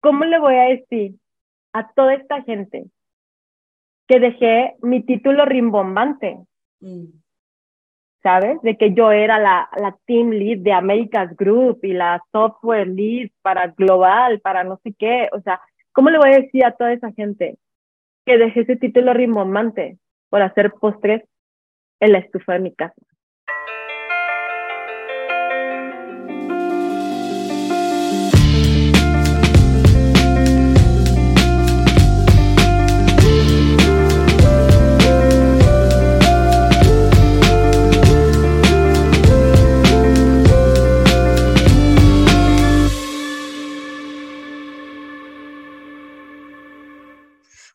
¿cómo 0.00 0.24
le 0.24 0.38
voy 0.38 0.54
a 0.54 0.64
decir 0.64 1.14
a 1.72 1.92
toda 1.92 2.14
esta 2.14 2.42
gente 2.42 2.86
que 4.08 4.18
dejé 4.18 4.74
mi 4.82 5.02
título 5.02 5.44
rimbombante? 5.44 6.38
Mm. 6.80 7.04
¿Sabes? 8.22 8.60
De 8.62 8.76
que 8.76 8.92
yo 8.92 9.12
era 9.12 9.38
la, 9.38 9.68
la 9.78 9.96
team 10.06 10.30
lead 10.30 10.58
de 10.58 10.72
America's 10.72 11.34
Group 11.36 11.80
y 11.82 11.94
la 11.94 12.22
software 12.32 12.88
lead 12.88 13.30
para 13.40 13.68
global, 13.68 14.40
para 14.40 14.62
no 14.62 14.78
sé 14.82 14.94
qué. 14.98 15.28
O 15.32 15.40
sea, 15.40 15.60
¿cómo 15.92 16.10
le 16.10 16.18
voy 16.18 16.30
a 16.30 16.40
decir 16.40 16.64
a 16.64 16.72
toda 16.72 16.92
esa 16.92 17.12
gente 17.12 17.56
que 18.26 18.36
dejé 18.36 18.60
ese 18.60 18.76
título 18.76 19.14
rimbombante 19.14 19.98
por 20.28 20.42
hacer 20.42 20.72
postres 20.72 21.22
en 22.00 22.12
la 22.12 22.18
estufa 22.18 22.54
de 22.54 22.60
mi 22.60 22.74
casa? 22.74 23.00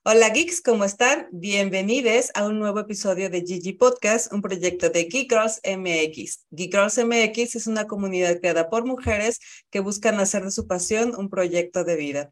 Hola 0.07 0.29
geeks, 0.29 0.61
¿cómo 0.61 0.85
están? 0.85 1.27
Bienvenidos 1.31 2.29
a 2.35 2.45
un 2.45 2.59
nuevo 2.59 2.79
episodio 2.79 3.27
de 3.31 3.41
Gigi 3.41 3.73
Podcast, 3.73 4.31
un 4.31 4.43
proyecto 4.43 4.91
de 4.91 5.05
Geek 5.05 5.31
Girls 5.31 5.59
MX. 5.65 6.45
Geek 6.51 6.71
Girls 6.71 6.99
MX 7.03 7.55
es 7.55 7.65
una 7.65 7.87
comunidad 7.87 8.39
creada 8.39 8.69
por 8.69 8.85
mujeres 8.85 9.39
que 9.71 9.79
buscan 9.79 10.19
hacer 10.19 10.43
de 10.43 10.51
su 10.51 10.67
pasión 10.67 11.15
un 11.17 11.31
proyecto 11.31 11.83
de 11.83 11.95
vida. 11.95 12.31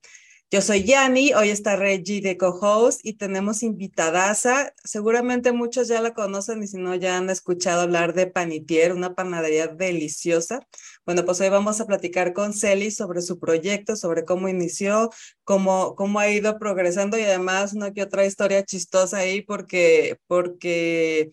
Yo 0.53 0.61
soy 0.61 0.83
Yani, 0.83 1.33
hoy 1.33 1.49
está 1.49 1.75
Reggie 1.77 2.21
de 2.21 2.37
co-host 2.37 2.99
y 3.01 3.13
tenemos 3.13 3.63
invitadaza. 3.63 4.71
Seguramente 4.83 5.51
muchos 5.51 5.87
ya 5.87 5.99
la 5.99 6.13
conocen 6.13 6.61
y 6.61 6.67
si 6.67 6.77
no 6.77 6.93
ya 6.93 7.17
han 7.17 7.31
escuchado 7.31 7.81
hablar 7.81 8.13
de 8.13 8.27
Panitier, 8.27 8.93
una 8.93 9.15
panadería 9.15 9.65
deliciosa. 9.65 10.59
Bueno, 11.07 11.25
pues 11.25 11.41
hoy 11.41 11.49
vamos 11.49 11.81
a 11.81 11.87
platicar 11.87 12.33
con 12.33 12.53
Celi 12.53 12.91
sobre 12.91 13.23
su 13.23 13.39
proyecto, 13.39 13.95
sobre 13.95 14.25
cómo 14.25 14.47
inició, 14.47 15.09
cómo, 15.43 15.95
cómo 15.95 16.19
ha 16.19 16.29
ido 16.29 16.59
progresando 16.59 17.17
y 17.17 17.23
además 17.23 17.73
una 17.73 17.91
que 17.91 18.03
otra 18.03 18.23
historia 18.23 18.63
chistosa 18.63 19.17
ahí 19.17 19.41
porque, 19.41 20.19
porque 20.27 21.31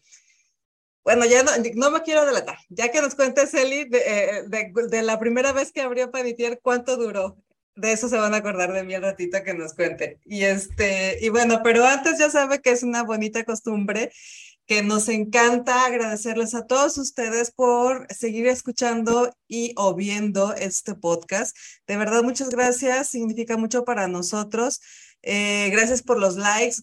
bueno, 1.05 1.27
ya 1.27 1.43
no, 1.43 1.51
no, 1.75 1.91
me 1.91 2.01
quiero 2.01 2.23
adelantar. 2.23 2.57
Ya 2.71 2.91
que 2.91 3.03
nos 3.03 3.15
cuente 3.15 3.47
Celi 3.47 3.85
de, 3.85 3.99
eh, 3.99 4.45
de, 4.49 4.73
de, 4.89 5.03
la 5.03 5.19
primera 5.21 5.53
vez 5.53 5.73
que 5.73 5.83
abrió 5.83 6.11
Panitier, 6.11 6.59
¿cuánto 6.63 6.97
duró? 6.97 7.37
De 7.77 7.93
eso 7.93 8.09
se 8.09 8.17
van 8.17 8.35
a 8.35 8.39
acordar 8.39 8.73
de 8.73 8.85
mí 8.85 8.95
el 8.95 9.03
ratito 9.03 9.43
que 9.45 9.55
nos 9.55 9.75
cuente. 9.75 10.19
Y 10.25 10.45
este, 10.45 11.19
y 11.21 11.29
bueno, 11.29 11.61
pero 11.63 11.85
antes 11.85 12.19
ya 12.19 12.31
sabe 12.31 12.61
que 12.61 12.71
es 12.71 12.83
una 12.83 13.03
bonita 13.03 13.45
costumbre 13.45 14.13
que 14.71 14.85
nos 14.85 15.09
encanta 15.09 15.85
agradecerles 15.85 16.55
a 16.55 16.65
todos 16.65 16.97
ustedes 16.97 17.51
por 17.51 18.07
seguir 18.15 18.47
escuchando 18.47 19.35
y 19.49 19.73
o 19.77 19.97
viendo 19.97 20.55
este 20.55 20.95
podcast. 20.95 21.57
De 21.89 21.97
verdad, 21.97 22.23
muchas 22.23 22.51
gracias, 22.51 23.09
significa 23.09 23.57
mucho 23.57 23.85
para 23.85 24.07
nosotros. 24.07 24.81
Eh, 25.23 25.69
gracias 25.71 26.03
por 26.03 26.21
los 26.21 26.37
likes, 26.37 26.77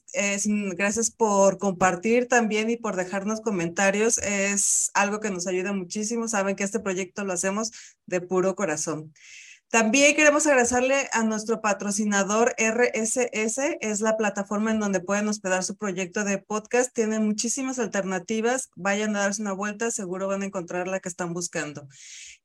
gracias 0.75 1.09
por 1.09 1.57
compartir 1.57 2.27
también 2.27 2.69
y 2.69 2.75
por 2.75 2.97
dejarnos 2.97 3.39
comentarios. 3.39 4.17
Es 4.17 4.91
algo 4.93 5.21
que 5.21 5.31
nos 5.31 5.47
ayuda 5.47 5.71
muchísimo. 5.71 6.27
Saben 6.27 6.57
que 6.57 6.65
este 6.65 6.81
proyecto 6.81 7.23
lo 7.23 7.31
hacemos 7.31 7.71
de 8.05 8.19
puro 8.19 8.55
corazón. 8.55 9.13
También 9.69 10.15
queremos 10.15 10.47
agradecerle 10.47 11.09
a 11.11 11.23
nuestro 11.23 11.59
patrocinador 11.59 12.55
RSS, 12.57 13.75
es 13.81 13.99
la 13.99 14.15
plataforma 14.15 14.71
en 14.71 14.79
donde 14.79 15.01
pueden 15.01 15.27
hospedar 15.27 15.61
su 15.61 15.75
proyecto 15.75 16.23
de 16.23 16.37
podcast. 16.37 16.93
Tienen 16.93 17.25
muchísimas 17.25 17.77
alternativas. 17.77 18.69
Vayan 18.77 19.17
a 19.17 19.19
darse 19.19 19.41
una 19.41 19.51
vuelta, 19.51 19.91
seguro 19.91 20.29
van 20.29 20.43
a 20.43 20.45
encontrar 20.45 20.87
la 20.87 21.01
que 21.01 21.09
están 21.09 21.33
buscando. 21.33 21.85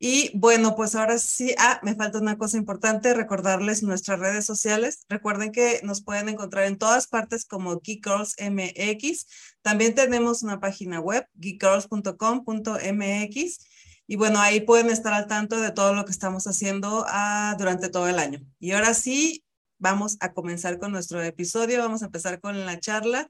Y 0.00 0.36
bueno, 0.36 0.74
pues 0.74 0.96
ahora 0.96 1.16
sí, 1.18 1.54
ah, 1.58 1.78
me 1.84 1.94
falta 1.94 2.18
una 2.18 2.38
cosa 2.38 2.56
importante, 2.56 3.14
recordarles 3.14 3.84
nuestras 3.84 4.18
redes 4.18 4.44
sociales. 4.44 5.04
Recuerden 5.08 5.52
que 5.52 5.78
nos 5.84 6.02
pueden 6.02 6.28
encontrar 6.28 6.64
en 6.64 6.76
todas 6.76 7.06
partes 7.06 7.44
como 7.44 7.78
Geek 7.78 8.04
MX. 8.04 9.26
También 9.62 9.94
tenemos 9.94 10.42
una 10.42 10.58
página 10.58 10.98
web, 10.98 11.24
geekgirls.com.mx 11.36 13.71
y 14.12 14.16
bueno, 14.16 14.40
ahí 14.40 14.60
pueden 14.60 14.90
estar 14.90 15.14
al 15.14 15.26
tanto 15.26 15.58
de 15.58 15.72
todo 15.72 15.94
lo 15.94 16.04
que 16.04 16.10
estamos 16.10 16.46
haciendo 16.46 17.06
ah, 17.08 17.56
durante 17.58 17.88
todo 17.88 18.10
el 18.10 18.18
año. 18.18 18.40
Y 18.60 18.72
ahora 18.72 18.92
sí, 18.92 19.42
vamos 19.78 20.18
a 20.20 20.34
comenzar 20.34 20.78
con 20.78 20.92
nuestro 20.92 21.22
episodio, 21.22 21.78
vamos 21.78 22.02
a 22.02 22.06
empezar 22.06 22.38
con 22.38 22.66
la 22.66 22.78
charla. 22.78 23.26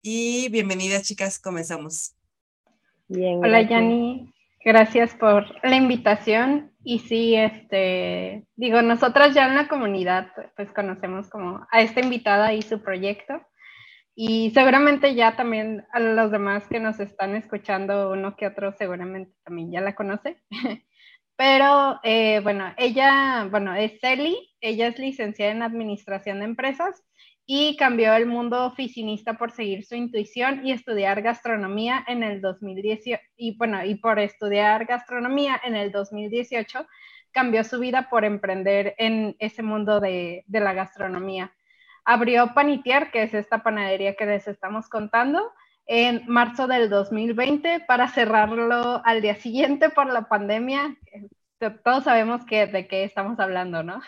Y 0.00 0.48
bienvenidas 0.48 1.02
chicas, 1.02 1.38
comenzamos. 1.38 2.16
Bien, 3.06 3.38
Hola 3.44 3.68
Yani, 3.68 4.32
gracias 4.64 5.14
por 5.14 5.44
la 5.62 5.76
invitación. 5.76 6.72
Y 6.82 7.00
sí, 7.00 7.34
este, 7.34 8.46
digo, 8.56 8.80
nosotras 8.80 9.34
ya 9.34 9.46
en 9.46 9.56
la 9.56 9.68
comunidad 9.68 10.28
pues 10.56 10.72
conocemos 10.72 11.28
como 11.28 11.66
a 11.70 11.82
esta 11.82 12.00
invitada 12.00 12.54
y 12.54 12.62
su 12.62 12.80
proyecto. 12.80 13.42
Y 14.16 14.50
seguramente 14.50 15.14
ya 15.14 15.34
también 15.36 15.86
a 15.92 15.98
los 15.98 16.30
demás 16.30 16.68
que 16.68 16.78
nos 16.78 17.00
están 17.00 17.34
escuchando, 17.34 18.12
uno 18.12 18.36
que 18.36 18.46
otro 18.46 18.72
seguramente 18.72 19.32
también 19.44 19.72
ya 19.72 19.80
la 19.80 19.94
conoce. 19.94 20.40
Pero 21.36 21.98
eh, 22.04 22.40
bueno, 22.40 22.72
ella, 22.76 23.48
bueno, 23.50 23.74
es 23.74 23.98
Celi, 24.00 24.36
ella 24.60 24.86
es 24.88 24.98
licenciada 25.00 25.50
en 25.50 25.62
Administración 25.62 26.38
de 26.38 26.44
Empresas 26.44 27.02
y 27.44 27.76
cambió 27.76 28.14
el 28.14 28.26
mundo 28.26 28.64
oficinista 28.66 29.34
por 29.34 29.50
seguir 29.50 29.84
su 29.84 29.96
intuición 29.96 30.64
y 30.64 30.70
estudiar 30.70 31.20
gastronomía 31.20 32.04
en 32.06 32.22
el 32.22 32.40
2018. 32.40 33.20
Y 33.36 33.56
bueno, 33.56 33.84
y 33.84 33.96
por 33.96 34.20
estudiar 34.20 34.84
gastronomía 34.86 35.60
en 35.64 35.74
el 35.74 35.90
2018 35.90 36.86
cambió 37.32 37.64
su 37.64 37.80
vida 37.80 38.08
por 38.08 38.24
emprender 38.24 38.94
en 38.98 39.34
ese 39.40 39.64
mundo 39.64 39.98
de, 39.98 40.44
de 40.46 40.60
la 40.60 40.72
gastronomía 40.72 41.52
abrió 42.04 42.54
Panitier, 42.54 43.10
que 43.10 43.22
es 43.22 43.34
esta 43.34 43.62
panadería 43.62 44.14
que 44.14 44.26
les 44.26 44.46
estamos 44.48 44.88
contando, 44.88 45.52
en 45.86 46.22
marzo 46.26 46.66
del 46.66 46.88
2020 46.88 47.80
para 47.86 48.08
cerrarlo 48.08 49.02
al 49.04 49.20
día 49.20 49.36
siguiente 49.36 49.90
por 49.90 50.06
la 50.06 50.28
pandemia. 50.28 50.96
Todos 51.82 52.04
sabemos 52.04 52.44
que, 52.46 52.66
de 52.66 52.86
qué 52.86 53.04
estamos 53.04 53.38
hablando, 53.38 53.82
¿no? 53.82 54.00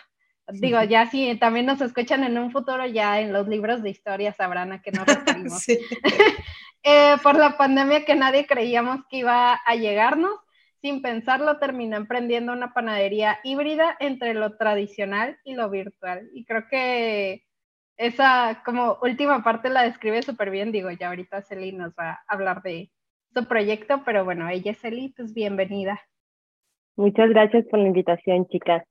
Digo, 0.49 0.81
ya 0.83 1.07
si 1.07 1.35
también 1.35 1.65
nos 1.65 1.81
escuchan 1.81 2.23
en 2.23 2.37
un 2.37 2.51
futuro, 2.51 2.85
ya 2.85 3.19
en 3.19 3.33
los 3.33 3.47
libros 3.47 3.83
de 3.83 3.89
historia 3.89 4.31
sabrán 4.31 4.71
a 4.71 4.81
qué 4.81 4.91
nos 4.91 5.05
referimos. 5.05 5.65
eh, 6.83 7.15
por 7.21 7.35
la 7.35 7.57
pandemia 7.57 8.05
que 8.05 8.15
nadie 8.15 8.47
creíamos 8.47 9.01
que 9.09 9.17
iba 9.17 9.53
a 9.53 9.75
llegarnos, 9.75 10.39
sin 10.81 11.01
pensarlo 11.01 11.57
terminó 11.57 11.97
emprendiendo 11.97 12.53
una 12.53 12.73
panadería 12.73 13.39
híbrida 13.43 13.97
entre 13.99 14.33
lo 14.33 14.55
tradicional 14.55 15.37
y 15.43 15.55
lo 15.55 15.69
virtual. 15.69 16.29
Y 16.33 16.45
creo 16.45 16.67
que 16.69 17.46
esa 17.97 18.61
como 18.63 18.97
última 19.01 19.43
parte 19.43 19.69
la 19.69 19.83
describe 19.83 20.21
súper 20.21 20.51
bien, 20.51 20.71
digo, 20.71 20.89
ya 20.91 21.09
ahorita 21.09 21.41
Celi 21.41 21.71
nos 21.71 21.93
va 21.93 22.11
a 22.11 22.23
hablar 22.27 22.61
de 22.61 22.91
su 23.33 23.45
proyecto, 23.45 24.03
pero 24.05 24.23
bueno, 24.23 24.47
ella 24.49 24.71
es 24.71 24.79
Celi, 24.79 25.13
pues 25.17 25.33
bienvenida. 25.33 25.99
Muchas 26.95 27.29
gracias 27.29 27.65
por 27.69 27.79
la 27.79 27.87
invitación, 27.87 28.47
chicas. 28.47 28.83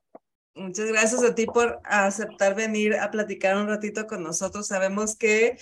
Muchas 0.54 0.86
gracias 0.86 1.22
a 1.22 1.34
ti 1.34 1.46
por 1.46 1.80
aceptar 1.84 2.54
venir 2.54 2.94
a 2.94 3.10
platicar 3.10 3.56
un 3.56 3.68
ratito 3.68 4.06
con 4.06 4.22
nosotros. 4.22 4.68
Sabemos 4.68 5.16
que 5.16 5.56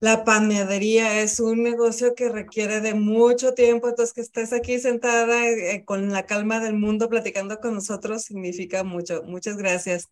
la 0.00 0.24
panadería 0.24 1.20
es 1.20 1.38
un 1.40 1.62
negocio 1.62 2.14
que 2.14 2.30
requiere 2.30 2.80
de 2.80 2.94
mucho 2.94 3.52
tiempo, 3.52 3.88
entonces 3.88 4.14
que 4.14 4.22
estés 4.22 4.52
aquí 4.54 4.78
sentada 4.78 5.46
eh, 5.46 5.84
con 5.84 6.10
la 6.10 6.24
calma 6.24 6.60
del 6.60 6.74
mundo 6.74 7.08
platicando 7.10 7.58
con 7.60 7.74
nosotros 7.74 8.22
significa 8.22 8.82
mucho. 8.82 9.22
Muchas 9.24 9.58
gracias. 9.58 10.08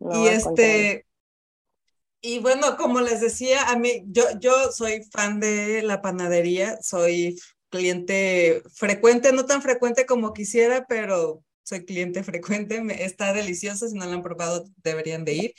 y 0.00 0.26
este, 0.26 1.06
y 2.20 2.40
bueno, 2.40 2.76
como 2.76 3.00
les 3.00 3.20
decía, 3.20 3.68
a 3.68 3.78
mí, 3.78 4.02
yo, 4.06 4.24
yo 4.40 4.72
soy 4.72 5.02
fan 5.12 5.40
de 5.40 5.82
la 5.82 6.02
panadería, 6.02 6.78
soy 6.82 7.38
cliente 7.70 8.62
frecuente, 8.74 9.32
no 9.32 9.46
tan 9.46 9.62
frecuente 9.62 10.06
como 10.06 10.32
quisiera, 10.32 10.86
pero 10.86 11.44
soy 11.62 11.84
cliente 11.84 12.22
frecuente, 12.24 12.82
está 13.04 13.32
delicioso, 13.32 13.88
si 13.88 13.94
no 13.94 14.06
lo 14.06 14.12
han 14.12 14.22
probado 14.22 14.64
deberían 14.82 15.24
de 15.24 15.34
ir. 15.34 15.54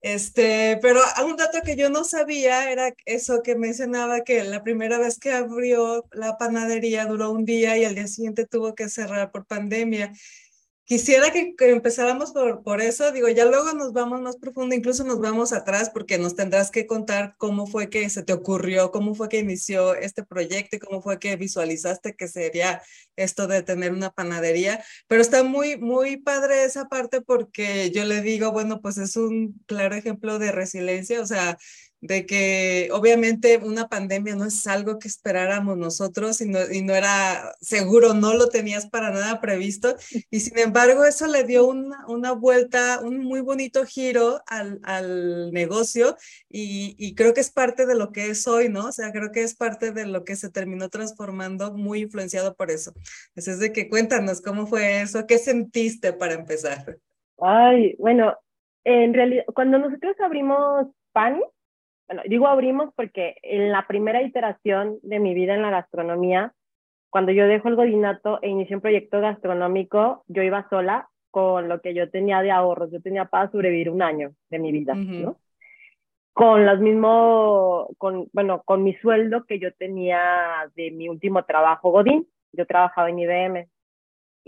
Este, 0.00 0.78
pero 0.80 1.00
un 1.26 1.36
dato 1.36 1.58
que 1.64 1.74
yo 1.74 1.90
no 1.90 2.04
sabía 2.04 2.70
era 2.70 2.94
eso 3.04 3.42
que 3.42 3.56
mencionaba 3.56 4.22
que 4.22 4.44
la 4.44 4.62
primera 4.62 4.98
vez 4.98 5.18
que 5.18 5.32
abrió 5.32 6.06
la 6.12 6.38
panadería 6.38 7.04
duró 7.06 7.32
un 7.32 7.44
día 7.44 7.76
y 7.76 7.84
al 7.84 7.96
día 7.96 8.06
siguiente 8.06 8.46
tuvo 8.46 8.76
que 8.76 8.88
cerrar 8.88 9.32
por 9.32 9.46
pandemia 9.46 10.12
quisiera 10.88 11.30
que, 11.30 11.54
empezáramos 11.60 12.32
por, 12.32 12.62
por 12.62 12.80
eso, 12.80 13.12
digo, 13.12 13.28
ya 13.28 13.44
luego 13.44 13.74
nos 13.74 13.92
vamos 13.92 14.22
más 14.22 14.36
profundo, 14.36 14.74
incluso 14.74 15.04
nos 15.04 15.20
vamos 15.20 15.52
atrás 15.52 15.90
porque 15.90 16.16
nos 16.16 16.34
tendrás 16.34 16.70
que 16.70 16.86
contar 16.86 17.34
cómo 17.36 17.66
fue 17.66 17.90
que 17.90 18.08
se 18.08 18.22
te 18.22 18.32
ocurrió, 18.32 18.90
cómo 18.90 19.14
fue 19.14 19.28
que 19.28 19.38
inició 19.38 19.94
este 19.94 20.24
proyecto 20.24 20.76
y 20.76 20.78
cómo 20.78 21.02
fue 21.02 21.18
que 21.18 21.36
visualizaste 21.36 22.16
que 22.16 22.26
sería 22.26 22.80
esto 23.16 23.46
de 23.46 23.62
tener 23.62 23.92
una 23.92 24.10
panadería, 24.10 24.82
pero 25.08 25.20
está 25.20 25.42
muy, 25.42 25.76
muy 25.76 26.16
padre 26.16 26.64
esa 26.64 26.88
parte 26.88 27.20
porque 27.20 27.90
yo 27.90 28.06
le 28.06 28.22
digo, 28.22 28.50
bueno, 28.50 28.80
pues 28.80 28.96
es 28.96 29.16
un 29.16 29.62
claro 29.66 29.94
ejemplo 29.94 30.38
de 30.38 30.52
resiliencia, 30.52 31.20
o 31.20 31.26
sea, 31.26 31.58
de 32.00 32.26
que 32.26 32.88
obviamente 32.92 33.58
una 33.58 33.88
pandemia 33.88 34.36
no 34.36 34.44
es 34.44 34.66
algo 34.66 34.98
que 34.98 35.08
esperáramos 35.08 35.76
nosotros 35.76 36.40
y 36.40 36.48
no, 36.48 36.58
y 36.70 36.82
no, 36.82 36.94
era 36.94 37.54
seguro, 37.60 38.14
no 38.14 38.34
lo 38.34 38.48
tenías 38.48 38.88
para 38.88 39.10
nada 39.10 39.40
previsto. 39.40 39.96
Y 40.30 40.40
sin 40.40 40.58
embargo, 40.58 41.04
eso 41.04 41.26
le 41.26 41.44
dio 41.44 41.66
una, 41.66 42.06
una 42.06 42.32
vuelta, 42.32 43.00
un 43.02 43.18
muy 43.18 43.40
bonito 43.40 43.84
giro 43.86 44.40
al, 44.46 44.78
al 44.82 45.52
negocio 45.52 46.16
y, 46.48 46.94
y, 46.98 47.14
creo 47.14 47.32
que 47.32 47.40
es 47.40 47.50
parte 47.50 47.86
de 47.86 47.94
lo 47.94 48.12
que 48.12 48.26
es 48.26 48.46
hoy, 48.46 48.68
¿no? 48.68 48.86
O 48.86 48.92
sea, 48.92 49.10
creo 49.10 49.32
que 49.32 49.42
es 49.42 49.54
parte 49.54 49.92
de 49.92 50.06
lo 50.06 50.24
que 50.24 50.36
se 50.36 50.50
terminó 50.50 50.88
transformando, 50.90 51.72
muy 51.72 52.02
influenciado 52.02 52.54
por 52.54 52.70
eso. 52.70 52.92
Así 53.36 53.50
es 53.50 53.58
de 53.58 53.72
que 53.72 53.88
cuéntanos 53.88 54.40
cómo 54.40 54.66
fue 54.66 55.00
eso, 55.00 55.26
qué 55.26 55.38
sentiste 55.38 56.12
para 56.12 56.34
empezar. 56.34 56.98
Ay, 57.40 57.94
bueno, 57.98 58.36
en 58.84 59.14
realidad, 59.14 59.44
cuando 59.54 59.78
nosotros 59.78 60.16
abrimos 60.20 60.88
PAN, 61.12 61.40
bueno, 62.08 62.22
digo 62.26 62.48
abrimos 62.48 62.92
porque 62.96 63.36
en 63.42 63.70
la 63.70 63.86
primera 63.86 64.22
iteración 64.22 64.98
de 65.02 65.20
mi 65.20 65.34
vida 65.34 65.54
en 65.54 65.62
la 65.62 65.70
gastronomía, 65.70 66.54
cuando 67.10 67.32
yo 67.32 67.46
dejo 67.46 67.68
el 67.68 67.76
godinato 67.76 68.38
e 68.42 68.48
inicié 68.48 68.76
un 68.76 68.82
proyecto 68.82 69.20
gastronómico, 69.20 70.24
yo 70.26 70.42
iba 70.42 70.68
sola 70.68 71.08
con 71.30 71.68
lo 71.68 71.80
que 71.80 71.94
yo 71.94 72.10
tenía 72.10 72.42
de 72.42 72.50
ahorros. 72.50 72.90
Yo 72.90 73.00
tenía 73.00 73.26
para 73.26 73.50
sobrevivir 73.50 73.90
un 73.90 74.02
año 74.02 74.32
de 74.50 74.58
mi 74.58 74.72
vida, 74.72 74.94
¿no? 74.94 75.36
Con 76.32 76.64
los 76.64 76.80
mismos, 76.80 77.88
con, 77.98 78.28
bueno, 78.32 78.62
con 78.64 78.82
mi 78.82 78.94
sueldo 78.94 79.44
que 79.44 79.58
yo 79.58 79.72
tenía 79.74 80.20
de 80.74 80.90
mi 80.90 81.08
último 81.08 81.44
trabajo 81.44 81.90
Godín. 81.90 82.26
Yo 82.52 82.66
trabajaba 82.66 83.10
en 83.10 83.18
IBM 83.18 83.68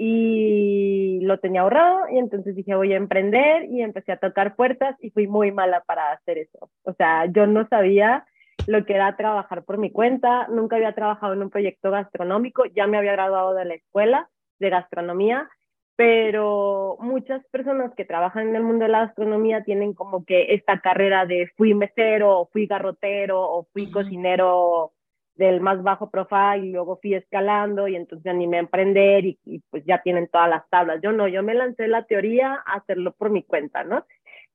y 0.03 1.21
lo 1.21 1.41
tenía 1.41 1.61
ahorrado 1.61 2.09
y 2.11 2.17
entonces 2.17 2.57
dije 2.57 2.75
voy 2.75 2.95
a 2.95 2.97
emprender 2.97 3.67
y 3.67 3.83
empecé 3.83 4.13
a 4.13 4.17
tocar 4.17 4.57
puertas 4.57 4.97
y 4.99 5.11
fui 5.11 5.27
muy 5.27 5.53
mala 5.53 5.83
para 5.87 6.13
hacer 6.13 6.39
eso. 6.39 6.71
O 6.85 6.95
sea, 6.95 7.27
yo 7.27 7.47
no 7.47 7.69
sabía 7.69 8.25
lo 8.67 8.87
que 8.87 8.95
era 8.95 9.15
trabajar 9.19 9.63
por 9.63 9.77
mi 9.77 9.91
cuenta, 9.91 10.49
nunca 10.49 10.77
había 10.77 10.95
trabajado 10.95 11.35
en 11.35 11.43
un 11.43 11.51
proyecto 11.51 11.91
gastronómico, 11.91 12.65
ya 12.75 12.87
me 12.87 12.97
había 12.97 13.13
graduado 13.13 13.53
de 13.53 13.67
la 13.67 13.75
escuela 13.75 14.31
de 14.59 14.71
gastronomía, 14.71 15.51
pero 15.97 16.97
muchas 17.01 17.45
personas 17.49 17.93
que 17.95 18.07
trabajan 18.07 18.49
en 18.49 18.57
el 18.57 18.63
mundo 18.63 18.87
de 18.87 18.93
la 18.93 19.01
gastronomía 19.01 19.65
tienen 19.65 19.93
como 19.93 20.25
que 20.25 20.55
esta 20.55 20.81
carrera 20.81 21.27
de 21.27 21.51
fui 21.59 21.75
mesero, 21.75 22.41
o 22.41 22.47
fui 22.47 22.65
garrotero, 22.67 23.39
o 23.39 23.67
fui 23.75 23.91
cocinero 23.91 24.93
del 25.35 25.61
más 25.61 25.83
bajo 25.83 26.11
profile 26.11 26.67
y 26.67 26.73
luego 26.73 26.99
fui 27.01 27.15
escalando 27.15 27.89
y 27.89 27.97
entonces 27.97 28.27
animé 28.27 28.59
a 28.59 28.61
emprender 28.61 29.25
y, 29.25 29.63
pues 29.71 29.85
ya 29.85 30.03
tienen 30.03 30.29
todas 30.29 30.51
las 30.51 30.69
tablas. 30.69 31.01
Yo 31.03 31.13
no, 31.13 31.29
yo 31.29 31.43
me 31.43 31.55
lancé 31.55 31.89
la 31.89 32.05
teoría 32.05 32.63
a 32.67 32.75
hacerlo 32.75 33.13
por 33.13 33.31
mi 33.31 33.43
cuenta, 33.43 33.85
¿no? 33.85 34.05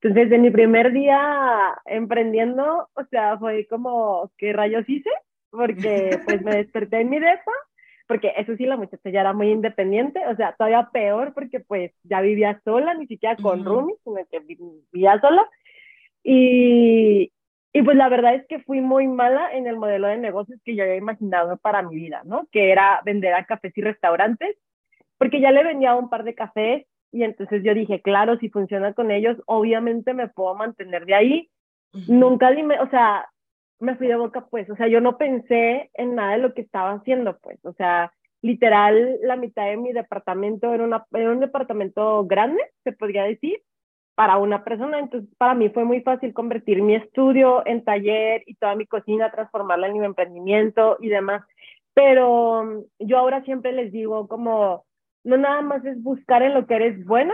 Entonces, 0.02 0.30
de 0.30 0.38
mi 0.38 0.52
primer 0.52 0.92
día 0.92 1.74
emprendiendo, 1.86 2.90
o 2.94 3.04
sea, 3.10 3.38
fue 3.40 3.66
como, 3.68 4.32
¿qué 4.38 4.54
rayos 4.54 4.88
hice? 4.88 5.10
Porque 5.50 6.20
pues 6.26 6.44
me 6.44 6.58
desperté 6.58 7.02
en 7.02 7.10
mi 7.10 7.20
depa, 7.20 7.52
porque 8.08 8.34
eso 8.38 8.56
sí, 8.56 8.66
la 8.66 8.78
muchacha 8.78 9.10
ya 9.10 9.22
era 9.22 9.34
muy 9.34 9.50
independiente, 9.50 10.20
o 10.28 10.36
sea, 10.36 10.54
todavía 10.54 10.90
peor 10.92 11.34
porque 11.34 11.60
pues 11.60 11.92
ya 12.04 12.22
vivía 12.22 12.62
sola, 12.64 12.94
ni 12.94 13.08
siquiera 13.08 13.36
con 13.36 13.68
uh 13.68 13.98
sino 14.04 14.18
que 14.30 14.40
vivía 14.40 15.20
sola. 15.22 15.50
Y, 16.24 17.32
y 17.76 17.84
pues 17.84 17.98
la 17.98 18.08
verdad 18.08 18.36
es 18.36 18.48
que 18.48 18.60
fui 18.60 18.80
muy 18.80 19.06
mala 19.06 19.52
en 19.52 19.68
el 19.68 19.76
modelo 19.76 20.08
de 20.08 20.16
negocios 20.16 20.62
que 20.64 20.78
yo 20.78 20.84
había 20.84 20.96
imaginado 20.96 21.58
para 21.58 21.82
mi 21.82 21.96
vida, 21.96 22.22
¿no? 22.24 22.48
Que 22.50 22.72
era 22.72 23.02
vender 23.04 23.34
a 23.34 23.44
cafés 23.44 23.78
y 23.78 23.82
restaurantes, 23.82 24.56
porque 25.18 25.42
ya 25.42 25.52
le 25.52 25.62
vendía 25.62 25.94
un 25.94 26.10
par 26.10 26.24
de 26.24 26.36
cafés 26.36 26.86
y 27.12 27.24
entonces 27.24 27.64
yo 27.66 27.74
dije, 27.74 28.02
claro, 28.02 28.38
si 28.38 28.48
funciona 28.48 28.94
con 28.94 29.12
ellos, 29.12 29.36
obviamente 29.46 30.14
me 30.14 30.30
puedo 30.30 30.56
mantener 30.56 31.06
de 31.06 31.16
ahí. 31.16 31.50
Nunca 32.08 32.50
dime, 32.52 32.80
o 32.80 32.90
sea, 32.90 33.28
me 33.82 33.98
fui 33.98 34.08
de 34.08 34.16
boca, 34.16 34.48
pues, 34.50 34.70
o 34.70 34.78
sea, 34.78 34.88
yo 34.88 35.02
no 35.02 35.18
pensé 35.18 35.92
en 35.96 36.16
nada 36.16 36.32
de 36.32 36.38
lo 36.38 36.54
que 36.54 36.62
estaba 36.62 36.94
haciendo, 36.94 37.38
pues, 37.40 37.60
o 37.66 37.74
sea, 37.74 38.14
literal, 38.42 39.20
la 39.22 39.36
mitad 39.36 39.66
de 39.66 39.76
mi 39.76 39.92
departamento 39.92 40.74
era, 40.74 40.86
una, 40.86 41.06
era 41.12 41.30
un 41.30 41.42
departamento 41.42 42.26
grande, 42.26 42.62
se 42.86 42.94
podría 42.94 43.24
decir, 43.24 43.62
para 44.16 44.38
una 44.38 44.64
persona. 44.64 45.00
Entonces, 45.00 45.30
para 45.38 45.54
mí 45.54 45.70
fue 45.70 45.84
muy 45.84 46.02
fácil 46.02 46.34
convertir 46.34 46.82
mi 46.82 46.96
estudio 46.96 47.66
en 47.68 47.84
taller 47.84 48.44
y 48.46 48.56
toda 48.56 48.76
mi 48.76 48.88
cocina, 48.88 49.32
transformarla 49.32 49.88
en 49.88 50.00
mi 50.00 50.06
emprendimiento 50.06 50.98
y 51.00 51.10
demás. 51.10 51.44
Pero 51.94 52.64
mm, 52.64 53.06
yo 53.08 53.18
ahora 53.18 53.44
siempre 53.44 53.74
les 53.74 53.92
digo 53.92 54.28
como, 54.28 54.86
no 55.24 55.38
nada 55.38 55.62
más 55.62 55.84
es 55.86 56.02
buscar 56.02 56.42
en 56.44 56.54
lo 56.54 56.66
que 56.66 56.76
eres 56.76 57.06
bueno, 57.06 57.34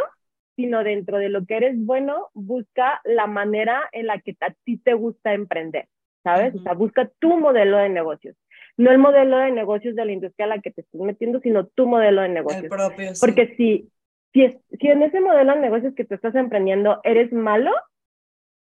sino 0.56 0.83
dentro 0.83 1.18
de 1.18 1.30
lo 1.30 1.45
que 1.45 1.57
eres 1.57 1.75
bueno, 1.78 2.30
busca 2.33 3.01
la 3.04 3.28
manera 3.28 3.89
en 3.92 4.07
la 4.07 4.19
que 4.19 4.36
a 4.42 4.54
ti 4.63 4.78
te 4.78 4.94
gusta 4.94 5.33
emprender, 5.33 5.88
¿sabes? 6.24 6.56
O 6.56 6.60
sea, 6.62 6.74
busca 6.74 7.10
tu 7.19 7.38
modelo 7.38 7.78
de 7.78 7.89
negocios. 7.89 8.36
No 8.78 8.92
el 8.92 8.98
modelo 8.98 9.38
de 9.38 9.51
negocios 9.51 9.95
de 9.95 10.06
la 10.06 10.12
industria 10.12 10.45
a 10.45 10.50
la 10.50 10.62
que 10.62 10.72
te 10.72 10.81
estás 10.81 11.01
metiendo, 11.01 11.39
sino 11.42 11.68
tu 11.68 11.88
modelo 11.88 12.22
de 12.22 12.30
negocios. 12.30 12.63
El 12.63 12.69
propio, 12.69 13.12
Porque 13.19 13.54
si, 13.56 13.89
si, 14.33 14.57
si 14.80 14.88
en 14.88 15.04
ese 15.04 15.22
modelo 15.22 15.54
de 15.54 15.60
negocios 15.60 15.94
que 15.95 16.06
tú 16.06 16.16
estás 16.16 16.36
emprendiendo 16.36 17.00
eres 17.04 17.31
malo, 17.31 17.72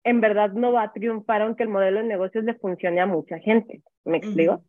en 0.03 0.21
verdad 0.21 0.51
no 0.51 0.71
va 0.71 0.83
a 0.83 0.93
triunfar 0.93 1.41
aunque 1.41 1.63
el 1.63 1.69
modelo 1.69 1.99
de 1.99 2.07
negocios 2.07 2.43
le 2.43 2.55
funcione 2.55 3.01
a 3.01 3.05
mucha 3.05 3.39
gente. 3.39 3.81
¿Me 4.05 4.17
explico? 4.17 4.63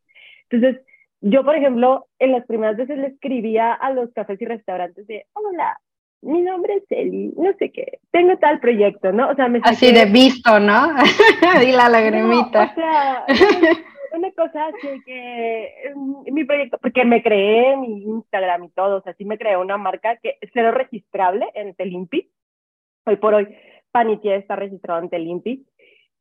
Entonces, 0.49 0.83
yo, 1.21 1.45
por 1.45 1.55
ejemplo, 1.55 2.07
en 2.19 2.33
las 2.33 2.47
primeras 2.47 2.77
veces 2.77 2.99
le 2.99 3.09
escribía 3.09 3.73
a 3.73 3.93
los 3.93 4.13
cafés 4.13 4.41
y 4.41 4.47
restaurantes 4.47 5.07
de, 5.07 5.27
hola, 5.33 5.79
mi 6.23 6.43
nombre 6.43 6.75
es 6.75 6.85
Eli, 6.91 7.33
no 7.37 7.53
sé 7.59 7.71
qué, 7.71 7.99
tengo 8.11 8.37
tal 8.37 8.61
proyecto, 8.61 9.13
¿no? 9.13 9.31
O 9.31 9.35
sea, 9.35 9.49
me 9.49 9.61
Así 9.65 9.93
de 9.93 10.05
visto, 10.07 10.61
¿no? 10.61 10.93
y 11.67 11.73
la 11.73 11.89
lagrimita. 11.89 12.65
o 12.65 12.75
sea, 12.75 13.25
una 14.13 14.31
cosa 14.33 14.67
así 14.67 15.03
que 15.05 15.93
mi 16.31 16.45
proyecto, 16.45 16.79
porque 16.79 17.05
me 17.05 17.23
creé 17.23 17.77
mi 17.77 18.03
Instagram 18.03 18.65
y 18.65 18.69
todo, 18.71 18.99
o 18.99 19.03
sea, 19.03 19.15
sí 19.15 19.25
me 19.25 19.39
creé 19.39 19.57
una 19.57 19.77
marca 19.77 20.17
que 20.17 20.37
es 20.41 20.51
cero 20.53 20.73
registrable 20.73 21.49
en 21.55 21.75
Telimpi. 21.75 22.31
Hoy 23.07 23.17
por 23.17 23.35
hoy, 23.35 23.49
Panitier 23.91 24.41
está 24.41 24.57
registrado 24.57 25.01
en 25.03 25.11
Telimpi. 25.11 25.67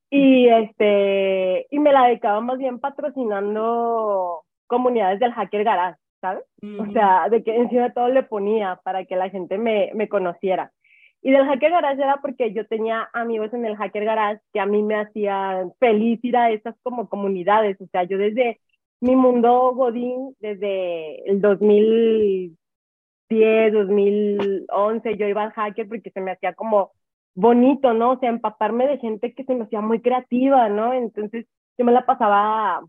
Y, 0.09 0.47
este, 0.47 1.67
y 1.69 1.79
me 1.79 1.93
la 1.93 2.07
dedicaba 2.07 2.41
más 2.41 2.57
bien 2.57 2.79
patrocinando 2.79 4.43
comunidades 4.65 5.19
del 5.19 5.33
Hacker 5.33 5.63
Garage, 5.63 5.99
¿sabes? 6.19 6.43
O 6.79 6.91
sea, 6.91 7.29
de 7.29 7.43
que 7.43 7.55
encima 7.55 7.83
de 7.83 7.91
todo 7.91 8.09
le 8.09 8.23
ponía 8.23 8.79
para 8.83 9.05
que 9.05 9.15
la 9.15 9.29
gente 9.29 9.57
me, 9.57 9.91
me 9.93 10.09
conociera. 10.09 10.71
Y 11.21 11.31
del 11.31 11.45
Hacker 11.45 11.71
Garage 11.71 12.01
era 12.01 12.17
porque 12.21 12.53
yo 12.53 12.65
tenía 12.67 13.09
amigos 13.13 13.53
en 13.53 13.65
el 13.65 13.75
Hacker 13.75 14.05
Garage 14.05 14.41
que 14.53 14.59
a 14.59 14.65
mí 14.65 14.83
me 14.83 14.95
hacían 14.95 15.73
feliz 15.79 16.19
ir 16.23 16.37
a 16.37 16.51
esas 16.51 16.75
como 16.81 17.09
comunidades. 17.09 17.79
O 17.81 17.87
sea, 17.87 18.03
yo 18.03 18.17
desde 18.17 18.59
mi 19.01 19.15
mundo 19.15 19.73
Godín, 19.75 20.35
desde 20.39 21.29
el 21.29 21.41
2010, 21.41 23.73
2011, 23.73 25.17
yo 25.17 25.27
iba 25.27 25.43
al 25.43 25.51
Hacker 25.51 25.87
porque 25.89 26.11
se 26.11 26.21
me 26.21 26.31
hacía 26.31 26.53
como 26.53 26.91
bonito, 27.35 27.93
¿no? 27.93 28.11
O 28.11 28.19
sea, 28.19 28.29
empaparme 28.29 28.87
de 28.87 28.97
gente 28.99 29.33
que 29.33 29.43
se 29.43 29.55
me 29.55 29.65
hacía 29.65 29.81
muy 29.81 30.01
creativa, 30.01 30.69
¿no? 30.69 30.93
Entonces 30.93 31.45
yo 31.77 31.85
me 31.85 31.91
la 31.91 32.05
pasaba 32.05 32.81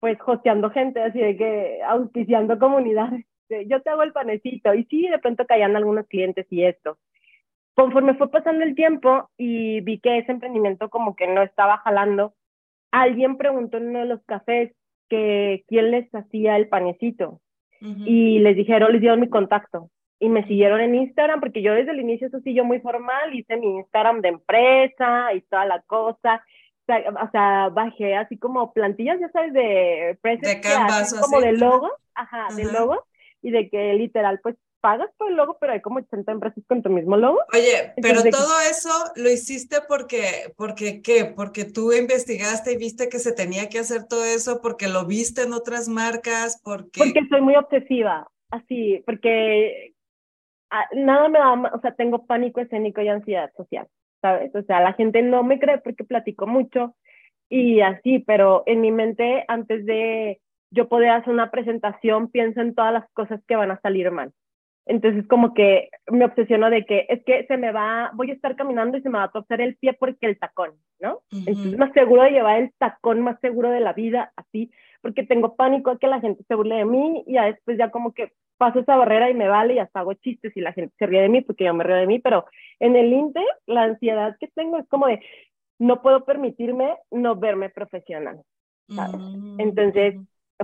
pues 0.00 0.18
hosteando 0.26 0.70
gente, 0.70 1.00
así 1.02 1.18
de 1.18 1.36
que 1.36 1.80
auspiciando 1.86 2.58
comunidades. 2.58 3.24
Yo 3.68 3.82
te 3.82 3.90
hago 3.90 4.02
el 4.02 4.12
panecito 4.12 4.74
y 4.74 4.84
sí, 4.84 5.08
de 5.08 5.18
pronto 5.18 5.46
caían 5.46 5.76
algunos 5.76 6.06
clientes 6.08 6.46
y 6.50 6.64
esto 6.64 6.98
conforme 7.74 8.14
fue 8.14 8.30
pasando 8.30 8.64
el 8.64 8.74
tiempo 8.74 9.28
y 9.36 9.80
vi 9.80 9.98
que 9.98 10.18
ese 10.18 10.32
emprendimiento 10.32 10.88
como 10.88 11.14
que 11.16 11.26
no 11.26 11.42
estaba 11.42 11.78
jalando, 11.78 12.34
alguien 12.90 13.36
preguntó 13.36 13.76
en 13.76 13.88
uno 13.88 14.00
de 14.00 14.04
los 14.06 14.24
cafés 14.24 14.72
que 15.08 15.64
quién 15.68 15.90
les 15.90 16.12
hacía 16.14 16.56
el 16.56 16.68
panecito. 16.68 17.40
Y 18.06 18.38
les 18.38 18.56
dijeron, 18.56 18.92
les 18.92 19.02
dieron 19.02 19.20
mi 19.20 19.28
contacto. 19.28 19.90
Y 20.18 20.30
me 20.30 20.46
siguieron 20.46 20.80
en 20.80 20.94
Instagram 20.94 21.40
porque 21.40 21.60
yo 21.60 21.74
desde 21.74 21.90
el 21.90 22.00
inicio 22.00 22.28
eso 22.28 22.40
sí 22.40 22.54
yo 22.54 22.64
muy 22.64 22.80
formal, 22.80 23.34
hice 23.34 23.58
mi 23.58 23.76
Instagram 23.76 24.22
de 24.22 24.28
empresa 24.28 25.34
y 25.34 25.42
toda 25.42 25.66
la 25.66 25.82
cosa. 25.82 26.42
O 26.86 27.30
sea, 27.30 27.68
bajé 27.68 28.16
así 28.16 28.38
como 28.38 28.72
plantillas, 28.72 29.20
ya 29.20 29.28
sabes, 29.30 29.52
de 29.52 30.18
de 30.22 30.60
canvas, 30.62 31.20
como 31.20 31.42
de 31.42 31.52
logo, 31.52 31.90
ajá, 32.14 32.48
de 32.56 32.72
logo, 32.72 33.04
y 33.42 33.50
de 33.50 33.68
que 33.68 33.92
literal, 33.92 34.40
pues 34.42 34.56
pagas 34.84 35.08
por 35.16 35.30
el 35.30 35.36
logo, 35.36 35.56
pero 35.58 35.72
hay 35.72 35.80
como 35.80 36.00
80 36.00 36.30
empresas 36.30 36.62
con 36.68 36.82
tu 36.82 36.90
mismo 36.90 37.16
logo. 37.16 37.40
Oye, 37.54 37.94
pero 38.02 38.20
todo 38.22 38.60
eso 38.70 38.90
lo 39.16 39.30
hiciste 39.30 39.78
porque, 39.88 40.52
porque, 40.58 41.00
¿qué? 41.00 41.24
Porque 41.24 41.64
tú 41.64 41.90
investigaste 41.94 42.72
y 42.72 42.76
viste 42.76 43.08
que 43.08 43.18
se 43.18 43.32
tenía 43.32 43.70
que 43.70 43.78
hacer 43.78 44.06
todo 44.06 44.26
eso, 44.26 44.60
porque 44.60 44.88
lo 44.88 45.06
viste 45.06 45.44
en 45.44 45.54
otras 45.54 45.88
marcas, 45.88 46.60
porque... 46.62 46.98
Porque 46.98 47.26
soy 47.30 47.40
muy 47.40 47.56
obsesiva, 47.56 48.28
así, 48.50 49.02
porque 49.06 49.94
nada 50.92 51.30
me 51.30 51.38
da, 51.38 51.52
o 51.74 51.80
sea, 51.80 51.94
tengo 51.94 52.26
pánico 52.26 52.60
escénico 52.60 53.00
y 53.00 53.08
ansiedad 53.08 53.50
social, 53.56 53.88
¿sabes? 54.20 54.54
O 54.54 54.62
sea, 54.64 54.80
la 54.80 54.92
gente 54.92 55.22
no 55.22 55.44
me 55.44 55.58
cree 55.58 55.78
porque 55.78 56.04
platico 56.04 56.46
mucho 56.46 56.94
y 57.48 57.80
así, 57.80 58.18
pero 58.18 58.64
en 58.66 58.82
mi 58.82 58.92
mente, 58.92 59.46
antes 59.48 59.86
de 59.86 60.42
yo 60.70 60.88
poder 60.88 61.08
hacer 61.08 61.32
una 61.32 61.50
presentación, 61.50 62.30
pienso 62.30 62.60
en 62.60 62.74
todas 62.74 62.92
las 62.92 63.10
cosas 63.14 63.40
que 63.48 63.56
van 63.56 63.70
a 63.70 63.80
salir 63.80 64.10
mal. 64.10 64.30
Entonces 64.86 65.26
como 65.26 65.54
que 65.54 65.88
me 66.10 66.26
obsesiono 66.26 66.68
de 66.68 66.84
que 66.84 67.06
es 67.08 67.24
que 67.24 67.46
se 67.46 67.56
me 67.56 67.72
va, 67.72 68.10
voy 68.14 68.30
a 68.30 68.34
estar 68.34 68.54
caminando 68.54 68.98
y 68.98 69.02
se 69.02 69.08
me 69.08 69.18
va 69.18 69.24
a 69.24 69.32
torcer 69.32 69.60
el 69.60 69.76
pie 69.76 69.94
porque 69.94 70.26
el 70.26 70.38
tacón, 70.38 70.72
¿no? 71.00 71.20
Entonces 71.32 71.78
más 71.78 71.92
seguro 71.92 72.22
de 72.22 72.32
llevar 72.32 72.60
el 72.60 72.72
tacón, 72.78 73.20
más 73.22 73.40
seguro 73.40 73.70
de 73.70 73.80
la 73.80 73.94
vida, 73.94 74.32
así, 74.36 74.70
porque 75.00 75.24
tengo 75.24 75.56
pánico 75.56 75.92
de 75.92 75.98
que 75.98 76.06
la 76.06 76.20
gente 76.20 76.44
se 76.46 76.54
burle 76.54 76.76
de 76.76 76.84
mí 76.84 77.24
y 77.26 77.34
ya 77.34 77.44
después 77.44 77.78
ya 77.78 77.90
como 77.90 78.12
que 78.12 78.32
paso 78.56 78.80
esa 78.80 78.96
barrera 78.96 79.30
y 79.30 79.34
me 79.34 79.48
vale 79.48 79.74
y 79.74 79.78
hasta 79.78 80.00
hago 80.00 80.14
chistes 80.14 80.56
y 80.56 80.60
la 80.60 80.72
gente 80.72 80.94
se 80.98 81.06
ríe 81.06 81.22
de 81.22 81.28
mí 81.28 81.40
porque 81.40 81.64
yo 81.64 81.74
me 81.74 81.84
río 81.84 81.96
de 81.96 82.06
mí, 82.06 82.18
pero 82.18 82.44
en 82.78 82.96
el 82.96 83.12
INTE 83.12 83.42
la 83.66 83.84
ansiedad 83.84 84.36
que 84.38 84.48
tengo 84.48 84.78
es 84.78 84.86
como 84.88 85.06
de 85.06 85.20
no 85.78 86.02
puedo 86.02 86.24
permitirme 86.24 86.96
no 87.10 87.36
verme 87.36 87.70
profesional. 87.70 88.42
Mm, 88.88 89.60
Entonces, 89.60 90.16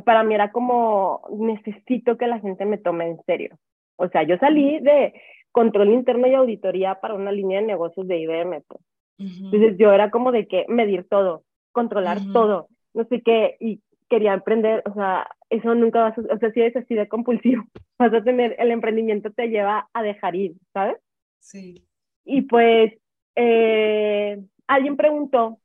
para 0.05 0.23
mí 0.23 0.35
era 0.35 0.53
como 0.53 1.23
necesito 1.31 2.17
que 2.17 2.27
la 2.27 2.39
gente 2.39 2.65
me 2.65 2.79
tome 2.79 3.09
en 3.09 3.21
serio. 3.25 3.59
O 4.01 4.09
sea, 4.09 4.23
yo 4.23 4.37
salí 4.39 4.81
de 4.81 5.15
control 5.53 5.91
interno 5.91 6.27
y 6.27 6.35
auditoría 6.35 7.01
para 7.01 7.15
una 7.15 7.33
línea 7.33 7.61
de 7.61 7.67
negocios 7.67 8.07
de 8.09 8.19
IBM. 8.19 8.63
Pues. 8.67 8.81
Entonces 9.19 9.77
yo 9.79 9.93
era 9.93 10.11
como 10.11 10.33
de 10.33 10.47
que 10.47 10.65
medir 10.69 11.07
todo, 11.09 11.45
controlar 11.73 12.19
todo, 12.33 12.69
no 12.95 13.05
sé 13.05 13.21
qué, 13.21 13.57
y 13.61 13.83
quería 14.09 14.33
emprender, 14.33 14.83
o 14.87 14.95
sea, 14.95 15.29
eso 15.51 15.75
nunca 15.75 16.01
va 16.01 16.09
a 16.09 16.35
o 16.35 16.39
sea, 16.39 16.51
si 16.53 16.63
es 16.63 16.75
así 16.75 16.95
de 16.95 17.07
compulsivo, 17.07 17.65
vas 17.99 18.15
a 18.15 18.25
tener, 18.25 18.57
el 18.59 18.71
emprendimiento 18.71 19.31
te 19.31 19.49
lleva 19.49 19.89
a 19.93 20.03
dejar 20.03 20.37
ir, 20.37 20.55
¿sabes? 20.73 20.97
Sí. 21.39 21.85
Y 22.25 22.43
pues 22.43 22.95
eh, 23.37 24.43
alguien 24.67 24.97
preguntó, 24.97 25.59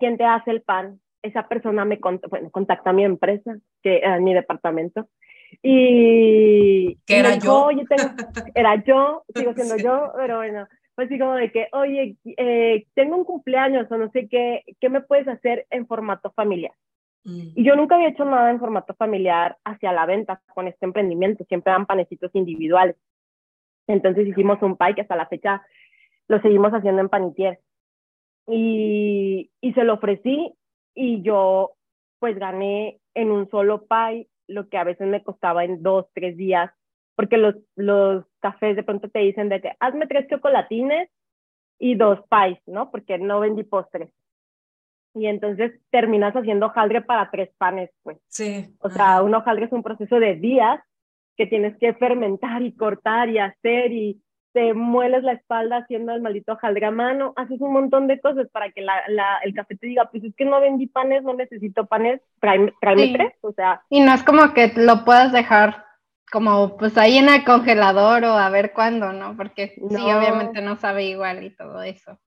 ¿quién 0.00 0.16
te 0.16 0.24
hace 0.24 0.50
el 0.50 0.62
pan? 0.62 1.00
Esa 1.22 1.46
persona 1.46 1.84
me 1.84 1.98
bueno, 2.28 2.50
contacta 2.50 2.90
a 2.90 2.92
mi 2.92 3.04
empresa, 3.04 3.56
que 3.82 4.04
a 4.04 4.18
mi 4.18 4.34
departamento, 4.34 5.08
y... 5.62 6.96
Que 7.06 7.18
era 7.18 7.36
yo. 7.36 7.68
era 8.54 8.84
yo, 8.84 9.24
sigo 9.34 9.52
siendo 9.54 9.76
yo, 9.76 10.12
pero 10.16 10.38
bueno, 10.38 10.66
pues 10.94 11.08
así 11.08 11.18
como 11.18 11.34
de 11.34 11.52
que, 11.52 11.68
oye, 11.72 12.16
eh, 12.24 12.86
tengo 12.94 13.16
un 13.16 13.24
cumpleaños 13.24 13.90
o 13.90 13.98
no 13.98 14.10
sé 14.10 14.28
qué, 14.28 14.64
¿qué 14.80 14.88
me 14.88 15.02
puedes 15.02 15.28
hacer 15.28 15.66
en 15.70 15.86
formato 15.86 16.30
familiar? 16.32 16.72
Mm. 17.24 17.48
Y 17.54 17.64
yo 17.64 17.76
nunca 17.76 17.96
había 17.96 18.08
hecho 18.08 18.24
nada 18.24 18.50
en 18.50 18.60
formato 18.60 18.94
familiar 18.94 19.56
hacia 19.64 19.92
la 19.92 20.06
venta 20.06 20.40
con 20.54 20.68
este 20.68 20.86
emprendimiento, 20.86 21.44
siempre 21.44 21.72
eran 21.72 21.86
panecitos 21.86 22.30
individuales. 22.34 22.96
Entonces 23.86 24.26
hicimos 24.26 24.60
un 24.62 24.76
pie 24.76 24.94
que 24.94 25.02
hasta 25.02 25.16
la 25.16 25.26
fecha 25.26 25.62
lo 26.28 26.40
seguimos 26.40 26.72
haciendo 26.72 27.02
en 27.02 27.08
panitier. 27.08 27.60
Y, 28.48 29.50
y 29.60 29.72
se 29.72 29.84
lo 29.84 29.94
ofrecí 29.94 30.54
y 30.94 31.22
yo 31.22 31.72
pues 32.20 32.38
gané 32.38 33.00
en 33.14 33.30
un 33.30 33.50
solo 33.50 33.86
pie 33.86 34.28
lo 34.48 34.68
que 34.68 34.78
a 34.78 34.84
veces 34.84 35.06
me 35.06 35.22
costaba 35.22 35.64
en 35.64 35.82
dos, 35.82 36.06
tres 36.14 36.36
días, 36.36 36.70
porque 37.14 37.36
los, 37.38 37.54
los 37.74 38.24
cafés 38.40 38.76
de 38.76 38.82
pronto 38.82 39.08
te 39.08 39.20
dicen 39.20 39.48
de 39.48 39.60
que 39.60 39.72
hazme 39.80 40.06
tres 40.06 40.26
chocolatines 40.28 41.08
y 41.78 41.94
dos 41.94 42.20
pies, 42.28 42.58
¿no? 42.66 42.90
Porque 42.90 43.18
no 43.18 43.40
vendí 43.40 43.64
postres. 43.64 44.12
Y 45.14 45.26
entonces 45.26 45.72
terminas 45.90 46.34
haciendo 46.34 46.66
hojaldre 46.66 47.00
para 47.00 47.30
tres 47.30 47.50
panes, 47.56 47.90
pues. 48.02 48.18
Sí. 48.28 48.66
O 48.80 48.90
sea, 48.90 49.22
un 49.22 49.34
hojaldre 49.34 49.64
es 49.64 49.72
un 49.72 49.82
proceso 49.82 50.20
de 50.20 50.36
días 50.36 50.80
que 51.36 51.46
tienes 51.46 51.76
que 51.78 51.94
fermentar 51.94 52.62
y 52.62 52.74
cortar 52.74 53.28
y 53.30 53.38
hacer 53.38 53.92
y 53.92 54.22
te 54.56 54.72
mueles 54.72 55.22
la 55.22 55.32
espalda 55.32 55.76
haciendo 55.76 56.14
el 56.14 56.22
maldito 56.22 56.58
mano, 56.90 57.34
haces 57.36 57.60
un 57.60 57.74
montón 57.74 58.06
de 58.06 58.18
cosas 58.18 58.48
para 58.48 58.70
que 58.70 58.80
la, 58.80 59.02
la, 59.06 59.36
el 59.44 59.52
café 59.52 59.76
te 59.76 59.86
diga, 59.86 60.08
pues 60.10 60.24
es 60.24 60.34
que 60.34 60.46
no 60.46 60.62
vendí 60.62 60.86
panes, 60.86 61.22
no 61.24 61.34
necesito 61.34 61.84
panes, 61.84 62.22
tráeme, 62.40 62.72
tres, 62.80 63.34
o 63.42 63.52
sea. 63.52 63.82
Y 63.90 64.00
no 64.00 64.14
es 64.14 64.22
como 64.22 64.54
que 64.54 64.72
lo 64.74 65.04
puedas 65.04 65.30
dejar 65.30 65.84
como 66.32 66.78
pues 66.78 66.96
ahí 66.96 67.18
en 67.18 67.28
el 67.28 67.44
congelador 67.44 68.24
o 68.24 68.32
a 68.32 68.48
ver 68.48 68.72
cuándo, 68.72 69.12
¿no? 69.12 69.36
Porque 69.36 69.74
sí, 69.76 69.94
obviamente 69.94 70.62
no 70.62 70.76
sabe 70.76 71.04
igual 71.04 71.44
y 71.44 71.54
todo 71.54 71.82
eso. 71.82 72.18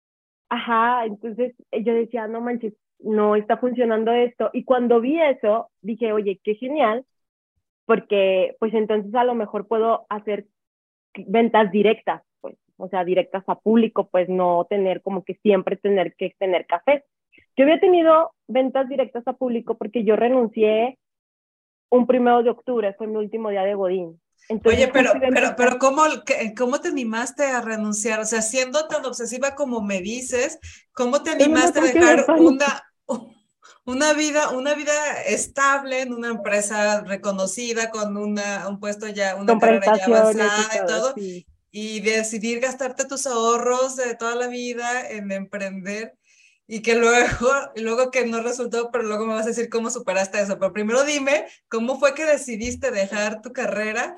Ajá, 0.50 1.06
entonces 1.06 1.56
eh, 1.72 1.84
yo 1.84 1.96
decía, 1.96 2.28
no 2.28 2.42
manches, 2.42 2.76
no 3.00 3.36
está 3.36 3.58
funcionando 3.58 4.12
esto. 4.12 4.52
Y 4.54 4.66
cuando 4.66 5.02
vi 5.02 5.20
eso, 5.20 5.72
dije, 5.82 6.14
oye, 6.14 6.40
qué 6.44 6.54
genial, 6.54 7.06
porque 7.88 8.56
pues 8.60 8.72
entonces 8.76 9.16
a 9.16 9.24
lo 9.24 9.34
mejor 9.34 9.68
puedo 9.68 10.06
hacer 10.10 10.46
ventas 11.28 11.72
directas, 11.72 12.22
pues, 12.42 12.56
o 12.78 12.88
sea, 12.88 13.04
directas 13.04 13.44
a 13.48 13.60
público, 13.60 14.10
pues 14.10 14.30
no 14.30 14.66
tener 14.70 15.02
como 15.02 15.24
que 15.24 15.36
siempre 15.36 15.78
tener 15.78 16.16
que 16.16 16.36
tener 16.40 16.66
café. 16.66 17.06
Yo 17.56 17.64
había 17.64 17.80
tenido 17.80 18.34
ventas 18.48 18.88
directas 18.88 19.28
a 19.28 19.34
público 19.34 19.78
porque 19.78 20.04
yo 20.04 20.16
renuncié 20.16 20.98
un 21.90 22.08
primero 22.08 22.44
de 22.44 22.52
octubre, 22.52 22.94
fue 22.94 23.08
mi 23.08 23.16
último 23.16 23.50
día 23.50 23.64
de 23.64 23.76
Godín. 23.76 24.22
Oye, 24.66 24.88
pero, 24.88 25.12
pero, 25.20 25.56
pero 25.56 25.78
¿cómo, 25.78 26.04
¿cómo 26.58 26.80
te 26.80 26.88
animaste 26.88 27.44
a 27.44 27.62
renunciar? 27.62 28.20
O 28.20 28.26
sea, 28.26 28.42
siendo 28.42 28.88
tan 28.88 29.06
obsesiva 29.06 29.54
como 29.54 29.82
me 29.82 30.02
dices, 30.02 30.60
¿cómo 30.92 31.22
te 31.22 31.32
animaste 31.32 31.80
a 31.80 31.84
dejar 31.84 32.26
una, 32.40 32.84
una 33.86 34.14
vida, 34.14 34.50
una 34.50 34.74
vida 34.76 35.22
estable 35.26 36.02
en 36.02 36.14
una 36.14 36.30
empresa 36.30 37.02
reconocida 37.02 37.90
con 37.90 38.18
una, 38.18 38.68
un 38.68 38.80
puesto 38.80 39.08
ya, 39.08 39.36
una 39.36 39.58
carrera 39.58 39.98
ya 39.98 40.06
avanzada 40.06 40.70
y 40.76 40.86
todo, 40.86 41.14
y, 41.72 42.00
decidir 42.02 42.60
gastarte 42.60 43.06
tus 43.06 43.28
ahorros 43.28 43.96
de 43.96 44.16
toda 44.16 44.36
la 44.36 44.48
vida 44.48 45.10
en 45.10 45.32
emprender 45.32 46.16
y 46.68 46.82
que 46.82 46.96
luego, 46.96 47.50
luego 47.76 48.12
que 48.12 48.26
no 48.26 48.42
resultó, 48.42 48.92
pero 48.92 49.04
luego 49.04 49.26
me 49.26 49.34
vas 49.34 49.46
a 49.46 49.50
decir 49.50 49.70
cómo 49.70 49.90
superaste 49.90 50.40
eso. 50.40 50.60
Pero 50.60 50.72
primero 50.72 51.04
dime, 51.04 51.46
¿cómo 51.68 51.98
fue 51.98 52.14
que 52.14 52.26
decidiste 52.26 52.92
dejar 52.92 53.42
tu 53.42 53.52
carrera? 53.52 54.16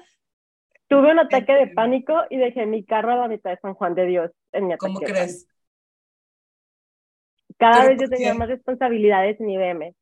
Tuve 0.88 1.12
un 1.12 1.20
ataque 1.20 1.54
de 1.54 1.68
pánico 1.68 2.14
y 2.30 2.38
dejé 2.38 2.66
mi 2.66 2.84
carro 2.84 3.14
a 3.14 3.16
la 3.16 3.28
mitad 3.30 3.52
de 3.52 3.58
San 3.62 3.74
Juan 3.74 3.96
de 3.96 4.06
Dios 4.06 4.32
en 4.52 4.68
mi 4.68 4.78
¿Cómo 4.78 5.00
crees? 5.00 5.48
Cada 7.62 7.90
vez 7.90 8.02
yo 8.02 8.10
tenía 8.10 8.34
más 8.34 8.50
responsabilidades 8.50 9.40
en 9.40 9.52
IBM. 9.52 9.94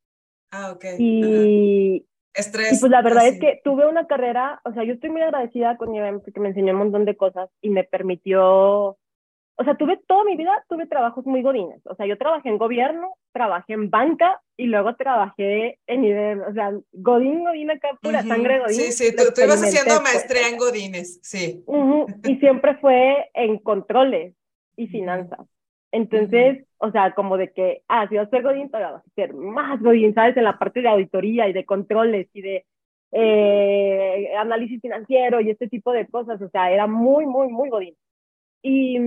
Ah, 0.51 0.71
ok. 0.71 0.85
Y, 0.97 2.05
Estrés. 2.33 2.71
Y 2.71 2.79
pues 2.79 2.89
la 2.89 3.01
verdad 3.01 3.27
es 3.27 3.37
que 3.37 3.59
tuve 3.65 3.85
una 3.85 4.07
carrera, 4.07 4.61
o 4.63 4.71
sea, 4.71 4.85
yo 4.85 4.93
estoy 4.93 5.09
muy 5.09 5.21
agradecida 5.21 5.75
con 5.75 5.93
IBM 5.93 6.21
porque 6.21 6.39
me 6.39 6.49
enseñó 6.49 6.71
un 6.71 6.79
montón 6.79 7.03
de 7.03 7.17
cosas 7.17 7.49
y 7.61 7.69
me 7.69 7.83
permitió, 7.83 8.41
o 8.41 9.63
sea, 9.65 9.75
tuve 9.75 9.99
toda 10.07 10.23
mi 10.23 10.37
vida, 10.37 10.63
tuve 10.69 10.87
trabajos 10.87 11.25
muy 11.25 11.41
godines. 11.41 11.81
O 11.85 11.95
sea, 11.95 12.05
yo 12.05 12.17
trabajé 12.17 12.47
en 12.47 12.57
gobierno, 12.57 13.13
trabajé 13.33 13.73
en 13.73 13.89
banca 13.89 14.41
y 14.55 14.67
luego 14.67 14.95
trabajé 14.95 15.79
en 15.85 16.05
IBM. 16.05 16.41
O 16.47 16.53
sea, 16.53 16.71
godín, 16.93 17.43
godín 17.43 17.71
acá, 17.71 17.89
pura 18.01 18.23
sangre 18.23 18.59
godín. 18.59 18.75
Sí, 18.75 18.91
sí, 18.93 19.13
tú, 19.13 19.23
ibas 19.43 19.61
haciendo 19.61 19.95
pues. 19.95 20.13
maestría 20.13 20.47
en 20.47 20.57
godines, 20.57 21.19
sí. 21.21 21.65
Y 22.25 22.35
siempre 22.37 22.77
fue 22.77 23.29
en 23.33 23.59
controles 23.59 24.33
y 24.77 24.87
finanzas. 24.87 25.45
Entonces, 25.91 26.65
o 26.77 26.91
sea, 26.91 27.13
como 27.13 27.37
de 27.37 27.51
que, 27.51 27.81
ah, 27.87 28.07
si 28.07 28.15
vas 28.15 28.27
a 28.27 28.29
ser 28.29 28.43
Godín, 28.43 28.69
todavía 28.69 28.91
vas 28.91 29.07
a 29.07 29.15
ser 29.15 29.33
más 29.33 29.81
Godín, 29.81 30.13
¿sabes? 30.13 30.37
En 30.37 30.43
la 30.43 30.59
parte 30.59 30.81
de 30.81 30.87
auditoría 30.87 31.47
y 31.47 31.53
de 31.53 31.65
controles 31.65 32.27
y 32.33 32.41
de 32.41 32.65
eh, 33.11 34.35
análisis 34.37 34.81
financiero 34.81 35.41
y 35.41 35.49
este 35.49 35.67
tipo 35.67 35.91
de 35.91 36.07
cosas, 36.07 36.41
o 36.41 36.49
sea, 36.49 36.71
era 36.71 36.85
muy, 36.87 37.25
muy, 37.25 37.47
muy 37.49 37.69
Godín. 37.69 37.95
Y, 38.61 38.99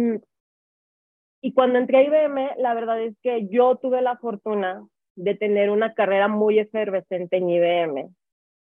y 1.40 1.52
cuando 1.52 1.78
entré 1.78 1.98
a 1.98 2.02
IBM, 2.02 2.54
la 2.58 2.74
verdad 2.74 3.00
es 3.00 3.16
que 3.22 3.48
yo 3.48 3.76
tuve 3.76 4.02
la 4.02 4.16
fortuna 4.16 4.84
de 5.14 5.34
tener 5.34 5.70
una 5.70 5.94
carrera 5.94 6.28
muy 6.28 6.58
efervescente 6.58 7.36
en 7.36 7.50
IBM, 7.50 8.08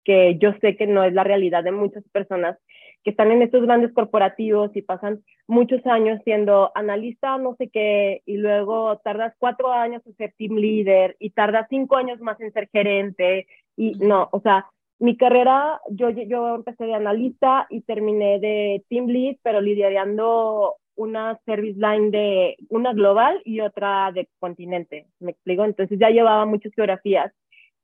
que 0.03 0.37
yo 0.37 0.53
sé 0.61 0.75
que 0.75 0.87
no 0.87 1.03
es 1.03 1.13
la 1.13 1.23
realidad 1.23 1.63
de 1.63 1.71
muchas 1.71 2.03
personas 2.11 2.57
que 3.03 3.11
están 3.11 3.31
en 3.31 3.41
estos 3.41 3.63
grandes 3.63 3.91
corporativos 3.93 4.75
y 4.75 4.81
pasan 4.81 5.23
muchos 5.47 5.85
años 5.85 6.21
siendo 6.23 6.71
analista, 6.75 7.37
no 7.37 7.55
sé 7.55 7.69
qué, 7.69 8.21
y 8.25 8.37
luego 8.37 8.97
tardas 8.99 9.33
cuatro 9.37 9.71
años 9.71 10.01
en 10.05 10.15
ser 10.15 10.33
team 10.37 10.55
leader 10.55 11.15
y 11.19 11.31
tardas 11.31 11.67
cinco 11.69 11.97
años 11.97 12.19
más 12.21 12.39
en 12.39 12.53
ser 12.53 12.69
gerente. 12.71 13.47
Y 13.75 13.93
no, 13.95 14.29
o 14.31 14.39
sea, 14.39 14.67
mi 14.99 15.17
carrera, 15.17 15.81
yo, 15.89 16.09
yo 16.11 16.55
empecé 16.55 16.85
de 16.85 16.93
analista 16.93 17.67
y 17.69 17.81
terminé 17.81 18.39
de 18.39 18.83
team 18.89 19.07
lead, 19.07 19.35
pero 19.43 19.59
liderando 19.59 20.75
una 20.95 21.39
service 21.45 21.79
line 21.79 22.11
de 22.11 22.55
una 22.69 22.93
global 22.93 23.41
y 23.43 23.59
otra 23.59 24.11
de 24.13 24.29
continente, 24.39 25.07
me 25.19 25.31
explico. 25.31 25.65
Entonces 25.65 25.99
ya 25.99 26.09
llevaba 26.09 26.45
muchas 26.45 26.73
geografías 26.73 27.33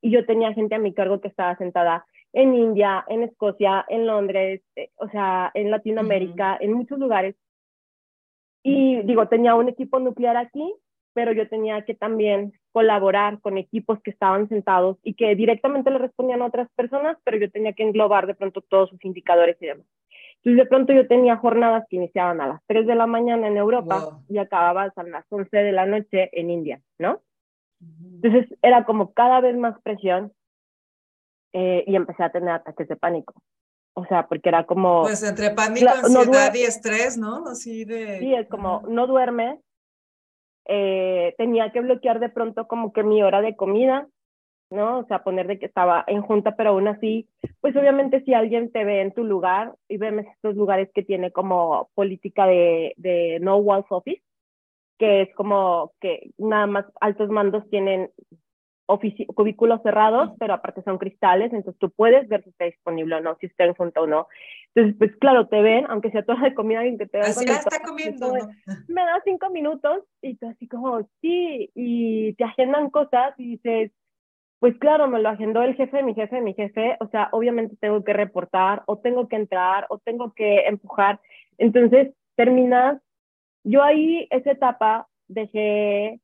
y 0.01 0.11
yo 0.11 0.25
tenía 0.25 0.53
gente 0.53 0.75
a 0.75 0.79
mi 0.79 0.93
cargo 0.93 1.19
que 1.19 1.27
estaba 1.27 1.57
sentada 1.57 2.05
en 2.33 2.55
India, 2.55 3.05
en 3.07 3.23
Escocia, 3.23 3.85
en 3.89 4.05
Londres, 4.05 4.61
eh, 4.75 4.89
o 4.95 5.07
sea, 5.09 5.51
en 5.53 5.71
Latinoamérica, 5.71 6.57
en 6.59 6.73
muchos 6.73 6.99
lugares. 6.99 7.35
Y 8.63 9.01
digo, 9.03 9.27
tenía 9.27 9.55
un 9.55 9.69
equipo 9.69 9.99
nuclear 9.99 10.37
aquí, 10.37 10.73
pero 11.13 11.31
yo 11.31 11.47
tenía 11.49 11.83
que 11.85 11.95
también 11.95 12.53
colaborar 12.71 13.39
con 13.41 13.57
equipos 13.57 13.99
que 14.01 14.11
estaban 14.11 14.47
sentados 14.47 14.97
y 15.03 15.15
que 15.15 15.35
directamente 15.35 15.89
le 15.89 15.97
respondían 15.97 16.41
a 16.41 16.45
otras 16.45 16.69
personas, 16.75 17.17
pero 17.23 17.37
yo 17.37 17.49
tenía 17.49 17.73
que 17.73 17.83
englobar 17.83 18.27
de 18.27 18.35
pronto 18.35 18.61
todos 18.61 18.89
sus 18.89 19.03
indicadores 19.03 19.57
y 19.59 19.67
demás. 19.67 19.85
Entonces 20.37 20.63
de 20.63 20.69
pronto 20.69 20.93
yo 20.93 21.07
tenía 21.07 21.35
jornadas 21.35 21.85
que 21.89 21.97
iniciaban 21.97 22.39
a 22.39 22.47
las 22.47 22.61
3 22.67 22.87
de 22.87 22.95
la 22.95 23.07
mañana 23.07 23.47
en 23.47 23.57
Europa 23.57 24.21
y 24.29 24.37
acababan 24.37 24.91
a 24.95 25.03
las 25.03 25.25
11 25.29 25.57
de 25.57 25.71
la 25.71 25.85
noche 25.85 26.29
en 26.31 26.49
India, 26.49 26.81
¿no? 26.97 27.21
Entonces 27.81 28.47
era 28.61 28.85
como 28.85 29.13
cada 29.13 29.41
vez 29.41 29.57
más 29.57 29.81
presión 29.81 30.31
eh, 31.53 31.83
y 31.87 31.95
empecé 31.95 32.23
a 32.23 32.31
tener 32.31 32.49
ataques 32.49 32.87
de 32.87 32.95
pánico. 32.95 33.33
O 33.93 34.05
sea, 34.05 34.27
porque 34.27 34.49
era 34.49 34.65
como... 34.65 35.01
Pues 35.01 35.23
entre 35.23 35.51
pánico, 35.51 35.89
ansiedad 35.89 36.53
y 36.53 36.63
estrés, 36.63 37.17
¿no? 37.17 37.45
Así 37.47 37.85
de... 37.85 38.19
Sí, 38.19 38.33
es 38.33 38.47
como, 38.47 38.81
no 38.87 39.07
duermes. 39.07 39.59
Eh, 40.65 41.33
tenía 41.37 41.71
que 41.71 41.81
bloquear 41.81 42.19
de 42.19 42.29
pronto 42.29 42.67
como 42.67 42.93
que 42.93 43.03
mi 43.03 43.23
hora 43.23 43.41
de 43.41 43.55
comida, 43.55 44.07
¿no? 44.69 44.99
O 44.99 45.05
sea, 45.05 45.23
poner 45.23 45.47
de 45.47 45.59
que 45.59 45.65
estaba 45.65 46.03
en 46.07 46.21
junta, 46.21 46.55
pero 46.55 46.71
aún 46.71 46.87
así, 46.87 47.27
pues 47.59 47.75
obviamente 47.75 48.23
si 48.23 48.33
alguien 48.33 48.71
te 48.71 48.85
ve 48.85 49.01
en 49.01 49.11
tu 49.13 49.23
lugar, 49.23 49.73
y 49.87 49.97
ves 49.97 50.27
estos 50.27 50.55
lugares 50.55 50.89
que 50.93 51.03
tiene 51.03 51.31
como 51.31 51.89
política 51.95 52.45
de, 52.45 52.93
de 52.97 53.39
no 53.41 53.57
walls 53.57 53.87
office, 53.89 54.21
que 54.99 55.23
es 55.23 55.35
como 55.35 55.93
que 55.99 56.31
nada 56.37 56.67
más 56.67 56.85
altos 57.01 57.29
mandos 57.29 57.67
tienen 57.69 58.11
cubículos 59.35 59.81
cerrados, 59.83 60.31
pero 60.39 60.55
aparte 60.55 60.81
son 60.81 60.97
cristales, 60.97 61.53
entonces 61.53 61.79
tú 61.79 61.91
puedes 61.91 62.27
ver 62.27 62.43
si 62.43 62.49
está 62.49 62.65
disponible 62.65 63.15
o 63.15 63.21
no, 63.21 63.35
si 63.35 63.45
está 63.45 63.65
en 63.65 63.75
junta 63.75 64.01
o 64.01 64.07
no. 64.07 64.27
Entonces, 64.73 64.97
pues 64.97 65.15
claro, 65.17 65.47
te 65.47 65.61
ven, 65.61 65.85
aunque 65.89 66.09
sea 66.09 66.23
toda 66.23 66.41
de 66.41 66.55
comida, 66.55 66.81
que 66.97 67.05
te 67.05 67.19
Así 67.19 67.45
ya 67.45 67.57
está 67.57 67.79
comiendo. 67.81 68.33
Me 68.87 69.01
da 69.01 69.21
cinco 69.23 69.49
minutos 69.51 70.03
y 70.21 70.35
tú 70.37 70.47
así 70.47 70.67
como, 70.67 71.01
sí, 71.21 71.69
y 71.75 72.33
te 72.33 72.43
agendan 72.43 72.89
cosas 72.89 73.33
y 73.37 73.57
dices, 73.57 73.91
pues 74.59 74.75
claro, 74.79 75.07
me 75.07 75.21
lo 75.21 75.29
agendó 75.29 75.61
el 75.61 75.75
jefe, 75.75 76.01
mi 76.01 76.15
jefe, 76.15 76.41
mi 76.41 76.55
jefe, 76.55 76.97
o 76.99 77.07
sea, 77.09 77.29
obviamente 77.31 77.75
tengo 77.79 78.03
que 78.03 78.13
reportar 78.13 78.83
o 78.87 78.97
tengo 78.97 79.27
que 79.27 79.35
entrar 79.35 79.85
o 79.89 79.99
tengo 79.99 80.33
que 80.33 80.67
empujar. 80.67 81.19
Entonces, 81.59 82.13
terminas, 82.35 82.99
yo 83.63 83.83
ahí, 83.83 84.27
esa 84.31 84.51
etapa, 84.51 85.07
dejé 85.27 86.19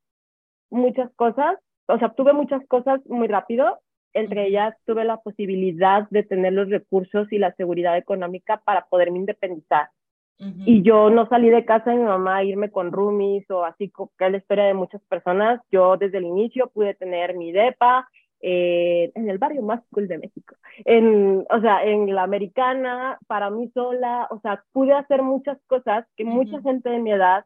muchas 0.72 1.14
cosas 1.16 1.60
o 1.88 2.00
sea, 2.00 2.10
tuve 2.10 2.34
muchas 2.34 2.66
cosas 2.68 3.02
muy 3.08 3.28
rápido, 3.28 3.80
entre 4.14 4.48
ellas 4.48 4.76
tuve 4.86 5.04
la 5.04 5.18
posibilidad 5.18 6.08
de 6.10 6.24
tener 6.24 6.54
los 6.54 6.70
recursos 6.70 7.32
y 7.32 7.38
la 7.38 7.54
seguridad 7.56 7.98
económica 7.98 8.62
para 8.64 8.86
poderme 8.86 9.20
independizar. 9.20 9.90
Y 10.38 10.82
yo 10.82 11.10
no 11.10 11.30
salí 11.30 11.50
de 11.50 11.64
casa 11.64 11.92
de 11.92 11.96
mi 11.96 12.04
mamá 12.04 12.38
a 12.38 12.44
irme 12.44 12.70
con 12.70 12.92
roomies 12.92 13.50
o 13.50 13.64
así, 13.64 13.90
que 14.18 14.26
es 14.26 14.32
la 14.32 14.38
historia 14.38 14.66
de 14.66 14.74
muchas 14.74 15.02
personas. 15.04 15.62
Yo 15.72 15.96
desde 15.96 16.18
el 16.18 16.26
inicio 16.26 16.70
pude 16.74 16.94
tener 16.94 17.36
mi 17.36 17.54
DEPA 17.54 18.10
eh, 18.42 19.12
en 19.16 19.30
el 19.30 19.38
barrio 19.38 19.62
más 19.62 19.82
cool 19.92 20.08
de 20.08 20.18
México, 20.18 20.56
en, 20.84 21.46
o 21.50 21.62
sea, 21.62 21.84
en 21.84 22.14
la 22.14 22.24
americana, 22.24 23.18
para 23.28 23.50
mí 23.50 23.72
sola, 23.74 24.28
o 24.30 24.40
sea, 24.42 24.64
pude 24.72 24.94
hacer 24.94 25.24
muchas 25.24 25.58
cosas 25.68 26.06
que 26.16 26.26
mucha 26.26 26.62
gente 26.62 26.90
de 26.90 27.00
mi 27.00 27.12
edad 27.12 27.46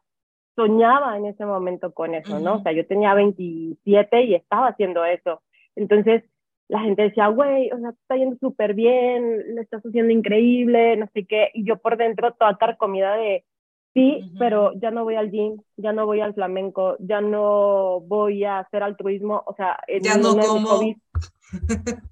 soñaba 0.56 1.16
en 1.16 1.26
ese 1.26 1.46
momento 1.46 1.92
con 1.92 2.14
eso, 2.14 2.40
¿no? 2.40 2.56
O 2.56 2.62
sea, 2.62 2.72
yo 2.72 2.86
tenía 2.86 3.14
27 3.14 4.24
y 4.24 4.34
estaba 4.34 4.68
haciendo 4.68 5.04
eso. 5.04 5.42
Entonces, 5.76 6.24
la 6.68 6.80
gente 6.80 7.02
decía, 7.02 7.26
güey, 7.26 7.70
o 7.72 7.78
sea, 7.78 7.90
está 7.90 8.16
yendo 8.16 8.36
súper 8.38 8.74
bien, 8.74 9.56
lo 9.56 9.60
estás 9.60 9.82
haciendo 9.82 10.12
increíble, 10.12 10.96
no 10.96 11.08
sé 11.12 11.26
qué. 11.26 11.50
Y 11.52 11.64
yo 11.64 11.76
por 11.76 11.96
dentro 11.96 12.32
toda 12.34 12.56
comida 12.76 13.16
de, 13.16 13.44
sí, 13.92 14.30
pero 14.38 14.72
ya 14.74 14.92
no 14.92 15.02
voy 15.02 15.16
al 15.16 15.30
gym, 15.30 15.60
ya 15.76 15.92
no 15.92 16.06
voy 16.06 16.20
al 16.20 16.34
flamenco, 16.34 16.96
ya 17.00 17.20
no 17.20 18.00
voy 18.02 18.44
a 18.44 18.60
hacer 18.60 18.84
altruismo, 18.84 19.42
o 19.46 19.54
sea, 19.54 19.80
ya 20.00 20.16
no 20.16 20.36
como. 20.36 20.80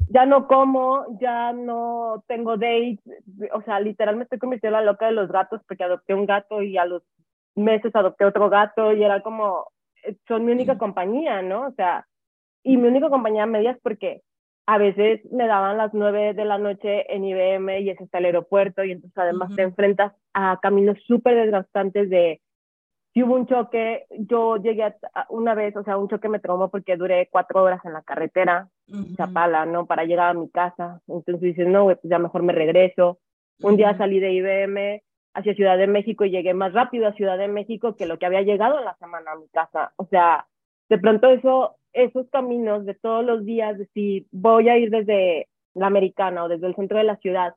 ya 0.09 0.27
no 0.27 0.49
como, 0.49 1.19
ya 1.21 1.53
no 1.53 2.25
tengo 2.27 2.57
dates, 2.57 2.99
o 3.53 3.63
sea, 3.63 3.79
literalmente 3.79 4.25
estoy 4.25 4.41
convirtiendo 4.41 4.79
a 4.79 4.81
la 4.81 4.91
loca 4.91 5.07
de 5.07 5.13
los 5.13 5.31
gatos 5.31 5.61
porque 5.69 5.85
adopté 5.85 6.15
un 6.15 6.27
gato 6.27 6.63
y 6.63 6.77
a 6.77 6.85
los 6.85 7.05
meses 7.59 7.95
adopté 7.95 8.25
otro 8.25 8.49
gato 8.49 8.93
y 8.93 9.03
era 9.03 9.23
como, 9.23 9.67
eh, 10.05 10.17
son 10.27 10.45
mi 10.45 10.53
única 10.53 10.79
compañía, 10.79 11.43
¿no? 11.43 11.67
O 11.67 11.73
sea, 11.73 12.07
y 12.63 12.77
mi 12.77 12.89
única 12.89 13.11
compañía 13.11 13.47
media 13.47 13.73
es 13.73 13.79
porque 13.83 14.23
a 14.67 14.79
veces 14.79 15.21
me 15.33 15.47
daban 15.47 15.79
las 15.79 15.95
nueve 15.95 16.35
de 16.35 16.45
la 16.45 16.59
noche 16.59 17.13
en 17.15 17.25
IBM 17.25 17.81
y 17.81 17.91
es 17.91 18.01
hasta 18.01 18.19
el 18.19 18.27
aeropuerto 18.27 18.85
y 18.85 18.93
entonces 18.93 19.17
además 19.17 19.55
te 19.57 19.63
enfrentas 19.63 20.13
a 20.35 20.59
caminos 20.61 20.99
súper 21.07 21.37
desgastantes 21.37 22.11
de 22.11 22.41
si 23.15 23.23
hubo 23.23 23.35
un 23.35 23.47
choque, 23.47 24.07
yo 24.11 24.59
llegué 24.59 24.85
a, 24.85 24.95
una 25.31 25.55
vez, 25.55 25.75
o 25.77 25.83
sea, 25.83 25.97
un 25.97 26.09
choque 26.09 26.29
me 26.29 26.39
traumó 26.39 26.71
porque 26.71 26.97
duré 26.97 27.29
cuatro 27.33 27.63
horas 27.63 27.85
en 27.85 27.95
la 27.95 28.03
carretera, 28.03 28.69
uh 28.93 29.17
Chapala, 29.17 29.67
¿no? 29.67 29.87
Para 29.87 30.05
llegar 30.05 30.29
a 30.29 30.39
mi 30.39 30.49
casa. 30.51 31.01
Entonces 31.09 31.41
dices, 31.41 31.67
no, 31.67 31.87
pues 31.87 31.99
ya 32.03 32.19
mejor 32.19 32.43
me 32.43 32.53
regreso. 32.53 33.19
Un 33.63 33.77
día 33.77 33.97
salí 33.97 34.21
de 34.21 34.33
IBM, 34.35 35.03
hacia 35.39 35.55
Ciudad 35.55 35.79
de 35.79 35.87
México 35.87 36.25
y 36.25 36.31
llegué 36.31 36.53
más 36.53 36.73
rápido 36.73 37.07
a 37.07 37.13
Ciudad 37.15 37.39
de 37.39 37.49
México 37.49 37.97
que 37.97 38.07
lo 38.07 38.19
que 38.19 38.27
había 38.27 38.43
llegado 38.43 38.79
en 38.79 38.85
la 38.85 38.97
semana 38.97 39.33
a 39.33 39.37
mi 39.37 39.49
casa. 39.49 39.93
O 39.97 40.07
sea, 40.07 40.47
de 40.89 40.99
pronto 40.99 41.29
eso, 41.29 41.77
esos 41.93 42.29
caminos 42.31 42.85
de 42.85 42.95
todos 42.95 43.25
los 43.25 43.45
días, 43.45 43.79
de 43.79 43.87
si 43.95 44.27
voy 44.33 44.69
a 44.69 44.77
ir 44.77 44.91
desde 44.91 45.49
la 45.75 45.87
americana 45.87 46.45
o 46.45 46.49
desde 46.49 46.67
el 46.67 46.75
centro 46.75 46.99
de 46.99 47.05
la 47.05 47.17
ciudad 47.17 47.55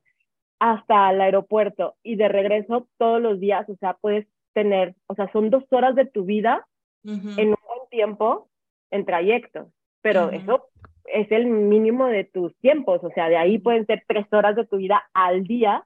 hasta 0.59 1.09
el 1.11 1.21
aeropuerto 1.21 1.95
y 2.03 2.15
de 2.15 2.27
regreso 2.27 2.87
todos 2.97 3.19
los 3.19 3.39
días, 3.39 3.67
o 3.67 3.75
sea, 3.77 3.95
puedes 3.99 4.27
tener, 4.53 4.93
o 5.07 5.15
sea, 5.15 5.31
son 5.31 5.49
dos 5.49 5.63
horas 5.71 5.95
de 5.95 6.05
tu 6.05 6.23
vida 6.23 6.67
en 7.03 7.49
un 7.49 7.55
buen 7.67 7.89
tiempo 7.89 8.47
en 8.91 9.05
trayectos, 9.05 9.67
pero 10.03 10.29
eso 10.29 10.69
es 11.05 11.31
el 11.31 11.47
mínimo 11.47 12.05
de 12.05 12.25
tus 12.25 12.55
tiempos, 12.57 13.03
o 13.03 13.09
sea, 13.09 13.27
de 13.27 13.37
ahí 13.37 13.57
pueden 13.57 13.87
ser 13.87 14.03
tres 14.07 14.31
horas 14.31 14.55
de 14.55 14.67
tu 14.67 14.77
vida 14.77 15.01
al 15.15 15.45
día 15.45 15.83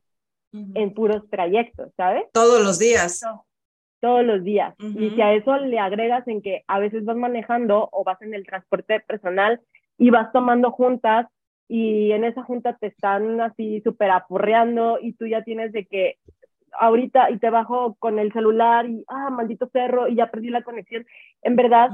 en 0.74 0.94
puros 0.94 1.30
trayectos, 1.30 1.92
¿sabes? 1.98 2.26
Todos 2.34 2.64
los 2.64 2.80
días. 2.80 3.22
todos 4.00 4.24
los 4.24 4.44
días. 4.44 4.76
Y 4.80 5.10
si 5.12 5.22
a 5.22 5.34
eso 5.34 5.58
le 5.58 5.80
agregas 5.80 6.28
en 6.28 6.42
que 6.42 6.64
a 6.68 6.80
veces 6.80 7.06
vas 7.06 7.18
manejando 7.18 7.90
o 7.92 8.04
vas 8.04 8.22
en 8.22 8.34
el 8.34 8.46
transporte 8.46 9.00
personal 9.00 9.60
y 9.98 10.12
vas 10.12 10.32
tomando 10.32 10.72
juntas 10.72 11.28
y 11.68 12.12
en 12.12 12.24
esa 12.24 12.44
junta 12.44 12.78
te 12.80 12.88
están 12.88 13.42
así 13.42 13.82
súper 13.82 14.12
apurreando 14.12 15.00
y 15.02 15.14
tú 15.14 15.26
ya 15.26 15.44
tienes 15.44 15.72
de 15.72 15.86
que 15.86 16.18
ahorita 16.80 17.32
y 17.32 17.40
te 17.40 17.50
bajo 17.50 17.96
con 17.96 18.20
el 18.20 18.32
celular 18.32 18.88
y, 18.88 19.04
ah, 19.08 19.30
maldito 19.30 19.70
perro, 19.70 20.08
y 20.08 20.16
ya 20.16 20.30
perdí 20.30 20.50
la 20.50 20.64
conexión. 20.64 21.06
En 21.42 21.56
verdad, 21.56 21.90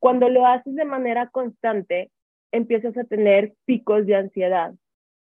cuando 0.00 0.28
lo 0.28 0.46
haces 0.46 0.74
de 0.74 0.84
manera 0.84 1.28
constante, 1.28 2.10
empiezas 2.50 2.96
a 2.96 3.04
tener 3.04 3.54
picos 3.64 4.06
de 4.06 4.16
ansiedad, 4.16 4.74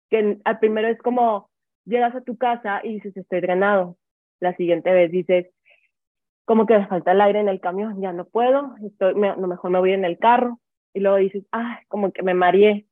que 0.10 0.38
al 0.44 0.60
primero 0.60 0.88
es 0.88 0.98
como, 1.00 1.51
llegas 1.86 2.16
a 2.16 2.22
tu 2.22 2.38
casa 2.38 2.82
y 2.84 2.96
dices, 2.96 3.16
estoy 3.16 3.42
drenado. 3.42 3.98
La 4.40 4.56
siguiente 4.56 4.92
vez 4.92 5.12
dices, 5.12 5.48
como 6.46 6.66
que 6.66 6.78
me 6.78 6.88
falta 6.88 7.12
el 7.12 7.22
aire 7.22 7.40
en 7.40 7.50
el 7.50 7.60
camión, 7.60 8.02
ya 8.02 8.12
no 8.12 8.26
puedo, 8.26 8.76
estoy, 8.84 9.16
me, 9.16 9.36
lo 9.36 9.48
mejor 9.48 9.72
me 9.72 9.80
voy 9.80 9.94
en 9.94 10.06
el 10.06 10.18
carro. 10.18 10.60
Y 10.94 11.00
luego 11.00 11.18
dices, 11.18 11.46
ah, 11.52 11.80
como 11.88 12.12
que 12.12 12.24
me 12.24 12.34
mareé. 12.34 12.86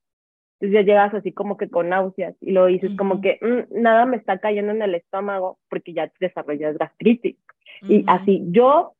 Entonces 0.59 0.73
ya 0.73 0.81
llegas 0.81 1.13
así 1.13 1.31
como 1.31 1.57
que 1.57 1.69
con 1.69 1.89
náuseas. 1.89 2.35
Y 2.41 2.51
luego 2.51 2.67
dices, 2.67 2.91
como 2.97 3.21
que 3.21 3.39
mm, 3.41 3.81
nada 3.81 4.05
me 4.05 4.17
está 4.17 4.39
cayendo 4.39 4.71
en 4.71 4.81
el 4.81 4.95
estómago 4.95 5.57
porque 5.69 5.93
ya 5.93 6.11
desarrollas 6.19 6.77
gastritis. 6.77 7.37
Y 7.81 8.03
así, 8.07 8.43
yo 8.51 8.93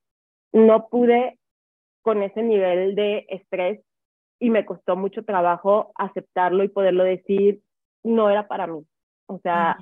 no 0.54 0.88
pude 0.90 1.38
con 2.02 2.24
ese 2.24 2.44
nivel 2.44 2.96
de 2.96 3.26
estrés 3.30 3.82
y 4.40 4.50
me 4.50 4.66
costó 4.66 4.96
mucho 4.96 5.24
trabajo 5.24 5.92
aceptarlo 5.96 6.64
y 6.64 6.70
poderlo 6.70 7.04
decir, 7.04 7.62
no 8.04 8.30
era 8.30 8.48
para 8.48 8.68
mí. 8.68 8.86
O 9.30 9.40
sea, 9.40 9.78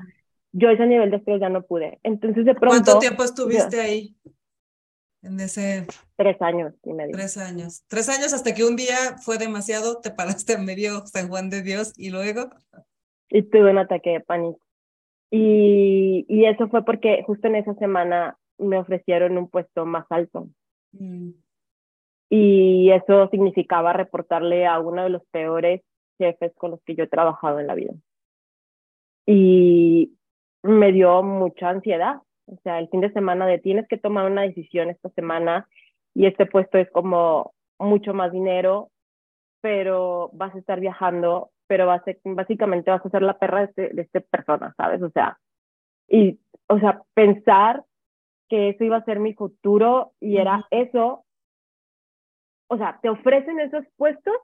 yo 0.51 0.69
ese 0.69 0.85
nivel 0.85 1.09
de 1.09 1.17
estrés 1.17 1.39
ya 1.39 1.49
no 1.49 1.63
pude. 1.63 1.99
Entonces 2.03 2.45
de 2.45 2.53
pronto... 2.53 2.83
¿Cuánto 2.83 2.99
tiempo 2.99 3.23
estuviste 3.23 3.79
ahí? 3.79 4.15
En 5.21 5.39
ese... 5.39 5.87
Tres 6.17 6.41
años 6.41 6.73
y 6.83 6.93
medio. 6.93 7.13
Tres 7.13 7.37
años. 7.37 7.85
Tres 7.87 8.09
años 8.09 8.33
hasta 8.33 8.53
que 8.53 8.65
un 8.65 8.75
día 8.75 9.17
fue 9.23 9.37
demasiado, 9.37 10.01
te 10.01 10.11
paraste 10.11 10.53
en 10.53 10.65
medio 10.65 11.05
San 11.05 11.29
Juan 11.29 11.49
de 11.49 11.63
Dios 11.63 11.93
y 11.97 12.09
luego... 12.09 12.49
Y 13.29 13.43
tuve 13.43 13.71
un 13.71 13.77
ataque 13.77 14.09
de 14.11 14.19
pánico. 14.19 14.59
Y, 15.31 16.25
y 16.27 16.45
eso 16.45 16.67
fue 16.69 16.83
porque 16.83 17.23
justo 17.25 17.47
en 17.47 17.55
esa 17.55 17.73
semana 17.75 18.37
me 18.57 18.77
ofrecieron 18.77 19.37
un 19.37 19.49
puesto 19.49 19.85
más 19.85 20.05
alto. 20.09 20.49
Mm. 20.91 21.31
Y 22.29 22.91
eso 22.91 23.29
significaba 23.29 23.93
reportarle 23.93 24.65
a 24.65 24.79
uno 24.79 25.03
de 25.03 25.09
los 25.09 25.23
peores 25.31 25.81
jefes 26.17 26.51
con 26.55 26.71
los 26.71 26.81
que 26.83 26.95
yo 26.95 27.05
he 27.05 27.07
trabajado 27.07 27.59
en 27.59 27.67
la 27.67 27.75
vida 27.75 27.93
y 29.27 30.13
me 30.63 30.91
dio 30.91 31.21
mucha 31.21 31.69
ansiedad. 31.69 32.21
O 32.47 32.57
sea, 32.63 32.79
el 32.79 32.87
fin 32.87 33.01
de 33.01 33.11
semana 33.11 33.45
de 33.45 33.59
tienes 33.59 33.87
que 33.87 33.97
tomar 33.97 34.31
una 34.31 34.41
decisión 34.43 34.89
esta 34.89 35.09
semana 35.09 35.67
y 36.15 36.25
este 36.25 36.45
puesto 36.45 36.77
es 36.79 36.89
como 36.91 37.53
mucho 37.77 38.13
más 38.13 38.31
dinero, 38.31 38.89
pero 39.61 40.31
vas 40.33 40.55
a 40.55 40.59
estar 40.59 40.79
viajando, 40.79 41.51
pero 41.67 41.85
vas 41.85 42.01
a, 42.07 42.11
básicamente 42.23 42.89
vas 42.89 43.05
a 43.05 43.09
ser 43.09 43.21
la 43.21 43.37
perra 43.37 43.59
de 43.59 43.65
este, 43.65 43.89
de 43.89 44.01
este 44.01 44.21
persona, 44.21 44.73
¿sabes? 44.77 45.01
O 45.01 45.09
sea, 45.11 45.37
y, 46.07 46.39
o 46.67 46.79
sea, 46.79 47.01
pensar 47.13 47.83
que 48.49 48.69
eso 48.69 48.85
iba 48.85 48.95
a 48.95 49.05
ser 49.05 49.19
mi 49.19 49.33
futuro 49.33 50.13
y 50.21 50.37
era 50.37 50.65
eso, 50.71 51.25
o 52.69 52.77
sea, 52.77 52.97
te 53.01 53.09
ofrecen 53.09 53.59
esos 53.59 53.83
puestos, 53.97 54.35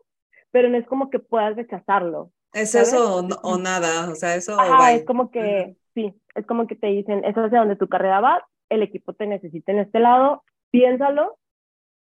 pero 0.51 0.69
no 0.69 0.77
es 0.77 0.85
como 0.87 1.09
que 1.09 1.19
puedas 1.19 1.55
rechazarlo, 1.55 2.31
¿Es 2.53 2.75
eso 2.75 3.25
o, 3.43 3.57
nada? 3.57 4.09
O 4.11 4.15
sea, 4.15 4.35
eso. 4.35 4.59
Ajá, 4.59 4.93
es 4.93 5.05
como 5.05 5.31
que 5.31 5.75
sí, 5.93 6.13
es 6.35 6.45
como 6.45 6.67
que 6.67 6.75
te 6.75 6.87
dicen, 6.87 7.23
eso 7.25 7.41
es 7.41 7.47
hacia 7.47 7.59
donde 7.59 7.75
tu 7.75 7.87
carrera 7.87 8.21
va, 8.21 8.45
el 8.69 8.83
equipo 8.83 9.13
te 9.13 9.27
necesita 9.27 9.71
en 9.71 9.79
este 9.79 9.99
lado, 9.99 10.43
piénsalo 10.71 11.37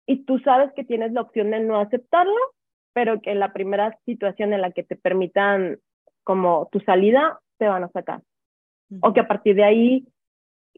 y 0.07 0.25
tú 0.25 0.39
sabes 0.41 0.73
que 0.75 0.85
tienes 0.85 1.13
la 1.13 1.23
opción 1.23 1.51
de 1.51 1.61
no 1.61 1.81
aceptarlo, 1.81 2.41
pero 2.93 3.21
que 3.21 3.33
en 3.33 3.41
la 3.41 3.53
primera 3.53 3.99
situación 4.05 4.53
en 4.53 4.63
la 4.63 4.71
que 4.71 4.85
te 4.85 4.97
permitan 4.97 5.79
como 6.23 6.69
tu 6.71 6.81
salida, 6.81 7.41
te 7.59 7.67
van 7.67 7.85
a 7.85 7.89
sacar. 7.89 8.23
O 9.01 9.13
que 9.13 9.21
a 9.21 9.29
partir 9.29 9.57
de 9.57 9.65
ahí 9.65 10.07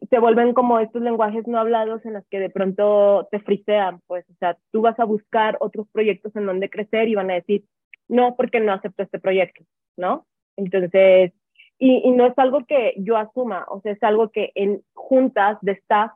se 0.09 0.19
vuelven 0.19 0.53
como 0.53 0.79
estos 0.79 1.01
lenguajes 1.01 1.47
no 1.47 1.59
hablados 1.59 2.03
en 2.05 2.13
los 2.13 2.25
que 2.27 2.39
de 2.39 2.49
pronto 2.49 3.27
te 3.31 3.39
frisean, 3.39 4.01
pues, 4.07 4.25
o 4.29 4.33
sea, 4.39 4.57
tú 4.71 4.81
vas 4.81 4.99
a 4.99 5.05
buscar 5.05 5.57
otros 5.59 5.87
proyectos 5.91 6.35
en 6.35 6.45
donde 6.45 6.69
crecer 6.69 7.07
y 7.07 7.15
van 7.15 7.29
a 7.29 7.35
decir, 7.35 7.65
no, 8.09 8.35
porque 8.35 8.59
no 8.59 8.73
acepto 8.73 9.03
este 9.03 9.19
proyecto, 9.19 9.63
¿no? 9.95 10.25
Entonces, 10.57 11.31
y, 11.77 12.01
y 12.03 12.11
no 12.11 12.25
es 12.25 12.37
algo 12.37 12.65
que 12.65 12.95
yo 12.97 13.15
asuma, 13.15 13.65
o 13.69 13.79
sea, 13.81 13.93
es 13.93 14.03
algo 14.03 14.29
que 14.29 14.51
en 14.55 14.83
juntas 14.93 15.57
de 15.61 15.73
staff, 15.73 16.11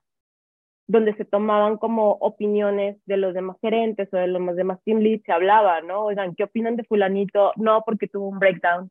donde 0.86 1.14
se 1.16 1.24
tomaban 1.24 1.78
como 1.78 2.12
opiniones 2.12 2.98
de 3.06 3.16
los 3.16 3.34
demás 3.34 3.56
gerentes 3.62 4.10
o 4.12 4.18
de 4.18 4.28
los 4.28 4.56
demás 4.58 4.80
team 4.84 5.00
leads, 5.00 5.24
se 5.24 5.32
hablaba, 5.32 5.80
¿no? 5.80 6.04
Oigan, 6.04 6.36
¿qué 6.36 6.44
opinan 6.44 6.76
de 6.76 6.84
fulanito? 6.84 7.54
No, 7.56 7.84
porque 7.86 8.10
tuvo 8.10 8.28
un 8.28 8.40
breakdown, 8.40 8.90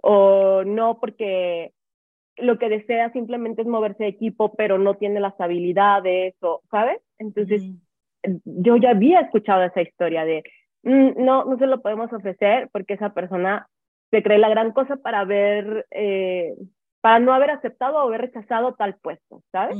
o 0.00 0.64
no, 0.64 0.98
porque 0.98 1.72
lo 2.36 2.58
que 2.58 2.68
desea 2.68 3.12
simplemente 3.12 3.62
es 3.62 3.68
moverse 3.68 4.04
de 4.04 4.10
equipo, 4.10 4.54
pero 4.54 4.78
no 4.78 4.94
tiene 4.94 5.20
las 5.20 5.38
habilidades, 5.40 6.34
o, 6.40 6.62
¿sabes? 6.70 7.00
Entonces, 7.18 7.62
yo 8.44 8.76
ya 8.76 8.90
había 8.90 9.20
escuchado 9.20 9.64
esa 9.64 9.82
historia 9.82 10.24
de, 10.24 10.42
no, 10.82 11.44
no 11.44 11.58
se 11.58 11.66
lo 11.66 11.80
podemos 11.80 12.12
ofrecer 12.12 12.68
porque 12.72 12.94
esa 12.94 13.12
persona 13.12 13.68
se 14.10 14.22
cree 14.22 14.38
la 14.38 14.48
gran 14.48 14.72
cosa 14.72 14.96
para 14.96 15.20
haber, 15.20 15.86
eh, 15.90 16.54
para 17.00 17.18
no 17.18 17.32
haber 17.32 17.50
aceptado 17.50 17.96
o 17.96 18.00
haber 18.00 18.22
rechazado 18.22 18.74
tal 18.74 18.96
puesto, 18.96 19.42
¿sabes? 19.52 19.76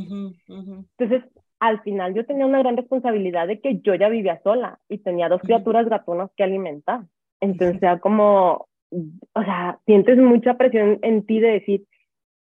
Entonces, 0.49 1.25
al 1.61 1.81
final 1.83 2.15
yo 2.15 2.25
tenía 2.27 2.47
una 2.47 2.59
gran 2.59 2.77
responsabilidad 2.77 3.47
de 3.47 3.61
que 3.61 3.81
yo 3.81 3.95
ya 3.95 4.09
vivía 4.09 4.41
sola 4.43 4.79
y 4.89 4.99
tenía 4.99 5.29
dos 5.29 5.41
criaturas 5.41 5.89
gatunas 5.89 6.31
que 6.37 6.45
alimentar. 6.45 7.03
Entonces, 7.41 7.83
era 7.83 7.99
como, 8.01 8.69
o 8.91 9.43
sea, 9.43 9.79
sientes 9.87 10.19
mucha 10.19 10.55
presión 10.55 10.99
en 11.03 11.25
ti 11.25 11.41
de 11.41 11.53
decir, 11.53 11.85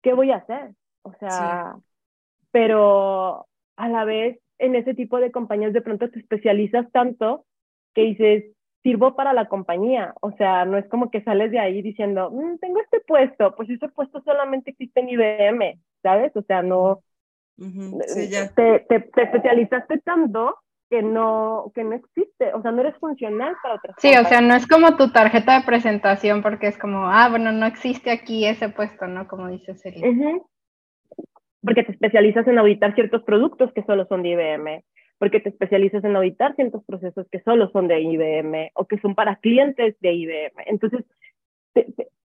¿qué 0.03 0.15
voy 0.15 0.31
a 0.31 0.37
hacer? 0.37 0.71
O 1.03 1.13
sea, 1.19 1.77
pero 2.51 3.47
a 3.77 3.89
la 3.89 4.05
vez 4.05 4.39
en 4.59 4.77
ese 4.77 4.95
tipo 4.95 5.19
de 5.19 5.33
compañías 5.33 5.73
de 5.73 5.83
pronto 5.83 6.09
te 6.09 6.21
especializas 6.21 6.91
tanto 6.93 7.45
que 7.95 8.03
dices, 8.03 8.45
sirvo 8.85 9.17
para 9.17 9.33
la 9.33 9.49
compañía. 9.49 10.15
O 10.21 10.31
sea, 10.33 10.65
no 10.65 10.77
es 10.77 10.87
como 10.89 11.11
que 11.11 11.23
sales 11.23 11.51
de 11.51 11.59
ahí 11.59 11.83
diciendo, 11.83 12.31
mm, 12.31 12.59
tengo 12.59 12.81
este 12.81 13.01
puesto, 13.01 13.55
pues 13.57 13.69
ese 13.71 13.89
puesto 13.89 14.23
solamente 14.23 14.71
existe 14.71 15.01
en 15.01 15.09
IBM, 15.09 15.81
¿sabes? 16.03 16.37
O 16.37 16.43
sea, 16.43 16.63
no... 16.63 17.01
sí, 17.59 18.29
ya. 18.29 18.53
Te, 18.55 18.81
te, 18.81 19.01
te, 19.01 19.23
especializaste 19.23 19.99
tanto 19.99 20.59
que 20.91 21.03
no, 21.03 21.73
que 21.75 21.83
no 21.83 21.95
existe, 21.95 22.53
o 22.53 22.61
sea, 22.61 22.71
no 22.71 22.83
eres 22.83 22.97
funcional 22.99 23.57
para 23.63 23.77
otras 23.77 23.97
Sí, 23.99 24.15
o 24.17 24.25
sea, 24.27 24.43
no 24.43 24.55
es 24.55 24.67
como 24.67 24.97
tu 24.97 25.11
tarjeta 25.11 25.59
de 25.59 25.67
presentación 25.67 26.43
porque 26.43 26.67
es 26.67 26.77
como, 26.77 27.11
ah, 27.11 27.29
bueno, 27.31 27.53
no 27.53 27.65
existe 27.65 28.11
aquí 28.11 28.47
ese 28.47 28.69
puesto, 28.69 29.07
¿no? 29.07 29.27
Como 29.27 29.49
dice 29.49 29.75
Celine. 29.75 30.43
Porque 31.63 31.85
te 31.85 31.93
especializas 31.93 32.47
en 32.47 32.59
auditar 32.59 32.95
ciertos 32.95 33.23
productos 33.23 33.73
que 33.73 33.83
solo 33.85 34.05
son 34.07 34.23
de 34.23 34.29
IBM, 34.29 34.85
porque 35.19 35.41
te 35.41 35.49
especializas 35.49 36.05
en 36.05 36.17
auditar 36.17 36.55
ciertos 36.55 36.85
procesos 36.85 37.27
que 37.31 37.41
solo 37.41 37.71
son 37.71 37.89
de 37.89 38.01
IBM 38.01 38.71
o 38.75 38.87
que 38.87 38.99
son 38.99 39.15
para 39.15 39.37
clientes 39.37 39.97
de 40.01 40.13
IBM. 40.13 40.65
Entonces, 40.67 41.05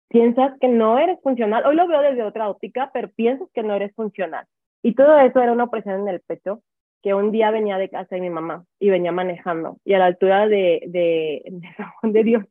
piensas 0.10 0.58
que 0.60 0.68
no 0.68 0.98
eres 0.98 1.20
funcional. 1.22 1.66
Hoy 1.66 1.76
lo 1.76 1.88
veo 1.88 2.02
desde 2.02 2.24
otra 2.24 2.50
óptica, 2.50 2.92
pero 2.94 3.10
piensas 3.10 3.50
que 3.54 3.64
no 3.64 3.76
eres 3.76 3.94
funcional. 3.96 4.46
Y 4.82 4.94
todo 4.94 5.20
eso 5.20 5.42
era 5.42 5.52
una 5.52 5.66
opresión 5.66 6.02
en 6.02 6.08
el 6.08 6.22
pecho 6.22 6.62
que 7.02 7.14
un 7.14 7.32
día 7.32 7.52
venía 7.52 7.78
de 7.78 7.90
casa 7.90 8.16
de 8.16 8.22
mi 8.22 8.30
mamá 8.30 8.66
y 8.80 8.90
venía 8.90 9.12
manejando 9.12 9.78
y 9.86 9.94
a 9.94 10.00
la 10.00 10.06
altura 10.06 10.48
de, 10.48 10.82
de, 10.88 11.44
San 11.78 11.92
Juan 11.92 12.14
de 12.14 12.24
Dios, 12.24 12.46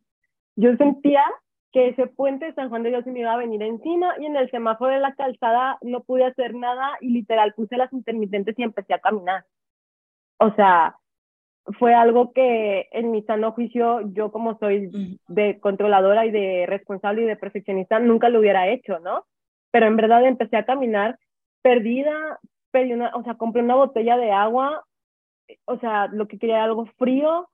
yo 0.57 0.77
sentía 0.77 1.25
que 1.73 1.89
ese 1.89 2.07
puente 2.07 2.47
de 2.47 2.55
San 2.55 2.69
Juan 2.69 2.83
de 2.83 2.91
Dios 2.91 3.05
me 3.07 3.21
iba 3.21 3.33
a 3.33 3.39
venir 3.39 3.63
encima 3.63 4.15
y 4.19 4.27
en 4.27 4.37
el 4.37 4.51
semáforo 4.51 4.93
de 4.93 5.01
la 5.01 5.15
calzada 5.15 5.79
no 5.83 6.03
pude 6.05 6.25
hacer 6.25 6.55
nada 6.55 6.97
y 7.01 7.11
literal 7.11 7.53
puse 7.55 7.77
las 7.77 7.93
intermitentes 7.93 8.59
y 8.59 8.63
empecé 8.63 8.95
a 8.95 8.99
caminar. 8.99 9.45
O 10.39 10.53
sea, 10.55 10.97
fue 11.79 11.95
algo 11.95 12.33
que 12.33 12.89
en 12.93 13.11
mi 13.11 13.23
sano 13.23 13.53
juicio 13.53 14.01
yo 14.13 14.31
como 14.31 14.59
soy 14.59 15.19
de 15.27 15.59
controladora 15.61 16.27
y 16.27 16.31
de 16.31 16.67
responsable 16.67 17.23
y 17.23 17.27
de 17.27 17.37
perfeccionista 17.37 17.99
nunca 17.99 18.29
lo 18.29 18.41
hubiera 18.41 18.69
hecho, 18.69 18.99
¿no? 19.01 19.25
Pero 19.73 19.87
en 19.87 19.97
verdad 19.97 20.25
empecé 20.25 20.57
a 20.57 20.65
caminar 20.65 21.19
perdida, 21.63 22.39
una, 22.73 23.11
o 23.15 23.23
sea, 23.25 23.35
compré 23.35 23.63
una 23.63 23.75
botella 23.75 24.17
de 24.19 24.31
agua, 24.31 24.85
o 25.65 25.79
sea, 25.79 26.09
lo 26.09 26.29
que 26.29 26.39
quería 26.39 26.57
era 26.57 26.65
algo 26.65 26.87
frío, 26.99 27.49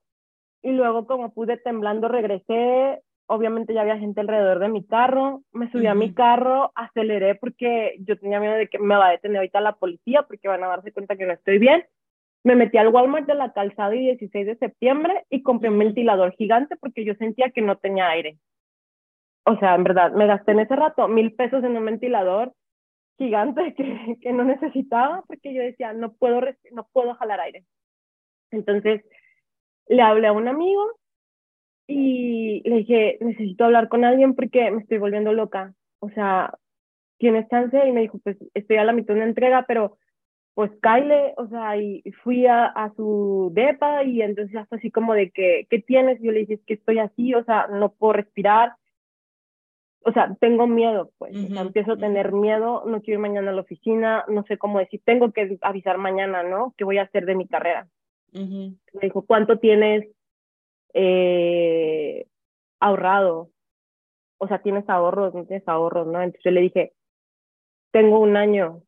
y 0.62 0.72
luego 0.72 1.06
como 1.06 1.32
pude 1.32 1.56
temblando 1.56 2.08
regresé, 2.08 3.00
obviamente 3.26 3.72
ya 3.74 3.82
había 3.82 3.98
gente 3.98 4.20
alrededor 4.20 4.58
de 4.58 4.68
mi 4.68 4.84
carro, 4.84 5.42
me 5.52 5.70
subí 5.70 5.86
a 5.86 5.94
mi 5.94 6.12
carro, 6.12 6.72
aceleré 6.74 7.34
porque 7.34 7.96
yo 8.00 8.18
tenía 8.18 8.40
miedo 8.40 8.54
de 8.54 8.68
que 8.68 8.78
me 8.78 8.96
va 8.96 9.08
a 9.08 9.12
detener 9.12 9.38
ahorita 9.38 9.60
la 9.60 9.76
policía 9.76 10.22
porque 10.22 10.48
van 10.48 10.62
a 10.64 10.68
darse 10.68 10.92
cuenta 10.92 11.16
que 11.16 11.26
no 11.26 11.32
estoy 11.32 11.58
bien. 11.58 11.84
Me 12.44 12.56
metí 12.56 12.76
al 12.78 12.88
Walmart 12.88 13.26
de 13.26 13.34
la 13.34 13.52
calzada 13.52 13.94
y 13.94 14.00
16 14.00 14.46
de 14.46 14.56
septiembre 14.56 15.24
y 15.30 15.42
compré 15.42 15.70
un 15.70 15.78
ventilador 15.78 16.34
gigante 16.34 16.76
porque 16.76 17.04
yo 17.04 17.14
sentía 17.14 17.50
que 17.50 17.62
no 17.62 17.76
tenía 17.76 18.08
aire. 18.08 18.38
O 19.44 19.56
sea, 19.58 19.74
en 19.74 19.84
verdad, 19.84 20.12
me 20.12 20.26
gasté 20.26 20.52
en 20.52 20.60
ese 20.60 20.76
rato 20.76 21.08
mil 21.08 21.34
pesos 21.34 21.62
en 21.64 21.76
un 21.76 21.84
ventilador 21.84 22.52
gigante 23.18 23.74
que, 23.76 24.18
que 24.20 24.32
no 24.32 24.44
necesitaba 24.44 25.22
porque 25.26 25.54
yo 25.54 25.62
decía, 25.62 25.92
no 25.92 26.12
puedo, 26.12 26.40
no 26.72 26.88
puedo 26.92 27.14
jalar 27.14 27.40
aire. 27.40 27.64
Entonces 28.50 29.02
le 29.88 30.02
hablé 30.02 30.28
a 30.28 30.32
un 30.32 30.48
amigo 30.48 30.98
y 31.86 32.62
le 32.68 32.78
dije, 32.78 33.18
necesito 33.20 33.64
hablar 33.64 33.88
con 33.88 34.04
alguien 34.04 34.34
porque 34.34 34.70
me 34.70 34.82
estoy 34.82 34.98
volviendo 34.98 35.32
loca. 35.32 35.74
O 36.00 36.10
sea, 36.10 36.54
¿tienes 37.18 37.48
chance? 37.48 37.86
Y 37.86 37.92
me 37.92 38.02
dijo, 38.02 38.18
pues 38.22 38.36
estoy 38.54 38.76
a 38.76 38.84
la 38.84 38.92
mitad 38.92 39.14
de 39.14 39.20
una 39.20 39.28
entrega, 39.28 39.64
pero 39.66 39.98
pues 40.54 40.70
Kyle, 40.82 41.32
o 41.36 41.48
sea, 41.48 41.76
y 41.78 42.02
fui 42.22 42.46
a, 42.46 42.66
a, 42.66 42.92
su 42.94 43.50
depa 43.54 44.04
y 44.04 44.20
entonces 44.20 44.54
hasta 44.56 44.76
así 44.76 44.90
como 44.90 45.14
de 45.14 45.30
que, 45.30 45.66
¿qué 45.70 45.78
tienes? 45.80 46.20
Y 46.20 46.26
yo 46.26 46.32
le 46.32 46.40
dije, 46.40 46.54
es 46.54 46.64
que 46.66 46.74
estoy 46.74 46.98
así, 46.98 47.34
o 47.34 47.42
sea, 47.44 47.68
no 47.68 47.92
puedo 47.92 48.14
respirar, 48.14 48.74
o 50.04 50.12
sea, 50.12 50.34
tengo 50.40 50.66
miedo, 50.66 51.10
pues, 51.18 51.36
o 51.36 51.48
sea, 51.48 51.62
empiezo 51.62 51.92
a 51.92 51.96
tener 51.96 52.32
miedo, 52.32 52.82
no 52.86 53.00
quiero 53.00 53.18
ir 53.18 53.22
mañana 53.22 53.50
a 53.50 53.54
la 53.54 53.60
oficina, 53.60 54.24
no 54.28 54.42
sé 54.44 54.58
cómo 54.58 54.78
decir, 54.78 55.00
tengo 55.04 55.32
que 55.32 55.58
avisar 55.60 55.98
mañana, 55.98 56.42
¿no? 56.42 56.74
¿Qué 56.76 56.84
voy 56.84 56.98
a 56.98 57.02
hacer 57.02 57.24
de 57.24 57.36
mi 57.36 57.46
carrera? 57.46 57.88
Me 58.32 58.76
dijo, 59.00 59.24
¿cuánto 59.24 59.58
tienes 59.58 60.08
eh, 60.94 62.26
ahorrado? 62.80 63.50
O 64.38 64.48
sea, 64.48 64.60
¿tienes 64.60 64.88
ahorros? 64.88 65.34
¿No 65.34 65.44
tienes 65.44 65.66
ahorros? 65.68 66.06
¿No? 66.06 66.20
Entonces 66.20 66.42
yo 66.44 66.50
le 66.50 66.62
dije, 66.62 66.92
tengo 67.92 68.18
un 68.18 68.36
año. 68.36 68.82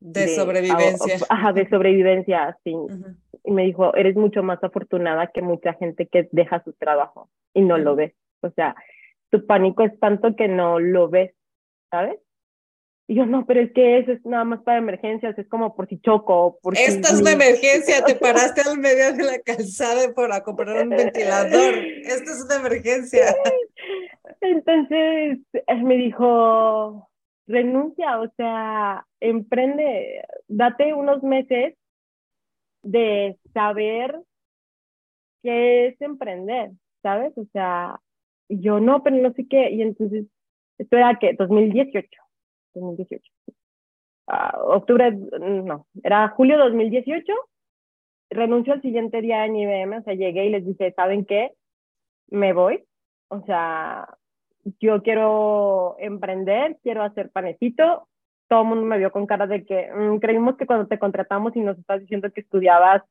De, 0.00 0.28
sobrevivencia. 0.28 1.18
Ajá, 1.28 1.52
de 1.52 1.68
sobrevivencia, 1.68 2.56
sí. 2.64 2.74
Y 3.44 3.50
me 3.50 3.64
dijo, 3.64 3.94
eres 3.94 4.16
mucho 4.16 4.42
más 4.42 4.62
afortunada 4.62 5.28
que 5.28 5.42
mucha 5.42 5.74
gente 5.74 6.06
que 6.06 6.28
deja 6.32 6.62
su 6.64 6.72
trabajo 6.74 7.30
y 7.54 7.62
no 7.62 7.78
lo 7.78 7.96
ve. 7.96 8.14
O 8.42 8.50
sea, 8.50 8.74
tu 9.30 9.46
pánico 9.46 9.82
es 9.82 9.98
tanto 9.98 10.36
que 10.36 10.48
no 10.48 10.78
lo 10.78 11.08
ves, 11.08 11.32
¿sabes? 11.90 12.18
Y 13.08 13.14
yo, 13.14 13.24
no, 13.24 13.46
pero 13.46 13.60
es 13.60 13.72
que 13.72 13.98
eso 13.98 14.10
es 14.10 14.24
nada 14.26 14.42
más 14.42 14.62
para 14.62 14.78
emergencias, 14.78 15.38
es 15.38 15.48
como 15.48 15.76
por 15.76 15.88
si 15.88 16.00
choco. 16.00 16.58
Por 16.60 16.76
Esta 16.76 17.10
es 17.10 17.20
una 17.20 17.32
emergencia, 17.32 18.04
te 18.04 18.14
paraste 18.16 18.62
al 18.62 18.78
medio 18.78 19.12
de 19.12 19.22
la 19.22 19.38
calzada 19.38 20.12
para 20.12 20.42
comprar 20.42 20.82
un 20.82 20.90
ventilador. 20.90 21.74
Esta 22.02 22.32
es 22.32 22.44
una 22.44 22.56
emergencia. 22.56 23.34
Entonces, 24.40 25.38
él 25.66 25.84
me 25.84 25.96
dijo, 25.96 27.08
renuncia, 27.46 28.20
o 28.20 28.28
sea, 28.36 29.06
emprende, 29.20 30.24
date 30.48 30.94
unos 30.94 31.22
meses 31.22 31.74
de 32.82 33.38
saber 33.52 34.20
qué 35.42 35.88
es 35.88 36.00
emprender, 36.00 36.72
¿sabes? 37.02 37.36
O 37.36 37.46
sea, 37.52 38.00
yo, 38.48 38.80
no, 38.80 39.02
pero 39.02 39.16
no 39.16 39.32
sé 39.32 39.46
qué. 39.48 39.70
Y 39.70 39.82
entonces, 39.82 40.26
esto 40.78 40.96
era 40.96 41.18
que 41.18 41.34
2018. 41.34 42.08
2018. 42.74 43.32
octubre, 44.66 45.12
no, 45.12 45.86
era 46.02 46.28
julio 46.30 46.58
2018. 46.58 47.32
Renuncio 48.30 48.72
al 48.72 48.82
siguiente 48.82 49.20
día 49.20 49.46
en 49.46 49.56
IBM, 49.56 49.98
o 49.98 50.02
sea, 50.02 50.14
llegué 50.14 50.46
y 50.46 50.50
les 50.50 50.66
dije, 50.66 50.92
¿saben 50.94 51.24
qué? 51.24 51.52
Me 52.28 52.52
voy. 52.52 52.84
O 53.28 53.40
sea, 53.42 54.08
yo 54.80 55.02
quiero 55.02 55.96
emprender, 55.98 56.78
quiero 56.82 57.02
hacer 57.02 57.30
panecito. 57.30 58.08
Todo 58.48 58.62
el 58.62 58.68
mundo 58.68 58.84
me 58.86 58.98
vio 58.98 59.10
con 59.12 59.26
cara 59.26 59.46
de 59.46 59.64
que 59.64 59.90
mm, 59.92 60.18
creímos 60.18 60.56
que 60.56 60.66
cuando 60.66 60.86
te 60.86 60.98
contratamos 60.98 61.54
y 61.56 61.60
nos 61.60 61.78
estás 61.78 62.00
diciendo 62.00 62.30
que 62.32 62.40
estudiabas 62.40 63.02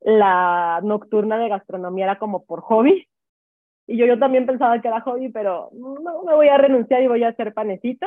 la 0.00 0.80
nocturna 0.82 1.38
de 1.38 1.48
gastronomía 1.48 2.04
era 2.04 2.18
como 2.18 2.44
por 2.44 2.60
hobby. 2.60 3.08
Y 3.86 3.96
yo, 3.96 4.06
yo 4.06 4.18
también 4.18 4.46
pensaba 4.46 4.80
que 4.80 4.88
era 4.88 5.00
hobby, 5.00 5.30
pero 5.30 5.70
no, 5.72 6.22
me 6.24 6.34
voy 6.34 6.48
a 6.48 6.58
renunciar 6.58 7.02
y 7.02 7.08
voy 7.08 7.24
a 7.24 7.28
hacer 7.28 7.54
panecito. 7.54 8.06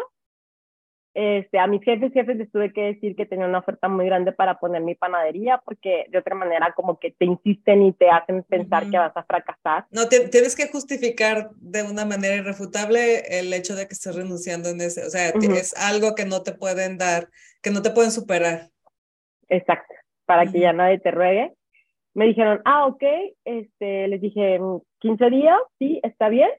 Este, 1.13 1.60
a 1.60 1.67
mis 1.67 1.84
jefes, 1.84 2.13
jefes 2.13 2.38
les 2.38 2.50
tuve 2.52 2.71
que 2.71 2.82
decir 2.82 3.15
que 3.17 3.26
tenía 3.26 3.45
una 3.45 3.60
oferta 3.60 3.89
muy 3.89 4.06
grande 4.06 4.32
para 4.32 4.60
poner 4.60 4.82
mi 4.82 4.95
panadería, 4.95 5.62
porque 5.65 6.06
de 6.10 6.17
otra 6.17 6.36
manera 6.36 6.74
como 6.74 7.00
que 7.00 7.12
te 7.12 7.26
insisten 7.26 7.82
y 7.84 7.91
te 7.91 8.10
hacen 8.10 8.43
pensar 8.43 8.89
que 8.89 8.97
vas 8.97 9.15
a 9.15 9.24
fracasar. 9.24 9.86
No, 9.91 10.08
tienes 10.08 10.56
que 10.56 10.69
justificar 10.69 11.50
de 11.56 11.84
una 11.84 12.06
manera 12.06 12.36
irrefutable 12.36 13.39
el 13.39 13.54
hecho 13.54 13.76
de 13.76 13.88
que 13.88 13.93
estés 13.93 14.15
renunciando 14.15 14.69
en 14.69 14.80
ese, 14.80 15.06
o 15.06 15.10
sea, 15.10 15.30
es 15.30 15.76
algo 15.76 16.15
que 16.15 16.26
no 16.26 16.43
te 16.43 16.54
pueden 16.54 16.97
dar, 16.97 17.28
que 17.62 17.71
no 17.71 17.82
te 17.82 17.91
pueden 17.91 18.12
superar. 18.12 18.69
Exacto, 19.50 19.93
para 20.26 20.45
que 20.45 20.62
ya 20.62 20.71
nadie 20.71 21.00
te 21.00 21.12
ruegue. 21.12 21.52
Me 22.13 22.26
dijeron, 22.26 22.62
ah, 22.63 22.86
ok, 22.88 23.04
este, 23.43 24.08
les 24.08 24.21
dije, 24.21 24.60
15 25.00 25.30
días, 25.30 25.58
sí, 25.78 26.00
está 26.04 26.30
bien. 26.30 26.50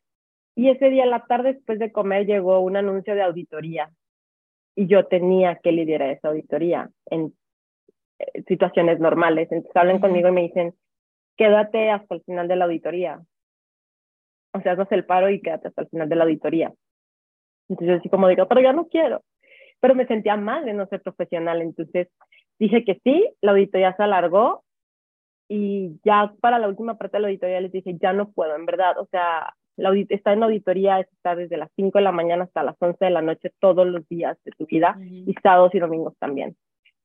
Y 0.54 0.68
ese 0.68 0.90
día, 0.90 1.04
en 1.04 1.10
la 1.10 1.24
tarde, 1.24 1.54
después 1.54 1.78
de 1.78 1.92
comer, 1.92 2.26
llegó 2.26 2.60
un 2.60 2.76
anuncio 2.76 3.14
de 3.14 3.22
auditoría 3.22 3.90
y 4.74 4.86
yo 4.86 5.06
tenía 5.06 5.56
que 5.56 5.72
liderar 5.72 6.10
esa 6.10 6.28
auditoría 6.28 6.90
en 7.06 7.34
eh, 8.18 8.42
situaciones 8.48 9.00
normales. 9.00 9.50
Entonces 9.50 9.76
hablan 9.76 10.00
conmigo 10.00 10.28
y 10.28 10.32
me 10.32 10.42
dicen, 10.42 10.74
quédate 11.36 11.90
hasta 11.90 12.14
el 12.14 12.22
final 12.22 12.48
de 12.48 12.56
la 12.56 12.64
auditoría. 12.64 13.20
O 14.54 14.60
sea, 14.60 14.72
haz 14.72 14.92
el 14.92 15.04
paro 15.04 15.30
y 15.30 15.40
quédate 15.40 15.68
hasta 15.68 15.82
el 15.82 15.88
final 15.88 16.08
de 16.08 16.16
la 16.16 16.24
auditoría. 16.24 16.72
Entonces 17.68 17.94
yo 17.94 18.00
así 18.00 18.08
como 18.08 18.28
digo, 18.28 18.46
pero 18.48 18.60
ya 18.60 18.72
no 18.72 18.88
quiero. 18.88 19.22
Pero 19.80 19.94
me 19.94 20.06
sentía 20.06 20.36
mal 20.36 20.64
de 20.64 20.74
no 20.74 20.86
ser 20.86 21.02
profesional. 21.02 21.62
Entonces 21.62 22.08
dije 22.58 22.84
que 22.84 23.00
sí, 23.02 23.28
la 23.40 23.52
auditoría 23.52 23.94
se 23.96 24.02
alargó 24.02 24.64
y 25.48 26.00
ya 26.04 26.32
para 26.40 26.58
la 26.58 26.68
última 26.68 26.96
parte 26.96 27.16
de 27.16 27.22
la 27.22 27.28
auditoría 27.28 27.60
les 27.60 27.72
dije, 27.72 27.96
ya 28.00 28.12
no 28.12 28.30
puedo, 28.30 28.54
en 28.56 28.66
verdad. 28.66 28.98
O 28.98 29.06
sea, 29.06 29.54
la 29.76 29.92
estar 30.08 30.36
en 30.36 30.42
auditoría 30.42 31.00
es 31.00 31.10
estar 31.12 31.36
desde 31.36 31.56
las 31.56 31.70
5 31.76 31.98
de 31.98 32.04
la 32.04 32.12
mañana 32.12 32.44
hasta 32.44 32.62
las 32.62 32.76
11 32.78 33.04
de 33.04 33.10
la 33.10 33.22
noche 33.22 33.52
todos 33.58 33.86
los 33.86 34.06
días 34.08 34.38
de 34.44 34.52
tu 34.52 34.66
vida 34.66 34.96
y 35.00 35.34
sábados 35.42 35.74
y 35.74 35.78
domingos 35.78 36.14
también. 36.18 36.56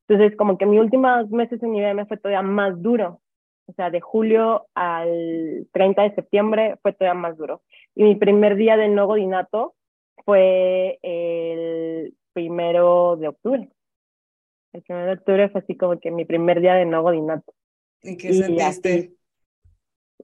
Entonces, 0.08 0.38
como 0.38 0.58
que 0.58 0.65
mis 0.65 0.80
últimos 0.80 1.30
meses 1.30 1.62
en 1.63 1.75
IBM 1.75 2.06
fue 2.08 2.17
todavía 2.17 2.41
más 2.41 2.82
duro. 2.82 3.21
O 3.67 3.73
sea, 3.73 3.89
de 3.89 3.99
julio 3.99 4.67
al 4.75 5.67
30 5.73 6.03
de 6.03 6.15
septiembre 6.15 6.75
fue 6.82 6.93
todavía 6.93 7.19
más 7.19 7.38
duro. 7.38 7.62
Y 7.95 8.03
mi 8.03 8.15
primer 8.15 8.56
día 8.56 8.77
de 8.77 8.88
no 8.88 9.08
godinato 9.08 9.75
fue 10.23 10.99
el 11.01 12.13
primero 12.34 13.17
de 13.17 13.27
octubre. 13.27 13.69
El 14.71 14.82
primero 14.84 15.08
de 15.08 15.13
octubre 15.13 15.49
fue 15.49 15.62
así 15.62 15.75
como 15.75 15.99
que 15.99 16.12
mi 16.12 16.23
primer 16.23 16.62
día 16.62 16.75
de 16.75 16.86
no 16.86 17.01
godinato. 17.01 17.53
¿Y 18.01 18.15
qué 18.15 18.34
sentiste? 18.34 18.93
Pues 18.93 19.17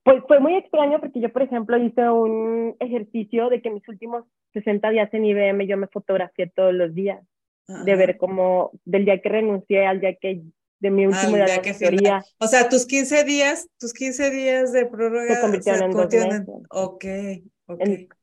fue 0.03 0.39
muy 0.39 0.55
extraño 0.55 0.99
porque 0.99 1.21
yo, 1.21 1.31
por 1.31 1.43
ejemplo, 1.43 1.77
hice 1.77 2.09
un 2.09 2.75
ejercicio 2.79 3.49
de 3.49 3.61
que 3.61 3.69
mis 3.69 3.87
últimos 3.87 4.25
60 4.53 4.89
días 4.89 5.13
en 5.13 5.25
IBM 5.25 5.65
yo 5.67 5.77
me 5.77 5.87
fotografié 5.87 6.51
todos 6.53 6.73
los 6.73 6.93
días, 6.93 7.23
de 7.67 7.95
ver 7.95 8.17
cómo 8.17 8.71
del 8.85 9.05
día 9.05 9.21
que 9.21 9.29
renuncié 9.29 9.85
al 9.85 10.01
día 10.01 10.15
que 10.15 10.41
de 10.79 10.91
mi 10.91 11.05
último 11.05 11.37
día, 11.37 11.45
de 11.45 11.61
que 11.61 12.11
O 12.39 12.47
sea, 12.47 12.67
tus 12.67 12.85
15 12.85 13.23
días, 13.23 13.69
tus 13.79 13.93
15 13.93 14.31
días 14.31 14.73
de 14.73 14.85
prórroga 14.85 15.35
se 15.35 15.41
convirtieron 15.41 15.83
en 15.83 15.91
dos 15.91 16.13
meses. 16.13 16.47
Ok, 16.69 17.05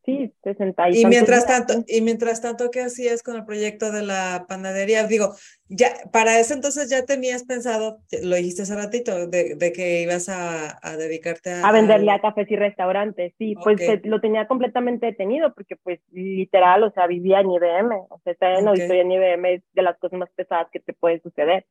sí, 0.05 0.33
60 0.43 0.91
y, 0.91 1.03
y 1.03 1.07
mientras 1.07 1.47
tanto, 1.47 1.75
y 1.87 2.01
mientras 2.03 2.41
tanto, 2.43 2.71
¿qué 2.71 2.83
hacías 2.83 3.23
con 3.23 3.37
el 3.37 3.45
proyecto 3.45 3.91
de 3.91 4.03
la 4.03 4.45
panadería? 4.49 5.07
Digo, 5.07 5.35
ya, 5.69 5.89
para 6.13 6.39
ese 6.39 6.55
entonces 6.55 6.91
ya 6.91 7.05
tenías 7.05 7.45
pensado, 7.45 8.01
lo 8.23 8.37
dijiste 8.37 8.63
hace 8.63 8.75
ratito, 8.75 9.27
de, 9.27 9.55
de 9.55 9.73
que 9.73 10.03
ibas 10.03 10.29
a, 10.29 10.79
a 10.83 10.97
dedicarte 10.97 11.51
a... 11.51 11.67
A 11.67 11.73
venderle 11.73 12.11
a, 12.11 12.21
cafés 12.21 12.51
y 12.51 12.57
restaurantes, 12.57 13.33
sí, 13.39 13.55
pues 13.63 13.81
lo 14.05 14.21
tenía 14.21 14.47
completamente 14.47 15.07
detenido 15.07 15.55
porque 15.55 15.77
pues 15.77 16.01
literal, 16.13 16.83
o 16.83 16.91
sea, 16.91 17.07
vivía 17.07 17.41
en 17.41 17.51
IBM, 17.51 17.95
o 18.09 18.21
sea, 18.25 18.59
en 18.59 18.69
auditoría 18.69 19.03
en 19.03 19.13
IBM 19.13 19.55
es 19.55 19.63
de 19.73 19.83
las 19.83 19.99
cosas 19.99 20.19
más 20.19 20.31
pesadas 20.37 20.69
que 20.71 20.81
te 20.81 20.93
puede 20.93 21.21
suceder 21.21 21.65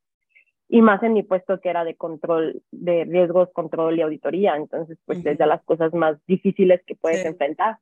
y 0.72 0.84
más 0.84 1.02
en 1.02 1.14
mi 1.14 1.24
puesto 1.24 1.60
que 1.60 1.70
era 1.70 1.84
de 1.84 1.96
control 1.96 2.62
de 2.72 3.04
riesgos, 3.04 3.50
control 3.54 3.98
y 3.98 4.04
auditoría. 4.04 4.56
Entonces, 4.56 5.00
pues 5.06 5.26
es 5.26 5.38
de 5.38 5.48
las 5.48 5.64
cosas 5.64 5.94
más 5.96 6.18
difíciles 6.28 6.82
que 6.86 6.96
puedes 6.96 7.26
enfrentar. 7.26 7.80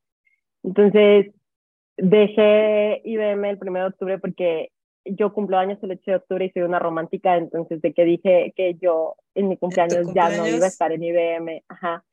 Entonces, 0.64 1.34
dejé 1.98 3.02
IBM 3.04 3.50
el 3.50 3.60
1 3.62 3.80
de 3.80 3.86
octubre 3.86 4.18
porque 4.20 4.72
yo 5.04 5.34
cumplo 5.34 5.58
años 5.58 5.80
el 5.84 5.92
8 5.92 6.02
de 6.06 6.16
octubre 6.16 6.46
y 6.46 6.50
soy 6.52 6.62
una 6.62 6.80
romántica, 6.80 7.36
entonces 7.36 7.82
de 7.82 7.94
que 7.94 8.06
dije 8.06 8.54
que 8.56 8.76
yo 8.76 9.16
en 9.36 9.50
mi 9.50 9.58
cumpleaños, 9.58 10.14
ya 10.14 10.30
no 10.30 10.48
iba 10.48 10.66
a 10.66 10.70
estar 10.70 10.92
en 10.94 11.04
IBM. 11.04 11.64
Ajá. 11.68 12.06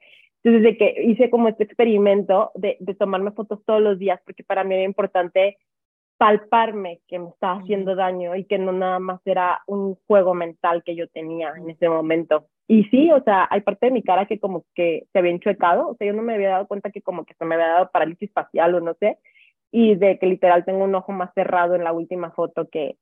Entonces, 0.43 0.63
de 0.65 0.77
que 0.77 1.03
hice 1.05 1.31
como 1.31 1.49
este 1.49 1.65
experimento 1.65 2.51
de, 2.57 2.77
de 2.81 2.95
tomarme 2.95 3.31
fotos 3.31 3.65
todos 3.65 3.81
los 3.81 3.99
días, 3.99 4.21
porque 4.27 4.43
para 4.43 4.65
mí 4.65 4.75
era 4.75 4.85
importante 4.85 5.57
palparme 6.17 7.01
que 7.09 7.19
me 7.19 7.31
estaba 7.31 7.61
haciendo 7.61 7.95
daño 7.95 8.37
y 8.37 8.45
que 8.45 8.59
no 8.59 8.73
nada 8.73 8.99
más 8.99 9.21
era 9.25 9.63
un 9.67 9.97
juego 10.07 10.35
mental 10.35 10.83
que 10.85 10.95
yo 10.97 11.09
tenía 11.09 11.53
en 11.57 11.71
ese 11.71 11.89
momento. 11.89 12.47
Y 12.67 12.85
sí, 12.85 13.11
o 13.11 13.23
sea, 13.23 13.47
hay 13.51 13.61
parte 13.61 13.87
de 13.87 13.93
mi 13.93 14.03
cara 14.03 14.27
que 14.27 14.39
como 14.39 14.65
que 14.75 15.07
se 15.13 15.19
había 15.19 15.33
enchuecado, 15.33 15.89
o 15.89 15.97
sea, 15.97 16.07
yo 16.07 16.13
no 16.13 16.23
me 16.23 16.35
había 16.35 16.51
dado 16.51 16.67
cuenta 16.67 16.91
que 16.91 17.03
como 17.03 17.25
que 17.25 17.35
se 17.35 17.45
me 17.45 17.57
había 17.57 17.69
dado 17.69 17.91
parálisis 17.91 18.33
facial 18.33 18.75
o 18.75 18.81
no 18.81 18.95
sé, 18.95 19.19
y 19.71 19.97
de 19.97 20.19
que 20.19 20.27
literal 20.27 20.65
tengo 20.65 20.85
un 20.85 20.95
ojo 20.95 21.13
más 21.13 21.33
cerrado 21.35 21.75
en 21.75 21.85
la 21.85 21.93
última 21.93 22.31
foto 22.31 22.69
que, 22.71 22.97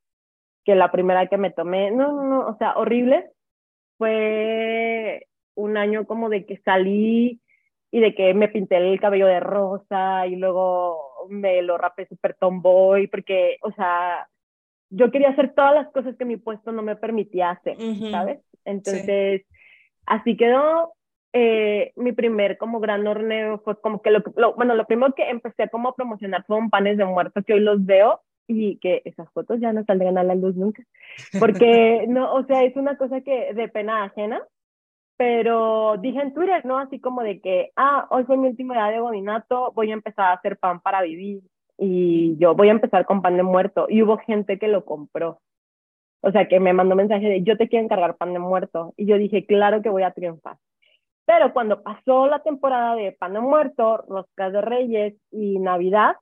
que 0.64 0.74
la 0.74 0.90
primera 0.90 1.26
que 1.28 1.36
me 1.36 1.50
tomé. 1.50 1.90
No, 1.90 2.12
no, 2.12 2.24
no, 2.24 2.46
o 2.48 2.56
sea, 2.56 2.74
horrible. 2.76 3.30
Fue 3.98 5.26
un 5.54 5.76
año 5.76 6.06
como 6.06 6.28
de 6.28 6.46
que 6.46 6.58
salí 6.58 7.40
y 7.90 8.00
de 8.00 8.14
que 8.14 8.34
me 8.34 8.48
pinté 8.48 8.78
el 8.78 8.98
cabello 9.00 9.26
de 9.26 9.40
rosa 9.40 10.26
y 10.26 10.36
luego 10.36 11.11
me 11.28 11.62
lo 11.62 11.78
rapé 11.78 12.06
súper 12.06 12.34
tomboy, 12.34 13.06
porque, 13.06 13.56
o 13.62 13.72
sea, 13.72 14.28
yo 14.90 15.10
quería 15.10 15.30
hacer 15.30 15.54
todas 15.54 15.74
las 15.74 15.88
cosas 15.90 16.16
que 16.16 16.24
mi 16.24 16.36
puesto 16.36 16.72
no 16.72 16.82
me 16.82 16.96
permitía 16.96 17.50
hacer, 17.50 17.76
¿sabes? 18.10 18.40
Entonces, 18.64 19.42
así 20.06 20.36
quedó. 20.36 20.92
Eh, 21.34 21.92
mi 21.96 22.12
primer 22.12 22.58
como 22.58 22.78
gran 22.78 23.06
horneo 23.06 23.58
fue 23.60 23.80
como 23.80 24.02
que 24.02 24.10
lo, 24.10 24.22
bueno, 24.54 24.74
lo 24.74 24.86
primero 24.86 25.14
que 25.14 25.30
empecé 25.30 25.70
como 25.70 25.88
a 25.88 25.96
promocionar 25.96 26.44
fueron 26.44 26.68
panes 26.68 26.98
de 26.98 27.06
muerto 27.06 27.42
que 27.42 27.54
hoy 27.54 27.60
los 27.60 27.86
veo 27.86 28.20
y 28.46 28.76
que 28.80 29.00
esas 29.06 29.30
fotos 29.32 29.58
ya 29.58 29.72
no 29.72 29.82
saldrán 29.84 30.18
a 30.18 30.24
la 30.24 30.34
luz 30.34 30.56
nunca, 30.56 30.82
porque 31.40 32.04
no, 32.08 32.34
o 32.34 32.44
sea, 32.44 32.64
es 32.64 32.76
una 32.76 32.98
cosa 32.98 33.22
que 33.22 33.54
de 33.54 33.68
pena 33.68 34.04
ajena, 34.04 34.42
pero 35.22 35.98
dije 35.98 36.20
en 36.20 36.34
Twitter, 36.34 36.66
¿no? 36.66 36.78
Así 36.78 36.98
como 36.98 37.22
de 37.22 37.40
que, 37.40 37.70
ah, 37.76 38.08
hoy 38.10 38.24
fue 38.24 38.36
mi 38.36 38.48
último 38.48 38.72
día 38.72 38.86
de 38.86 38.98
godinato, 38.98 39.70
voy 39.72 39.92
a 39.92 39.94
empezar 39.94 40.24
a 40.24 40.32
hacer 40.32 40.56
pan 40.58 40.80
para 40.80 41.00
vivir 41.00 41.44
y 41.78 42.36
yo 42.38 42.56
voy 42.56 42.70
a 42.70 42.72
empezar 42.72 43.06
con 43.06 43.22
pan 43.22 43.36
de 43.36 43.44
muerto. 43.44 43.86
Y 43.88 44.02
hubo 44.02 44.18
gente 44.18 44.58
que 44.58 44.66
lo 44.66 44.84
compró. 44.84 45.40
O 46.22 46.32
sea, 46.32 46.48
que 46.48 46.58
me 46.58 46.72
mandó 46.72 46.96
mensaje 46.96 47.28
de, 47.28 47.42
yo 47.44 47.56
te 47.56 47.68
quiero 47.68 47.84
encargar 47.84 48.16
pan 48.16 48.32
de 48.32 48.40
muerto. 48.40 48.94
Y 48.96 49.06
yo 49.06 49.16
dije, 49.16 49.46
claro 49.46 49.80
que 49.80 49.90
voy 49.90 50.02
a 50.02 50.10
triunfar. 50.10 50.56
Pero 51.24 51.52
cuando 51.52 51.84
pasó 51.84 52.26
la 52.26 52.42
temporada 52.42 52.96
de 52.96 53.12
pan 53.12 53.34
de 53.34 53.40
muerto, 53.40 53.98
roscas 54.08 54.52
de 54.52 54.60
reyes 54.60 55.14
y 55.30 55.60
Navidad, 55.60 56.16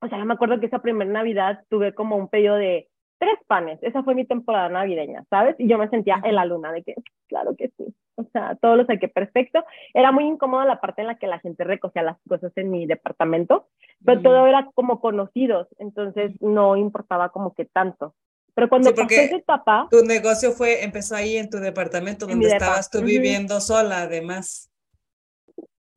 o 0.00 0.08
sea, 0.08 0.24
me 0.24 0.32
acuerdo 0.32 0.58
que 0.58 0.66
esa 0.66 0.80
primera 0.80 1.10
Navidad 1.10 1.64
tuve 1.68 1.92
como 1.92 2.16
un 2.16 2.28
pedido 2.28 2.54
de 2.54 2.88
tres 3.20 3.38
panes. 3.46 3.78
Esa 3.82 4.02
fue 4.02 4.14
mi 4.14 4.24
temporada 4.24 4.70
navideña, 4.70 5.24
¿sabes? 5.28 5.54
Y 5.58 5.68
yo 5.68 5.76
me 5.76 5.90
sentía 5.90 6.20
en 6.24 6.34
la 6.34 6.46
luna 6.46 6.72
de 6.72 6.82
que, 6.82 6.94
claro 7.28 7.54
que 7.54 7.70
sí. 7.76 7.94
O 8.16 8.24
sea, 8.32 8.56
todo 8.56 8.76
lo 8.76 8.86
saqué 8.86 9.08
perfecto. 9.08 9.62
Era 9.92 10.10
muy 10.10 10.24
incómoda 10.24 10.64
la 10.64 10.80
parte 10.80 11.02
en 11.02 11.06
la 11.06 11.18
que 11.18 11.26
la 11.26 11.38
gente 11.38 11.62
recogía 11.64 12.02
las 12.02 12.16
cosas 12.26 12.50
en 12.56 12.70
mi 12.70 12.86
departamento, 12.86 13.68
pero 14.04 14.22
todo 14.22 14.46
era 14.46 14.70
como 14.74 15.00
conocidos, 15.00 15.68
entonces 15.78 16.32
no 16.40 16.76
importaba 16.76 17.28
como 17.28 17.54
que 17.54 17.66
tanto. 17.66 18.14
Pero 18.54 18.68
cuando 18.68 18.94
pasó 18.94 19.14
esa 19.14 19.36
etapa... 19.36 19.86
Tu 19.90 20.02
negocio 20.04 20.52
fue, 20.52 20.82
empezó 20.82 21.14
ahí 21.14 21.36
en 21.36 21.50
tu 21.50 21.58
departamento 21.58 22.26
donde 22.26 22.48
estabas 22.48 22.90
tú 22.90 23.02
viviendo 23.02 23.60
sola, 23.60 24.02
además. 24.02 24.70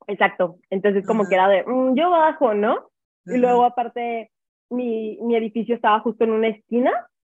Exacto. 0.08 0.58
Entonces 0.70 1.06
como 1.08 1.28
que 1.28 1.36
era 1.36 1.48
de, 1.48 1.64
mm, 1.64 1.96
yo 1.96 2.10
bajo, 2.10 2.54
¿no? 2.54 2.90
Y 3.26 3.38
luego 3.38 3.64
aparte 3.64 4.30
mi, 4.70 5.18
mi 5.22 5.38
edificio 5.38 5.76
estaba 5.76 6.02
justo 6.02 6.26
en 6.26 6.32
una 6.32 6.50
esquina 6.50 6.92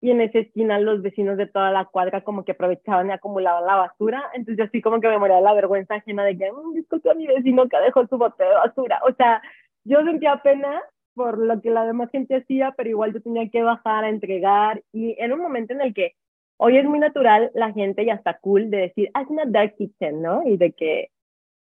y 0.05 0.11
en 0.11 0.21
esa 0.21 0.41
esquina 0.41 0.79
los 0.79 1.01
vecinos 1.01 1.39
de 1.39 1.47
toda 1.47 1.71
la 1.71 1.87
cuadra 1.87 2.21
como 2.21 2.45
que 2.45 2.53
aprovechaban 2.53 3.09
y 3.09 3.13
acumulaban 3.13 3.65
la 3.65 3.77
basura, 3.77 4.23
entonces 4.35 4.59
yo 4.59 4.65
así 4.65 4.83
como 4.83 5.01
que 5.01 5.09
me 5.09 5.17
moría 5.17 5.41
la 5.41 5.55
vergüenza 5.55 5.95
ajena 5.95 6.27
de 6.27 6.37
que, 6.37 6.53
mmm, 6.53 6.75
disculpe 6.75 7.11
a 7.11 7.15
mi 7.15 7.27
vecino 7.27 7.67
que 7.71 7.79
dejó 7.79 8.07
su 8.07 8.19
bote 8.19 8.45
de 8.45 8.51
basura, 8.51 9.01
o 9.09 9.15
sea, 9.15 9.41
yo 9.85 10.05
sentía 10.05 10.43
pena 10.43 10.83
por 11.15 11.39
lo 11.39 11.59
que 11.63 11.71
la 11.71 11.87
demás 11.87 12.11
gente 12.11 12.37
hacía, 12.37 12.75
pero 12.77 12.91
igual 12.91 13.15
yo 13.15 13.23
tenía 13.23 13.49
que 13.49 13.63
bajar 13.63 14.05
a 14.05 14.11
entregar 14.11 14.83
y 14.93 15.17
en 15.19 15.33
un 15.33 15.41
momento 15.41 15.73
en 15.73 15.81
el 15.81 15.95
que 15.95 16.13
hoy 16.59 16.77
es 16.77 16.85
muy 16.85 16.99
natural 16.99 17.51
la 17.55 17.73
gente 17.73 18.05
ya 18.05 18.13
está 18.13 18.37
cool 18.41 18.69
de 18.69 18.77
decir, 18.77 19.11
es 19.19 19.29
una 19.31 19.45
dark 19.47 19.75
kitchen, 19.79 20.21
¿no? 20.21 20.43
Y 20.47 20.59
de 20.59 20.73
que 20.73 21.09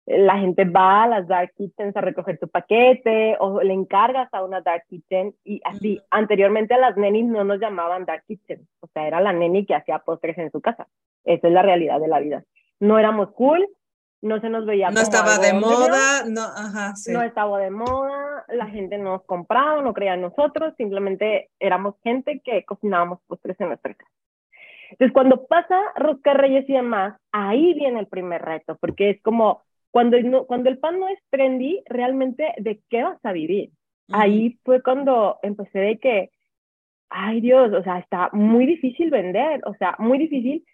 la 0.06 0.38
gente 0.38 0.64
va 0.64 1.04
a 1.04 1.08
las 1.08 1.28
dark 1.28 1.52
kitchens 1.56 1.96
a 1.96 2.00
recoger 2.00 2.38
tu 2.38 2.48
paquete 2.48 3.36
o 3.38 3.62
le 3.62 3.72
encargas 3.72 4.28
a 4.32 4.44
una 4.44 4.60
dark 4.60 4.84
kitchen 4.88 5.34
y 5.44 5.60
así. 5.64 6.00
Anteriormente 6.10 6.74
a 6.74 6.78
las 6.78 6.96
nenis 6.96 7.26
no 7.26 7.44
nos 7.44 7.60
llamaban 7.60 8.04
dark 8.04 8.24
kitchen, 8.26 8.66
o 8.80 8.88
sea, 8.88 9.06
era 9.06 9.20
la 9.20 9.32
neni 9.32 9.64
que 9.64 9.74
hacía 9.74 10.00
postres 10.00 10.38
en 10.38 10.50
su 10.50 10.60
casa. 10.60 10.88
Esa 11.24 11.46
es 11.46 11.52
la 11.52 11.62
realidad 11.62 12.00
de 12.00 12.08
la 12.08 12.18
vida. 12.18 12.44
No 12.80 12.98
éramos 12.98 13.30
cool, 13.32 13.66
no 14.22 14.40
se 14.40 14.48
nos 14.48 14.66
veía 14.66 14.90
no 14.90 15.00
estaba 15.00 15.38
de 15.38 15.52
moda, 15.52 16.24
no, 16.28 16.42
ajá, 16.42 16.94
sí. 16.94 17.12
no 17.12 17.22
estaba 17.22 17.58
de 17.58 17.70
moda 17.70 18.32
la 18.48 18.66
gente 18.66 18.98
no 18.98 19.12
nos 19.12 19.24
compraba, 19.24 19.82
no 19.82 19.94
creía 19.94 20.14
en 20.14 20.22
nosotros, 20.22 20.74
simplemente 20.76 21.50
éramos 21.58 21.94
gente 22.02 22.40
que 22.44 22.64
cocinábamos 22.64 23.20
postres 23.26 23.60
en 23.60 23.68
nuestra 23.68 23.94
casa. 23.94 24.10
Entonces, 24.90 25.12
cuando 25.14 25.46
pasa 25.46 25.80
Rosca 25.96 26.34
Reyes 26.34 26.68
y 26.68 26.74
demás, 26.74 27.18
ahí 27.32 27.72
viene 27.74 28.00
el 28.00 28.06
primer 28.06 28.42
reto, 28.42 28.76
porque 28.76 29.10
es 29.10 29.22
como 29.22 29.62
cuando, 29.92 30.46
cuando 30.46 30.70
el 30.70 30.78
pan 30.78 30.98
no 30.98 31.06
es 31.08 31.18
trendy, 31.30 31.82
realmente, 31.86 32.54
¿de 32.56 32.80
qué 32.88 33.02
vas 33.04 33.20
a 33.22 33.32
vivir? 33.32 33.70
Ahí 34.10 34.58
fue 34.64 34.82
cuando 34.82 35.38
empecé 35.42 35.78
de 35.78 35.98
que, 35.98 36.30
ay 37.10 37.40
Dios, 37.42 37.72
o 37.72 37.82
sea, 37.84 37.98
está 37.98 38.30
muy 38.32 38.66
difícil 38.66 39.10
vender, 39.10 39.60
o 39.66 39.74
sea, 39.74 39.94
muy 39.98 40.18
difícil 40.18 40.64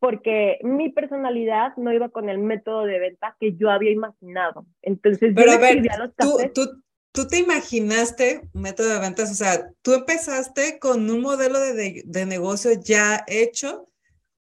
porque 0.00 0.58
mi 0.62 0.90
personalidad 0.90 1.74
no 1.76 1.92
iba 1.92 2.08
con 2.08 2.28
el 2.28 2.38
método 2.38 2.84
de 2.84 2.98
venta 2.98 3.36
que 3.40 3.56
yo 3.56 3.70
había 3.70 3.90
imaginado. 3.90 4.66
Entonces, 4.82 5.32
Pero 5.34 5.52
a 5.52 5.56
ver, 5.56 5.82
tú, 6.18 6.36
tú, 6.52 6.82
tú, 7.12 7.26
te 7.26 7.38
imaginaste 7.38 8.42
un 8.52 8.62
método 8.62 8.92
de 8.92 9.00
ventas, 9.00 9.30
o 9.30 9.34
sea, 9.34 9.70
tú 9.82 9.94
empezaste 9.94 10.78
con 10.78 11.08
un 11.08 11.22
modelo 11.22 11.58
de, 11.60 12.02
de, 12.04 12.26
negocio 12.26 12.72
ya 12.78 13.24
hecho 13.28 13.88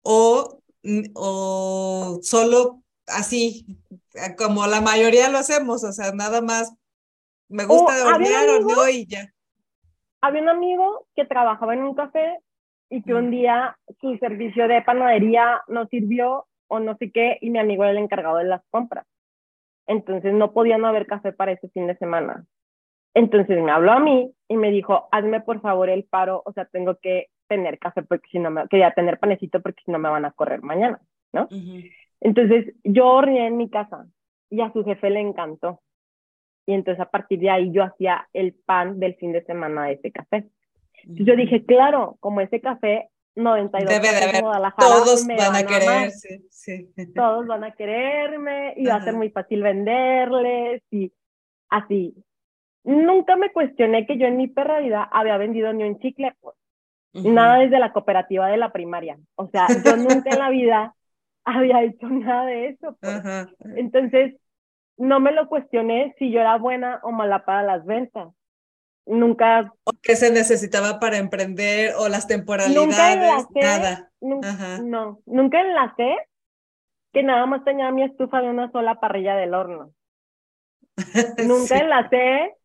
o, 0.02 0.60
o 1.14 2.20
solo 2.24 2.83
así, 3.08 3.66
como 4.38 4.68
la 4.68 4.82
mayoría 4.82 5.30
lo 5.30 5.38
hacemos, 5.38 5.84
o 5.84 5.92
sea, 5.92 6.12
nada 6.14 6.42
más 6.42 6.76
me 7.50 7.66
gusta 7.66 7.94
oh, 8.04 8.08
hornear, 8.08 8.50
horneo 8.50 8.90
y 8.90 9.06
ya. 9.06 9.32
Había 10.22 10.42
un 10.42 10.50
amigo 10.50 11.06
que 11.16 11.26
trabajaba 11.26 11.74
en 11.74 11.84
un 11.84 11.96
café 11.96 12.40
y 12.90 13.04
que 13.04 13.14
un 13.14 13.32
día 13.32 13.78
su 14.00 14.18
servicio 14.18 14.68
de 14.68 14.82
panadería 14.82 15.62
no 15.68 15.88
sirvió 15.88 16.48
o 16.68 16.80
no 16.80 16.96
sé 16.98 17.12
qué 17.12 17.38
y 17.42 17.50
mi 17.50 17.60
amigo 17.60 17.84
era 17.84 17.92
el 17.92 17.98
encargado 17.98 18.38
de 18.38 18.46
las 18.46 18.62
compras. 18.70 19.06
Entonces 19.86 20.34
no 20.34 20.54
podía 20.54 20.78
no 20.78 20.88
haber 20.88 21.08
café 21.08 21.34
para 21.34 21.52
ese 21.52 21.70
fin 21.70 21.88
de 21.88 21.98
semana. 21.98 22.46
Entonces 23.14 23.62
me 23.62 23.72
habló 23.72 23.92
a 23.92 24.00
mí 24.00 24.34
y 24.48 24.58
me 24.58 24.72
dijo, 24.72 25.08
hazme 25.12 25.42
por 25.42 25.62
favor 25.62 25.90
el 25.90 26.06
paro, 26.06 26.42
o 26.46 26.54
sea, 26.54 26.66
tengo 26.66 26.98
que 27.00 27.28
tener 27.48 27.78
café 27.78 28.02
porque 28.02 28.30
si 28.32 28.40
no 28.40 28.50
me, 28.50 28.68
quería 28.68 28.92
tener 28.92 29.20
panecito 29.20 29.62
porque 29.62 29.84
si 29.86 29.92
no 29.92 30.00
me 30.00 30.10
van 30.10 30.26
a 30.26 30.32
correr 30.32 30.62
mañana, 30.64 31.00
¿no? 31.32 31.48
Entonces 32.24 32.74
yo 32.84 33.08
horneé 33.08 33.48
en 33.48 33.58
mi 33.58 33.70
casa 33.70 34.08
y 34.50 34.62
a 34.62 34.72
su 34.74 34.84
jefe 34.84 35.10
le 35.10 35.20
encantó. 35.20 35.82
Y 36.66 36.74
entonces 36.74 37.02
a 37.02 37.12
partir 37.12 37.40
de 37.40 37.50
ahí 37.50 37.72
yo 37.72 37.84
hacía 37.84 38.28
el 38.34 38.54
pan 38.54 39.00
del 39.00 39.16
fin 39.16 39.34
de 39.34 39.44
semana 39.44 39.86
de 39.86 39.94
ese 39.94 40.12
café 40.12 40.48
yo 41.06 41.36
dije, 41.36 41.66
claro, 41.66 42.18
como 42.20 42.42
ese 42.42 42.62
café 42.62 43.10
92 43.36 43.90
Debe 43.90 44.16
de 44.16 44.24
haber. 44.24 44.44
Todos 44.78 45.28
van, 45.28 45.56
a 45.56 45.66
querer, 45.66 46.12
sí, 46.12 46.94
Todos 47.16 47.48
van 47.48 47.64
a 47.64 47.72
quererme 47.72 48.74
y 48.78 48.86
va 48.86 48.96
a 48.96 49.04
ser 49.04 49.16
muy 49.16 49.30
fácil 49.30 49.64
venderles 49.64 50.84
y 50.92 51.12
así. 51.70 52.16
Nunca 52.84 53.36
me 53.36 53.52
cuestioné 53.52 54.06
que 54.06 54.18
yo 54.18 54.28
en 54.28 54.38
mi 54.38 54.48
perra 54.48 54.80
había 55.12 55.38
vendido 55.38 55.74
ni 55.74 55.84
un 55.84 56.00
chicle, 56.00 56.36
pues. 56.40 56.56
Nada 57.14 57.60
desde 57.60 57.78
la 57.78 57.94
cooperativa 57.94 58.48
de 58.48 58.58
la 58.58 58.72
primaria. 58.72 59.20
O 59.36 59.48
sea, 59.48 59.68
yo 59.86 59.98
nunca 59.98 60.32
en 60.32 60.40
la 60.40 60.50
vida 60.50 60.96
había 61.46 61.84
hecho 61.84 62.08
nada 62.08 62.46
de 62.46 62.70
eso. 62.70 62.98
Pues. 63.00 63.24
Entonces, 63.76 64.36
no 64.98 65.20
me 65.20 65.32
lo 65.32 65.48
cuestioné 65.48 66.16
si 66.20 66.32
yo 66.32 66.40
era 66.40 66.58
buena 66.58 67.00
o 67.04 67.12
mala 67.12 67.46
para 67.46 67.64
las 67.64 67.86
ventas 67.86 68.30
nunca... 69.06 69.74
¿O 69.84 69.92
qué 70.02 70.16
se 70.16 70.32
necesitaba 70.32 71.00
para 71.00 71.18
emprender 71.18 71.94
o 71.98 72.08
las 72.08 72.28
temporalidades? 72.28 72.88
Nunca 72.88 73.14
enlacé, 73.14 73.60
nada. 73.62 74.12
No, 74.22 75.20
nunca 75.26 75.62
enlacé 75.62 76.16
que 77.12 77.24
nada 77.24 77.46
más 77.46 77.64
tenía 77.64 77.92
mi 77.92 78.04
estufa 78.04 78.42
de 78.42 78.50
una 78.50 78.72
sola 78.72 79.00
parrilla 79.00 79.36
del 79.36 79.54
horno. 79.54 79.92
nunca 81.48 81.78
enlacé 81.78 82.56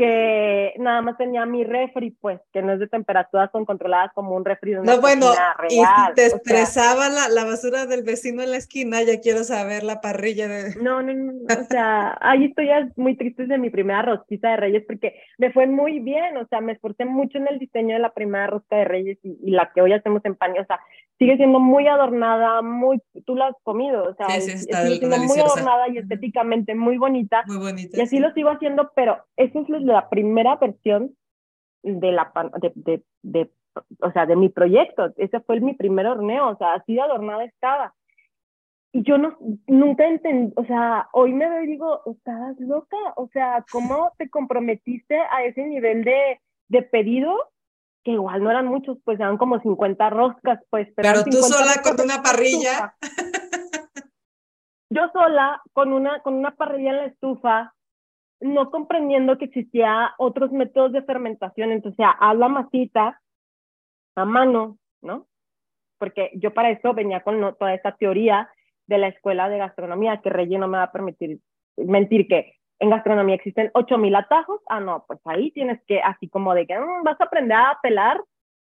que 0.00 0.72
nada 0.78 1.02
más 1.02 1.18
tenía 1.18 1.44
mi 1.44 1.62
refri, 1.62 2.12
pues, 2.22 2.40
que 2.54 2.62
no 2.62 2.72
es 2.72 2.78
de 2.80 2.88
temperaturas 2.88 3.50
son 3.52 3.66
controladas 3.66 4.10
como 4.14 4.34
un 4.34 4.46
refri 4.46 4.72
de 4.72 4.80
una 4.80 4.94
No, 4.94 5.00
bueno, 5.02 5.26
y 5.68 5.74
si 5.74 6.14
te 6.14 6.24
estresaba 6.24 7.10
la, 7.10 7.28
la, 7.28 7.44
basura 7.44 7.84
del 7.84 8.02
vecino 8.02 8.42
en 8.42 8.52
la 8.52 8.56
esquina, 8.56 9.02
ya 9.02 9.20
quiero 9.20 9.44
saber 9.44 9.82
la 9.82 10.00
parrilla 10.00 10.48
de... 10.48 10.74
No, 10.80 11.02
no, 11.02 11.12
no, 11.12 11.32
o 11.32 11.64
sea, 11.64 12.16
ahí 12.22 12.46
estoy 12.46 12.68
ya 12.68 12.88
muy 12.96 13.14
triste 13.14 13.44
de 13.44 13.58
mi 13.58 13.68
primera 13.68 14.00
rosquita 14.00 14.52
de 14.52 14.56
Reyes 14.56 14.84
porque 14.86 15.20
me 15.36 15.52
fue 15.52 15.66
muy 15.66 15.98
bien, 15.98 16.34
o 16.38 16.46
sea, 16.46 16.62
me 16.62 16.72
esforcé 16.72 17.04
mucho 17.04 17.36
en 17.36 17.48
el 17.48 17.58
diseño 17.58 17.94
de 17.94 18.00
la 18.00 18.14
primera 18.14 18.46
rosca 18.46 18.76
de 18.76 18.84
Reyes 18.86 19.18
y, 19.22 19.50
la 19.50 19.70
que 19.74 19.82
hoy 19.82 19.92
hacemos 19.92 20.24
en 20.24 20.34
paño, 20.34 20.62
o 20.62 20.64
sea, 20.64 20.80
sigue 21.18 21.36
siendo 21.36 21.60
muy 21.60 21.86
adornada, 21.88 22.62
muy, 22.62 23.02
tú 23.26 23.34
la 23.34 23.48
has 23.48 23.56
comido, 23.64 24.04
o 24.04 24.14
sea, 24.14 24.28
sigue 24.40 24.56
siendo 24.56 25.18
muy 25.18 25.38
adornada 25.40 25.88
y 25.90 25.98
estéticamente 25.98 26.74
muy 26.74 26.96
bonita. 26.96 27.42
Muy 27.46 27.58
bonita. 27.58 27.98
Y 27.98 28.00
así 28.00 28.18
lo 28.18 28.32
sigo 28.32 28.48
haciendo, 28.48 28.90
pero 28.94 29.18
eso 29.36 29.60
es 29.60 29.68
la 29.92 30.08
primera 30.08 30.56
versión 30.56 31.16
de 31.82 32.12
la, 32.12 32.32
de, 32.60 32.72
de, 32.74 33.02
de, 33.22 33.50
o 34.00 34.10
sea, 34.12 34.26
de 34.26 34.36
mi 34.36 34.48
proyecto. 34.48 35.12
Ese 35.16 35.40
fue 35.40 35.60
mi 35.60 35.74
primer 35.74 36.06
horneo, 36.06 36.48
o 36.48 36.56
sea, 36.56 36.74
así 36.74 36.94
de 36.94 37.02
adornada 37.02 37.44
estaba. 37.44 37.94
Y 38.92 39.02
yo 39.04 39.18
no, 39.18 39.36
nunca 39.66 40.06
entendí, 40.06 40.52
o 40.56 40.64
sea, 40.64 41.08
hoy 41.12 41.32
me 41.32 41.48
veo 41.48 41.62
y 41.62 41.66
digo, 41.68 42.02
estabas 42.06 42.58
loca, 42.58 42.96
o 43.16 43.28
sea, 43.28 43.64
¿cómo 43.70 44.12
te 44.18 44.28
comprometiste 44.28 45.16
a 45.16 45.44
ese 45.44 45.64
nivel 45.64 46.02
de, 46.02 46.40
de 46.68 46.82
pedido 46.82 47.36
que 48.04 48.12
igual 48.12 48.42
no 48.42 48.50
eran 48.50 48.66
muchos, 48.66 48.98
pues 49.04 49.20
eran 49.20 49.36
como 49.36 49.60
50 49.60 50.10
roscas, 50.10 50.60
pues. 50.70 50.88
Pero, 50.96 51.22
tú 51.24 51.42
sola 51.42 51.82
con 51.82 52.00
una 52.00 52.22
parrilla. 52.22 52.96
Yo 54.92 55.02
sola 55.12 55.62
con 55.72 55.92
una, 55.92 56.20
con 56.22 56.34
una 56.34 56.56
parrilla 56.56 56.90
en 56.90 56.96
la 56.96 57.04
estufa, 57.06 57.74
no 58.40 58.70
comprendiendo 58.70 59.38
que 59.38 59.46
existía 59.46 60.14
otros 60.18 60.50
métodos 60.52 60.92
de 60.92 61.02
fermentación, 61.02 61.72
entonces, 61.72 62.06
haz 62.18 62.36
la 62.36 62.48
masita 62.48 63.20
a 64.16 64.24
mano, 64.24 64.78
¿no? 65.02 65.26
Porque 65.98 66.30
yo 66.34 66.52
para 66.54 66.70
eso 66.70 66.94
venía 66.94 67.20
con 67.20 67.40
toda 67.58 67.74
esta 67.74 67.96
teoría 67.96 68.48
de 68.86 68.98
la 68.98 69.08
escuela 69.08 69.48
de 69.48 69.58
gastronomía, 69.58 70.20
que 70.22 70.30
Reyes 70.30 70.58
no 70.58 70.68
me 70.68 70.78
va 70.78 70.84
a 70.84 70.92
permitir 70.92 71.38
mentir 71.76 72.26
que 72.28 72.54
en 72.80 72.90
gastronomía 72.90 73.34
existen 73.34 73.70
8000 73.74 74.14
atajos, 74.16 74.60
ah, 74.68 74.80
no, 74.80 75.04
pues 75.06 75.20
ahí 75.24 75.50
tienes 75.52 75.80
que, 75.86 76.00
así 76.00 76.28
como 76.28 76.54
de 76.54 76.66
que 76.66 76.78
mm, 76.78 77.04
vas 77.04 77.20
a 77.20 77.24
aprender 77.24 77.56
a 77.56 77.78
pelar 77.82 78.20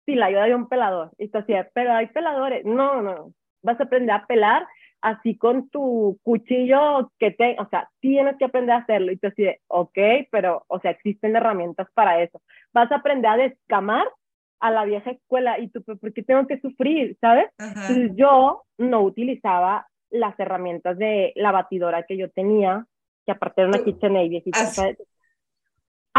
si 0.05 0.15
la 0.15 0.25
ayuda 0.27 0.45
de 0.45 0.55
un 0.55 0.67
pelador. 0.67 1.11
Y 1.17 1.27
tú 1.29 1.37
así, 1.37 1.53
pero 1.73 1.93
hay 1.93 2.07
peladores. 2.07 2.65
No, 2.65 3.01
no, 3.01 3.33
vas 3.61 3.79
a 3.79 3.83
aprender 3.83 4.15
a 4.15 4.25
pelar 4.25 4.67
así 5.01 5.37
con 5.37 5.69
tu 5.69 6.19
cuchillo 6.23 7.11
que 7.19 7.31
te, 7.31 7.55
o 7.59 7.67
sea, 7.69 7.89
tienes 7.99 8.37
que 8.37 8.45
aprender 8.45 8.75
a 8.75 8.79
hacerlo. 8.79 9.11
Y 9.11 9.17
tú 9.17 9.27
así 9.27 9.43
de, 9.43 9.61
ok, 9.67 9.97
pero, 10.31 10.63
o 10.67 10.79
sea, 10.79 10.91
existen 10.91 11.35
herramientas 11.35 11.87
para 11.93 12.21
eso. 12.21 12.41
Vas 12.73 12.91
a 12.91 12.95
aprender 12.95 13.31
a 13.31 13.37
descamar 13.37 14.07
a 14.59 14.71
la 14.71 14.83
vieja 14.85 15.11
escuela 15.11 15.59
y 15.59 15.69
tú, 15.69 15.83
¿por 15.83 16.13
qué 16.13 16.21
tengo 16.23 16.45
que 16.47 16.59
sufrir? 16.59 17.17
¿Sabes? 17.21 17.47
Entonces 17.57 18.11
yo 18.15 18.63
no 18.77 19.01
utilizaba 19.01 19.87
las 20.09 20.37
herramientas 20.39 20.97
de 20.97 21.31
la 21.35 21.51
batidora 21.51 22.03
que 22.03 22.17
yo 22.17 22.29
tenía 22.29 22.85
que 23.25 23.31
aparte 23.31 23.61
era 23.61 23.69
una 23.69 23.83
KitchenAid 23.83 24.29
viejita. 24.29 24.71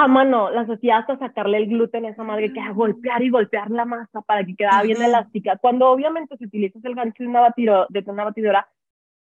A 0.02 0.08
mano, 0.08 0.48
la 0.48 0.64
sociedad 0.64 1.00
hasta 1.00 1.18
sacarle 1.18 1.58
el 1.58 1.66
gluten 1.66 2.06
a 2.06 2.08
esa 2.08 2.22
madre 2.22 2.54
que 2.54 2.60
a 2.60 2.72
golpear 2.72 3.22
y 3.22 3.28
golpear 3.28 3.70
la 3.70 3.84
masa 3.84 4.22
para 4.22 4.42
que 4.46 4.56
quedara 4.56 4.82
bien 4.82 5.02
elástica. 5.02 5.58
Cuando 5.58 5.90
obviamente 5.90 6.38
si 6.38 6.46
utilizas 6.46 6.82
el 6.86 6.94
gancho 6.94 7.22
de 7.22 7.28
una, 7.28 7.42
batidora, 7.42 7.86
de 7.90 8.02
una 8.06 8.24
batidora, 8.24 8.66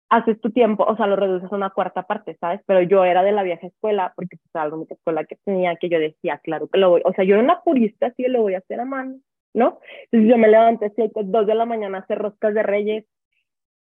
haces 0.09 0.41
tu 0.41 0.51
tiempo, 0.51 0.83
o 0.83 0.97
sea, 0.97 1.07
lo 1.07 1.15
reduces 1.15 1.53
a 1.53 1.55
una 1.55 1.71
cuarta 1.71 2.03
parte, 2.03 2.37
¿sabes? 2.41 2.61
Pero 2.67 2.83
yo 2.83 3.05
era 3.05 3.23
de 3.23 3.31
la 3.31 3.45
vieja 3.45 3.69
escuela, 3.69 4.15
porque 4.17 4.37
pues, 4.37 4.51
era 4.53 4.67
la 4.67 4.75
única 4.75 4.95
escuela 4.95 5.25
que 5.25 5.37
tenía 5.45 5.77
que 5.77 5.89
yo 5.89 6.01
decía, 6.01 6.41
claro 6.43 6.67
que 6.67 6.81
lo 6.81 6.91
voy, 6.91 7.03
o 7.05 7.13
sea, 7.13 7.25
yo 7.25 7.37
era 7.37 7.45
una 7.45 7.61
purista, 7.61 8.13
sí, 8.17 8.25
lo 8.25 8.43
voy 8.43 8.55
a 8.55 8.59
hacer 8.59 8.81
a 8.81 8.85
mano, 8.85 9.21
¿no? 9.55 9.79
Entonces 10.11 10.29
yo 10.29 10.37
me 10.39 10.49
levanté 10.49 10.87
a 10.87 11.23
2 11.23 11.47
de 11.47 11.55
la 11.55 11.67
mañana 11.67 11.99
a 11.99 12.01
hacer 12.01 12.19
roscas 12.19 12.53
de 12.53 12.65
reyes, 12.65 13.05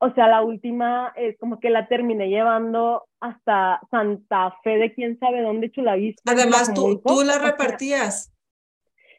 o 0.00 0.12
sea, 0.14 0.28
la 0.28 0.42
última 0.42 1.12
es 1.16 1.36
como 1.38 1.58
que 1.58 1.70
la 1.70 1.88
terminé 1.88 2.28
llevando 2.28 3.04
hasta 3.20 3.80
Santa 3.90 4.56
Fe 4.62 4.78
de 4.78 4.94
quién 4.94 5.18
sabe 5.18 5.42
dónde, 5.42 5.70
Chulavista. 5.70 6.32
Además, 6.32 6.72
tú, 6.72 7.02
tú 7.04 7.22
la 7.24 7.38
repartías. 7.38 8.32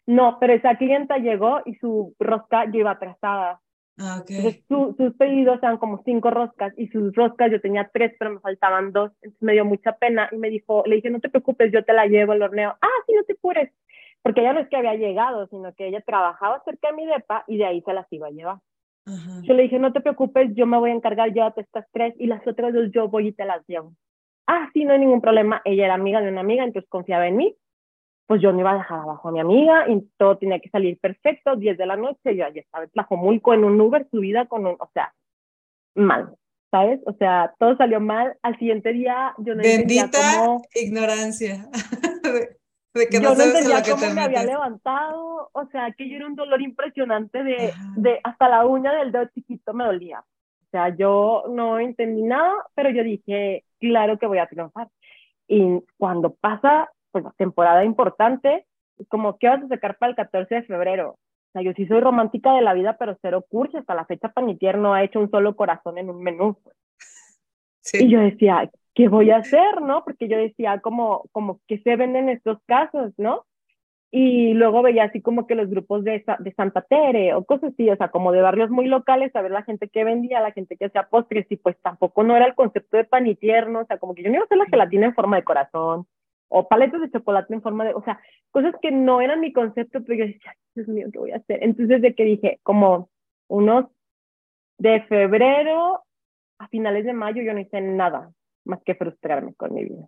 No, 0.06 0.38
pero 0.40 0.54
esa 0.54 0.78
clienta 0.78 1.18
llegó 1.18 1.62
y 1.66 1.76
su 1.76 2.16
rosca 2.18 2.66
yo 2.72 2.80
iba 2.80 2.92
atrasada. 2.92 3.62
Ah, 3.98 4.20
okay. 4.22 4.38
Entonces, 4.38 4.96
sus 4.98 5.16
pedidos 5.18 5.60
eran 5.62 5.78
como 5.78 6.02
cinco 6.06 6.32
roscas 6.32 6.74
y 6.78 6.88
sus 6.88 7.14
roscas 7.14 7.52
yo 7.52 7.60
tenía 7.60 7.90
tres, 7.94 8.16
pero 8.18 8.32
me 8.32 8.40
faltaban 8.40 8.94
dos. 8.94 9.12
Entonces 9.22 9.42
me 9.42 9.54
dio 9.54 9.66
mucha 9.66 9.98
pena 9.98 10.30
y 10.32 10.38
me 10.38 10.50
dijo, 10.50 10.84
le 10.86 10.96
dije, 10.96 11.10
no 11.10 11.20
te 11.20 11.30
preocupes, 11.30 11.72
yo 11.74 11.84
te 11.84 11.92
la 11.92 12.06
llevo 12.06 12.32
al 12.32 12.42
horneo. 12.42 12.78
Ah, 12.82 12.88
sí, 13.06 13.14
no 13.14 13.24
te 13.26 13.34
apures. 13.34 13.72
Porque 14.22 14.42
ella 14.42 14.54
no 14.54 14.62
es 14.62 14.70
que 14.70 14.78
había 14.78 14.96
llegado, 14.96 15.48
sino 15.48 15.74
que 15.76 15.88
ella 15.88 16.02
trabajaba 16.02 16.64
cerca 16.64 16.90
de 16.90 16.94
mi 16.94 17.06
depa 17.06 17.44
y 17.48 17.58
de 17.58 17.66
ahí 17.66 17.82
se 17.82 17.94
las 17.94 18.08
iba 18.12 18.28
a 18.28 18.32
llevar. 18.32 18.58
Yo 19.06 19.54
le 19.54 19.64
dije, 19.64 19.80
no 19.80 19.92
te 19.92 20.02
preocupes, 20.02 20.54
yo 20.54 20.68
me 20.68 20.78
voy 20.78 20.92
a 20.92 20.94
encargar, 20.94 21.34
llévate 21.34 21.62
estas 21.62 21.86
tres 21.92 22.14
y 22.20 22.28
las 22.28 22.46
otras 22.46 22.74
dos 22.74 22.92
yo 22.92 23.08
voy 23.08 23.30
y 23.30 23.32
te 23.32 23.46
las 23.46 23.66
llevo. 23.68 23.94
Ah, 24.46 24.70
sí, 24.74 24.86
no 24.86 24.94
hay 24.94 25.00
ningún 25.00 25.22
problema. 25.22 25.62
Ella 25.66 25.86
era 25.86 25.94
amiga 25.96 26.22
de 26.22 26.30
una 26.30 26.42
amiga, 26.42 26.64
entonces 26.64 26.90
confiaba 26.90 27.28
en 27.28 27.38
mí. 27.38 27.56
Pues 28.28 28.42
yo 28.42 28.52
no 28.52 28.60
iba 28.60 28.72
a 28.72 28.78
dejar 28.78 29.00
abajo 29.00 29.30
a 29.30 29.32
mi 29.32 29.40
amiga 29.40 29.90
y 29.90 30.02
todo 30.18 30.38
tenía 30.38 30.60
que 30.60 30.70
salir 30.70 31.00
perfecto. 31.00 31.56
10 31.56 31.78
de 31.78 31.86
la 31.86 31.96
noche, 31.96 32.36
yo 32.36 32.48
ya 32.48 32.62
estaba 32.62 32.84
en 32.84 32.92
Tlajomulco 32.92 33.54
en 33.54 33.64
un 33.64 33.82
Uber, 33.82 34.08
subida 34.12 34.46
con 34.46 34.68
un, 34.68 34.76
o 34.80 34.90
sea, 34.94 35.14
mal. 35.96 36.36
¿sabes? 36.72 37.00
O 37.06 37.14
sea, 37.14 37.54
todo 37.60 37.76
salió 37.78 38.00
mal. 38.00 38.38
Al 38.42 38.58
siguiente 38.58 38.94
día 38.94 39.34
yo 39.40 39.56
no 39.56 39.64
Bendita 39.64 40.58
ignorancia. 40.76 41.68
de 43.00 43.08
que 43.08 43.20
yo 43.22 43.34
no, 43.34 43.42
entendía 43.42 43.82
cómo 43.82 44.14
me 44.14 44.22
había 44.22 44.44
levantado, 44.44 45.50
o 45.52 45.66
sea, 45.72 45.92
que 45.98 46.08
yo 46.08 46.18
era 46.18 46.28
un 46.28 46.36
dolor 46.36 46.62
impresionante 46.62 47.44
de, 47.44 47.74
de 47.96 48.20
hasta 48.24 48.48
la 48.50 48.66
uña 48.66 48.94
del 48.94 49.12
dedo 49.12 49.26
chiquito 49.34 49.74
me 49.74 49.86
dolía. 49.86 50.20
O 50.20 50.70
sea, 50.72 50.96
yo 50.96 51.46
no 51.50 51.80
entendí 51.80 52.22
nada, 52.22 52.54
pero 52.76 52.92
yo 52.92 53.04
dije, 53.04 53.64
claro 53.80 54.20
que 54.20 54.28
voy 54.28 54.38
a 54.38 54.48
triunfar. 54.48 54.90
Y 55.48 55.84
cuando 55.98 56.36
pasa, 56.36 56.92
pues 57.12 57.24
la 57.24 57.32
temporada 57.32 57.84
importante, 57.84 58.68
como, 59.08 59.40
¿qué 59.40 59.48
vas 59.48 59.64
a 59.64 59.68
sacar 59.68 59.98
para 59.98 60.12
el 60.12 60.16
14 60.16 60.54
de 60.54 60.64
febrero? 60.64 61.12
O 61.12 61.52
sea, 61.54 61.64
yo 61.64 61.74
sí 61.74 61.88
soy 61.88 62.02
romántica 62.02 62.54
de 62.54 62.62
la 62.62 62.76
vida, 62.76 62.98
pero 63.00 63.18
cero 63.20 63.44
curso. 63.50 63.80
Hasta 63.80 63.96
la 63.96 64.06
fecha 64.06 64.30
Panitier 64.30 64.78
no 64.78 64.94
ha 64.94 65.04
hecho 65.04 65.20
un 65.20 65.32
solo 65.32 65.56
corazón 65.56 65.98
en 65.98 66.12
un 66.12 66.22
menú. 66.22 66.56
Pues. 66.64 66.76
Sí. 67.82 68.06
Y 68.06 68.12
yo 68.12 68.20
decía, 68.20 68.70
¿qué 69.00 69.08
voy 69.08 69.32
a 69.32 69.38
hacer, 69.38 69.82
no? 69.82 70.04
Porque 70.04 70.28
yo 70.28 70.38
decía, 70.38 70.82
como, 70.82 71.24
como 71.32 71.62
que 71.70 71.80
se 71.84 71.96
venden 71.96 72.28
estos 72.28 72.58
casos, 72.66 73.14
¿no? 73.16 73.46
Y 74.12 74.54
luego 74.56 74.82
veía 74.82 75.06
así 75.06 75.22
como 75.22 75.48
que 75.48 75.56
los 75.56 75.70
grupos 75.70 76.04
de, 76.04 76.22
de 76.40 76.54
Santa 76.56 76.82
Tere 76.82 77.34
o 77.34 77.46
cosas 77.46 77.72
así, 77.72 77.90
o 77.90 77.96
sea, 77.96 78.10
como 78.10 78.34
de 78.34 78.42
barrios 78.42 78.70
muy 78.70 78.88
locales, 78.88 79.34
a 79.38 79.42
ver 79.42 79.52
la 79.52 79.64
gente 79.64 79.88
que 79.88 80.04
vendía, 80.04 80.42
la 80.42 80.52
gente 80.52 80.76
que 80.76 80.88
hacía 80.88 81.04
postres, 81.04 81.48
y 81.50 81.56
pues 81.56 81.78
tampoco 81.82 82.24
no 82.24 82.36
era 82.36 82.46
el 82.46 82.56
concepto 82.56 82.98
de 82.98 83.06
panitierno, 83.06 83.80
o 83.80 83.86
sea, 83.86 84.00
como 84.00 84.14
que 84.16 84.24
yo 84.24 84.30
no 84.30 84.36
iba 84.36 84.44
a 84.44 84.46
hacer 84.48 84.58
la 84.58 84.66
gelatina 84.66 85.06
en 85.06 85.16
forma 85.16 85.38
de 85.38 85.46
corazón, 85.46 86.06
o 86.50 86.68
paletas 86.68 87.00
de 87.00 87.10
chocolate 87.10 87.54
en 87.54 87.62
forma 87.62 87.86
de, 87.86 87.94
o 87.94 88.04
sea, 88.04 88.20
cosas 88.52 88.76
que 88.82 88.92
no 88.92 89.22
eran 89.22 89.40
mi 89.40 89.54
concepto, 89.54 90.04
pero 90.04 90.20
yo 90.20 90.26
decía, 90.26 90.58
Dios 90.76 90.90
mío, 90.90 91.08
¿qué 91.14 91.20
voy 91.20 91.32
a 91.32 91.38
hacer? 91.38 91.64
Entonces, 91.64 92.02
de 92.02 92.14
que 92.16 92.26
dije, 92.26 92.60
como 92.64 93.10
unos 93.48 93.86
de 94.78 95.04
febrero 95.04 96.04
a 96.58 96.68
finales 96.68 97.06
de 97.06 97.14
mayo, 97.14 97.42
yo 97.44 97.54
no 97.54 97.62
hice 97.62 97.80
nada 97.80 98.34
más 98.70 98.82
que 98.84 98.96
frustrarme 98.96 99.54
con 99.56 99.74
mi 99.74 99.84
vida. 99.84 100.08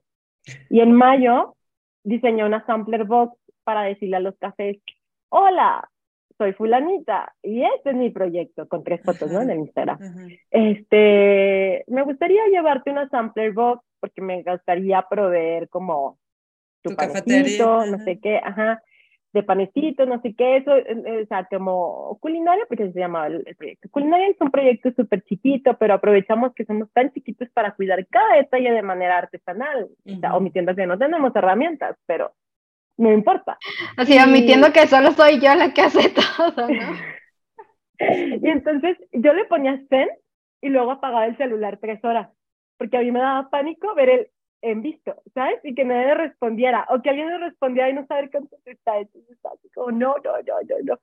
Y 0.69 0.79
en 0.79 0.93
mayo 0.93 1.55
diseñé 2.03 2.45
una 2.45 2.65
sampler 2.65 3.05
box 3.05 3.37
para 3.63 3.83
decirle 3.83 4.17
a 4.17 4.21
los 4.21 4.37
cafés, 4.37 4.77
hola, 5.29 5.87
soy 6.37 6.53
fulanita 6.53 7.33
y 7.43 7.63
este 7.63 7.91
es 7.91 7.95
mi 7.95 8.09
proyecto, 8.09 8.67
con 8.67 8.83
tres 8.83 9.01
fotos, 9.03 9.31
¿no? 9.31 9.41
En 9.41 9.51
el 9.51 9.59
Instagram. 9.59 9.99
Este, 10.49 11.83
me 11.87 12.03
gustaría 12.03 12.47
llevarte 12.47 12.89
una 12.89 13.07
sampler 13.09 13.51
box 13.51 13.85
porque 13.99 14.21
me 14.21 14.41
gustaría 14.41 15.05
proveer 15.07 15.69
como 15.69 16.17
tu, 16.81 16.95
panecito, 16.95 17.85
no 17.85 17.99
sé 17.99 18.19
qué, 18.19 18.37
ajá, 18.37 18.81
de 19.33 19.43
panecito, 19.43 20.05
no 20.05 20.21
sé 20.21 20.33
qué, 20.35 20.57
eso, 20.57 20.71
o 20.73 21.25
sea, 21.27 21.45
como 21.45 22.17
culinaria, 22.19 22.65
porque 22.67 22.91
se 22.91 22.99
llama 22.99 23.27
el, 23.27 23.43
proyecto. 23.57 23.89
Culinaria 23.89 24.27
es 24.27 24.41
un 24.41 24.51
proyecto 24.51 24.91
súper 24.91 25.23
chiquito, 25.23 25.77
pero 25.77 25.93
aprovechamos 25.93 26.53
que 26.53 26.65
somos 26.65 26.91
tan 26.91 27.11
chiquitos 27.13 27.49
para 27.49 27.73
cuidar 27.73 28.05
cada 28.07 28.35
detalle 28.35 28.71
de 28.71 28.81
manera 28.81 29.17
artesanal. 29.17 29.89
O 30.05 30.19
sea, 30.19 30.35
omitiendo 30.35 30.75
que 30.75 30.85
no 30.85 30.97
tenemos 30.97 31.33
herramientas, 31.35 31.97
pero 32.05 32.33
no 32.97 33.11
importa. 33.11 33.57
Así, 33.95 34.17
omitiendo 34.19 34.71
que 34.73 34.87
solo 34.87 35.11
soy 35.11 35.39
yo 35.39 35.55
la 35.55 35.73
que 35.73 35.81
hace 35.81 36.09
todo, 36.37 36.67
¿no? 36.67 37.21
y 38.41 38.49
entonces 38.49 38.97
yo 39.13 39.33
le 39.33 39.45
ponía 39.45 39.81
zen 39.89 40.09
y 40.61 40.69
luego 40.69 40.91
apagaba 40.91 41.25
el 41.25 41.37
celular 41.37 41.77
tres 41.81 42.03
horas, 42.03 42.29
porque 42.77 42.97
a 42.97 43.01
mí 43.01 43.11
me 43.11 43.19
daba 43.19 43.49
pánico 43.49 43.95
ver 43.95 44.09
el 44.09 44.27
en 44.61 44.81
visto, 44.81 45.15
¿sabes? 45.33 45.59
Y 45.63 45.75
que 45.75 45.83
nadie 45.83 46.13
respondiera, 46.13 46.87
o 46.89 47.01
que 47.01 47.09
alguien 47.09 47.29
le 47.29 47.37
respondiera 47.39 47.89
y 47.89 47.93
no 47.93 48.05
saber 48.05 48.29
cuánto 48.31 48.55
está, 48.65 48.99
entonces 48.99 49.37
así 49.43 49.69
como, 49.73 49.91
no, 49.91 50.15
no, 50.23 50.31
no, 50.45 50.55
no, 50.69 50.75
no. 50.83 50.99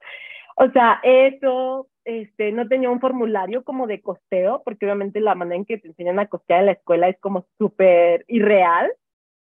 O 0.57 0.71
sea, 0.73 1.01
eso, 1.03 1.89
este, 2.05 2.53
no 2.53 2.67
tenía 2.69 2.91
un 2.91 3.01
formulario 3.01 3.65
como 3.65 3.87
de 3.87 4.01
costeo, 4.01 4.63
porque 4.65 4.87
obviamente 4.87 5.21
la 5.21 5.35
manera 5.35 5.57
en 5.57 5.65
que 5.65 5.79
te 5.79 5.89
enseñan 5.89 6.19
a 6.19 6.27
costear 6.27 6.61
en 6.61 6.67
la 6.67 6.73
escuela 6.73 7.09
es 7.09 7.19
como 7.21 7.47
súper 7.59 8.25
irreal, 8.29 8.91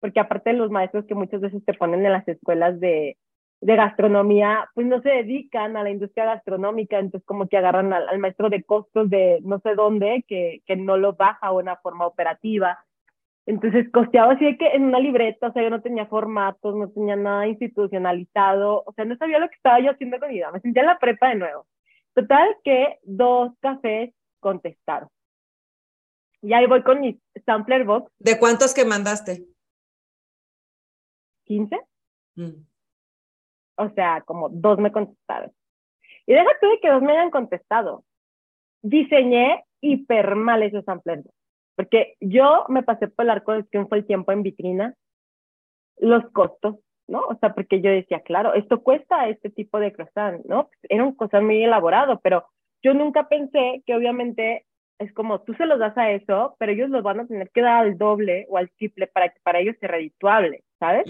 porque 0.00 0.20
aparte 0.20 0.50
de 0.50 0.56
los 0.56 0.70
maestros 0.70 1.04
que 1.06 1.14
muchas 1.14 1.40
veces 1.40 1.64
te 1.64 1.74
ponen 1.74 2.04
en 2.04 2.12
las 2.12 2.26
escuelas 2.28 2.78
de, 2.80 3.16
de 3.60 3.76
gastronomía, 3.76 4.68
pues 4.74 4.86
no 4.86 5.00
se 5.02 5.08
dedican 5.08 5.76
a 5.76 5.82
la 5.82 5.90
industria 5.90 6.26
gastronómica, 6.26 6.98
entonces 6.98 7.26
como 7.26 7.48
que 7.48 7.56
agarran 7.56 7.92
al, 7.92 8.08
al 8.08 8.18
maestro 8.18 8.50
de 8.50 8.62
costos 8.62 9.08
de 9.08 9.40
no 9.42 9.60
sé 9.60 9.74
dónde, 9.74 10.24
que, 10.28 10.62
que 10.66 10.76
no 10.76 10.96
lo 10.96 11.14
baja 11.14 11.46
a 11.46 11.52
una 11.52 11.76
forma 11.76 12.06
operativa 12.06 12.78
entonces 13.46 13.90
costeaba 13.92 14.32
así 14.32 14.44
de 14.44 14.56
que 14.56 14.68
en 14.68 14.84
una 14.84 14.98
libreta, 14.98 15.48
o 15.48 15.52
sea, 15.52 15.62
yo 15.62 15.70
no 15.70 15.82
tenía 15.82 16.06
formatos, 16.06 16.74
no 16.74 16.90
tenía 16.90 17.16
nada 17.16 17.46
institucionalizado, 17.46 18.82
o 18.86 18.92
sea, 18.94 19.04
no 19.04 19.16
sabía 19.16 19.38
lo 19.38 19.48
que 19.48 19.56
estaba 19.56 19.80
yo 19.80 19.90
haciendo 19.90 20.18
con 20.18 20.28
mi 20.28 20.36
vida, 20.36 20.50
me 20.50 20.60
sentía 20.60 20.82
en 20.82 20.88
la 20.88 20.98
prepa 20.98 21.28
de 21.28 21.36
nuevo. 21.36 21.66
Total 22.14 22.56
que 22.62 22.98
dos 23.02 23.52
cafés 23.60 24.14
contestaron. 24.40 25.08
Y 26.40 26.52
ahí 26.52 26.66
voy 26.66 26.82
con 26.82 27.00
mi 27.00 27.20
sampler 27.44 27.84
box. 27.84 28.10
¿De 28.18 28.38
cuántos 28.38 28.74
que 28.74 28.84
mandaste? 28.84 29.46
15. 31.44 31.80
Mm. 32.36 32.66
O 33.76 33.90
sea, 33.90 34.22
como 34.22 34.48
dos 34.48 34.78
me 34.78 34.92
contestaron. 34.92 35.52
Y 36.26 36.32
déjate 36.32 36.66
de 36.66 36.80
que 36.80 36.90
dos 36.90 37.02
me 37.02 37.12
hayan 37.12 37.30
contestado. 37.30 38.04
Diseñé 38.82 39.64
hiper 39.80 40.34
mal 40.34 40.62
ese 40.62 40.82
sampler 40.82 41.22
box. 41.22 41.34
Porque 41.76 42.14
yo 42.20 42.66
me 42.68 42.82
pasé 42.82 43.08
por 43.08 43.24
el 43.24 43.30
arco 43.30 43.52
del 43.52 43.66
triunfo 43.66 43.94
el 43.94 44.06
tiempo 44.06 44.32
en 44.32 44.42
vitrina, 44.42 44.94
los 45.98 46.24
costos, 46.30 46.76
¿no? 47.08 47.20
O 47.26 47.36
sea, 47.36 47.54
porque 47.54 47.80
yo 47.80 47.90
decía, 47.90 48.20
claro, 48.20 48.54
esto 48.54 48.82
cuesta 48.82 49.28
este 49.28 49.50
tipo 49.50 49.78
de 49.78 49.92
croissant, 49.92 50.44
¿no? 50.46 50.70
Era 50.88 51.04
un 51.04 51.14
croissant 51.14 51.44
muy 51.44 51.62
elaborado, 51.62 52.20
pero 52.22 52.46
yo 52.82 52.94
nunca 52.94 53.28
pensé 53.28 53.82
que 53.86 53.94
obviamente 53.94 54.66
es 54.98 55.12
como 55.12 55.40
tú 55.42 55.54
se 55.54 55.66
los 55.66 55.78
das 55.78 55.96
a 55.98 56.10
eso, 56.10 56.56
pero 56.58 56.72
ellos 56.72 56.90
los 56.90 57.02
van 57.02 57.20
a 57.20 57.26
tener 57.26 57.50
que 57.50 57.62
dar 57.62 57.84
al 57.84 57.98
doble 57.98 58.46
o 58.48 58.58
al 58.58 58.70
triple 58.70 59.06
para 59.06 59.28
que 59.28 59.40
para 59.42 59.58
ellos 59.58 59.76
sea 59.80 59.88
redituable, 59.88 60.62
¿sabes? 60.78 61.04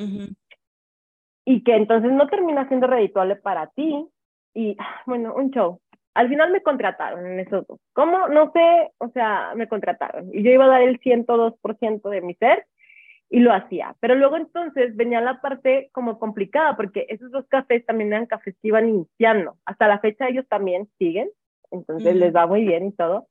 Y 1.45 1.63
que 1.63 1.75
entonces 1.75 2.11
no 2.13 2.27
termina 2.29 2.67
siendo 2.69 2.87
redituable 2.87 3.37
para 3.37 3.67
ti. 3.69 4.09
Y 4.55 4.77
ah, 4.79 5.03
bueno, 5.05 5.35
un 5.35 5.51
show 5.51 5.81
al 6.15 6.29
final 6.29 6.53
me 6.53 6.63
contrataron 6.63 7.27
en 7.27 7.41
esos 7.41 7.67
dos. 7.67 7.81
¿Cómo? 7.93 8.29
No 8.29 8.53
sé, 8.53 8.93
o 8.99 9.09
sea, 9.09 9.53
me 9.57 9.69
contrataron. 9.69 10.31
Y 10.33 10.43
yo 10.43 10.51
iba 10.51 10.65
a 10.65 10.69
dar 10.69 10.83
el 10.83 11.01
102% 11.01 12.09
de 12.09 12.21
mi 12.21 12.35
ser 12.35 12.65
y 13.29 13.41
lo 13.41 13.53
hacía. 13.53 13.97
Pero 14.01 14.15
luego 14.15 14.37
entonces 14.37 14.95
venía 14.95 15.21
la 15.21 15.41
parte 15.41 15.91
como 15.93 16.21
complicada, 16.21 16.77
porque 16.77 17.07
esos 17.09 17.33
dos 17.33 17.47
cafés 17.49 17.85
también 17.85 18.13
eran 18.13 18.27
cafés 18.27 18.55
que 18.63 18.69
iban 18.69 18.89
iniciando. 18.89 19.57
Hasta 19.65 19.89
la 19.89 19.99
fecha 19.99 20.29
ellos 20.29 20.47
también 20.49 20.89
siguen, 20.99 21.29
entonces 21.73 22.15
les 22.15 22.35
va 22.35 22.47
muy 22.47 22.65
bien 22.65 22.87
y 22.87 22.93
todo. 22.93 23.27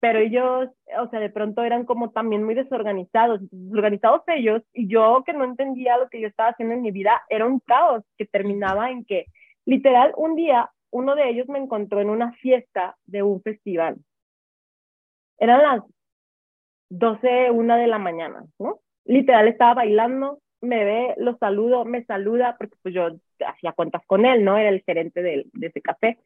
Pero 0.00 0.18
ellos, 0.18 0.68
o 0.98 1.08
sea, 1.08 1.20
de 1.20 1.30
pronto 1.30 1.62
eran 1.62 1.84
como 1.84 2.10
también 2.10 2.42
muy 2.42 2.54
desorganizados, 2.54 3.40
organizados 3.72 4.22
ellos, 4.26 4.62
y 4.74 4.88
yo 4.88 5.22
que 5.24 5.32
no 5.32 5.44
entendía 5.44 5.96
lo 5.96 6.08
que 6.08 6.20
yo 6.20 6.28
estaba 6.28 6.50
haciendo 6.50 6.74
en 6.74 6.82
mi 6.82 6.90
vida, 6.90 7.22
era 7.28 7.46
un 7.46 7.60
caos 7.60 8.04
que 8.18 8.26
terminaba 8.26 8.90
en 8.90 9.04
que, 9.04 9.26
literal, 9.64 10.12
un 10.16 10.36
día 10.36 10.70
uno 10.96 11.14
de 11.14 11.28
ellos 11.28 11.46
me 11.48 11.58
encontró 11.58 12.00
en 12.00 12.08
una 12.08 12.32
fiesta 12.32 12.96
de 13.04 13.22
un 13.22 13.42
festival. 13.42 13.96
Eran 15.38 15.62
las 15.62 15.82
12, 16.88 17.50
una 17.50 17.76
de 17.76 17.86
la 17.86 17.98
mañana, 17.98 18.46
¿no? 18.58 18.80
Literal 19.04 19.46
estaba 19.46 19.74
bailando, 19.74 20.40
me 20.62 20.84
ve, 20.84 21.14
lo 21.18 21.36
saludo, 21.36 21.84
me 21.84 22.02
saluda, 22.04 22.56
porque 22.56 22.76
pues 22.82 22.94
yo 22.94 23.10
hacía 23.46 23.72
cuentas 23.72 24.02
con 24.06 24.24
él, 24.24 24.42
¿no? 24.42 24.56
Era 24.56 24.70
el 24.70 24.82
gerente 24.84 25.20
de, 25.20 25.46
de 25.52 25.66
ese 25.66 25.82
café. 25.82 26.18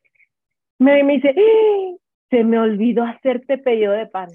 Me 0.78 0.92
ve 0.92 1.00
y 1.00 1.02
me 1.02 1.12
dice, 1.14 1.34
¡Ah! 1.36 1.96
se 2.30 2.44
me 2.44 2.60
olvidó 2.60 3.02
hacerte 3.02 3.58
pedido 3.58 3.92
de 3.92 4.06
pan. 4.06 4.28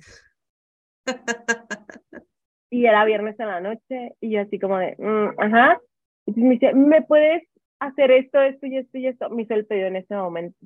y 2.70 2.86
era 2.86 3.06
viernes 3.06 3.40
en 3.40 3.48
la 3.48 3.62
noche, 3.62 4.16
y 4.20 4.32
yo 4.32 4.42
así 4.42 4.60
como 4.60 4.78
de, 4.80 4.98
mm, 4.98 5.40
ajá. 5.40 5.80
Y 6.26 6.42
me 6.42 6.56
dice, 6.56 6.74
¿me 6.74 7.04
puedes 7.04 7.44
hacer 7.80 8.12
esto, 8.12 8.42
esto 8.42 8.66
y 8.66 8.78
esto 8.78 8.98
y 8.98 9.08
esto, 9.08 9.30
me 9.30 9.44
hizo 9.44 9.54
el 9.54 9.66
pedido 9.66 9.88
en 9.88 9.98
ese 9.98 10.16
momento. 10.16 10.58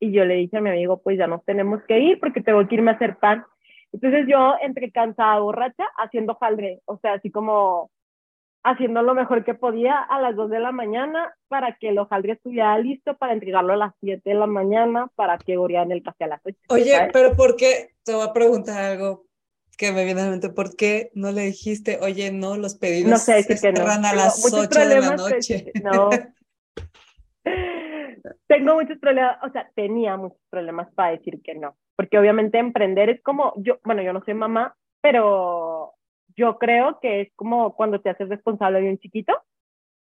Y 0.00 0.12
yo 0.12 0.24
le 0.24 0.34
dije 0.34 0.56
a 0.56 0.60
mi 0.60 0.70
amigo, 0.70 1.00
pues 1.02 1.18
ya 1.18 1.26
nos 1.26 1.44
tenemos 1.44 1.82
que 1.84 1.98
ir 1.98 2.18
porque 2.18 2.40
tengo 2.40 2.66
que 2.66 2.74
irme 2.74 2.90
a 2.90 2.94
hacer 2.94 3.16
pan. 3.16 3.44
Entonces 3.92 4.26
yo, 4.28 4.54
entre 4.62 4.90
cansada, 4.90 5.40
borracha, 5.40 5.84
haciendo 5.96 6.34
jaldre, 6.36 6.80
o 6.86 6.98
sea, 6.98 7.14
así 7.14 7.30
como 7.30 7.90
haciendo 8.62 9.02
lo 9.02 9.14
mejor 9.14 9.44
que 9.44 9.54
podía 9.54 9.98
a 9.98 10.20
las 10.20 10.36
2 10.36 10.50
de 10.50 10.60
la 10.60 10.72
mañana 10.72 11.34
para 11.48 11.76
que 11.76 11.88
el 11.88 11.98
hojaldre 11.98 12.32
estuviera 12.32 12.78
listo 12.78 13.16
para 13.16 13.32
entregarlo 13.32 13.72
a 13.72 13.76
las 13.76 13.94
7 14.00 14.28
de 14.28 14.34
la 14.34 14.46
mañana 14.46 15.08
para 15.14 15.38
que 15.38 15.54
en 15.54 15.92
el 15.92 16.02
café 16.02 16.24
a 16.24 16.28
las 16.28 16.40
8. 16.44 16.56
Oye, 16.68 17.10
pero 17.12 17.34
¿por 17.34 17.56
qué? 17.56 17.90
Te 18.04 18.14
voy 18.14 18.26
a 18.28 18.32
preguntar 18.32 18.82
algo 18.82 19.24
que 19.80 19.92
me 19.92 20.04
viene 20.04 20.20
a 20.20 20.24
la 20.24 20.30
mente, 20.32 20.50
¿por 20.50 20.76
qué 20.76 21.10
no 21.14 21.32
le 21.32 21.40
dijiste, 21.40 21.98
oye, 22.02 22.30
no, 22.30 22.58
los 22.58 22.74
pedidos 22.74 23.10
no 23.10 23.16
sé, 23.16 23.42
se 23.42 23.58
que 23.58 23.72
no. 23.72 23.88
a 23.88 24.14
las 24.14 24.52
8 24.52 24.78
de 24.78 25.00
la 25.00 25.16
noche? 25.16 25.72
no. 25.82 26.10
Tengo 28.46 28.74
muchos 28.74 28.98
problemas, 28.98 29.38
o 29.42 29.48
sea, 29.50 29.70
tenía 29.74 30.18
muchos 30.18 30.38
problemas 30.50 30.92
para 30.92 31.12
decir 31.12 31.40
que 31.42 31.54
no, 31.54 31.78
porque 31.96 32.18
obviamente 32.18 32.58
emprender 32.58 33.08
es 33.08 33.22
como, 33.22 33.54
yo, 33.56 33.78
bueno, 33.82 34.02
yo 34.02 34.12
no 34.12 34.22
soy 34.22 34.34
mamá, 34.34 34.76
pero 35.00 35.94
yo 36.36 36.58
creo 36.58 36.98
que 37.00 37.22
es 37.22 37.32
como 37.34 37.74
cuando 37.74 38.02
te 38.02 38.10
haces 38.10 38.28
responsable 38.28 38.82
de 38.82 38.90
un 38.90 38.98
chiquito 38.98 39.32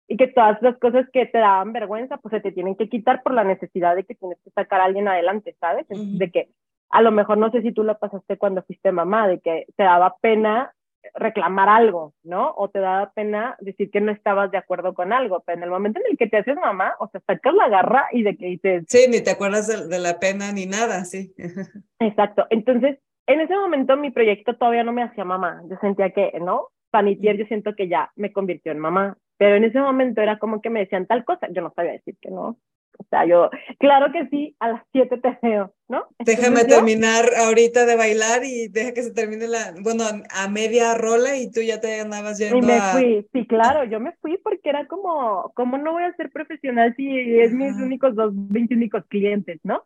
y 0.07 0.17
que 0.17 0.25
todas 0.25 0.59
las 0.63 0.79
cosas 0.79 1.05
que 1.13 1.27
te 1.27 1.37
daban 1.37 1.71
vergüenza, 1.71 2.17
pues 2.17 2.31
se 2.31 2.41
te 2.41 2.51
tienen 2.51 2.75
que 2.75 2.89
quitar 2.89 3.21
por 3.21 3.35
la 3.35 3.43
necesidad 3.43 3.95
de 3.95 4.05
que 4.05 4.15
tienes 4.15 4.39
que 4.43 4.49
sacar 4.49 4.81
a 4.81 4.85
alguien 4.85 5.07
adelante, 5.07 5.55
¿sabes? 5.59 5.85
De 5.87 6.31
que 6.31 6.49
a 6.89 7.01
lo 7.01 7.11
mejor 7.11 7.37
no 7.37 7.51
sé 7.51 7.61
si 7.61 7.71
tú 7.71 7.83
lo 7.83 7.97
pasaste 7.97 8.37
cuando 8.37 8.63
fuiste 8.63 8.91
mamá, 8.91 9.27
de 9.27 9.39
que 9.39 9.65
te 9.75 9.83
daba 9.83 10.15
pena 10.21 10.73
reclamar 11.13 11.69
algo, 11.69 12.13
¿no? 12.23 12.53
O 12.57 12.69
te 12.69 12.79
daba 12.79 13.11
pena 13.13 13.55
decir 13.59 13.89
que 13.91 14.01
no 14.01 14.11
estabas 14.11 14.51
de 14.51 14.57
acuerdo 14.57 14.93
con 14.93 15.13
algo, 15.13 15.43
pero 15.45 15.57
en 15.57 15.63
el 15.63 15.69
momento 15.69 15.99
en 15.99 16.11
el 16.11 16.17
que 16.17 16.27
te 16.27 16.37
haces 16.37 16.55
mamá, 16.55 16.95
o 16.99 17.07
sea, 17.09 17.21
sacas 17.25 17.53
la 17.53 17.69
garra 17.69 18.07
y 18.11 18.23
de 18.23 18.35
que 18.35 18.45
dices... 18.45 18.85
Sí, 18.87 19.05
ni 19.09 19.21
te 19.21 19.31
acuerdas 19.31 19.89
de, 19.89 19.99
la 19.99 20.19
pena 20.19 20.51
ni 20.51 20.65
nada, 20.65 21.05
sí. 21.05 21.33
Exacto, 21.99 22.45
entonces, 22.49 22.99
en 23.27 23.41
ese 23.41 23.55
momento 23.55 23.97
mi 23.97 24.11
proyecto 24.11 24.55
todavía 24.55 24.83
no 24.83 24.93
me 24.93 25.03
hacía 25.03 25.25
mamá, 25.25 25.61
yo 25.69 25.77
sentía 25.81 26.11
que, 26.11 26.33
¿no? 26.39 26.69
Panitier 26.89 27.37
yo 27.37 27.45
siento 27.45 27.75
que 27.75 27.87
ya 27.87 28.11
me 28.15 28.31
convirtió 28.31 28.71
en 28.71 28.79
mamá, 28.79 29.17
pero 29.37 29.55
en 29.55 29.65
ese 29.65 29.79
momento 29.79 30.21
era 30.21 30.39
como 30.39 30.61
que 30.61 30.69
me 30.69 30.79
decían 30.79 31.05
tal 31.05 31.25
cosa, 31.25 31.47
yo 31.51 31.61
no 31.61 31.71
sabía 31.75 31.91
decir 31.93 32.15
que 32.21 32.31
no, 32.31 32.57
o 32.97 33.05
sea, 33.09 33.25
yo, 33.25 33.49
claro 33.79 34.11
que 34.11 34.27
sí, 34.29 34.55
a 34.59 34.69
las 34.69 34.83
7 34.91 35.17
te 35.17 35.37
veo, 35.41 35.73
¿no? 35.87 36.05
Déjame 36.19 36.65
terminar 36.65 37.25
ahorita 37.45 37.85
de 37.85 37.95
bailar 37.95 38.43
y 38.43 38.67
deja 38.67 38.93
que 38.93 39.03
se 39.03 39.13
termine 39.13 39.47
la, 39.47 39.73
bueno, 39.81 40.03
a 40.29 40.47
media 40.49 40.95
rola 40.95 41.37
y 41.37 41.51
tú 41.51 41.61
ya 41.61 41.79
te 41.79 42.01
andabas 42.01 42.37
yendo 42.37 42.57
Y 42.57 42.61
me 42.61 42.79
fui, 42.91 43.27
sí, 43.33 43.45
claro, 43.47 43.83
yo 43.85 43.99
me 43.99 44.13
fui 44.21 44.37
porque 44.37 44.69
era 44.69 44.87
como, 44.87 45.51
¿cómo 45.55 45.77
no 45.77 45.93
voy 45.93 46.03
a 46.03 46.15
ser 46.15 46.29
profesional 46.31 46.93
si 46.95 47.39
es 47.39 47.51
mis 47.51 47.73
únicos 47.75 48.15
dos, 48.15 48.31
20 48.33 48.73
únicos 48.75 49.03
clientes, 49.07 49.59
¿no? 49.63 49.83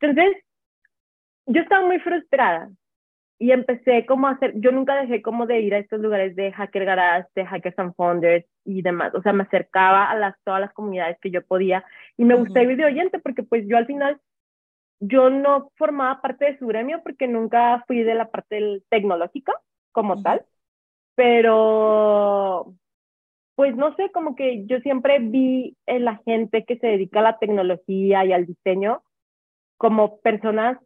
Entonces, 0.00 0.36
yo 1.46 1.60
estaba 1.60 1.86
muy 1.86 1.98
frustrada 2.00 2.70
y 3.38 3.50
empecé 3.50 4.06
como 4.06 4.28
a 4.28 4.32
hacer, 4.32 4.52
yo 4.56 4.70
nunca 4.70 4.94
dejé 4.94 5.20
como 5.22 5.46
de 5.46 5.60
ir 5.60 5.74
a 5.74 5.78
estos 5.78 6.00
lugares 6.00 6.36
de 6.36 6.52
Hacker 6.52 6.84
Garage, 6.84 7.28
de 7.34 7.44
Hackers 7.44 7.78
and 7.78 7.94
Founders 7.96 8.46
y 8.64 8.82
demás, 8.82 9.14
o 9.14 9.22
sea, 9.22 9.32
me 9.32 9.42
acercaba 9.42 10.10
a 10.10 10.14
las, 10.14 10.36
todas 10.44 10.60
las 10.60 10.72
comunidades 10.72 11.18
que 11.20 11.30
yo 11.30 11.44
podía 11.44 11.84
y 12.16 12.24
me 12.24 12.34
gustaba 12.34 12.64
ir 12.64 12.76
de 12.76 12.84
oyente 12.84 13.18
porque 13.18 13.42
pues 13.42 13.66
yo 13.66 13.76
al 13.76 13.86
final, 13.86 14.20
yo 15.00 15.30
no 15.30 15.70
formaba 15.76 16.20
parte 16.20 16.44
de 16.44 16.58
su 16.58 16.66
gremio 16.66 17.02
porque 17.02 17.26
nunca 17.26 17.82
fui 17.86 18.02
de 18.02 18.14
la 18.14 18.30
parte 18.30 18.82
tecnológica 18.88 19.52
como 19.90 20.22
tal, 20.22 20.44
pero 21.14 22.74
pues 23.54 23.76
no 23.76 23.94
sé, 23.96 24.10
como 24.12 24.34
que 24.34 24.64
yo 24.66 24.78
siempre 24.80 25.18
vi 25.18 25.76
en 25.86 26.04
la 26.04 26.16
gente 26.24 26.64
que 26.64 26.78
se 26.78 26.86
dedica 26.86 27.20
a 27.20 27.22
la 27.22 27.38
tecnología 27.38 28.24
y 28.24 28.32
al 28.32 28.46
diseño 28.46 29.02
como 29.76 30.18
personas 30.20 30.78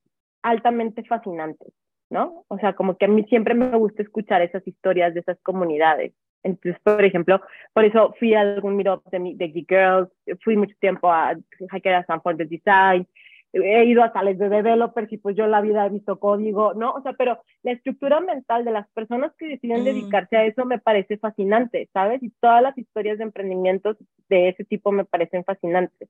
altamente 0.42 1.04
fascinantes. 1.04 1.72
¿No? 2.10 2.44
O 2.48 2.58
sea, 2.58 2.74
como 2.74 2.96
que 2.96 3.06
a 3.06 3.08
mí 3.08 3.24
siempre 3.24 3.54
me 3.54 3.76
gusta 3.76 4.02
escuchar 4.02 4.42
esas 4.42 4.66
historias 4.66 5.14
de 5.14 5.20
esas 5.20 5.38
comunidades. 5.42 6.12
Entonces, 6.42 6.80
por 6.82 7.04
ejemplo, 7.04 7.40
por 7.72 7.84
eso 7.84 8.14
fui 8.18 8.34
a 8.34 8.40
algún 8.40 8.76
meetup 8.76 9.04
de, 9.10 9.32
de 9.34 9.48
Geek 9.48 9.68
Girls, 9.68 10.10
fui 10.44 10.56
mucho 10.56 10.74
tiempo 10.80 11.10
a 11.10 11.34
Hacker 11.70 11.94
a 11.94 12.06
Sanford 12.06 12.36
de 12.36 12.44
Design, 12.44 13.06
he 13.52 13.84
ido 13.84 14.02
a 14.02 14.12
sales 14.12 14.38
de 14.38 14.48
developers 14.48 15.12
y 15.12 15.18
pues 15.18 15.36
yo 15.36 15.46
la 15.46 15.60
vida 15.60 15.86
he 15.86 15.90
visto 15.90 16.18
código, 16.18 16.74
¿no? 16.74 16.92
O 16.92 17.02
sea, 17.02 17.12
pero 17.14 17.40
la 17.62 17.72
estructura 17.72 18.20
mental 18.20 18.64
de 18.64 18.72
las 18.72 18.88
personas 18.90 19.32
que 19.38 19.46
deciden 19.46 19.82
mm. 19.82 19.84
dedicarse 19.84 20.36
a 20.36 20.44
eso 20.44 20.64
me 20.64 20.78
parece 20.78 21.16
fascinante, 21.18 21.88
¿sabes? 21.92 22.22
Y 22.22 22.30
todas 22.40 22.62
las 22.62 22.76
historias 22.76 23.18
de 23.18 23.24
emprendimientos 23.24 23.96
de 24.28 24.50
ese 24.50 24.64
tipo 24.64 24.92
me 24.92 25.04
parecen 25.04 25.44
fascinantes. 25.44 26.08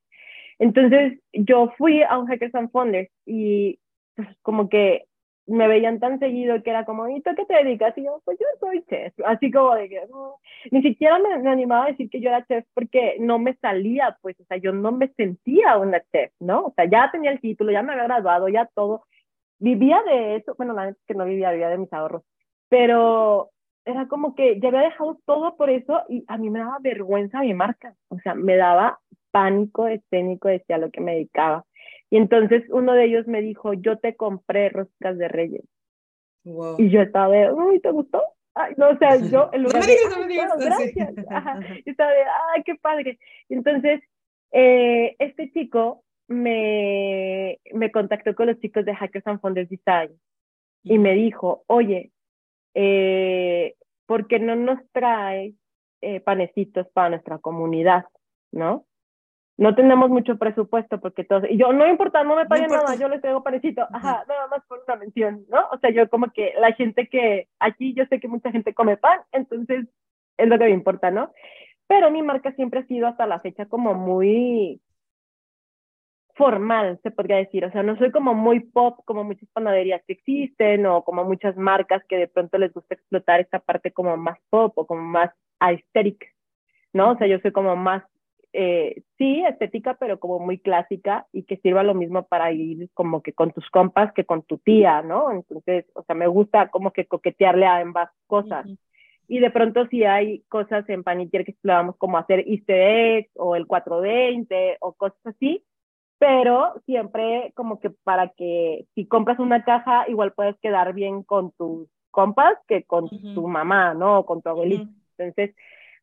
Entonces, 0.59 1.19
yo 1.33 1.73
fui 1.77 2.03
a 2.03 2.19
un 2.19 2.27
Hackers 2.27 2.55
and 2.55 2.71
Founders 2.71 3.11
y 3.27 3.79
pues 4.15 4.29
como 4.43 4.69
que 4.69 5.05
me 5.47 5.69
veían 5.69 6.01
tan 6.01 6.19
seguido 6.19 6.63
que 6.63 6.71
era 6.71 6.85
como, 6.85 7.09
¿y 7.09 7.21
tú 7.23 7.31
qué 7.37 7.45
te 7.45 7.55
dedicas? 7.55 7.97
Y 7.97 8.05
yo, 8.05 8.21
pues 8.25 8.39
yo 8.39 8.47
soy 8.61 8.85
chef. 8.85 9.15
Así 9.25 9.51
como 9.51 9.75
de 9.75 9.89
que, 9.89 10.03
ni 10.71 10.83
siquiera 10.83 11.19
me, 11.19 11.39
me, 11.39 11.51
animaba 11.51 11.85
a 11.85 11.89
decir 11.89 12.11
que 12.11 12.21
yo 12.21 12.29
era 12.29 12.45
chef 12.47 12.65
porque 12.75 13.17
no 13.21 13.39
me 13.39 13.55
salía, 13.57 14.19
pues, 14.23 14.39
o 14.41 14.45
sea, 14.45 14.57
yo 14.57 14.73
no 14.73 14.93
me 14.93 15.09
sentía 15.15 15.79
una 15.79 16.03
chef, 16.13 16.33
¿no? 16.41 16.67
O 16.67 16.73
sea, 16.75 16.87
ya 16.87 17.11
tenía 17.13 17.31
el 17.31 17.41
título, 17.41 17.73
ya 17.73 17.83
me 17.83 17.93
había 17.93 18.05
graduado, 18.05 18.49
ya 18.49 18.69
todo. 18.75 19.05
Vivía 19.59 20.03
de 20.03 20.37
eso, 20.37 20.55
bueno, 20.57 20.75
la 20.75 20.91
es 20.91 20.97
que 21.07 21.15
no 21.15 21.25
vivía, 21.25 21.51
vivía 21.51 21.69
de 21.69 21.79
mis 21.79 21.93
ahorros, 21.93 22.23
pero 22.69 23.51
era 23.87 24.09
como 24.09 24.35
que 24.35 24.61
ya 24.61 24.69
había 24.69 24.81
dejado 24.81 25.19
todo 25.25 25.57
por 25.57 25.71
eso 25.71 26.03
y 26.09 26.25
a 26.29 26.37
mí 26.39 26.51
me 26.51 26.59
daba 26.59 26.79
vergüenza 26.81 27.41
mi 27.41 27.55
marca, 27.55 27.95
o 28.09 28.19
sea, 28.19 28.35
me 28.35 28.57
daba 28.57 28.99
pánico 29.31 29.87
escénico, 29.87 30.49
decía 30.49 30.79
lo 30.79 30.91
que 30.91 31.01
me 31.01 31.13
dedicaba. 31.13 31.65
Y 32.11 32.17
entonces 32.17 32.65
uno 32.71 32.93
de 32.95 33.05
ellos 33.05 33.27
me 33.27 33.43
dijo, 33.43 33.73
yo 33.75 33.99
te 33.99 34.15
compré 34.15 34.69
roscas 34.69 35.19
de 35.19 35.29
reyes. 35.29 35.65
Y 36.79 36.91
yo 36.91 37.03
estaba 37.03 37.35
de, 37.35 37.53
uy, 37.53 37.81
¿te 37.81 37.91
gustó? 37.91 38.23
Ay, 38.55 38.75
no, 38.77 38.91
o 38.91 38.97
sea, 38.97 39.17
yo 39.31 39.51
en 39.53 39.65
lugar 39.65 39.85
de, 39.85 39.97
no 40.49 40.57
gracias. 40.57 41.15
estaba 41.85 42.11
de, 42.11 42.23
ay, 42.55 42.63
qué 42.65 42.77
padre. 42.77 43.19
Entonces, 43.49 44.01
eh, 44.53 45.17
este 45.19 45.51
chico 45.51 46.05
me, 46.29 47.59
me 47.73 47.91
contactó 47.91 48.35
con 48.35 48.47
los 48.47 48.59
chicos 48.61 48.85
de 48.85 48.95
Hackers 48.95 49.27
and 49.27 49.41
Founders 49.41 49.69
Design 49.69 50.19
y 50.85 50.99
me 50.99 51.15
dijo, 51.15 51.65
oye, 51.67 52.13
eh, 52.75 53.75
¿por 54.07 54.29
qué 54.29 54.39
no 54.39 54.55
nos 54.55 54.79
traes 54.93 55.55
eh, 56.01 56.21
panecitos 56.21 56.87
para 56.93 57.11
nuestra 57.11 57.39
comunidad? 57.39 58.05
¿No? 58.53 58.87
No 59.59 59.75
tenemos 59.75 60.11
mucho 60.11 60.37
presupuesto 60.37 61.01
porque 61.01 61.25
todos, 61.25 61.45
y 61.49 61.57
yo, 61.57 61.73
no 61.73 61.89
importa, 61.89 62.23
no 62.25 62.37
me 62.37 62.47
paguen 62.47 62.71
nada, 62.71 62.95
yo 62.97 63.09
les 63.09 63.21
traigo 63.23 63.43
panecito, 63.43 63.87
ajá, 63.93 64.25
nada 64.29 64.49
más 64.49 64.63
por 64.67 64.83
una 64.87 64.97
mención, 64.97 65.47
¿no? 65.49 65.67
O 65.73 65.79
sea, 65.79 65.91
yo 65.91 66.09
como 66.11 66.31
que 66.31 66.53
la 66.59 66.73
gente 66.73 67.09
que, 67.09 67.49
aquí 67.59 67.95
yo 67.95 68.05
sé 68.07 68.21
que 68.21 68.29
mucha 68.29 68.51
gente 68.51 68.75
come 68.75 68.97
pan, 68.97 69.21
entonces 69.33 69.87
es 70.37 70.49
lo 70.49 70.59
que 70.59 70.65
me 70.65 70.71
importa, 70.71 71.11
¿no? 71.11 71.33
Pero 71.87 72.11
mi 72.11 72.23
marca 72.23 72.53
siempre 72.53 72.81
ha 72.81 72.87
sido 72.87 73.07
hasta 73.07 73.27
la 73.27 73.41
fecha 73.41 73.67
como 73.67 73.95
muy 73.95 74.81
formal, 76.35 77.01
se 77.03 77.11
podría 77.11 77.37
decir, 77.37 77.65
o 77.65 77.73
sea, 77.73 77.83
no 77.83 77.97
soy 77.97 78.11
como 78.11 78.35
muy 78.35 78.61
pop 78.61 79.01
como 79.07 79.25
muchas 79.25 79.49
panaderías 79.55 80.03
que 80.07 80.13
existen 80.13 80.85
o 80.85 81.03
como 81.03 81.25
muchas 81.25 81.57
marcas 81.57 82.05
que 82.05 82.19
de 82.19 82.29
pronto 82.29 82.59
les 82.59 82.75
gusta 82.75 82.95
explotar 82.95 83.41
esta 83.41 83.59
parte 83.59 83.91
como 83.91 84.19
más 84.19 84.39
pop 84.51 84.77
o 84.77 84.87
como 84.87 85.01
más 85.01 85.31
aesthetic, 85.61 86.35
¿no? 86.93 87.13
O 87.13 87.17
sea, 87.17 87.27
yo 87.27 87.39
soy 87.39 87.53
como 87.53 87.75
más 87.75 88.05
eh, 88.59 89.03
sí, 89.19 89.45
estética, 89.45 89.99
pero 90.01 90.19
como 90.19 90.39
muy 90.39 90.59
clásica 90.59 91.27
y 91.31 91.43
que 91.43 91.59
sirva 91.59 91.83
lo 91.83 91.93
mismo 91.93 92.27
para 92.27 92.53
ir 92.53 92.89
como 92.95 93.21
que 93.21 93.35
con 93.35 93.53
tus 93.53 93.69
compas 93.69 94.15
que 94.15 94.25
con 94.25 94.41
tu 94.45 94.57
tía, 94.57 95.03
¿no? 95.03 95.31
Entonces, 95.31 95.85
o 95.95 96.03
sea, 96.05 96.15
me 96.15 96.27
gusta 96.27 96.71
como 96.71 96.91
que 96.91 97.05
coquetearle 97.05 97.67
a 97.67 97.77
ambas 97.77 98.09
cosas. 98.27 98.67
Y 99.29 99.41
de 99.41 99.51
pronto 99.51 99.87
si 99.89 100.05
hay 100.05 100.41
cosas 100.49 100.89
en 100.89 101.03
Panitier 101.03 101.45
que 101.45 101.51
exploramos 101.51 101.99
como 101.99 102.17
hacer 102.17 102.45
easter 102.49 102.81
eggs 102.81 103.31
o 103.35 103.57
el 103.57 103.67
420 103.67 104.79
o 104.81 104.95
cosas 104.95 105.21
así, 105.27 105.63
pero 106.19 106.81
siempre 106.87 107.53
como 107.55 107.79
que 107.79 107.91
para 107.91 108.31
que 108.31 108.87
si 108.95 109.07
compras 109.07 109.39
una 109.39 109.65
caja 109.65 110.09
igual 110.09 110.33
puedes 110.33 110.57
quedar 110.61 110.95
bien 110.95 111.23
con 111.25 111.51
tus 111.59 111.91
compas 112.11 112.55
que 112.67 112.85
con 112.85 113.11
tu 113.11 113.47
mamá, 113.49 113.93
¿no? 113.93 114.21
O 114.21 114.25
con 114.25 114.41
tu 114.41 114.49
abuelita. 114.49 114.89
Entonces, 115.19 115.55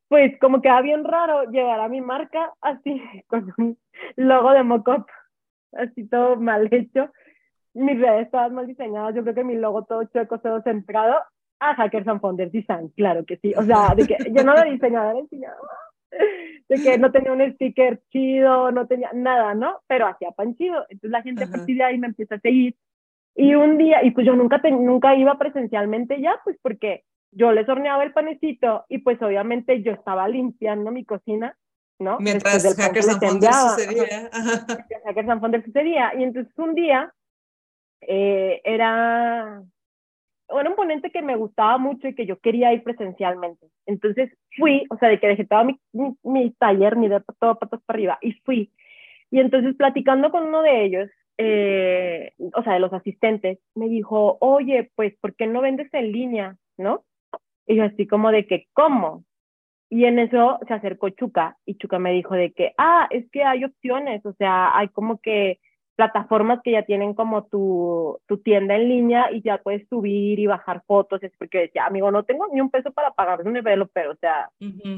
pues 0.08 0.38
como 0.39 0.62
queda 0.62 0.82
bien 0.82 1.04
raro 1.04 1.49
llevar 1.51 1.80
a 1.80 1.89
mi 1.89 2.01
marca 2.01 2.51
así 2.62 3.01
con 3.28 3.54
un 3.58 3.78
logo 4.16 4.51
de 4.51 4.64
mockup, 4.64 5.08
así 5.74 6.08
todo 6.08 6.36
mal 6.36 6.68
hecho. 6.72 7.12
Mis 7.74 7.99
redes 7.99 8.30
todas 8.30 8.51
mal 8.51 8.68
diseñadas, 8.68 9.16
yo 9.16 9.24
creo 9.24 9.34
que 9.34 9.43
mi 9.43 9.56
logo 9.56 9.84
todo 9.86 10.04
chueco, 10.06 10.39
todo 10.39 10.62
centrado 10.62 11.16
a 11.60 11.76
Hackers 11.76 12.08
and 12.08 12.22
Founders 12.22 12.51
Design, 12.51 12.89
claro 12.95 13.26
que 13.26 13.38
sí. 13.38 13.54
O 13.56 13.64
sea, 13.64 13.95
de 13.95 14.06
que 14.06 14.18
yo 14.32 14.43
no 14.43 14.54
era 14.54 14.64
diseñadora, 14.66 15.20
de 16.70 16.76
que 16.84 16.97
no 16.97 17.12
tenía 17.12 17.32
un 17.32 17.54
sticker 17.54 18.01
chido, 18.12 18.72
no 18.72 18.86
tenía 18.88 19.12
nada, 19.14 19.56
¿no? 19.56 19.80
Pero 19.88 20.08
hacía 20.08 20.32
pan 20.32 20.56
chido. 20.56 20.86
Entonces 20.89 21.12
la 21.12 21.22
gente 21.22 21.43
a 21.45 21.47
partir 21.47 21.78
de 21.78 21.84
ahí 21.84 21.97
me 21.97 22.08
empieza 22.08 22.36
a 22.36 22.39
seguir. 22.39 22.76
Y 23.36 23.56
un 23.56 23.78
día, 23.78 24.04
y 24.04 24.12
pues 24.12 24.28
yo 24.28 24.36
nunca, 24.36 24.62
nunca 24.70 25.16
iba 25.16 25.38
presencialmente 25.38 26.22
ya, 26.22 26.39
pues 26.43 26.58
porque 26.62 27.04
yo 27.36 27.51
les 27.51 27.67
horneaba 27.67 28.03
el 28.03 28.13
panecito 28.13 28.86
y 28.89 28.99
pues 28.99 29.21
obviamente 29.21 29.81
yo 29.81 29.91
estaba 29.91 30.27
limpiando 30.27 30.91
mi 30.91 31.05
cocina, 31.05 31.57
¿no? 31.99 32.17
Mientras 32.19 32.63
Hackers 32.75 33.09
and 33.09 33.19
Founders 33.19 33.55
sucedía. 33.55 34.29
Hackers 35.05 35.29
and 35.29 35.41
Founders 35.41 35.65
sucedía. 35.65 36.13
Y 36.17 36.23
entonces 36.23 36.53
un 36.57 36.75
día 36.75 37.13
eh, 38.01 38.61
era, 38.63 39.63
era 40.49 40.69
un 40.69 40.75
ponente 40.75 41.11
que 41.11 41.21
me 41.21 41.36
gustaba 41.36 41.77
mucho 41.77 42.07
y 42.07 42.15
que 42.15 42.25
yo 42.25 42.39
quería 42.39 42.73
ir 42.73 42.84
presencialmente. 42.84 43.67
Entonces 43.86 44.31
fui, 44.57 44.86
o 44.89 44.97
sea, 44.97 45.09
de 45.09 45.19
que 45.19 45.27
dejé 45.27 45.45
todo 45.45 45.65
mi, 45.65 45.79
mi, 46.23 46.51
taller, 46.51 46.95
mi 46.95 47.07
de 47.07 47.21
todo 47.39 47.57
patas 47.57 47.81
para 47.86 47.97
arriba, 47.97 48.17
y 48.21 48.34
fui. 48.43 48.71
Y 49.31 49.39
entonces 49.39 49.75
platicando 49.75 50.31
con 50.31 50.47
uno 50.47 50.61
de 50.61 50.86
ellos, 50.86 51.09
eh, 51.38 52.34
o 52.53 52.63
sea, 52.63 52.73
de 52.73 52.79
los 52.79 52.93
asistentes, 52.93 53.59
me 53.73 53.89
dijo, 53.89 54.38
oye, 54.39 54.91
pues, 54.95 55.15
¿por 55.19 55.36
qué 55.36 55.47
no 55.47 55.61
vendes 55.61 55.91
en 55.93 56.11
línea? 56.11 56.57
¿No? 56.77 57.03
Y 57.68 57.76
yo 57.76 57.84
así 57.84 58.07
como 58.07 58.32
de 58.32 58.45
que, 58.45 58.68
¿cómo? 58.74 59.24
Y 59.89 60.05
en 60.05 60.20
eso 60.20 60.59
se 60.68 60.74
acercó 60.74 61.09
Chuca 61.09 61.57
y 61.66 61.76
Chuca 61.76 61.99
me 61.99 62.11
dijo 62.11 62.34
de 62.34 62.51
que, 62.51 62.74
ah, 62.78 63.07
es 63.11 63.30
que 63.32 63.43
hay 63.43 63.64
opciones, 63.64 64.26
o 64.26 64.34
sea, 64.34 64.76
hay 64.78 64.88
como 64.89 65.20
que 65.20 65.59
plataformas 65.95 66.61
que 66.64 66.72
ya 66.72 66.84
tienen 66.84 67.14
como 67.14 67.45
tu, 67.45 68.20
tu 68.28 68.39
tienda 68.39 68.76
en 68.76 68.89
línea 68.89 69.32
y 69.32 69.41
ya 69.43 69.59
puedes 69.59 69.88
subir 69.88 70.39
y 70.39 70.47
bajar 70.47 70.82
fotos, 70.88 71.22
es 71.22 71.32
porque 71.38 71.59
decía, 71.59 71.86
amigo, 71.86 72.09
no 72.09 72.24
tengo 72.24 72.47
ni 72.51 72.59
un 72.59 72.72
peso 72.72 72.91
para 72.91 73.11
pagar 73.11 73.45
un 73.45 73.53
developer, 73.53 74.07
o 74.07 74.16
sea, 74.16 74.49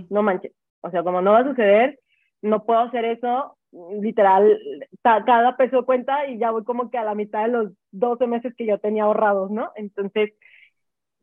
no 0.10 0.24
manches, 0.24 0.54
o 0.82 0.90
sea, 0.90 1.04
como 1.04 1.22
no 1.22 1.34
va 1.34 1.40
a 1.40 1.50
suceder, 1.50 2.00
no 2.42 2.64
puedo 2.64 2.80
hacer 2.80 3.04
eso, 3.04 3.58
literal, 4.00 4.58
cada 5.04 5.58
peso 5.58 5.86
cuenta 5.86 6.28
y 6.28 6.38
ya 6.38 6.52
voy 6.52 6.64
como 6.64 6.90
que 6.90 6.98
a 6.98 7.04
la 7.04 7.16
mitad 7.16 7.44
de 7.44 7.52
los 7.52 7.72
12 7.92 8.28
meses 8.28 8.54
que 8.56 8.66
yo 8.66 8.80
tenía 8.80 9.04
ahorrados, 9.04 9.52
¿no? 9.52 9.72
Entonces, 9.76 10.32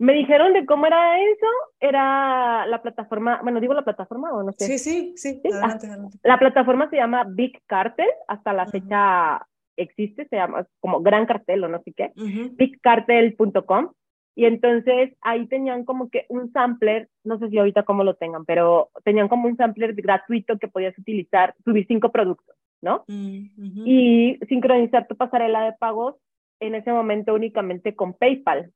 me 0.02 0.14
dijeron 0.14 0.52
de 0.52 0.66
cómo 0.66 0.86
era 0.86 1.20
eso, 1.20 1.46
era 1.78 2.66
la 2.66 2.82
plataforma, 2.82 3.38
bueno, 3.44 3.60
digo 3.60 3.72
la 3.72 3.84
plataforma 3.84 4.32
o 4.32 4.42
no 4.42 4.50
sé. 4.50 4.66
Sí, 4.66 4.78
sí, 4.78 5.12
sí, 5.16 5.40
Adelante, 5.44 5.86
adelante. 5.86 6.18
La 6.24 6.40
plataforma 6.40 6.90
se 6.90 6.96
llama 6.96 7.24
Big 7.28 7.62
Cartel, 7.66 8.08
hasta 8.26 8.52
la 8.52 8.66
fecha 8.66 9.46
existe, 9.76 10.26
se 10.26 10.36
llama 10.36 10.66
como 10.80 11.02
Gran 11.02 11.24
Cartel 11.24 11.62
o 11.62 11.68
no 11.68 11.80
sé 11.84 11.92
qué, 11.92 12.10
bigcartel.com. 12.16 13.92
Y 14.34 14.46
entonces 14.46 15.14
ahí 15.20 15.46
tenían 15.46 15.84
como 15.84 16.10
que 16.10 16.26
un 16.28 16.50
sampler, 16.52 17.08
no 17.22 17.38
sé 17.38 17.48
si 17.50 17.58
ahorita 17.58 17.84
cómo 17.84 18.02
lo 18.02 18.14
tengan, 18.14 18.44
pero 18.44 18.90
tenían 19.04 19.28
como 19.28 19.46
un 19.46 19.56
sampler 19.56 19.94
gratuito 19.94 20.58
que 20.58 20.66
podías 20.66 20.98
utilizar, 20.98 21.54
subir 21.64 21.86
cinco 21.86 22.10
productos, 22.10 22.56
¿no? 22.80 23.04
Mm, 23.06 23.86
y 23.86 24.38
sincronizar 24.48 25.06
tu 25.06 25.14
pasarela 25.14 25.64
de 25.64 25.74
pagos 25.74 26.16
en 26.58 26.74
ese 26.74 26.90
momento 26.90 27.34
únicamente 27.34 27.94
con 27.94 28.14
PayPal. 28.14 28.72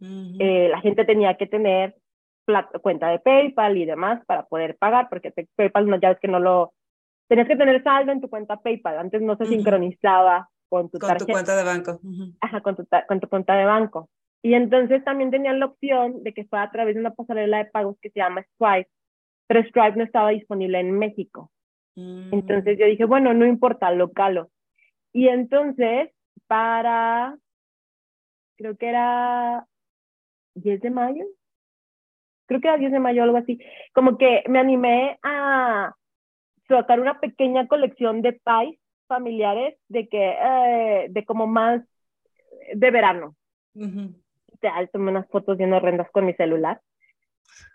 Eh, 0.00 0.68
la 0.70 0.80
gente 0.80 1.04
tenía 1.04 1.36
que 1.36 1.46
tener 1.46 1.96
cuenta 2.80 3.08
de 3.08 3.18
PayPal 3.18 3.76
y 3.76 3.84
demás 3.84 4.24
para 4.26 4.46
poder 4.46 4.76
pagar, 4.76 5.08
porque 5.08 5.32
PayPal 5.56 5.88
no, 5.88 6.00
ya 6.00 6.12
es 6.12 6.18
que 6.20 6.28
no 6.28 6.40
lo... 6.40 6.72
Tenías 7.28 7.46
que 7.46 7.56
tener 7.56 7.82
saldo 7.82 8.12
en 8.12 8.20
tu 8.20 8.30
cuenta 8.30 8.56
PayPal, 8.56 8.98
antes 8.98 9.20
no 9.20 9.36
se 9.36 9.44
sincronizaba 9.46 10.48
con 10.68 10.88
tu, 10.90 10.98
con 10.98 11.16
tu 11.18 11.26
cuenta 11.26 11.56
de 11.56 11.64
banco. 11.64 12.00
Ajá, 12.40 12.60
con 12.62 12.76
tu, 12.76 12.86
con 13.06 13.20
tu 13.20 13.28
cuenta 13.28 13.54
de 13.54 13.64
banco. 13.64 14.08
Y 14.42 14.54
entonces 14.54 15.04
también 15.04 15.30
tenían 15.30 15.60
la 15.60 15.66
opción 15.66 16.22
de 16.22 16.32
que 16.32 16.44
fuera 16.44 16.64
a 16.64 16.70
través 16.70 16.94
de 16.94 17.00
una 17.00 17.14
pasarela 17.14 17.58
de 17.58 17.64
pagos 17.66 17.96
que 18.00 18.10
se 18.10 18.20
llama 18.20 18.44
Stripe, 18.54 18.88
pero 19.46 19.60
Stripe 19.64 19.96
no 19.96 20.04
estaba 20.04 20.30
disponible 20.30 20.78
en 20.78 20.92
México. 20.92 21.50
Mm. 21.96 22.32
Entonces 22.32 22.78
yo 22.78 22.86
dije, 22.86 23.04
bueno, 23.04 23.34
no 23.34 23.44
importa, 23.44 23.90
lo 23.90 24.12
calo. 24.12 24.50
Y 25.12 25.28
entonces, 25.28 26.10
para, 26.46 27.36
creo 28.56 28.76
que 28.76 28.88
era 28.88 29.66
10 30.62 30.80
de 30.80 30.90
mayo, 30.90 31.24
creo 32.46 32.60
que 32.60 32.68
era 32.68 32.78
10 32.78 32.92
de 32.92 33.00
mayo, 33.00 33.22
algo 33.22 33.36
así, 33.36 33.60
como 33.92 34.18
que 34.18 34.42
me 34.48 34.58
animé 34.58 35.18
a 35.22 35.94
sacar 36.68 37.00
una 37.00 37.20
pequeña 37.20 37.66
colección 37.66 38.22
de 38.22 38.32
pies 38.32 38.78
familiares 39.06 39.76
de 39.88 40.08
que, 40.08 40.36
eh, 40.40 41.06
de 41.10 41.24
como 41.24 41.46
más 41.46 41.82
de 42.74 42.90
verano. 42.90 43.34
Tomé 44.92 45.10
unas 45.10 45.28
fotos 45.28 45.56
bien 45.56 45.72
horrendas 45.72 46.10
con 46.10 46.26
mi 46.26 46.34
celular, 46.34 46.80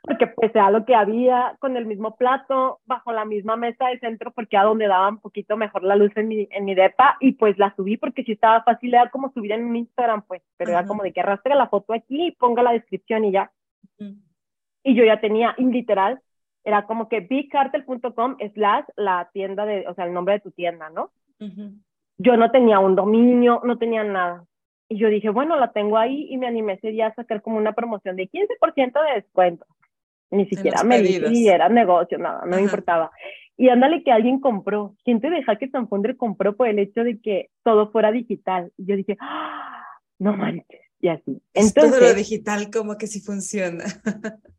porque 0.01 0.27
pues 0.27 0.53
era 0.53 0.69
lo 0.69 0.85
que 0.85 0.95
había 0.95 1.55
con 1.59 1.77
el 1.77 1.85
mismo 1.85 2.15
plato, 2.15 2.79
bajo 2.85 3.11
la 3.11 3.25
misma 3.25 3.55
mesa 3.55 3.87
de 3.87 3.99
centro, 3.99 4.31
porque 4.31 4.55
era 4.55 4.65
donde 4.65 4.87
daba 4.87 5.09
un 5.09 5.19
poquito 5.19 5.55
mejor 5.57 5.83
la 5.83 5.95
luz 5.95 6.11
en 6.15 6.27
mi, 6.27 6.47
en 6.51 6.65
mi 6.65 6.75
depa, 6.75 7.17
y 7.19 7.33
pues 7.33 7.57
la 7.57 7.73
subí 7.75 7.97
porque 7.97 8.23
si 8.23 8.33
estaba 8.33 8.63
fácil, 8.63 8.93
era 8.93 9.09
como 9.09 9.31
subir 9.31 9.53
en 9.53 9.75
Instagram, 9.75 10.23
pues, 10.23 10.41
pero 10.57 10.71
era 10.71 10.85
como 10.85 11.03
de 11.03 11.13
que 11.13 11.21
arrastre 11.21 11.55
la 11.55 11.69
foto 11.69 11.93
aquí 11.93 12.27
y 12.27 12.31
ponga 12.31 12.63
la 12.63 12.73
descripción 12.73 13.25
y 13.25 13.31
ya. 13.31 13.51
Y 14.83 14.95
yo 14.95 15.05
ya 15.05 15.21
tenía, 15.21 15.55
literal, 15.57 16.19
era 16.65 16.85
como 16.85 17.07
que 17.07 17.21
bigcartel.com 17.21 18.37
slash 18.53 18.85
la 18.95 19.29
tienda 19.33 19.65
de, 19.65 19.87
o 19.87 19.93
sea, 19.93 20.05
el 20.05 20.13
nombre 20.13 20.35
de 20.35 20.39
tu 20.41 20.51
tienda, 20.51 20.89
¿no? 20.89 21.11
Yo 22.17 22.37
no 22.37 22.51
tenía 22.51 22.79
un 22.79 22.95
dominio, 22.95 23.61
no 23.63 23.77
tenía 23.77 24.03
nada. 24.03 24.45
Y 24.93 24.99
yo 24.99 25.09
dije, 25.09 25.29
bueno, 25.29 25.59
la 25.59 25.71
tengo 25.71 25.97
ahí 25.97 26.27
y 26.29 26.37
me 26.37 26.45
animé 26.45 26.73
ese 26.73 26.89
día 26.89 27.07
a 27.07 27.15
sacar 27.15 27.41
como 27.41 27.57
una 27.57 27.73
promoción 27.73 28.15
de 28.15 28.29
15% 28.29 28.93
de 29.07 29.15
descuento. 29.15 29.65
Ni 30.29 30.45
siquiera 30.45 30.83
me 30.83 31.01
di 31.01 31.47
era 31.47 31.67
negocio, 31.67 32.19
nada, 32.19 32.45
no 32.45 32.57
me 32.57 32.61
importaba. 32.61 33.11
Y 33.57 33.69
ándale 33.69 34.03
que 34.03 34.11
alguien 34.11 34.39
compró. 34.39 34.95
¿Quién 35.03 35.19
te 35.19 35.31
deja 35.31 35.57
que 35.57 35.69
Sanfonder 35.69 36.15
compró 36.15 36.55
por 36.55 36.67
el 36.67 36.77
hecho 36.77 37.03
de 37.03 37.19
que 37.19 37.49
todo 37.63 37.91
fuera 37.91 38.11
digital? 38.11 38.71
Y 38.77 38.85
yo 38.85 38.95
dije, 38.95 39.17
¡Ah! 39.19 39.83
no 40.19 40.37
manches. 40.37 40.81
Y 40.99 41.07
así. 41.07 41.41
Entonces, 41.55 41.99
todo 41.99 42.09
lo 42.09 42.13
digital 42.13 42.69
como 42.71 42.95
que 42.97 43.07
sí 43.07 43.19
funciona. 43.19 43.83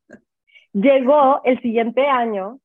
llegó 0.74 1.42
el 1.44 1.62
siguiente 1.62 2.06
año 2.06 2.58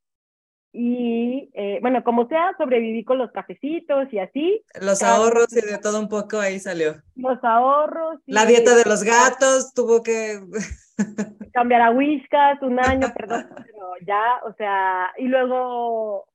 y 0.71 1.49
eh, 1.53 1.79
bueno, 1.81 2.03
como 2.03 2.27
sea, 2.27 2.53
sobreviví 2.57 3.03
con 3.03 3.17
los 3.17 3.31
cafecitos 3.31 4.11
y 4.11 4.19
así. 4.19 4.63
Los 4.79 5.01
ahorros 5.01 5.51
y 5.51 5.61
de 5.61 5.79
todo 5.79 5.99
un 5.99 6.09
poco 6.09 6.39
ahí 6.39 6.59
salió. 6.59 6.95
Los 7.15 7.43
ahorros. 7.43 8.19
La 8.27 8.45
dieta 8.45 8.75
de 8.75 8.85
los 8.85 9.03
gatos 9.05 9.73
tuvo 9.73 10.03
que... 10.03 10.39
Cambiar 11.53 11.81
a 11.81 11.91
Whiskas 11.91 12.61
un 12.61 12.79
año, 12.79 13.07
perdón, 13.15 13.47
pero 13.55 13.93
ya, 14.05 14.39
o 14.45 14.53
sea, 14.53 15.11
y 15.17 15.27
luego 15.27 16.27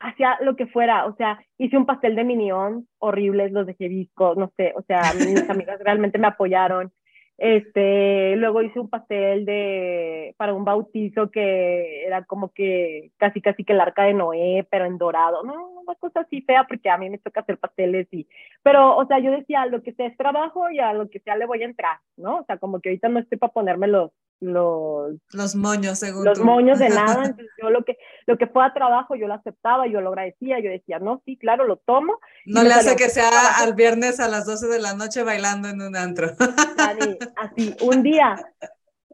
hacía 0.00 0.38
lo 0.40 0.56
que 0.56 0.66
fuera, 0.66 1.06
o 1.06 1.16
sea, 1.16 1.38
hice 1.58 1.76
un 1.76 1.86
pastel 1.86 2.16
de 2.16 2.24
minión, 2.24 2.88
horribles 2.98 3.52
los 3.52 3.66
de 3.66 3.74
Jevisco, 3.74 4.34
no 4.36 4.52
sé, 4.56 4.72
o 4.76 4.82
sea, 4.82 5.12
mis 5.14 5.48
amigas 5.50 5.80
realmente 5.80 6.18
me 6.18 6.28
apoyaron. 6.28 6.92
Este, 7.38 8.34
luego 8.34 8.62
hice 8.62 8.80
un 8.80 8.90
pastel 8.90 9.44
de, 9.44 10.34
para 10.36 10.54
un 10.54 10.64
bautizo 10.64 11.30
que 11.30 12.04
era 12.04 12.24
como 12.24 12.52
que 12.52 13.12
casi 13.16 13.40
casi 13.40 13.62
que 13.62 13.74
el 13.74 13.80
arca 13.80 14.02
de 14.04 14.14
Noé, 14.14 14.66
pero 14.68 14.86
en 14.86 14.98
dorado. 14.98 15.44
No, 15.44 15.80
una 15.80 15.94
cosa 15.94 16.20
así 16.20 16.42
fea 16.42 16.66
porque 16.66 16.90
a 16.90 16.98
mí 16.98 17.08
me 17.08 17.18
toca 17.18 17.40
hacer 17.40 17.58
pasteles 17.58 18.08
y, 18.10 18.26
pero, 18.64 18.96
o 18.96 19.06
sea, 19.06 19.20
yo 19.20 19.30
decía, 19.30 19.66
lo 19.66 19.82
que 19.82 19.92
sea 19.92 20.06
es 20.08 20.16
trabajo 20.16 20.68
y 20.70 20.80
a 20.80 20.92
lo 20.92 21.08
que 21.08 21.20
sea 21.20 21.36
le 21.36 21.46
voy 21.46 21.62
a 21.62 21.66
entrar, 21.66 21.98
¿no? 22.16 22.38
O 22.40 22.44
sea, 22.44 22.58
como 22.58 22.80
que 22.80 22.88
ahorita 22.88 23.08
no 23.08 23.20
estoy 23.20 23.38
para 23.38 23.52
ponerme 23.52 23.86
los, 23.86 24.10
los, 24.40 25.14
los 25.32 25.56
moños, 25.56 25.98
según 25.98 26.24
Los 26.24 26.40
moños 26.40 26.78
de 26.78 26.88
nada. 26.90 27.24
Entonces, 27.24 27.50
yo 27.60 27.70
lo 27.70 27.84
que, 27.84 27.96
lo 28.26 28.38
que 28.38 28.46
fue 28.46 28.64
a 28.64 28.72
trabajo, 28.72 29.16
yo 29.16 29.26
lo 29.26 29.34
aceptaba, 29.34 29.86
yo 29.86 30.00
lo 30.00 30.10
agradecía, 30.10 30.60
yo 30.60 30.70
decía, 30.70 30.98
no, 30.98 31.22
sí, 31.24 31.36
claro, 31.36 31.66
lo 31.66 31.76
tomo. 31.76 32.18
No 32.46 32.62
le 32.62 32.72
hace 32.72 32.96
que 32.96 33.08
sea 33.08 33.30
al 33.58 33.74
viernes 33.74 34.20
a 34.20 34.28
las 34.28 34.46
12 34.46 34.68
de 34.68 34.80
la 34.80 34.94
noche 34.94 35.22
bailando 35.22 35.68
en 35.68 35.82
un 35.82 35.96
antro. 35.96 36.28
Así, 37.36 37.74
un 37.82 38.02
día, 38.02 38.36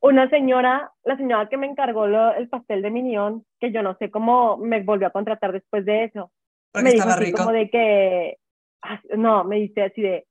una 0.00 0.28
señora, 0.28 0.92
la 1.04 1.16
señora 1.16 1.48
que 1.48 1.56
me 1.56 1.66
encargó 1.66 2.06
el 2.06 2.48
pastel 2.48 2.82
de 2.82 2.90
minión, 2.90 3.44
que 3.58 3.72
yo 3.72 3.82
no 3.82 3.96
sé 3.98 4.10
cómo 4.10 4.56
me 4.58 4.82
volvió 4.82 5.06
a 5.06 5.12
contratar 5.12 5.52
después 5.52 5.84
de 5.84 6.04
eso. 6.04 6.30
Porque 6.72 6.96
me 6.96 7.16
rico. 7.16 7.38
como 7.38 7.52
de 7.52 7.70
que, 7.70 8.36
ah, 8.82 9.00
no, 9.16 9.44
me 9.44 9.56
dice 9.56 9.84
así 9.84 10.02
de, 10.02 10.26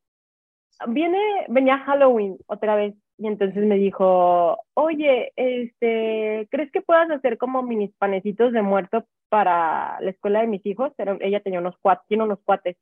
viene, 0.87 1.19
venía 1.47 1.79
Halloween 1.79 2.37
otra 2.47 2.75
vez 2.75 2.95
y 3.17 3.27
entonces 3.27 3.63
me 3.63 3.75
dijo, 3.75 4.57
oye, 4.73 5.31
este, 5.35 6.47
¿crees 6.49 6.71
que 6.71 6.81
puedas 6.81 7.09
hacer 7.11 7.37
como 7.37 7.61
minis 7.61 7.91
panecitos 7.97 8.51
de 8.53 8.61
muerto 8.61 9.05
para 9.29 9.99
la 10.01 10.09
escuela 10.09 10.41
de 10.41 10.47
mis 10.47 10.65
hijos? 10.65 10.91
ella 11.19 11.39
tenía 11.41 11.59
unos 11.59 11.77
cuates, 11.77 12.07
tiene 12.07 12.23
unos 12.23 12.39
cuates. 12.43 12.77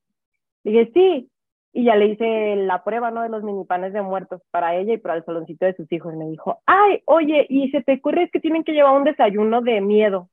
dije, 0.64 0.90
sí. 0.94 1.30
Y 1.74 1.86
ya 1.86 1.96
le 1.96 2.08
hice 2.08 2.58
la 2.58 2.84
prueba, 2.84 3.12
¿no? 3.12 3.22
De 3.22 3.30
los 3.30 3.44
mini 3.44 3.64
panes 3.64 3.94
de 3.94 4.02
muertos 4.02 4.42
para 4.52 4.76
ella 4.76 4.94
y 4.94 4.98
para 4.98 5.16
el 5.16 5.24
saloncito 5.24 5.66
de 5.66 5.74
sus 5.74 5.90
hijos. 5.94 6.14
Me 6.16 6.26
dijo, 6.26 6.60
ay, 6.66 7.02
oye, 7.06 7.46
¿y 7.48 7.72
se 7.72 7.82
te 7.82 7.94
ocurre 7.94 8.30
que 8.30 8.42
tienen 8.42 8.66
que 8.66 8.74
llevar 8.74 8.98
un 8.98 9.06
desayuno 9.06 9.62
de 9.62 9.80
miedo? 9.80 10.30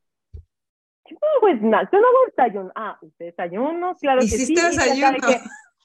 Pues 1.40 1.62
nada, 1.62 1.88
yo 1.92 2.00
no 2.00 2.08
hago 2.08 2.18
desayuno. 2.26 2.72
Ah, 2.74 2.98
desayuno, 3.18 3.94
claro 4.00 4.20
que 4.20 4.26
sí. 4.26 4.54
desayuno? 4.54 5.16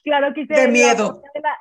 claro 0.02 0.34
que 0.34 0.40
hice 0.40 0.54
de 0.54 0.68
miedo 0.68 1.22
la 1.40 1.56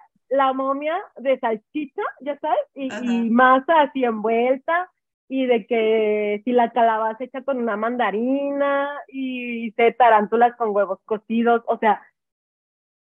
momia 0.53 0.97
de 1.17 1.39
salchicha, 1.39 2.01
ya 2.21 2.37
sabes, 2.39 2.59
y, 2.75 3.29
masa 3.29 3.81
así 3.81 4.03
envuelta, 4.03 4.89
y 5.29 5.45
de 5.45 5.65
que 5.65 6.41
si 6.43 6.51
la 6.51 6.71
calabaza 6.71 7.23
hecha 7.23 7.43
con 7.43 7.57
una 7.57 7.77
mandarina, 7.77 8.89
y 9.07 9.67
hice 9.67 9.91
tarántulas 9.93 10.55
con 10.55 10.75
huevos 10.75 10.99
cocidos, 11.05 11.61
o 11.67 11.77
sea, 11.77 12.01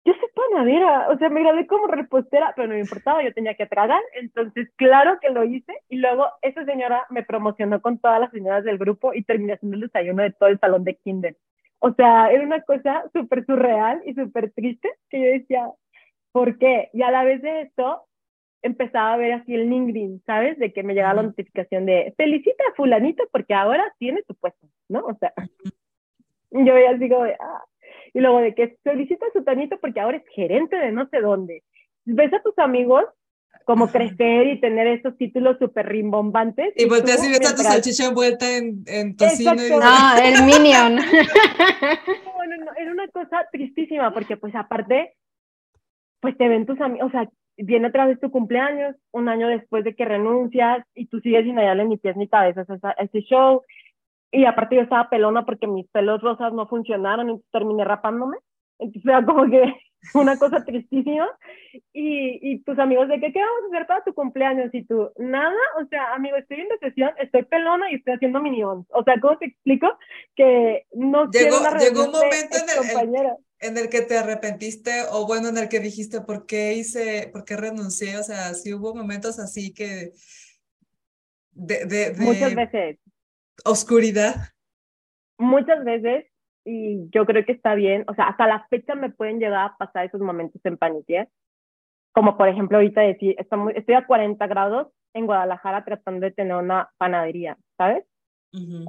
yo 0.04 0.12
soy 0.12 0.28
panadera, 0.34 1.08
o 1.08 1.18
sea, 1.18 1.28
me 1.30 1.42
grabé 1.42 1.66
como 1.66 1.88
repostera, 1.88 2.52
pero 2.54 2.68
no 2.68 2.74
me 2.74 2.80
importaba, 2.80 3.24
yo 3.24 3.34
tenía 3.34 3.54
que 3.54 3.66
tragar, 3.66 4.00
entonces 4.14 4.70
claro 4.76 5.18
que 5.20 5.30
lo 5.30 5.42
hice, 5.44 5.72
y 5.88 5.96
luego 5.96 6.26
esa 6.42 6.64
señora 6.64 7.06
me 7.10 7.24
promocionó 7.24 7.82
con 7.82 7.98
todas 7.98 8.20
las 8.20 8.30
señoras 8.30 8.62
del 8.62 8.78
grupo 8.78 9.14
y 9.14 9.24
terminé 9.24 9.54
haciendo 9.54 9.76
el 9.76 9.82
desayuno 9.82 10.22
de 10.22 10.30
todo 10.30 10.48
el 10.48 10.60
salón 10.60 10.84
de 10.84 10.94
kinder. 10.96 11.36
O 11.80 11.92
sea, 11.92 12.30
era 12.30 12.44
una 12.44 12.62
cosa 12.62 13.04
súper 13.12 13.44
surreal 13.46 14.00
y 14.06 14.14
súper 14.14 14.52
triste 14.52 14.88
que 15.10 15.20
yo 15.20 15.26
decía, 15.26 15.70
¿Por 16.36 16.58
qué? 16.58 16.90
Y 16.92 17.00
a 17.00 17.10
la 17.10 17.24
vez 17.24 17.40
de 17.40 17.62
esto, 17.62 18.02
empezaba 18.60 19.14
a 19.14 19.16
ver 19.16 19.32
así 19.32 19.54
el 19.54 19.70
LinkedIn, 19.70 20.22
¿sabes? 20.26 20.58
De 20.58 20.70
que 20.70 20.82
me 20.82 20.92
llegaba 20.92 21.14
la 21.14 21.22
notificación 21.22 21.86
de 21.86 22.12
felicita 22.14 22.62
a 22.70 22.74
fulanito 22.74 23.26
porque 23.32 23.54
ahora 23.54 23.90
tiene 23.98 24.22
su 24.26 24.34
puesto, 24.34 24.66
¿no? 24.86 25.06
O 25.06 25.16
sea, 25.18 25.32
yo 26.50 26.74
veía 26.74 26.90
así 26.90 27.08
como 27.08 27.24
de, 27.24 27.38
ah. 27.40 27.64
Y 28.12 28.20
luego 28.20 28.40
de 28.40 28.54
que 28.54 28.76
felicita 28.84 29.24
a 29.24 29.32
su 29.32 29.44
tanito 29.44 29.78
porque 29.80 29.98
ahora 29.98 30.18
es 30.18 30.24
gerente 30.34 30.76
de 30.76 30.92
no 30.92 31.08
sé 31.08 31.22
dónde. 31.22 31.62
Ves 32.04 32.34
a 32.34 32.42
tus 32.42 32.58
amigos 32.58 33.04
como 33.64 33.90
crecer 33.90 34.46
y 34.48 34.60
tener 34.60 34.88
esos 34.88 35.16
títulos 35.16 35.56
súper 35.58 35.88
rimbombantes. 35.88 36.74
Y 36.76 36.84
volteas 36.86 37.26
y 37.26 37.30
ves 37.30 37.50
a 37.50 37.56
tu 37.56 37.62
salchicha 37.62 38.08
envuelta 38.08 38.58
en, 38.58 38.84
en 38.86 39.16
tocino. 39.16 39.54
Y... 39.54 39.70
No, 39.70 40.18
el 40.22 40.42
Minion. 40.44 40.96
no, 40.96 42.44
no, 42.46 42.64
no, 42.66 42.72
era 42.76 42.92
una 42.92 43.08
cosa 43.08 43.48
tristísima 43.50 44.12
porque 44.12 44.36
pues 44.36 44.54
aparte 44.54 45.14
pues 46.26 46.38
te 46.38 46.48
ven 46.48 46.66
tus 46.66 46.80
amigos, 46.80 47.06
o 47.06 47.10
sea, 47.12 47.30
viene 47.56 47.86
otra 47.86 48.04
vez 48.04 48.18
tu 48.18 48.32
cumpleaños, 48.32 48.96
un 49.12 49.28
año 49.28 49.46
después 49.46 49.84
de 49.84 49.94
que 49.94 50.04
renuncias 50.04 50.84
y 50.92 51.06
tú 51.06 51.20
sigues 51.20 51.44
sin 51.44 51.56
hallarle 51.56 51.84
ni 51.84 51.98
pies 51.98 52.16
ni 52.16 52.26
cabezas 52.26 52.66
a 52.82 52.90
ese 52.98 53.20
show. 53.20 53.62
y 54.32 54.44
aparte 54.44 54.74
yo 54.74 54.82
estaba 54.82 55.08
pelona 55.08 55.44
porque 55.44 55.68
mis 55.68 55.88
pelos 55.90 56.20
rosas 56.20 56.52
no 56.52 56.66
funcionaron, 56.66 57.30
y 57.30 57.40
terminé 57.52 57.84
rapándome. 57.84 58.38
Entonces 58.80 59.06
era 59.06 59.24
como 59.24 59.48
que 59.48 59.72
una 60.14 60.38
cosa 60.38 60.64
tristísima. 60.64 61.28
Y, 61.92 62.38
y 62.42 62.58
tus 62.60 62.78
amigos, 62.78 63.08
¿de 63.08 63.20
qué, 63.20 63.32
qué 63.32 63.40
vamos 63.40 63.64
a 63.64 63.74
hacer 63.74 63.86
para 63.86 64.04
tu 64.04 64.14
cumpleaños? 64.14 64.72
Y 64.72 64.84
tú, 64.84 65.10
nada, 65.18 65.56
o 65.80 65.86
sea, 65.88 66.14
amigo, 66.14 66.36
estoy 66.36 66.60
en 66.60 66.68
sesión, 66.80 67.10
estoy 67.18 67.44
pelona 67.44 67.90
y 67.90 67.96
estoy 67.96 68.14
haciendo 68.14 68.40
minions. 68.40 68.86
O 68.90 69.02
sea, 69.04 69.20
¿cómo 69.20 69.38
te 69.38 69.46
explico? 69.46 69.98
Que 70.34 70.86
no 70.92 71.30
llegó, 71.30 71.56
llegó 71.78 72.04
un 72.04 72.12
momento 72.12 72.56
en 72.56 73.16
el, 73.16 73.30
en 73.60 73.78
el 73.78 73.88
que 73.88 74.02
te 74.02 74.18
arrepentiste 74.18 75.04
o 75.10 75.26
bueno, 75.26 75.48
en 75.48 75.58
el 75.58 75.68
que 75.68 75.80
dijiste, 75.80 76.20
¿por 76.20 76.46
qué 76.46 76.74
hice, 76.74 77.28
por 77.32 77.44
qué 77.44 77.56
renuncié? 77.56 78.18
O 78.18 78.22
sea, 78.22 78.54
sí 78.54 78.72
hubo 78.74 78.94
momentos 78.94 79.38
así 79.38 79.72
que... 79.72 80.12
De, 81.52 81.86
de, 81.86 82.14
Muchas 82.18 82.54
veces. 82.54 82.98
Oscuridad. 83.64 84.52
Muchas 85.38 85.82
veces 85.84 86.26
y 86.66 87.08
yo 87.10 87.24
creo 87.24 87.44
que 87.44 87.52
está 87.52 87.76
bien, 87.76 88.04
o 88.08 88.14
sea, 88.14 88.26
hasta 88.26 88.46
la 88.48 88.66
fecha 88.68 88.96
me 88.96 89.10
pueden 89.10 89.38
llegar 89.38 89.66
a 89.66 89.76
pasar 89.76 90.04
esos 90.04 90.20
momentos 90.20 90.60
en 90.64 90.76
Panitier, 90.76 91.28
como 92.12 92.36
por 92.36 92.48
ejemplo 92.48 92.78
ahorita 92.78 93.02
decir, 93.02 93.36
estoy 93.74 93.94
a 93.94 94.06
40 94.06 94.44
grados 94.48 94.88
en 95.14 95.26
Guadalajara 95.26 95.84
tratando 95.84 96.26
de 96.26 96.32
tener 96.32 96.56
una 96.56 96.90
panadería, 96.98 97.56
¿sabes? 97.78 98.04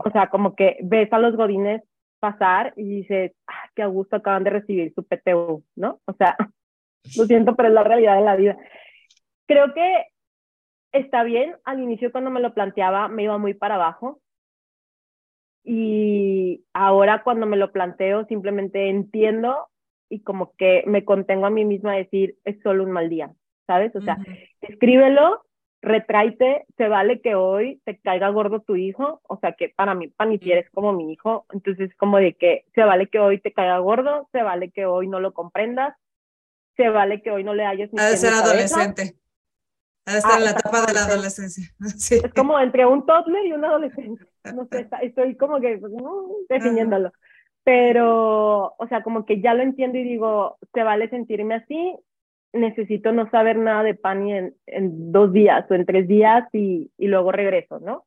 O 0.04 0.10
sea, 0.12 0.30
como 0.30 0.56
que 0.56 0.78
ves 0.82 1.12
a 1.12 1.20
los 1.20 1.36
godines 1.36 1.84
pasar 2.20 2.74
y 2.78 3.02
dices, 3.02 3.34
ah, 3.48 3.70
qué 3.76 3.84
a 3.84 3.88
gusto 3.88 4.16
acaban 4.16 4.44
de 4.44 4.50
recibir 4.50 4.94
su 4.94 5.04
PTU, 5.04 5.64
¿no? 5.76 6.00
O 6.06 6.14
sea, 6.14 6.36
lo 7.18 7.26
siento, 7.26 7.56
pero 7.56 7.70
es 7.70 7.76
la 7.76 7.84
realidad 7.84 8.16
de 8.16 8.24
la 8.24 8.36
vida. 8.36 8.58
Creo 9.46 9.74
que 9.74 10.06
está 10.94 11.24
bien, 11.24 11.56
al 11.66 11.80
inicio 11.80 12.12
cuando 12.12 12.32
me 12.32 12.40
lo 12.40 12.54
planteaba 12.54 13.08
me 13.08 13.24
iba 13.24 13.38
muy 13.38 13.54
para 13.54 13.76
abajo, 13.76 14.20
y 15.64 16.64
ahora 16.74 17.24
cuando 17.24 17.46
me 17.46 17.58
lo 17.58 17.72
planteo 17.72 18.26
simplemente 18.26 18.90
entiendo 18.90 19.68
y 20.10 20.22
como 20.22 20.54
que 20.58 20.84
me 20.88 21.04
contengo 21.04 21.46
a 21.46 21.50
mí 21.50 21.66
misma 21.66 21.94
a 21.94 21.98
decir, 21.98 22.38
es 22.46 22.58
solo 22.62 22.84
un 22.84 22.92
mal 22.92 23.10
día, 23.10 23.32
¿sabes? 23.66 23.96
O 23.96 24.02
sea, 24.02 24.18
escríbelo, 24.62 25.42
retráite, 25.82 26.66
se 26.78 26.88
vale 26.88 27.22
que 27.22 27.36
hoy 27.36 27.82
te 27.86 28.00
caiga 28.00 28.30
gordo 28.30 28.62
tu 28.62 28.76
hijo, 28.76 29.22
o 29.28 29.38
sea 29.40 29.54
que 29.54 29.70
para 29.70 29.94
mí 29.94 30.08
Panitier 30.08 30.60
es 30.60 30.70
como 30.72 30.94
mi 30.94 31.12
hijo, 31.12 31.46
entonces 31.52 31.94
como 31.98 32.18
de 32.18 32.34
que 32.36 32.66
se 32.74 32.84
vale 32.84 33.08
que 33.08 33.20
hoy 33.20 33.40
te 33.40 33.52
caiga 33.52 33.78
gordo, 33.80 34.30
se 34.32 34.44
vale 34.44 34.72
que 34.72 34.86
hoy 34.86 35.08
no 35.08 35.20
lo 35.20 35.34
comprendas, 35.34 35.96
se 36.76 36.90
vale 36.90 37.22
que 37.22 37.32
hoy 37.32 37.44
no 37.44 37.54
le 37.54 37.66
hayas... 37.66 37.90
Ha 37.98 38.10
de 38.10 38.18
ser 38.18 38.34
adolescente. 38.34 39.18
Ha 40.06 40.14
de 40.14 40.20
estar 40.20 40.38
en 40.38 40.46
la 40.46 40.52
ah, 40.52 40.56
etapa 40.58 40.86
de 40.86 40.94
la 40.94 41.04
adolescencia. 41.04 41.66
Es 41.80 42.34
como 42.34 42.58
entre 42.60 42.86
un 42.86 43.06
toddler 43.06 43.46
y 43.46 43.52
un 43.52 43.66
adolescente 43.66 44.27
no 44.56 44.66
sé, 44.66 44.88
estoy 45.02 45.36
como 45.36 45.60
que 45.60 45.80
definiéndolo. 46.50 47.12
Pero, 47.64 48.74
o 48.78 48.88
sea, 48.88 49.04
como 49.04 49.26
que 49.26 49.42
ya 49.42 49.54
lo 49.54 49.64
entiendo 49.64 49.98
y 49.98 50.04
digo, 50.04 50.58
se 50.74 50.84
vale 50.84 51.10
sentirme 51.10 51.56
así, 51.56 51.96
necesito 52.54 53.12
no 53.12 53.30
saber 53.30 53.58
nada 53.58 53.84
de 53.84 53.94
Pani 53.94 54.34
en, 54.34 54.56
en 54.68 55.12
dos 55.12 55.34
días 55.34 55.70
o 55.70 55.74
en 55.74 55.86
tres 55.86 56.08
días 56.08 56.48
y, 56.54 56.92
y 56.98 57.08
luego 57.08 57.32
regreso, 57.32 57.80
¿no? 57.80 58.06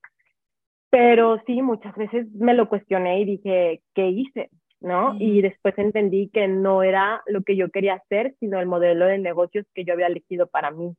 Pero 0.88 1.41
sí, 1.47 1.62
muchas 1.62 1.95
veces 1.95 2.26
me 2.32 2.55
lo 2.55 2.68
cuestioné 2.68 3.20
y 3.20 3.24
dije, 3.24 3.82
¿qué 3.95 4.09
hice? 4.09 4.51
¿no? 4.80 5.14
Y 5.18 5.43
después 5.43 5.76
entendí 5.78 6.30
que 6.30 6.49
no 6.49 6.82
era 6.82 7.22
lo 7.26 7.43
que 7.43 7.57
yo 7.57 7.70
quería 7.70 7.95
hacer, 7.95 8.34
sino 8.41 8.59
el 8.59 8.66
modelo 8.66 9.07
de 9.07 9.18
negocios 9.18 9.66
que 9.74 9.84
yo 9.84 9.93
había 9.93 10.07
elegido 10.07 10.47
para 10.47 10.70
mí. 10.70 10.97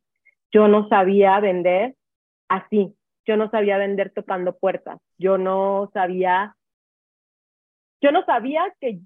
Yo 0.52 0.68
no 0.68 0.88
sabía 0.88 1.40
vender 1.40 1.96
así, 2.48 2.94
yo 3.26 3.38
no 3.38 3.50
sabía 3.50 3.78
vender 3.78 4.12
tocando 4.12 4.58
puertas, 4.58 5.00
yo 5.18 5.38
no 5.38 5.90
sabía, 5.94 6.56
yo 8.02 8.12
no 8.12 8.26
sabía 8.26 8.62
que, 8.80 9.00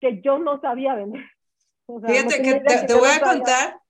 que 0.00 0.20
yo 0.22 0.38
no 0.38 0.60
sabía 0.60 0.94
vender. 0.94 1.24
Fíjate 2.06 2.42
que 2.42 2.60
te, 2.86 2.94
voy 2.94 3.08
a 3.10 3.20
contar, 3.20 3.80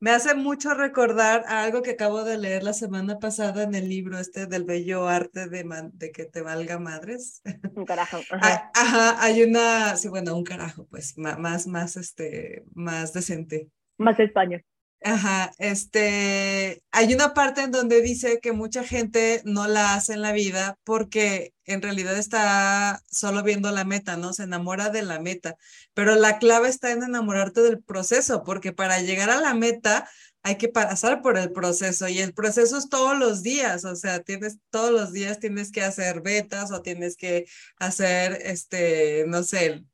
me 0.00 0.10
hace 0.10 0.34
mucho 0.34 0.72
recordar 0.74 1.44
algo 1.46 1.82
que 1.82 1.92
acabo 1.92 2.24
de 2.24 2.38
leer 2.38 2.62
la 2.62 2.72
semana 2.72 3.18
pasada 3.18 3.62
en 3.62 3.74
el 3.74 3.88
libro 3.88 4.18
este 4.18 4.46
del 4.46 4.64
bello 4.64 5.06
arte 5.06 5.48
de, 5.48 5.64
de 5.92 6.12
que 6.12 6.24
te 6.24 6.40
valga 6.40 6.78
madres. 6.78 7.42
Un 7.76 7.84
carajo. 7.84 8.18
Ah, 8.30 8.70
ajá. 8.74 9.22
hay 9.22 9.42
una, 9.42 9.96
sí, 9.96 10.08
bueno, 10.08 10.34
un 10.34 10.44
carajo, 10.44 10.86
pues, 10.90 11.18
más, 11.18 11.66
más, 11.66 11.96
este, 11.96 12.64
más 12.74 13.12
decente. 13.12 13.68
Más 13.98 14.18
español. 14.18 14.64
Ajá, 15.04 15.50
este, 15.58 16.80
hay 16.92 17.12
una 17.12 17.34
parte 17.34 17.62
en 17.62 17.72
donde 17.72 18.02
dice 18.02 18.38
que 18.40 18.52
mucha 18.52 18.84
gente 18.84 19.42
no 19.44 19.66
la 19.66 19.94
hace 19.94 20.12
en 20.12 20.22
la 20.22 20.30
vida 20.32 20.78
porque 20.84 21.54
en 21.64 21.82
realidad 21.82 22.16
está 22.16 23.02
solo 23.10 23.42
viendo 23.42 23.70
la 23.72 23.84
meta, 23.84 24.16
¿no? 24.16 24.32
Se 24.32 24.44
enamora 24.44 24.90
de 24.90 25.02
la 25.02 25.18
meta, 25.18 25.56
pero 25.94 26.14
la 26.14 26.38
clave 26.38 26.68
está 26.68 26.92
en 26.92 27.02
enamorarte 27.02 27.62
del 27.62 27.82
proceso, 27.82 28.44
porque 28.44 28.72
para 28.72 29.00
llegar 29.00 29.30
a 29.30 29.40
la 29.40 29.54
meta 29.54 30.08
hay 30.44 30.56
que 30.56 30.68
pasar 30.68 31.20
por 31.20 31.36
el 31.36 31.50
proceso 31.52 32.06
y 32.08 32.20
el 32.20 32.32
proceso 32.32 32.76
es 32.78 32.88
todos 32.88 33.18
los 33.18 33.42
días, 33.42 33.84
o 33.84 33.96
sea, 33.96 34.20
tienes 34.20 34.58
todos 34.70 34.92
los 34.92 35.12
días 35.12 35.40
tienes 35.40 35.72
que 35.72 35.82
hacer 35.82 36.20
betas 36.22 36.70
o 36.70 36.82
tienes 36.82 37.16
que 37.16 37.46
hacer, 37.78 38.38
este, 38.42 39.24
no 39.26 39.42
sé, 39.42 39.84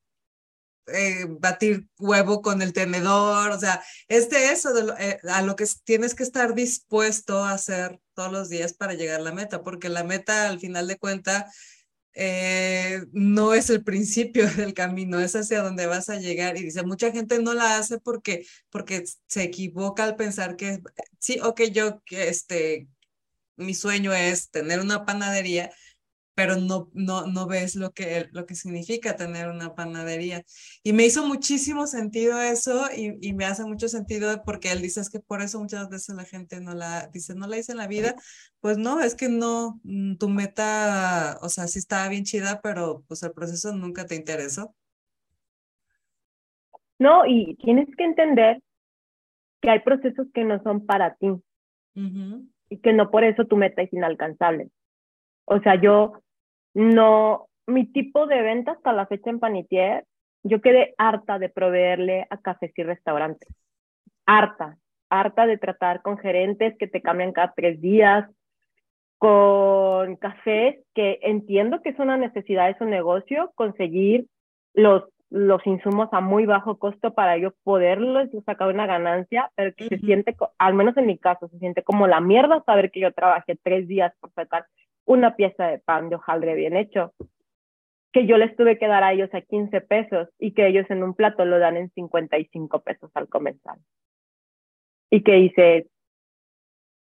eh, 0.93 1.27
batir 1.29 1.87
huevo 1.99 2.43
con 2.43 2.63
el 2.63 2.73
tenedor, 2.73 3.51
o 3.51 3.61
sea, 3.61 3.83
es 4.09 4.31
de 4.31 4.53
eso, 4.53 4.73
de 4.73 4.93
eh, 4.99 5.19
a 5.29 5.43
lo 5.43 5.57
que 5.57 5.67
tienes 5.85 6.15
que 6.15 6.23
estar 6.23 6.55
dispuesto 6.55 7.45
a 7.45 7.53
hacer 7.53 8.01
todos 8.15 8.33
los 8.33 8.49
días 8.49 8.73
para 8.73 8.95
llegar 8.95 9.21
a 9.21 9.25
la 9.25 9.33
meta, 9.33 9.63
porque 9.63 9.89
la 9.89 10.05
meta 10.05 10.49
al 10.49 10.61
final 10.61 10.89
de 10.89 10.99
cuentas 10.99 11.55
eh, 12.21 13.03
no 13.13 13.55
es 13.55 13.71
el 13.71 13.85
principio 13.85 14.49
del 14.57 14.75
camino, 14.75 15.21
es 15.21 15.37
hacia 15.37 15.63
donde 15.63 15.87
vas 15.87 16.09
a 16.09 16.17
llegar. 16.19 16.57
Y 16.57 16.65
dice, 16.65 16.83
mucha 16.83 17.13
gente 17.13 17.41
no 17.41 17.55
la 17.55 17.79
hace 17.79 17.99
porque, 18.01 18.45
porque 18.71 19.05
se 19.29 19.43
equivoca 19.45 20.05
al 20.05 20.17
pensar 20.17 20.57
que, 20.57 20.81
sí, 21.21 21.39
ok, 21.41 21.63
yo, 21.73 22.03
este, 22.11 22.89
mi 23.57 23.75
sueño 23.75 24.13
es 24.13 24.51
tener 24.51 24.81
una 24.81 25.05
panadería, 25.05 25.71
pero 26.39 26.55
no, 26.55 26.89
no, 26.95 27.27
no 27.27 27.49
ves 27.49 27.75
lo 27.75 27.91
que, 27.91 28.29
lo 28.31 28.47
que 28.47 28.55
significa 28.55 29.17
tener 29.17 29.49
una 29.49 29.75
panadería. 29.75 30.45
Y 30.85 30.93
me 30.93 31.05
hizo 31.05 31.27
muchísimo 31.27 31.89
sentido 31.89 32.41
eso 32.41 32.85
y, 32.97 33.19
y, 33.21 33.33
me 33.33 33.45
hace 33.45 33.65
mucho 33.65 33.89
sentido 33.89 34.41
porque 34.45 34.71
él 34.71 34.81
dice 34.81 35.01
es 35.01 35.11
que 35.11 35.19
por 35.19 35.43
eso 35.43 35.59
muchas 35.59 35.91
veces 35.91 36.15
la 36.15 36.23
gente 36.23 36.61
no 36.61 36.75
la 36.75 37.09
dice, 37.09 37.35
no 37.35 37.49
la 37.49 37.59
hice 37.59 37.73
en 37.73 37.79
la 37.79 37.89
vida. 37.89 38.15
Pues 38.61 38.79
no, 38.79 39.01
es 39.01 39.17
que 39.17 39.29
no, 39.29 39.81
mm, 39.83 40.15
tu 40.19 40.29
meta, 40.29 41.39
o 41.43 41.49
sea, 41.49 41.67
sí 41.67 41.81
estaba 41.81 42.09
bien 42.09 42.23
chida, 42.23 42.61
pero 42.63 43.03
pues 43.09 43.21
el 43.25 43.33
proceso 43.33 43.75
nunca 43.75 44.07
te 44.07 44.15
interesó. 44.15 44.77
No, 47.01 47.27
y 47.27 47.57
tienes 47.57 47.89
que 47.97 48.05
entender 48.05 48.63
que 49.61 49.71
hay 49.71 49.81
procesos 49.81 50.29
que 50.33 50.45
no 50.45 50.63
son 50.63 50.87
para 50.87 51.17
ti 51.17 51.33
y 52.69 52.79
que 52.79 52.93
no 52.93 53.11
por 53.11 53.25
eso 53.25 53.45
tu 53.47 53.57
meta 53.57 53.83
es 53.83 53.93
inalcanzable. 53.93 54.69
O 55.47 55.59
sea, 55.61 55.75
yo 55.81 56.23
no, 56.79 57.49
mi 57.67 57.87
tipo 57.87 58.29
de 58.29 58.41
venta 58.41 58.71
hasta 58.71 58.93
la 58.93 59.07
fecha 59.07 59.31
en 59.31 59.41
Panitier, 59.41 60.05
yo 60.45 60.61
quedé 60.61 60.95
harta 60.97 61.41
de 61.41 61.49
proveerle 61.49 62.29
a 62.31 62.39
cafés 62.39 62.73
y 62.77 62.85
restaurantes. 62.85 63.49
Harta, 64.27 64.79
harta 65.11 65.47
de 65.47 65.59
tratar 65.59 66.03
con 66.03 66.19
gerentes 66.19 66.79
que 66.79 66.87
te 66.87 67.03
cambian 67.03 67.33
cada 67.33 67.53
tres 67.57 67.81
días, 67.81 68.31
con 69.19 70.15
cafés 70.19 70.77
que 70.95 71.19
entiendo 71.23 71.83
que 71.83 71.89
es 71.89 71.99
una 71.99 72.17
necesidad 72.17 72.69
de 72.69 72.79
su 72.79 72.85
negocio, 72.85 73.51
conseguir 73.57 74.29
los, 74.73 75.03
los 75.31 75.67
insumos 75.67 76.09
a 76.13 76.21
muy 76.21 76.47
bajo 76.47 76.79
costo 76.79 77.13
para 77.13 77.39
yo 77.39 77.55
poderlos 77.65 78.29
sacar 78.47 78.69
una 78.73 78.87
ganancia, 78.87 79.51
pero 79.57 79.75
que 79.75 79.89
se 79.89 79.99
siente, 79.99 80.37
al 80.59 80.75
menos 80.75 80.97
en 80.97 81.07
mi 81.07 81.19
caso, 81.19 81.49
se 81.49 81.59
siente 81.59 81.83
como 81.83 82.07
la 82.07 82.21
mierda 82.21 82.63
saber 82.65 82.93
que 82.93 83.01
yo 83.01 83.13
trabajé 83.13 83.59
tres 83.61 83.89
días 83.89 84.13
por 84.21 84.33
sacar 84.35 84.67
una 85.09 85.37
pieza 85.37 85.67
de 85.67 85.79
pan 85.79 86.11
de 86.11 86.17
hojaldre 86.17 86.55
bien 86.55 86.77
hecho, 86.77 87.15
que 88.13 88.27
yo 88.27 88.37
les 88.37 88.55
tuve 88.57 88.79
que 88.79 88.87
dar 88.87 89.03
a 89.03 89.13
ellos 89.13 89.31
a 89.33 89.41
15 89.41 89.81
pesos 89.81 90.29
y 90.39 90.53
que 90.53 90.67
ellos 90.67 90.87
en 90.91 91.03
un 91.03 91.15
plato 91.15 91.45
lo 91.47 91.59
dan 91.59 91.77
en 91.79 91.91
55 91.91 92.81
pesos 92.81 93.11
al 93.15 93.27
comenzar. 93.29 93.79
Y 95.11 95.23
que 95.23 95.33
dice, 95.33 95.87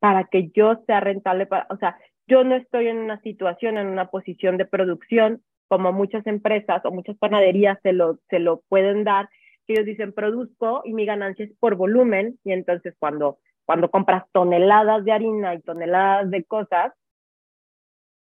para 0.01 0.24
que 0.24 0.51
yo 0.55 0.82
sea 0.86 1.01
rentable, 1.01 1.47
para, 1.47 1.66
o 1.68 1.76
sea, 1.76 1.99
yo 2.26 2.45
no 2.45 2.57
estoy 2.57 2.88
en 2.88 2.97
una 2.97 3.20
situación, 3.20 3.76
en 3.76 3.88
una 3.88 4.11
posición 4.11 4.57
de 4.57 4.64
producción 4.64 5.43
como 5.68 5.93
muchas 5.93 6.26
empresas 6.26 6.82
o 6.84 6.90
muchas 6.90 7.16
panaderías 7.18 7.78
se 7.82 7.93
lo, 7.93 8.18
se 8.30 8.38
lo 8.38 8.62
pueden 8.68 9.05
dar, 9.05 9.28
que 9.66 9.74
ellos 9.74 9.86
dicen 9.86 10.12
produzco 10.12 10.80
y 10.84 10.95
mi 10.95 11.05
ganancia 11.05 11.45
es 11.45 11.53
por 11.59 11.76
volumen 11.76 12.38
y 12.43 12.53
entonces 12.53 12.95
cuando, 12.99 13.38
cuando 13.66 13.90
compras 13.90 14.24
toneladas 14.32 15.05
de 15.05 15.12
harina 15.12 15.55
y 15.55 15.61
toneladas 15.61 16.30
de 16.30 16.45
cosas, 16.45 16.93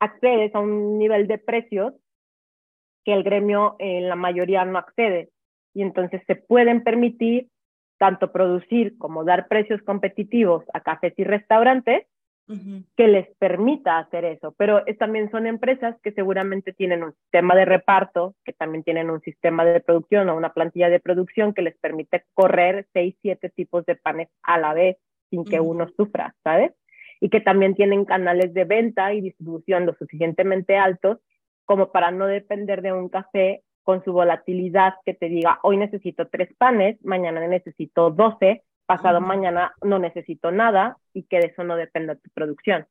accedes 0.01 0.55
a 0.55 0.61
un 0.61 0.99
nivel 0.99 1.27
de 1.27 1.39
precios 1.39 1.95
que 3.05 3.13
el 3.13 3.23
gremio 3.23 3.77
en 3.79 4.09
la 4.09 4.17
mayoría 4.17 4.65
no 4.65 4.79
accede. 4.79 5.31
Y 5.75 5.83
entonces 5.83 6.23
se 6.27 6.37
pueden 6.37 6.83
permitir 6.83 7.49
tanto 7.99 8.33
producir 8.33 8.97
como 8.99 9.25
dar 9.25 9.49
precios 9.49 9.83
competitivos 9.83 10.65
a 10.73 10.81
cafés 10.81 11.15
y 11.17 11.25
restaurantes, 11.25 12.07
que 12.97 13.09
les 13.09 13.29
permita 13.37 13.99
hacer 13.99 14.25
eso. 14.25 14.55
Pero 14.57 14.83
también 14.99 15.31
son 15.31 15.47
empresas 15.47 15.97
que 16.03 16.13
seguramente 16.13 16.73
tienen 16.73 17.03
un 17.03 17.13
sistema 17.13 17.55
de 17.55 17.67
reparto, 17.67 18.35
que 18.43 18.55
también 18.55 18.83
tienen 18.85 19.11
un 19.11 19.21
sistema 19.21 19.67
de 19.67 19.81
producción 19.81 20.31
o 20.31 20.37
una 20.37 20.55
plantilla 20.55 20.89
de 20.89 20.99
producción 20.99 21.53
que 21.53 21.61
les 21.61 21.77
permite 21.77 22.25
correr 22.33 22.87
seis, 22.95 23.15
siete 23.21 23.51
tipos 23.51 23.85
de 23.85 23.97
panes 23.97 24.29
a 24.43 24.57
la 24.57 24.73
vez 24.73 24.97
sin 25.29 25.45
que 25.45 25.61
uno 25.61 25.89
sufra, 25.95 26.35
¿sabes? 26.43 26.73
Y 27.21 27.31
que 27.31 27.41
también 27.41 27.75
tienen 27.75 28.05
canales 28.05 28.55
de 28.55 28.65
venta 28.65 29.13
y 29.13 29.21
distribución 29.21 29.87
lo 29.87 29.95
suficientemente 29.95 30.77
altos 30.77 31.19
como 31.65 31.93
para 31.93 32.11
no 32.11 32.27
depender 32.27 32.81
de 32.81 32.93
un 32.93 33.09
café 33.09 33.63
con 33.83 34.05
su 34.05 34.13
volatilidad 34.13 34.95
que 35.05 35.15
te 35.15 35.29
diga, 35.29 35.61
hoy 35.63 35.77
necesito 35.77 36.29
tres 36.29 36.49
panes, 36.59 37.03
mañana 37.05 37.47
necesito 37.47 38.11
doce, 38.11 38.63
pasado 38.87 39.21
mañana 39.21 39.73
no 39.83 39.99
necesito 39.99 40.51
nada 40.51 40.97
y 41.13 41.25
que 41.25 41.39
de 41.39 41.47
eso 41.47 41.65
no 41.65 41.77
dependa 41.77 42.15
tu 42.15 42.31
producción. 42.35 42.87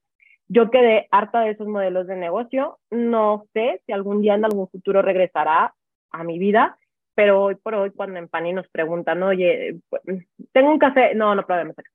Yo 0.47 0.69
quedé 0.69 1.07
harta 1.11 1.41
de 1.41 1.51
esos 1.51 1.67
modelos 1.67 2.07
de 2.07 2.15
negocio, 2.15 2.79
no 2.89 3.45
sé 3.53 3.81
si 3.85 3.91
algún 3.91 4.21
día 4.21 4.35
en 4.35 4.45
algún 4.45 4.69
futuro 4.69 5.01
regresará 5.01 5.73
a 6.11 6.23
mi 6.23 6.39
vida, 6.39 6.77
pero 7.15 7.43
hoy 7.43 7.55
por 7.55 7.75
hoy 7.75 7.91
cuando 7.91 8.19
en 8.19 8.27
Pani 8.27 8.53
nos 8.53 8.67
preguntan, 8.67 9.23
oye, 9.23 9.77
pues, 9.89 10.03
tengo 10.51 10.71
un 10.71 10.79
café, 10.79 11.15
no, 11.15 11.33
no 11.35 11.45
probemos 11.45 11.77
acá. 11.77 11.89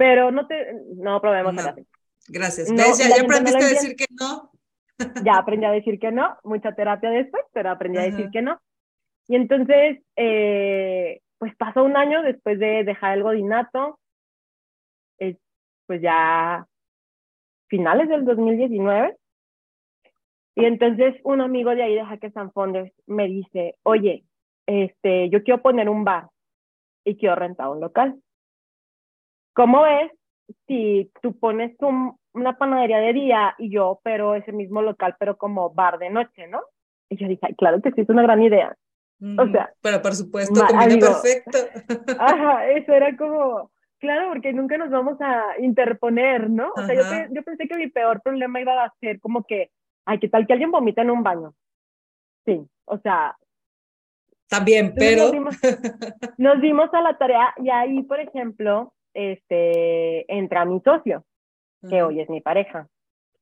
Pero 0.00 0.30
no 0.30 0.46
te, 0.46 0.72
no 0.96 1.20
probemos 1.20 1.52
no. 1.52 1.74
Gracias. 2.28 2.72
¿Ya, 2.74 3.22
aprendiste 3.22 3.62
a 3.62 3.68
decir 3.68 3.94
que 3.96 4.06
no? 4.18 4.50
ya 5.26 5.36
aprendí 5.36 5.66
a 5.66 5.72
decir 5.72 5.98
que 5.98 6.10
no, 6.10 6.38
mucha 6.42 6.74
terapia 6.74 7.10
después, 7.10 7.44
pero 7.52 7.68
aprendí 7.68 7.98
a 7.98 8.04
decir 8.04 8.30
que 8.30 8.40
no. 8.40 8.58
Y 9.28 9.36
entonces, 9.36 9.98
eh, 10.16 11.20
pues 11.36 11.54
pasó 11.54 11.84
un 11.84 11.98
año 11.98 12.22
después 12.22 12.58
de 12.58 12.82
dejar 12.82 13.18
el 13.18 13.24
godinato, 13.24 13.98
pues 15.86 16.00
ya 16.00 16.66
finales 17.66 18.08
del 18.08 18.24
2019. 18.24 19.18
Y 20.54 20.64
entonces 20.64 21.16
un 21.24 21.42
amigo 21.42 21.74
de 21.74 21.82
ahí 21.82 21.94
de 21.94 22.06
Hackers 22.06 22.38
and 22.38 22.52
Founders 22.54 22.90
me 23.06 23.26
dice, 23.26 23.74
oye, 23.82 24.24
este, 24.64 25.28
yo 25.28 25.42
quiero 25.42 25.60
poner 25.60 25.90
un 25.90 26.04
bar 26.04 26.30
y 27.04 27.18
quiero 27.18 27.34
rentar 27.34 27.68
un 27.68 27.80
local. 27.80 28.18
¿Cómo 29.52 29.86
es 29.86 30.10
si 30.66 31.10
tú 31.22 31.38
pones 31.38 31.76
una 32.32 32.58
panadería 32.58 32.98
de 32.98 33.12
día 33.12 33.54
y 33.58 33.70
yo 33.70 34.00
pero 34.02 34.34
ese 34.34 34.52
mismo 34.52 34.82
local, 34.82 35.16
pero 35.18 35.36
como 35.36 35.70
bar 35.70 35.98
de 35.98 36.10
noche, 36.10 36.46
¿no? 36.48 36.60
Y 37.08 37.16
yo 37.16 37.28
dije, 37.28 37.54
claro 37.56 37.80
que 37.82 37.90
sí, 37.92 38.02
es 38.02 38.08
una 38.08 38.22
gran 38.22 38.42
idea. 38.42 38.76
O 39.38 39.46
sea, 39.48 39.70
pero 39.82 40.00
por 40.00 40.14
supuesto, 40.14 40.64
combina 40.66 40.98
perfecto. 40.98 41.58
Ajá, 42.18 42.66
eso 42.70 42.92
era 42.92 43.14
como, 43.18 43.70
claro, 43.98 44.28
porque 44.28 44.52
nunca 44.52 44.78
nos 44.78 44.90
vamos 44.90 45.20
a 45.20 45.58
interponer, 45.60 46.48
¿no? 46.48 46.72
O 46.74 46.86
sea, 46.86 46.94
yo, 46.94 47.34
yo, 47.34 47.42
pensé 47.42 47.68
que 47.68 47.76
mi 47.76 47.88
peor 47.88 48.22
problema 48.22 48.60
iba 48.60 48.82
a 48.82 48.94
ser 48.98 49.20
como 49.20 49.44
que, 49.44 49.70
ay, 50.06 50.18
¿qué 50.20 50.28
tal 50.28 50.46
que 50.46 50.54
alguien 50.54 50.70
vomita 50.70 51.02
en 51.02 51.10
un 51.10 51.22
baño? 51.22 51.52
Sí, 52.46 52.66
o 52.86 52.98
sea. 52.98 53.36
También, 54.48 54.94
pero. 54.96 55.24
Nos 55.24 55.32
dimos, 55.32 55.56
nos 56.38 56.60
dimos, 56.62 56.94
a 56.94 57.02
la 57.02 57.18
tarea 57.18 57.54
y 57.58 57.68
ahí, 57.68 58.02
por 58.04 58.20
ejemplo, 58.20 58.94
este, 59.14 60.32
entra 60.32 60.64
mi 60.64 60.80
socio, 60.80 61.24
que 61.88 62.02
hoy 62.02 62.20
es 62.20 62.28
mi 62.28 62.40
pareja. 62.40 62.88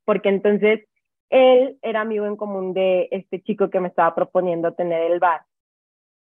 Porque 0.04 0.28
entonces 0.28 0.86
él 1.30 1.78
era 1.82 2.00
amigo 2.00 2.26
en 2.26 2.36
común 2.36 2.72
de 2.72 3.08
este 3.10 3.42
chico 3.42 3.70
que 3.70 3.80
me 3.80 3.88
estaba 3.88 4.14
proponiendo 4.14 4.74
tener 4.74 5.10
el 5.10 5.18
bar. 5.18 5.42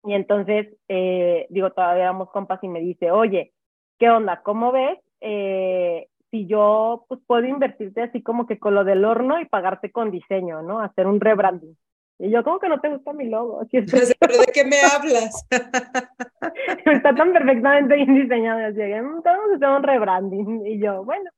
Y 0.04 0.14
entonces, 0.14 0.68
eh, 0.88 1.46
digo, 1.50 1.70
todavía 1.70 2.04
éramos 2.04 2.30
compas 2.30 2.62
y 2.62 2.68
me 2.68 2.80
dice, 2.80 3.10
oye, 3.10 3.52
¿qué 3.98 4.10
onda? 4.10 4.42
¿Cómo 4.42 4.72
ves? 4.72 4.98
Eh, 5.20 6.08
si 6.30 6.46
yo 6.46 7.04
pues 7.08 7.20
puedo 7.26 7.46
invertirte 7.46 8.02
así 8.02 8.22
como 8.22 8.46
que 8.46 8.58
con 8.58 8.74
lo 8.74 8.84
del 8.84 9.04
horno 9.04 9.38
y 9.40 9.44
pagarte 9.44 9.92
con 9.92 10.10
diseño, 10.10 10.62
¿no? 10.62 10.80
Hacer 10.80 11.06
un 11.06 11.20
rebranding. 11.20 11.76
Y 12.18 12.30
yo, 12.30 12.44
como 12.44 12.58
que 12.58 12.68
no 12.68 12.80
te 12.80 12.88
gusta 12.88 13.12
mi 13.12 13.28
logo? 13.28 13.60
¿Pero 13.70 14.38
de 14.38 14.52
qué 14.52 14.64
me 14.64 14.80
hablas? 14.80 15.46
Está 16.86 17.14
tan 17.14 17.32
perfectamente 17.32 17.96
bien 17.96 18.14
diseñado. 18.14 18.66
Así 18.66 18.76
que 18.76 19.00
vamos 19.00 19.26
a 19.26 19.54
hacer 19.56 19.68
un 19.68 19.82
rebranding. 19.82 20.66
Y 20.66 20.78
yo, 20.78 21.04
bueno. 21.04 21.30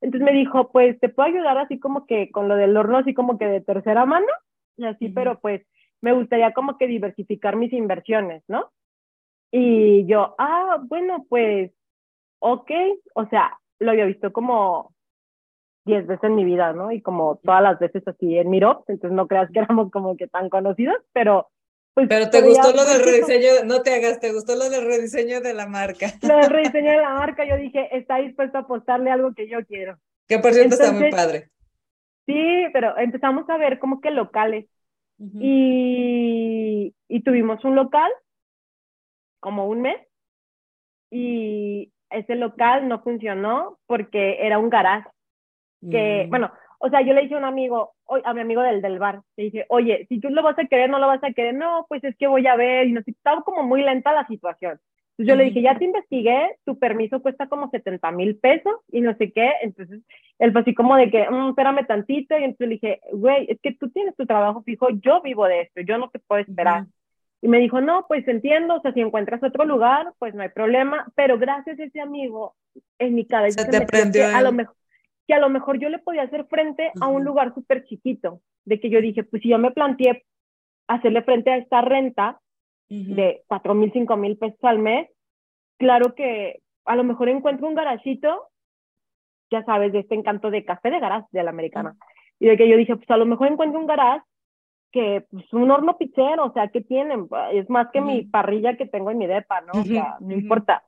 Entonces 0.00 0.24
me 0.24 0.32
dijo, 0.32 0.70
pues, 0.70 0.98
¿te 0.98 1.10
puedo 1.10 1.28
ayudar 1.28 1.58
así 1.58 1.78
como 1.78 2.06
que 2.06 2.30
con 2.30 2.48
lo 2.48 2.56
del 2.56 2.76
horno, 2.76 2.98
así 2.98 3.12
como 3.12 3.38
que 3.38 3.46
de 3.46 3.60
tercera 3.60 4.06
mano? 4.06 4.28
Y 4.78 4.86
así, 4.86 5.10
pero 5.10 5.38
pues 5.40 5.60
me 6.00 6.12
gustaría 6.12 6.54
como 6.54 6.78
que 6.78 6.86
diversificar 6.86 7.56
mis 7.56 7.72
inversiones, 7.74 8.42
¿no? 8.48 8.70
Y 9.52 10.06
yo, 10.06 10.34
ah, 10.38 10.78
bueno, 10.82 11.26
pues, 11.28 11.70
ok, 12.38 12.70
o 13.14 13.26
sea, 13.26 13.58
lo 13.78 13.90
había 13.90 14.06
visto 14.06 14.32
como 14.32 14.94
diez 15.84 16.06
veces 16.06 16.24
en 16.24 16.34
mi 16.34 16.44
vida, 16.44 16.72
¿no? 16.72 16.92
Y 16.92 17.00
como 17.00 17.40
todas 17.42 17.62
las 17.62 17.78
veces 17.78 18.06
así 18.06 18.38
en 18.38 18.50
Mirops, 18.50 18.88
entonces 18.88 19.16
no 19.16 19.26
creas 19.26 19.50
que 19.50 19.60
éramos 19.60 19.90
como 19.90 20.16
que 20.16 20.28
tan 20.28 20.48
conocidos, 20.48 20.96
pero... 21.12 21.48
Pues, 21.92 22.06
pero 22.08 22.30
te 22.30 22.40
gustó 22.42 22.72
lo 22.72 22.84
del 22.84 23.04
rediseño, 23.04 23.64
no 23.64 23.82
te 23.82 23.92
hagas, 23.92 24.20
te 24.20 24.32
gustó 24.32 24.54
lo 24.54 24.70
del 24.70 24.86
rediseño 24.86 25.40
de 25.40 25.54
la 25.54 25.66
marca. 25.66 26.06
Lo 26.22 26.36
del 26.36 26.50
rediseño 26.50 26.92
de 26.92 26.98
la 26.98 27.14
marca, 27.14 27.44
yo 27.44 27.56
dije, 27.56 27.88
está 27.96 28.18
dispuesto 28.18 28.58
a 28.58 28.60
apostarle 28.60 29.10
algo 29.10 29.34
que 29.34 29.48
yo 29.48 29.58
quiero. 29.66 29.98
Que 30.28 30.38
por 30.38 30.52
cierto 30.52 30.74
está 30.74 30.92
muy 30.92 31.10
padre. 31.10 31.50
Sí, 32.26 32.66
pero 32.72 32.96
empezamos 32.96 33.48
a 33.50 33.56
ver 33.56 33.80
como 33.80 34.00
que 34.00 34.12
locales 34.12 34.66
y, 35.18 36.94
y 37.08 37.22
tuvimos 37.22 37.64
un 37.64 37.74
local 37.74 38.10
como 39.40 39.66
un 39.66 39.82
mes 39.82 39.98
y 41.10 41.92
ese 42.10 42.36
local 42.36 42.88
no 42.88 43.02
funcionó 43.02 43.78
porque 43.86 44.46
era 44.46 44.58
un 44.58 44.70
garage 44.70 45.08
que, 45.88 46.24
mm. 46.26 46.30
bueno, 46.30 46.50
o 46.78 46.88
sea, 46.88 47.02
yo 47.02 47.12
le 47.12 47.22
dije 47.22 47.34
a 47.34 47.38
un 47.38 47.44
amigo, 47.44 47.92
a 48.24 48.32
mi 48.32 48.40
amigo 48.40 48.62
del, 48.62 48.80
del 48.80 48.98
bar, 48.98 49.20
le 49.36 49.44
dije, 49.44 49.66
oye, 49.68 50.06
si 50.08 50.18
tú 50.18 50.30
lo 50.30 50.42
vas 50.42 50.58
a 50.58 50.64
querer, 50.64 50.88
no 50.88 50.98
lo 50.98 51.06
vas 51.06 51.22
a 51.22 51.32
querer, 51.32 51.54
no, 51.54 51.84
pues 51.88 52.02
es 52.04 52.16
que 52.16 52.26
voy 52.26 52.46
a 52.46 52.56
ver, 52.56 52.86
y 52.86 52.92
nos 52.92 53.06
estaba 53.06 53.42
como 53.42 53.62
muy 53.62 53.82
lenta 53.82 54.12
la 54.12 54.26
situación. 54.26 54.80
Entonces 55.20 55.26
yo 55.26 55.36
le 55.36 55.44
dije, 55.44 55.60
ya 55.60 55.76
te 55.76 55.84
investigué, 55.84 56.56
tu 56.64 56.78
permiso 56.78 57.20
cuesta 57.20 57.46
como 57.46 57.68
70 57.68 58.10
mil 58.12 58.36
pesos 58.36 58.72
y 58.90 59.02
no 59.02 59.14
sé 59.18 59.30
qué. 59.32 59.52
Entonces 59.60 60.00
él 60.38 60.52
fue 60.52 60.62
así 60.62 60.74
como 60.74 60.96
de 60.96 61.10
que, 61.10 61.28
mm, 61.28 61.50
espérame 61.50 61.86
tantito. 61.86 62.38
Y 62.38 62.44
entonces 62.44 62.68
le 62.68 62.74
dije, 62.76 63.00
güey, 63.12 63.46
es 63.50 63.60
que 63.60 63.74
tú 63.74 63.90
tienes 63.90 64.16
tu 64.16 64.24
trabajo 64.24 64.62
fijo, 64.62 64.88
yo 64.88 65.20
vivo 65.20 65.46
de 65.46 65.60
esto, 65.60 65.82
yo 65.82 65.98
no 65.98 66.08
te 66.08 66.20
puedo 66.20 66.40
esperar. 66.40 66.86
Y 67.42 67.48
me 67.48 67.58
dijo, 67.58 67.82
no, 67.82 68.06
pues 68.08 68.26
entiendo, 68.28 68.76
o 68.76 68.80
sea, 68.80 68.94
si 68.94 69.02
encuentras 69.02 69.42
otro 69.42 69.66
lugar, 69.66 70.14
pues 70.18 70.34
no 70.34 70.42
hay 70.42 70.48
problema, 70.48 71.06
pero 71.14 71.38
gracias 71.38 71.78
a 71.78 71.84
ese 71.84 72.00
amigo, 72.00 72.54
en 72.98 73.14
mi 73.14 73.26
cabeza 73.26 73.62
se 73.62 73.70
te 73.70 73.84
prendió 73.84 74.26
a 74.26 74.40
lo 74.40 74.52
mejor 74.52 74.74
que 75.30 75.34
a 75.34 75.38
lo 75.38 75.48
mejor 75.48 75.78
yo 75.78 75.88
le 75.88 76.00
podía 76.00 76.22
hacer 76.22 76.44
frente 76.46 76.90
a 77.00 77.06
un 77.06 77.24
lugar 77.24 77.54
súper 77.54 77.84
chiquito, 77.84 78.40
de 78.64 78.80
que 78.80 78.90
yo 78.90 79.00
dije, 79.00 79.22
pues 79.22 79.40
si 79.42 79.48
yo 79.48 79.58
me 79.58 79.70
planteé 79.70 80.24
hacerle 80.88 81.22
frente 81.22 81.52
a 81.52 81.56
esta 81.56 81.82
renta, 81.82 82.40
de 82.88 83.44
cuatro 83.46 83.72
mil, 83.74 83.92
cinco 83.92 84.16
mil 84.16 84.36
pesos 84.36 84.58
al 84.62 84.80
mes, 84.80 85.08
claro 85.78 86.16
que 86.16 86.62
a 86.84 86.96
lo 86.96 87.04
mejor 87.04 87.28
encuentro 87.28 87.68
un 87.68 87.76
garajito, 87.76 88.48
ya 89.52 89.62
sabes, 89.62 89.92
de 89.92 90.00
este 90.00 90.16
encanto 90.16 90.50
de 90.50 90.64
café 90.64 90.90
de 90.90 90.98
garage 90.98 91.28
de 91.30 91.44
la 91.44 91.50
americana. 91.50 91.94
Y 92.40 92.48
de 92.48 92.56
que 92.56 92.68
yo 92.68 92.76
dije, 92.76 92.96
pues 92.96 93.08
a 93.08 93.16
lo 93.16 93.24
mejor 93.24 93.46
encuentro 93.46 93.78
un 93.78 93.86
garage 93.86 94.24
que, 94.90 95.24
pues 95.30 95.52
un 95.52 95.70
horno 95.70 95.96
pichero, 95.96 96.46
o 96.46 96.52
sea, 96.52 96.66
¿qué 96.66 96.80
tienen? 96.80 97.28
Es 97.52 97.70
más 97.70 97.86
que 97.92 98.00
mi 98.00 98.22
parrilla 98.24 98.76
que 98.76 98.86
tengo 98.86 99.12
en 99.12 99.18
mi 99.18 99.28
depa, 99.28 99.60
¿no? 99.60 99.80
O 99.80 99.84
sea, 99.84 100.16
no 100.18 100.34
importa. 100.34 100.82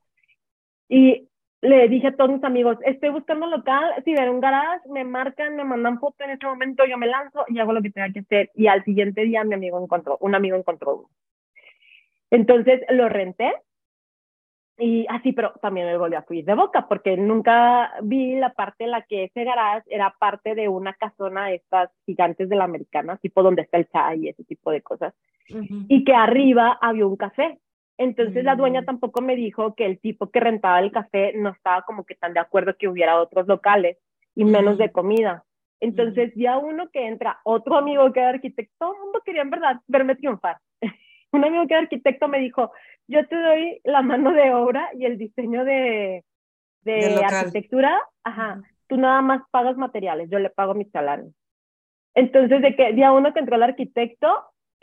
Y 0.89 1.29
le 1.63 1.87
dije 1.87 2.07
a 2.07 2.15
todos 2.15 2.29
mis 2.29 2.43
amigos, 2.43 2.77
estoy 2.85 3.09
buscando 3.09 3.45
un 3.45 3.51
local, 3.51 3.93
si 4.03 4.13
ven 4.13 4.27
un 4.27 4.41
garage, 4.41 4.87
me 4.89 5.05
marcan, 5.05 5.55
me 5.55 5.63
mandan 5.63 5.97
foto 5.97 6.25
en 6.25 6.31
ese 6.31 6.45
momento, 6.45 6.85
yo 6.85 6.97
me 6.97 7.07
lanzo 7.07 7.45
y 7.47 7.57
hago 7.57 7.71
lo 7.71 7.81
que 7.81 7.89
tenga 7.89 8.11
que 8.11 8.19
hacer. 8.19 8.51
Y 8.53 8.67
al 8.67 8.83
siguiente 8.83 9.21
día 9.21 9.45
mi 9.45 9.53
amigo 9.53 9.81
encontró, 9.81 10.17
un 10.19 10.35
amigo 10.35 10.57
encontró 10.57 10.97
uno. 10.97 11.09
Entonces 12.29 12.81
lo 12.89 13.07
renté 13.07 13.53
y 14.77 15.05
así, 15.07 15.31
pero 15.31 15.53
también 15.61 15.87
me 15.87 15.97
volví 15.97 16.15
a 16.15 16.23
fui 16.23 16.41
de 16.41 16.53
boca 16.53 16.85
porque 16.89 17.15
nunca 17.15 17.93
vi 18.01 18.35
la 18.35 18.51
parte 18.51 18.83
en 18.83 18.91
la 18.91 19.03
que 19.03 19.25
ese 19.25 19.45
garage 19.45 19.85
era 19.89 20.13
parte 20.19 20.55
de 20.55 20.67
una 20.67 20.93
casona 20.93 21.47
de 21.47 21.55
estas 21.55 21.91
gigantes 22.05 22.49
de 22.49 22.57
la 22.57 22.65
americana, 22.65 23.15
tipo 23.17 23.41
donde 23.41 23.61
está 23.61 23.77
el 23.77 23.87
chai 23.87 24.25
y 24.25 24.29
ese 24.29 24.43
tipo 24.43 24.69
de 24.69 24.81
cosas. 24.81 25.13
Y 25.87 26.03
que 26.03 26.13
arriba 26.13 26.77
había 26.81 27.07
un 27.07 27.15
café. 27.15 27.57
Entonces 27.97 28.43
la 28.43 28.55
dueña 28.55 28.81
mm. 28.81 28.85
tampoco 28.85 29.21
me 29.21 29.35
dijo 29.35 29.75
que 29.75 29.85
el 29.85 29.99
tipo 29.99 30.29
que 30.29 30.39
rentaba 30.39 30.79
el 30.79 30.91
café 30.91 31.33
no 31.35 31.49
estaba 31.49 31.83
como 31.83 32.05
que 32.05 32.15
tan 32.15 32.33
de 32.33 32.39
acuerdo 32.39 32.75
que 32.77 32.87
hubiera 32.87 33.19
otros 33.19 33.47
locales 33.47 33.97
y 34.35 34.45
menos 34.45 34.77
de 34.77 34.91
comida. 34.91 35.43
Entonces 35.79 36.31
ya 36.35 36.57
uno 36.57 36.89
que 36.89 37.07
entra, 37.07 37.39
otro 37.43 37.77
amigo 37.77 38.11
que 38.13 38.19
era 38.19 38.29
arquitecto, 38.29 38.73
todo 38.79 38.93
el 38.93 39.01
mundo 39.01 39.21
quería 39.23 39.41
en 39.41 39.49
verdad 39.49 39.81
verme 39.87 40.15
triunfar. 40.15 40.57
un 41.31 41.43
amigo 41.43 41.67
que 41.67 41.73
era 41.73 41.83
arquitecto 41.83 42.27
me 42.27 42.39
dijo, 42.39 42.71
yo 43.07 43.27
te 43.27 43.35
doy 43.35 43.81
la 43.83 44.01
mano 44.01 44.31
de 44.31 44.53
obra 44.53 44.89
y 44.93 45.05
el 45.05 45.17
diseño 45.17 45.65
de, 45.65 46.23
de 46.81 47.23
arquitectura, 47.25 48.01
ajá, 48.23 48.61
tú 48.87 48.97
nada 48.97 49.21
más 49.21 49.41
pagas 49.51 49.77
materiales, 49.77 50.29
yo 50.29 50.39
le 50.39 50.49
pago 50.49 50.73
mi 50.73 50.85
salario. 50.85 51.31
Entonces, 52.15 52.61
de 52.61 52.75
que 52.75 52.93
día 52.93 53.11
uno 53.11 53.33
que 53.33 53.39
entró 53.39 53.55
el 53.55 53.63
arquitecto, 53.63 54.27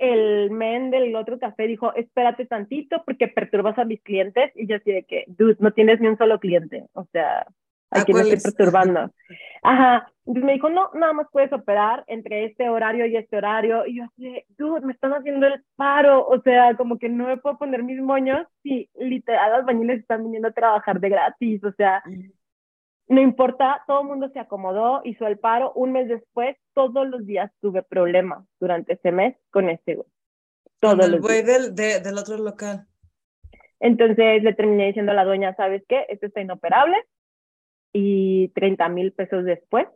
el 0.00 0.50
men 0.50 0.90
del 0.90 1.14
otro 1.14 1.38
café 1.38 1.66
dijo, 1.66 1.94
espérate 1.94 2.46
tantito 2.46 3.02
porque 3.04 3.28
perturbas 3.28 3.78
a 3.78 3.84
mis 3.84 4.02
clientes 4.02 4.50
y 4.56 4.66
yo 4.66 4.76
así 4.76 4.90
de 4.92 5.04
que, 5.04 5.24
dude, 5.28 5.56
no 5.60 5.72
tienes 5.72 6.00
ni 6.00 6.08
un 6.08 6.18
solo 6.18 6.40
cliente, 6.40 6.86
o 6.94 7.04
sea, 7.12 7.46
aquí 7.90 8.12
me 8.12 8.20
estoy 8.22 8.40
perturbando. 8.40 9.10
Ajá, 9.62 10.10
entonces 10.24 10.44
me 10.44 10.52
dijo, 10.52 10.70
no, 10.70 10.90
nada 10.94 11.12
más 11.12 11.26
puedes 11.30 11.52
operar 11.52 12.04
entre 12.06 12.46
este 12.46 12.68
horario 12.70 13.04
y 13.04 13.16
este 13.16 13.36
horario. 13.36 13.86
Y 13.86 13.98
yo 13.98 14.04
así, 14.04 14.42
dude, 14.56 14.80
me 14.86 14.92
están 14.92 15.12
haciendo 15.12 15.46
el 15.46 15.62
paro. 15.76 16.26
O 16.26 16.40
sea, 16.40 16.74
como 16.76 16.98
que 16.98 17.08
no 17.08 17.26
me 17.26 17.36
puedo 17.36 17.58
poner 17.58 17.82
mis 17.82 18.00
moños 18.00 18.46
si 18.62 18.88
literal 18.98 19.52
las 19.52 19.66
bañiles 19.66 20.00
están 20.00 20.22
viniendo 20.22 20.48
a 20.48 20.52
trabajar 20.52 21.00
de 21.00 21.08
gratis. 21.08 21.62
O 21.64 21.72
sea, 21.72 22.02
no 23.10 23.20
importa, 23.20 23.82
todo 23.88 24.02
el 24.02 24.06
mundo 24.06 24.30
se 24.32 24.38
acomodó, 24.38 25.00
hizo 25.02 25.26
el 25.26 25.36
paro. 25.36 25.72
Un 25.74 25.90
mes 25.90 26.08
después, 26.08 26.56
todos 26.74 27.08
los 27.08 27.26
días 27.26 27.50
tuve 27.60 27.82
problemas 27.82 28.46
durante 28.60 28.92
ese 28.92 29.10
mes 29.10 29.36
con 29.50 29.68
este 29.68 29.96
güey. 29.96 30.06
Todo 30.78 31.04
el 31.04 31.20
güey 31.20 31.42
del, 31.42 31.74
del 31.74 32.16
otro 32.16 32.38
local. 32.38 32.86
Entonces 33.80 34.44
le 34.44 34.54
terminé 34.54 34.86
diciendo 34.86 35.10
a 35.10 35.16
la 35.16 35.24
dueña, 35.24 35.56
¿sabes 35.56 35.82
qué? 35.88 36.06
Esto 36.08 36.26
está 36.26 36.40
inoperable. 36.40 36.96
Y 37.92 38.50
30 38.54 38.88
mil 38.90 39.12
pesos 39.12 39.44
después, 39.44 39.88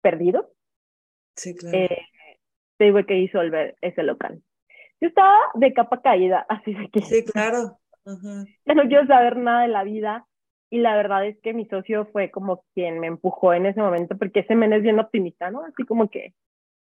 perdido. 0.00 0.52
Sí, 1.34 1.56
claro. 1.56 1.76
Eh, 1.76 2.06
tuve 2.78 3.04
que 3.04 3.14
disolver 3.14 3.74
ese 3.80 4.04
local. 4.04 4.40
Yo 5.00 5.08
estaba 5.08 5.36
de 5.54 5.72
capa 5.72 6.00
caída, 6.02 6.46
así 6.48 6.72
de 6.72 6.88
que. 6.90 7.00
Sí, 7.00 7.24
claro. 7.24 7.80
Ya 8.64 8.74
no 8.74 8.86
quiero 8.86 9.08
saber 9.08 9.38
nada 9.38 9.62
de 9.62 9.68
la 9.68 9.82
vida. 9.82 10.24
Y 10.74 10.78
la 10.78 10.96
verdad 10.96 11.24
es 11.24 11.38
que 11.38 11.54
mi 11.54 11.66
socio 11.66 12.06
fue 12.06 12.32
como 12.32 12.64
quien 12.74 12.98
me 12.98 13.06
empujó 13.06 13.54
en 13.54 13.64
ese 13.64 13.80
momento, 13.80 14.18
porque 14.18 14.40
ese 14.40 14.56
men 14.56 14.72
es 14.72 14.82
bien 14.82 14.98
optimista, 14.98 15.48
¿no? 15.48 15.60
Así 15.60 15.84
como 15.84 16.08
que 16.10 16.32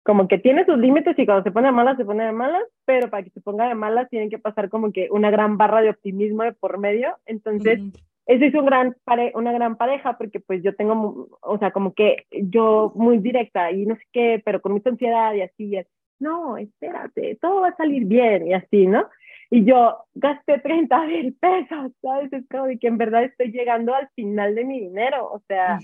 como 0.03 0.27
que 0.27 0.39
tiene 0.39 0.65
sus 0.65 0.77
límites 0.79 1.17
y 1.17 1.25
cuando 1.25 1.45
se 1.45 1.53
pone 1.53 1.69
de 1.69 1.73
malas, 1.73 1.97
se 1.97 2.05
pone 2.05 2.25
de 2.25 2.33
malas, 2.33 2.65
pero 2.85 3.09
para 3.09 3.23
que 3.23 3.31
se 3.31 3.41
ponga 3.41 3.69
de 3.69 3.77
malas 3.77 4.09
tienen 4.11 4.31
que 4.31 4.39
pasar 4.41 4.69
como 4.69 4.91
que 4.91 5.07
una 5.13 5.31
gran 5.31 5.59
barra 5.59 5.81
de 5.81 5.91
optimismo 5.91 6.43
de 6.43 6.55
por 6.55 6.79
medio. 6.79 7.15
Entonces, 7.25 7.79
eso 8.27 8.45
es 8.45 8.55
un 8.55 8.67
gran 8.67 8.97
pare 9.05 9.31
una 9.37 9.53
gran 9.53 9.77
pareja 9.77 10.19
porque 10.19 10.41
pues 10.41 10.61
yo 10.65 10.75
tengo, 10.75 11.29
o 11.41 11.59
sea, 11.59 11.71
como 11.71 11.95
que 11.95 12.27
yo 12.33 12.91
muy 12.97 13.19
directa 13.19 13.71
y 13.71 13.87
no 13.87 13.95
sé 13.95 14.03
qué, 14.13 14.43
pero 14.45 14.61
con 14.61 14.73
mucha 14.73 14.91
ansiedad 14.91 15.35
y 15.35 15.43
así, 15.43 15.73
y 15.73 15.81
no, 16.19 16.57
espérate, 16.57 17.39
todo 17.41 17.61
va 17.61 17.69
a 17.69 17.77
salir 17.77 18.07
bien 18.07 18.49
y 18.49 18.55
así, 18.55 18.89
¿no? 18.89 19.07
Y 19.51 19.65
yo 19.65 20.05
gasté 20.15 20.59
30 20.59 21.07
mil 21.07 21.35
pesos, 21.35 21.93
¿sabes? 22.03 22.33
Es 22.33 22.45
como 22.51 22.67
de 22.67 22.79
que 22.79 22.89
en 22.89 22.99
verdad 22.99 23.25
estoy 23.25 23.51
llegando 23.51 23.95
al 23.95 24.09
final 24.11 24.55
de 24.55 24.65
mi 24.65 24.81
dinero, 24.81 25.31
o 25.33 25.41
sea, 25.49 25.79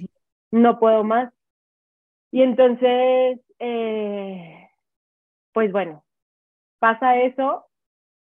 no 0.51 0.79
puedo 0.79 1.03
más. 1.03 1.33
Y 2.31 2.43
entonces 2.43 3.41
eh, 3.59 4.69
pues 5.55 5.73
bueno, 5.73 6.05
pasa 6.81 7.17
eso, 7.17 7.67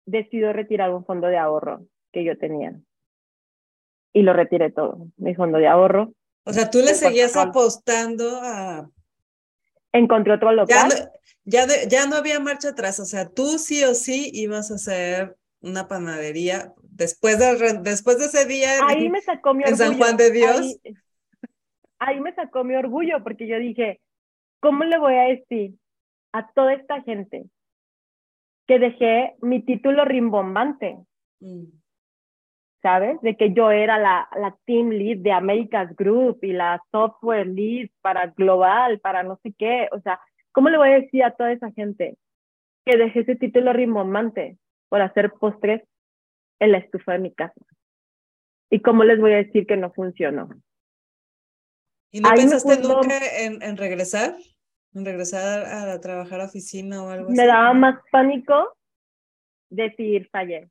decido 0.07 0.53
retirar 0.53 0.93
un 0.93 1.05
fondo 1.05 1.29
de 1.29 1.37
ahorro 1.37 1.87
que 2.11 2.25
yo 2.25 2.37
tenía. 2.39 2.81
Y 4.13 4.23
lo 4.23 4.33
retiré 4.33 4.73
todo, 4.73 5.07
mi 5.19 5.35
fondo 5.35 5.59
de 5.59 5.69
ahorro. 5.69 6.13
O 6.45 6.53
sea, 6.53 6.71
tú 6.71 6.79
le 6.79 6.95
seguías 6.95 7.37
apostando 7.37 8.41
a... 8.43 8.91
Encontré 9.93 10.35
otro 10.35 10.53
local. 10.53 10.91
Ya 11.45 11.67
no, 11.67 11.73
ya, 11.89 12.07
no 12.07 12.17
había 12.17 12.41
marcha 12.41 12.71
atrás, 12.71 13.01
o 13.01 13.05
sea, 13.05 13.29
tú 13.29 13.59
sí 13.59 13.83
o 13.85 13.95
sí 13.95 14.31
ibas 14.35 14.71
a 14.71 14.75
hacer 14.75 15.37
una 15.61 15.89
panadería 15.89 16.75
después 16.83 17.39
de, 17.39 17.81
después 17.81 18.19
de 18.19 18.27
ese 18.27 18.45
día 18.45 18.79
ahí 18.87 19.09
me 19.09 19.21
sacó 19.21 19.55
mi 19.55 19.65
en 19.65 19.77
San 19.77 19.97
Juan 19.97 20.17
de 20.17 20.31
Dios. 20.31 20.79
ahí 21.99 22.21
me 22.21 22.35
sacó 22.35 22.65
mi 22.65 22.77
orgullo 22.77 23.23
porque 23.25 23.49
yo 23.49 23.59
dije, 23.59 24.01
¿cómo 24.61 24.85
le 24.85 24.99
voy 24.99 25.15
a 25.15 25.23
decir 25.23 25.75
a 26.33 26.51
toda 26.53 26.75
esta 26.75 27.03
gente 27.03 27.47
que 28.67 28.79
dejé 28.79 29.35
mi 29.41 29.63
título 29.65 30.05
rimbombante? 30.05 30.99
Mm. 31.41 31.78
¿Sabes? 32.83 33.21
De 33.23 33.37
que 33.37 33.53
yo 33.53 33.73
era 33.73 33.99
la, 33.99 34.29
la 34.37 34.57
team 34.65 34.91
lead 34.91 35.19
de 35.19 35.33
America's 35.33 35.95
Group 35.97 36.39
y 36.43 36.53
la 36.53 36.81
software 36.93 37.47
lead 37.47 37.89
para 38.03 38.29
global, 38.29 39.01
para 39.01 39.25
no 39.25 39.39
sé 39.43 39.53
qué. 39.59 39.89
O 39.91 40.01
sea, 40.01 40.21
¿cómo 40.53 40.69
le 40.69 40.79
voy 40.79 40.91
a 40.91 41.01
decir 41.01 41.25
a 41.25 41.35
toda 41.35 41.51
esa 41.51 41.73
gente 41.73 42.17
que 42.85 42.97
dejé 42.97 43.21
ese 43.21 43.35
título 43.35 43.73
rimbombante 43.73 44.59
por 44.89 45.01
hacer 45.03 45.33
postres 45.33 45.83
en 46.61 46.73
la 46.73 46.79
estufa 46.79 47.13
de 47.13 47.19
mi 47.19 47.35
casa? 47.35 47.61
¿Y 48.71 48.81
cómo 48.81 49.03
les 49.03 49.19
voy 49.21 49.33
a 49.33 49.39
decir 49.39 49.67
que 49.67 49.77
no 49.77 49.93
funcionó? 49.93 50.49
¿Y 52.11 52.21
no 52.21 52.31
pensaste 52.31 52.81
nunca 52.81 53.19
en, 53.41 53.63
en, 53.63 53.77
regresar? 53.77 54.37
¿En 54.95 55.05
regresar 55.05 55.67
a, 55.67 56.01
trabajar 56.01 56.41
a 56.41 56.47
oficina 56.47 57.03
o 57.03 57.11
algo 57.11 57.29
así? 57.29 57.37
Me 57.37 57.47
daba 57.47 57.73
más 57.75 58.01
pánico 58.11 58.77
decir 59.69 60.29
fallé. 60.31 60.69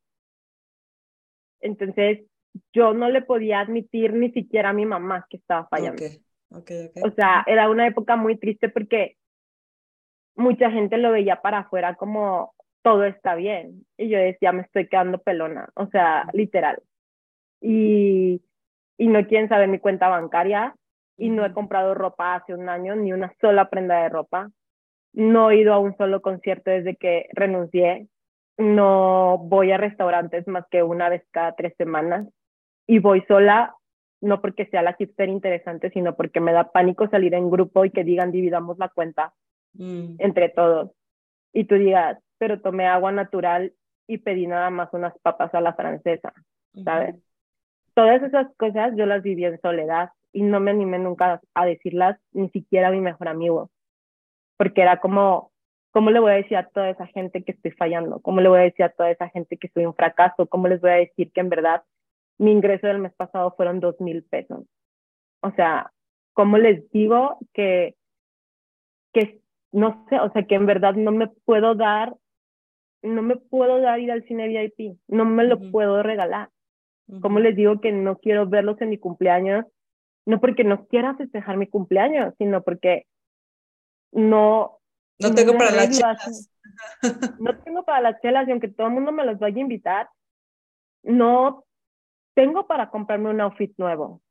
Entonces, 1.61 2.25
yo 2.73 2.93
no 2.93 3.09
le 3.09 3.21
podía 3.21 3.59
admitir 3.59 4.13
ni 4.13 4.31
siquiera 4.31 4.69
a 4.69 4.73
mi 4.73 4.85
mamá 4.85 5.25
que 5.29 5.37
estaba 5.37 5.67
fallando. 5.67 6.03
Okay. 6.49 6.89
O 7.03 7.11
sea, 7.11 7.43
era 7.45 7.69
una 7.69 7.87
época 7.87 8.15
muy 8.15 8.37
triste 8.37 8.69
porque 8.69 9.17
mucha 10.35 10.71
gente 10.71 10.97
lo 10.97 11.11
veía 11.11 11.41
para 11.41 11.59
afuera 11.59 11.95
como 11.95 12.53
todo 12.81 13.03
está 13.03 13.35
bien. 13.35 13.85
Y 13.97 14.09
yo 14.09 14.17
decía, 14.17 14.53
me 14.53 14.61
estoy 14.61 14.87
quedando 14.87 15.17
pelona. 15.17 15.69
O 15.75 15.87
sea, 15.87 16.25
literal. 16.33 16.81
Y, 17.59 18.41
y 18.97 19.07
no 19.07 19.25
quieren 19.27 19.49
saber 19.49 19.67
mi 19.67 19.79
cuenta 19.79 20.07
bancaria 20.07 20.73
y 21.17 21.29
no 21.29 21.45
he 21.45 21.51
comprado 21.51 21.95
ropa 21.95 22.35
hace 22.35 22.53
un 22.53 22.69
año, 22.69 22.95
ni 22.95 23.11
una 23.11 23.33
sola 23.41 23.69
prenda 23.69 24.03
de 24.03 24.09
ropa. 24.09 24.51
No 25.13 25.51
he 25.51 25.57
ido 25.57 25.73
a 25.73 25.79
un 25.79 25.97
solo 25.97 26.21
concierto 26.21 26.69
desde 26.69 26.95
que 26.95 27.27
renuncié. 27.33 28.07
No 28.57 29.37
voy 29.37 29.71
a 29.71 29.77
restaurantes 29.77 30.47
más 30.47 30.65
que 30.69 30.83
una 30.83 31.09
vez 31.09 31.23
cada 31.31 31.55
tres 31.55 31.73
semanas. 31.77 32.27
Y 32.87 32.99
voy 32.99 33.23
sola, 33.27 33.75
no 34.21 34.41
porque 34.41 34.65
sea 34.67 34.81
la 34.81 34.93
hipster 34.93 35.29
interesante, 35.29 35.89
sino 35.91 36.15
porque 36.15 36.39
me 36.39 36.53
da 36.53 36.71
pánico 36.71 37.07
salir 37.09 37.33
en 37.33 37.51
grupo 37.51 37.85
y 37.85 37.91
que 37.91 38.03
digan 38.03 38.31
dividamos 38.31 38.77
la 38.77 38.89
cuenta 38.89 39.33
mm. 39.73 40.15
entre 40.19 40.49
todos. 40.49 40.91
Y 41.53 41.65
tú 41.65 41.75
digas, 41.75 42.17
pero 42.37 42.61
tomé 42.61 42.87
agua 42.87 43.11
natural 43.11 43.73
y 44.07 44.19
pedí 44.19 44.47
nada 44.47 44.69
más 44.69 44.89
unas 44.93 45.17
papas 45.19 45.53
a 45.53 45.61
la 45.61 45.73
francesa, 45.73 46.33
¿sabes? 46.83 47.15
Todas 47.93 48.21
esas 48.23 48.47
cosas 48.57 48.93
yo 48.95 49.05
las 49.05 49.21
viví 49.21 49.43
en 49.45 49.59
soledad 49.59 50.11
y 50.31 50.43
no 50.43 50.59
me 50.59 50.71
animé 50.71 50.99
nunca 50.99 51.41
a 51.53 51.65
decirlas, 51.65 52.19
ni 52.31 52.49
siquiera 52.49 52.87
a 52.87 52.91
mi 52.91 53.01
mejor 53.01 53.27
amigo, 53.27 53.69
porque 54.55 54.81
era 54.81 54.99
como, 54.99 55.51
¿cómo 55.91 56.11
le 56.11 56.19
voy 56.19 56.31
a 56.31 56.35
decir 56.35 56.57
a 56.57 56.67
toda 56.67 56.89
esa 56.89 57.07
gente 57.07 57.43
que 57.43 57.53
estoy 57.53 57.71
fallando? 57.71 58.19
¿Cómo 58.21 58.41
le 58.41 58.49
voy 58.49 58.59
a 58.59 58.63
decir 58.63 58.85
a 58.85 58.89
toda 58.89 59.11
esa 59.11 59.29
gente 59.29 59.57
que 59.57 59.69
soy 59.69 59.85
un 59.85 59.95
fracaso? 59.95 60.47
¿Cómo 60.47 60.67
les 60.67 60.81
voy 60.81 60.91
a 60.91 60.95
decir 60.95 61.31
que 61.31 61.41
en 61.41 61.49
verdad 61.49 61.83
mi 62.37 62.51
ingreso 62.51 62.87
del 62.87 62.99
mes 62.99 63.13
pasado 63.15 63.53
fueron 63.55 63.79
dos 63.79 63.99
mil 63.99 64.23
pesos? 64.23 64.65
O 65.41 65.51
sea, 65.51 65.91
¿cómo 66.33 66.57
les 66.57 66.89
digo 66.91 67.37
que, 67.53 67.95
que 69.13 69.41
no 69.71 70.05
sé, 70.09 70.19
o 70.19 70.31
sea, 70.31 70.43
que 70.43 70.55
en 70.55 70.65
verdad 70.65 70.93
no 70.93 71.11
me 71.11 71.27
puedo 71.45 71.75
dar, 71.75 72.15
no 73.01 73.21
me 73.21 73.37
puedo 73.37 73.79
dar 73.79 73.99
ir 73.99 74.11
al 74.11 74.23
cine 74.23 74.47
VIP, 74.47 74.97
no 75.07 75.25
me 75.25 75.43
lo 75.43 75.59
puedo 75.71 76.03
regalar. 76.03 76.49
¿Cómo 77.21 77.39
les 77.39 77.55
digo 77.55 77.79
que 77.79 77.91
no 77.91 78.17
quiero 78.17 78.47
verlos 78.47 78.81
en 78.81 78.89
mi 78.89 78.97
cumpleaños 78.97 79.65
no 80.27 80.41
porque 80.41 80.65
no 80.65 80.85
quiera 80.87 81.15
festejar 81.15 81.55
mi 81.55 81.67
cumpleaños, 81.67 82.35
sino 82.37 82.61
porque 82.61 83.07
no... 84.11 84.76
No 85.19 85.33
tengo 85.33 85.53
para 85.57 85.71
las 85.71 85.89
chelas. 85.89 86.49
No 87.39 87.57
tengo 87.59 87.83
para 87.83 88.01
las 88.01 88.21
chelas 88.21 88.47
y 88.47 88.51
aunque 88.51 88.67
todo 88.67 88.87
el 88.87 88.93
mundo 88.93 89.11
me 89.11 89.25
los 89.25 89.39
vaya 89.39 89.57
a 89.57 89.61
invitar, 89.61 90.09
no 91.01 91.65
tengo 92.35 92.67
para 92.67 92.91
comprarme 92.91 93.31
un 93.31 93.41
outfit 93.41 93.73
nuevo. 93.77 94.21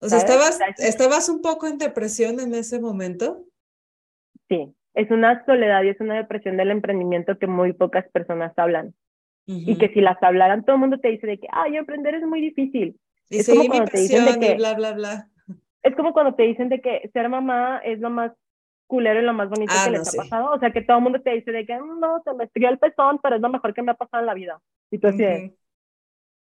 O 0.00 0.08
sea, 0.08 0.18
¿estabas, 0.18 0.60
¿estabas 0.76 1.28
un 1.28 1.42
poco 1.42 1.66
en 1.66 1.78
depresión 1.78 2.38
en 2.38 2.54
ese 2.54 2.78
momento? 2.80 3.44
Sí, 4.48 4.72
es 4.94 5.10
una 5.10 5.44
soledad 5.44 5.82
y 5.82 5.88
es 5.88 6.00
una 6.00 6.14
depresión 6.14 6.56
del 6.56 6.70
emprendimiento 6.70 7.36
que 7.36 7.48
muy 7.48 7.72
pocas 7.72 8.08
personas 8.12 8.52
hablan. 8.56 8.94
Y 9.46 9.76
que 9.78 9.88
si 9.88 10.00
las 10.00 10.22
hablaran, 10.22 10.64
todo 10.64 10.76
el 10.76 10.80
mundo 10.80 11.00
te 11.00 11.08
dice 11.08 11.26
de 11.26 11.40
que, 11.40 11.48
ay, 11.50 11.76
emprender 11.76 12.14
es 12.14 12.22
muy 12.22 12.40
difícil. 12.40 13.00
es 13.30 13.48
como 13.48 13.66
cuando 13.66 13.90
te 13.90 14.00
dicen 14.00 14.24
de 14.26 14.38
que, 14.38 14.54
bla, 14.54 14.74
bla, 14.74 14.92
bla 14.92 15.30
es 15.82 15.96
como 15.96 16.12
cuando 16.12 16.34
te 16.34 16.44
dicen 16.44 16.68
de 16.68 16.80
que 16.80 17.10
ser 17.12 17.28
mamá 17.28 17.80
es 17.84 18.00
lo 18.00 18.10
más 18.10 18.32
culero 18.88 19.20
y 19.20 19.22
lo 19.22 19.32
más 19.32 19.48
bonito 19.48 19.72
ah, 19.76 19.84
que 19.84 19.90
les 19.92 20.08
ha 20.08 20.16
pasado. 20.16 20.50
O 20.52 20.58
sea, 20.58 20.72
que 20.72 20.82
todo 20.82 20.96
el 20.96 21.04
mundo 21.04 21.22
te 21.22 21.30
dice 21.30 21.52
de 21.52 21.64
que 21.64 21.78
mm, 21.78 22.00
no, 22.00 22.20
se 22.24 22.34
me 22.34 22.44
estrió 22.44 22.68
el 22.68 22.78
pezón, 22.78 23.20
pero 23.22 23.36
es 23.36 23.42
lo 23.42 23.48
mejor 23.48 23.72
que 23.72 23.82
me 23.82 23.92
ha 23.92 23.94
pasado 23.94 24.22
en 24.22 24.26
la 24.26 24.34
vida. 24.34 24.60
Y 24.90 24.98
tú 24.98 25.06
así 25.06 25.24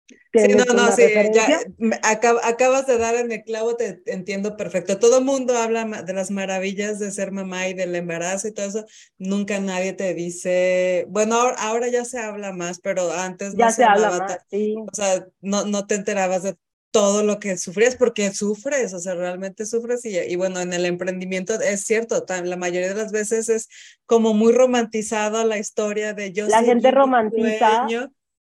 Sí, 0.07 0.53
no, 0.53 0.65
no, 0.65 0.91
sí, 0.91 1.03
ya 1.33 1.61
acabas 2.03 2.85
de 2.85 2.97
dar 2.97 3.15
en 3.15 3.31
el 3.31 3.43
clavo, 3.43 3.75
te 3.75 4.03
entiendo 4.05 4.55
perfecto. 4.55 4.99
Todo 4.99 5.19
el 5.19 5.25
mundo 5.25 5.57
habla 5.57 5.85
de 6.03 6.13
las 6.13 6.29
maravillas 6.29 6.99
de 6.99 7.11
ser 7.11 7.31
mamá 7.31 7.67
y 7.69 7.73
del 7.73 7.95
embarazo 7.95 8.49
y 8.49 8.53
todo 8.53 8.67
eso. 8.67 8.85
Nunca 9.17 9.59
nadie 9.59 9.93
te 9.93 10.13
dice, 10.13 11.05
bueno, 11.09 11.37
ahora, 11.57 11.87
ya 11.87 12.05
se 12.05 12.19
habla 12.19 12.51
más, 12.51 12.79
pero 12.79 13.11
antes 13.11 13.55
ya 13.55 13.67
no 13.67 13.71
se, 13.71 13.83
habla 13.83 14.11
más, 14.11 14.37
sí. 14.49 14.75
O 14.77 14.93
sea, 14.93 15.25
no, 15.41 15.65
no 15.65 15.87
te 15.87 15.95
enterabas 15.95 16.43
de 16.43 16.55
todo 16.95 17.23
lo 17.23 17.39
que 17.39 17.57
sufrías, 17.57 17.97
porque 17.97 18.29
sufres, 18.29 18.93
o 18.93 18.99
sea, 18.99 19.15
realmente 19.15 19.65
sufres 19.65 20.05
y, 20.05 20.17
y, 20.17 20.37
bueno, 20.37 20.61
en 20.61 20.71
el 20.71 20.85
emprendimiento 20.85 21.51
es 21.55 21.81
cierto, 21.81 22.23
la 22.45 22.55
mayoría 22.55 22.87
de 22.87 22.95
las 22.95 23.11
veces 23.11 23.49
es 23.49 23.67
como 24.05 24.33
muy 24.33 24.53
romantizada 24.53 25.43
la 25.43 25.57
historia 25.57 26.13
de 26.13 26.31
yo. 26.31 26.47
La 26.47 26.63
gente 26.63 26.91
romantiza. 26.91 27.85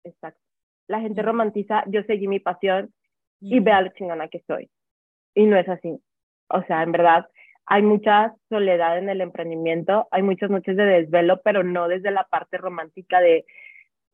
Exacto. 0.03 0.39
La 0.87 0.99
gente 0.99 1.23
romantiza, 1.23 1.83
yo 1.87 2.03
seguí 2.03 2.27
mi 2.27 2.39
pasión 2.39 2.93
y 3.41 3.59
vea 3.59 3.81
lo 3.81 3.89
chingona 3.97 4.27
que 4.27 4.43
soy. 4.45 4.69
y 5.33 5.47
no 5.47 5.57
es 5.57 5.67
así. 5.67 5.99
O 6.49 6.61
sea, 6.67 6.83
en 6.83 6.91
verdad, 6.91 7.25
hay 7.65 7.81
mucha 7.81 8.35
soledad 8.49 8.99
en 8.99 9.09
el 9.09 9.21
emprendimiento, 9.21 10.07
hay 10.11 10.21
muchas 10.21 10.51
noches 10.51 10.77
de 10.77 10.85
desvelo, 10.85 11.41
pero 11.41 11.63
no 11.63 11.87
desde 11.87 12.11
la 12.11 12.25
parte 12.25 12.59
romántica 12.59 13.19
de, 13.19 13.45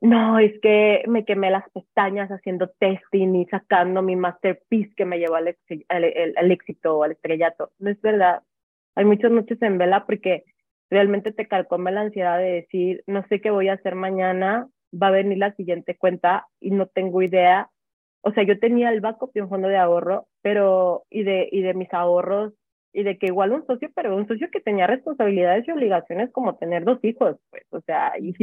no, 0.02 0.38
es 0.40 0.60
que 0.62 1.04
me 1.08 1.24
quemé 1.24 1.50
las 1.50 1.70
pestañas 1.72 2.30
haciendo 2.30 2.70
testing 2.80 3.36
y 3.36 3.46
sacando 3.46 4.02
mi 4.02 4.16
masterpiece 4.18 4.94
que 4.96 5.06
me 5.06 5.18
llevó 5.18 5.36
al, 5.36 5.48
éxito 6.52 6.98
o 6.98 7.04
al 7.04 7.14
estrellato. 7.14 7.72
No 7.80 7.90
es 7.90 8.02
verdad. 8.02 8.44
Hay 8.96 9.06
muchas 9.06 9.32
noches 9.32 9.62
en 9.62 9.78
vela 9.78 10.06
porque 10.06 10.44
realmente 10.90 11.32
te 11.32 11.48
calcome 11.48 11.92
la 11.92 12.02
ansiedad 12.02 12.38
de 12.38 12.52
decir, 12.52 13.04
no 13.08 13.26
sé 13.28 13.40
qué 13.40 13.50
voy 13.50 13.70
a 13.70 13.74
hacer 13.74 13.96
mañana, 13.96 14.68
va 14.94 15.08
a 15.08 15.12
venir 15.12 15.38
la 15.38 15.56
siguiente 15.56 15.98
cuenta 15.98 16.48
y 16.60 16.72
no 16.72 16.88
tengo 16.88 17.22
idea. 17.22 17.70
O 18.22 18.32
sea, 18.34 18.44
yo 18.44 18.60
tenía 18.60 18.90
el 18.90 19.02
backup 19.02 19.32
y 19.34 19.40
un 19.40 19.50
fondo 19.50 19.68
de 19.70 19.78
ahorro, 19.78 20.28
pero, 20.42 21.06
y 21.10 21.24
de, 21.24 21.50
y 21.52 21.62
de 21.62 21.74
mis 21.74 21.94
ahorros, 21.94 22.54
y 22.94 23.04
de 23.04 23.18
que 23.18 23.28
igual 23.28 23.52
un 23.52 23.66
socio, 23.66 23.90
pero 23.96 24.16
un 24.16 24.28
socio 24.28 24.50
que 24.52 24.62
tenía 24.62 24.88
responsabilidades 24.88 25.68
y 25.68 25.72
obligaciones 25.72 26.32
como 26.32 26.56
tener 26.58 26.84
dos 26.84 27.00
hijos, 27.04 27.38
pues, 27.50 27.64
o 27.72 27.82
sea, 27.82 28.14
y 28.20 28.34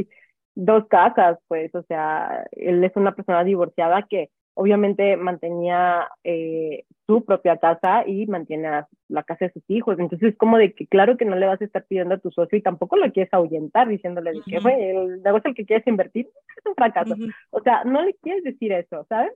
dos 0.55 0.87
casas, 0.89 1.39
pues, 1.49 1.75
o 1.75 1.83
sea, 1.85 2.47
él 2.53 2.83
es 2.85 2.93
una 2.97 3.15
persona 3.15 3.45
divorciada 3.45 4.07
que 4.09 4.31
obviamente 4.55 5.17
mantenía 5.17 6.09
eh, 6.25 6.85
su 7.07 7.25
propia 7.25 7.57
casa 7.57 8.07
y 8.07 8.27
mantiene 8.27 8.85
la 9.09 9.23
casa 9.23 9.47
de 9.47 9.53
sus 9.53 9.63
hijos. 9.69 9.99
Entonces, 9.99 10.37
como 10.37 10.59
de 10.59 10.75
que 10.75 10.87
claro 10.87 11.17
que 11.17 11.25
no 11.25 11.37
le 11.37 11.47
vas 11.47 11.61
a 11.61 11.65
estar 11.65 11.85
pidiendo 11.87 12.15
a 12.15 12.19
tu 12.19 12.31
socio 12.31 12.59
y 12.59 12.63
tampoco 12.63 12.97
lo 12.97 13.11
quieres 13.13 13.33
ahuyentar 13.33 13.89
diciéndole 13.89 14.33
que, 14.45 14.57
el 14.57 15.23
negocio 15.23 15.51
el 15.51 15.55
que 15.55 15.65
quieres 15.65 15.87
invertir 15.87 16.27
es 16.57 16.67
un 16.67 16.75
fracaso. 16.75 17.15
O 17.51 17.63
sea, 17.63 17.85
no 17.85 18.03
le 18.03 18.15
quieres 18.15 18.45
decir 18.45 18.73
eso, 18.73 19.07
¿sabes? 19.09 19.33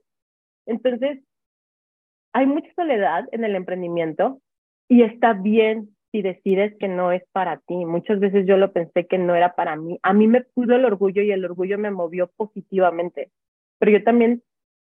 Entonces, 0.65 1.19
hay 2.33 2.45
mucha 2.45 2.71
soledad 2.75 3.25
en 3.31 3.45
el 3.45 3.55
emprendimiento 3.55 4.41
y 4.87 5.03
está 5.03 5.33
bien 5.33 5.94
si 6.15 6.21
decides 6.21 6.73
que 6.79 6.87
no 6.87 7.11
es 7.11 7.23
para 7.33 7.57
ti. 7.57 7.75
Muchas 7.75 8.21
veces 8.21 8.47
yo 8.47 8.55
lo 8.55 8.71
pensé 8.71 9.05
que 9.05 9.17
no 9.17 9.35
era 9.35 9.53
para 9.53 9.75
mí. 9.75 9.99
A 10.01 10.13
mí 10.13 10.27
me 10.27 10.45
pudo 10.45 10.75
el 10.75 10.85
orgullo 10.85 11.21
y 11.21 11.31
el 11.31 11.43
orgullo 11.43 11.77
me 11.77 11.91
movió 11.91 12.31
positivamente. 12.37 13.31
Pero 13.79 13.91
yo 13.91 14.01
también 14.01 14.41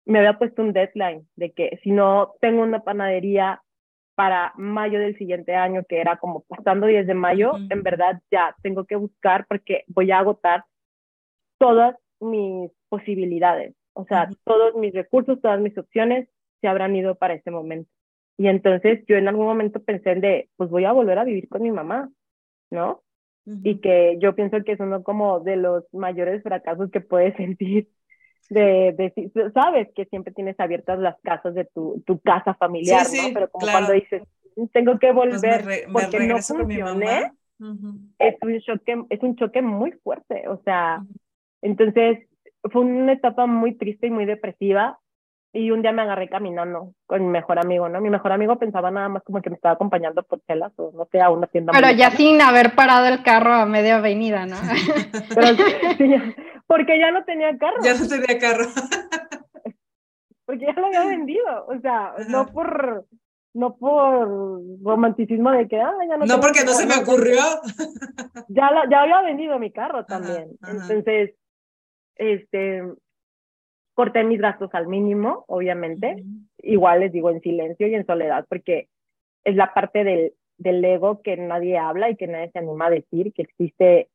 me 0.06 0.20
había 0.20 0.38
puesto 0.38 0.62
un 0.62 0.72
deadline 0.72 1.28
de 1.36 1.52
que 1.52 1.78
si 1.82 1.90
no 1.90 2.32
tengo 2.40 2.62
una 2.62 2.80
panadería 2.80 3.60
para 4.14 4.54
mayo 4.56 4.98
del 4.98 5.18
siguiente 5.18 5.54
año, 5.54 5.84
que 5.86 6.00
era 6.00 6.16
como 6.16 6.44
pasando 6.48 6.86
10 6.86 7.06
de 7.06 7.12
mayo, 7.12 7.52
en 7.68 7.82
verdad 7.82 8.22
ya 8.30 8.56
tengo 8.62 8.86
que 8.86 8.96
buscar 8.96 9.44
porque 9.48 9.84
voy 9.86 10.10
a 10.10 10.20
agotar 10.20 10.64
todas 11.58 11.94
mis 12.20 12.70
posibilidades. 12.88 13.74
O 13.92 14.06
sea, 14.06 14.30
todos 14.44 14.74
mis 14.76 14.94
recursos, 14.94 15.42
todas 15.42 15.60
mis 15.60 15.76
opciones 15.76 16.26
se 16.62 16.68
habrán 16.68 16.96
ido 16.96 17.16
para 17.16 17.34
ese 17.34 17.50
momento. 17.50 17.90
Y 18.38 18.46
entonces 18.46 19.04
yo 19.06 19.16
en 19.16 19.28
algún 19.28 19.46
momento 19.46 19.82
pensé 19.82 20.12
en 20.12 20.20
de, 20.20 20.48
pues 20.56 20.70
voy 20.70 20.84
a 20.84 20.92
volver 20.92 21.18
a 21.18 21.24
vivir 21.24 21.48
con 21.48 21.62
mi 21.62 21.72
mamá, 21.72 22.08
¿no? 22.70 23.02
Y 23.64 23.80
que 23.80 24.18
yo 24.20 24.34
pienso 24.34 24.62
que 24.62 24.72
es 24.72 24.80
uno 24.80 25.02
como 25.02 25.40
de 25.40 25.56
los 25.56 25.82
mayores 25.92 26.42
fracasos 26.42 26.90
que 26.90 27.00
puedes 27.00 27.34
sentir 27.36 27.88
de, 28.50 28.94
de, 28.96 29.50
sabes 29.52 29.88
que 29.94 30.06
siempre 30.06 30.32
tienes 30.32 30.58
abiertas 30.58 30.98
las 30.98 31.20
casas 31.22 31.54
de 31.54 31.66
tu, 31.66 32.02
tu 32.06 32.18
casa 32.20 32.54
familiar, 32.54 33.06
¿no? 33.14 33.34
Pero 33.34 33.50
como 33.50 33.66
cuando 33.66 33.92
dices, 33.92 34.22
tengo 34.72 34.98
que 34.98 35.12
pues 35.12 35.42
volver 35.42 35.86
porque 35.92 36.20
no 36.20 36.38
funcioné, 36.38 37.32
es, 38.18 38.36
un 38.42 38.60
choque, 38.60 39.04
es 39.10 39.22
un 39.22 39.36
choque 39.36 39.62
muy 39.62 39.92
fuerte, 39.92 40.48
o 40.48 40.62
sea, 40.62 41.04
entonces 41.60 42.26
fue 42.70 42.82
una 42.82 43.12
etapa 43.12 43.46
muy 43.46 43.74
triste 43.74 44.06
y 44.06 44.10
muy 44.10 44.24
depresiva 44.24 44.98
y 45.52 45.70
un 45.70 45.82
día 45.82 45.92
me 45.92 46.02
agarré 46.02 46.28
caminando 46.28 46.92
con 47.06 47.22
mi 47.22 47.28
mejor 47.28 47.58
amigo, 47.58 47.88
¿no? 47.88 48.00
Mi 48.00 48.10
mejor 48.10 48.32
amigo 48.32 48.58
pensaba 48.58 48.90
nada 48.90 49.08
más 49.08 49.22
como 49.22 49.40
que 49.40 49.50
me 49.50 49.56
estaba 49.56 49.74
acompañando 49.74 50.22
por 50.22 50.40
telas 50.40 50.72
o 50.76 50.92
no 50.94 51.06
sé, 51.10 51.20
a 51.20 51.30
una 51.30 51.46
tienda. 51.46 51.72
Pero 51.72 51.90
ya 51.90 52.10
sin 52.10 52.40
haber 52.40 52.74
parado 52.74 53.06
el 53.06 53.22
carro 53.22 53.54
a 53.54 53.66
media 53.66 53.96
avenida, 53.96 54.46
¿no? 54.46 54.56
Pero, 55.34 55.48
sí, 55.96 56.14
porque 56.66 56.98
ya 56.98 57.10
no 57.10 57.24
tenía 57.24 57.56
carro. 57.56 57.78
Ya 57.82 57.94
no 57.94 58.06
tenía 58.06 58.38
carro. 58.38 58.66
porque 60.44 60.66
ya 60.66 60.72
lo 60.72 60.86
había 60.86 61.04
vendido, 61.16 61.66
o 61.66 61.80
sea, 61.80 62.14
no 62.28 62.46
por 62.46 63.06
no 63.54 63.76
por 63.76 64.60
romanticismo 64.84 65.50
de 65.50 65.66
que 65.66 65.80
ah, 65.80 65.92
ya 66.08 66.16
no 66.18 66.26
No 66.26 66.40
porque 66.40 66.64
no 66.64 66.72
se 66.72 66.86
me 66.86 66.96
ocurrió. 66.96 67.40
Ya 68.48 68.70
ya 68.90 69.00
había 69.00 69.22
vendido 69.22 69.58
mi 69.58 69.72
carro 69.72 70.04
también. 70.04 70.50
Entonces, 70.62 71.34
este 72.16 72.82
corté 73.98 74.22
mis 74.22 74.40
gastos 74.40 74.70
al 74.74 74.86
mínimo, 74.86 75.44
obviamente. 75.48 76.22
Igual 76.58 77.00
les 77.00 77.10
digo 77.10 77.30
en 77.30 77.40
silencio 77.40 77.88
y 77.88 77.96
en 77.96 78.06
soledad, 78.06 78.46
porque 78.48 78.86
es 79.42 79.56
la 79.56 79.74
parte 79.74 80.04
del, 80.04 80.34
del 80.56 80.84
ego 80.84 81.20
que 81.20 81.36
nadie 81.36 81.76
habla 81.78 82.08
y 82.08 82.14
que 82.14 82.28
nadie 82.28 82.48
se 82.52 82.60
anima 82.60 82.86
a 82.86 82.90
decir 82.90 83.32
que 83.32 83.42
existe 83.42 84.08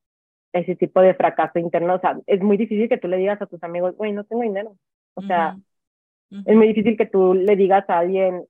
ese 0.53 0.77
tipo 0.77 1.01
de 1.01 1.13
fracaso 1.15 1.59
interno. 1.59 1.95
O 1.95 1.99
sea, 1.99 2.17
es 2.27 2.39
muy 2.39 2.55
difícil 2.55 2.87
que 2.87 2.97
tú 2.97 3.09
le 3.09 3.17
digas 3.17 3.41
a 3.41 3.45
tus 3.45 3.61
amigos, 3.61 3.93
güey, 3.97 4.13
no 4.13 4.23
tengo 4.23 4.43
dinero. 4.43 4.73
O 5.15 5.21
sea, 5.21 5.57
es 6.31 6.55
muy 6.55 6.67
difícil 6.67 6.95
que 6.95 7.07
tú 7.07 7.33
le 7.33 7.57
digas 7.57 7.83
a 7.89 7.99
alguien, 7.99 8.45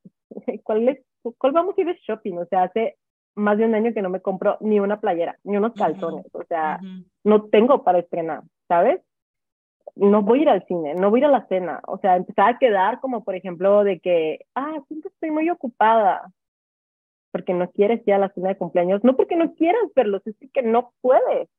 ¿cuál, 0.61 0.87
es, 0.87 0.99
¿cuál 1.39 1.51
vamos 1.51 1.75
a 1.75 1.81
ir 1.81 1.87
de 1.87 1.97
shopping? 2.05 2.37
O 2.37 2.45
sea, 2.45 2.61
hace 2.61 2.95
más 3.33 3.57
de 3.57 3.65
un 3.65 3.73
año 3.73 3.91
que 3.91 4.03
no 4.03 4.11
me 4.11 4.21
compro 4.21 4.57
ni 4.59 4.79
una 4.79 4.99
playera, 4.99 5.39
ni 5.43 5.57
unos 5.57 5.73
calzones. 5.73 6.27
O 6.31 6.43
sea, 6.43 6.79
no 7.23 7.45
tengo 7.45 7.83
para 7.83 7.97
estrenar, 7.97 8.43
¿sabes? 8.67 9.01
No 9.95 10.21
voy 10.21 10.39
a 10.39 10.41
ir 10.43 10.49
al 10.49 10.65
cine, 10.67 10.95
no 10.95 11.09
voy 11.09 11.19
a 11.19 11.21
ir 11.21 11.25
a 11.25 11.31
la 11.31 11.47
cena. 11.47 11.81
O 11.87 11.97
sea, 11.99 12.15
empezaba 12.15 12.49
a 12.49 12.57
quedar 12.57 12.99
como, 12.99 13.23
por 13.23 13.35
ejemplo, 13.35 13.83
de 13.83 13.99
que, 13.99 14.39
ah, 14.55 14.77
siempre 14.87 15.09
estoy 15.13 15.31
muy 15.31 15.49
ocupada, 15.49 16.31
porque 17.31 17.53
no 17.53 17.69
quieres 17.71 18.01
ir 18.07 18.13
a 18.13 18.19
la 18.19 18.29
cena 18.29 18.49
de 18.49 18.57
cumpleaños, 18.57 19.03
no 19.03 19.15
porque 19.15 19.35
no 19.35 19.53
quieras 19.55 19.83
verlos, 19.95 20.21
es 20.25 20.35
que 20.51 20.61
no 20.61 20.93
puedes. 21.01 21.49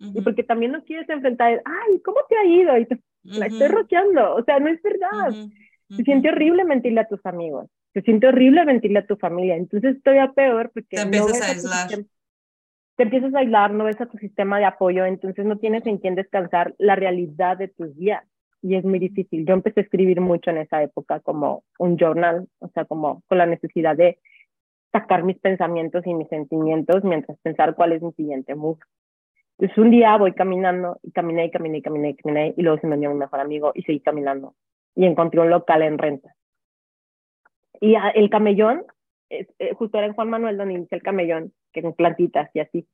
Y 0.00 0.20
porque 0.20 0.44
también 0.44 0.70
no 0.70 0.84
quieres 0.84 1.08
enfrentar, 1.08 1.60
ay, 1.64 2.00
¿cómo 2.04 2.18
te 2.28 2.36
ha 2.36 2.44
ido? 2.44 2.78
Y 2.78 2.86
la 3.24 3.46
estoy 3.46 3.66
roqueando. 3.66 4.36
O 4.36 4.44
sea, 4.44 4.60
no 4.60 4.68
es 4.68 4.80
verdad. 4.80 5.34
Se 5.88 6.04
siente 6.04 6.28
horrible 6.28 6.64
mentirle 6.64 7.00
a 7.00 7.08
tus 7.08 7.24
amigos. 7.26 7.66
Se 7.94 8.02
siente 8.02 8.28
horrible 8.28 8.64
mentirle 8.64 9.00
a 9.00 9.06
tu 9.06 9.16
familia. 9.16 9.56
Entonces 9.56 9.96
estoy 9.96 10.18
a 10.18 10.30
peor 10.30 10.70
porque... 10.72 10.96
Te 10.96 11.02
empiezas 11.02 11.42
a 11.42 11.50
aislar 11.50 12.04
te 12.98 13.04
empiezas 13.04 13.32
a 13.32 13.38
aislar, 13.38 13.70
no 13.70 13.84
ves 13.84 14.00
a 14.00 14.06
tu 14.06 14.18
sistema 14.18 14.58
de 14.58 14.64
apoyo, 14.64 15.04
entonces 15.04 15.46
no 15.46 15.56
tienes 15.56 15.86
en 15.86 15.98
quién 15.98 16.16
descansar 16.16 16.74
la 16.78 16.96
realidad 16.96 17.56
de 17.56 17.68
tus 17.68 17.96
días 17.96 18.24
y 18.60 18.74
es 18.74 18.84
muy 18.84 18.98
difícil. 18.98 19.46
Yo 19.46 19.54
empecé 19.54 19.78
a 19.78 19.82
escribir 19.84 20.20
mucho 20.20 20.50
en 20.50 20.58
esa 20.58 20.82
época 20.82 21.20
como 21.20 21.62
un 21.78 21.96
journal, 21.96 22.48
o 22.58 22.68
sea, 22.70 22.86
como 22.86 23.22
con 23.28 23.38
la 23.38 23.46
necesidad 23.46 23.96
de 23.96 24.18
sacar 24.90 25.22
mis 25.22 25.38
pensamientos 25.38 26.04
y 26.08 26.12
mis 26.12 26.26
sentimientos 26.26 27.04
mientras 27.04 27.38
pensar 27.38 27.76
cuál 27.76 27.92
es 27.92 28.02
mi 28.02 28.10
siguiente 28.14 28.56
move. 28.56 28.80
Entonces 29.58 29.78
un 29.78 29.92
día 29.92 30.16
voy 30.16 30.32
caminando 30.32 30.98
y 31.04 31.12
caminé 31.12 31.44
y 31.44 31.50
caminé 31.52 31.78
y 31.78 31.82
caminé 31.82 32.08
y 32.10 32.16
caminé 32.16 32.54
y 32.56 32.62
luego 32.62 32.80
se 32.80 32.88
me 32.88 32.96
dio 32.96 33.10
mi 33.10 33.16
mejor 33.16 33.38
amigo 33.38 33.70
y 33.76 33.82
seguí 33.82 34.00
caminando 34.00 34.54
y 34.96 35.04
encontré 35.06 35.38
un 35.38 35.50
local 35.50 35.82
en 35.82 35.98
renta. 35.98 36.34
Y 37.80 37.94
el 37.94 38.28
camellón, 38.28 38.82
justo 39.76 39.98
era 39.98 40.06
en 40.06 40.14
Juan 40.14 40.30
Manuel 40.30 40.56
donde 40.56 40.74
inicié 40.74 40.96
el 40.96 41.02
camellón, 41.02 41.52
que 41.72 41.82
con 41.82 41.94
plantitas 41.94 42.50
y 42.54 42.60
así. 42.60 42.86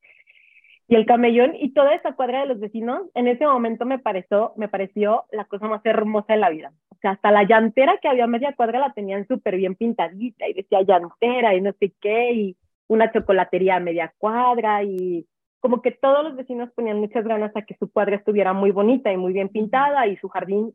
Y 0.87 0.97
el 0.97 1.07
camellón 1.07 1.55
y 1.55 1.72
toda 1.72 1.95
esa 1.95 2.12
cuadra 2.12 2.41
de 2.41 2.47
los 2.47 2.61
vecinos, 2.61 3.03
en 3.14 3.26
ese 3.26 3.47
momento 3.47 3.87
me 3.87 3.99
pareció, 3.99 4.53
me 4.57 4.68
pareció 4.68 5.24
la 5.32 5.45
cosa 5.47 5.66
más 5.66 5.80
hermosa 5.85 6.35
de 6.35 6.41
la 6.41 6.51
vida. 6.51 6.72
O 6.91 6.97
sea, 7.01 7.12
hasta 7.12 7.30
la 7.30 7.45
llantera 7.45 7.99
que 8.03 8.09
había 8.09 8.26
media 8.26 8.55
cuadra 8.55 8.78
la 8.78 8.93
tenían 8.93 9.26
súper 9.26 9.57
bien 9.57 9.76
pintadita 9.76 10.47
y 10.47 10.53
decía 10.53 10.82
llantera 10.82 11.55
y 11.55 11.62
no 11.62 11.72
sé 11.80 11.95
qué, 12.00 12.33
y 12.33 12.57
una 12.87 13.11
chocolatería 13.13 13.80
media 13.80 14.13
cuadra 14.18 14.83
y 14.83 15.26
como 15.61 15.80
que 15.80 15.92
todos 15.92 16.22
los 16.22 16.37
vecinos 16.37 16.71
ponían 16.75 17.00
muchas 17.00 17.25
ganas 17.25 17.57
a 17.57 17.63
que 17.63 17.75
su 17.76 17.91
cuadra 17.91 18.17
estuviera 18.17 18.53
muy 18.53 18.71
bonita 18.71 19.11
y 19.11 19.17
muy 19.17 19.33
bien 19.33 19.49
pintada 19.49 20.07
y 20.07 20.17
su 20.18 20.29
jardín 20.29 20.75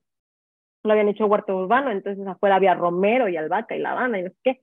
lo 0.83 0.91
habían 0.91 1.09
hecho 1.09 1.27
huerto 1.27 1.55
urbano, 1.55 1.91
entonces 1.91 2.25
afuera 2.25 2.55
había 2.55 2.73
romero 2.73 3.29
y 3.29 3.37
albahaca 3.37 3.75
y 3.75 3.79
lavanda 3.79 4.17
y 4.17 4.23
no 4.23 4.29
sé 4.29 4.37
qué. 4.43 4.61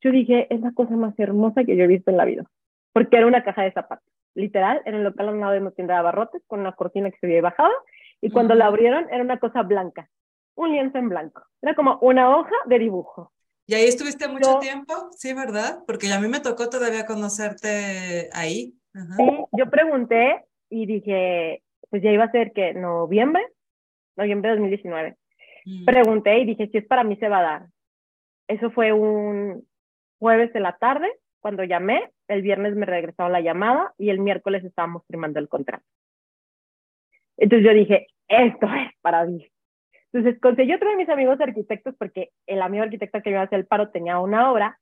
Yo 0.00 0.10
dije, 0.10 0.46
es 0.52 0.60
la 0.60 0.72
cosa 0.72 0.96
más 0.96 1.18
hermosa 1.18 1.64
que 1.64 1.76
yo 1.76 1.84
he 1.84 1.88
visto 1.88 2.10
en 2.10 2.16
la 2.16 2.24
vida 2.24 2.44
porque 2.92 3.16
era 3.16 3.26
una 3.26 3.44
caja 3.44 3.62
de 3.62 3.72
zapatos. 3.72 4.06
Literal, 4.34 4.80
era 4.84 4.96
el 4.96 5.04
local 5.04 5.28
al 5.28 5.40
lado 5.40 5.52
de 5.52 5.60
una 5.60 5.70
tienda 5.72 5.94
de 5.94 6.00
abarrotes 6.00 6.42
con 6.46 6.60
una 6.60 6.72
cortina 6.72 7.10
que 7.10 7.18
se 7.18 7.26
había 7.26 7.42
bajado 7.42 7.72
y 8.20 8.30
cuando 8.30 8.54
la 8.54 8.66
abrieron 8.66 9.06
era 9.10 9.22
una 9.22 9.38
cosa 9.38 9.62
blanca, 9.62 10.08
un 10.54 10.72
lienzo 10.72 10.98
en 10.98 11.08
blanco. 11.08 11.42
Era 11.62 11.74
como 11.74 11.98
una 12.00 12.36
hoja 12.36 12.54
de 12.66 12.78
dibujo. 12.78 13.32
¿Y 13.66 13.74
ahí 13.74 13.84
estuviste 13.84 14.28
mucho 14.28 14.58
tiempo? 14.58 14.94
Sí, 15.12 15.32
¿verdad? 15.32 15.80
Porque 15.86 16.12
a 16.12 16.20
mí 16.20 16.28
me 16.28 16.40
tocó 16.40 16.68
todavía 16.68 17.06
conocerte 17.06 18.28
ahí. 18.32 18.74
Sí, 18.92 19.30
yo 19.52 19.70
pregunté 19.70 20.44
y 20.68 20.86
dije, 20.86 21.62
pues 21.88 22.02
ya 22.02 22.10
iba 22.10 22.24
a 22.24 22.32
ser 22.32 22.52
que 22.52 22.74
noviembre, 22.74 23.42
noviembre 24.16 24.50
de 24.50 24.56
2019. 24.56 25.16
Mm. 25.66 25.84
Pregunté 25.84 26.38
y 26.38 26.46
dije, 26.46 26.68
si 26.70 26.78
es 26.78 26.86
para 26.86 27.04
mí 27.04 27.16
se 27.16 27.28
va 27.28 27.38
a 27.38 27.42
dar. 27.42 27.66
Eso 28.48 28.70
fue 28.72 28.92
un 28.92 29.64
jueves 30.20 30.52
de 30.52 30.60
la 30.60 30.76
tarde 30.76 31.10
cuando 31.40 31.64
llamé, 31.64 32.12
el 32.28 32.42
viernes 32.42 32.76
me 32.76 32.86
regresaron 32.86 33.32
la 33.32 33.40
llamada 33.40 33.94
y 33.98 34.10
el 34.10 34.20
miércoles 34.20 34.62
estábamos 34.62 35.02
firmando 35.06 35.40
el 35.40 35.48
contrato. 35.48 35.84
Entonces 37.38 37.66
yo 37.66 37.74
dije, 37.74 38.06
esto 38.28 38.66
es 38.66 38.92
para 39.00 39.24
mí. 39.24 39.50
Entonces 40.12 40.40
conseguí 40.40 40.74
otro 40.74 40.90
de 40.90 40.96
mis 40.96 41.08
amigos 41.08 41.40
arquitectos 41.40 41.94
porque 41.98 42.30
el 42.46 42.60
amigo 42.62 42.84
arquitecto 42.84 43.22
que 43.22 43.30
me 43.30 43.34
iba 43.34 43.40
a 43.42 43.44
hacer 43.44 43.60
el 43.60 43.66
paro 43.66 43.90
tenía 43.90 44.18
una 44.18 44.52
obra 44.52 44.78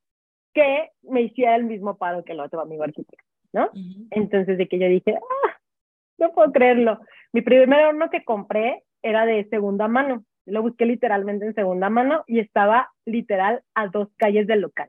que 0.52 0.90
me 1.02 1.22
hiciera 1.22 1.54
el 1.54 1.64
mismo 1.64 1.96
paro 1.96 2.24
que 2.24 2.32
el 2.32 2.40
otro 2.40 2.60
amigo 2.60 2.82
arquitecto, 2.82 3.24
¿no? 3.52 3.70
Entonces, 4.10 4.58
de 4.58 4.66
que 4.66 4.78
yo 4.78 4.88
dije, 4.88 5.14
ah, 5.16 5.56
no 6.18 6.32
puedo 6.32 6.50
creerlo. 6.50 6.98
Mi 7.32 7.42
primer 7.42 7.84
horno 7.84 8.10
que 8.10 8.24
compré 8.24 8.82
era 9.02 9.26
de 9.26 9.46
segunda 9.50 9.86
mano. 9.86 10.24
Lo 10.46 10.62
busqué 10.62 10.86
literalmente 10.86 11.46
en 11.46 11.54
segunda 11.54 11.90
mano 11.90 12.24
y 12.26 12.40
estaba 12.40 12.90
literal 13.04 13.62
a 13.74 13.86
dos 13.88 14.08
calles 14.16 14.46
del 14.46 14.62
local. 14.62 14.88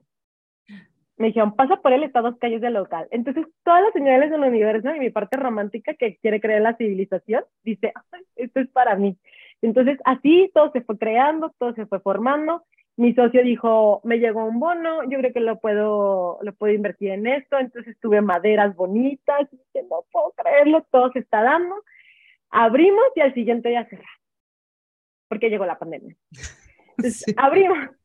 Me 1.19 1.27
dijeron, 1.27 1.53
pasa 1.53 1.75
por 1.81 1.91
él, 1.91 2.03
está 2.03 2.19
a 2.19 2.23
dos 2.23 2.37
calles 2.37 2.61
del 2.61 2.73
local. 2.73 3.05
Entonces, 3.11 3.45
todas 3.65 3.83
las 3.83 3.91
señales 3.91 4.31
del 4.31 4.39
universo 4.39 4.95
y 4.95 4.99
mi 4.99 5.09
parte 5.09 5.35
romántica 5.35 5.93
que 5.93 6.15
quiere 6.15 6.39
creer 6.39 6.61
la 6.61 6.77
civilización, 6.77 7.43
dice, 7.61 7.91
esto 8.37 8.61
es 8.61 8.69
para 8.69 8.95
mí. 8.95 9.17
Entonces, 9.61 9.99
así 10.05 10.49
todo 10.53 10.71
se 10.71 10.79
fue 10.79 10.97
creando, 10.97 11.53
todo 11.59 11.73
se 11.73 11.85
fue 11.87 11.99
formando. 11.99 12.63
Mi 12.95 13.13
socio 13.13 13.43
dijo, 13.43 13.99
me 14.05 14.19
llegó 14.19 14.45
un 14.45 14.61
bono, 14.61 15.03
yo 15.09 15.17
creo 15.19 15.33
que 15.33 15.41
lo 15.41 15.59
puedo, 15.59 16.39
lo 16.41 16.53
puedo 16.53 16.73
invertir 16.73 17.11
en 17.11 17.27
esto. 17.27 17.59
Entonces 17.59 17.97
tuve 17.99 18.21
maderas 18.21 18.73
bonitas, 18.77 19.41
y 19.51 19.57
dije, 19.57 19.87
no 19.89 20.05
puedo 20.13 20.31
creerlo, 20.37 20.87
todo 20.89 21.11
se 21.11 21.19
está 21.19 21.41
dando. 21.41 21.75
Abrimos 22.49 23.03
y 23.15 23.19
al 23.19 23.33
siguiente 23.33 23.67
día 23.67 23.83
cerramos, 23.89 24.21
porque 25.27 25.49
llegó 25.49 25.65
la 25.65 25.77
pandemia. 25.77 26.15
Entonces, 26.97 27.35
abrimos. 27.35 27.98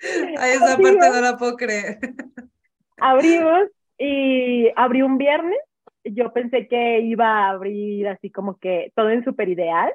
A 0.38 0.48
esa 0.48 0.78
parte 0.78 1.10
no 1.10 1.20
la 1.20 1.36
puedo 1.36 1.56
creer. 1.56 1.98
Abrimos 2.96 3.68
y 3.98 4.68
abrí 4.76 5.02
un 5.02 5.18
viernes. 5.18 5.58
Yo 6.04 6.32
pensé 6.32 6.68
que 6.68 7.00
iba 7.00 7.26
a 7.26 7.50
abrir 7.50 8.08
así 8.08 8.30
como 8.30 8.58
que 8.58 8.92
todo 8.94 9.10
en 9.10 9.24
súper 9.24 9.48
ideal 9.48 9.92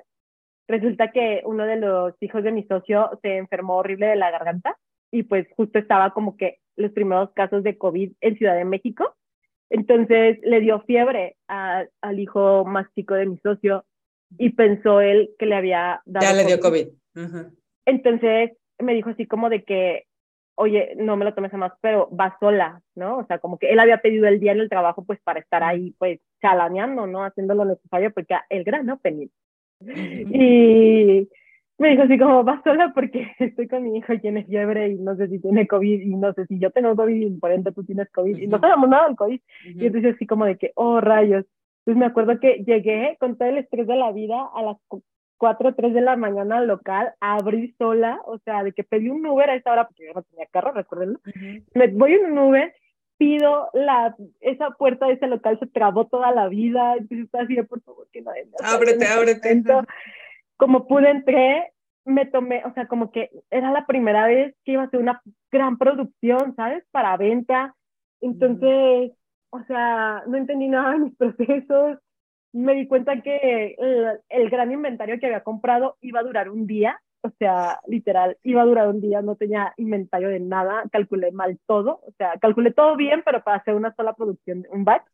resulta 0.67 1.11
que 1.11 1.41
uno 1.45 1.65
de 1.65 1.77
los 1.77 2.13
hijos 2.21 2.43
de 2.43 2.51
mi 2.51 2.63
socio 2.63 3.11
se 3.21 3.37
enfermó 3.37 3.77
horrible 3.77 4.07
de 4.07 4.15
la 4.15 4.31
garganta 4.31 4.77
y 5.11 5.23
pues 5.23 5.47
justo 5.55 5.79
estaba 5.79 6.13
como 6.13 6.37
que 6.37 6.57
los 6.75 6.91
primeros 6.91 7.31
casos 7.33 7.63
de 7.63 7.77
COVID 7.77 8.13
en 8.21 8.37
Ciudad 8.37 8.55
de 8.55 8.65
México. 8.65 9.15
Entonces 9.69 10.37
le 10.43 10.59
dio 10.61 10.81
fiebre 10.81 11.37
al 11.47 12.19
hijo 12.19 12.65
más 12.65 12.87
chico 12.93 13.13
de 13.13 13.25
mi 13.25 13.37
socio 13.39 13.85
y 14.37 14.49
pensó 14.51 15.01
él 15.01 15.31
que 15.39 15.45
le 15.45 15.55
había 15.55 16.01
dado. 16.05 16.25
Ya 16.25 16.33
le 16.33 16.45
dio 16.45 16.59
COVID. 16.59 16.87
Entonces 17.85 18.51
me 18.79 18.93
dijo 18.93 19.09
así 19.09 19.25
como 19.25 19.49
de 19.49 19.63
que, 19.63 20.05
oye, 20.55 20.93
no 20.97 21.17
me 21.17 21.25
lo 21.25 21.33
tomes 21.33 21.53
más, 21.53 21.73
pero 21.81 22.09
va 22.15 22.37
sola, 22.39 22.81
¿no? 22.95 23.17
O 23.17 23.25
sea, 23.25 23.39
como 23.39 23.57
que 23.57 23.71
él 23.71 23.79
había 23.79 23.97
pedido 23.97 24.27
el 24.27 24.39
día 24.39 24.53
en 24.53 24.59
el 24.59 24.69
trabajo 24.69 25.03
pues 25.03 25.19
para 25.21 25.39
estar 25.39 25.63
ahí 25.63 25.93
pues 25.97 26.19
chalaneando, 26.41 27.07
¿no? 27.07 27.23
Haciendo 27.23 27.53
lo 27.53 27.65
necesario 27.65 28.13
porque 28.13 28.35
el 28.49 28.63
gran 28.63 28.89
opening. 28.89 29.27
Y 29.81 31.27
me 31.77 31.89
dijo 31.89 32.03
así 32.03 32.17
como, 32.17 32.43
vas 32.43 32.63
sola 32.63 32.91
porque 32.93 33.27
estoy 33.39 33.67
con 33.67 33.83
mi 33.83 33.97
hijo 33.97 34.13
y 34.13 34.19
tiene 34.19 34.45
fiebre 34.45 34.89
y 34.89 34.95
no 34.95 35.15
sé 35.15 35.27
si 35.27 35.39
tiene 35.39 35.67
COVID 35.67 36.01
y 36.01 36.15
no 36.15 36.33
sé 36.33 36.45
si 36.47 36.59
yo 36.59 36.71
tengo 36.71 36.95
COVID 36.95 37.15
y 37.15 37.37
por 37.37 37.51
ende 37.51 37.71
tú 37.71 37.83
tienes 37.83 38.09
COVID 38.11 38.37
y 38.37 38.47
no 38.47 38.59
sabemos 38.59 38.89
nada 38.89 39.07
del 39.07 39.17
COVID. 39.17 39.39
Y 39.65 39.85
entonces 39.85 40.15
así 40.15 40.25
como 40.25 40.45
de 40.45 40.57
que, 40.57 40.71
oh 40.75 41.01
rayos. 41.01 41.45
Entonces 41.79 41.99
me 41.99 42.05
acuerdo 42.05 42.39
que 42.39 42.63
llegué 42.65 43.17
con 43.19 43.37
todo 43.37 43.49
el 43.49 43.59
estrés 43.59 43.87
de 43.87 43.95
la 43.95 44.11
vida 44.11 44.49
a 44.55 44.63
las 44.63 44.77
4 45.45 45.69
o 45.69 45.75
3 45.75 45.93
de 45.93 46.01
la 46.01 46.15
mañana 46.15 46.57
al 46.57 46.65
local 46.65 47.13
a 47.19 47.35
abrir 47.35 47.75
sola, 47.77 48.19
o 48.25 48.39
sea, 48.39 48.63
de 48.63 48.73
que 48.73 48.83
pedí 48.83 49.09
un 49.09 49.23
Uber 49.27 49.47
a 49.47 49.55
esa 49.55 49.71
hora 49.71 49.87
porque 49.87 50.07
yo 50.07 50.13
no 50.15 50.23
tenía 50.23 50.47
carro, 50.47 50.71
recuerden. 50.71 51.19
Me 51.75 51.87
voy 51.89 52.13
en 52.13 52.31
un 52.31 52.39
Uber 52.39 52.73
pido 53.19 53.69
la, 53.73 54.15
esa 54.39 54.71
puerta 54.71 55.05
de 55.05 55.13
ese 55.13 55.27
local 55.27 55.59
se 55.59 55.67
trabó 55.67 56.07
toda 56.07 56.31
la 56.31 56.47
vida, 56.47 56.95
entonces 56.97 57.29
así 57.33 57.61
por 57.61 57.79
favor 57.83 58.07
que 58.11 58.23
no 58.23 58.31
Ábrete, 58.63 59.05
ábrete. 59.05 59.63
Como 60.57 60.87
pude 60.87 61.11
entré, 61.11 61.71
me 62.05 62.25
tomé, 62.25 62.63
o 62.65 62.73
sea, 62.73 62.87
como 62.87 63.11
que 63.11 63.29
era 63.51 63.71
la 63.71 63.85
primera 63.85 64.25
vez 64.25 64.55
que 64.63 64.71
iba 64.71 64.83
a 64.83 64.89
ser 64.89 64.99
una 64.99 65.21
gran 65.51 65.77
producción, 65.77 66.55
¿sabes? 66.55 66.83
Para 66.89 67.17
venta. 67.17 67.75
Entonces, 68.19 69.11
o 69.51 69.61
sea, 69.67 70.23
no 70.25 70.37
entendí 70.37 70.69
nada 70.69 70.93
de 70.93 70.99
mis 70.99 71.15
procesos. 71.17 71.99
Me 72.55 72.73
di 72.73 72.87
cuenta 72.87 73.21
que 73.21 73.75
el, 74.29 74.49
gran 74.49 74.71
inventario 74.71 75.19
que 75.19 75.25
había 75.25 75.43
comprado 75.43 75.97
iba 75.99 76.21
a 76.21 76.23
durar 76.23 76.49
un 76.49 76.65
día 76.65 77.01
o 77.21 77.31
sea, 77.39 77.79
literal, 77.87 78.37
iba 78.43 78.61
a 78.61 78.65
durar 78.65 78.87
un 78.87 79.01
día, 79.01 79.23
no 79.23 79.35
tenía 79.35 79.73
inventario 79.77 80.29
de 80.29 80.39
nada, 80.39 80.83
calculé 80.91 81.31
mal 81.31 81.59
todo, 81.65 82.01
o 82.05 82.11
sea, 82.19 82.37
calculé 82.39 82.71
todo 82.71 82.95
bien, 82.95 83.23
pero 83.25 83.43
para 83.43 83.57
hacer 83.57 83.73
una 83.73 83.95
sola 83.95 84.13
producción, 84.13 84.63
un 84.69 84.85
batch. 84.85 85.07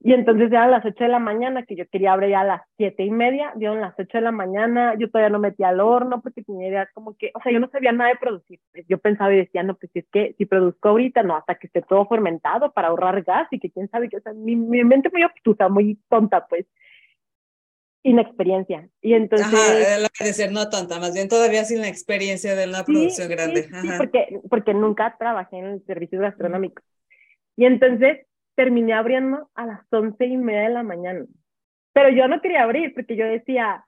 Y 0.00 0.12
entonces 0.12 0.52
eran 0.52 0.70
las 0.70 0.84
8 0.84 1.04
de 1.04 1.08
la 1.08 1.18
mañana, 1.18 1.64
que 1.64 1.74
yo 1.74 1.88
quería 1.88 2.12
abrir 2.12 2.30
ya 2.30 2.40
a 2.40 2.44
las 2.44 2.62
7 2.76 3.02
y 3.02 3.10
media, 3.10 3.52
dieron 3.56 3.80
las 3.80 3.94
8 3.98 4.18
de 4.18 4.20
la 4.20 4.30
mañana, 4.30 4.94
yo 4.98 5.10
todavía 5.10 5.30
no 5.30 5.38
metía 5.38 5.68
al 5.68 5.80
horno 5.80 6.20
porque 6.20 6.42
tenía 6.42 6.68
idea 6.68 6.88
como 6.92 7.16
que, 7.16 7.32
o 7.34 7.40
sea, 7.40 7.50
yo 7.50 7.60
no 7.60 7.70
sabía 7.70 7.92
nada 7.92 8.10
de 8.10 8.16
producir. 8.16 8.60
Yo 8.88 8.98
pensaba 8.98 9.32
y 9.32 9.38
decía, 9.38 9.62
no, 9.62 9.74
pues 9.74 9.90
si 9.92 10.00
es 10.00 10.06
que 10.12 10.34
si 10.36 10.44
produzco 10.44 10.90
ahorita, 10.90 11.22
no, 11.22 11.36
hasta 11.36 11.54
que 11.54 11.66
esté 11.66 11.82
todo 11.82 12.06
fermentado 12.06 12.72
para 12.72 12.88
ahorrar 12.88 13.22
gas 13.22 13.48
y 13.50 13.58
que 13.58 13.70
quién 13.70 13.88
sabe 13.88 14.08
que, 14.08 14.18
o 14.18 14.20
sea, 14.20 14.32
mi, 14.34 14.54
mi 14.54 14.84
mente 14.84 15.10
muy 15.10 15.24
obtusa, 15.24 15.68
muy 15.68 15.98
tonta, 16.08 16.46
pues 16.46 16.66
inexperiencia. 18.02 18.88
Y 19.00 19.14
entonces... 19.14 19.48
Ajá, 19.48 19.98
lo 19.98 20.08
que 20.16 20.24
decir, 20.24 20.52
no 20.52 20.68
tonta, 20.68 21.00
más 21.00 21.14
bien 21.14 21.28
todavía 21.28 21.64
sin 21.64 21.80
la 21.80 21.88
experiencia 21.88 22.54
de 22.54 22.68
una 22.68 22.84
producción 22.84 23.28
grande. 23.28 23.64
Sí, 23.64 23.88
porque, 23.96 24.40
porque 24.48 24.74
nunca 24.74 25.16
trabajé 25.18 25.58
en 25.58 25.84
servicios 25.86 26.22
gastronómicos. 26.22 26.84
Y 27.56 27.64
entonces 27.64 28.26
terminé 28.56 28.94
abriendo 28.94 29.48
a 29.54 29.66
las 29.66 29.80
once 29.92 30.26
y 30.26 30.36
media 30.36 30.62
de 30.62 30.70
la 30.70 30.82
mañana. 30.82 31.24
Pero 31.92 32.10
yo 32.10 32.26
no 32.26 32.40
quería 32.40 32.64
abrir 32.64 32.92
porque 32.94 33.16
yo 33.16 33.24
decía... 33.24 33.84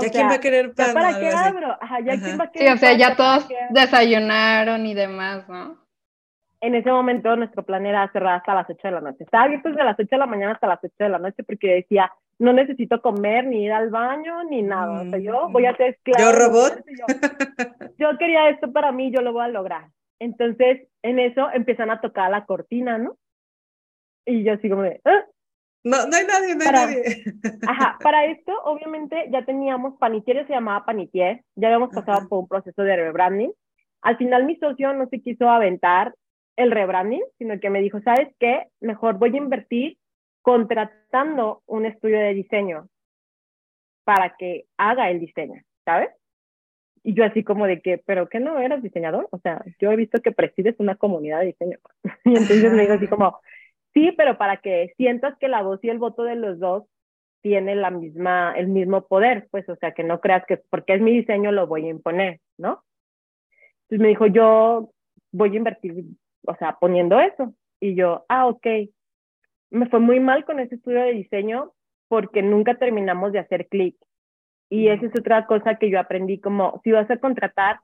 ¿Ya 0.00 0.10
quién 0.10 0.28
va 0.28 0.34
a 0.34 0.40
querer 0.40 0.74
pan? 0.74 0.94
¿Para 0.94 1.20
qué 1.20 1.28
abro? 1.28 1.76
Ajá, 1.80 2.00
¿ya 2.00 2.18
quién 2.18 2.40
va 2.40 2.44
a 2.44 2.50
querer 2.50 2.68
Sí, 2.68 2.74
o 2.74 2.76
sea, 2.78 2.96
ya 2.96 3.14
todos 3.14 3.48
desayunaron 3.70 4.84
y 4.86 4.94
demás, 4.94 5.48
¿no? 5.48 5.82
en 6.62 6.76
ese 6.76 6.90
momento 6.90 7.34
nuestro 7.34 7.64
plan 7.64 7.84
era 7.84 8.10
cerrar 8.12 8.36
hasta 8.36 8.54
las 8.54 8.70
8 8.70 8.78
de 8.84 8.90
la 8.92 9.00
noche. 9.00 9.24
Estaba 9.24 9.44
abierto 9.44 9.68
desde 9.68 9.84
las 9.84 9.98
8 9.98 10.08
de 10.08 10.18
la 10.18 10.26
mañana 10.26 10.52
hasta 10.52 10.68
las 10.68 10.78
8 10.82 10.94
de 10.96 11.08
la 11.08 11.18
noche 11.18 11.42
porque 11.42 11.74
decía, 11.74 12.12
no 12.38 12.52
necesito 12.52 13.02
comer, 13.02 13.46
ni 13.46 13.64
ir 13.64 13.72
al 13.72 13.90
baño, 13.90 14.44
ni 14.44 14.62
nada. 14.62 15.02
O 15.02 15.10
sea, 15.10 15.18
yo 15.18 15.48
voy 15.50 15.66
a 15.66 15.76
ser 15.76 15.94
esclavo. 15.94 16.22
Yo 16.22 16.38
robot. 16.38 16.84
Yo, 17.98 18.16
quería 18.16 18.48
esto 18.48 18.72
para 18.72 18.92
mí, 18.92 19.10
yo 19.10 19.22
lo 19.22 19.32
voy 19.32 19.42
a 19.42 19.48
lograr. 19.48 19.88
Entonces, 20.20 20.86
en 21.02 21.18
eso 21.18 21.48
empiezan 21.52 21.90
a 21.90 22.00
tocar 22.00 22.30
la 22.30 22.46
cortina, 22.46 22.96
¿no? 22.96 23.16
Y 24.24 24.44
yo 24.44 24.52
así 24.52 24.68
como 24.68 24.82
de, 24.82 25.00
¿Ah? 25.04 25.24
No, 25.84 26.06
no 26.06 26.16
hay 26.16 26.24
nadie, 26.26 26.54
no 26.54 26.64
hay 26.64 26.72
nadie. 26.72 27.24
Ajá, 27.66 27.98
para 28.02 28.26
esto, 28.26 28.52
obviamente, 28.64 29.28
ya 29.30 29.44
teníamos 29.44 29.98
Panitier, 29.98 30.46
se 30.46 30.52
llamaba 30.52 30.84
Panitier, 30.84 31.42
ya 31.56 31.68
habíamos 31.68 31.92
pasado 31.92 32.28
por 32.28 32.38
un 32.38 32.48
proceso 32.48 32.82
de 32.82 32.96
rebranding. 32.96 33.52
Al 34.02 34.16
final 34.16 34.44
mi 34.44 34.56
socio 34.56 34.92
no 34.92 35.08
se 35.08 35.20
quiso 35.20 35.48
aventar 35.48 36.14
el 36.56 36.70
rebranding, 36.70 37.22
sino 37.38 37.58
que 37.58 37.70
me 37.70 37.80
dijo, 37.80 38.00
¿sabes 38.02 38.28
qué? 38.38 38.68
Mejor 38.80 39.18
voy 39.18 39.34
a 39.34 39.38
invertir 39.38 39.98
contratando 40.42 41.62
un 41.66 41.86
estudio 41.86 42.18
de 42.18 42.34
diseño 42.34 42.88
para 44.04 44.36
que 44.36 44.66
haga 44.76 45.10
el 45.10 45.20
diseño, 45.20 45.62
¿sabes? 45.84 46.10
Y 47.04 47.14
yo 47.14 47.24
así 47.24 47.42
como 47.42 47.66
de 47.66 47.80
que, 47.80 47.98
¿pero 47.98 48.28
qué 48.28 48.38
no 48.38 48.60
eras 48.60 48.82
diseñador? 48.82 49.28
O 49.32 49.38
sea, 49.38 49.64
yo 49.80 49.90
he 49.90 49.96
visto 49.96 50.20
que 50.20 50.30
presides 50.30 50.76
una 50.78 50.94
comunidad 50.94 51.40
de 51.40 51.46
diseño. 51.46 51.78
y 52.24 52.36
entonces 52.36 52.72
me 52.72 52.82
dijo 52.82 52.94
así 52.94 53.08
como, 53.08 53.40
sí, 53.94 54.12
pero 54.16 54.38
para 54.38 54.58
que 54.58 54.92
sientas 54.96 55.36
que 55.38 55.48
la 55.48 55.62
voz 55.62 55.80
y 55.82 55.88
el 55.90 55.98
voto 55.98 56.22
de 56.24 56.36
los 56.36 56.58
dos 56.58 56.84
tiene 57.42 57.74
la 57.74 57.90
misma, 57.90 58.54
el 58.56 58.68
mismo 58.68 59.06
poder, 59.06 59.48
pues, 59.50 59.68
o 59.68 59.76
sea, 59.76 59.92
que 59.92 60.04
no 60.04 60.20
creas 60.20 60.44
que 60.46 60.58
porque 60.70 60.94
es 60.94 61.00
mi 61.00 61.12
diseño 61.12 61.52
lo 61.52 61.66
voy 61.66 61.86
a 61.86 61.90
imponer, 61.90 62.40
¿no? 62.58 62.84
Entonces 63.82 64.00
me 64.00 64.08
dijo, 64.08 64.26
yo 64.26 64.90
voy 65.32 65.54
a 65.54 65.56
invertir 65.56 66.04
o 66.46 66.56
sea, 66.56 66.76
poniendo 66.80 67.20
eso. 67.20 67.54
Y 67.80 67.94
yo, 67.94 68.24
ah, 68.28 68.46
ok. 68.46 68.66
Me 69.70 69.88
fue 69.88 70.00
muy 70.00 70.20
mal 70.20 70.44
con 70.44 70.60
ese 70.60 70.76
estudio 70.76 71.00
de 71.02 71.12
diseño 71.12 71.72
porque 72.08 72.42
nunca 72.42 72.74
terminamos 72.74 73.32
de 73.32 73.38
hacer 73.38 73.68
clic. 73.68 73.96
Y 74.68 74.88
esa 74.88 75.06
es 75.06 75.12
otra 75.18 75.46
cosa 75.46 75.76
que 75.76 75.90
yo 75.90 75.98
aprendí, 75.98 76.40
como 76.40 76.80
si 76.84 76.92
vas 76.92 77.10
a 77.10 77.18
contratar 77.18 77.80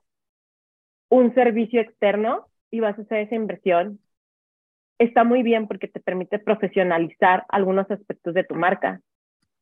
un 1.09 1.33
servicio 1.33 1.81
externo 1.81 2.47
y 2.71 2.79
vas 2.79 2.97
a 2.97 3.01
hacer 3.01 3.19
esa 3.19 3.35
inversión, 3.35 3.99
está 4.99 5.23
muy 5.23 5.41
bien 5.41 5.67
porque 5.67 5.87
te 5.87 5.99
permite 5.99 6.39
profesionalizar 6.39 7.45
algunos 7.49 7.89
aspectos 7.89 8.33
de 8.33 8.43
tu 8.43 8.55
marca. 8.55 9.01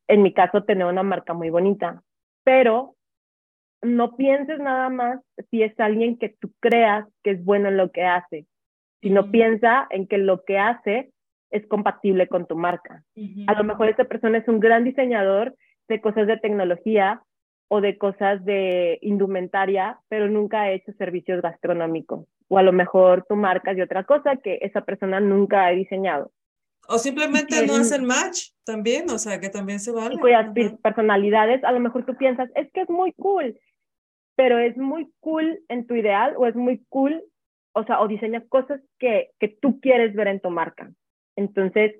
En 0.07 0.21
mi 0.23 0.33
caso, 0.33 0.63
tener 0.63 0.85
una 0.85 1.03
marca 1.03 1.33
muy 1.33 1.49
bonita, 1.49 2.03
pero 2.43 2.95
no 3.81 4.15
pienses 4.15 4.59
nada 4.59 4.89
más 4.89 5.21
si 5.49 5.63
es 5.63 5.79
alguien 5.79 6.17
que 6.17 6.29
tú 6.29 6.51
creas 6.59 7.07
que 7.23 7.31
es 7.31 7.45
bueno 7.45 7.69
en 7.69 7.77
lo 7.77 7.91
que 7.91 8.03
hace 8.03 8.45
sino 9.01 9.31
piensa 9.31 9.87
en 9.89 10.07
que 10.07 10.17
lo 10.17 10.43
que 10.43 10.57
hace 10.57 11.11
es 11.49 11.65
compatible 11.67 12.27
con 12.27 12.45
tu 12.45 12.55
marca. 12.55 13.03
A 13.47 13.53
lo 13.53 13.63
mejor 13.63 13.89
esta 13.89 14.05
persona 14.05 14.37
es 14.39 14.47
un 14.47 14.59
gran 14.59 14.83
diseñador 14.83 15.55
de 15.87 16.01
cosas 16.01 16.27
de 16.27 16.37
tecnología 16.37 17.21
o 17.69 17.79
de 17.81 17.97
cosas 17.97 18.43
de 18.43 18.99
indumentaria, 19.01 19.99
pero 20.09 20.29
nunca 20.29 20.61
ha 20.61 20.71
hecho 20.71 20.91
servicios 20.93 21.41
gastronómicos. 21.41 22.25
O 22.49 22.57
a 22.57 22.63
lo 22.63 22.71
mejor 22.71 23.25
tu 23.27 23.35
marca 23.35 23.71
es 23.71 23.77
de 23.77 23.83
otra 23.83 24.03
cosa 24.03 24.37
que 24.37 24.59
esa 24.61 24.81
persona 24.81 25.19
nunca 25.19 25.65
ha 25.65 25.71
diseñado. 25.71 26.31
O 26.87 26.97
simplemente 26.97 27.65
no 27.65 27.75
hacen 27.75 28.05
match 28.05 28.51
también, 28.63 29.09
o 29.09 29.17
sea, 29.17 29.39
que 29.39 29.49
también 29.49 29.79
se 29.79 29.91
vale. 29.91 30.17
Cuyas 30.17 30.47
personalidades, 30.81 31.63
a 31.63 31.71
lo 31.73 31.81
mejor 31.81 32.05
tú 32.05 32.15
piensas, 32.15 32.49
es 32.55 32.71
que 32.71 32.81
es 32.81 32.89
muy 32.89 33.11
cool, 33.13 33.59
pero 34.35 34.57
es 34.57 34.77
muy 34.77 35.11
cool 35.19 35.59
en 35.67 35.85
tu 35.85 35.95
ideal 35.95 36.35
o 36.37 36.45
es 36.45 36.55
muy 36.55 36.85
cool 36.87 37.21
o 37.77 37.83
sea, 37.83 38.01
o 38.01 38.07
diseña 38.07 38.43
cosas 38.49 38.81
que, 38.97 39.29
que 39.39 39.49
tú 39.49 39.79
quieres 39.79 40.15
ver 40.15 40.27
en 40.29 40.39
tu 40.39 40.49
marca. 40.49 40.91
Entonces, 41.35 41.93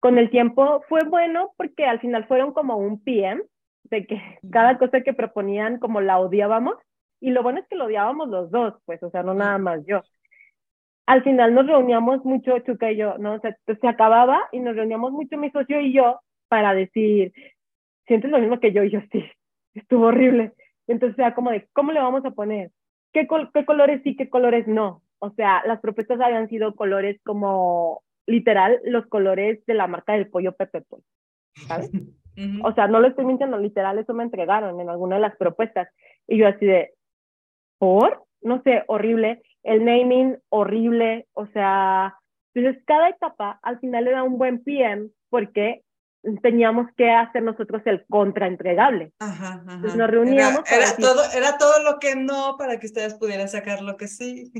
con 0.00 0.18
el 0.18 0.30
tiempo 0.30 0.82
fue 0.88 1.02
bueno 1.04 1.52
porque 1.56 1.84
al 1.84 2.00
final 2.00 2.26
fueron 2.26 2.52
como 2.52 2.76
un 2.76 3.00
PM, 3.04 3.40
de 3.84 4.04
que 4.04 4.20
cada 4.50 4.78
cosa 4.78 5.02
que 5.02 5.14
proponían 5.14 5.78
como 5.78 6.00
la 6.00 6.18
odiábamos, 6.18 6.74
y 7.20 7.30
lo 7.30 7.42
bueno 7.42 7.60
es 7.60 7.66
que 7.68 7.76
lo 7.76 7.86
odiábamos 7.86 8.28
los 8.28 8.50
dos, 8.50 8.74
pues, 8.84 9.02
o 9.02 9.10
sea, 9.10 9.22
no 9.22 9.34
nada 9.34 9.58
más 9.58 9.84
yo. 9.86 10.02
Al 11.06 11.22
final 11.22 11.54
nos 11.54 11.66
reuníamos 11.66 12.24
mucho, 12.24 12.58
Chuca 12.60 12.90
y 12.90 12.96
yo, 12.96 13.16
¿no? 13.18 13.34
O 13.34 13.40
sea, 13.40 13.56
se 13.66 13.88
acababa 13.88 14.40
y 14.52 14.58
nos 14.58 14.74
reuníamos 14.74 15.12
mucho 15.12 15.38
mi 15.38 15.50
socio 15.50 15.80
y 15.80 15.92
yo 15.92 16.20
para 16.48 16.74
decir, 16.74 17.32
¿sientes 18.06 18.30
lo 18.30 18.38
mismo 18.38 18.60
que 18.60 18.72
yo? 18.72 18.82
Y 18.82 18.90
yo, 18.90 19.00
sí, 19.12 19.24
estuvo 19.74 20.06
horrible. 20.06 20.52
Entonces, 20.88 21.18
era 21.18 21.34
como 21.34 21.50
de, 21.50 21.68
¿cómo 21.72 21.92
le 21.92 22.00
vamos 22.00 22.24
a 22.24 22.32
poner? 22.32 22.70
¿Qué, 23.12 23.26
¿Qué 23.54 23.64
colores 23.64 24.02
sí, 24.02 24.16
qué 24.16 24.28
colores 24.28 24.66
no? 24.66 25.02
O 25.18 25.30
sea, 25.30 25.62
las 25.66 25.80
propuestas 25.80 26.20
habían 26.20 26.48
sido 26.48 26.74
colores 26.74 27.20
como, 27.24 28.02
literal, 28.26 28.80
los 28.84 29.06
colores 29.06 29.64
de 29.66 29.74
la 29.74 29.86
marca 29.86 30.12
del 30.12 30.28
pollo 30.28 30.52
Pepe 30.52 30.82
Pollo, 30.82 31.04
¿sabes? 31.66 31.90
O 32.62 32.74
sea, 32.74 32.86
no 32.86 33.00
lo 33.00 33.08
estoy 33.08 33.24
mintiendo, 33.24 33.56
literal, 33.56 33.98
eso 33.98 34.12
me 34.12 34.22
entregaron 34.22 34.78
en 34.78 34.90
alguna 34.90 35.16
de 35.16 35.22
las 35.22 35.34
propuestas. 35.36 35.88
Y 36.26 36.36
yo 36.36 36.46
así 36.46 36.66
de, 36.66 36.92
¿por? 37.78 38.24
No 38.42 38.62
sé, 38.62 38.84
horrible. 38.86 39.42
El 39.62 39.84
naming, 39.84 40.38
horrible. 40.48 41.26
O 41.32 41.46
sea, 41.48 42.14
entonces 42.54 42.82
cada 42.86 43.08
etapa 43.08 43.58
al 43.62 43.78
final 43.80 44.08
era 44.08 44.22
un 44.22 44.38
buen 44.38 44.62
PM 44.62 45.08
porque 45.30 45.82
teníamos 46.42 46.88
que 46.96 47.10
hacer 47.10 47.42
nosotros 47.42 47.82
el 47.84 48.04
contraentregable. 48.08 49.12
Ajá, 49.18 49.54
ajá. 49.54 49.74
Entonces 49.74 49.96
nos 49.96 50.10
reuníamos. 50.10 50.60
Era, 50.70 50.96
todo, 50.96 51.22
era 51.34 51.58
todo 51.58 51.82
lo 51.82 51.98
que 51.98 52.16
no 52.16 52.56
para 52.58 52.78
que 52.78 52.86
ustedes 52.86 53.14
pudieran 53.14 53.48
sacar 53.48 53.82
lo 53.82 53.96
que 53.96 54.08
sí. 54.08 54.52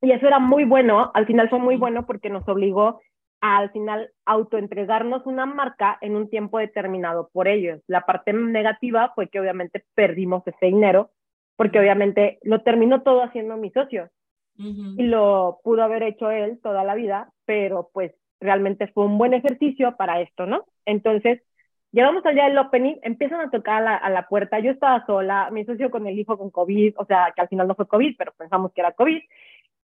Y 0.00 0.12
eso 0.12 0.26
era 0.26 0.38
muy 0.38 0.64
bueno, 0.64 1.10
al 1.14 1.26
final 1.26 1.48
fue 1.48 1.58
muy 1.58 1.76
bueno 1.76 2.04
porque 2.06 2.28
nos 2.28 2.46
obligó 2.46 3.00
al 3.46 3.70
final 3.72 4.10
autoentregarnos 4.24 5.26
una 5.26 5.44
marca 5.44 5.98
en 6.00 6.16
un 6.16 6.30
tiempo 6.30 6.58
determinado 6.58 7.28
por 7.30 7.46
ellos. 7.46 7.82
La 7.86 8.00
parte 8.00 8.32
negativa 8.32 9.12
fue 9.14 9.28
que 9.28 9.38
obviamente 9.38 9.84
perdimos 9.94 10.42
ese 10.46 10.64
dinero, 10.66 11.10
porque 11.54 11.78
obviamente 11.78 12.38
lo 12.42 12.62
terminó 12.62 13.02
todo 13.02 13.22
haciendo 13.22 13.58
mi 13.58 13.70
socio. 13.70 14.08
Y 14.56 15.02
lo 15.02 15.58
pudo 15.62 15.82
haber 15.82 16.04
hecho 16.04 16.30
él 16.30 16.60
toda 16.62 16.84
la 16.84 16.94
vida, 16.94 17.32
pero 17.44 17.90
pues 17.92 18.14
realmente 18.40 18.86
fue 18.86 19.04
un 19.04 19.18
buen 19.18 19.34
ejercicio 19.34 19.94
para 19.96 20.20
esto, 20.22 20.46
¿no? 20.46 20.64
Entonces, 20.86 21.42
llegamos 21.90 22.24
allá 22.24 22.44
del 22.44 22.56
opening, 22.56 22.94
empiezan 23.02 23.40
a 23.40 23.50
tocar 23.50 23.82
a 23.82 23.84
la, 23.84 23.96
a 23.96 24.10
la, 24.10 24.28
puerta, 24.28 24.60
yo 24.60 24.70
estaba 24.70 25.04
sola, 25.06 25.50
mi 25.50 25.64
socio 25.64 25.90
con 25.90 26.06
el 26.06 26.16
hijo 26.18 26.38
con 26.38 26.50
COVID, 26.50 26.94
o 26.96 27.04
sea, 27.04 27.32
que 27.34 27.42
al 27.42 27.48
final 27.48 27.66
no 27.66 27.74
fue 27.74 27.88
COVID, 27.88 28.14
pero 28.16 28.32
pensamos 28.38 28.72
que 28.72 28.80
era 28.80 28.92
COVID. 28.92 29.20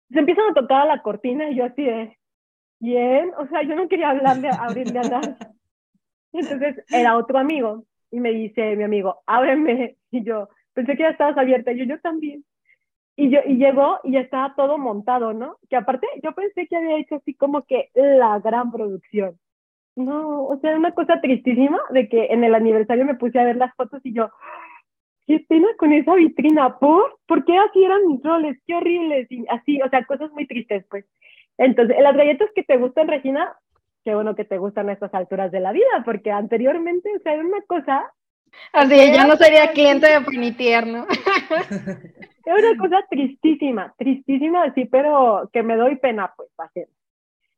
Se 0.09 0.19
empiezan 0.19 0.51
a 0.51 0.53
tocar 0.53 0.81
a 0.84 0.85
la 0.85 1.01
cortina 1.01 1.49
y 1.49 1.57
yo 1.57 1.65
así 1.65 1.84
de, 1.84 2.17
bien, 2.80 3.31
o 3.38 3.47
sea, 3.47 3.64
yo 3.64 3.76
no 3.76 3.88
quería 3.88 4.10
hablarle, 4.11 4.49
abrirle 4.60 4.99
a 4.99 5.03
nadie. 5.03 5.35
Entonces 6.34 6.84
era 6.89 7.18
otro 7.18 7.38
amigo 7.38 7.85
y 8.11 8.19
me 8.19 8.31
dice 8.31 8.76
mi 8.76 8.84
amigo, 8.84 9.22
ábreme. 9.26 9.97
Y 10.11 10.23
yo, 10.23 10.49
pensé 10.73 10.95
que 10.95 11.03
ya 11.03 11.10
estabas 11.10 11.38
abierta. 11.38 11.72
Y 11.72 11.80
yo, 11.80 11.85
yo 11.85 11.99
también. 11.99 12.45
Y, 13.18 13.30
yo, 13.30 13.39
y 13.45 13.56
llegó 13.56 13.99
y 14.03 14.14
ya 14.14 14.19
estaba 14.22 14.53
todo 14.56 14.77
montado, 14.77 15.34
¿no? 15.34 15.57
Que 15.69 15.77
aparte 15.77 16.07
yo 16.22 16.34
pensé 16.34 16.68
que 16.68 16.76
había 16.76 16.97
hecho 16.97 17.15
así 17.15 17.34
como 17.34 17.64
que 17.64 17.89
la 17.93 18.39
gran 18.39 18.72
producción. 18.72 19.39
No, 19.95 20.43
o 20.45 20.60
sea, 20.60 20.76
una 20.76 20.91
cosa 20.91 21.22
tristísima 21.22 21.80
de 21.91 22.10
que 22.10 22.26
en 22.26 22.43
el 22.43 22.53
aniversario 22.53 23.06
me 23.06 23.15
puse 23.15 23.39
a 23.39 23.45
ver 23.45 23.56
las 23.56 23.73
fotos 23.76 24.02
y 24.06 24.14
yo, 24.14 24.30
qué 25.26 25.39
pena 25.47 25.68
con 25.77 25.93
esa 25.93 26.15
vitrina, 26.15 26.77
¿por? 26.80 27.18
¿Por 27.26 27.45
qué 27.45 27.57
así 27.57 27.84
eran 27.84 28.06
mis 28.07 28.22
roles? 28.22 28.57
Qué 28.68 28.76
horribles, 28.76 29.31
y 29.31 29.45
así, 29.49 29.81
o 29.81 29.89
sea, 29.89 30.06
cosas 30.06 30.31
muy 30.31 30.45
tristes, 30.47 30.85
pues. 30.89 31.06
Entonces, 31.57 31.98
las 31.99 32.15
galletas 32.15 32.49
que 32.53 32.64
te 32.64 32.77
gustan, 32.77 33.07
Regina, 33.07 33.57
qué 34.03 34.14
bueno 34.14 34.36
que 34.36 34.45
te 34.45 34.57
gustan 34.57 34.90
a 34.90 34.94
estas 34.94 35.14
alturas 35.14 35.52
de 35.52 35.60
la 35.60 35.72
vida, 35.72 36.03
porque 36.03 36.32
anteriormente, 36.32 37.10
o 37.15 37.19
sea, 37.19 37.34
era 37.34 37.45
una 37.45 37.61
cosa... 37.68 38.11
Así, 38.72 38.95
ya 39.14 39.26
no 39.26 39.36
sería 39.36 39.72
cliente 39.72 40.07
de 40.07 40.22
Pinitier, 40.22 40.88
¿no? 40.88 41.06
Era 42.45 42.56
una 42.56 42.77
cosa 42.77 43.06
tristísima, 43.10 43.94
tristísima, 43.98 44.72
sí, 44.76 44.86
pero 44.86 45.49
que 45.52 45.64
me 45.64 45.76
doy 45.76 45.95
pena, 45.95 46.32
pues, 46.38 46.49
hacer. 46.60 46.88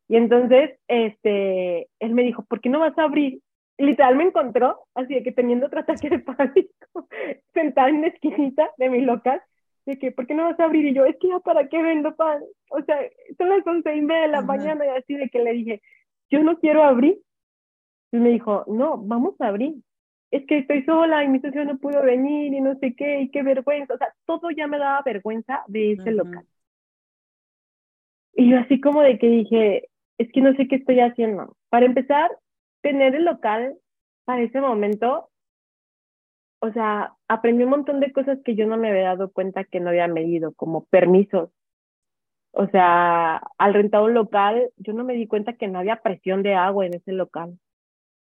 Y 0.08 0.16
entonces, 0.16 0.78
este, 0.88 1.88
él 2.00 2.14
me 2.14 2.22
dijo, 2.22 2.42
¿por 2.46 2.60
qué 2.60 2.70
no 2.70 2.80
vas 2.80 2.96
a 2.98 3.04
abrir? 3.04 3.40
literal 3.78 4.16
me 4.16 4.24
encontró, 4.24 4.86
así 4.94 5.14
de 5.14 5.22
que 5.22 5.32
teniendo 5.32 5.66
otro 5.66 5.80
ataque 5.80 6.10
de 6.10 6.18
pánico, 6.18 7.08
sentada 7.54 7.88
en 7.88 8.02
la 8.02 8.08
esquinita 8.08 8.70
de 8.76 8.90
mi 8.90 9.00
local, 9.00 9.40
de 9.88 9.98
que, 9.98 10.12
¿por 10.12 10.26
qué 10.26 10.34
no 10.34 10.44
vas 10.44 10.60
a 10.60 10.64
abrir? 10.64 10.84
Y 10.84 10.94
yo, 10.94 11.06
es 11.06 11.16
que 11.18 11.28
ya 11.28 11.38
para 11.40 11.66
qué 11.68 11.82
vendo 11.82 12.14
pan. 12.14 12.42
O 12.70 12.82
sea, 12.82 12.98
son 13.38 13.48
las 13.48 13.66
once 13.66 13.96
y 13.96 14.02
media 14.02 14.22
de 14.22 14.28
la 14.28 14.42
mañana 14.42 14.84
y 14.84 14.90
así 14.90 15.14
de 15.14 15.30
que 15.30 15.38
le 15.38 15.52
dije, 15.54 15.82
yo 16.30 16.42
no 16.42 16.58
quiero 16.58 16.84
abrir. 16.84 17.18
Y 18.12 18.18
me 18.18 18.28
dijo, 18.28 18.64
no, 18.68 18.98
vamos 18.98 19.34
a 19.40 19.48
abrir. 19.48 19.76
Es 20.30 20.44
que 20.46 20.58
estoy 20.58 20.84
sola 20.84 21.24
y 21.24 21.28
mi 21.28 21.40
socio 21.40 21.64
no 21.64 21.78
pudo 21.78 22.02
venir 22.02 22.52
y 22.52 22.60
no 22.60 22.78
sé 22.80 22.94
qué, 22.94 23.22
y 23.22 23.30
qué 23.30 23.42
vergüenza. 23.42 23.94
O 23.94 23.98
sea, 23.98 24.14
todo 24.26 24.50
ya 24.50 24.66
me 24.66 24.78
daba 24.78 25.00
vergüenza 25.02 25.64
de 25.68 25.92
ese 25.92 26.10
local. 26.10 26.44
Y 28.34 28.50
yo 28.50 28.58
así 28.58 28.80
como 28.82 29.00
de 29.00 29.18
que 29.18 29.26
dije, 29.26 29.88
es 30.18 30.30
que 30.32 30.42
no 30.42 30.54
sé 30.54 30.68
qué 30.68 30.76
estoy 30.76 31.00
haciendo. 31.00 31.56
Para 31.70 31.86
empezar, 31.86 32.30
tener 32.82 33.14
el 33.14 33.24
local 33.24 33.74
para 34.26 34.42
ese 34.42 34.60
momento 34.60 35.30
o 36.60 36.72
sea, 36.72 37.14
aprendí 37.28 37.64
un 37.64 37.70
montón 37.70 38.00
de 38.00 38.12
cosas 38.12 38.38
que 38.44 38.54
yo 38.54 38.66
no 38.66 38.76
me 38.76 38.90
había 38.90 39.04
dado 39.04 39.30
cuenta 39.30 39.64
que 39.64 39.80
no 39.80 39.90
había 39.90 40.08
medido, 40.08 40.52
como 40.54 40.84
permisos. 40.86 41.50
O 42.52 42.66
sea, 42.68 43.36
al 43.58 43.74
rentar 43.74 44.02
un 44.02 44.14
local, 44.14 44.70
yo 44.76 44.92
no 44.92 45.04
me 45.04 45.14
di 45.14 45.26
cuenta 45.26 45.52
que 45.52 45.68
no 45.68 45.78
había 45.78 46.02
presión 46.02 46.42
de 46.42 46.54
agua 46.54 46.86
en 46.86 46.94
ese 46.94 47.12
local. 47.12 47.58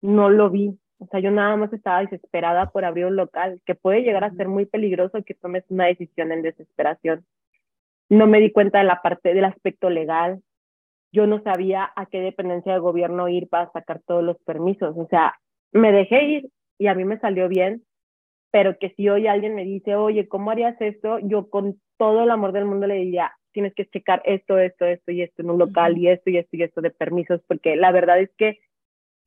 No 0.02 0.28
lo 0.30 0.50
vi. 0.50 0.78
O 0.98 1.06
sea, 1.06 1.20
yo 1.20 1.30
nada 1.30 1.56
más 1.56 1.72
estaba 1.72 2.00
desesperada 2.00 2.70
por 2.70 2.84
abrir 2.84 3.06
un 3.06 3.16
local, 3.16 3.62
que 3.64 3.74
puede 3.74 4.02
llegar 4.02 4.24
a 4.24 4.34
ser 4.34 4.48
muy 4.48 4.66
peligroso 4.66 5.24
que 5.24 5.34
tomes 5.34 5.64
una 5.70 5.86
decisión 5.86 6.32
en 6.32 6.42
desesperación. 6.42 7.24
No 8.10 8.26
me 8.26 8.40
di 8.40 8.52
cuenta 8.52 8.78
de 8.78 8.84
la 8.84 9.00
parte 9.00 9.32
del 9.32 9.44
aspecto 9.46 9.88
legal. 9.88 10.42
Yo 11.12 11.26
no 11.26 11.42
sabía 11.42 11.90
a 11.96 12.06
qué 12.06 12.20
dependencia 12.20 12.74
de 12.74 12.80
gobierno 12.80 13.28
ir 13.28 13.48
para 13.48 13.72
sacar 13.72 14.02
todos 14.06 14.22
los 14.22 14.38
permisos. 14.40 14.94
O 14.98 15.06
sea, 15.08 15.34
me 15.72 15.92
dejé 15.92 16.24
ir 16.24 16.50
y 16.78 16.88
a 16.88 16.94
mí 16.94 17.04
me 17.04 17.18
salió 17.20 17.48
bien, 17.48 17.82
pero 18.50 18.78
que 18.78 18.90
si 18.96 19.08
hoy 19.08 19.26
alguien 19.26 19.54
me 19.54 19.64
dice, 19.64 19.94
oye, 19.96 20.28
¿cómo 20.28 20.50
harías 20.50 20.80
esto? 20.80 21.18
Yo 21.20 21.48
con 21.50 21.80
todo 21.96 22.24
el 22.24 22.30
amor 22.30 22.52
del 22.52 22.64
mundo 22.64 22.86
le 22.86 22.94
diría, 22.94 23.32
tienes 23.52 23.74
que 23.74 23.86
checar 23.86 24.22
esto, 24.24 24.58
esto, 24.58 24.86
esto 24.86 25.12
y 25.12 25.22
esto 25.22 25.42
en 25.42 25.50
un 25.50 25.58
local 25.58 25.98
y 25.98 26.08
esto 26.08 26.30
y 26.30 26.38
esto 26.38 26.56
y 26.56 26.62
esto 26.62 26.80
de 26.80 26.90
permisos, 26.90 27.40
porque 27.46 27.76
la 27.76 27.92
verdad 27.92 28.20
es 28.20 28.30
que 28.36 28.58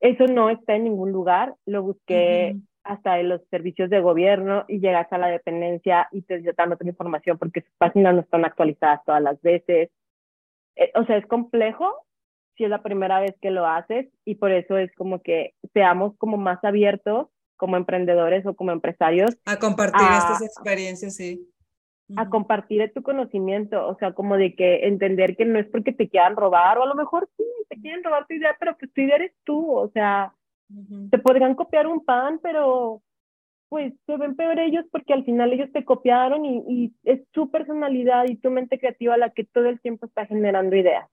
eso 0.02 0.26
no 0.26 0.50
está 0.50 0.76
en 0.76 0.84
ningún 0.84 1.12
lugar. 1.12 1.56
Lo 1.66 1.82
busqué 1.82 2.58
hasta 2.84 3.20
en 3.20 3.30
los 3.30 3.42
servicios 3.50 3.90
de 3.90 4.02
gobierno 4.02 4.66
y 4.68 4.80
llegas 4.80 5.12
a 5.12 5.18
la 5.18 5.28
dependencia 5.28 6.10
y 6.12 6.24
te 6.24 6.42
dan 6.42 6.74
otra 6.74 6.88
información 6.88 7.38
porque 7.38 7.62
sus 7.62 7.74
páginas 7.78 8.14
no 8.14 8.22
están 8.22 8.44
actualizadas 8.44 9.02
todas 9.06 9.22
las 9.22 9.42
veces. 9.42 9.90
Eh, 10.76 10.92
o 10.96 11.06
sea, 11.06 11.18
es 11.18 11.26
complejo 11.28 12.06
si 12.58 12.66
es 12.66 12.70
la 12.70 12.84
primera 12.84 13.20
vez 13.22 13.34
que 13.42 13.52
lo 13.52 13.66
haces 13.66 14.08
y 14.26 14.36
por 14.36 14.52
eso 14.52 14.78
es 14.78 14.94
como 14.96 15.22
que 15.22 15.54
seamos 15.74 16.16
como 16.18 16.38
más 16.38 16.62
abiertos 16.64 17.30
como 17.58 17.78
emprendedores 17.78 18.46
o 18.46 18.56
como 18.56 18.72
empresarios. 18.72 19.38
A 19.46 19.58
compartir 19.58 20.08
estas 20.12 20.42
experiencias, 20.42 21.16
sí. 21.16 21.48
A 22.16 22.30
compartir 22.30 22.92
tu 22.94 23.02
conocimiento, 23.02 23.88
o 23.88 23.96
sea, 23.98 24.14
como 24.14 24.38
de 24.38 24.56
que 24.56 24.88
entender 24.88 25.36
que 25.36 25.46
no 25.46 25.58
es 25.58 25.68
porque 25.68 25.94
te 25.94 26.10
quieran 26.10 26.36
robar, 26.36 26.78
o 26.78 26.84
a 26.84 26.88
lo 26.88 26.96
mejor 26.96 27.30
sí, 27.38 27.44
te 27.70 27.80
quieren 27.80 28.04
robar 28.04 28.28
tu 28.28 28.36
idea, 28.36 28.56
pero 28.60 28.78
pues 28.78 28.92
tu 28.94 29.02
idea 29.02 29.16
eres 29.16 29.34
tú, 29.44 29.72
o 29.72 29.90
sea, 29.90 30.34
te 31.10 31.18
podrían 31.18 31.56
copiar 31.56 31.88
un 31.88 32.04
pan, 32.04 32.40
pero 32.42 33.02
pues 33.70 33.94
se 34.06 34.18
ven 34.18 34.36
peor 34.36 34.60
ellos 34.60 34.86
porque 34.92 35.14
al 35.14 35.26
final 35.26 35.52
ellos 35.52 35.72
te 35.72 35.84
copiaron 35.84 36.46
y, 36.46 36.64
y 36.68 36.94
es 37.04 37.28
tu 37.32 37.50
personalidad 37.50 38.26
y 38.28 38.36
tu 38.36 38.52
mente 38.52 38.78
creativa 38.78 39.18
la 39.18 39.32
que 39.32 39.46
todo 39.46 39.66
el 39.66 39.82
tiempo 39.82 40.06
está 40.06 40.26
generando 40.28 40.76
ideas. 40.76 41.10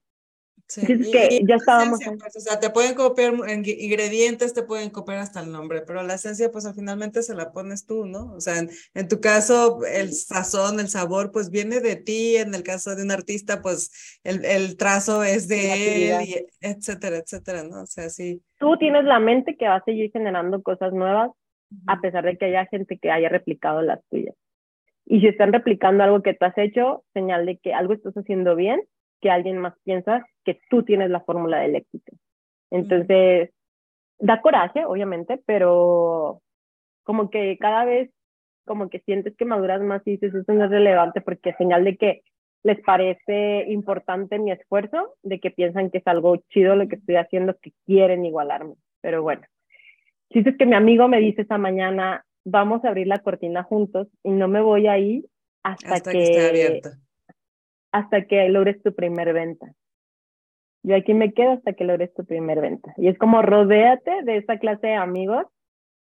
Sí. 0.71 1.11
que 1.11 1.41
ya 1.45 1.55
estábamos. 1.55 1.99
Pues, 2.17 2.37
o 2.37 2.39
sea, 2.39 2.57
te 2.61 2.69
pueden 2.69 2.95
copiar 2.95 3.33
ingredientes, 3.33 4.53
te 4.53 4.63
pueden 4.63 4.89
copiar 4.89 5.17
hasta 5.17 5.41
el 5.41 5.51
nombre, 5.51 5.81
pero 5.85 6.01
la 6.01 6.13
esencia, 6.13 6.49
pues 6.49 6.65
finalmente 6.73 7.23
se 7.23 7.35
la 7.35 7.51
pones 7.51 7.85
tú, 7.85 8.05
¿no? 8.05 8.31
O 8.33 8.39
sea, 8.39 8.53
en, 8.93 9.07
tu 9.09 9.19
caso, 9.19 9.79
el 9.85 10.13
sazón, 10.13 10.79
el 10.79 10.87
sabor, 10.87 11.33
pues 11.33 11.49
viene 11.49 11.81
de 11.81 11.97
ti. 11.97 12.37
En 12.37 12.55
el 12.55 12.63
caso 12.63 12.95
de 12.95 13.03
un 13.03 13.11
artista, 13.11 13.61
pues 13.61 14.21
el, 14.23 14.45
el 14.45 14.77
trazo 14.77 15.25
es 15.25 15.49
de 15.49 16.13
él, 16.13 16.29
y 16.29 16.47
etcétera, 16.61 17.17
etcétera, 17.17 17.63
¿no? 17.63 17.81
O 17.81 17.85
sea, 17.85 18.09
sí. 18.09 18.41
Tú 18.57 18.77
tienes 18.77 19.03
la 19.03 19.19
mente 19.19 19.57
que 19.57 19.67
va 19.67 19.75
a 19.75 19.83
seguir 19.83 20.09
generando 20.13 20.63
cosas 20.63 20.93
nuevas, 20.93 21.31
a 21.87 21.99
pesar 21.99 22.23
de 22.23 22.37
que 22.37 22.45
haya 22.45 22.65
gente 22.67 22.97
que 22.97 23.11
haya 23.11 23.27
replicado 23.27 23.81
las 23.81 23.99
tuyas. 24.09 24.35
Y 25.05 25.19
si 25.19 25.27
están 25.27 25.51
replicando 25.51 26.05
algo 26.05 26.21
que 26.21 26.33
tú 26.33 26.45
has 26.45 26.57
hecho, 26.57 27.03
señal 27.13 27.45
de 27.45 27.57
que 27.57 27.73
algo 27.73 27.91
estás 27.91 28.13
haciendo 28.13 28.55
bien 28.55 28.81
que 29.21 29.29
alguien 29.29 29.57
más 29.57 29.73
piensa 29.83 30.25
que 30.43 30.59
tú 30.69 30.83
tienes 30.83 31.09
la 31.09 31.21
fórmula 31.21 31.59
del 31.59 31.75
éxito. 31.75 32.13
Entonces, 32.71 33.51
da 34.19 34.41
coraje, 34.41 34.85
obviamente, 34.85 35.41
pero 35.45 36.41
como 37.03 37.29
que 37.29 37.57
cada 37.59 37.85
vez 37.85 38.11
como 38.65 38.89
que 38.89 38.99
sientes 38.99 39.35
que 39.35 39.45
maduras 39.45 39.81
más 39.81 40.01
y 40.05 40.11
dices, 40.11 40.33
eso 40.33 40.53
no 40.53 40.65
es 40.65 40.69
relevante 40.69 41.21
porque 41.21 41.49
es 41.49 41.57
señal 41.57 41.83
de 41.83 41.97
que 41.97 42.21
les 42.63 42.79
parece 42.81 43.65
importante 43.69 44.37
mi 44.37 44.51
esfuerzo, 44.51 45.15
de 45.23 45.39
que 45.39 45.49
piensan 45.49 45.89
que 45.89 45.97
es 45.97 46.07
algo 46.07 46.37
chido 46.49 46.75
lo 46.75 46.87
que 46.87 46.95
estoy 46.95 47.15
haciendo, 47.15 47.57
que 47.59 47.73
quieren 47.85 48.23
igualarme. 48.23 48.75
Pero 49.01 49.23
bueno, 49.23 49.41
si 50.29 50.39
es 50.39 50.57
que 50.57 50.65
mi 50.65 50.75
amigo 50.75 51.07
me 51.07 51.19
dice 51.19 51.41
esta 51.41 51.57
mañana, 51.57 52.23
vamos 52.45 52.85
a 52.85 52.89
abrir 52.89 53.07
la 53.07 53.19
cortina 53.19 53.63
juntos 53.63 54.07
y 54.23 54.29
no 54.29 54.47
me 54.47 54.61
voy 54.61 54.87
a 54.87 54.97
ir 54.99 55.25
hasta, 55.63 55.95
hasta 55.95 56.11
que, 56.11 56.81
hasta 57.91 58.25
que 58.25 58.47
logres 58.49 58.81
tu 58.83 58.93
primer 58.93 59.33
venta. 59.33 59.73
Yo 60.83 60.95
aquí 60.95 61.13
me 61.13 61.33
quedo 61.33 61.51
hasta 61.51 61.73
que 61.73 61.83
logres 61.83 62.13
tu 62.13 62.25
primer 62.25 62.59
venta. 62.61 62.93
Y 62.97 63.07
es 63.07 63.17
como 63.17 63.41
rodéate 63.41 64.23
de 64.23 64.37
esa 64.37 64.57
clase 64.57 64.87
de 64.87 64.95
amigos, 64.95 65.45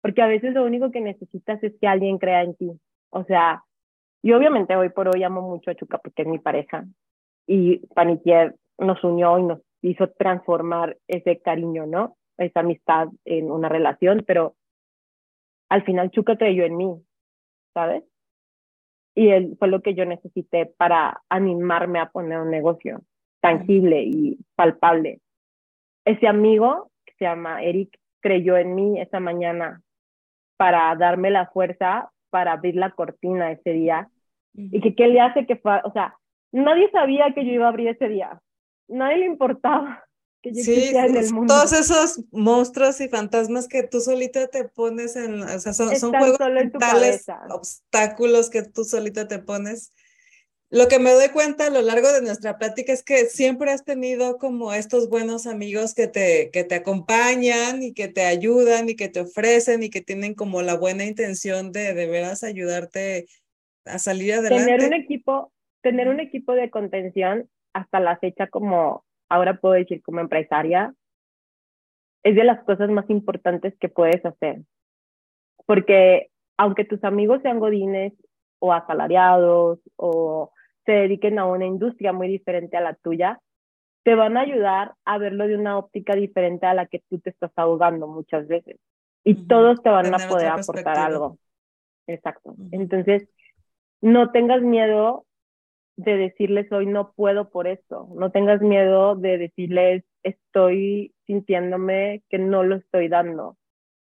porque 0.01 0.23
a 0.23 0.29
veces 0.29 0.55
lo 0.55 0.65
único 0.65 0.91
que 0.91 1.01
necesitas 1.01 1.63
es 1.63 1.73
que 1.81 1.89
alguien 1.89 2.19
crea 2.19 2.43
en 2.43 2.55
ti. 2.55 2.71
O 3.11 3.25
sea, 3.25 3.65
yo 4.23 4.37
obviamente 4.37 4.77
hoy 4.77 4.91
por 4.91 5.09
hoy 5.09 5.23
amo 5.25 5.43
mucho 5.43 5.71
a 5.71 5.75
Chuca 5.75 5.99
porque 5.99 6.23
es 6.23 6.29
mi 6.29 6.39
pareja. 6.39 6.85
Y 7.47 7.79
Panitier 7.95 8.55
nos 8.79 9.03
unió 9.03 9.39
y 9.39 9.43
nos 9.43 9.61
hizo 9.83 10.11
transformar 10.11 10.97
ese 11.09 11.41
cariño, 11.41 11.87
¿no? 11.87 12.17
Esa 12.37 12.61
amistad 12.61 13.09
en 13.25 13.51
una 13.51 13.69
relación, 13.69 14.25
pero 14.27 14.55
al 15.69 15.83
final 15.85 16.11
Chuca 16.11 16.37
creyó 16.37 16.65
en 16.65 16.77
mí, 16.77 17.03
¿sabes? 17.75 18.05
Y 19.19 19.31
él 19.31 19.57
fue 19.59 19.67
lo 19.67 19.83
que 19.83 19.95
yo 19.95 20.05
necesité 20.05 20.67
para 20.67 21.23
animarme 21.29 21.99
a 21.99 22.09
poner 22.09 22.39
un 22.39 22.53
negocio 22.53 23.01
tangible 23.41 24.01
y 24.05 24.39
palpable. 24.55 25.19
Ese 26.05 26.29
amigo, 26.29 26.93
que 27.05 27.15
se 27.19 27.25
llama 27.25 27.65
Eric, 27.65 27.99
creyó 28.21 28.57
en 28.57 28.77
mí 28.77 29.01
esa 29.01 29.19
mañana 29.19 29.83
para 30.57 30.95
darme 30.95 31.33
la 31.33 31.47
fuerza 31.47 32.13
para 32.31 32.53
abrir 32.53 32.77
la 32.77 32.93
cortina 32.93 33.51
ese 33.51 33.73
día. 33.73 34.09
Y 34.55 34.81
que 34.81 34.95
qué 34.95 35.09
le 35.09 35.21
hace 35.21 35.47
que, 35.47 35.61
o 35.65 35.93
sea, 35.93 36.17
nadie 36.53 36.89
sabía 36.93 37.35
que 37.35 37.45
yo 37.45 37.51
iba 37.51 37.67
a 37.67 37.71
abrir 37.71 37.89
ese 37.89 38.09
día. 38.09 38.41
Nadie 38.87 39.19
le 39.19 39.27
importaba 39.27 40.05
que 40.43 40.53
yo 40.53 40.63
sí, 40.63 40.89
en 40.95 41.17
el 41.17 41.33
mundo. 41.33 41.55
Todos 41.55 41.73
esos 41.73 42.21
monstruos 42.31 43.01
y 43.01 43.09
fantasmas 43.09 43.69
que 43.69 43.83
tú 43.83 44.01
solita 44.01 44.47
te 44.49 44.65
pones 44.65 45.17
en, 45.17 45.43
o 45.43 45.59
sea, 45.59 45.73
son, 45.73 45.95
son 45.97 46.13
juegos 46.13 46.39
mentales, 46.53 47.27
obstáculos 47.51 48.51
que 48.51 48.63
tú 48.63 48.85
solita 48.85 49.27
te 49.27 49.39
pones 49.39 49.93
lo 50.71 50.87
que 50.89 50.99
me 50.99 51.13
doy 51.13 51.29
cuenta 51.29 51.67
a 51.67 51.71
lo 51.71 51.81
largo 51.81 52.13
de 52.13 52.21
nuestra 52.21 52.59
plática 52.59 52.93
es 52.93 53.03
que 53.03 53.25
siempre 53.25 53.71
has 53.71 53.85
tenido 53.85 54.37
como 54.37 54.75
estos 54.75 55.09
buenos 55.09 55.47
amigos 55.47 55.95
que 55.95 56.09
te, 56.09 56.51
que 56.53 56.63
te 56.63 56.75
acompañan 56.75 57.83
y 57.83 57.95
que 57.95 58.09
te 58.09 58.27
ayudan 58.27 58.91
y 58.91 58.95
que 58.95 59.09
te 59.09 59.21
ofrecen 59.21 59.83
y 59.83 59.89
que 59.89 60.03
tienen 60.03 60.35
como 60.35 60.61
la 60.61 60.77
buena 60.77 61.05
intención 61.05 61.73
de 61.73 61.95
de 61.95 62.07
veras 62.07 62.45
ayudarte 62.45 63.27
a 63.87 63.99
salir 63.99 64.35
adelante. 64.35 64.67
Tener 64.67 64.87
un 64.87 64.93
equipo, 64.93 65.53
tener 65.81 66.09
un 66.09 66.21
equipo 66.21 66.53
de 66.53 66.69
contención 66.69 67.49
hasta 67.73 67.99
la 67.99 68.19
fecha 68.19 68.49
como 68.49 69.07
ahora 69.29 69.61
puedo 69.61 69.75
decir 69.75 70.03
como 70.03 70.21
empresaria 70.21 70.95
es 72.23 72.35
de 72.35 72.45
las 72.45 72.63
cosas 72.65 72.91
más 72.91 73.09
importantes 73.11 73.75
que 73.79 73.89
puedes 73.89 74.25
hacer. 74.25 74.63
Porque 75.67 76.29
aunque 76.57 76.85
tus 76.85 77.03
amigos 77.05 77.41
sean 77.43 77.61
godines 77.61 78.13
o 78.59 78.73
asalariados 78.73 79.79
o 79.97 80.53
se 80.85 80.93
dediquen 80.93 81.39
a 81.39 81.47
una 81.47 81.67
industria 81.67 82.13
muy 82.13 82.29
diferente 82.29 82.77
a 82.77 82.81
la 82.81 82.95
tuya, 82.95 83.41
te 84.03 84.15
van 84.15 84.37
a 84.37 84.41
ayudar 84.41 84.95
a 85.05 85.19
verlo 85.19 85.47
de 85.47 85.57
una 85.57 85.79
óptica 85.79 86.15
diferente 86.15 86.67
a 86.67 86.75
la 86.75 86.87
que 86.87 87.03
tú 87.09 87.19
te 87.19 87.31
estás 87.31 87.53
ahogando 87.57 88.07
muchas 88.07 88.49
veces. 88.49 88.79
Y 89.23 89.47
todos 89.47 89.83
te 89.83 89.91
van 89.91 90.15
a 90.15 90.29
poder 90.29 90.49
aportar 90.49 90.99
algo. 90.99 91.39
Exacto. 92.07 92.55
Entonces, 92.73 93.29
no 94.01 94.31
tengas 94.31 94.63
miedo 94.63 95.27
de 95.99 96.17
decirles 96.17 96.73
hoy 96.73 96.87
no 96.87 97.13
puedo 97.13 97.51
por 97.51 97.67
esto. 97.67 98.09
No 98.15 98.31
tengas 98.31 98.63
miedo 98.63 99.15
de 99.17 99.37
decirles 99.37 100.05
estoy 100.23 101.15
sintiéndome 101.27 102.23
que 102.31 102.39
no 102.39 102.63
lo 102.63 102.77
estoy 102.77 103.09
dando. 103.09 103.57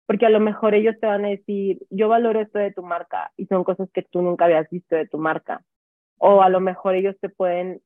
Porque 0.07 0.27
a 0.27 0.31
lo 0.31 0.41
mejor 0.41 0.75
ellos 0.75 0.97
te 1.01 1.07
van 1.07 1.25
a 1.25 1.29
decir, 1.29 1.79
yo 1.91 2.09
valoro 2.09 2.41
esto 2.41 2.59
de 2.59 2.73
tu 2.73 2.83
marca 2.83 3.33
y 3.37 3.47
son 3.47 3.65
cosas 3.65 3.89
que 3.93 4.03
tú 4.03 4.21
nunca 4.21 4.47
habías 4.47 4.69
visto 4.69 4.97
de 4.97 5.07
tu 5.07 5.19
marca 5.19 5.63
o 6.19 6.43
a 6.43 6.49
lo 6.49 6.61
mejor 6.61 6.95
ellos 6.95 7.17
te 7.21 7.29
pueden 7.29 7.83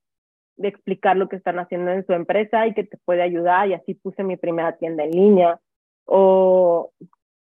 explicar 0.58 1.16
lo 1.16 1.28
que 1.28 1.36
están 1.36 1.58
haciendo 1.58 1.90
en 1.90 2.06
su 2.06 2.12
empresa 2.12 2.66
y 2.66 2.74
que 2.74 2.84
te 2.84 2.96
puede 2.98 3.22
ayudar 3.22 3.68
y 3.68 3.74
así 3.74 3.94
puse 3.94 4.24
mi 4.24 4.36
primera 4.36 4.76
tienda 4.76 5.04
en 5.04 5.10
línea 5.10 5.60
o 6.04 6.92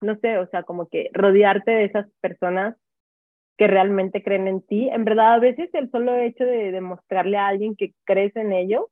no 0.01 0.17
sé, 0.17 0.39
o 0.39 0.47
sea, 0.49 0.63
como 0.63 0.89
que 0.89 1.11
rodearte 1.13 1.71
de 1.71 1.85
esas 1.85 2.07
personas 2.21 2.77
que 3.57 3.67
realmente 3.67 4.23
creen 4.23 4.49
en 4.49 4.63
ti. 4.63 4.89
En 4.89 5.05
verdad, 5.05 5.35
a 5.35 5.39
veces 5.39 5.71
el 5.75 5.91
solo 5.91 6.17
hecho 6.17 6.45
de 6.45 6.73
demostrarle 6.73 7.37
a 7.37 7.49
alguien 7.49 7.77
que 7.77 7.95
crees 8.05 8.35
en 8.37 8.53
ellos, 8.53 8.87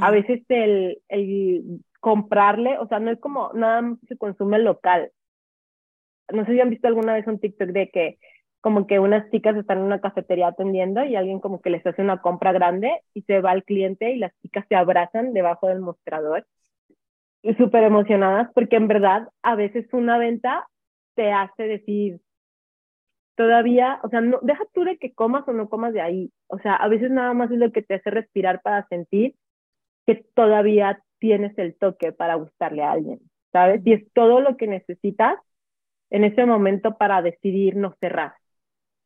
a 0.00 0.10
veces 0.10 0.42
el, 0.48 1.00
el 1.08 1.80
comprarle, 2.00 2.78
o 2.78 2.88
sea, 2.88 2.98
no 2.98 3.12
es 3.12 3.20
como 3.20 3.52
nada 3.54 3.80
más 3.80 3.98
se 4.08 4.16
consume 4.16 4.58
local. 4.58 5.12
No 6.32 6.44
sé 6.44 6.52
si 6.52 6.60
han 6.60 6.70
visto 6.70 6.88
alguna 6.88 7.14
vez 7.14 7.26
un 7.28 7.38
TikTok 7.38 7.68
de 7.68 7.88
que 7.88 8.18
como 8.60 8.86
que 8.86 8.98
unas 8.98 9.30
chicas 9.30 9.56
están 9.56 9.78
en 9.78 9.84
una 9.84 10.00
cafetería 10.00 10.48
atendiendo 10.48 11.04
y 11.04 11.14
alguien 11.14 11.38
como 11.40 11.60
que 11.60 11.70
les 11.70 11.86
hace 11.86 12.02
una 12.02 12.20
compra 12.20 12.52
grande 12.52 13.02
y 13.14 13.22
se 13.22 13.40
va 13.40 13.52
al 13.52 13.64
cliente 13.64 14.10
y 14.10 14.18
las 14.18 14.32
chicas 14.40 14.64
se 14.68 14.74
abrazan 14.74 15.32
debajo 15.32 15.68
del 15.68 15.80
mostrador 15.80 16.44
y 17.42 17.54
súper 17.54 17.84
emocionadas 17.84 18.50
porque 18.54 18.76
en 18.76 18.88
verdad 18.88 19.28
a 19.42 19.54
veces 19.54 19.86
una 19.92 20.18
venta 20.18 20.66
te 21.14 21.30
hace 21.30 21.62
decir 21.62 22.20
todavía, 23.38 24.00
o 24.02 24.08
sea, 24.08 24.20
no, 24.20 24.40
deja 24.42 24.64
tú 24.74 24.82
de 24.82 24.98
que 24.98 25.14
comas 25.14 25.46
o 25.46 25.52
no 25.52 25.68
comas 25.68 25.92
de 25.92 26.00
ahí, 26.00 26.32
o 26.48 26.58
sea, 26.58 26.74
a 26.74 26.88
veces 26.88 27.12
nada 27.12 27.34
más 27.34 27.52
es 27.52 27.58
lo 27.58 27.70
que 27.70 27.82
te 27.82 27.94
hace 27.94 28.10
respirar 28.10 28.62
para 28.62 28.84
sentir 28.88 29.36
que 30.06 30.16
todavía 30.34 31.04
tienes 31.20 31.56
el 31.56 31.76
toque 31.76 32.10
para 32.10 32.34
gustarle 32.34 32.82
a 32.82 32.90
alguien, 32.90 33.20
¿sabes? 33.52 33.80
Y 33.84 33.92
es 33.92 34.12
todo 34.12 34.40
lo 34.40 34.56
que 34.56 34.66
necesitas 34.66 35.38
en 36.10 36.24
ese 36.24 36.46
momento 36.46 36.98
para 36.98 37.22
decidir 37.22 37.76
no 37.76 37.94
cerrar. 38.00 38.34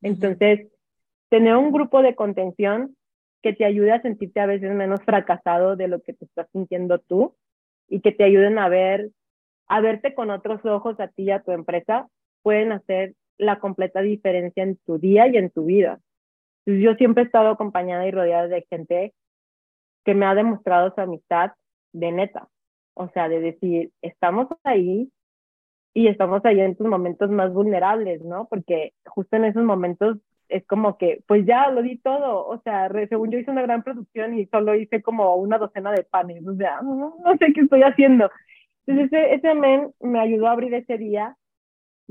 Entonces, 0.01 0.67
tener 1.29 1.57
un 1.57 1.71
grupo 1.71 2.01
de 2.01 2.15
contención 2.15 2.97
que 3.43 3.53
te 3.53 3.67
ayude 3.67 3.93
a 3.93 4.01
sentirte 4.01 4.41
a 4.41 4.47
veces 4.47 4.73
menos 4.73 5.03
fracasado 5.03 5.77
de 5.77 5.89
lo 5.89 6.01
que 6.01 6.15
te 6.15 6.25
estás 6.25 6.49
sintiendo 6.53 7.01
tú 7.01 7.37
y 7.87 8.01
que 8.01 8.13
te 8.13 8.25
ayuden 8.25 8.59
a 8.59 8.71
ver, 8.71 9.11
a 9.67 9.83
verte 9.83 10.15
con 10.15 10.31
otros 10.31 10.65
ojos 10.65 10.99
a 11.01 11.09
ti 11.09 11.25
y 11.25 11.31
a 11.33 11.43
tu 11.43 11.53
empresa, 11.53 12.09
pueden 12.43 12.73
hacer 12.73 13.15
la 13.39 13.59
completa 13.59 14.01
diferencia 14.01 14.63
en 14.63 14.77
tu 14.79 14.99
día 14.99 15.27
y 15.29 15.37
en 15.37 15.51
tu 15.51 15.65
vida. 15.67 16.01
yo 16.67 16.95
siempre 16.95 17.23
he 17.25 17.27
estado 17.27 17.51
acompañada 17.51 18.07
y 18.07 18.11
rodeada 18.11 18.49
de 18.49 18.67
gente 18.71 19.15
que 20.05 20.15
me 20.15 20.27
ha 20.27 20.35
demostrado 20.35 20.95
su 20.95 21.01
amistad 21.01 21.53
de 21.93 22.13
neta. 22.13 22.49
O 22.95 23.09
sea, 23.11 23.29
de 23.29 23.41
decir, 23.41 23.91
estamos 24.03 24.49
ahí, 24.65 25.11
y 25.95 26.09
estamos 26.09 26.45
ahí 26.45 26.61
en 26.61 26.77
tus 26.77 26.87
momentos 26.87 27.31
más 27.31 27.53
vulnerables, 27.53 28.23
¿no? 28.23 28.47
Porque 28.49 28.93
justo 29.05 29.37
en 29.37 29.45
esos 29.45 29.63
momentos 29.63 30.19
es 30.49 30.67
como 30.67 30.99
que, 30.99 31.23
pues 31.27 31.47
ya 31.47 31.71
lo 31.71 31.83
di 31.83 31.99
todo, 31.99 32.47
o 32.47 32.61
sea, 32.63 32.91
según 33.09 33.31
yo 33.31 33.39
hice 33.39 33.51
una 33.51 33.63
gran 33.63 33.83
producción 33.83 34.39
y 34.39 34.47
solo 34.47 34.75
hice 34.75 35.03
como 35.03 35.35
una 35.37 35.59
docena 35.59 35.93
de 35.93 36.05
panes, 36.05 36.47
o 36.47 36.55
sea, 36.57 36.81
no, 36.83 37.15
sé 37.39 37.53
qué 37.55 37.63
estoy 37.63 37.83
haciendo. 37.83 38.31
Entonces 38.87 39.13
ese, 39.13 39.35
ese 39.35 39.55
men 39.55 39.93
me 40.01 40.21
ayudó 40.21 40.49
a 40.49 40.53
abrir 40.53 40.75
ese 40.75 40.99
día, 40.99 41.37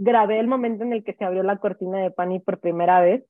grabé 0.02 0.40
el 0.40 0.48
momento 0.48 0.84
en 0.84 0.94
el 0.94 1.04
que 1.04 1.14
se 1.14 1.24
abrió 1.24 1.44
la 1.44 1.58
cortina 1.58 2.00
de 2.00 2.12
pani 2.12 2.40
por 2.40 2.60
primera 2.60 3.02
vez 3.02 3.24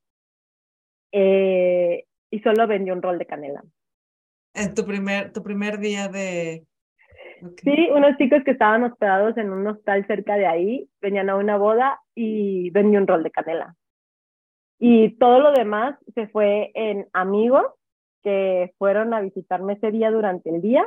eh, 1.11 2.05
y 2.29 2.39
solo 2.39 2.65
vendió 2.67 2.93
un 2.93 3.01
rol 3.01 3.17
de 3.17 3.25
canela. 3.25 3.63
En 4.53 4.73
tu 4.73 4.85
primer, 4.85 5.33
tu 5.33 5.43
primer 5.43 5.79
día 5.79 6.07
de, 6.07 6.65
Sí, 7.63 7.89
unos 7.91 8.17
chicos 8.17 8.43
que 8.45 8.51
estaban 8.51 8.83
hospedados 8.83 9.35
en 9.37 9.51
un 9.51 9.65
hostal 9.65 10.05
cerca 10.05 10.35
de 10.35 10.45
ahí, 10.45 10.89
venían 11.01 11.29
a 11.29 11.35
una 11.35 11.57
boda 11.57 11.99
y 12.13 12.69
vendí 12.69 12.97
un 12.97 13.07
rol 13.07 13.23
de 13.23 13.31
canela. 13.31 13.75
Y 14.79 15.17
todo 15.17 15.39
lo 15.39 15.51
demás 15.51 15.97
se 16.13 16.27
fue 16.27 16.71
en 16.75 17.07
amigos 17.13 17.65
que 18.23 18.73
fueron 18.77 19.13
a 19.13 19.21
visitarme 19.21 19.73
ese 19.73 19.91
día 19.91 20.11
durante 20.11 20.49
el 20.51 20.61
día. 20.61 20.85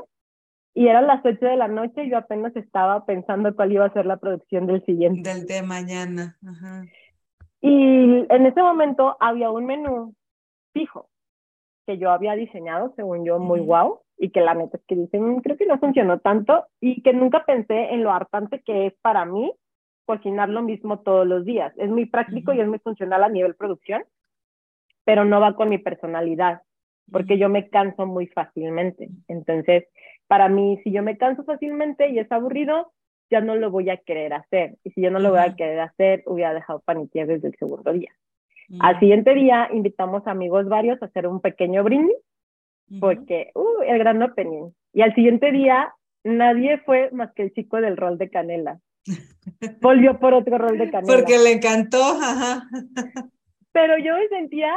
Y 0.75 0.89
eran 0.89 1.07
las 1.07 1.25
8 1.25 1.39
de 1.47 1.57
la 1.57 1.69
noche 1.69 2.05
y 2.05 2.11
yo 2.11 2.19
apenas 2.19 2.55
estaba 2.57 3.07
pensando 3.07 3.55
cuál 3.55 3.73
iba 3.73 3.85
a 3.85 3.93
ser 3.93 4.07
la 4.07 4.17
producción 4.17 4.67
del 4.67 4.85
siguiente. 4.85 5.33
Del 5.33 5.47
de 5.47 5.63
mañana. 5.63 6.37
Y 7.61 8.27
en 8.29 8.47
ese 8.47 8.61
momento 8.61 9.17
había 9.21 9.51
un 9.51 9.67
menú 9.67 10.15
fijo 10.73 11.09
que 11.87 11.99
yo 11.99 12.11
había 12.11 12.35
diseñado, 12.35 12.93
según 12.97 13.25
yo, 13.25 13.39
muy 13.39 13.61
guau 13.61 14.01
y 14.17 14.31
que 14.31 14.41
la 14.41 14.55
neta 14.55 14.77
es 14.77 14.85
que 14.87 14.97
dicen, 14.97 15.41
creo 15.41 15.57
que 15.57 15.67
no 15.67 15.79
funcionó 15.79 16.19
tanto 16.19 16.67
y 16.81 17.03
que 17.03 17.13
nunca 17.13 17.45
pensé 17.45 17.93
en 17.93 18.03
lo 18.03 18.13
hartante 18.13 18.63
que 18.63 18.87
es 18.87 18.95
para 19.03 19.25
mí 19.25 19.53
cocinar 20.07 20.49
lo 20.49 20.63
mismo 20.63 21.01
todos 21.01 21.27
los 21.27 21.45
días. 21.45 21.73
Es 21.77 21.91
muy 21.91 22.07
práctico 22.07 22.53
y 22.53 22.61
es 22.61 22.69
muy 22.69 22.79
funcional 22.79 23.25
a 23.25 23.29
nivel 23.29 23.55
producción, 23.55 24.05
pero 25.05 25.25
no 25.25 25.41
va 25.41 25.55
con 25.55 25.69
mi 25.69 25.79
personalidad, 25.79 26.63
porque 27.11 27.39
yo 27.39 27.49
me 27.49 27.69
canso 27.69 28.07
muy 28.07 28.27
fácilmente. 28.29 29.09
Entonces, 29.29 29.85
para 30.27 30.49
mí, 30.49 30.81
si 30.83 30.93
yo 30.93 31.03
me 31.03 31.17
canso 31.17 31.45
fácilmente 31.45 32.09
y 32.09 32.19
es 32.19 32.31
aburrido, 32.33 32.93
ya 33.31 33.41
no 33.41 33.57
lo 33.57 33.71
voy 33.71 33.91
a 33.91 33.97
querer 33.97 34.33
hacer. 34.33 34.77
Y 34.85 34.91
si 34.91 35.03
yo 35.03 35.11
no 35.11 35.19
lo 35.19 35.31
voy 35.31 35.41
a 35.41 35.55
querer 35.55 35.81
hacer, 35.81 36.23
hubiera 36.27 36.55
dejado 36.55 36.81
panitier 36.81 37.27
desde 37.27 37.49
el 37.49 37.57
segundo 37.57 37.93
día. 37.93 38.11
Al 38.81 38.99
siguiente 38.99 39.35
día 39.35 39.69
invitamos 39.73 40.27
amigos 40.27 40.69
varios 40.69 41.01
a 41.03 41.07
hacer 41.07 41.27
un 41.27 41.41
pequeño 41.41 41.85
brindis, 41.85 42.17
porque, 43.01 43.51
uh, 43.55 43.83
el 43.87 43.99
gran 43.99 44.23
opening. 44.23 44.71
Y 44.93 45.03
al 45.03 45.15
siguiente 45.15 45.53
día 45.53 45.93
nadie 46.23 46.79
fue 46.79 47.11
más 47.13 47.33
que 47.35 47.43
el 47.43 47.53
chico 47.53 47.81
del 47.81 47.97
rol 47.97 48.19
de 48.19 48.31
canela. 48.31 48.81
Volvió 49.83 50.19
por 50.19 50.35
otro 50.35 50.59
rol 50.59 50.79
de 50.79 50.91
canela. 50.91 51.15
Porque 51.15 51.39
le 51.39 51.53
encantó, 51.53 52.03
ajá. 52.03 52.67
Pero 53.73 53.99
yo 53.99 54.15
me 54.15 54.29
sentía 54.29 54.73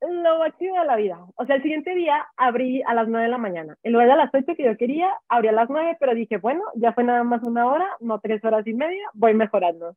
lo 0.00 0.38
máximo 0.38 0.78
de 0.78 0.86
la 0.86 0.96
vida. 0.96 1.18
O 1.36 1.44
sea, 1.46 1.56
el 1.56 1.62
siguiente 1.62 1.94
día 1.94 2.26
abrí 2.36 2.82
a 2.82 2.94
las 2.94 3.08
nueve 3.08 3.24
de 3.24 3.30
la 3.30 3.38
mañana. 3.38 3.76
En 3.82 3.92
lugar 3.92 4.08
de 4.08 4.16
las 4.16 4.34
ocho 4.34 4.54
que 4.56 4.64
yo 4.64 4.76
quería, 4.76 5.10
abrí 5.28 5.48
a 5.48 5.52
las 5.52 5.68
nueve, 5.68 5.96
pero 6.00 6.14
dije, 6.14 6.38
bueno, 6.38 6.62
ya 6.74 6.92
fue 6.92 7.04
nada 7.04 7.22
más 7.24 7.42
una 7.42 7.66
hora, 7.66 7.86
no 8.00 8.18
tres 8.20 8.44
horas 8.44 8.66
y 8.66 8.74
media, 8.74 9.02
voy 9.14 9.34
mejorando. 9.34 9.96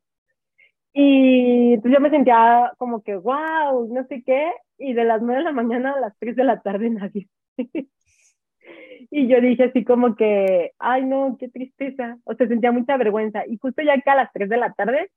Y 0.94 1.74
entonces 1.74 1.94
yo 1.94 2.02
me 2.02 2.10
sentía 2.12 2.72
como 2.78 3.02
que, 3.02 3.16
wow, 3.16 3.88
no 3.92 4.06
sé 4.08 4.24
qué, 4.24 4.52
y 4.78 4.94
de 4.94 5.06
las 5.06 5.22
nueve 5.22 5.40
de 5.40 5.46
la 5.46 5.52
mañana 5.52 5.94
a 5.94 6.00
las 6.00 6.18
tres 6.20 6.36
de 6.36 6.44
la 6.44 6.62
tarde 6.62 6.90
nadie. 6.90 7.28
y 9.12 9.28
yo 9.28 9.42
dije 9.42 9.66
así 9.66 9.84
como 9.84 10.16
que, 10.16 10.74
ay 10.80 11.06
no, 11.06 11.38
qué 11.40 11.50
tristeza, 11.50 12.18
o 12.26 12.36
sea, 12.36 12.48
sentía 12.48 12.72
mucha 12.72 12.98
vergüenza. 12.98 13.46
Y 13.48 13.58
justo 13.58 13.82
ya 13.82 14.00
que 14.02 14.10
a 14.10 14.16
las 14.16 14.32
3 14.34 14.50
de 14.50 14.58
la 14.58 14.74
tarde 14.74 15.10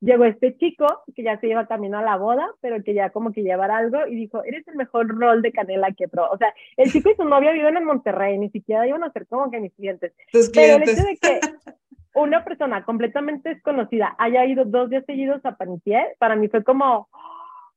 llegó 0.00 0.24
este 0.24 0.56
chico 0.56 0.86
que 1.14 1.22
ya 1.22 1.38
se 1.40 1.48
iba 1.48 1.66
camino 1.66 1.98
a 1.98 2.02
la 2.02 2.16
boda, 2.16 2.50
pero 2.60 2.82
que 2.82 2.94
ya 2.94 3.10
como 3.10 3.32
que 3.32 3.42
llevara 3.42 3.78
algo 3.78 4.06
y 4.06 4.14
dijo, 4.14 4.42
eres 4.44 4.66
el 4.68 4.76
mejor 4.76 5.08
rol 5.08 5.42
de 5.42 5.52
canela 5.52 5.92
que 5.92 6.08
pro. 6.08 6.30
O 6.30 6.38
sea, 6.38 6.54
el 6.76 6.90
chico 6.90 7.10
y 7.10 7.16
su 7.16 7.24
novia 7.24 7.52
viven 7.52 7.76
en 7.76 7.84
Monterrey, 7.84 8.38
ni 8.38 8.50
siquiera 8.50 8.86
iban 8.86 9.04
a 9.04 9.12
ser 9.12 9.26
como 9.26 9.50
que 9.50 9.60
mis 9.60 9.74
clientes. 9.74 10.12
Tus 10.32 10.50
pero 10.50 10.76
el 10.76 10.82
hecho 10.88 11.04
de 11.04 11.16
que 11.16 11.40
una 12.14 12.44
persona 12.44 12.84
completamente 12.84 13.50
desconocida 13.50 14.14
haya 14.18 14.44
ido 14.44 14.64
dos 14.64 14.90
días 14.90 15.04
seguidos 15.06 15.44
a 15.44 15.56
Panitier, 15.56 16.14
para 16.18 16.36
mí 16.36 16.48
fue 16.48 16.62
como, 16.62 17.08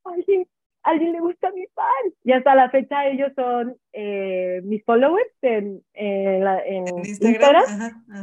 alguien 0.03 0.47
alguien 0.87 1.11
le 1.13 1.19
gusta 1.19 1.51
mi 1.51 1.65
pan. 1.67 2.13
Y 2.23 2.31
hasta 2.31 2.55
la 2.55 2.69
fecha 2.69 3.07
ellos 3.07 3.31
son 3.35 3.75
eh, 3.93 4.61
mis 4.63 4.83
followers 4.85 5.29
en, 5.41 5.83
Instagram, 7.03 7.65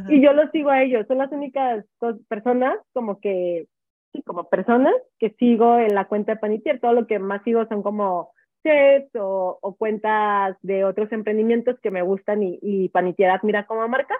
y 0.09 0.21
yo 0.21 0.33
los 0.33 0.51
sigo 0.51 0.69
a 0.69 0.81
ellos. 0.81 1.05
Son 1.07 1.19
las 1.19 1.31
únicas 1.31 1.85
dos 2.01 2.17
personas 2.27 2.77
como 2.93 3.19
que, 3.19 3.67
sí, 4.15 4.23
como 4.23 4.49
personas 4.49 4.93
que 5.19 5.31
sigo 5.31 5.77
en 5.79 5.95
la 5.95 6.05
cuenta 6.07 6.33
de 6.33 6.39
Panitier. 6.39 6.79
Todo 6.79 6.93
lo 6.93 7.07
que 7.07 7.19
más 7.19 7.43
sigo 7.43 7.65
son 7.67 7.83
como 7.83 8.31
chefs 8.63 9.09
o, 9.15 9.75
cuentas 9.77 10.57
de 10.61 10.85
otros 10.85 11.11
emprendimientos 11.11 11.79
que 11.81 11.91
me 11.91 12.01
gustan 12.01 12.43
y, 12.43 12.59
y 12.61 12.89
Panitier 12.89 13.29
admira 13.29 13.65
como 13.65 13.87
marca. 13.87 14.15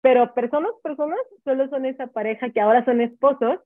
Pero 0.00 0.34
personas, 0.34 0.72
personas, 0.82 1.18
solo 1.44 1.68
son 1.68 1.86
esa 1.86 2.06
pareja 2.06 2.50
que 2.50 2.60
ahora 2.60 2.84
son 2.84 3.00
esposos 3.00 3.60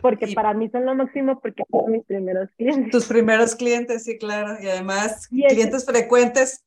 porque 0.00 0.28
para 0.34 0.54
mí 0.54 0.68
son 0.70 0.86
lo 0.86 0.94
máximo 0.94 1.40
porque 1.40 1.64
son 1.70 1.92
mis 1.92 2.04
primeros 2.04 2.48
clientes. 2.56 2.90
Tus 2.90 3.06
primeros 3.06 3.56
clientes, 3.56 4.04
sí, 4.04 4.16
claro, 4.18 4.56
y 4.62 4.68
además 4.68 5.28
clientes 5.28 5.84
frecuentes, 5.84 6.64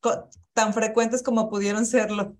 tan 0.52 0.74
frecuentes 0.74 1.22
como 1.22 1.48
pudieron 1.48 1.86
serlo. 1.86 2.34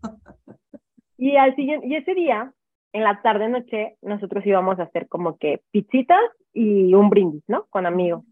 Y 1.16 1.36
al 1.36 1.54
siguiente, 1.56 1.86
y 1.86 1.96
ese 1.96 2.14
día, 2.14 2.52
en 2.92 3.04
la 3.04 3.22
tarde 3.22 3.48
noche, 3.48 3.96
nosotros 4.02 4.44
íbamos 4.46 4.78
a 4.78 4.84
hacer 4.84 5.08
como 5.08 5.38
que 5.38 5.62
pizzitas 5.70 6.20
y 6.52 6.94
un 6.94 7.08
brindis, 7.10 7.42
¿no? 7.48 7.66
Con 7.66 7.86
amigos. 7.86 8.24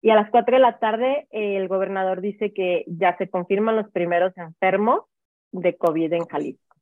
Y 0.00 0.10
a 0.10 0.14
las 0.14 0.30
4 0.30 0.56
de 0.56 0.60
la 0.60 0.78
tarde, 0.78 1.28
el 1.30 1.68
gobernador 1.68 2.20
dice 2.20 2.52
que 2.52 2.84
ya 2.88 3.16
se 3.18 3.28
confirman 3.28 3.76
los 3.76 3.90
primeros 3.90 4.36
enfermos 4.36 5.02
de 5.52 5.76
COVID 5.76 6.12
en 6.12 6.26
Jalisco. 6.26 6.76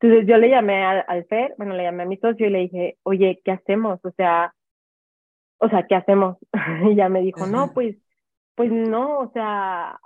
Entonces 0.00 0.28
yo 0.28 0.36
le 0.36 0.50
llamé 0.50 0.84
al, 0.84 1.24
Fer, 1.24 1.54
bueno, 1.56 1.74
le 1.74 1.84
llamé 1.84 2.02
a 2.02 2.06
mi 2.06 2.16
socio 2.18 2.46
y 2.46 2.50
le 2.50 2.58
dije, 2.60 2.98
oye, 3.02 3.40
¿qué 3.44 3.52
hacemos? 3.52 3.98
O 4.04 4.10
sea, 4.12 4.54
o 5.58 5.68
sea, 5.68 5.86
¿qué 5.86 5.94
hacemos? 5.94 6.36
y 6.90 6.94
ya 6.94 7.08
me 7.08 7.22
dijo, 7.22 7.46
no, 7.46 7.72
pues, 7.72 7.96
pues 8.54 8.70
no, 8.70 9.18
o 9.20 9.32
sea, 9.32 9.98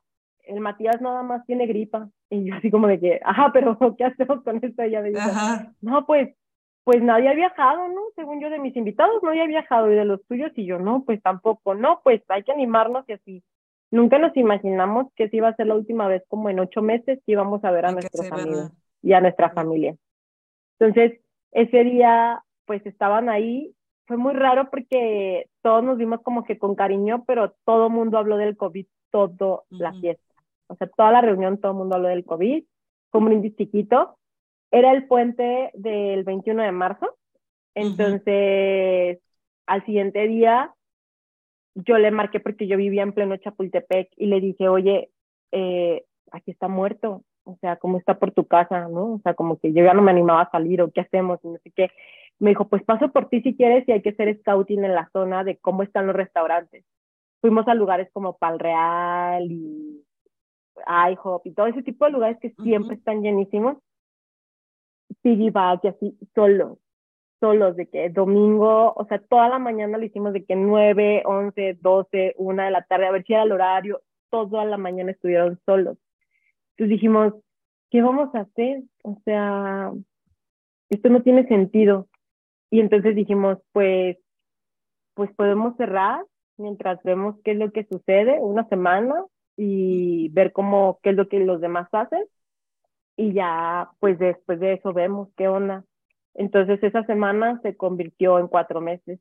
el 0.44 0.60
Matías 0.60 1.00
nada 1.00 1.22
más 1.22 1.44
tiene 1.46 1.66
gripa. 1.66 2.08
Y 2.30 2.44
yo 2.44 2.54
así 2.54 2.70
como 2.70 2.86
de 2.88 3.00
que, 3.00 3.20
ajá, 3.24 3.50
pero 3.52 3.78
¿qué 3.96 4.04
hacemos 4.04 4.42
con 4.42 4.62
esto? 4.62 4.82
Y 4.84 4.88
ella 4.88 5.02
me 5.02 5.10
dijo, 5.10 5.30
no, 5.80 6.06
pues, 6.06 6.34
pues 6.84 7.02
nadie 7.02 7.28
ha 7.28 7.34
viajado, 7.34 7.88
¿no? 7.88 8.00
Según 8.16 8.40
yo 8.40 8.50
de 8.50 8.58
mis 8.58 8.76
invitados, 8.76 9.22
no 9.22 9.30
había 9.30 9.46
viajado 9.46 9.90
y 9.92 9.94
de 9.94 10.04
los 10.04 10.24
tuyos 10.26 10.52
y 10.56 10.64
yo, 10.64 10.78
no, 10.78 11.04
pues 11.04 11.22
tampoco, 11.22 11.74
no, 11.74 12.00
pues 12.02 12.22
hay 12.28 12.42
que 12.44 12.52
animarnos 12.52 13.04
y 13.08 13.12
así. 13.12 13.42
Nunca 13.90 14.18
nos 14.18 14.36
imaginamos 14.36 15.06
que 15.14 15.28
si 15.28 15.38
iba 15.38 15.48
a 15.48 15.56
ser 15.56 15.66
la 15.66 15.74
última 15.74 16.08
vez 16.08 16.22
como 16.28 16.50
en 16.50 16.60
ocho 16.60 16.82
meses 16.82 17.18
que 17.24 17.32
íbamos 17.32 17.64
a 17.64 17.70
ver 17.70 17.86
a 17.86 17.92
nuestros 17.92 18.30
amigos 18.30 18.72
y 19.02 19.12
a 19.12 19.20
nuestra 19.20 19.50
familia. 19.50 19.96
Entonces, 20.78 21.20
ese 21.52 21.84
día, 21.84 22.42
pues 22.66 22.84
estaban 22.86 23.28
ahí. 23.28 23.74
Fue 24.06 24.16
muy 24.16 24.34
raro 24.34 24.70
porque 24.70 25.48
todos 25.62 25.82
nos 25.84 25.98
vimos 25.98 26.20
como 26.22 26.44
que 26.44 26.58
con 26.58 26.74
cariño, 26.74 27.24
pero 27.26 27.54
todo 27.64 27.86
el 27.86 27.92
mundo 27.92 28.18
habló 28.18 28.36
del 28.36 28.56
COVID, 28.56 28.86
toda 29.10 29.62
la 29.70 29.92
fiesta. 29.94 30.27
O 30.68 30.76
sea, 30.76 30.88
toda 30.88 31.12
la 31.12 31.20
reunión, 31.20 31.58
todo 31.58 31.72
el 31.72 31.78
mundo 31.78 31.96
habló 31.96 32.08
del 32.08 32.24
COVID, 32.24 32.64
como 33.10 33.26
un 33.26 33.34
índice 33.34 33.56
chiquito. 33.56 34.18
Era 34.70 34.92
el 34.92 35.06
puente 35.06 35.70
del 35.74 36.24
21 36.24 36.62
de 36.62 36.72
marzo. 36.72 37.16
Entonces, 37.74 39.20
al 39.66 39.84
siguiente 39.84 40.26
día, 40.28 40.74
yo 41.74 41.98
le 41.98 42.10
marqué 42.10 42.40
porque 42.40 42.66
yo 42.66 42.76
vivía 42.76 43.02
en 43.02 43.12
pleno 43.12 43.36
Chapultepec 43.36 44.10
y 44.16 44.26
le 44.26 44.40
dije, 44.40 44.68
oye, 44.68 45.10
eh, 45.52 46.04
aquí 46.32 46.50
está 46.50 46.68
muerto 46.68 47.24
o 47.48 47.56
sea, 47.62 47.76
¿cómo 47.76 47.96
está 47.96 48.18
por 48.18 48.32
tu 48.32 48.46
casa? 48.46 48.88
¿no? 48.88 49.14
O 49.14 49.20
sea, 49.22 49.32
como 49.32 49.58
que 49.58 49.72
yo 49.72 49.82
ya 49.82 49.94
no 49.94 50.02
me 50.02 50.10
animaba 50.10 50.42
a 50.42 50.50
salir 50.50 50.82
o 50.82 50.90
qué 50.92 51.00
hacemos 51.00 51.40
y 51.42 51.48
no 51.48 51.58
sé 51.64 51.72
qué. 51.74 51.90
Me 52.38 52.50
dijo, 52.50 52.68
pues 52.68 52.84
paso 52.84 53.10
por 53.10 53.30
ti 53.30 53.40
si 53.40 53.56
quieres 53.56 53.88
y 53.88 53.92
hay 53.92 54.02
que 54.02 54.10
hacer 54.10 54.38
scouting 54.40 54.84
en 54.84 54.94
la 54.94 55.08
zona 55.14 55.44
de 55.44 55.56
cómo 55.56 55.82
están 55.82 56.06
los 56.06 56.14
restaurantes. 56.14 56.84
Fuimos 57.40 57.66
a 57.66 57.74
lugares 57.74 58.10
como 58.12 58.36
Pal 58.36 58.58
Real 58.58 59.50
y 59.50 59.97
IHOP 60.86 61.46
y 61.46 61.52
todo 61.52 61.66
ese 61.66 61.82
tipo 61.82 62.04
de 62.04 62.12
lugares 62.12 62.38
que 62.40 62.50
siempre 62.62 62.96
están 62.96 63.22
llenísimos. 63.22 63.78
Piggyback 65.22 65.84
y 65.84 65.88
así, 65.88 66.18
solos, 66.34 66.78
solos, 67.40 67.76
de 67.76 67.88
que 67.88 68.08
domingo, 68.10 68.92
o 68.94 69.04
sea, 69.06 69.18
toda 69.18 69.48
la 69.48 69.58
mañana 69.58 69.98
lo 69.98 70.04
hicimos 70.04 70.32
de 70.32 70.44
que 70.44 70.54
9, 70.54 71.22
11, 71.24 71.78
12, 71.80 72.34
1 72.36 72.62
de 72.62 72.70
la 72.70 72.82
tarde, 72.82 73.06
a 73.06 73.10
ver 73.10 73.24
si 73.24 73.32
era 73.32 73.42
el 73.42 73.52
horario, 73.52 74.02
toda 74.30 74.64
la 74.64 74.76
mañana 74.76 75.10
estuvieron 75.10 75.58
solos 75.64 75.98
entonces 76.78 77.00
dijimos, 77.00 77.34
¿qué 77.90 78.02
vamos 78.02 78.32
a 78.36 78.42
hacer? 78.42 78.84
O 79.02 79.20
sea, 79.24 79.90
esto 80.90 81.08
no 81.08 81.22
tiene 81.22 81.44
sentido. 81.48 82.06
Y 82.70 82.78
entonces 82.78 83.16
dijimos, 83.16 83.58
pues, 83.72 84.16
pues 85.14 85.28
podemos 85.34 85.76
cerrar 85.76 86.24
mientras 86.56 87.02
vemos 87.02 87.34
qué 87.42 87.52
es 87.52 87.58
lo 87.58 87.72
que 87.72 87.84
sucede, 87.84 88.38
una 88.40 88.68
semana, 88.68 89.24
y 89.60 90.28
ver 90.28 90.52
cómo, 90.52 91.00
qué 91.02 91.10
es 91.10 91.16
lo 91.16 91.28
que 91.28 91.40
los 91.40 91.60
demás 91.60 91.88
hacen. 91.90 92.24
Y 93.16 93.32
ya, 93.32 93.90
pues 93.98 94.16
después 94.20 94.60
de 94.60 94.74
eso 94.74 94.92
vemos 94.92 95.28
qué 95.36 95.48
onda. 95.48 95.84
Entonces 96.34 96.80
esa 96.84 97.04
semana 97.04 97.60
se 97.62 97.76
convirtió 97.76 98.38
en 98.38 98.46
cuatro 98.46 98.80
meses. 98.80 99.18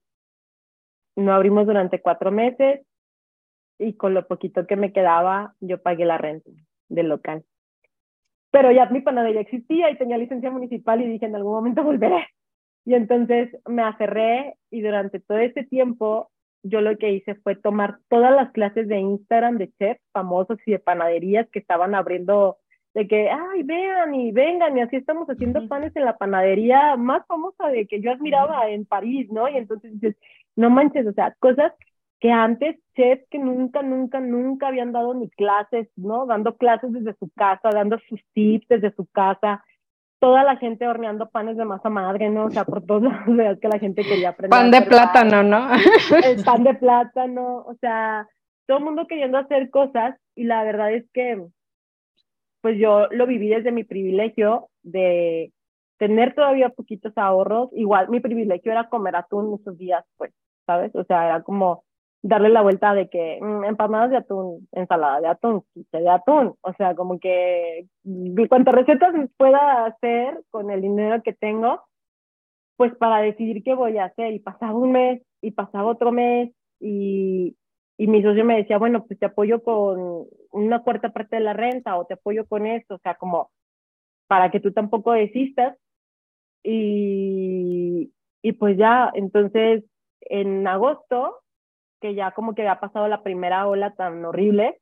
No 1.15 1.33
abrimos 1.33 1.65
durante 1.65 1.99
cuatro 1.99 2.31
meses 2.31 2.85
y 3.79 3.93
con 3.93 4.13
lo 4.13 4.27
poquito 4.27 4.67
que 4.67 4.75
me 4.75 4.93
quedaba, 4.93 5.55
yo 5.59 5.81
pagué 5.81 6.05
la 6.05 6.19
renta 6.19 6.51
del 6.87 7.09
local. 7.09 7.43
Pero 8.51 8.71
ya 8.71 8.85
mi 8.89 9.01
panadería 9.01 9.41
existía 9.41 9.89
y 9.89 9.97
tenía 9.97 10.19
licencia 10.19 10.51
municipal 10.51 11.01
y 11.01 11.07
dije, 11.07 11.25
en 11.25 11.35
algún 11.35 11.53
momento 11.53 11.83
volveré. 11.83 12.27
Y 12.85 12.93
entonces 12.93 13.49
me 13.67 13.81
aferré 13.81 14.55
y 14.69 14.81
durante 14.81 15.19
todo 15.19 15.39
ese 15.39 15.63
tiempo 15.63 16.29
yo 16.63 16.81
lo 16.81 16.97
que 16.97 17.11
hice 17.11 17.35
fue 17.35 17.55
tomar 17.55 17.99
todas 18.09 18.31
las 18.35 18.51
clases 18.51 18.87
de 18.87 18.99
Instagram 18.99 19.57
de 19.57 19.71
chefs 19.79 20.01
famosos 20.11 20.57
y 20.65 20.71
de 20.71 20.79
panaderías 20.79 21.47
que 21.49 21.59
estaban 21.59 21.95
abriendo 21.95 22.57
de 22.93 23.07
que, 23.07 23.29
ay, 23.29 23.61
vean 23.63 24.15
y 24.15 24.31
vengan, 24.31 24.75
y 24.75 24.81
así 24.81 24.95
estamos 24.95 25.27
haciendo 25.27 25.67
panes 25.67 25.95
en 25.95 26.05
la 26.05 26.17
panadería 26.17 26.95
más 26.95 27.25
famosa 27.27 27.67
de 27.67 27.85
que 27.85 28.01
yo 28.01 28.11
admiraba 28.11 28.69
en 28.69 28.85
París, 28.85 29.29
¿no? 29.31 29.47
Y 29.47 29.55
entonces 29.55 29.93
dices, 29.93 30.15
no 30.55 30.71
manches, 30.71 31.05
o 31.05 31.13
sea, 31.13 31.35
cosas 31.39 31.73
que 32.19 32.31
antes 32.31 32.75
chefs 32.95 33.27
que 33.29 33.37
nunca, 33.37 33.83
nunca, 33.83 34.19
nunca 34.19 34.69
habían 34.69 34.91
dado 34.91 35.13
ni 35.13 35.29
clases, 35.29 35.87
¿no? 35.95 36.25
Dando 36.25 36.57
clases 36.57 36.91
desde 36.91 37.13
su 37.19 37.29
casa, 37.35 37.69
dando 37.69 37.99
sus 38.09 38.19
tips 38.33 38.67
desde 38.67 38.91
su 38.95 39.05
casa, 39.05 39.63
toda 40.19 40.43
la 40.43 40.57
gente 40.57 40.87
horneando 40.87 41.29
panes 41.29 41.57
de 41.57 41.65
masa 41.65 41.89
madre, 41.89 42.29
¿no? 42.29 42.45
O 42.45 42.51
sea, 42.51 42.65
por 42.65 42.85
todos 42.85 43.03
lados 43.03 43.35
veas 43.35 43.59
que 43.59 43.67
la 43.67 43.79
gente 43.79 44.03
quería 44.03 44.29
aprender. 44.29 44.49
Pan 44.49 44.71
de 44.71 44.81
plátano, 44.81 45.43
¿no? 45.43 45.69
El 46.23 46.43
pan 46.43 46.63
de 46.63 46.73
plátano, 46.79 47.63
o 47.67 47.75
sea, 47.79 48.27
todo 48.65 48.77
el 48.79 48.83
mundo 48.83 49.07
queriendo 49.07 49.37
hacer 49.37 49.69
cosas 49.69 50.15
y 50.35 50.43
la 50.43 50.63
verdad 50.63 50.93
es 50.93 51.05
que, 51.13 51.41
pues 52.61 52.77
yo 52.79 53.07
lo 53.11 53.27
viví 53.27 53.49
desde 53.49 53.71
mi 53.71 53.83
privilegio 53.83 54.69
de 54.83 55.51
tener 55.97 56.35
todavía 56.35 56.69
poquitos 56.69 57.13
ahorros, 57.15 57.69
igual 57.73 58.09
mi 58.09 58.19
privilegio 58.19 58.71
era 58.71 58.89
comer 58.89 59.15
atún 59.15 59.49
muchos 59.49 59.77
días, 59.77 60.03
pues, 60.17 60.31
¿sabes? 60.65 60.93
O 60.95 61.03
sea, 61.05 61.25
era 61.25 61.43
como 61.43 61.83
darle 62.21 62.49
la 62.49 62.61
vuelta 62.61 62.93
de 62.93 63.09
que 63.09 63.39
mm, 63.41 63.65
empanadas 63.65 64.09
de 64.09 64.17
atún, 64.17 64.67
ensalada 64.71 65.21
de 65.21 65.27
atún, 65.27 65.63
de 65.75 66.09
atún, 66.09 66.55
o 66.61 66.73
sea, 66.73 66.95
como 66.95 67.19
que 67.19 67.87
cuantas 68.49 68.75
recetas 68.75 69.13
pueda 69.37 69.85
hacer 69.85 70.41
con 70.49 70.71
el 70.71 70.81
dinero 70.81 71.21
que 71.23 71.33
tengo, 71.33 71.81
pues 72.75 72.95
para 72.95 73.19
decidir 73.21 73.63
qué 73.63 73.73
voy 73.73 73.97
a 73.97 74.05
hacer. 74.05 74.33
Y 74.33 74.39
pasaba 74.39 74.73
un 74.73 74.91
mes 74.91 75.21
y 75.41 75.51
pasaba 75.51 75.91
otro 75.91 76.11
mes 76.11 76.51
y, 76.79 77.55
y 77.97 78.07
mi 78.07 78.21
socio 78.21 78.45
me 78.45 78.57
decía, 78.57 78.77
bueno, 78.77 79.05
pues 79.05 79.19
te 79.19 79.25
apoyo 79.27 79.63
con 79.63 80.25
una 80.51 80.83
cuarta 80.83 81.09
parte 81.09 81.37
de 81.37 81.43
la 81.43 81.53
renta 81.53 81.97
o 81.97 82.05
te 82.05 82.15
apoyo 82.15 82.45
con 82.47 82.65
esto, 82.67 82.95
o 82.95 82.99
sea, 82.99 83.15
como 83.15 83.51
para 84.27 84.51
que 84.51 84.59
tú 84.59 84.71
tampoco 84.73 85.13
desistas. 85.13 85.77
Y, 86.63 88.11
y 88.41 88.51
pues 88.53 88.77
ya, 88.77 89.11
entonces 89.13 89.83
en 90.21 90.67
agosto, 90.67 91.37
que 92.01 92.15
ya 92.15 92.31
como 92.31 92.55
que 92.55 92.61
había 92.63 92.79
pasado 92.79 93.07
la 93.07 93.23
primera 93.23 93.67
ola 93.67 93.91
tan 93.91 94.23
horrible, 94.25 94.79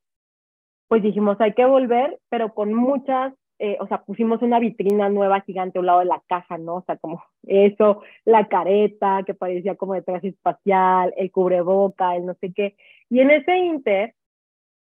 pues 0.87 1.03
dijimos, 1.03 1.39
hay 1.41 1.53
que 1.53 1.65
volver, 1.65 2.19
pero 2.29 2.53
con 2.53 2.73
muchas 2.73 3.33
eh, 3.57 3.77
o 3.79 3.87
sea, 3.87 4.03
pusimos 4.03 4.41
una 4.41 4.59
vitrina 4.59 5.07
nueva 5.09 5.39
gigante 5.41 5.77
a 5.77 5.81
un 5.81 5.85
lado 5.85 5.99
de 5.99 6.05
la 6.05 6.21
caja, 6.27 6.57
¿no? 6.57 6.75
O 6.77 6.83
sea, 6.85 6.97
como 6.97 7.23
eso, 7.43 8.01
la 8.25 8.47
careta 8.47 9.23
que 9.25 9.33
parecía 9.33 9.75
como 9.75 9.93
de 9.93 10.01
traje 10.01 10.29
espacial, 10.29 11.13
el 11.17 11.31
cubreboca, 11.31 12.15
el 12.15 12.25
no 12.25 12.33
sé 12.41 12.51
qué. 12.53 12.75
Y 13.09 13.21
en 13.21 13.31
ese 13.31 13.57
inter, 13.57 14.13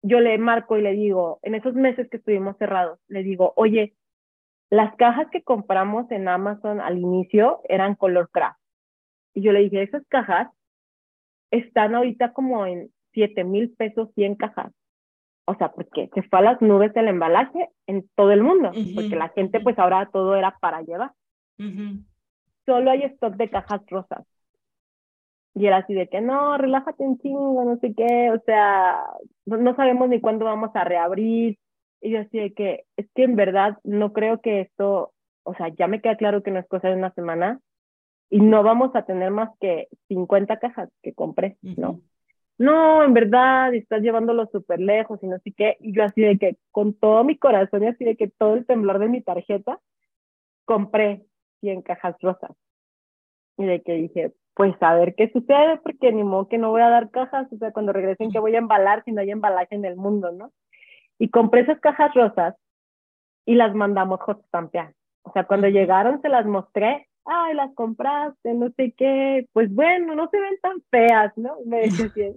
yo 0.02 0.20
le 0.20 0.38
marco 0.38 0.76
y 0.76 0.82
le 0.82 0.92
digo, 0.92 1.38
en 1.42 1.54
esos 1.54 1.74
meses 1.74 2.08
que 2.10 2.16
estuvimos 2.18 2.56
cerrados, 2.58 2.98
le 3.08 3.22
digo, 3.22 3.52
oye, 3.56 3.94
las 4.70 4.94
cajas 4.96 5.28
que 5.30 5.42
compramos 5.42 6.10
en 6.10 6.28
Amazon 6.28 6.80
al 6.80 6.98
inicio 6.98 7.60
eran 7.68 7.94
color 7.94 8.30
craft. 8.30 8.58
Y 9.34 9.42
yo 9.42 9.52
le 9.52 9.60
dije, 9.60 9.82
esas 9.82 10.04
cajas 10.08 10.48
están 11.58 11.94
ahorita 11.94 12.32
como 12.32 12.66
en 12.66 12.90
7 13.12 13.44
mil 13.44 13.70
pesos 13.70 14.10
100 14.14 14.34
cajas 14.36 14.72
o 15.46 15.54
sea, 15.56 15.72
porque 15.72 16.08
se 16.14 16.22
fue 16.22 16.38
a 16.38 16.42
las 16.42 16.62
nubes 16.62 16.92
el 16.96 17.08
embalaje 17.08 17.68
en 17.86 18.08
todo 18.14 18.30
el 18.32 18.42
mundo, 18.42 18.70
porque 18.94 19.16
la 19.16 19.28
gente 19.30 19.60
pues 19.60 19.78
ahora 19.78 20.08
todo 20.10 20.36
era 20.36 20.56
para 20.58 20.82
llevar. 20.82 21.12
Solo 22.64 22.90
hay 22.90 23.02
stock 23.02 23.34
de 23.34 23.50
cajas 23.50 23.82
rosas. 23.88 24.24
Y 25.54 25.66
era 25.66 25.78
así 25.78 25.94
de 25.94 26.08
que 26.08 26.20
no, 26.20 26.56
relájate 26.58 27.04
un 27.04 27.18
chingo, 27.18 27.64
no 27.64 27.76
sé 27.78 27.94
qué, 27.94 28.30
o 28.32 28.40
sea, 28.44 29.04
no, 29.46 29.76
sabemos 29.76 30.08
ni 30.08 30.20
cuándo 30.20 30.46
vamos 30.46 30.70
a 30.74 30.82
reabrir. 30.82 31.58
Y 32.00 32.10
yo 32.10 32.20
así 32.20 32.38
de 32.38 32.52
que, 32.52 32.84
es 32.96 33.06
que 33.14 33.22
en 33.22 33.36
verdad 33.36 33.78
no 33.84 34.12
creo 34.12 34.40
que 34.40 34.62
esto, 34.62 35.12
o 35.44 35.54
sea, 35.54 35.68
ya 35.68 35.86
me 35.86 36.00
queda 36.00 36.16
claro 36.16 36.42
que 36.42 36.50
no 36.50 36.58
es 36.58 36.66
cosa 36.66 36.88
de 36.88 36.96
una 36.96 37.12
semana 37.12 37.60
y 38.30 38.40
no 38.40 38.62
vamos 38.62 38.94
a 38.94 39.04
tener 39.04 39.30
más 39.30 39.50
que 39.60 39.88
50 40.08 40.58
cajas 40.58 40.90
que 41.02 41.14
compré, 41.14 41.56
¿no? 41.62 42.00
no, 42.58 43.02
en 43.02 43.14
verdad, 43.14 43.74
estás 43.74 44.02
llevándolo 44.02 44.46
súper 44.46 44.80
lejos 44.80 45.20
y 45.22 45.26
no 45.26 45.38
sé 45.40 45.52
qué. 45.52 45.76
Y 45.80 45.92
yo 45.94 46.04
así 46.04 46.22
de 46.22 46.38
que 46.38 46.56
con 46.70 46.94
todo 46.94 47.24
mi 47.24 47.36
corazón 47.36 47.82
y 47.82 47.88
así 47.88 48.04
de 48.04 48.16
que 48.16 48.28
todo 48.28 48.54
el 48.54 48.66
temblor 48.66 48.98
de 49.00 49.08
mi 49.08 49.22
tarjeta, 49.22 49.80
compré 50.64 51.24
100 51.60 51.82
cajas 51.82 52.16
rosas. 52.20 52.52
Y 53.56 53.66
de 53.66 53.82
que 53.82 53.92
dije, 53.94 54.32
pues 54.54 54.74
a 54.80 54.94
ver 54.94 55.14
qué 55.16 55.30
sucede, 55.32 55.78
porque 55.82 56.12
ni 56.12 56.22
modo 56.22 56.48
que 56.48 56.58
no 56.58 56.70
voy 56.70 56.82
a 56.82 56.88
dar 56.88 57.10
cajas, 57.10 57.52
o 57.52 57.56
sea, 57.56 57.72
cuando 57.72 57.92
regresen 57.92 58.30
que 58.30 58.38
voy 58.38 58.54
a 58.54 58.58
embalar 58.58 59.02
si 59.04 59.12
no 59.12 59.20
hay 59.20 59.30
embalaje 59.30 59.74
en 59.74 59.84
el 59.84 59.96
mundo, 59.96 60.32
¿no? 60.32 60.52
Y 61.18 61.30
compré 61.30 61.62
esas 61.62 61.80
cajas 61.80 62.14
rosas 62.14 62.54
y 63.46 63.54
las 63.54 63.74
mandamos 63.74 64.20
hot 64.20 64.44
stampear. 64.46 64.94
O 65.22 65.32
sea, 65.32 65.44
cuando 65.44 65.68
llegaron 65.68 66.20
se 66.22 66.28
las 66.28 66.46
mostré 66.46 67.08
ay, 67.24 67.54
las 67.54 67.74
compraste, 67.74 68.54
no 68.54 68.70
sé 68.76 68.94
qué, 68.96 69.48
pues 69.52 69.72
bueno, 69.72 70.14
no 70.14 70.28
se 70.30 70.40
ven 70.40 70.58
tan 70.62 70.82
feas, 70.90 71.32
¿no? 71.36 71.56
Me 71.66 71.80
decía 71.88 72.32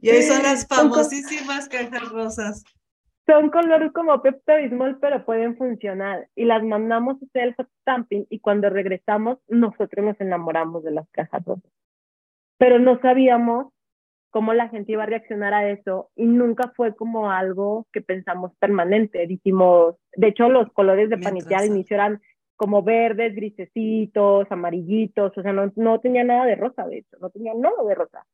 Y 0.00 0.10
hoy 0.10 0.22
son 0.22 0.42
las 0.42 0.66
famosísimas 0.66 1.68
cajas 1.68 2.08
rosas. 2.10 2.64
Son 3.26 3.50
color 3.50 3.92
como 3.92 4.22
Pepto 4.22 4.56
Bismol, 4.56 4.98
pero 5.00 5.24
pueden 5.26 5.56
funcionar. 5.58 6.28
Y 6.34 6.46
las 6.46 6.62
mandamos 6.62 7.16
a 7.20 7.26
hacer 7.26 7.48
el 7.48 7.54
hot 7.56 7.68
stamping 7.82 8.26
y 8.30 8.40
cuando 8.40 8.70
regresamos, 8.70 9.38
nosotros 9.48 10.04
nos 10.04 10.20
enamoramos 10.20 10.82
de 10.82 10.92
las 10.92 11.08
cajas 11.10 11.44
rosas. 11.44 11.70
Pero 12.56 12.78
no 12.78 12.98
sabíamos 13.00 13.72
cómo 14.30 14.54
la 14.54 14.68
gente 14.68 14.92
iba 14.92 15.02
a 15.02 15.06
reaccionar 15.06 15.54
a 15.54 15.70
eso 15.70 16.10
y 16.16 16.24
nunca 16.24 16.72
fue 16.74 16.94
como 16.94 17.30
algo 17.30 17.86
que 17.92 18.00
pensamos 18.00 18.52
permanente. 18.58 19.26
Dijimos, 19.26 19.96
de 20.16 20.28
hecho, 20.28 20.48
los 20.48 20.72
colores 20.72 21.10
de 21.10 21.18
panitia 21.18 21.58
al 21.58 21.66
inicio 21.66 21.96
eran 21.96 22.20
como 22.58 22.82
verdes, 22.82 23.36
grisecitos, 23.36 24.50
amarillitos, 24.50 25.32
o 25.38 25.42
sea, 25.42 25.52
no, 25.52 25.72
no 25.76 26.00
tenía 26.00 26.24
nada 26.24 26.44
de 26.44 26.56
rosa, 26.56 26.86
de 26.88 26.98
hecho, 26.98 27.16
no 27.20 27.30
tenía 27.30 27.54
nada 27.54 27.84
de 27.84 27.94
rosa. 27.94 28.26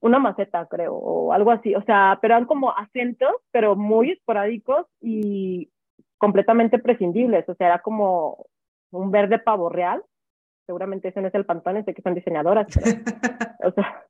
Una 0.00 0.20
maceta, 0.20 0.66
creo, 0.66 0.94
o 0.94 1.32
algo 1.32 1.50
así, 1.50 1.74
o 1.74 1.82
sea, 1.82 2.16
pero 2.22 2.34
eran 2.34 2.46
como 2.46 2.70
acentos, 2.70 3.34
pero 3.50 3.74
muy 3.74 4.12
esporádicos 4.12 4.86
y 5.00 5.68
completamente 6.16 6.78
prescindibles, 6.78 7.46
o 7.48 7.56
sea, 7.56 7.66
era 7.66 7.78
como 7.80 8.46
un 8.92 9.10
verde 9.10 9.40
pavo 9.40 9.68
real, 9.68 10.00
seguramente 10.64 11.08
ese 11.08 11.20
no 11.20 11.26
es 11.26 11.34
el 11.34 11.44
pantón, 11.44 11.84
sé 11.84 11.94
que 11.94 12.02
son 12.02 12.14
diseñadoras, 12.14 12.68
o 13.64 13.72
sea, 13.72 14.06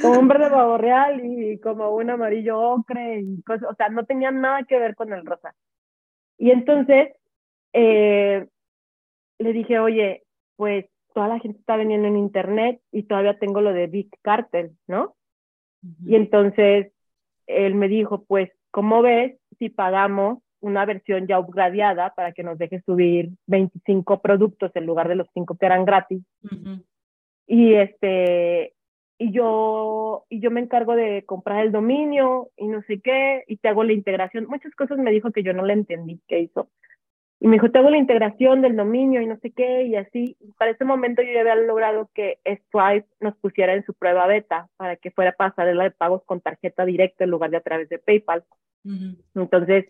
como 0.00 0.20
un 0.20 0.28
verde 0.28 0.48
pavo 0.48 0.78
real 0.78 1.20
y 1.24 1.58
como 1.58 1.90
un 1.90 2.08
amarillo 2.08 2.60
ocre 2.60 3.18
y 3.18 3.42
cosas, 3.42 3.68
o 3.68 3.74
sea, 3.74 3.88
no 3.88 4.06
tenía 4.06 4.30
nada 4.30 4.62
que 4.62 4.78
ver 4.78 4.94
con 4.94 5.12
el 5.12 5.26
rosa. 5.26 5.56
Y 6.38 6.52
entonces 6.52 7.16
eh, 7.72 8.46
le 9.38 9.52
dije, 9.52 9.78
oye, 9.78 10.22
pues 10.56 10.86
toda 11.14 11.28
la 11.28 11.38
gente 11.38 11.58
está 11.58 11.76
vendiendo 11.76 12.08
en 12.08 12.16
internet 12.16 12.80
y 12.90 13.04
todavía 13.04 13.38
tengo 13.38 13.60
lo 13.60 13.72
de 13.72 13.86
Big 13.86 14.10
Cartel, 14.22 14.72
¿no? 14.86 15.14
Y 16.06 16.14
entonces 16.14 16.92
él 17.46 17.74
me 17.74 17.88
dijo, 17.88 18.24
pues, 18.24 18.50
¿cómo 18.70 19.02
ves 19.02 19.36
si 19.58 19.68
pagamos 19.68 20.38
una 20.60 20.84
versión 20.86 21.26
ya 21.26 21.40
upgradeada 21.40 22.14
para 22.14 22.32
que 22.32 22.44
nos 22.44 22.56
deje 22.56 22.80
subir 22.82 23.30
25 23.48 24.22
productos 24.22 24.70
en 24.74 24.86
lugar 24.86 25.08
de 25.08 25.16
los 25.16 25.28
5 25.34 25.56
que 25.58 25.66
eran 25.66 25.84
gratis? 25.84 26.22
Y 27.46 27.74
este, 27.74 28.74
y 29.18 29.32
yo, 29.32 30.24
y 30.28 30.40
yo 30.40 30.50
me 30.50 30.60
encargo 30.60 30.94
de 30.94 31.24
comprar 31.26 31.64
el 31.64 31.72
dominio 31.72 32.50
y 32.56 32.68
no 32.68 32.82
sé 32.82 33.00
qué, 33.00 33.44
y 33.48 33.56
te 33.56 33.68
hago 33.68 33.84
la 33.84 33.92
integración. 33.92 34.46
Muchas 34.46 34.74
cosas 34.74 34.98
me 34.98 35.10
dijo 35.10 35.32
que 35.32 35.42
yo 35.42 35.52
no 35.52 35.64
le 35.64 35.72
entendí 35.72 36.20
qué 36.28 36.40
hizo. 36.40 36.68
Y 37.42 37.48
me 37.48 37.56
dijo, 37.56 37.72
te 37.72 37.78
hago 37.80 37.90
la 37.90 37.98
integración 37.98 38.62
del 38.62 38.76
dominio 38.76 39.20
y 39.20 39.26
no 39.26 39.36
sé 39.38 39.50
qué, 39.50 39.82
y 39.82 39.96
así. 39.96 40.36
Para 40.58 40.70
ese 40.70 40.84
momento 40.84 41.22
yo 41.22 41.32
ya 41.32 41.40
había 41.40 41.56
logrado 41.56 42.08
que 42.14 42.38
Stripe 42.46 43.08
nos 43.18 43.36
pusiera 43.38 43.74
en 43.74 43.84
su 43.84 43.94
prueba 43.94 44.28
beta 44.28 44.68
para 44.76 44.94
que 44.94 45.10
fuera 45.10 45.32
pasarela 45.32 45.82
de 45.82 45.90
pagos 45.90 46.22
con 46.24 46.40
tarjeta 46.40 46.84
directa 46.84 47.24
en 47.24 47.30
lugar 47.30 47.50
de 47.50 47.56
a 47.56 47.60
través 47.60 47.88
de 47.88 47.98
PayPal. 47.98 48.44
Entonces, 49.34 49.86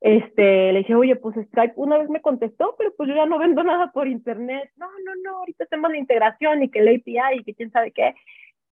este, 0.00 0.72
le 0.72 0.78
dije, 0.78 0.94
oye, 0.94 1.14
pues 1.16 1.36
Stripe 1.48 1.74
una 1.76 1.98
vez 1.98 2.08
me 2.08 2.22
contestó, 2.22 2.74
pero 2.78 2.94
pues 2.96 3.06
yo 3.06 3.16
ya 3.16 3.26
no 3.26 3.38
vendo 3.38 3.62
nada 3.62 3.92
por 3.92 4.08
internet. 4.08 4.70
No, 4.76 4.86
no, 5.04 5.12
no, 5.22 5.38
ahorita 5.40 5.64
hacemos 5.64 5.90
la 5.90 5.98
integración 5.98 6.62
y 6.62 6.70
que 6.70 6.78
el 6.78 6.88
API 6.88 7.40
y 7.40 7.44
que 7.44 7.52
quién 7.52 7.70
sabe 7.70 7.92
qué. 7.92 8.14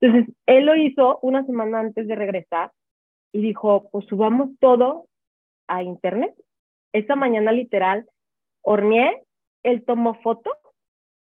Entonces, 0.02 0.36
él 0.48 0.66
lo 0.66 0.76
hizo 0.76 1.20
una 1.22 1.46
semana 1.46 1.80
antes 1.80 2.10
de 2.10 2.16
regresar 2.16 2.74
y 3.32 3.42
dijo, 3.42 3.88
pues 3.90 4.06
subamos 4.08 4.50
todo 4.60 5.06
a 5.68 5.82
internet 5.82 6.36
esa 6.96 7.16
mañana 7.16 7.52
literal 7.52 8.08
horneé, 8.62 9.24
él 9.64 9.84
tomó 9.86 10.16
fotos, 10.22 10.54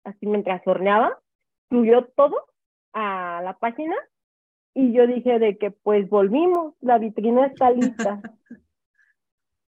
así 0.05 0.27
mientras 0.27 0.67
horneaba, 0.67 1.19
subió 1.69 2.07
todo 2.17 2.45
a 2.93 3.41
la 3.43 3.57
página 3.59 3.97
y 4.75 4.93
yo 4.93 5.07
dije 5.07 5.39
de 5.39 5.59
que 5.59 5.71
pues 5.71 6.09
volvimos, 6.09 6.75
la 6.81 6.99
vitrina 6.99 7.47
está 7.47 7.71
lista. 7.71 8.21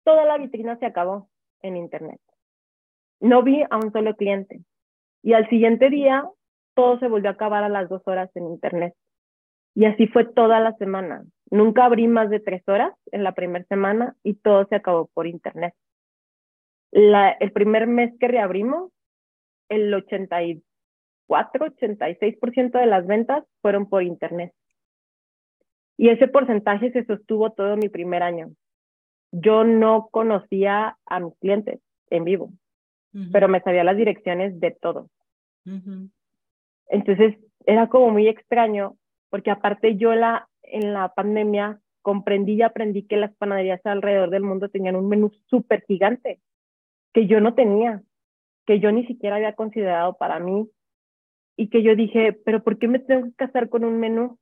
Toda 0.04 0.26
la 0.26 0.38
vitrina 0.38 0.78
se 0.78 0.86
acabó 0.86 1.30
en 1.62 1.78
internet. 1.78 2.22
No 3.20 3.44
vi 3.44 3.64
a 3.70 3.78
un 3.78 3.92
solo 3.92 4.16
cliente. 4.16 4.62
Y 5.24 5.34
al 5.34 5.50
siguiente 5.50 5.90
día 5.90 6.30
todo 6.76 7.00
se 7.00 7.08
volvió 7.08 7.30
a 7.30 7.34
acabar 7.34 7.64
a 7.64 7.70
las 7.70 7.90
dos 7.90 8.02
horas 8.06 8.30
en 8.36 8.46
internet. 8.48 8.94
Y 9.74 9.86
así 9.86 10.08
fue 10.08 10.26
toda 10.26 10.60
la 10.60 10.74
semana. 10.74 11.26
Nunca 11.50 11.86
abrí 11.86 12.08
más 12.08 12.30
de 12.30 12.40
tres 12.40 12.64
horas 12.68 12.94
en 13.12 13.24
la 13.24 13.34
primera 13.34 13.66
semana 13.66 14.16
y 14.24 14.36
todo 14.36 14.66
se 14.68 14.76
acabó 14.76 15.08
por 15.14 15.28
internet 15.28 15.74
el 16.92 17.52
primer 17.52 17.88
mes 17.88 18.14
que 18.20 18.28
reabrimos, 18.28 18.92
el 19.70 19.94
84, 19.94 21.66
86% 21.66 22.80
de 22.80 22.86
las 22.86 23.06
ventas 23.06 23.44
fueron 23.62 23.90
por 23.90 24.04
internet. 24.04 24.54
Y 25.98 26.10
ese 26.10 26.28
porcentaje 26.28 26.92
se 26.92 27.06
sostuvo 27.06 27.52
todo 27.52 27.76
mi 27.76 27.90
primer 27.90 28.24
año. 28.24 28.52
Yo 29.32 29.64
no 29.64 30.10
conocía 30.12 30.98
a 31.06 31.20
mis 31.20 31.36
clientes 31.40 31.80
en 32.10 32.24
vivo, 32.24 32.52
pero 33.32 33.48
me 33.48 33.62
sabía 33.62 33.84
las 33.84 33.98
direcciones 33.98 34.60
de 34.60 34.72
todos. 34.72 35.10
Entonces 36.88 37.36
era 37.66 37.90
como 37.90 38.12
muy 38.12 38.28
extraño, 38.28 38.96
porque 39.30 39.52
aparte 39.52 39.98
yo 39.98 40.14
la, 40.16 40.48
en 40.62 40.94
la 40.94 41.14
pandemia 41.14 41.82
comprendí 42.02 42.54
y 42.54 42.62
aprendí 42.62 43.04
que 43.04 43.18
las 43.18 43.36
panaderías 43.36 43.86
alrededor 43.86 44.30
del 44.30 44.44
mundo 44.44 44.70
tenían 44.70 44.96
un 44.96 45.10
menú 45.10 45.32
súper 45.48 45.84
gigante 45.86 46.40
que 47.14 47.28
yo 47.28 47.40
no 47.42 47.54
tenía, 47.54 48.02
que 48.66 48.80
yo 48.80 48.92
ni 48.92 49.06
siquiera 49.06 49.38
había 49.38 49.54
considerado 49.54 50.18
para 50.18 50.40
mí. 50.40 50.70
Y 51.60 51.70
que 51.70 51.82
yo 51.82 51.96
dije, 51.96 52.34
pero 52.34 52.64
¿por 52.64 52.78
qué 52.78 52.88
me 52.88 53.00
tengo 53.00 53.26
que 53.26 53.34
casar 53.34 53.70
con 53.70 53.84
un 53.84 54.00
menú 54.00 54.38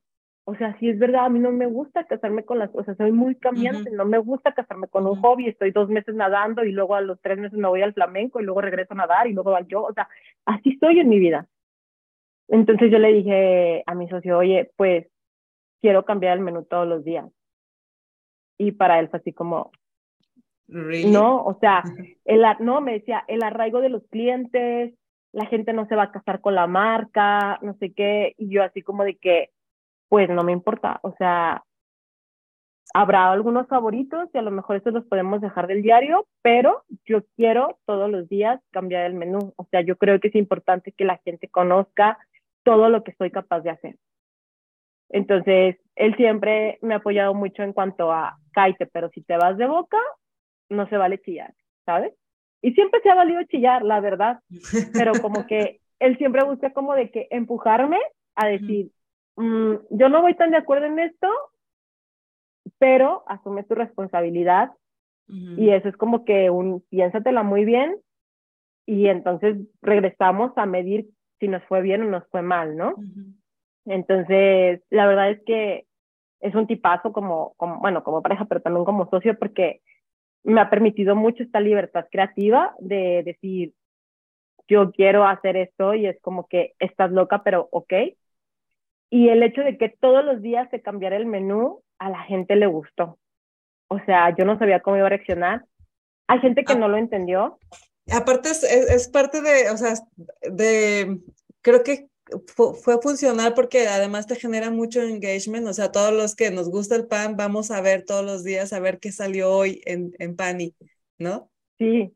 o 0.48 0.54
sea, 0.54 0.78
sí 0.78 0.88
es 0.88 0.96
verdad, 0.96 1.24
a 1.24 1.28
mí 1.28 1.40
no 1.40 1.50
me 1.50 1.66
gusta 1.66 2.04
casarme 2.04 2.44
con 2.44 2.60
las 2.60 2.70
cosas, 2.70 2.96
soy 2.96 3.10
muy 3.10 3.34
cambiante, 3.34 3.90
no 3.90 4.04
me 4.04 4.18
gusta 4.18 4.54
casarme 4.54 4.86
con 4.86 5.04
un 5.04 5.20
hobby, 5.20 5.48
estoy 5.48 5.72
dos 5.72 5.88
meses 5.88 6.14
nadando 6.14 6.64
y 6.64 6.70
luego 6.70 6.94
a 6.94 7.00
los 7.00 7.20
tres 7.20 7.36
meses 7.36 7.58
me 7.58 7.66
voy 7.66 7.82
al 7.82 7.94
flamenco 7.94 8.40
y 8.40 8.44
luego 8.44 8.60
regreso 8.60 8.94
a 8.94 8.96
nadar 8.96 9.26
y 9.26 9.32
luego 9.32 9.56
al 9.56 9.66
yo, 9.66 9.82
o 9.82 9.92
sea, 9.92 10.08
así 10.44 10.70
estoy 10.70 11.00
en 11.00 11.08
mi 11.08 11.18
vida. 11.18 11.48
Entonces 12.46 12.92
yo 12.92 13.00
le 13.00 13.12
dije 13.12 13.82
a 13.86 13.96
mi 13.96 14.08
socio, 14.08 14.38
oye, 14.38 14.70
pues 14.76 15.08
quiero 15.80 16.04
cambiar 16.04 16.36
el 16.36 16.44
menú 16.44 16.64
todos 16.64 16.86
los 16.86 17.02
días. 17.02 17.26
Y 18.56 18.70
para 18.70 19.00
él 19.00 19.08
fue 19.08 19.18
así 19.18 19.32
como, 19.32 19.72
no, 20.68 21.44
o 21.44 21.58
sea, 21.60 21.82
el, 22.24 22.44
no, 22.60 22.80
me 22.80 22.94
decía, 22.94 23.24
el 23.28 23.42
arraigo 23.42 23.80
de 23.80 23.88
los 23.88 24.06
clientes, 24.08 24.94
la 25.32 25.46
gente 25.46 25.72
no 25.72 25.86
se 25.86 25.96
va 25.96 26.04
a 26.04 26.12
casar 26.12 26.40
con 26.40 26.54
la 26.54 26.66
marca, 26.66 27.58
no 27.62 27.74
sé 27.74 27.92
qué, 27.92 28.34
y 28.38 28.48
yo 28.48 28.62
así 28.62 28.82
como 28.82 29.04
de 29.04 29.16
que, 29.16 29.50
pues 30.08 30.28
no 30.28 30.44
me 30.44 30.52
importa, 30.52 30.98
o 31.02 31.14
sea, 31.18 31.62
habrá 32.94 33.30
algunos 33.30 33.66
favoritos 33.68 34.28
y 34.32 34.38
a 34.38 34.42
lo 34.42 34.50
mejor 34.50 34.76
estos 34.76 34.94
los 34.94 35.04
podemos 35.04 35.40
dejar 35.40 35.66
del 35.66 35.82
diario, 35.82 36.26
pero 36.42 36.84
yo 37.04 37.22
quiero 37.36 37.78
todos 37.84 38.10
los 38.10 38.28
días 38.28 38.60
cambiar 38.70 39.04
el 39.04 39.14
menú, 39.14 39.52
o 39.56 39.64
sea, 39.70 39.82
yo 39.82 39.96
creo 39.96 40.20
que 40.20 40.28
es 40.28 40.34
importante 40.34 40.92
que 40.92 41.04
la 41.04 41.18
gente 41.18 41.48
conozca 41.48 42.18
todo 42.62 42.88
lo 42.88 43.04
que 43.04 43.14
soy 43.18 43.30
capaz 43.30 43.60
de 43.60 43.70
hacer. 43.70 43.96
Entonces, 45.08 45.76
él 45.94 46.16
siempre 46.16 46.78
me 46.82 46.94
ha 46.94 46.98
apoyado 46.98 47.34
mucho 47.34 47.62
en 47.62 47.72
cuanto 47.72 48.10
a, 48.12 48.38
cállate, 48.52 48.86
pero 48.86 49.08
si 49.10 49.22
te 49.22 49.36
vas 49.36 49.56
de 49.56 49.66
boca, 49.66 49.98
no 50.68 50.88
se 50.88 50.96
vale 50.96 51.20
chillar, 51.20 51.54
¿sabes? 51.84 52.12
Y 52.62 52.72
siempre 52.72 53.00
se 53.02 53.10
ha 53.10 53.14
valido 53.14 53.42
chillar, 53.44 53.82
la 53.82 54.00
verdad, 54.00 54.40
pero 54.92 55.12
como 55.22 55.46
que 55.46 55.80
él 55.98 56.16
siempre 56.18 56.44
busca 56.44 56.72
como 56.72 56.94
de 56.94 57.10
que 57.10 57.28
empujarme 57.30 57.98
a 58.34 58.48
decir, 58.48 58.90
mm, 59.36 59.74
yo 59.90 60.08
no 60.08 60.22
voy 60.22 60.34
tan 60.34 60.50
de 60.50 60.58
acuerdo 60.58 60.86
en 60.86 60.98
esto, 60.98 61.28
pero 62.78 63.24
asume 63.28 63.64
tu 63.64 63.74
responsabilidad 63.74 64.70
y 65.28 65.70
eso 65.70 65.88
es 65.88 65.96
como 65.96 66.24
que 66.24 66.50
un, 66.50 66.82
piénsatela 66.88 67.42
muy 67.42 67.64
bien 67.64 67.96
y 68.86 69.08
entonces 69.08 69.56
regresamos 69.82 70.52
a 70.56 70.66
medir 70.66 71.08
si 71.40 71.48
nos 71.48 71.64
fue 71.64 71.82
bien 71.82 72.02
o 72.02 72.04
nos 72.04 72.26
fue 72.28 72.42
mal, 72.42 72.76
¿no? 72.76 72.94
Entonces, 73.86 74.82
la 74.88 75.06
verdad 75.06 75.30
es 75.30 75.42
que 75.44 75.86
es 76.40 76.54
un 76.54 76.66
tipazo 76.66 77.12
como, 77.12 77.54
como, 77.56 77.80
bueno, 77.80 78.04
como 78.04 78.22
pareja, 78.22 78.44
pero 78.44 78.60
también 78.60 78.84
como 78.84 79.10
socio, 79.10 79.36
porque 79.38 79.80
me 80.46 80.60
ha 80.60 80.70
permitido 80.70 81.16
mucho 81.16 81.42
esta 81.42 81.60
libertad 81.60 82.06
creativa 82.10 82.74
de 82.78 83.22
decir, 83.24 83.74
yo 84.68 84.92
quiero 84.92 85.26
hacer 85.26 85.56
esto 85.56 85.94
y 85.94 86.06
es 86.06 86.20
como 86.20 86.46
que 86.46 86.74
estás 86.78 87.10
loca, 87.10 87.42
pero 87.42 87.68
ok. 87.72 87.92
Y 89.10 89.28
el 89.28 89.42
hecho 89.42 89.62
de 89.62 89.76
que 89.76 89.88
todos 89.88 90.24
los 90.24 90.42
días 90.42 90.68
se 90.70 90.82
cambiara 90.82 91.16
el 91.16 91.26
menú, 91.26 91.82
a 91.98 92.10
la 92.10 92.22
gente 92.22 92.56
le 92.56 92.66
gustó. 92.66 93.18
O 93.88 93.98
sea, 94.04 94.34
yo 94.36 94.44
no 94.44 94.58
sabía 94.58 94.80
cómo 94.80 94.96
iba 94.96 95.06
a 95.06 95.10
reaccionar. 95.10 95.64
Hay 96.28 96.40
gente 96.40 96.64
que 96.64 96.72
ah. 96.72 96.76
no 96.76 96.88
lo 96.88 96.96
entendió. 96.96 97.58
Aparte 98.12 98.50
es, 98.50 98.62
es, 98.62 99.08
parte 99.08 99.42
de, 99.42 99.70
o 99.70 99.76
sea, 99.76 99.94
de, 100.42 101.18
creo 101.60 101.82
que 101.82 102.06
fue, 102.46 103.00
funcional 103.00 103.54
porque 103.54 103.86
además 103.88 104.26
te 104.26 104.36
genera 104.36 104.70
mucho 104.70 105.00
engagement, 105.02 105.66
o 105.66 105.72
sea, 105.72 105.92
todos 105.92 106.12
los 106.12 106.34
que 106.34 106.50
nos 106.50 106.70
gusta 106.70 106.96
el 106.96 107.06
pan, 107.06 107.36
vamos 107.36 107.70
a 107.70 107.80
ver 107.80 108.04
todos 108.04 108.24
los 108.24 108.44
días, 108.44 108.72
a 108.72 108.80
ver 108.80 108.98
qué 108.98 109.12
salió 109.12 109.52
hoy 109.52 109.80
en, 109.84 110.12
en 110.18 110.36
Pani, 110.36 110.74
¿no? 111.18 111.50
Sí, 111.78 112.12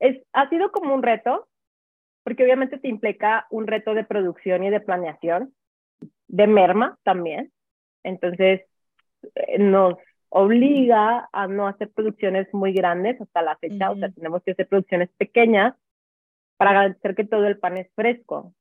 es, 0.00 0.22
ha 0.32 0.48
sido 0.48 0.72
como 0.72 0.94
un 0.94 1.02
reto, 1.02 1.48
porque 2.24 2.42
obviamente 2.42 2.78
te 2.78 2.88
implica 2.88 3.46
un 3.50 3.66
reto 3.66 3.94
de 3.94 4.04
producción 4.04 4.64
y 4.64 4.70
de 4.70 4.80
planeación, 4.80 5.54
de 6.28 6.46
merma 6.46 6.98
también, 7.04 7.52
entonces 8.02 8.62
eh, 9.34 9.58
nos 9.58 9.94
obliga 10.28 11.28
a 11.32 11.46
no 11.46 11.68
hacer 11.68 11.90
producciones 11.90 12.48
muy 12.52 12.72
grandes 12.72 13.20
hasta 13.20 13.42
la 13.42 13.56
fecha, 13.58 13.90
o 13.90 13.96
sea, 13.96 14.10
tenemos 14.10 14.42
que 14.42 14.52
hacer 14.52 14.66
producciones 14.66 15.10
pequeñas 15.18 15.74
para 16.56 16.72
garantizar 16.72 17.14
que 17.14 17.24
todo 17.24 17.46
el 17.46 17.58
pan 17.58 17.76
es 17.76 17.88
fresco 17.94 18.54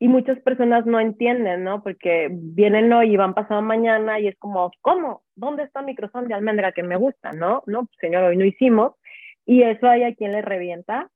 y 0.00 0.08
muchas 0.08 0.38
personas 0.40 0.86
no 0.86 1.00
entienden, 1.00 1.64
¿no? 1.64 1.82
Porque 1.82 2.28
vienen 2.30 2.92
hoy 2.92 3.12
y 3.12 3.16
van 3.16 3.34
pasado 3.34 3.62
mañana 3.62 4.20
y 4.20 4.28
es 4.28 4.36
como, 4.38 4.70
¿cómo? 4.80 5.22
¿Dónde 5.34 5.64
está 5.64 5.82
mi 5.82 5.96
croissant 5.96 6.28
de 6.28 6.34
almendra 6.34 6.72
que 6.72 6.84
me 6.84 6.96
gusta? 6.96 7.32
No, 7.32 7.64
no, 7.66 7.86
pues, 7.86 7.96
señor, 8.00 8.22
hoy 8.24 8.36
no 8.36 8.44
hicimos. 8.44 8.92
Y 9.44 9.62
eso 9.62 9.88
hay 9.88 10.04
a 10.04 10.14
quien 10.14 10.32
le 10.32 10.42
revienta 10.42 11.10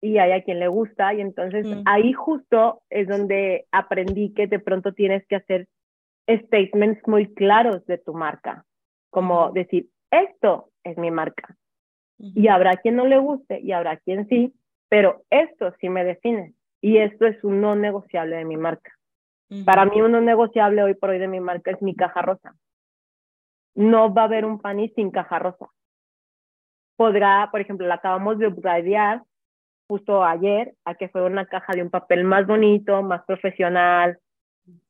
y 0.00 0.18
hay 0.18 0.32
a 0.32 0.42
quien 0.42 0.60
le 0.60 0.68
gusta. 0.68 1.14
Y 1.14 1.20
entonces 1.20 1.66
mm. 1.66 1.82
ahí 1.86 2.12
justo 2.12 2.82
es 2.90 3.08
donde 3.08 3.66
aprendí 3.72 4.32
que 4.34 4.46
de 4.46 4.60
pronto 4.60 4.92
tienes 4.92 5.26
que 5.26 5.36
hacer 5.36 5.66
statements 6.28 7.00
muy 7.08 7.34
claros 7.34 7.84
de 7.86 7.98
tu 7.98 8.14
marca. 8.14 8.64
Como 9.10 9.50
decir, 9.50 9.88
esto 10.12 10.70
es 10.84 10.96
mi 10.96 11.10
marca. 11.10 11.56
Y 12.20 12.48
habrá 12.48 12.76
quien 12.76 12.96
no 12.96 13.06
le 13.06 13.18
guste 13.18 13.60
y 13.60 13.72
habrá 13.72 13.96
quien 13.96 14.28
sí, 14.28 14.52
pero 14.88 15.22
esto 15.30 15.72
sí 15.80 15.88
me 15.88 16.04
define 16.04 16.54
y 16.80 16.98
esto 16.98 17.26
es 17.26 17.42
un 17.44 17.60
no 17.60 17.74
negociable 17.74 18.36
de 18.36 18.44
mi 18.44 18.56
marca. 18.56 18.92
Para 19.64 19.86
mí 19.86 20.00
un 20.00 20.12
no 20.12 20.20
negociable 20.20 20.82
hoy 20.82 20.94
por 20.94 21.10
hoy 21.10 21.18
de 21.18 21.28
mi 21.28 21.40
marca 21.40 21.70
es 21.70 21.80
mi 21.80 21.96
caja 21.96 22.20
rosa. 22.20 22.54
No 23.74 24.12
va 24.12 24.22
a 24.22 24.24
haber 24.26 24.44
un 24.44 24.60
panis 24.60 24.92
sin 24.94 25.10
caja 25.10 25.38
rosa. 25.38 25.66
Podrá, 26.96 27.48
por 27.50 27.60
ejemplo, 27.60 27.86
la 27.86 27.94
acabamos 27.94 28.38
de 28.38 28.48
upgradear 28.48 29.22
justo 29.86 30.22
ayer 30.22 30.74
a 30.84 30.94
que 30.94 31.08
fue 31.08 31.22
una 31.22 31.46
caja 31.46 31.72
de 31.72 31.82
un 31.82 31.90
papel 31.90 32.24
más 32.24 32.46
bonito, 32.46 33.02
más 33.02 33.24
profesional, 33.24 34.18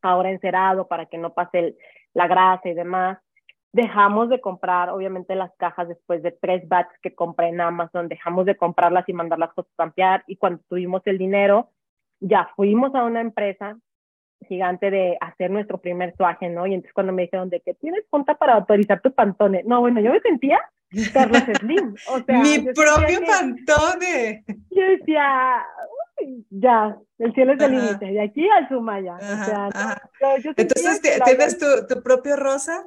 ahora 0.02 0.30
encerado 0.30 0.88
para 0.88 1.06
que 1.06 1.18
no 1.18 1.32
pase 1.34 1.76
la 2.14 2.26
grasa 2.26 2.68
y 2.68 2.74
demás. 2.74 3.18
Dejamos 3.72 4.28
de 4.28 4.40
comprar, 4.40 4.90
obviamente, 4.90 5.36
las 5.36 5.54
cajas 5.56 5.86
después 5.86 6.22
de 6.22 6.32
tres 6.32 6.66
bats 6.66 6.92
que 7.00 7.14
compré 7.14 7.48
en 7.48 7.60
Amazon, 7.60 8.08
dejamos 8.08 8.46
de 8.46 8.56
comprarlas 8.56 9.08
y 9.08 9.12
mandarlas 9.12 9.50
a 9.56 9.62
campear 9.76 10.24
y 10.26 10.36
cuando 10.36 10.62
tuvimos 10.68 11.02
el 11.04 11.18
dinero, 11.18 11.70
ya 12.20 12.50
fuimos 12.56 12.94
a 12.94 13.04
una 13.04 13.20
empresa 13.20 13.78
gigante 14.46 14.90
de 14.90 15.16
hacer 15.20 15.50
nuestro 15.50 15.78
primer 15.78 16.14
suaje, 16.16 16.48
¿no? 16.48 16.66
Y 16.66 16.74
entonces 16.74 16.94
cuando 16.94 17.12
me 17.12 17.22
dijeron 17.22 17.50
de 17.50 17.60
que 17.60 17.74
tienes 17.74 18.04
punta 18.08 18.36
para 18.36 18.54
autorizar 18.54 19.00
tu 19.00 19.12
pantone, 19.12 19.62
no, 19.64 19.80
bueno, 19.80 20.00
yo 20.00 20.12
me 20.12 20.20
sentía 20.20 20.60
Carlos 21.12 21.42
Slim, 21.58 21.94
o 22.08 22.20
sea, 22.20 22.40
mi 22.40 22.58
propio 22.60 23.20
pantone. 23.26 24.44
Yo 24.70 24.82
decía, 24.82 25.64
ya, 26.50 26.96
el 27.18 27.34
cielo 27.34 27.52
es 27.54 27.60
el 27.60 27.72
límite, 27.72 28.06
de 28.06 28.22
aquí 28.22 28.48
al 28.48 28.68
Sumaya. 28.68 29.16
o 29.16 29.44
sea, 29.44 29.68
entonces, 30.56 31.02
¿tienes 31.02 31.58
tu, 31.58 31.66
tu 31.86 32.02
propio 32.02 32.36
rosa? 32.36 32.84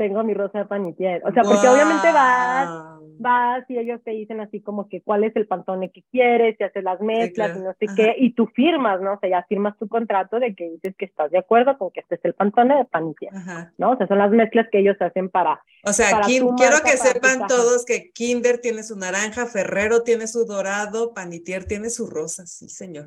tengo 0.00 0.24
mi 0.24 0.32
rosa 0.32 0.60
de 0.60 0.64
panitier. 0.64 1.20
O 1.26 1.30
sea, 1.30 1.42
porque 1.42 1.68
obviamente 1.68 2.10
vas, 2.10 2.99
vas 3.20 3.64
y 3.68 3.78
ellos 3.78 4.00
te 4.02 4.12
dicen 4.12 4.40
así 4.40 4.60
como 4.60 4.88
que 4.88 5.02
cuál 5.02 5.24
es 5.24 5.36
el 5.36 5.46
pantone 5.46 5.90
que 5.90 6.02
quieres, 6.10 6.56
y 6.58 6.64
haces 6.64 6.82
las 6.82 7.00
mezclas 7.00 7.56
y 7.56 7.60
no 7.60 7.74
sé 7.78 7.86
qué, 7.94 8.14
y 8.18 8.32
tú 8.32 8.46
firmas, 8.46 9.00
¿no? 9.00 9.12
O 9.12 9.18
sea, 9.18 9.28
ya 9.28 9.42
firmas 9.48 9.76
tu 9.78 9.88
contrato 9.88 10.40
de 10.40 10.54
que 10.54 10.70
dices 10.70 10.94
que 10.96 11.04
estás 11.04 11.30
de 11.30 11.38
acuerdo 11.38 11.76
con 11.78 11.90
que 11.90 12.00
este 12.00 12.16
es 12.16 12.24
el 12.24 12.34
pantone 12.34 12.76
de 12.76 12.84
panitier, 12.86 13.32
¿no? 13.78 13.90
O 13.92 13.96
sea, 13.96 14.06
son 14.06 14.18
las 14.18 14.30
mezclas 14.30 14.68
que 14.72 14.78
ellos 14.78 14.96
hacen 15.00 15.28
para... 15.28 15.62
O 15.84 15.92
sea, 15.92 16.20
quiero 16.22 16.54
que 16.84 16.96
sepan 16.96 17.46
todos 17.46 17.84
que 17.84 18.10
Kinder 18.12 18.58
tiene 18.58 18.82
su 18.82 18.96
naranja, 18.96 19.46
Ferrero 19.46 20.02
tiene 20.02 20.26
su 20.26 20.46
dorado, 20.46 21.14
Panitier 21.14 21.64
tiene 21.64 21.90
su 21.90 22.06
rosa, 22.06 22.46
sí, 22.46 22.68
señor. 22.68 23.06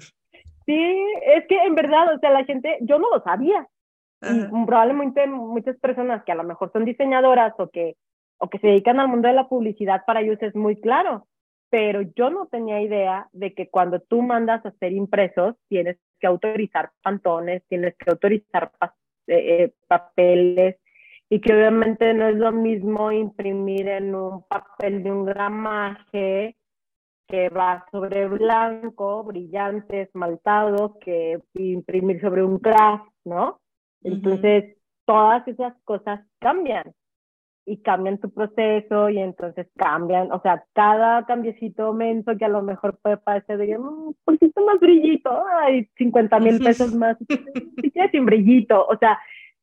Sí, 0.65 1.05
es 1.35 1.45
que 1.47 1.57
en 1.57 1.75
verdad, 1.75 2.13
o 2.15 2.19
sea, 2.19 2.31
la 2.31 2.45
gente, 2.45 2.77
yo 2.81 2.99
no 2.99 3.09
lo 3.09 3.21
sabía, 3.23 3.67
y 4.21 4.65
probablemente 4.65 5.27
muchas 5.27 5.75
personas 5.79 6.23
que 6.23 6.31
a 6.31 6.35
lo 6.35 6.43
mejor 6.43 6.71
son 6.71 6.85
diseñadoras 6.85 7.53
o 7.57 7.69
que, 7.69 7.97
o 8.43 8.49
que 8.49 8.59
se 8.59 8.67
dedican 8.67 8.99
al 8.99 9.07
mundo 9.07 9.29
de 9.29 9.35
la 9.35 9.47
publicidad, 9.47 10.03
para 10.05 10.19
ellos 10.19 10.37
es 10.41 10.53
muy 10.53 10.75
claro. 10.75 11.27
Pero 11.69 12.01
yo 12.01 12.29
no 12.29 12.47
tenía 12.47 12.81
idea 12.81 13.29
de 13.31 13.53
que 13.53 13.69
cuando 13.69 14.01
tú 14.01 14.21
mandas 14.21 14.65
a 14.65 14.69
hacer 14.69 14.91
impresos, 14.91 15.55
tienes 15.69 15.97
que 16.19 16.27
autorizar 16.27 16.91
pantones, 17.01 17.63
tienes 17.69 17.95
que 17.95 18.11
autorizar 18.11 18.69
eh, 19.27 19.63
eh, 19.63 19.73
papeles, 19.87 20.75
y 21.29 21.39
que 21.39 21.53
obviamente 21.53 22.13
no 22.13 22.27
es 22.27 22.35
lo 22.35 22.51
mismo 22.51 23.13
imprimir 23.13 23.87
en 23.87 24.13
un 24.13 24.43
papel 24.43 25.03
de 25.03 25.11
un 25.13 25.23
gramaje 25.23 26.57
que 27.25 27.47
va 27.47 27.85
sobre 27.93 28.27
blanco, 28.27 29.23
brillante, 29.23 30.01
esmaltado, 30.01 30.99
que 30.99 31.39
imprimir 31.53 32.19
sobre 32.19 32.43
un 32.43 32.59
craft, 32.59 33.07
¿no? 33.23 33.61
Entonces, 34.03 34.75
todas 35.05 35.47
esas 35.47 35.73
cosas 35.85 36.19
cambian 36.39 36.93
y 37.65 37.77
cambian 37.77 38.17
tu 38.17 38.29
proceso 38.29 39.09
y 39.09 39.19
entonces 39.19 39.67
cambian, 39.75 40.31
o 40.31 40.41
sea, 40.41 40.65
cada 40.73 41.25
cambiecito 41.25 41.83
aumento 41.83 42.37
que 42.37 42.45
a 42.45 42.49
lo 42.49 42.61
mejor 42.61 42.99
puede 43.01 43.17
parecer 43.17 43.57
de 43.57 43.77
mm, 43.77 44.07
un 44.07 44.15
poquito 44.25 44.65
más 44.65 44.79
brillito, 44.79 45.29
hay 45.61 45.89
50 45.97 46.39
mil 46.39 46.59
pesos 46.59 46.93
más, 46.93 47.17
si 47.19 47.91
quieres 47.91 48.11
sin 48.11 48.25
brillito, 48.25 48.85
o 48.85 48.97
sea, 48.97 49.19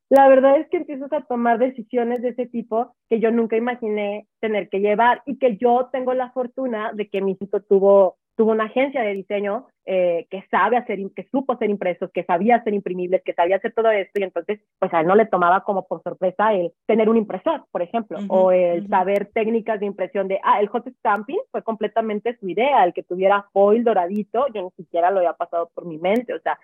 la 0.09 0.27
verdad 0.27 0.59
es 0.59 0.67
que 0.67 0.77
empiezas 0.77 1.13
a 1.13 1.21
tomar 1.21 1.57
decisiones 1.57 2.21
de 2.21 2.29
ese 2.29 2.45
tipo 2.45 2.93
que 3.09 3.21
yo 3.21 3.31
nunca 3.31 3.55
imaginé 3.55 4.27
tener 4.41 4.67
que 4.67 4.81
llevar 4.81 5.21
y 5.25 5.37
que 5.37 5.55
yo 5.55 5.89
tengo 5.91 6.13
la 6.13 6.31
fortuna 6.31 6.91
de 6.93 7.07
que 7.07 7.21
mi 7.21 7.31
hijito 7.31 7.61
tuvo, 7.61 8.17
tuvo 8.35 8.51
una 8.51 8.65
agencia 8.65 9.03
de 9.03 9.13
diseño 9.13 9.67
eh, 9.85 10.27
que 10.29 10.43
sabe 10.51 10.77
hacer, 10.77 10.99
que 11.15 11.27
supo 11.31 11.53
hacer 11.53 11.69
impresos, 11.69 12.11
que 12.13 12.23
sabía 12.23 12.57
hacer 12.57 12.73
imprimibles, 12.73 13.23
que 13.23 13.33
sabía 13.33 13.55
hacer 13.55 13.73
todo 13.73 13.89
esto, 13.89 14.19
y 14.19 14.23
entonces, 14.23 14.59
pues 14.77 14.93
a 14.93 15.01
él 15.01 15.07
no 15.07 15.15
le 15.15 15.25
tomaba 15.25 15.63
como 15.63 15.87
por 15.87 16.03
sorpresa 16.03 16.53
el 16.53 16.71
tener 16.85 17.09
un 17.09 17.17
impresor, 17.17 17.65
por 17.71 17.81
ejemplo, 17.81 18.19
o 18.27 18.51
el 18.51 18.87
saber 18.87 19.31
técnicas 19.33 19.79
de 19.79 19.87
impresión 19.87 20.27
de, 20.27 20.39
ah, 20.43 20.61
el 20.61 20.67
hot 20.67 20.87
stamping 20.99 21.39
fue 21.49 21.63
completamente 21.63 22.37
su 22.37 22.47
idea, 22.47 22.83
el 22.83 22.93
que 22.93 23.03
tuviera 23.03 23.47
foil 23.53 23.83
doradito, 23.83 24.45
yo 24.53 24.61
ni 24.63 24.71
siquiera 24.71 25.09
lo 25.09 25.17
había 25.17 25.33
pasado 25.33 25.71
por 25.73 25.85
mi 25.85 25.97
mente, 25.97 26.33
o 26.33 26.39
sea, 26.41 26.59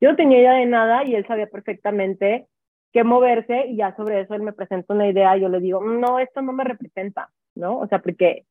yo 0.00 0.10
no 0.10 0.16
tenía 0.16 0.38
idea 0.38 0.52
de 0.54 0.66
nada 0.66 1.04
y 1.04 1.14
él 1.14 1.26
sabía 1.26 1.46
perfectamente 1.46 2.46
qué 2.92 3.04
moverse 3.04 3.66
y 3.68 3.76
ya 3.76 3.94
sobre 3.96 4.20
eso 4.20 4.34
él 4.34 4.42
me 4.42 4.52
presenta 4.52 4.94
una 4.94 5.08
idea 5.08 5.36
y 5.36 5.42
yo 5.42 5.48
le 5.48 5.60
digo, 5.60 5.82
no, 5.82 6.18
esto 6.18 6.42
no 6.42 6.52
me 6.52 6.64
representa, 6.64 7.30
¿no? 7.54 7.78
O 7.78 7.86
sea, 7.86 8.00
porque 8.00 8.44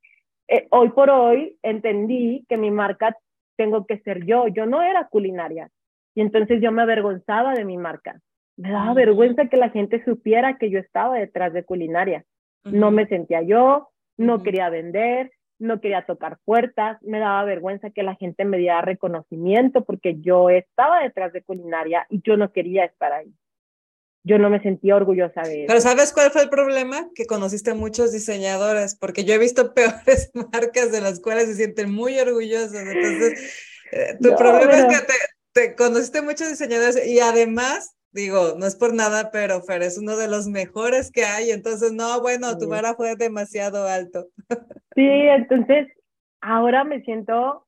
eh, 0.48 0.68
hoy 0.70 0.90
por 0.90 1.10
hoy 1.10 1.58
entendí 1.64 2.46
que 2.50 2.58
mi 2.58 2.72
marca 2.72 3.18
tengo 3.62 3.86
que 3.86 4.00
ser 4.00 4.26
yo. 4.26 4.48
Yo 4.48 4.66
no 4.66 4.82
era 4.82 5.08
culinaria. 5.08 5.70
Y 6.16 6.22
entonces 6.22 6.60
yo 6.62 6.72
me 6.72 6.82
avergonzaba 6.82 7.54
de 7.54 7.64
mi 7.64 7.78
marca. 7.78 8.20
Me 8.58 8.72
daba 8.72 8.96
vergüenza 8.96 9.50
que 9.50 9.58
la 9.58 9.70
gente 9.70 10.04
supiera 10.04 10.58
que 10.58 10.72
yo 10.72 10.80
estaba 10.80 11.20
detrás 11.20 11.54
de 11.54 11.64
culinaria. 11.64 12.26
No 12.64 12.90
me 12.90 13.06
sentía 13.06 13.44
yo, 13.44 13.90
no 14.18 14.42
quería 14.42 14.70
vender, 14.70 15.32
no 15.60 15.80
quería 15.80 16.06
tocar 16.08 16.40
puertas, 16.44 17.02
me 17.04 17.20
daba 17.20 17.44
vergüenza 17.44 17.92
que 17.92 18.02
la 18.02 18.16
gente 18.16 18.46
me 18.46 18.58
diera 18.58 18.82
reconocimiento 18.82 19.84
porque 19.86 20.20
yo 20.20 20.50
estaba 20.50 21.04
detrás 21.04 21.32
de 21.34 21.44
culinaria 21.44 22.08
y 22.10 22.22
yo 22.24 22.36
no 22.38 22.52
quería 22.52 22.84
estar 22.86 23.14
ahí. 23.14 23.32
Yo 24.24 24.38
no 24.38 24.50
me 24.50 24.62
sentía 24.62 24.96
orgullosa 24.96 25.42
de 25.42 25.64
eso. 25.64 25.68
Pero 25.68 25.82
¿sabes 25.82 26.14
cuál 26.14 26.30
fue 26.30 26.44
el 26.44 26.50
problema? 26.50 27.10
Que 27.16 27.26
conociste 27.26 27.74
muchos 27.74 28.12
diseñadores, 28.12 28.96
porque 28.96 29.24
yo 29.24 29.34
he 29.34 29.40
visto 29.40 29.74
peores 29.74 30.32
marcas 30.52 30.92
de 30.92 31.02
las 31.02 31.20
cuales 31.20 31.48
se 31.48 31.56
sienten 31.56 31.92
muy 31.92 32.20
orgullosos. 32.20 32.76
Entonces, 32.76 33.80
eh, 33.92 34.18
tu 34.22 34.36
problema 34.36 34.78
es 34.78 34.86
que 34.86 35.06
te, 35.06 35.14
te, 35.54 35.76
conociste 35.76 36.22
muchos 36.22 36.50
diseñadores 36.50 37.08
y 37.08 37.20
además, 37.20 37.98
digo, 38.12 38.56
no 38.58 38.68
es 38.68 38.76
por 38.76 38.94
nada, 38.94 39.32
pero 39.32 39.64
Fer 39.64 39.82
es 39.82 39.98
uno 39.98 40.16
de 40.16 40.28
los 40.28 40.48
mejores 40.48 41.12
que 41.12 41.26
hay. 41.26 41.50
Entonces, 41.50 41.92
no, 41.92 42.22
bueno, 42.22 42.58
tu 42.60 42.70
vara 42.70 42.94
fue 42.94 43.16
demasiado 43.16 43.88
alto. 43.88 44.28
Sí, 44.94 45.08
entonces, 45.08 45.88
ahora 46.42 46.84
me 46.84 47.02
siento, 47.02 47.66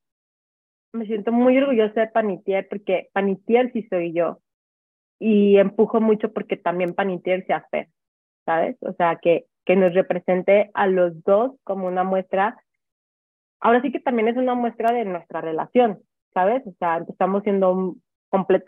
me 0.91 1.07
siento 1.07 1.31
muy 1.31 1.57
orgullosa 1.57 2.01
de 2.01 2.07
Panitier, 2.09 2.67
porque 2.69 3.09
Panitier 3.11 3.71
sí 3.73 3.87
soy 3.89 4.13
yo 4.13 4.39
y 5.23 5.57
empujo 5.57 6.01
mucho 6.01 6.33
porque 6.33 6.57
también 6.57 6.93
Panitier 6.93 7.45
se 7.45 7.53
hace, 7.53 7.89
¿sabes? 8.45 8.75
O 8.81 8.91
sea, 8.91 9.19
que, 9.21 9.45
que 9.63 9.77
nos 9.77 9.93
represente 9.93 10.69
a 10.73 10.85
los 10.87 11.23
dos 11.23 11.53
como 11.63 11.87
una 11.87 12.03
muestra. 12.03 12.61
Ahora 13.61 13.81
sí 13.81 13.93
que 13.93 14.01
también 14.01 14.27
es 14.27 14.35
una 14.35 14.53
muestra 14.53 14.91
de 14.91 15.05
nuestra 15.05 15.39
relación, 15.39 15.99
¿sabes? 16.33 16.61
O 16.67 16.73
sea, 16.77 16.97
estamos 17.07 17.41
siendo 17.43 17.95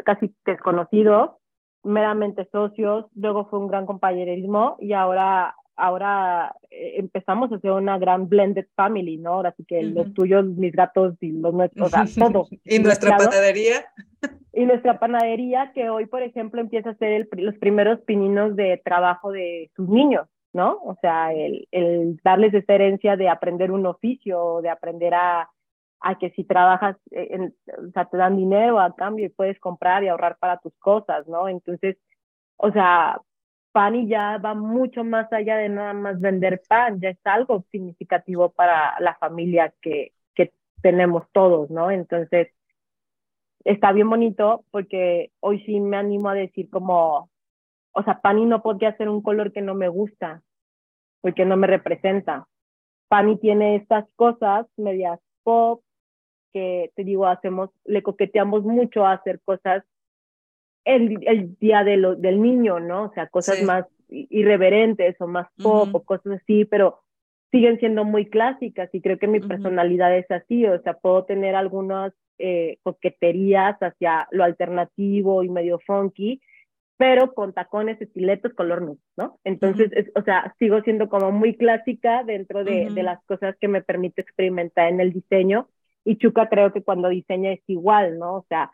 casi 0.06 0.34
desconocidos, 0.45 1.32
meramente 1.84 2.48
socios, 2.53 3.06
luego 3.15 3.49
fue 3.49 3.60
un 3.60 3.68
gran 3.68 3.86
compañerismo 3.86 4.77
y 4.80 4.94
ahora 4.94 5.56
ahora 5.76 6.56
eh, 6.70 6.96
empezamos 6.98 7.52
a 7.52 7.56
hacer 7.56 7.72
una 7.72 7.98
gran 7.98 8.28
blended 8.28 8.66
family, 8.76 9.18
¿no? 9.18 9.34
Ahora 9.34 9.54
sí 9.58 9.66
que 9.66 9.84
los 9.84 10.14
tuyos, 10.14 10.46
mis 10.46 10.74
gatos 10.74 11.16
y 11.22 11.32
los 11.32 11.54
nuestros, 11.54 11.88
o 11.88 11.90
sea, 11.90 12.06
todo. 12.30 12.48
¿Y 12.64 12.80
nuestra 12.80 13.18
panadería? 13.18 13.86
Y 14.54 14.66
nuestra 14.66 15.00
panadería, 15.00 15.72
que 15.74 15.90
hoy, 15.90 16.06
por 16.06 16.24
ejemplo, 16.24 16.62
empieza 16.62 16.92
a 16.92 16.96
ser 16.96 17.28
los 17.34 17.56
primeros 17.56 18.00
pininos 18.02 18.56
de 18.56 18.82
trabajo 18.84 19.32
de 19.32 19.70
sus 19.76 19.90
niños, 19.90 20.28
¿no? 20.54 20.80
O 20.84 20.96
sea, 21.02 21.34
el, 21.34 21.68
el 21.72 22.20
darles 22.24 22.54
esa 22.54 22.74
herencia 22.74 23.18
de 23.18 23.28
aprender 23.28 23.72
un 23.72 23.86
oficio, 23.86 24.62
de 24.62 24.70
aprender 24.70 25.14
a, 25.14 25.50
a 26.00 26.18
que 26.18 26.30
si 26.32 26.44
trabajas, 26.44 26.96
eh, 27.12 27.28
en, 27.32 27.56
o 27.88 27.92
sea, 27.92 28.06
te 28.06 28.18
dan 28.18 28.38
dinero 28.38 28.80
a 28.80 28.96
cambio 28.96 29.26
y 29.26 29.30
puedes 29.30 29.60
comprar 29.60 30.04
y 30.04 30.08
ahorrar 30.08 30.38
para 30.38 30.58
tus 30.60 30.74
cosas, 30.78 31.28
¿no? 31.28 31.50
Entonces, 31.50 31.98
o 32.58 32.72
sea, 32.72 33.20
pan 33.76 34.08
ya 34.08 34.38
va 34.38 34.54
mucho 34.54 35.04
más 35.04 35.28
allá 35.34 35.58
de 35.58 35.68
nada 35.68 35.92
más 35.92 36.22
vender 36.22 36.62
pan, 36.66 37.02
ya 37.02 37.10
es 37.10 37.20
algo 37.26 37.66
significativo 37.72 38.50
para 38.50 38.98
la 39.02 39.16
familia 39.16 39.74
que, 39.82 40.14
que 40.34 40.54
tenemos 40.82 41.30
todos, 41.34 41.70
¿no? 41.70 41.92
Entonces, 41.92 42.48
está 43.66 43.92
bien 43.92 44.10
bonito 44.10 44.64
porque 44.72 45.32
hoy 45.42 45.62
sí 45.66 45.82
me 45.82 45.98
animo 45.98 46.30
a 46.30 46.36
decir 46.36 46.70
como, 46.70 47.30
o 47.92 48.04
sea, 48.04 48.22
Pani 48.22 48.46
no 48.46 48.62
podría 48.62 48.96
ser 48.96 49.10
un 49.10 49.22
color 49.22 49.52
que 49.52 49.62
no 49.62 49.76
me 49.76 49.90
gusta, 49.90 50.42
porque 51.20 51.44
no 51.44 51.58
me 51.58 51.68
representa. 51.68 52.48
Pani 53.10 53.38
tiene 53.40 53.76
estas 53.76 54.06
cosas 54.16 54.68
medias 54.78 55.20
pop, 55.44 55.82
que 56.54 56.94
te 56.96 57.04
digo, 57.04 57.28
hacemos, 57.28 57.72
le 57.84 58.04
coqueteamos 58.04 58.64
mucho 58.64 59.06
a 59.06 59.12
hacer 59.12 59.42
cosas 59.44 59.84
el, 60.86 61.20
el 61.28 61.57
día 61.57 61.84
de 61.84 61.98
lo, 61.98 62.16
del 62.16 62.41
niño, 62.41 62.80
¿no? 62.80 63.06
O 63.06 63.14
sea, 63.14 63.28
cosas 63.28 63.62
más 63.64 63.86
irreverentes 64.10 65.20
o 65.20 65.28
más 65.28 65.48
pop 65.62 65.90
o 65.94 66.03
cosas 66.03 66.40
así, 66.41 66.66
pero 66.66 67.02
siguen 67.52 67.80
siendo 67.80 68.03
muy 68.03 68.28
clásicas 68.30 68.90
y 68.94 69.02
creo 69.02 69.18
que 69.18 69.28
mi 69.28 69.40
personalidad 69.40 70.16
es 70.16 70.30
así, 70.30 70.66
o 70.66 70.82
sea, 70.82 70.94
puedo 70.94 71.26
tener 71.26 71.56
algunas 71.56 72.14
eh, 72.38 72.78
coqueterías 72.84 73.78
hacia 73.82 74.28
lo 74.32 74.44
alternativo 74.44 75.44
y 75.44 75.49
medio 75.49 75.80
funky, 75.86 76.41
pero 76.98 77.34
con 77.34 77.53
tacones, 77.53 78.02
estiletos, 78.02 78.53
color 78.53 78.82
nude, 78.82 78.99
¿no? 79.18 79.40
Entonces, 79.44 79.90
o 80.16 80.22
sea, 80.22 80.53
sigo 80.60 80.82
siendo 80.82 81.10
como 81.10 81.32
muy 81.32 81.56
clásica 81.56 82.24
dentro 82.24 82.64
de, 82.64 82.90
de, 82.90 83.03
las 83.03 83.24
cosas 83.26 83.56
que 83.60 83.68
me 83.68 83.82
permite 83.82 84.22
experimentar 84.22 84.90
en 84.90 84.99
el 85.02 85.12
diseño 85.12 85.68
y 86.03 86.18
Chuca 86.18 86.48
creo 86.48 86.72
que 86.72 86.84
cuando 86.84 87.10
diseña 87.10 87.52
es 87.52 87.62
igual, 87.68 88.20
¿no? 88.20 88.36
O 88.36 88.45
sea, 88.48 88.72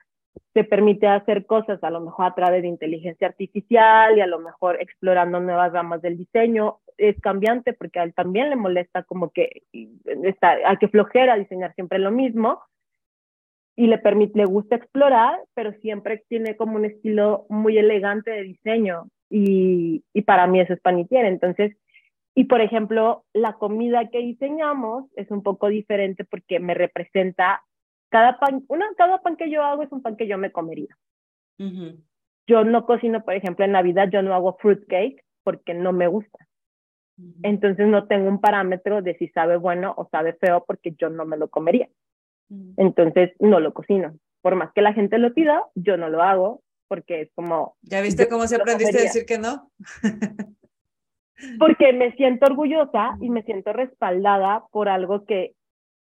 te 0.53 0.63
permite 0.63 1.07
hacer 1.07 1.45
cosas 1.45 1.83
a 1.83 1.89
lo 1.89 2.01
mejor 2.01 2.25
a 2.25 2.35
través 2.35 2.61
de 2.61 2.67
inteligencia 2.67 3.27
artificial 3.27 4.17
y 4.17 4.21
a 4.21 4.27
lo 4.27 4.39
mejor 4.39 4.77
explorando 4.81 5.39
nuevas 5.39 5.71
ramas 5.71 6.01
del 6.01 6.17
diseño. 6.17 6.79
Es 6.97 7.19
cambiante 7.21 7.73
porque 7.73 7.99
a 7.99 8.03
él 8.03 8.13
también 8.13 8.49
le 8.49 8.55
molesta 8.55 9.03
como 9.03 9.29
que 9.29 9.63
está, 10.23 10.57
hay 10.65 10.77
que 10.77 10.89
flojera 10.89 11.35
diseñar 11.35 11.73
siempre 11.75 11.99
lo 11.99 12.11
mismo 12.11 12.61
y 13.75 13.87
le 13.87 13.97
permite, 13.97 14.37
le 14.37 14.45
gusta 14.45 14.75
explorar, 14.75 15.39
pero 15.53 15.71
siempre 15.81 16.23
tiene 16.27 16.55
como 16.57 16.75
un 16.75 16.85
estilo 16.85 17.45
muy 17.49 17.77
elegante 17.77 18.31
de 18.31 18.43
diseño 18.43 19.07
y, 19.29 20.03
y 20.13 20.21
para 20.23 20.47
mí 20.47 20.59
eso 20.59 20.73
es 20.73 20.81
panitier. 20.81 21.25
Entonces, 21.25 21.75
y 22.35 22.45
por 22.45 22.61
ejemplo, 22.61 23.25
la 23.33 23.53
comida 23.53 24.09
que 24.09 24.19
diseñamos 24.19 25.05
es 25.15 25.31
un 25.31 25.43
poco 25.43 25.67
diferente 25.67 26.25
porque 26.25 26.59
me 26.59 26.73
representa 26.73 27.63
cada 28.11 28.38
pan, 28.38 28.63
una, 28.67 28.85
cada 28.97 29.19
pan 29.19 29.38
que 29.38 29.49
yo 29.49 29.63
hago 29.63 29.83
es 29.83 29.91
un 29.91 30.01
pan 30.01 30.17
que 30.17 30.27
yo 30.27 30.38
me 30.38 30.51
comería. 30.51 30.95
Yo 32.47 32.63
no 32.63 32.85
cocino, 32.85 33.23
por 33.23 33.35
ejemplo, 33.35 33.65
en 33.65 33.71
Navidad 33.71 34.09
yo 34.11 34.21
no 34.21 34.33
hago 34.33 34.57
fruit 34.59 34.85
cake 34.88 35.23
porque 35.43 35.73
no 35.73 35.93
me 35.93 36.07
gusta. 36.07 36.47
Entonces 37.43 37.88
no 37.88 38.07
tengo 38.07 38.27
un 38.27 38.41
parámetro 38.41 39.01
de 39.01 39.15
si 39.17 39.27
sabe 39.29 39.57
bueno 39.57 39.93
o 39.95 40.09
sabe 40.09 40.33
feo 40.33 40.65
porque 40.65 40.93
yo 40.97 41.09
no 41.09 41.25
me 41.25 41.38
lo 41.38 41.49
comería. 41.49 41.88
Entonces 42.77 43.31
no 43.39 43.59
lo 43.59 43.73
cocino. 43.73 44.17
Por 44.41 44.55
más 44.55 44.73
que 44.73 44.81
la 44.81 44.93
gente 44.93 45.17
lo 45.17 45.33
pida, 45.33 45.63
yo 45.75 45.97
no 45.97 46.09
lo 46.09 46.21
hago 46.21 46.61
porque 46.88 47.21
es 47.21 47.31
como... 47.35 47.77
¿Ya 47.83 48.01
viste 48.01 48.27
cómo 48.27 48.47
se 48.47 48.57
aprendiste 48.57 48.97
a 48.97 49.03
decir 49.03 49.25
que 49.25 49.38
no? 49.38 49.71
porque 51.59 51.93
me 51.93 52.11
siento 52.15 52.47
orgullosa 52.47 53.17
y 53.21 53.29
me 53.29 53.43
siento 53.43 53.71
respaldada 53.71 54.65
por 54.71 54.89
algo 54.89 55.25
que 55.25 55.53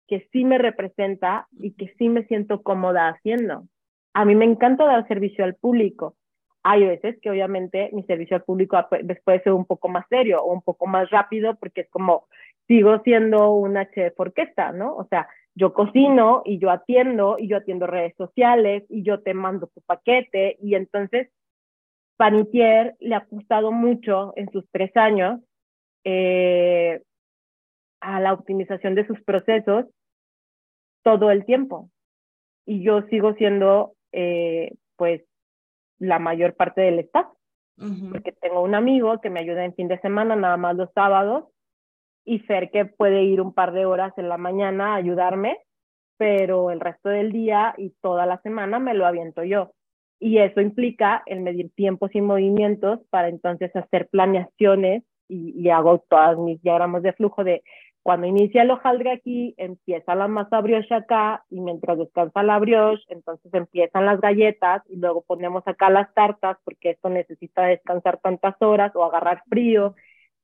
que 0.08 0.28
sí 0.32 0.46
me 0.46 0.58
representa 0.58 1.48
y 1.60 1.72
que 1.74 1.94
sí 1.98 2.10
me 2.10 2.26
siento 2.26 2.62
cómoda 2.62 3.10
haciendo. 3.10 3.68
A 4.14 4.26
mí 4.26 4.36
me 4.36 4.46
encanta 4.46 4.86
dar 4.86 5.08
servicio 5.08 5.44
al 5.44 5.56
público. 5.56 6.16
Hay 6.64 6.86
veces 6.86 7.18
que 7.22 7.30
obviamente 7.30 7.90
mi 7.94 8.04
servicio 8.04 8.38
al 8.38 8.44
público 8.44 8.78
puede 8.90 9.44
ser 9.44 9.54
un 9.54 9.66
poco 9.66 9.90
más 9.90 10.06
serio 10.10 10.42
o 10.44 10.54
un 10.54 10.62
poco 10.62 10.88
más 10.88 11.10
rápido 11.10 11.56
porque 11.56 11.82
es 11.82 11.90
como 11.90 12.28
sigo 12.68 13.00
siendo 13.04 13.52
una 13.52 13.90
chef 13.92 14.18
orquesta, 14.18 14.72
¿no? 14.72 14.96
O 14.96 15.06
sea, 15.08 15.28
yo 15.56 15.74
cocino 15.74 16.42
y 16.46 16.60
yo 16.60 16.72
atiendo 16.72 17.38
y 17.38 17.48
yo 17.48 17.58
atiendo 17.58 17.86
redes 17.86 18.16
sociales 18.18 18.84
y 18.90 19.04
yo 19.04 19.22
te 19.22 19.34
mando 19.34 19.68
tu 19.68 19.82
paquete 19.82 20.58
y 20.62 20.76
entonces 20.76 21.30
Panitier 22.18 22.96
le 23.00 23.16
ha 23.16 23.26
costado 23.26 23.72
mucho 23.72 24.34
en 24.36 24.50
sus 24.52 24.66
tres 24.72 24.96
años 24.96 25.42
eh, 26.04 27.02
a 28.04 28.20
la 28.20 28.34
optimización 28.34 28.96
de 28.96 29.08
sus 29.08 29.22
procesos 29.24 29.86
todo 31.04 31.32
el 31.32 31.46
tiempo. 31.46 31.90
Y 32.66 32.84
yo 32.84 33.02
sigo 33.04 33.34
siendo, 33.34 33.94
eh, 34.12 34.74
pues, 34.98 35.22
la 36.00 36.20
mayor 36.20 36.56
parte 36.56 36.82
del 36.82 37.00
staff. 37.00 37.28
Porque 38.12 38.32
tengo 38.34 38.62
un 38.62 38.76
amigo 38.76 39.20
que 39.20 39.32
me 39.32 39.40
ayuda 39.40 39.66
en 39.66 39.74
fin 39.74 39.88
de 39.88 40.00
semana, 40.00 40.36
nada 40.36 40.58
más 40.58 40.76
los 40.76 40.92
sábados, 40.94 41.46
y 42.24 42.40
Fer 42.40 42.70
que 42.70 42.86
puede 42.86 43.24
ir 43.24 43.42
un 43.42 43.52
par 43.52 43.74
de 43.74 43.86
horas 43.86 44.14
en 44.18 44.30
la 44.30 44.38
mañana 44.38 44.94
a 44.94 44.98
ayudarme, 44.98 45.58
pero 46.18 46.70
el 46.70 46.80
resto 46.80 47.10
del 47.10 47.32
día 47.32 47.74
y 47.78 47.90
toda 48.02 48.28
la 48.28 48.40
semana 48.42 48.78
me 48.78 48.94
lo 48.94 49.08
aviento 49.08 49.44
yo. 49.44 49.72
Y 50.20 50.38
eso 50.38 50.62
implica 50.62 51.24
el 51.26 51.42
medir 51.42 51.72
tiempos 51.74 52.12
y 52.14 52.22
movimientos 52.22 53.00
para 53.10 53.28
entonces 53.28 53.76
hacer 53.76 54.08
planeaciones 54.10 55.04
y, 55.28 55.60
y 55.60 55.70
hago 55.70 56.06
todas 56.08 56.38
mis 56.38 56.62
diagramas 56.62 57.02
de 57.02 57.14
flujo 57.14 57.44
de 57.44 57.64
cuando 58.04 58.28
inicia 58.28 58.64
el 58.64 58.72
hojaldre 58.72 59.12
aquí, 59.12 59.56
empieza 59.58 60.14
la 60.14 60.28
masa 60.28 60.60
brioche 60.60 60.94
acá 60.94 61.46
y 61.50 61.62
mientras 61.62 61.98
descansa 61.98 62.44
la 62.44 62.60
brioche, 62.60 63.04
entonces 63.08 63.54
empiezan 63.54 64.06
las 64.06 64.20
galletas 64.20 64.84
y 64.90 64.98
luego 64.98 65.22
ponemos 65.24 65.64
acá 65.66 65.90
las 65.90 66.14
tartas 66.14 66.58
porque 66.66 66.92
esto 66.92 67.10
necesita 67.10 67.64
descansar 67.64 68.20
tantas 68.20 68.62
horas 68.62 68.94
o 68.96 69.06
agarrar 69.06 69.44
frío 69.50 69.96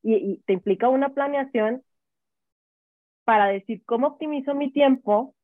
y, 0.02 0.14
y 0.14 0.36
te 0.46 0.54
implica 0.54 0.88
una 0.88 1.10
planeación 1.10 1.82
para 3.24 3.48
decir 3.48 3.82
cómo 3.84 4.08
optimizo 4.08 4.54
mi 4.54 4.72
tiempo 4.72 5.34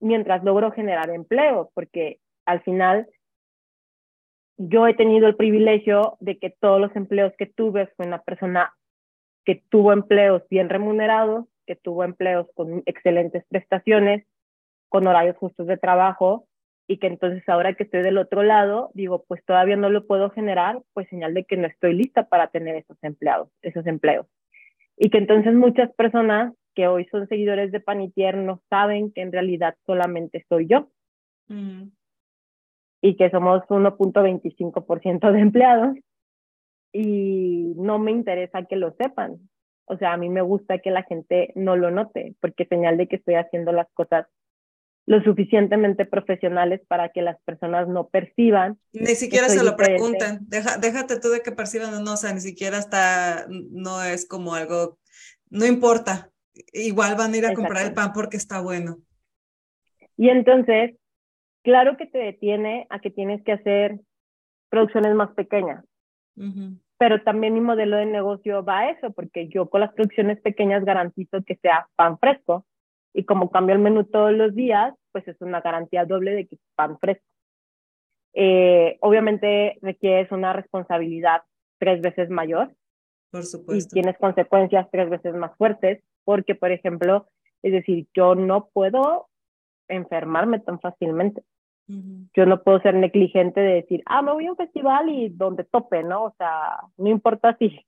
mientras 0.00 0.42
logro 0.44 0.72
generar 0.72 1.10
empleo, 1.10 1.70
porque 1.74 2.18
al 2.46 2.62
final 2.62 3.08
yo 4.56 4.86
he 4.86 4.94
tenido 4.94 5.26
el 5.28 5.36
privilegio 5.36 6.16
de 6.20 6.38
que 6.38 6.48
todos 6.48 6.80
los 6.80 6.96
empleos 6.96 7.34
que 7.36 7.46
tuve 7.46 7.88
fue 7.88 8.06
una 8.06 8.22
persona 8.22 8.74
que 9.44 9.62
tuvo 9.68 9.92
empleos 9.92 10.42
bien 10.50 10.68
remunerados, 10.68 11.46
que 11.68 11.76
tuvo 11.76 12.02
empleos 12.02 12.48
con 12.54 12.82
excelentes 12.86 13.44
prestaciones, 13.50 14.26
con 14.88 15.06
horarios 15.06 15.36
justos 15.36 15.66
de 15.66 15.76
trabajo 15.76 16.48
y 16.88 16.96
que 16.96 17.08
entonces 17.08 17.46
ahora 17.46 17.74
que 17.74 17.82
estoy 17.84 18.00
del 18.00 18.16
otro 18.16 18.42
lado, 18.42 18.90
digo, 18.94 19.26
pues 19.28 19.44
todavía 19.44 19.76
no 19.76 19.90
lo 19.90 20.06
puedo 20.06 20.30
generar, 20.30 20.80
pues 20.94 21.06
señal 21.10 21.34
de 21.34 21.44
que 21.44 21.58
no 21.58 21.66
estoy 21.66 21.92
lista 21.92 22.26
para 22.26 22.46
tener 22.48 22.74
esos 22.76 22.96
empleados, 23.02 23.50
esos 23.60 23.86
empleos. 23.86 24.26
Y 24.96 25.10
que 25.10 25.18
entonces 25.18 25.52
muchas 25.52 25.92
personas 25.92 26.54
que 26.74 26.88
hoy 26.88 27.04
son 27.10 27.28
seguidores 27.28 27.70
de 27.70 27.80
Panitier 27.80 28.38
no 28.38 28.62
saben 28.70 29.12
que 29.12 29.20
en 29.20 29.30
realidad 29.30 29.76
solamente 29.84 30.46
soy 30.48 30.68
yo. 30.68 30.88
Mm. 31.48 31.90
Y 33.02 33.16
que 33.16 33.30
somos 33.30 33.62
1.25% 33.68 35.32
de 35.32 35.40
empleados 35.40 35.96
y 36.94 37.74
no 37.76 37.98
me 37.98 38.12
interesa 38.12 38.64
que 38.64 38.76
lo 38.76 38.92
sepan. 38.92 39.38
O 39.88 39.96
sea, 39.98 40.12
a 40.12 40.16
mí 40.16 40.28
me 40.28 40.42
gusta 40.42 40.78
que 40.78 40.90
la 40.90 41.02
gente 41.02 41.52
no 41.54 41.76
lo 41.76 41.90
note, 41.90 42.34
porque 42.40 42.66
señal 42.66 42.96
de 42.96 43.08
que 43.08 43.16
estoy 43.16 43.34
haciendo 43.34 43.72
las 43.72 43.88
cosas 43.94 44.26
lo 45.06 45.22
suficientemente 45.22 46.04
profesionales 46.04 46.82
para 46.86 47.08
que 47.08 47.22
las 47.22 47.40
personas 47.44 47.88
no 47.88 48.08
perciban. 48.08 48.78
Ni 48.92 49.14
siquiera 49.14 49.48
se 49.48 49.64
lo 49.64 49.74
pregunten, 49.74 50.40
Deja, 50.42 50.76
déjate 50.76 51.18
tú 51.18 51.28
de 51.30 51.40
que 51.40 51.50
perciban 51.50 51.94
o 51.94 52.00
no, 52.00 52.12
o 52.12 52.16
sea, 52.18 52.34
ni 52.34 52.40
siquiera 52.40 52.76
está, 52.76 53.46
no 53.48 54.02
es 54.02 54.28
como 54.28 54.54
algo, 54.54 54.98
no 55.48 55.64
importa, 55.64 56.30
igual 56.74 57.14
van 57.16 57.32
a 57.32 57.36
ir 57.38 57.46
a 57.46 57.54
comprar 57.54 57.86
el 57.86 57.94
pan 57.94 58.12
porque 58.12 58.36
está 58.36 58.60
bueno. 58.60 58.98
Y 60.18 60.28
entonces, 60.28 60.96
claro 61.62 61.96
que 61.96 62.04
te 62.04 62.18
detiene 62.18 62.86
a 62.90 62.98
que 62.98 63.10
tienes 63.10 63.42
que 63.44 63.52
hacer 63.52 64.00
producciones 64.68 65.14
más 65.14 65.30
pequeñas 65.30 65.84
pero 66.98 67.22
también 67.22 67.54
mi 67.54 67.60
modelo 67.60 67.96
de 67.96 68.06
negocio 68.06 68.64
va 68.64 68.80
a 68.80 68.90
eso, 68.90 69.12
porque 69.12 69.48
yo 69.48 69.70
con 69.70 69.80
las 69.80 69.92
producciones 69.92 70.40
pequeñas 70.40 70.84
garantizo 70.84 71.42
que 71.44 71.56
sea 71.56 71.88
pan 71.96 72.18
fresco. 72.18 72.66
Y 73.14 73.24
como 73.24 73.50
cambio 73.50 73.74
el 73.74 73.80
menú 73.80 74.04
todos 74.04 74.32
los 74.32 74.54
días, 74.54 74.94
pues 75.12 75.26
es 75.28 75.40
una 75.40 75.60
garantía 75.60 76.04
doble 76.04 76.32
de 76.32 76.46
que 76.46 76.56
es 76.56 76.60
pan 76.74 76.98
fresco. 76.98 77.24
Eh, 78.34 78.98
obviamente 79.00 79.78
requieres 79.80 80.30
una 80.32 80.52
responsabilidad 80.52 81.42
tres 81.78 82.00
veces 82.02 82.30
mayor. 82.30 82.74
Por 83.30 83.44
supuesto. 83.44 83.88
Y 83.88 84.00
tienes 84.00 84.18
consecuencias 84.18 84.88
tres 84.90 85.08
veces 85.08 85.34
más 85.34 85.56
fuertes, 85.56 86.02
porque, 86.24 86.54
por 86.54 86.72
ejemplo, 86.72 87.28
es 87.62 87.72
decir, 87.72 88.06
yo 88.14 88.34
no 88.34 88.68
puedo 88.72 89.28
enfermarme 89.88 90.60
tan 90.60 90.80
fácilmente. 90.80 91.42
Yo 92.34 92.44
no 92.44 92.62
puedo 92.62 92.80
ser 92.80 92.94
negligente 92.94 93.60
de 93.60 93.74
decir, 93.76 94.02
ah, 94.04 94.20
me 94.20 94.32
voy 94.32 94.46
a 94.46 94.50
un 94.50 94.56
festival 94.58 95.08
y 95.08 95.30
donde 95.30 95.64
tope, 95.64 96.02
¿no? 96.02 96.24
O 96.24 96.34
sea, 96.36 96.80
no 96.98 97.08
importa 97.08 97.56
si, 97.58 97.80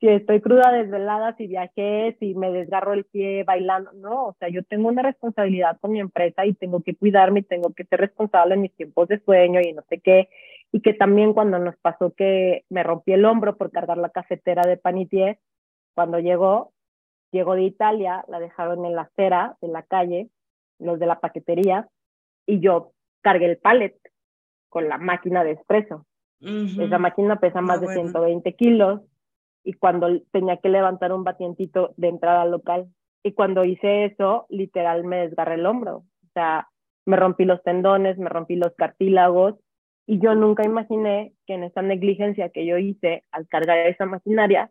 si 0.00 0.08
estoy 0.08 0.42
cruda, 0.42 0.70
desvelada, 0.70 1.34
si 1.36 1.46
viajé, 1.46 2.14
si 2.20 2.34
me 2.34 2.50
desgarro 2.50 2.92
el 2.92 3.06
pie 3.06 3.44
bailando, 3.44 3.90
no, 3.94 4.26
o 4.26 4.36
sea, 4.38 4.50
yo 4.50 4.62
tengo 4.64 4.88
una 4.88 5.00
responsabilidad 5.00 5.78
con 5.80 5.92
mi 5.92 6.00
empresa 6.00 6.44
y 6.44 6.52
tengo 6.52 6.82
que 6.82 6.94
cuidarme 6.94 7.40
y 7.40 7.44
tengo 7.44 7.72
que 7.72 7.84
ser 7.84 8.00
responsable 8.00 8.54
en 8.54 8.60
mis 8.60 8.76
tiempos 8.76 9.08
de 9.08 9.18
sueño 9.20 9.60
y 9.62 9.72
no 9.72 9.82
sé 9.88 9.98
qué. 10.00 10.28
Y 10.70 10.82
que 10.82 10.92
también 10.92 11.32
cuando 11.32 11.58
nos 11.58 11.76
pasó 11.78 12.12
que 12.12 12.64
me 12.68 12.82
rompí 12.82 13.12
el 13.12 13.24
hombro 13.24 13.56
por 13.56 13.70
cargar 13.70 13.96
la 13.96 14.10
cafetera 14.10 14.66
de 14.66 14.76
Panitier, 14.76 15.38
cuando 15.94 16.18
llegó, 16.18 16.72
llegó 17.32 17.54
de 17.54 17.62
Italia, 17.62 18.26
la 18.28 18.40
dejaron 18.40 18.84
en 18.84 18.94
la 18.94 19.02
acera 19.02 19.56
de 19.62 19.68
la 19.68 19.82
calle, 19.84 20.28
los 20.78 20.98
de 20.98 21.06
la 21.06 21.18
paquetería, 21.18 21.88
y 22.46 22.60
yo 22.60 22.92
cargué 23.22 23.46
el 23.46 23.58
pallet 23.58 23.96
con 24.68 24.88
la 24.88 24.98
máquina 24.98 25.44
de 25.44 25.52
espresso. 25.52 26.06
Esa 26.40 26.98
máquina 26.98 27.40
pesa 27.40 27.60
más 27.60 27.80
de 27.80 27.88
120 27.88 28.54
kilos 28.54 29.00
y 29.64 29.72
cuando 29.72 30.20
tenía 30.30 30.58
que 30.58 30.68
levantar 30.68 31.12
un 31.12 31.24
batientito 31.24 31.94
de 31.96 32.08
entrada 32.08 32.44
local. 32.44 32.88
Y 33.24 33.32
cuando 33.32 33.64
hice 33.64 34.04
eso, 34.04 34.46
literal 34.48 35.04
me 35.04 35.26
desgarré 35.26 35.54
el 35.54 35.66
hombro. 35.66 35.96
O 35.96 36.30
sea, 36.34 36.68
me 37.06 37.16
rompí 37.16 37.44
los 37.44 37.62
tendones, 37.62 38.18
me 38.18 38.28
rompí 38.28 38.54
los 38.54 38.74
cartílagos 38.76 39.56
y 40.06 40.20
yo 40.20 40.34
nunca 40.34 40.64
imaginé 40.64 41.32
que 41.46 41.54
en 41.54 41.64
esa 41.64 41.82
negligencia 41.82 42.50
que 42.50 42.64
yo 42.64 42.78
hice 42.78 43.24
al 43.30 43.48
cargar 43.48 43.78
esa 43.78 44.06
maquinaria, 44.06 44.70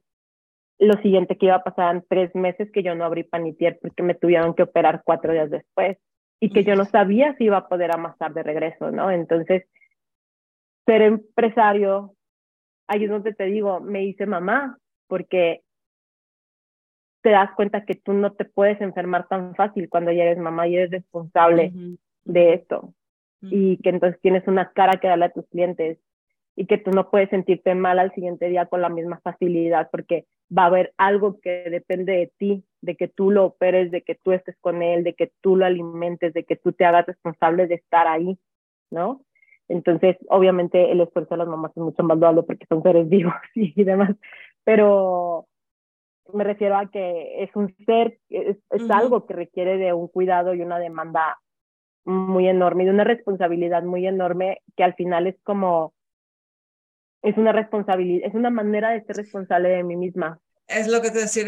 lo 0.80 0.94
siguiente 1.02 1.38
que 1.38 1.48
iba 1.48 1.56
a 1.56 1.64
pasar 1.64 2.04
tres 2.08 2.34
meses 2.34 2.72
que 2.72 2.84
yo 2.84 2.96
no 2.96 3.06
abrí 3.06 3.24
panitier 3.24 3.78
porque 3.82 4.04
me 4.04 4.16
tuvieron 4.16 4.54
que 4.54 4.64
operar 4.64 5.02
cuatro 5.04 5.34
días 5.34 5.50
después 5.50 5.98
y 6.40 6.50
que 6.50 6.64
yo 6.64 6.76
no 6.76 6.86
sabía 6.86 7.36
si 7.36 7.46
iba 7.46 7.58
a 7.58 7.68
poder 7.68 7.92
amasar 7.92 8.34
de 8.34 8.44
regreso, 8.44 8.92
¿no? 8.92 9.12
Entonces, 9.12 9.66
ser 10.86 11.02
empresario, 11.02 12.16
ahí 12.88 13.06
es 13.06 13.10
donde 13.10 13.34
te 13.34 13.46
digo, 13.46 13.80
me 13.80 14.04
hice 14.06 14.26
mamá, 14.26 14.78
porque 15.08 15.62
te 17.22 17.32
das 17.32 17.52
cuenta 17.56 17.86
que 17.86 17.96
tú 17.96 18.14
no 18.14 18.34
te 18.34 18.46
puedes 18.46 18.80
enfermar 18.82 19.28
tan 19.28 19.56
fácil 19.56 19.90
cuando 19.90 20.12
ya 20.12 20.24
eres 20.24 20.38
mamá 20.38 20.68
y 20.68 20.76
eres 20.78 20.92
responsable 20.92 21.74
de 22.24 22.54
esto. 22.54 22.94
Y 23.42 23.78
que 23.78 23.90
entonces 23.90 24.20
tienes 24.22 24.48
una 24.48 24.72
cara 24.72 25.00
que 25.00 25.08
darle 25.08 25.26
a 25.26 25.34
tus 25.34 25.48
clientes 25.48 26.00
y 26.58 26.66
que 26.66 26.80
tú 26.80 26.90
no 26.90 27.12
puedes 27.12 27.30
sentirte 27.30 27.76
mal 27.76 28.00
al 28.00 28.12
siguiente 28.16 28.50
día 28.50 28.66
con 28.66 28.82
la 28.82 28.90
misma 28.90 29.20
facilidad 29.24 29.90
porque 29.92 30.26
va 30.56 30.64
a 30.64 30.66
haber 30.66 30.92
algo 30.98 31.40
que 31.40 31.70
depende 31.70 32.14
de 32.14 32.32
ti, 32.40 32.66
de 32.82 32.96
que 32.96 33.08
tú 33.08 33.30
lo 33.30 33.46
operes, 33.46 33.92
de 33.92 34.02
que 34.02 34.16
tú 34.16 34.32
estés 34.32 34.58
con 34.60 34.82
él, 34.82 35.04
de 35.04 35.14
que 35.14 35.32
tú 35.42 35.56
lo 35.56 35.68
alimentes, 35.68 36.34
de 36.34 36.46
que 36.46 36.56
tú 36.56 36.74
te 36.74 36.84
hagas 36.84 37.06
responsable 37.06 37.68
de 37.68 37.76
estar 37.76 38.08
ahí, 38.08 38.40
¿no? 38.90 39.22
Entonces, 39.68 40.18
obviamente 40.30 40.92
el 40.92 41.02
esfuerzo 41.02 41.36
de 41.36 41.40
las 41.40 41.48
mamás 41.48 41.72
es 41.76 41.84
mucho 41.84 42.02
más 42.02 42.18
loable 42.18 42.42
porque 42.42 42.66
son 42.68 42.82
seres 42.82 43.08
vivos 43.10 43.36
y 43.54 43.84
demás, 43.84 44.16
pero 44.64 45.46
me 46.34 46.44
refiero 46.44 46.76
a 46.76 46.90
que 46.90 47.44
es 47.44 47.56
un 47.56 47.76
ser, 47.86 48.18
es, 48.30 48.58
es 48.72 48.90
algo 48.90 49.28
que 49.28 49.36
requiere 49.36 49.78
de 49.78 49.94
un 49.94 50.08
cuidado 50.08 50.56
y 50.56 50.62
una 50.62 50.80
demanda 50.80 51.38
muy 52.04 52.48
enorme 52.48 52.82
y 52.82 52.86
de 52.88 52.94
una 52.94 53.04
responsabilidad 53.04 53.84
muy 53.84 54.08
enorme 54.08 54.64
que 54.76 54.84
al 54.84 54.96
final 54.96 55.28
es 55.28 55.36
como 55.44 55.94
es 57.22 57.38
una 57.38 57.52
responsabilidad, 57.52 58.28
es 58.28 58.36
una 58.36 58.50
manera 58.50 58.92
de 58.92 59.04
ser 59.04 59.18
responsable 59.18 59.70
de 59.70 59.84
mí 59.84 59.96
misma. 59.96 60.40
Es 60.68 60.90
lo 60.90 61.02
que 61.02 61.12
te 61.12 61.20
decía, 61.20 61.46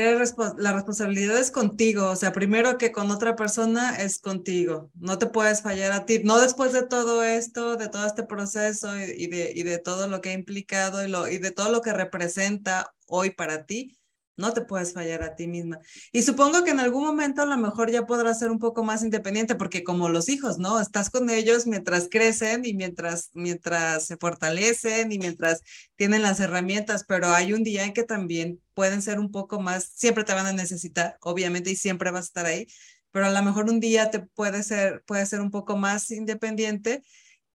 la 0.58 0.72
responsabilidad 0.72 1.38
es 1.38 1.52
contigo, 1.52 2.10
o 2.10 2.16
sea, 2.16 2.32
primero 2.32 2.78
que 2.78 2.94
con 2.94 3.12
otra 3.12 3.36
persona 3.36 3.98
es 3.98 4.20
contigo, 4.20 4.91
no 4.96 5.18
te 5.18 5.26
puedes 5.26 5.62
fallar 5.62 5.91
a 5.91 6.06
ti, 6.06 6.22
no 6.24 6.40
después 6.40 6.72
de 6.72 6.84
todo 6.84 7.22
esto, 7.22 7.76
de 7.76 7.90
todo 7.90 8.08
este 8.08 8.24
proceso 8.24 8.98
y, 8.98 9.28
de, 9.28 9.52
y 9.54 9.64
de 9.64 9.78
todo 9.78 10.08
lo 10.08 10.22
que 10.22 10.30
ha 10.30 10.34
implicado 10.34 11.06
y, 11.06 11.10
lo, 11.10 11.28
y 11.28 11.38
de 11.38 11.52
todo 11.52 11.70
lo 11.70 11.82
que 11.82 11.91
representa 11.91 12.94
hoy 13.08 13.32
para 13.32 13.66
ti, 13.66 13.99
no 14.40 14.53
te 14.53 14.61
puedes 14.61 14.94
fallar 14.94 15.22
a 15.22 15.36
ti 15.36 15.48
misma. 15.48 15.80
Y 16.11 16.24
supongo 16.24 16.64
que 16.64 16.72
en 16.72 16.80
algún 16.80 17.03
momento 17.03 17.41
a 17.41 17.45
lo 17.45 17.57
mejor 17.57 17.91
ya 17.91 18.06
podrás 18.06 18.40
ser 18.40 18.49
un 18.49 18.57
poco 18.57 18.84
más 18.84 19.03
independiente, 19.03 19.56
porque 19.56 19.84
como 19.84 20.10
los 20.10 20.30
hijos, 20.30 20.57
¿no? 20.57 20.80
Estás 20.80 21.10
con 21.10 21.30
ellos 21.30 21.68
mientras 21.68 22.07
crecen 22.10 22.66
y 22.66 22.74
mientras, 22.74 23.30
mientras 23.34 24.06
se 24.06 24.18
fortalecen 24.18 25.11
y 25.11 25.20
mientras 25.20 25.61
tienen 25.95 26.22
las 26.22 26.40
herramientas, 26.40 27.06
pero 27.07 27.28
hay 27.28 27.53
un 27.53 27.64
día 27.64 27.84
en 27.84 27.94
que 27.94 28.03
también 28.03 28.61
pueden 28.74 29.02
ser 29.02 29.20
un 29.20 29.32
poco 29.32 29.60
más, 29.60 29.91
siempre 29.95 30.24
te 30.24 30.34
van 30.34 30.45
a 30.45 30.53
necesitar, 30.53 31.18
obviamente, 31.22 31.72
y 31.72 31.76
siempre 31.76 32.11
vas 32.11 32.22
a 32.22 32.30
estar 32.30 32.45
ahí, 32.45 32.66
pero 33.11 33.26
a 33.26 33.32
lo 33.32 33.44
mejor 33.44 33.70
un 33.70 33.80
día 33.80 34.10
te 34.10 34.20
puede 34.20 34.64
ser, 34.64 35.03
puede 35.06 35.26
ser 35.26 35.41
un 35.41 35.52
poco 35.52 35.76
más 35.76 36.10
independiente 36.11 37.03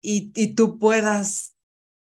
y, 0.01 0.31
y 0.35 0.55
tú 0.55 0.79
puedas 0.79 1.55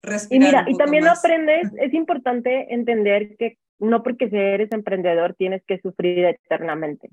respirar. 0.02 0.42
Y 0.42 0.46
mira, 0.46 0.64
y 0.68 0.76
también 0.76 1.06
aprendes, 1.06 1.70
es 1.78 1.94
importante 1.94 2.74
entender 2.74 3.36
que 3.38 3.58
no 3.78 4.02
porque 4.02 4.28
eres 4.32 4.70
emprendedor 4.72 5.34
tienes 5.34 5.62
que 5.66 5.80
sufrir 5.80 6.24
eternamente. 6.24 7.10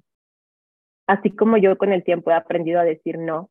Así 1.07 1.31
como 1.31 1.57
yo 1.57 1.77
con 1.77 1.91
el 1.91 2.03
tiempo 2.03 2.31
he 2.31 2.34
aprendido 2.34 2.80
a 2.80 2.84
decir 2.84 3.18
no, 3.18 3.49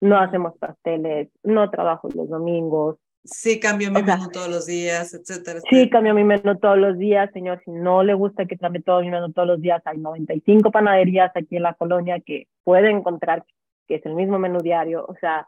no 0.00 0.18
hacemos 0.18 0.56
pasteles, 0.58 1.28
no 1.42 1.70
trabajo 1.70 2.08
los 2.14 2.28
domingos. 2.28 2.96
Sí, 3.24 3.58
cambio 3.58 3.90
mi 3.90 4.02
menú 4.02 4.28
todos 4.30 4.48
los 4.48 4.66
días, 4.66 5.14
etcétera, 5.14 5.60
Sí, 5.70 5.88
cambio 5.88 6.12
mi 6.12 6.24
menú 6.24 6.58
todos 6.58 6.76
los 6.76 6.98
días, 6.98 7.30
señor. 7.32 7.62
Si 7.64 7.70
no 7.70 8.02
le 8.02 8.12
gusta 8.12 8.44
que 8.44 8.56
trame 8.56 8.82
todo 8.82 9.00
mi 9.00 9.10
menú 9.10 9.32
todos 9.32 9.48
los 9.48 9.60
días, 9.62 9.82
hay 9.86 9.96
95 9.96 10.70
panaderías 10.70 11.32
aquí 11.34 11.56
en 11.56 11.62
la 11.62 11.74
colonia 11.74 12.20
que 12.20 12.48
puede 12.64 12.90
encontrar 12.90 13.44
que 13.86 13.96
es 13.96 14.06
el 14.06 14.14
mismo 14.14 14.38
menú 14.38 14.60
diario. 14.60 15.04
O 15.06 15.14
sea, 15.20 15.46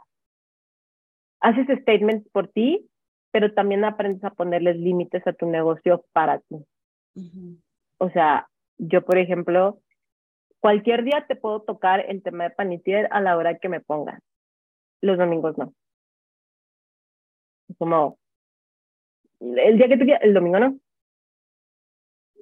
haces 1.41 1.67
statements 1.83 2.29
por 2.31 2.49
ti, 2.49 2.89
pero 3.31 3.53
también 3.53 3.85
aprendes 3.85 4.25
a 4.25 4.31
ponerles 4.31 4.77
límites 4.77 5.27
a 5.27 5.33
tu 5.33 5.47
negocio 5.47 6.05
para 6.13 6.39
ti. 6.41 6.57
O 7.99 8.11
sea, 8.11 8.49
yo, 8.79 9.05
por 9.05 9.19
ejemplo, 9.19 9.81
Cualquier 10.67 11.05
día 11.05 11.25
te 11.29 11.37
puedo 11.37 11.63
tocar 11.63 12.05
el 12.09 12.25
tema 12.25 12.43
de 12.43 12.51
panitier 12.51 13.09
a 13.13 13.21
la 13.21 13.37
hora 13.37 13.57
que 13.57 13.69
me 13.69 13.81
pongan. 13.81 14.21
Los 15.01 15.17
domingos 15.17 15.57
no. 15.57 15.73
Como 17.79 18.19
el 19.39 19.79
día 19.79 19.87
que 19.87 19.97
tú 19.97 20.05
quieras, 20.05 20.25
el 20.25 20.35
domingo 20.35 20.59
no. 20.59 20.77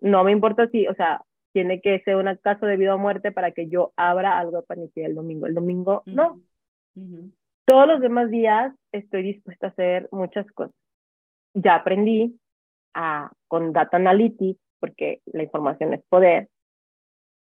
No 0.00 0.24
me 0.24 0.32
importa 0.32 0.68
si, 0.68 0.86
o 0.86 0.94
sea, 0.94 1.22
tiene 1.52 1.82
que 1.82 2.00
ser 2.00 2.16
un 2.16 2.34
caso 2.36 2.64
de 2.64 2.78
vida 2.78 2.94
o 2.94 2.98
muerte 2.98 3.30
para 3.30 3.52
que 3.52 3.68
yo 3.68 3.92
abra 3.94 4.38
algo 4.38 4.58
de 4.58 4.66
panitier 4.66 5.10
el 5.10 5.16
domingo. 5.16 5.46
El 5.46 5.54
domingo 5.54 6.02
no. 6.06 6.40
Todos 7.66 7.86
los 7.86 8.00
demás 8.00 8.30
días 8.30 8.74
estoy 8.92 9.22
dispuesta 9.22 9.66
a 9.66 9.70
hacer 9.70 10.08
muchas 10.12 10.50
cosas. 10.52 10.74
Ya 11.52 11.74
aprendí 11.74 12.40
a, 12.94 13.30
con 13.48 13.72
Data 13.72 13.96
Analytics, 13.96 14.60
porque 14.80 15.20
la 15.26 15.42
información 15.42 15.94
es 15.94 16.02
poder, 16.08 16.48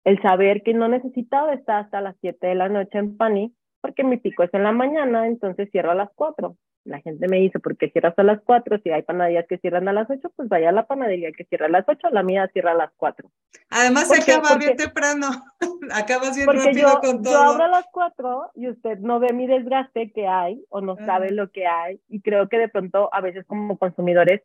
el 0.03 0.21
saber 0.21 0.63
que 0.63 0.73
no 0.73 0.87
necesitaba 0.87 1.53
estar 1.53 1.83
hasta 1.83 2.01
las 2.01 2.15
7 2.21 2.45
de 2.45 2.55
la 2.55 2.69
noche 2.69 2.97
en 2.97 3.15
Pani, 3.17 3.53
porque 3.81 4.03
mi 4.03 4.17
pico 4.17 4.43
es 4.43 4.53
en 4.53 4.63
la 4.63 4.71
mañana, 4.71 5.27
entonces 5.27 5.69
cierro 5.71 5.91
a 5.91 5.95
las 5.95 6.09
4. 6.15 6.55
La 6.85 6.99
gente 6.99 7.29
me 7.29 7.37
dice, 7.37 7.59
¿por 7.59 7.77
qué 7.77 7.89
cierras 7.89 8.13
a 8.17 8.23
las 8.23 8.41
4? 8.43 8.79
Si 8.83 8.89
hay 8.89 9.03
panaderías 9.03 9.45
que 9.47 9.57
cierran 9.57 9.87
a 9.87 9.93
las 9.93 10.09
8, 10.09 10.31
pues 10.35 10.49
vaya 10.49 10.69
a 10.69 10.73
la 10.73 10.85
panadería 10.85 11.31
que 11.31 11.45
cierra 11.45 11.67
a 11.67 11.69
las 11.69 11.85
8, 11.87 12.09
la 12.11 12.23
mía 12.23 12.49
cierra 12.51 12.71
a 12.71 12.75
las 12.75 12.91
4. 12.97 13.29
Además 13.69 14.09
se 14.09 14.21
acaba 14.21 14.57
bien 14.57 14.75
temprano, 14.75 15.27
acabas 15.93 16.35
bien 16.35 16.47
rápido 16.47 16.93
yo, 16.93 16.99
con 16.99 17.23
todo. 17.23 17.33
Yo 17.33 17.41
abro 17.41 17.63
a 17.63 17.69
las 17.69 17.85
4 17.91 18.51
y 18.55 18.69
usted 18.69 18.99
no 18.99 19.19
ve 19.21 19.31
mi 19.31 19.47
desgaste 19.47 20.11
que 20.11 20.27
hay 20.27 20.61
o 20.69 20.81
no 20.81 20.97
sabe 20.97 21.31
lo 21.31 21.51
que 21.51 21.65
hay 21.67 22.01
y 22.09 22.21
creo 22.21 22.49
que 22.49 22.57
de 22.57 22.67
pronto 22.67 23.09
a 23.13 23.21
veces 23.21 23.45
como 23.45 23.77
consumidores 23.77 24.41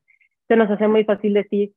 se 0.49 0.57
nos 0.57 0.71
hace 0.71 0.89
muy 0.89 1.05
fácil 1.05 1.35
decir, 1.35 1.73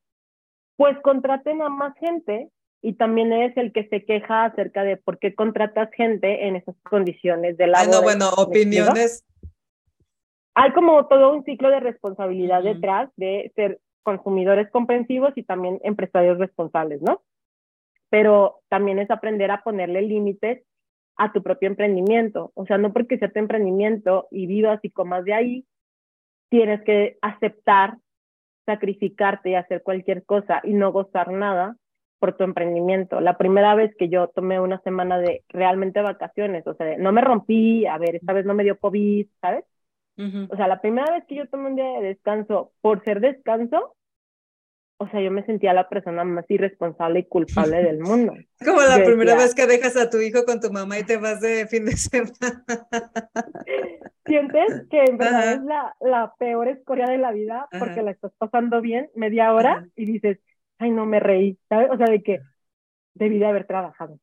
pues 0.77 0.97
contraten 1.03 1.61
a 1.61 1.69
más 1.69 1.93
gente 1.99 2.49
y 2.81 2.93
también 2.93 3.31
es 3.31 3.55
el 3.57 3.71
que 3.71 3.87
se 3.89 4.03
queja 4.05 4.45
acerca 4.45 4.83
de 4.83 4.97
por 4.97 5.19
qué 5.19 5.35
contratas 5.35 5.91
gente 5.93 6.47
en 6.47 6.55
esas 6.55 6.75
condiciones 6.89 7.57
de 7.57 7.67
labor. 7.67 7.91
no, 7.91 8.01
bueno, 8.01 8.29
opiniones. 8.37 9.23
Hay 10.55 10.71
como 10.73 11.07
todo 11.07 11.33
un 11.33 11.43
ciclo 11.43 11.69
de 11.69 11.79
responsabilidad 11.79 12.63
detrás 12.63 13.09
de 13.15 13.51
ser 13.55 13.79
consumidores 14.03 14.69
comprensivos 14.71 15.31
y 15.35 15.43
también 15.43 15.79
empresarios 15.83 16.39
responsables, 16.39 17.01
¿no? 17.01 17.21
Pero 18.09 18.61
también 18.67 18.99
es 18.99 19.11
aprender 19.11 19.51
a 19.51 19.61
ponerle 19.61 20.01
límites 20.01 20.63
a 21.17 21.31
tu 21.31 21.43
propio 21.43 21.69
emprendimiento. 21.69 22.51
O 22.55 22.65
sea, 22.65 22.77
no 22.77 22.91
porque 22.91 23.17
sea 23.17 23.31
tu 23.31 23.39
emprendimiento 23.39 24.27
y 24.31 24.47
vivas 24.47 24.79
y 24.83 24.89
comas 24.89 25.23
de 25.23 25.33
ahí, 25.33 25.65
tienes 26.49 26.81
que 26.83 27.17
aceptar, 27.21 27.97
sacrificarte 28.73 29.51
y 29.51 29.55
hacer 29.55 29.83
cualquier 29.83 30.23
cosa 30.25 30.61
y 30.63 30.73
no 30.73 30.91
gozar 30.91 31.31
nada 31.31 31.75
por 32.19 32.37
tu 32.37 32.43
emprendimiento. 32.43 33.19
La 33.19 33.37
primera 33.37 33.75
vez 33.75 33.95
que 33.97 34.07
yo 34.09 34.27
tomé 34.29 34.59
una 34.59 34.79
semana 34.81 35.17
de 35.19 35.43
realmente 35.49 36.01
vacaciones, 36.01 36.65
o 36.67 36.75
sea, 36.75 36.97
no 36.97 37.11
me 37.11 37.21
rompí, 37.21 37.85
a 37.87 37.97
ver, 37.97 38.15
esta 38.15 38.33
vez 38.33 38.45
no 38.45 38.53
me 38.53 38.63
dio 38.63 38.77
COVID, 38.77 39.27
¿sabes? 39.41 39.65
O 40.49 40.55
sea, 40.55 40.67
la 40.67 40.81
primera 40.81 41.11
vez 41.11 41.25
que 41.27 41.35
yo 41.35 41.47
tomé 41.47 41.69
un 41.69 41.75
día 41.75 41.99
de 41.99 42.09
descanso 42.09 42.73
por 42.81 43.03
ser 43.03 43.21
descanso, 43.21 43.95
o 45.01 45.07
sea, 45.09 45.19
yo 45.19 45.31
me 45.31 45.43
sentía 45.43 45.73
la 45.73 45.89
persona 45.89 46.23
más 46.23 46.45
irresponsable 46.47 47.21
y 47.21 47.23
culpable 47.23 47.81
del 47.81 47.99
mundo. 48.01 48.33
Como 48.63 48.81
la 48.81 49.03
primera 49.03 49.35
vez 49.35 49.55
que 49.55 49.65
dejas 49.65 49.97
a 49.97 50.11
tu 50.11 50.19
hijo 50.19 50.45
con 50.45 50.59
tu 50.59 50.71
mamá 50.71 50.99
y 50.99 51.03
te 51.03 51.17
vas 51.17 51.41
de 51.41 51.65
fin 51.65 51.85
de 51.85 51.93
semana. 51.93 52.63
Sientes 54.25 54.85
que 54.91 55.05
en 55.05 55.17
verdad 55.17 55.53
es 55.53 55.63
la, 55.63 55.95
la 55.99 56.35
peor 56.37 56.67
escoria 56.67 57.07
de 57.07 57.17
la 57.17 57.31
vida 57.31 57.67
porque 57.79 58.03
la 58.03 58.11
estás 58.11 58.31
pasando 58.37 58.79
bien 58.79 59.09
media 59.15 59.51
hora 59.55 59.87
y 59.95 60.05
dices, 60.05 60.37
ay, 60.77 60.91
no 60.91 61.07
me 61.07 61.19
reí, 61.19 61.57
¿sabes? 61.67 61.89
O 61.89 61.97
sea, 61.97 62.05
de 62.05 62.21
que 62.21 62.39
debí 63.15 63.39
de 63.39 63.47
haber 63.47 63.65
trabajado. 63.65 64.19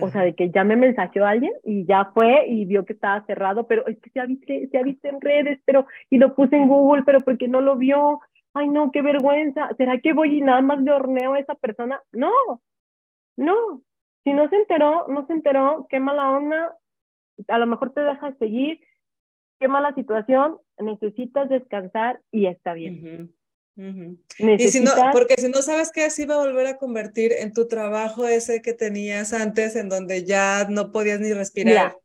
O 0.00 0.08
sea, 0.08 0.22
de 0.22 0.34
que 0.34 0.50
ya 0.50 0.64
me 0.64 0.76
mensajeó 0.76 1.24
alguien 1.24 1.52
y 1.62 1.86
ya 1.86 2.10
fue 2.14 2.46
y 2.48 2.64
vio 2.64 2.84
que 2.84 2.94
estaba 2.94 3.24
cerrado, 3.26 3.66
pero 3.66 3.86
es 3.86 3.98
que 4.00 4.10
se 4.10 4.20
ha 4.20 4.26
visto, 4.26 4.46
se 4.70 4.78
ha 4.78 4.82
visto 4.82 5.08
en 5.08 5.20
redes, 5.20 5.60
pero, 5.64 5.86
y 6.10 6.18
lo 6.18 6.34
puse 6.34 6.56
en 6.56 6.68
Google, 6.68 7.02
pero 7.04 7.20
porque 7.20 7.48
no 7.48 7.60
lo 7.60 7.76
vio. 7.76 8.20
Ay, 8.54 8.68
no, 8.68 8.90
qué 8.92 9.02
vergüenza. 9.02 9.68
¿Será 9.76 10.00
que 10.00 10.12
voy 10.12 10.38
y 10.38 10.40
nada 10.40 10.62
más 10.62 10.80
le 10.80 10.92
horneo 10.92 11.34
a 11.34 11.40
esa 11.40 11.54
persona? 11.56 12.00
No, 12.12 12.30
no. 13.36 13.82
Si 14.22 14.32
no 14.32 14.48
se 14.48 14.56
enteró, 14.56 15.06
no 15.08 15.26
se 15.26 15.34
enteró, 15.34 15.86
qué 15.90 16.00
mala 16.00 16.30
onda. 16.30 16.78
A 17.48 17.58
lo 17.58 17.66
mejor 17.66 17.92
te 17.92 18.00
dejas 18.00 18.38
seguir, 18.38 18.80
qué 19.58 19.68
mala 19.68 19.92
situación, 19.94 20.58
necesitas 20.78 21.48
descansar 21.48 22.20
y 22.30 22.46
está 22.46 22.74
bien. 22.74 23.34
Y 23.76 24.68
si 24.68 24.80
no, 24.80 24.92
porque 25.12 25.34
si 25.36 25.48
no 25.48 25.60
sabes 25.60 25.90
que 25.90 26.04
así 26.04 26.26
va 26.26 26.36
a 26.36 26.46
volver 26.46 26.66
a 26.68 26.78
convertir 26.78 27.32
en 27.32 27.52
tu 27.52 27.66
trabajo 27.66 28.26
ese 28.28 28.62
que 28.62 28.72
tenías 28.72 29.32
antes, 29.32 29.74
en 29.74 29.88
donde 29.88 30.24
ya 30.24 30.66
no 30.70 30.92
podías 30.92 31.20
ni 31.20 31.32
respirar. 31.32 31.96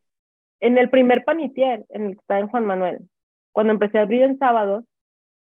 en 0.62 0.78
el 0.78 0.90
primer 0.90 1.24
panitier, 1.24 1.86
en 1.90 2.08
el 2.08 2.12
que 2.16 2.22
estaba 2.22 2.40
en 2.40 2.48
Juan 2.48 2.66
Manuel, 2.66 3.00
cuando 3.52 3.72
empecé 3.72 4.00
a 4.00 4.02
abrir 4.02 4.24
en 4.24 4.38
sábados, 4.40 4.84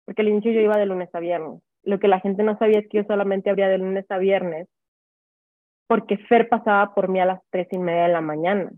porque 0.09 0.22
al 0.22 0.28
inicio 0.28 0.52
yo 0.52 0.60
iba 0.60 0.78
de 0.78 0.86
lunes 0.86 1.14
a 1.14 1.20
viernes, 1.20 1.60
lo 1.82 1.98
que 1.98 2.09
la 2.09 2.18
gente 2.18 2.43
no 2.43 2.56
sabía 2.56 2.78
es 2.78 2.89
que 2.89 2.97
yo 2.97 3.05
solamente 3.05 3.51
abría 3.51 3.68
de 3.68 3.76
lunes 3.76 4.06
a 4.09 4.16
viernes, 4.16 4.66
porque 5.86 6.16
Fer 6.16 6.48
pasaba 6.48 6.94
por 6.94 7.10
mí 7.10 7.20
a 7.20 7.26
las 7.26 7.43
tres 7.51 7.68
y 7.72 7.78
media 7.78 8.05
de 8.05 8.12
la 8.14 8.22
mañana. 8.22 8.72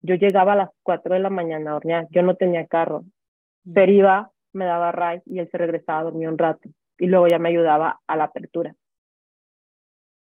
Yo 0.00 0.14
llegaba 0.14 0.54
a 0.54 0.56
las 0.56 0.70
cuatro 0.82 1.12
de 1.12 1.20
la 1.20 1.28
mañana 1.28 1.72
a 1.72 1.76
hornear, 1.76 2.06
yo 2.08 2.22
no 2.22 2.36
tenía 2.36 2.66
carro. 2.66 3.04
Fer 3.74 3.90
iba 3.90 4.30
me 4.54 4.64
daba 4.64 4.90
ray 4.90 5.20
y 5.26 5.38
él 5.38 5.50
se 5.50 5.58
regresaba 5.58 5.98
a 5.98 6.04
dormir 6.04 6.28
un 6.30 6.38
rato 6.38 6.66
y 6.98 7.08
luego 7.08 7.28
ya 7.28 7.38
me 7.38 7.50
ayudaba 7.50 8.00
a 8.06 8.16
la 8.16 8.24
apertura. 8.24 8.74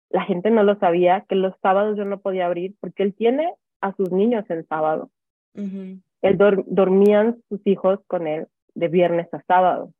La 0.08 0.22
gente 0.22 0.50
no 0.50 0.62
lo 0.62 0.78
sabía 0.78 1.26
que 1.28 1.34
los 1.34 1.52
sábados 1.60 1.98
yo 1.98 2.06
no 2.06 2.18
podía 2.18 2.46
abrir 2.46 2.76
porque 2.80 3.02
él 3.02 3.14
tiene 3.14 3.52
a 3.82 3.94
sus 3.94 4.10
niños 4.10 4.48
en 4.48 4.66
sábado. 4.68 5.10
Él 5.52 6.38
dormían 6.38 7.42
sus 7.50 7.60
hijos 7.66 8.00
con 8.06 8.26
él 8.26 8.46
de 8.74 8.88
viernes 8.88 9.28
a 9.34 9.42
sábado. 9.42 9.92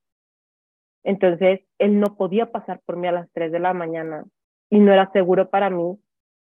Entonces, 1.05 1.61
él 1.79 1.99
no 1.99 2.17
podía 2.17 2.53
pasar 2.53 2.81
por 2.85 2.97
mí 2.97 3.09
a 3.09 3.13
las 3.13 3.31
3 3.33 3.53
de 3.53 3.61
la 3.61 3.73
mañana 3.73 4.25
y 4.69 4.79
no 4.79 4.93
era 4.93 5.11
seguro 5.13 5.51
para 5.51 5.71
mí 5.71 5.99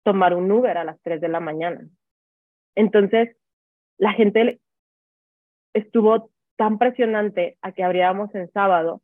tomar 0.03 0.33
un 0.35 0.51
Uber 0.51 0.77
a 0.77 0.83
las 0.83 1.01
3 1.01 1.19
de 1.19 1.29
la 1.29 1.39
mañana. 1.39 1.87
Entonces, 2.75 3.35
la 3.97 4.13
gente 4.13 4.59
estuvo 5.73 6.29
tan 6.57 6.77
presionante 6.77 7.57
a 7.61 7.71
que 7.71 7.83
abriéramos 7.83 8.33
en 8.35 8.51
sábado 8.51 9.01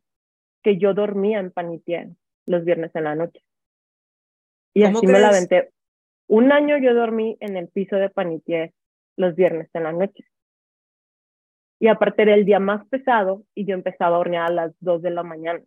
que 0.62 0.78
yo 0.78 0.94
dormía 0.94 1.40
en 1.40 1.50
Panitier 1.50 2.08
los 2.46 2.64
viernes 2.64 2.90
en 2.94 3.04
la 3.04 3.14
noche. 3.14 3.42
Y 4.74 4.84
así 4.84 5.06
me 5.06 5.20
la 5.20 5.28
aventé. 5.28 5.70
Un 6.28 6.52
año 6.52 6.78
yo 6.78 6.94
dormí 6.94 7.36
en 7.40 7.56
el 7.56 7.68
piso 7.68 7.96
de 7.96 8.08
Panitier 8.08 8.72
los 9.16 9.34
viernes 9.34 9.68
en 9.74 9.82
la 9.82 9.92
noche. 9.92 10.24
Y 11.82 11.88
aparte 11.88 12.22
era 12.22 12.34
el 12.34 12.44
día 12.44 12.60
más 12.60 12.86
pesado 12.86 13.42
y 13.56 13.64
yo 13.64 13.74
empezaba 13.74 14.14
a 14.14 14.20
hornear 14.20 14.48
a 14.48 14.54
las 14.54 14.72
2 14.78 15.02
de 15.02 15.10
la 15.10 15.24
mañana. 15.24 15.64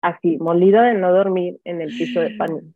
Así, 0.00 0.38
molida 0.38 0.82
de 0.82 0.94
no 0.94 1.12
dormir 1.12 1.60
en 1.62 1.80
el 1.80 1.96
piso 1.96 2.18
de 2.18 2.30
Panitier. 2.30 2.74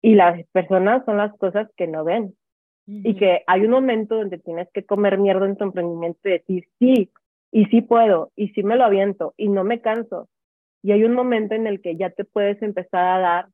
Y 0.00 0.14
las 0.14 0.46
personas 0.52 1.04
son 1.04 1.16
las 1.16 1.36
cosas 1.36 1.68
que 1.76 1.88
no 1.88 2.04
ven 2.04 2.36
y 2.86 3.16
que 3.16 3.42
hay 3.48 3.62
un 3.62 3.72
momento 3.72 4.14
donde 4.14 4.38
tienes 4.38 4.68
que 4.72 4.86
comer 4.86 5.18
mierda 5.18 5.46
en 5.46 5.56
tu 5.56 5.64
emprendimiento 5.64 6.20
y 6.28 6.30
decir, 6.30 6.68
sí, 6.78 7.10
y 7.50 7.64
sí 7.64 7.80
puedo, 7.80 8.30
y 8.36 8.50
sí 8.50 8.62
me 8.62 8.76
lo 8.76 8.84
aviento, 8.84 9.34
y 9.36 9.48
no 9.48 9.64
me 9.64 9.80
canso. 9.80 10.28
Y 10.80 10.92
hay 10.92 11.02
un 11.02 11.14
momento 11.14 11.56
en 11.56 11.66
el 11.66 11.80
que 11.80 11.96
ya 11.96 12.10
te 12.10 12.24
puedes 12.24 12.62
empezar 12.62 13.04
a 13.04 13.18
dar 13.18 13.48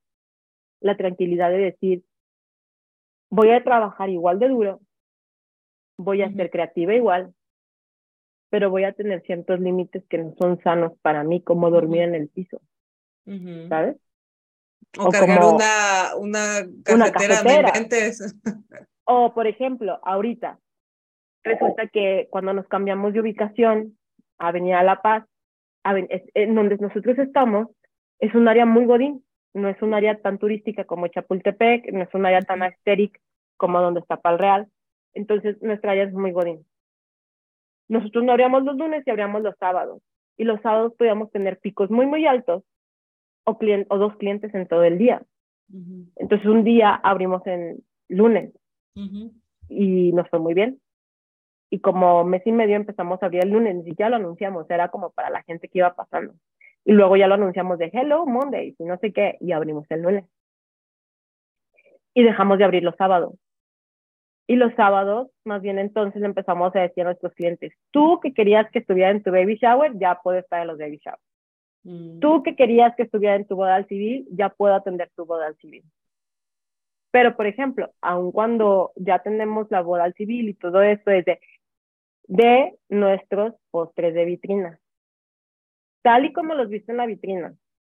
la 0.81 0.95
tranquilidad 0.99 1.49
de 1.49 1.59
decir, 1.59 2.03
voy 3.31 3.49
a 3.53 3.65
trabajar 3.65 4.11
igual 4.11 4.39
de 4.39 4.51
duro, 4.51 4.81
voy 5.97 6.23
a 6.23 6.33
ser 6.33 6.51
creativa 6.51 6.95
igual, 6.95 7.33
pero 8.51 8.71
voy 8.71 8.85
a 8.85 8.93
tener 8.93 9.23
ciertos 9.23 9.61
límites 9.61 10.05
que 10.09 10.19
no 10.19 10.35
son 10.39 10.61
sanos 10.63 10.93
para 11.03 11.25
mí, 11.25 11.43
como 11.43 11.71
dormir 11.71 12.03
en 12.03 12.15
el 12.15 12.29
piso, 12.29 12.61
¿sabes? 13.69 13.97
O, 14.99 15.11
cargar 15.11 15.45
una, 15.45 16.67
una 16.93 17.13
cafetera, 17.13 17.73
O, 19.09 19.33
por 19.35 19.47
ejemplo, 19.47 20.01
ahorita, 20.03 20.59
resulta 21.45 21.87
que 21.87 22.27
cuando 22.31 22.53
nos 22.53 22.67
cambiamos 22.67 23.13
de 23.13 23.21
ubicación, 23.21 23.97
Avenida 24.39 24.83
La 24.83 25.01
Paz, 25.01 25.25
en 25.85 26.55
donde 26.55 26.77
nosotros 26.79 27.17
estamos, 27.19 27.69
es 28.19 28.35
un 28.35 28.49
área 28.49 28.67
muy 28.67 28.85
godín, 28.85 29.25
no 29.55 29.69
es 29.69 29.81
un 29.81 29.95
área 29.95 30.21
tan 30.21 30.39
turística 30.39 30.85
como 30.85 31.07
Chapultepec, 31.07 31.93
no 31.93 32.03
es 32.03 32.15
un 32.15 32.27
área 32.27 32.43
tan 32.43 32.63
asteric 32.63 33.21
como 33.57 33.81
donde 33.81 34.01
está 34.01 34.17
Pal 34.17 34.39
Real, 34.39 34.69
entonces 35.17 35.61
nuestra 35.63 35.93
área 35.93 36.05
es 36.05 36.13
muy 36.13 36.33
godín. 36.33 36.65
Nosotros 37.89 38.25
no 38.25 38.33
abríamos 38.33 38.65
los 38.65 38.77
lunes 38.77 39.03
y 39.07 39.11
abríamos 39.11 39.43
los 39.43 39.57
sábados, 39.59 40.03
y 40.37 40.45
los 40.45 40.61
sábados 40.61 40.95
podíamos 40.99 41.31
tener 41.31 41.59
picos 41.59 41.91
muy, 41.91 42.07
muy 42.07 42.27
altos 42.27 42.63
o, 43.45 43.59
o 43.89 43.99
dos 43.99 44.17
clientes 44.17 44.55
en 44.55 44.67
todo 44.67 44.85
el 44.85 44.99
día. 44.99 45.23
Entonces 46.17 46.47
un 46.47 46.63
día 46.63 46.95
abrimos 46.95 47.47
en 47.47 47.83
lunes 48.09 48.53
y 49.69 50.13
nos 50.13 50.29
fue 50.31 50.39
muy 50.39 50.55
bien. 50.55 50.81
Y 51.71 51.81
como 51.81 52.23
mes 52.23 52.47
y 52.47 52.53
medio 52.53 52.77
empezamos 52.77 53.21
a 53.21 53.27
abrir 53.27 53.43
el 53.43 53.51
lunes, 53.51 53.87
y 53.87 53.95
ya 53.97 54.09
lo 54.09 54.17
anunciamos, 54.17 54.71
era 54.71 54.89
como 54.89 55.11
para 55.11 55.31
la 55.31 55.43
gente 55.43 55.69
que 55.69 55.79
iba 55.79 55.95
pasando. 55.95 56.35
Y 56.85 56.93
luego 56.93 57.17
ya 57.17 57.27
lo 57.27 57.35
anunciamos 57.35 57.79
de 57.79 57.91
Hello 57.93 58.25
Monday, 58.27 58.77
y 58.79 58.85
no 58.85 58.97
sé 58.99 59.13
qué, 59.13 59.37
y 59.41 59.51
abrimos 59.51 59.85
el 59.91 60.03
lunes. 60.03 60.25
y 62.17 62.23
dejamos 62.23 62.57
de 62.57 62.65
abrir 62.65 62.83
los 62.83 62.97
sábados. 62.97 63.35
Y 64.49 64.57
los 64.57 64.73
sábados, 64.75 65.29
más 65.45 65.61
bien 65.61 65.79
entonces 65.79 66.23
empezamos 66.23 66.75
a 66.77 66.81
decir 66.81 67.03
a 67.03 67.07
nuestros 67.07 67.33
clientes, 67.35 67.73
tú 67.91 68.21
que 68.21 68.33
querías 68.33 68.71
que 68.71 68.79
estuviera 68.79 69.11
en 69.11 69.23
tu 69.23 69.33
baby 69.33 69.57
shower, 69.57 69.99
ya 69.99 70.21
puedes 70.23 70.45
estar 70.45 70.61
en 70.61 70.69
los 70.69 70.79
baby 70.79 70.99
showers. 70.99 71.23
Mm. 71.83 72.21
Tú 72.21 72.43
que 72.43 72.55
querías 72.55 72.95
que 72.97 73.05
estuviera 73.05 73.35
en 73.35 73.47
tu 73.47 73.57
boda 73.57 73.75
al 73.75 73.87
civil, 73.87 74.27
ya 74.31 74.49
puedo 74.51 74.75
atender 74.75 75.11
tu 75.17 75.25
boda 75.25 75.47
al 75.47 75.57
civil. 75.57 75.85
Pero, 77.11 77.37
por 77.37 77.47
ejemplo, 77.47 77.93
aun 78.01 78.31
cuando 78.31 78.93
ya 78.95 79.21
tenemos 79.21 79.69
la 79.71 79.81
boda 79.81 80.05
al 80.05 80.15
civil 80.15 80.49
y 80.49 80.55
todo 80.55 80.83
esto 80.83 81.11
es 81.11 81.25
de, 81.25 81.41
de 82.29 82.77
nuestros 82.89 83.55
postres 83.71 84.15
de 84.15 84.25
vitrina, 84.25 84.81
tal 86.03 86.25
y 86.25 86.33
como 86.33 86.55
los 86.55 86.69
viste 86.69 86.93
en 86.93 86.99
la 86.99 87.07
vitrina. 87.07 87.55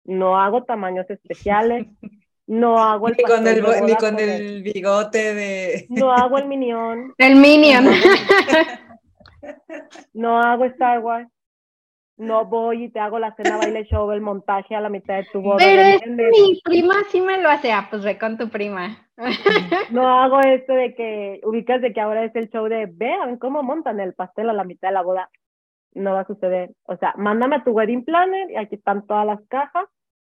No 0.05 0.39
hago 0.39 0.63
tamaños 0.63 1.09
especiales, 1.09 1.87
no 2.47 2.81
hago 2.81 3.09
el 3.09 3.15
ni 3.17 3.23
con 3.23 3.45
el, 3.45 3.85
ni 3.85 3.95
con 3.95 4.19
el 4.19 4.63
bigote 4.63 5.33
de 5.33 5.85
no 5.89 6.11
hago 6.11 6.37
el 6.37 6.47
minion. 6.47 7.13
El 7.17 7.35
minion. 7.35 7.85
No 10.13 10.41
hago 10.41 10.65
Star 10.65 10.99
Wars. 10.99 11.29
No 12.17 12.45
voy 12.45 12.85
y 12.85 12.89
te 12.89 12.99
hago 12.99 13.19
la 13.19 13.33
cena 13.35 13.57
baile 13.57 13.85
show 13.85 14.11
el 14.11 14.21
montaje 14.21 14.75
a 14.75 14.81
la 14.81 14.89
mitad 14.89 15.17
de 15.17 15.27
tu 15.31 15.39
boda 15.39 15.57
pero 15.59 15.81
es 15.83 16.07
mi 16.07 16.59
prima 16.63 16.95
sí 17.09 17.21
me 17.21 17.39
lo 17.41 17.47
hace. 17.47 17.71
Ah, 17.71 17.87
pues 17.89 18.03
ve 18.03 18.17
con 18.17 18.37
tu 18.37 18.49
prima. 18.49 18.97
No 19.91 20.07
hago 20.07 20.39
esto 20.41 20.73
de 20.73 20.95
que 20.95 21.39
ubicas 21.43 21.81
de 21.81 21.93
que 21.93 22.01
ahora 22.01 22.25
es 22.25 22.35
el 22.35 22.49
show 22.49 22.67
de 22.67 22.87
vean 22.91 23.37
cómo 23.37 23.63
montan 23.63 23.99
el 23.99 24.13
pastel 24.13 24.49
a 24.49 24.53
la 24.53 24.63
mitad 24.63 24.89
de 24.89 24.95
la 24.95 25.03
boda 25.03 25.29
no 25.93 26.13
va 26.13 26.21
a 26.21 26.27
suceder. 26.27 26.71
O 26.83 26.97
sea 26.97 27.13
mándame 27.17 27.61
tu 27.61 27.71
wedding 27.71 28.03
planner 28.03 28.51
y 28.51 28.55
aquí 28.55 28.75
están 28.75 29.05
todas 29.05 29.25
las 29.25 29.39
cajas 29.47 29.85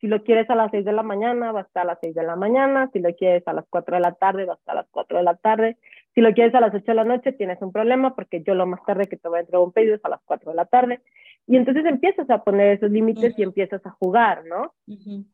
si 0.00 0.06
lo 0.06 0.22
quieres 0.22 0.48
a 0.48 0.54
las 0.54 0.70
6 0.70 0.84
de 0.84 0.92
la 0.92 1.02
mañana, 1.02 1.50
va 1.50 1.60
a 1.60 1.62
estar 1.64 1.82
a 1.82 1.86
las 1.86 1.98
6 2.00 2.14
de 2.14 2.22
la 2.22 2.36
mañana. 2.36 2.88
Si 2.92 3.00
lo 3.00 3.12
quieres 3.14 3.46
a 3.48 3.52
las 3.52 3.64
4 3.68 3.96
de 3.96 4.00
la 4.00 4.12
tarde, 4.12 4.44
va 4.44 4.52
a 4.54 4.56
estar 4.56 4.76
a 4.76 4.82
las 4.82 4.88
4 4.90 5.18
de 5.18 5.24
la 5.24 5.34
tarde. 5.36 5.76
Si 6.14 6.20
lo 6.20 6.32
quieres 6.32 6.54
a 6.54 6.60
las 6.60 6.72
8 6.72 6.84
de 6.86 6.94
la 6.94 7.04
noche, 7.04 7.32
tienes 7.32 7.60
un 7.60 7.72
problema 7.72 8.14
porque 8.14 8.42
yo 8.42 8.54
lo 8.54 8.66
más 8.66 8.84
tarde 8.84 9.08
que 9.08 9.16
te 9.16 9.28
voy 9.28 9.38
a 9.38 9.40
entregar 9.40 9.64
un 9.64 9.72
pedido 9.72 9.96
es 9.96 10.04
a 10.04 10.08
las 10.08 10.20
4 10.24 10.52
de 10.52 10.56
la 10.56 10.66
tarde. 10.66 11.00
Y 11.48 11.56
entonces 11.56 11.84
empiezas 11.86 12.30
a 12.30 12.44
poner 12.44 12.76
esos 12.76 12.90
límites 12.90 13.36
y 13.38 13.42
empiezas 13.42 13.84
a 13.86 13.90
jugar, 13.90 14.44
¿no? 14.46 14.74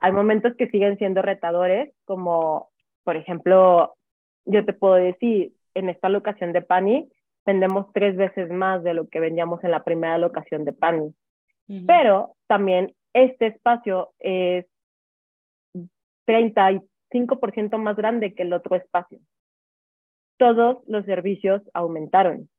Hay 0.01 0.12
momentos 0.12 0.55
que 0.57 0.69
siguen 0.69 0.97
siendo 0.97 1.20
retadores, 1.20 1.93
como, 2.05 2.70
por 3.03 3.16
ejemplo, 3.16 3.97
yo 4.47 4.65
te 4.65 4.73
puedo 4.73 4.95
decir, 4.95 5.53
en 5.74 5.89
esta 5.89 6.09
locación 6.09 6.53
de 6.53 6.62
Pani, 6.62 7.11
vendemos 7.45 7.86
tres 7.93 8.16
veces 8.16 8.51
más 8.51 8.82
de 8.82 8.95
lo 8.95 9.09
que 9.09 9.20
vendíamos 9.20 9.62
en 9.65 9.73
la 9.73 9.82
primera 9.85 10.16
locación 10.16 10.65
de 10.65 10.73
Pani. 10.73 11.12
Pero 11.86 12.36
también 12.47 12.95
este 13.15 13.47
espacio 13.47 14.12
es 14.19 14.66
35% 16.27 17.78
más 17.78 17.97
grande 17.97 18.35
que 18.35 18.43
el 18.43 18.53
otro 18.53 18.77
espacio. 18.77 19.20
Todos 20.36 20.78
los 20.86 21.07
servicios 21.07 21.62
aumentaron. 21.73 22.51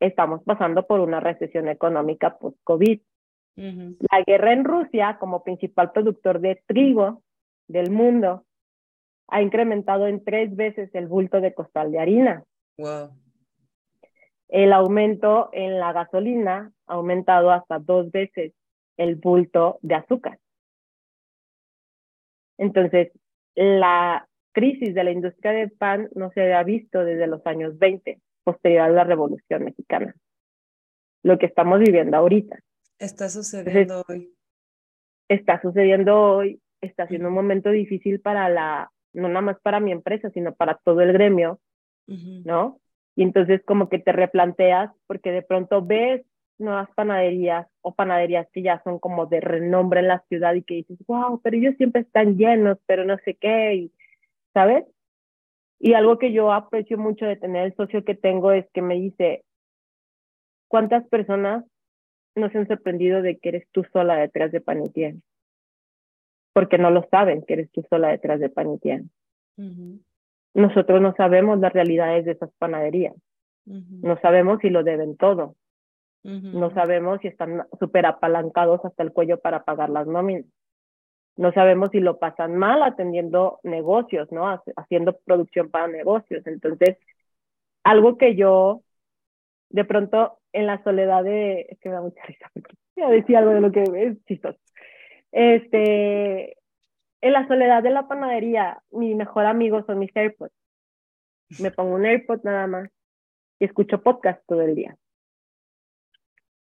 Estamos 0.00 0.42
pasando 0.44 0.86
por 0.86 1.00
una 1.00 1.20
recesión 1.20 1.68
económica 1.68 2.38
post-COVID. 2.38 3.00
La 3.56 4.22
guerra 4.26 4.52
en 4.52 4.64
Rusia, 4.64 5.18
como 5.20 5.44
principal 5.44 5.92
productor 5.92 6.40
de 6.40 6.62
trigo 6.66 7.22
del 7.68 7.90
mundo, 7.90 8.44
ha 9.28 9.42
incrementado 9.42 10.08
en 10.08 10.24
tres 10.24 10.54
veces 10.56 10.92
el 10.94 11.06
bulto 11.06 11.40
de 11.40 11.54
costal 11.54 11.92
de 11.92 12.00
harina. 12.00 12.44
El 14.48 14.72
aumento 14.72 15.50
en 15.52 15.78
la 15.78 15.92
gasolina 15.92 16.72
ha 16.88 16.94
aumentado 16.94 17.52
hasta 17.52 17.78
dos 17.78 18.10
veces 18.10 18.52
el 19.00 19.16
bulto 19.16 19.78
de 19.80 19.94
azúcar. 19.94 20.38
Entonces, 22.58 23.10
la 23.54 24.28
crisis 24.52 24.94
de 24.94 25.04
la 25.04 25.10
industria 25.10 25.52
del 25.52 25.70
pan 25.70 26.10
no 26.14 26.30
se 26.32 26.42
había 26.42 26.62
visto 26.62 27.02
desde 27.02 27.26
los 27.26 27.44
años 27.46 27.78
20, 27.78 28.20
posterior 28.44 28.82
a 28.82 28.88
la 28.90 29.04
Revolución 29.04 29.64
Mexicana. 29.64 30.14
Lo 31.22 31.38
que 31.38 31.46
estamos 31.46 31.80
viviendo 31.80 32.18
ahorita. 32.18 32.58
Está 32.98 33.30
sucediendo 33.30 34.04
hoy. 34.06 34.34
Está 35.28 35.62
sucediendo 35.62 36.20
hoy, 36.20 36.60
está 36.82 37.06
siendo 37.08 37.28
un 37.28 37.34
momento 37.34 37.70
difícil 37.70 38.20
para 38.20 38.50
la, 38.50 38.90
no 39.14 39.28
nada 39.28 39.40
más 39.40 39.60
para 39.60 39.80
mi 39.80 39.92
empresa, 39.92 40.28
sino 40.30 40.54
para 40.54 40.78
todo 40.84 41.00
el 41.00 41.12
gremio, 41.14 41.58
¿no? 42.06 42.80
Y 43.16 43.22
entonces 43.22 43.62
como 43.64 43.88
que 43.88 43.98
te 43.98 44.12
replanteas 44.12 44.90
porque 45.06 45.30
de 45.30 45.42
pronto 45.42 45.82
ves 45.82 46.22
nuevas 46.60 46.88
panaderías 46.94 47.66
o 47.80 47.94
panaderías 47.94 48.48
que 48.52 48.62
ya 48.62 48.82
son 48.84 48.98
como 48.98 49.26
de 49.26 49.40
renombre 49.40 50.00
en 50.00 50.08
la 50.08 50.24
ciudad 50.28 50.54
y 50.54 50.62
que 50.62 50.74
dices, 50.74 50.98
wow, 51.06 51.40
pero 51.42 51.56
ellos 51.56 51.76
siempre 51.76 52.02
están 52.02 52.36
llenos, 52.36 52.78
pero 52.86 53.04
no 53.04 53.16
sé 53.24 53.34
qué, 53.34 53.90
¿sabes? 54.54 54.84
Y 55.78 55.94
algo 55.94 56.18
que 56.18 56.32
yo 56.32 56.52
aprecio 56.52 56.98
mucho 56.98 57.24
de 57.24 57.36
tener 57.36 57.64
el 57.64 57.74
socio 57.74 58.04
que 58.04 58.14
tengo 58.14 58.52
es 58.52 58.66
que 58.72 58.82
me 58.82 58.94
dice, 58.94 59.44
¿cuántas 60.68 61.08
personas 61.08 61.64
no 62.36 62.50
se 62.50 62.58
han 62.58 62.68
sorprendido 62.68 63.22
de 63.22 63.38
que 63.38 63.48
eres 63.48 63.66
tú 63.72 63.84
sola 63.92 64.16
detrás 64.16 64.52
de 64.52 64.60
Panitien? 64.60 65.22
Porque 66.52 66.78
no 66.78 66.90
lo 66.90 67.08
saben 67.10 67.42
que 67.42 67.54
eres 67.54 67.70
tú 67.70 67.82
sola 67.88 68.08
detrás 68.08 68.40
de 68.40 68.50
Panitien. 68.50 69.10
Nosotros 70.54 71.00
no 71.00 71.14
sabemos 71.14 71.58
las 71.60 71.72
realidades 71.72 72.24
de 72.24 72.32
esas 72.32 72.50
panaderías. 72.58 73.14
No 73.64 74.18
sabemos 74.20 74.58
si 74.60 74.68
lo 74.68 74.82
deben 74.82 75.16
todo. 75.16 75.54
No 76.22 76.70
sabemos 76.74 77.20
si 77.22 77.28
están 77.28 77.66
súper 77.78 78.04
apalancados 78.04 78.84
hasta 78.84 79.02
el 79.02 79.12
cuello 79.12 79.40
para 79.40 79.64
pagar 79.64 79.88
las 79.88 80.06
nóminas. 80.06 80.44
No 81.36 81.52
sabemos 81.52 81.90
si 81.92 82.00
lo 82.00 82.18
pasan 82.18 82.56
mal 82.56 82.82
atendiendo 82.82 83.60
negocios, 83.62 84.30
¿no? 84.30 84.62
Haciendo 84.76 85.18
producción 85.24 85.70
para 85.70 85.88
negocios. 85.88 86.46
Entonces, 86.46 86.98
algo 87.84 88.18
que 88.18 88.36
yo, 88.36 88.82
de 89.70 89.84
pronto, 89.84 90.38
en 90.52 90.66
la 90.66 90.82
soledad 90.82 91.24
de, 91.24 91.66
es 91.70 91.78
que 91.78 91.88
me 91.88 91.94
da 91.94 92.02
mucha 92.02 92.22
risa, 92.24 92.50
voy 92.54 93.04
a 93.04 93.08
decir 93.08 93.36
algo 93.36 93.52
de 93.52 93.60
lo 93.62 93.72
que 93.72 93.82
es 93.82 94.24
chistoso. 94.26 94.58
Este, 95.32 96.58
en 97.22 97.32
la 97.32 97.46
soledad 97.48 97.82
de 97.82 97.90
la 97.90 98.08
panadería, 98.08 98.82
mi 98.90 99.14
mejor 99.14 99.46
amigo 99.46 99.82
son 99.84 100.00
mis 100.00 100.14
AirPods. 100.14 100.52
Me 101.60 101.70
pongo 101.70 101.94
un 101.94 102.04
AirPod 102.04 102.42
nada 102.42 102.66
más 102.66 102.90
y 103.58 103.64
escucho 103.64 104.02
podcast 104.02 104.42
todo 104.46 104.60
el 104.62 104.74
día 104.74 104.96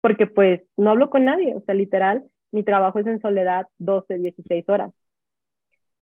porque 0.02 0.28
pues 0.28 0.62
no 0.78 0.92
hablo 0.92 1.10
con 1.10 1.26
nadie, 1.26 1.56
o 1.56 1.62
sea, 1.62 1.76
literal, 1.76 2.24
mi 2.52 2.64
trabajo 2.64 3.00
es 3.00 3.08
en 3.08 3.22
soledad 3.22 3.68
12, 3.78 4.18
16 4.18 4.68
horas. 4.70 4.92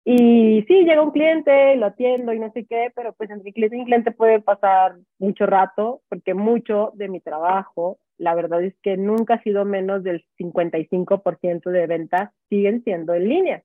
Y 0.04 0.64
sí, 0.66 0.84
llega 0.84 1.02
un 1.02 1.12
cliente, 1.12 1.76
lo 1.76 1.86
atiendo 1.86 2.32
y 2.32 2.40
no 2.40 2.50
sé 2.52 2.66
qué, 2.66 2.90
pero 2.96 3.12
pues 3.12 3.30
entre 3.30 3.52
cliente 3.52 3.76
y 3.76 3.84
cliente 3.84 4.10
puede 4.10 4.40
pasar 4.40 4.96
mucho 5.18 5.46
rato, 5.46 6.02
porque 6.08 6.34
mucho 6.34 6.90
de 6.94 7.08
mi 7.08 7.20
trabajo, 7.20 7.98
la 8.18 8.34
verdad 8.34 8.62
es 8.64 8.74
que 8.82 8.96
nunca 8.96 9.34
ha 9.34 9.42
sido 9.42 9.64
menos 9.64 10.02
del 10.02 10.24
55% 10.38 11.70
de 11.70 11.86
ventas 11.86 12.30
siguen 12.48 12.82
siendo 12.82 13.14
en 13.14 13.28
línea 13.28 13.62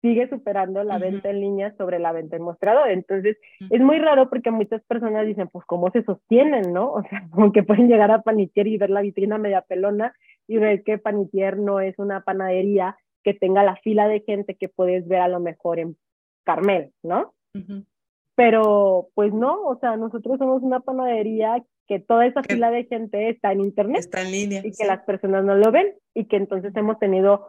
sigue 0.00 0.28
superando 0.28 0.84
la 0.84 0.98
venta 0.98 1.30
en 1.30 1.40
línea 1.40 1.74
sobre 1.76 1.98
la 1.98 2.12
venta 2.12 2.36
en 2.36 2.42
mostrador. 2.42 2.90
Entonces, 2.90 3.36
es 3.70 3.80
muy 3.80 3.98
raro 3.98 4.28
porque 4.28 4.50
muchas 4.50 4.82
personas 4.84 5.26
dicen, 5.26 5.48
pues, 5.48 5.64
¿cómo 5.66 5.90
se 5.90 6.02
sostienen, 6.02 6.72
no? 6.72 6.92
O 6.98 7.02
sea, 7.02 7.26
como 7.30 7.52
que 7.52 7.62
pueden 7.62 7.88
llegar 7.88 8.10
a 8.10 8.22
Panitier 8.22 8.66
y 8.66 8.78
ver 8.78 8.90
la 8.90 9.02
vitrina 9.02 9.38
media 9.38 9.62
pelona 9.62 10.14
y 10.46 10.58
ver 10.58 10.82
que 10.82 10.98
Panitier 10.98 11.58
no 11.58 11.80
es 11.80 11.98
una 11.98 12.22
panadería 12.22 12.96
que 13.22 13.34
tenga 13.34 13.62
la 13.62 13.76
fila 13.76 14.08
de 14.08 14.20
gente 14.20 14.54
que 14.54 14.68
puedes 14.68 15.06
ver 15.06 15.20
a 15.20 15.28
lo 15.28 15.40
mejor 15.40 15.78
en 15.78 15.96
Carmel, 16.44 16.92
¿no? 17.02 17.34
Pero, 18.34 19.08
pues 19.14 19.32
no, 19.34 19.62
o 19.66 19.78
sea, 19.80 19.96
nosotros 19.96 20.38
somos 20.38 20.62
una 20.62 20.80
panadería 20.80 21.62
que 21.88 21.98
toda 21.98 22.26
esa 22.26 22.42
fila 22.42 22.70
de 22.70 22.84
gente 22.84 23.30
está 23.30 23.50
en 23.50 23.60
internet. 23.60 24.00
Está 24.00 24.22
en 24.22 24.30
línea. 24.30 24.62
Y 24.64 24.72
que 24.72 24.86
las 24.86 25.02
personas 25.04 25.44
no 25.44 25.54
lo 25.56 25.72
ven 25.72 25.94
y 26.14 26.26
que 26.26 26.36
entonces 26.36 26.74
hemos 26.76 26.98
tenido 26.98 27.48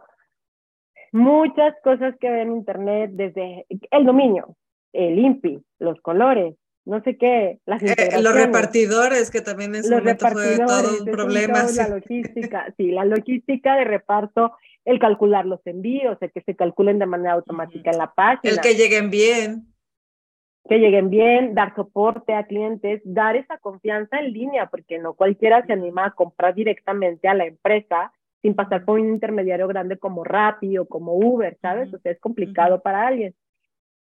muchas 1.12 1.74
cosas 1.82 2.14
que 2.20 2.30
ven 2.30 2.48
en 2.48 2.56
internet, 2.56 3.10
desde 3.12 3.66
el 3.90 4.04
dominio, 4.04 4.56
el 4.92 5.18
INPI, 5.18 5.62
los 5.78 6.00
colores, 6.00 6.54
no 6.84 7.02
sé 7.02 7.16
qué, 7.16 7.58
las 7.66 7.82
eh, 7.82 8.20
Los 8.20 8.34
repartidores, 8.34 9.30
que 9.30 9.40
también 9.40 9.74
en 9.74 9.82
los 9.82 9.90
momento 9.90 10.26
fue 10.28 10.58
todo 10.58 11.04
un 11.04 11.10
problema. 11.10 11.64
La 11.76 11.88
logística, 11.88 12.72
sí, 12.76 12.90
la 12.90 13.04
logística 13.04 13.76
de 13.76 13.84
reparto, 13.84 14.52
el 14.84 14.98
calcular 14.98 15.46
los 15.46 15.60
envíos, 15.66 16.16
el 16.20 16.32
que 16.32 16.40
se 16.40 16.56
calculen 16.56 16.98
de 16.98 17.06
manera 17.06 17.34
automática 17.34 17.90
en 17.90 17.98
la 17.98 18.12
página. 18.12 18.52
El 18.52 18.60
que 18.60 18.74
lleguen 18.74 19.10
bien. 19.10 19.66
Que 20.68 20.78
lleguen 20.78 21.10
bien, 21.10 21.54
dar 21.54 21.74
soporte 21.74 22.34
a 22.34 22.44
clientes, 22.44 23.00
dar 23.04 23.36
esa 23.36 23.58
confianza 23.58 24.18
en 24.18 24.32
línea, 24.32 24.66
porque 24.66 24.98
no 24.98 25.14
cualquiera 25.14 25.64
se 25.66 25.72
anima 25.72 26.06
a 26.06 26.10
comprar 26.12 26.54
directamente 26.54 27.28
a 27.28 27.34
la 27.34 27.46
empresa 27.46 28.12
sin 28.42 28.54
pasar 28.54 28.84
por 28.84 28.98
un 28.98 29.08
intermediario 29.08 29.68
grande 29.68 29.98
como 29.98 30.24
Rappi 30.24 30.78
o 30.78 30.86
como 30.86 31.14
Uber, 31.14 31.58
¿sabes? 31.60 31.92
O 31.92 31.98
sea, 31.98 32.12
es 32.12 32.20
complicado 32.20 32.80
para 32.80 33.06
alguien. 33.06 33.34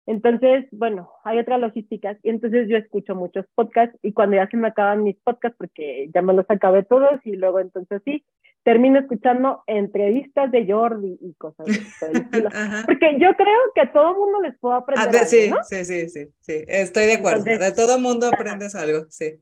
Entonces, 0.07 0.65
bueno, 0.73 1.11
hay 1.23 1.39
otras 1.39 1.61
logísticas 1.61 2.17
y 2.23 2.31
entonces 2.31 2.67
yo 2.69 2.79
escucho 2.79 3.15
muchos 3.15 3.45
podcasts 3.55 3.99
y 4.03 4.13
cuando 4.13 4.37
ya 4.37 4.49
se 4.49 4.57
me 4.57 4.69
acaban 4.69 5.03
mis 5.03 5.17
podcasts, 5.17 5.59
porque 5.59 6.09
ya 6.15 6.23
me 6.23 6.33
los 6.33 6.47
acabé 6.49 6.83
todos 6.83 7.21
y 7.25 7.37
luego 7.37 7.61
entonces 7.61 8.01
sí, 8.07 8.25
termino 8.63 9.01
escuchando 9.01 9.63
entrevistas 9.67 10.51
de 10.51 10.67
Jordi 10.67 11.19
y 11.21 11.35
cosas 11.35 11.67
de 11.67 11.73
Porque 12.87 13.19
yo 13.19 13.35
creo 13.35 13.61
que 13.75 13.83
a 13.83 13.93
todo 13.93 14.15
mundo 14.15 14.41
les 14.41 14.59
puedo 14.59 14.77
aprender. 14.77 15.27
sí, 15.27 15.51
sí, 15.65 15.85
sí, 15.85 16.09
sí, 16.09 16.29
sí, 16.41 16.65
estoy 16.67 17.05
de 17.05 17.15
acuerdo. 17.15 17.45
de 17.45 17.73
todo 17.73 17.99
mundo 17.99 18.29
aprendes 18.33 18.75
algo, 18.75 19.05
sí. 19.11 19.41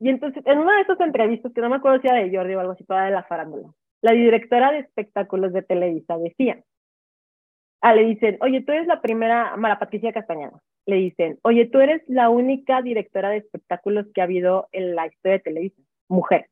Y 0.00 0.08
entonces, 0.08 0.42
en 0.46 0.58
una 0.58 0.74
de 0.76 0.82
esas 0.82 0.98
entrevistas, 0.98 1.52
que 1.54 1.60
no 1.60 1.70
me 1.70 1.76
acuerdo 1.76 2.00
si 2.00 2.08
era 2.08 2.16
de 2.16 2.36
Jordi 2.36 2.54
o 2.54 2.60
algo 2.60 2.72
así, 2.72 2.82
toda 2.82 3.04
de 3.04 3.12
la 3.12 3.22
farándula, 3.22 3.68
la 4.02 4.12
directora 4.12 4.72
de 4.72 4.80
espectáculos 4.80 5.52
de 5.52 5.62
Televisa 5.62 6.18
decía, 6.18 6.62
ah, 7.80 7.94
le 7.94 8.04
dicen, 8.04 8.36
oye, 8.40 8.60
tú 8.62 8.72
eres 8.72 8.86
la 8.86 9.00
primera, 9.00 9.56
Mara 9.56 9.78
Patricia 9.78 10.12
Castañeda, 10.12 10.60
le 10.86 10.96
dicen, 10.96 11.38
oye, 11.42 11.66
tú 11.66 11.78
eres 11.78 12.02
la 12.08 12.28
única 12.28 12.82
directora 12.82 13.30
de 13.30 13.38
espectáculos 13.38 14.06
que 14.12 14.20
ha 14.20 14.24
habido 14.24 14.68
en 14.72 14.96
la 14.96 15.06
historia 15.06 15.38
de 15.38 15.44
Televisa, 15.44 15.82
mujer, 16.08 16.48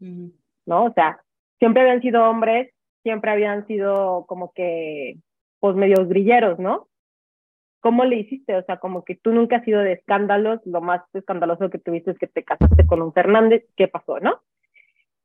¿no? 0.00 0.84
O 0.84 0.92
sea, 0.92 1.20
siempre 1.60 1.82
habían 1.82 2.02
sido 2.02 2.28
hombres, 2.28 2.72
siempre 3.04 3.30
habían 3.30 3.66
sido 3.68 4.26
como 4.26 4.52
que, 4.52 5.16
pues, 5.60 5.76
medios 5.76 6.08
grilleros, 6.08 6.58
¿no? 6.58 6.88
¿Cómo 7.80 8.04
le 8.04 8.16
hiciste? 8.16 8.56
O 8.56 8.64
sea, 8.64 8.78
como 8.78 9.04
que 9.04 9.14
tú 9.14 9.32
nunca 9.32 9.56
has 9.56 9.64
sido 9.64 9.80
de 9.80 9.92
escándalos, 9.92 10.60
lo 10.66 10.80
más 10.80 11.02
escandaloso 11.14 11.70
que 11.70 11.78
tuviste 11.78 12.10
es 12.10 12.18
que 12.18 12.26
te 12.26 12.42
casaste 12.42 12.84
con 12.86 13.00
un 13.00 13.12
Fernández, 13.12 13.64
¿qué 13.76 13.86
pasó, 13.86 14.18
no? 14.18 14.40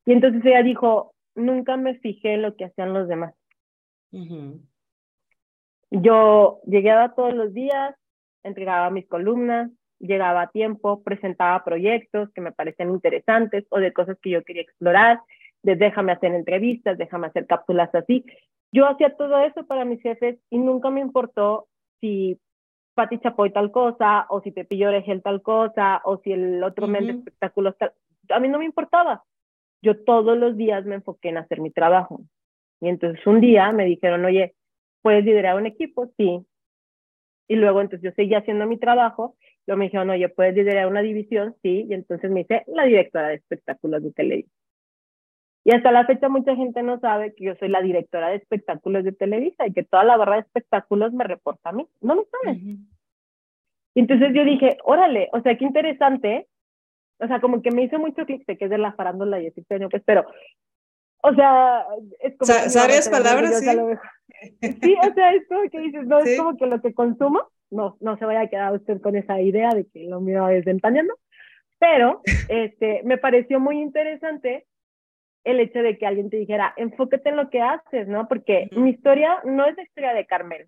Y 0.05 0.13
entonces 0.13 0.45
ella 0.45 0.61
dijo, 0.61 1.14
nunca 1.35 1.77
me 1.77 1.95
fijé 1.99 2.33
en 2.33 2.41
lo 2.41 2.55
que 2.55 2.65
hacían 2.65 2.93
los 2.93 3.07
demás. 3.07 3.33
Yo 5.91 6.61
llegaba 6.65 7.13
todos 7.13 7.33
los 7.33 7.53
días, 7.53 7.95
entregaba 8.43 8.89
mis 8.89 9.07
columnas, 9.07 9.69
llegaba 9.99 10.43
a 10.43 10.51
tiempo, 10.51 11.03
presentaba 11.03 11.63
proyectos 11.63 12.29
que 12.33 12.41
me 12.41 12.51
parecían 12.51 12.91
interesantes 12.91 13.65
o 13.69 13.79
de 13.79 13.93
cosas 13.93 14.17
que 14.21 14.31
yo 14.31 14.43
quería 14.43 14.63
explorar, 14.63 15.19
de 15.63 15.75
déjame 15.75 16.11
hacer 16.11 16.33
entrevistas, 16.33 16.97
déjame 16.97 17.27
hacer 17.27 17.47
cápsulas 17.47 17.93
así. 17.93 18.25
Yo 18.71 18.87
hacía 18.87 19.15
todo 19.15 19.39
eso 19.39 19.65
para 19.65 19.85
mis 19.85 20.01
jefes 20.01 20.37
y 20.49 20.57
nunca 20.57 20.89
me 20.89 21.01
importó 21.01 21.67
si 22.01 22.39
Pati 22.93 23.19
Chapoy 23.19 23.51
tal 23.51 23.71
cosa, 23.71 24.25
o 24.29 24.41
si 24.41 24.51
Pepillo 24.51 24.87
Orejel 24.87 25.21
tal 25.21 25.41
cosa, 25.41 26.01
o 26.05 26.17
si 26.17 26.31
el 26.31 26.63
otro 26.63 26.87
mes 26.87 27.05
de 27.05 27.13
espectáculos 27.13 27.77
tal. 27.77 27.93
A 28.29 28.39
mí 28.39 28.47
no 28.47 28.59
me 28.59 28.65
importaba. 28.65 29.23
Yo 29.85 30.03
todos 30.03 30.35
los 30.35 30.57
días 30.57 30.83
me 30.85 30.95
enfoqué 30.95 31.29
en 31.29 31.37
hacer 31.37 31.61
mi 31.61 31.69
trabajo. 31.69 32.21
Y 32.81 32.89
entonces 32.89 33.25
un 33.27 33.39
día 33.39 33.71
me 33.71 33.85
dijeron, 33.85 34.25
oye, 34.25 34.55
¿puedes 35.03 35.23
liderar 35.23 35.57
un 35.57 35.67
equipo? 35.67 36.11
Sí. 36.17 36.43
Y 37.47 37.55
luego 37.55 37.81
entonces 37.81 38.09
yo 38.09 38.15
seguía 38.15 38.39
haciendo 38.39 38.65
mi 38.65 38.79
trabajo. 38.79 39.35
Luego 39.67 39.77
me 39.77 39.85
dijeron, 39.85 40.09
oye, 40.09 40.27
¿puedes 40.27 40.55
liderar 40.55 40.87
una 40.87 41.03
división? 41.03 41.55
Sí. 41.61 41.85
Y 41.87 41.93
entonces 41.93 42.31
me 42.31 42.41
hice 42.41 42.63
la 42.65 42.85
directora 42.85 43.27
de 43.27 43.35
espectáculos 43.35 44.01
de 44.01 44.11
televisión. 44.11 44.51
Y 45.63 45.75
hasta 45.75 45.91
la 45.91 46.05
fecha 46.05 46.29
mucha 46.29 46.55
gente 46.55 46.81
no 46.83 46.99
sabe 46.99 47.33
que 47.33 47.45
yo 47.45 47.55
soy 47.55 47.69
la 47.69 47.81
directora 47.81 48.29
de 48.29 48.35
espectáculos 48.37 49.03
de 49.03 49.11
Televisa 49.11 49.65
y 49.65 49.73
que 49.73 49.83
toda 49.83 50.03
la 50.03 50.15
barra 50.15 50.35
de 50.35 50.41
espectáculos 50.41 51.13
me 51.13 51.23
reporta 51.23 51.69
a 51.69 51.73
mí. 51.73 51.87
No 52.01 52.13
lo 52.13 52.25
saben. 52.25 52.87
Y 53.95 53.99
entonces 53.99 54.29
yo 54.35 54.43
dije, 54.43 54.77
órale, 54.83 55.29
o 55.33 55.41
sea, 55.41 55.57
qué 55.57 55.65
interesante. 55.65 56.47
O 57.19 57.27
sea, 57.27 57.39
como 57.39 57.61
que 57.61 57.71
me 57.71 57.83
hizo 57.83 57.97
mucho 57.99 58.25
clic, 58.25 58.45
que 58.45 58.65
es 58.65 58.69
de 58.69 58.77
la 58.77 58.93
farándula 58.93 59.39
y 59.39 59.47
así, 59.47 59.61
pues, 59.61 60.03
pero, 60.05 60.25
o 61.21 61.33
sea, 61.33 61.85
es 62.19 62.37
como... 62.37 62.45
¿Sabes 62.69 63.09
palabras? 63.09 63.59
Sí. 63.59 64.73
sí, 64.81 64.95
o 65.01 65.13
sea, 65.13 65.33
es 65.33 65.47
como 65.47 65.69
que 65.69 65.79
dices, 65.79 66.05
no, 66.05 66.19
es 66.19 66.37
como 66.37 66.57
que 66.57 66.65
lo 66.65 66.81
que 66.81 66.93
consumo, 66.93 67.47
no, 67.71 67.97
no 67.99 68.17
se 68.17 68.25
vaya 68.25 68.41
a 68.41 68.49
quedar 68.49 68.73
usted 68.73 69.01
con 69.01 69.15
esa 69.15 69.39
idea 69.41 69.69
de 69.69 69.85
que 69.87 70.03
lo 70.03 70.21
mío 70.21 70.47
es 70.49 70.65
desempañando, 70.65 71.13
pero 71.79 72.21
este, 72.49 73.01
me 73.03 73.17
pareció 73.17 73.59
muy 73.59 73.81
interesante 73.81 74.65
el 75.43 75.59
hecho 75.59 75.79
de 75.79 75.97
que 75.97 76.07
alguien 76.07 76.29
te 76.29 76.37
dijera, 76.37 76.73
enfócate 76.75 77.29
en 77.29 77.35
lo 77.35 77.49
que 77.49 77.61
haces, 77.61 78.07
¿no? 78.07 78.27
Porque 78.27 78.67
mi 78.71 78.89
historia 78.89 79.39
no 79.43 79.65
es 79.67 79.77
la 79.77 79.83
historia 79.83 80.13
de 80.13 80.25
Carmel, 80.25 80.67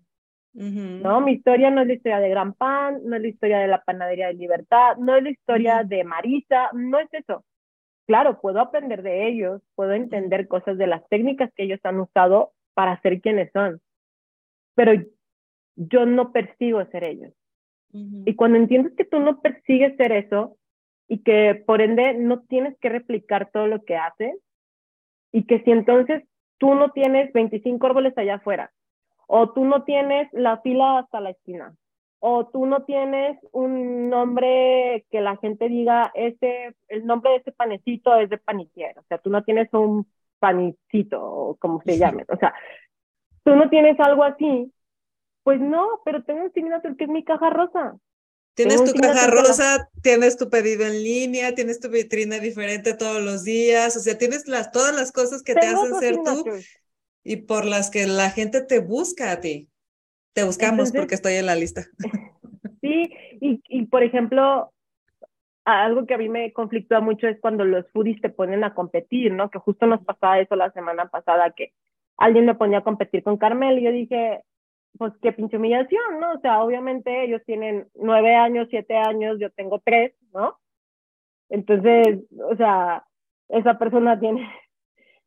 ¿no? 0.52 1.20
Mi 1.20 1.32
historia 1.32 1.70
no 1.70 1.82
es 1.82 1.86
la 1.86 1.94
historia 1.94 2.20
de 2.20 2.28
Gran 2.28 2.52
Pan, 2.54 3.00
no 3.04 3.16
es 3.16 3.22
la 3.22 3.28
historia 3.28 3.58
de 3.58 3.68
la 3.68 3.82
panadería 3.82 4.28
de 4.28 4.34
Libertad, 4.34 4.96
no 4.96 5.16
es 5.16 5.22
la 5.22 5.30
historia 5.30 5.84
de 5.84 6.04
Marisa, 6.04 6.70
no 6.72 6.98
es 6.98 7.08
eso. 7.12 7.44
Claro, 8.06 8.40
puedo 8.40 8.60
aprender 8.60 9.02
de 9.02 9.28
ellos, 9.28 9.62
puedo 9.74 9.92
entender 9.92 10.48
cosas 10.48 10.78
de 10.78 10.86
las 10.86 11.06
técnicas 11.08 11.52
que 11.54 11.64
ellos 11.64 11.80
han 11.84 12.00
usado 12.00 12.52
para 12.74 13.00
ser 13.02 13.20
quienes 13.20 13.50
son, 13.52 13.80
pero 14.74 14.92
yo 15.76 16.06
no 16.06 16.32
persigo 16.32 16.84
ser 16.86 17.04
ellos. 17.04 17.32
Y 17.92 18.34
cuando 18.34 18.58
entiendes 18.58 18.94
que 18.96 19.04
tú 19.04 19.18
no 19.18 19.40
persigues 19.40 19.96
ser 19.96 20.12
eso 20.12 20.56
y 21.08 21.22
que 21.22 21.54
por 21.66 21.80
ende 21.80 22.14
no 22.14 22.40
tienes 22.42 22.76
que 22.78 22.90
replicar 22.90 23.50
todo 23.50 23.66
lo 23.66 23.82
que 23.84 23.96
haces, 23.96 24.36
y 25.32 25.44
que 25.44 25.62
si 25.62 25.70
entonces 25.70 26.22
tú 26.58 26.74
no 26.74 26.90
tienes 26.90 27.32
25 27.32 27.86
árboles 27.86 28.16
allá 28.16 28.36
afuera, 28.36 28.72
o 29.28 29.50
tú 29.50 29.64
no 29.64 29.84
tienes 29.84 30.26
la 30.32 30.58
fila 30.62 30.98
hasta 30.98 31.20
la 31.20 31.30
esquina, 31.30 31.76
o 32.18 32.46
tú 32.48 32.66
no 32.66 32.84
tienes 32.84 33.38
un 33.52 34.08
nombre 34.08 35.06
que 35.10 35.20
la 35.20 35.36
gente 35.36 35.68
diga, 35.68 36.10
ese, 36.14 36.74
el 36.88 37.06
nombre 37.06 37.32
de 37.32 37.36
ese 37.36 37.52
panecito 37.52 38.16
es 38.16 38.30
de 38.30 38.38
paniciero, 38.38 39.02
o 39.02 39.04
sea, 39.06 39.18
tú 39.18 39.30
no 39.30 39.44
tienes 39.44 39.72
un 39.72 40.10
panicito, 40.38 41.22
o 41.22 41.56
como 41.56 41.82
se 41.82 41.98
llame, 41.98 42.24
o 42.28 42.36
sea, 42.38 42.54
tú 43.44 43.54
no 43.54 43.68
tienes 43.68 44.00
algo 44.00 44.24
así, 44.24 44.72
pues 45.44 45.60
no, 45.60 46.00
pero 46.04 46.24
tengo 46.24 46.44
un 46.44 46.52
signature 46.52 46.96
que 46.96 47.04
es 47.04 47.10
mi 47.10 47.22
caja 47.22 47.50
rosa. 47.50 47.96
Tienes 48.54 48.82
tu 48.82 48.92
caja 48.98 49.28
rosa, 49.28 49.88
tienes 50.02 50.36
tu 50.36 50.50
pedido 50.50 50.84
en 50.84 51.02
línea, 51.04 51.54
tienes 51.54 51.78
tu 51.78 51.88
vitrina 51.90 52.40
diferente 52.40 52.94
todos 52.94 53.22
los 53.22 53.44
días, 53.44 53.96
o 53.96 54.00
sea, 54.00 54.18
tienes 54.18 54.48
las, 54.48 54.72
todas 54.72 54.94
las 54.96 55.12
cosas 55.12 55.42
que 55.42 55.54
te 55.54 55.66
hacen 55.66 55.94
ser 56.00 56.16
tú 56.16 56.44
y 57.24 57.36
por 57.36 57.64
las 57.64 57.90
que 57.90 58.06
la 58.06 58.30
gente 58.30 58.62
te 58.62 58.80
busca 58.80 59.32
a 59.32 59.40
ti. 59.40 59.68
Te 60.34 60.44
buscamos 60.44 60.92
porque 60.92 61.14
estoy 61.14 61.34
en 61.34 61.46
la 61.46 61.54
lista. 61.54 61.86
Sí, 62.80 63.10
y, 63.40 63.60
y 63.68 63.86
por 63.86 64.04
ejemplo, 64.04 64.72
algo 65.64 66.06
que 66.06 66.14
a 66.14 66.18
mí 66.18 66.28
me 66.28 66.52
conflictúa 66.52 67.00
mucho 67.00 67.26
es 67.26 67.38
cuando 67.40 67.64
los 67.64 67.90
foodies 67.90 68.20
te 68.20 68.30
ponen 68.30 68.64
a 68.64 68.72
competir, 68.72 69.32
¿no? 69.32 69.50
Que 69.50 69.58
justo 69.58 69.86
nos 69.86 70.02
pasaba 70.04 70.38
eso 70.38 70.56
la 70.56 70.70
semana 70.70 71.08
pasada, 71.08 71.50
que 71.50 71.72
alguien 72.16 72.46
me 72.46 72.54
ponía 72.54 72.78
a 72.78 72.84
competir 72.84 73.22
con 73.22 73.36
Carmel 73.36 73.78
y 73.78 73.82
yo 73.82 73.92
dije, 73.92 74.42
pues 74.96 75.12
qué 75.20 75.32
pinche 75.32 75.56
humillación, 75.56 76.20
¿no? 76.20 76.32
O 76.32 76.40
sea, 76.40 76.62
obviamente 76.62 77.24
ellos 77.24 77.42
tienen 77.44 77.88
nueve 77.94 78.34
años, 78.34 78.68
siete 78.70 78.96
años, 78.96 79.38
yo 79.38 79.50
tengo 79.50 79.80
tres, 79.80 80.14
¿no? 80.32 80.58
Entonces, 81.50 82.20
o 82.50 82.56
sea, 82.56 83.04
esa 83.48 83.78
persona 83.78 84.18
tiene 84.18 84.48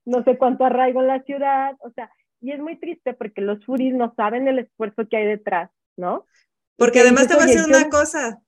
no 0.06 0.24
sé 0.24 0.38
cuánto 0.38 0.66
arraigo 0.66 1.02
en 1.02 1.08
la 1.08 1.22
ciudad, 1.24 1.76
o 1.80 1.92
sea, 1.92 2.12
y 2.42 2.52
es 2.52 2.60
muy 2.60 2.78
triste 2.78 3.14
porque 3.14 3.42
los 3.42 3.64
furis 3.66 3.94
no 3.94 4.14
saben 4.16 4.48
el 4.48 4.60
esfuerzo 4.60 5.08
que 5.08 5.18
hay 5.18 5.26
detrás, 5.26 5.70
¿no? 5.96 6.26
Porque 6.76 7.02
además 7.02 7.28
te 7.28 7.36
va 7.36 7.44
a 7.44 7.46
decir 7.46 7.64
una 7.68 7.90
cosa, 7.90 8.42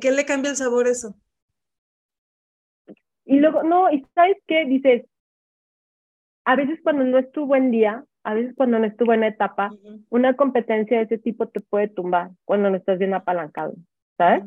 ¿qué 0.00 0.10
le 0.10 0.24
cambia 0.24 0.50
el 0.50 0.56
sabor 0.56 0.88
eso? 0.88 1.14
Y 3.24 3.38
luego, 3.38 3.62
no, 3.62 3.90
y 3.92 4.04
¿sabes 4.14 4.36
qué? 4.46 4.64
Dices, 4.64 5.04
a 6.44 6.56
veces 6.56 6.80
cuando 6.82 7.04
no 7.04 7.18
es 7.18 7.30
tu 7.30 7.46
buen 7.46 7.70
día, 7.70 8.04
a 8.24 8.34
veces 8.34 8.54
cuando 8.56 8.78
no 8.78 8.86
estuvo 8.86 9.12
en 9.14 9.24
etapa, 9.24 9.70
una 10.10 10.34
competencia 10.34 10.98
de 10.98 11.04
ese 11.04 11.18
tipo 11.18 11.48
te 11.48 11.60
puede 11.60 11.88
tumbar 11.88 12.30
cuando 12.44 12.70
no 12.70 12.76
estás 12.76 12.98
bien 12.98 13.14
apalancado, 13.14 13.74
¿sabes? 14.16 14.44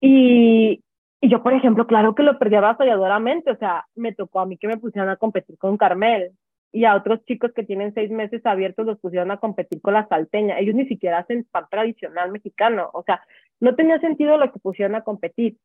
y, 0.00 0.82
y, 1.26 1.30
yo, 1.30 1.42
por 1.42 1.52
ejemplo, 1.52 1.86
claro 1.86 2.14
que 2.14 2.22
lo 2.22 2.38
perdí 2.38 2.56
avasalladoramente, 2.56 3.50
o 3.50 3.56
sea, 3.56 3.86
me 3.94 4.14
tocó 4.14 4.40
a 4.40 4.46
mí 4.46 4.56
que 4.56 4.68
me 4.68 4.76
pusieran 4.76 5.08
a 5.08 5.16
competir 5.16 5.58
con 5.58 5.76
Carmel 5.76 6.32
y 6.72 6.84
a 6.84 6.94
otros 6.94 7.24
chicos 7.24 7.52
que 7.52 7.64
tienen 7.64 7.94
seis 7.94 8.10
meses 8.10 8.44
abiertos 8.44 8.86
los 8.86 8.98
pusieron 8.98 9.30
a 9.30 9.38
competir 9.38 9.80
con 9.80 9.94
la 9.94 10.06
salteña. 10.08 10.58
Ellos 10.58 10.74
ni 10.74 10.86
siquiera 10.86 11.18
hacen 11.18 11.44
pan 11.50 11.66
tradicional 11.70 12.30
mexicano, 12.30 12.90
o 12.92 13.02
sea, 13.02 13.22
no 13.60 13.74
tenía 13.74 13.98
sentido 14.00 14.36
lo 14.36 14.52
que 14.52 14.58
pusieron 14.60 14.94
a 14.94 15.02
competir. 15.02 15.56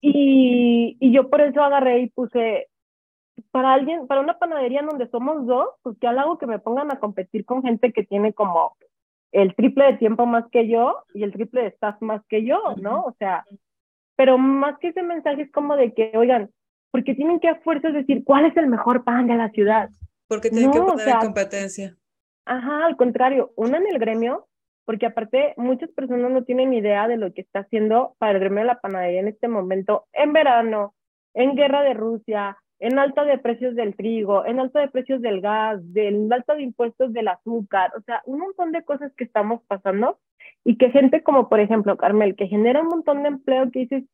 Y, 0.00 0.96
y 1.00 1.12
yo 1.12 1.30
por 1.30 1.40
eso 1.40 1.62
agarré 1.62 2.00
y 2.00 2.10
puse, 2.10 2.68
para 3.50 3.72
alguien, 3.72 4.06
para 4.06 4.20
una 4.20 4.38
panadería 4.38 4.80
en 4.80 4.86
donde 4.86 5.08
somos 5.08 5.46
dos, 5.46 5.68
pues 5.82 5.96
que 5.98 6.06
hago 6.06 6.38
que 6.38 6.46
me 6.46 6.58
pongan 6.58 6.92
a 6.92 6.98
competir 6.98 7.44
con 7.44 7.62
gente 7.62 7.92
que 7.92 8.04
tiene 8.04 8.32
como 8.32 8.76
el 9.32 9.54
triple 9.54 9.86
de 9.86 9.98
tiempo 9.98 10.26
más 10.26 10.44
que 10.50 10.68
yo 10.68 11.04
y 11.14 11.22
el 11.22 11.32
triple 11.32 11.62
de 11.62 11.68
staff 11.68 12.00
más 12.00 12.24
que 12.26 12.44
yo, 12.44 12.60
¿no? 12.80 13.02
O 13.02 13.12
sea, 13.18 13.44
pero 14.16 14.38
más 14.38 14.78
que 14.78 14.88
ese 14.88 15.02
mensaje 15.02 15.42
es 15.42 15.52
como 15.52 15.76
de 15.76 15.92
que, 15.92 16.12
oigan, 16.14 16.50
porque 16.90 17.14
tienen 17.14 17.40
que 17.40 17.48
a 17.48 17.60
fuerzas 17.60 17.92
decir 17.92 18.22
cuál 18.24 18.46
es 18.46 18.56
el 18.56 18.68
mejor 18.68 19.04
pan 19.04 19.26
de 19.26 19.34
la 19.34 19.50
ciudad. 19.50 19.90
Porque 20.28 20.50
tienen 20.50 20.70
que 20.70 20.80
poner 20.80 21.08
en 21.08 21.18
competencia. 21.18 21.96
Ajá, 22.46 22.84
al 22.84 22.96
contrario, 22.96 23.52
una 23.56 23.78
en 23.78 23.86
el 23.86 23.98
gremio, 23.98 24.46
porque 24.84 25.06
aparte 25.06 25.54
muchas 25.56 25.90
personas 25.90 26.30
no 26.30 26.44
tienen 26.44 26.74
idea 26.74 27.08
de 27.08 27.16
lo 27.16 27.32
que 27.32 27.40
está 27.40 27.60
haciendo 27.60 28.14
para 28.18 28.32
el 28.32 28.40
gremio 28.40 28.60
de 28.60 28.66
la 28.66 28.80
panadería 28.80 29.20
en 29.20 29.28
este 29.28 29.48
momento, 29.48 30.06
en 30.12 30.32
verano, 30.32 30.94
en 31.34 31.56
guerra 31.56 31.82
de 31.82 31.94
Rusia, 31.94 32.58
en 32.80 32.98
alta 32.98 33.24
de 33.24 33.38
precios 33.38 33.74
del 33.74 33.96
trigo, 33.96 34.44
en 34.44 34.60
alta 34.60 34.80
de 34.80 34.88
precios 34.88 35.22
del 35.22 35.40
gas, 35.40 35.80
del 35.92 36.30
alta 36.32 36.54
de 36.54 36.62
impuestos 36.62 37.12
del 37.12 37.28
azúcar, 37.28 37.92
o 37.96 38.02
sea, 38.02 38.22
un 38.26 38.40
montón 38.40 38.72
de 38.72 38.84
cosas 38.84 39.12
que 39.16 39.24
estamos 39.24 39.62
pasando 39.66 40.18
y 40.64 40.76
que 40.76 40.90
gente 40.90 41.22
como, 41.22 41.48
por 41.48 41.60
ejemplo, 41.60 41.96
Carmel, 41.96 42.36
que 42.36 42.48
genera 42.48 42.80
un 42.80 42.88
montón 42.88 43.22
de 43.22 43.28
empleo 43.28 43.70
que 43.70 43.80
dices, 43.80 44.04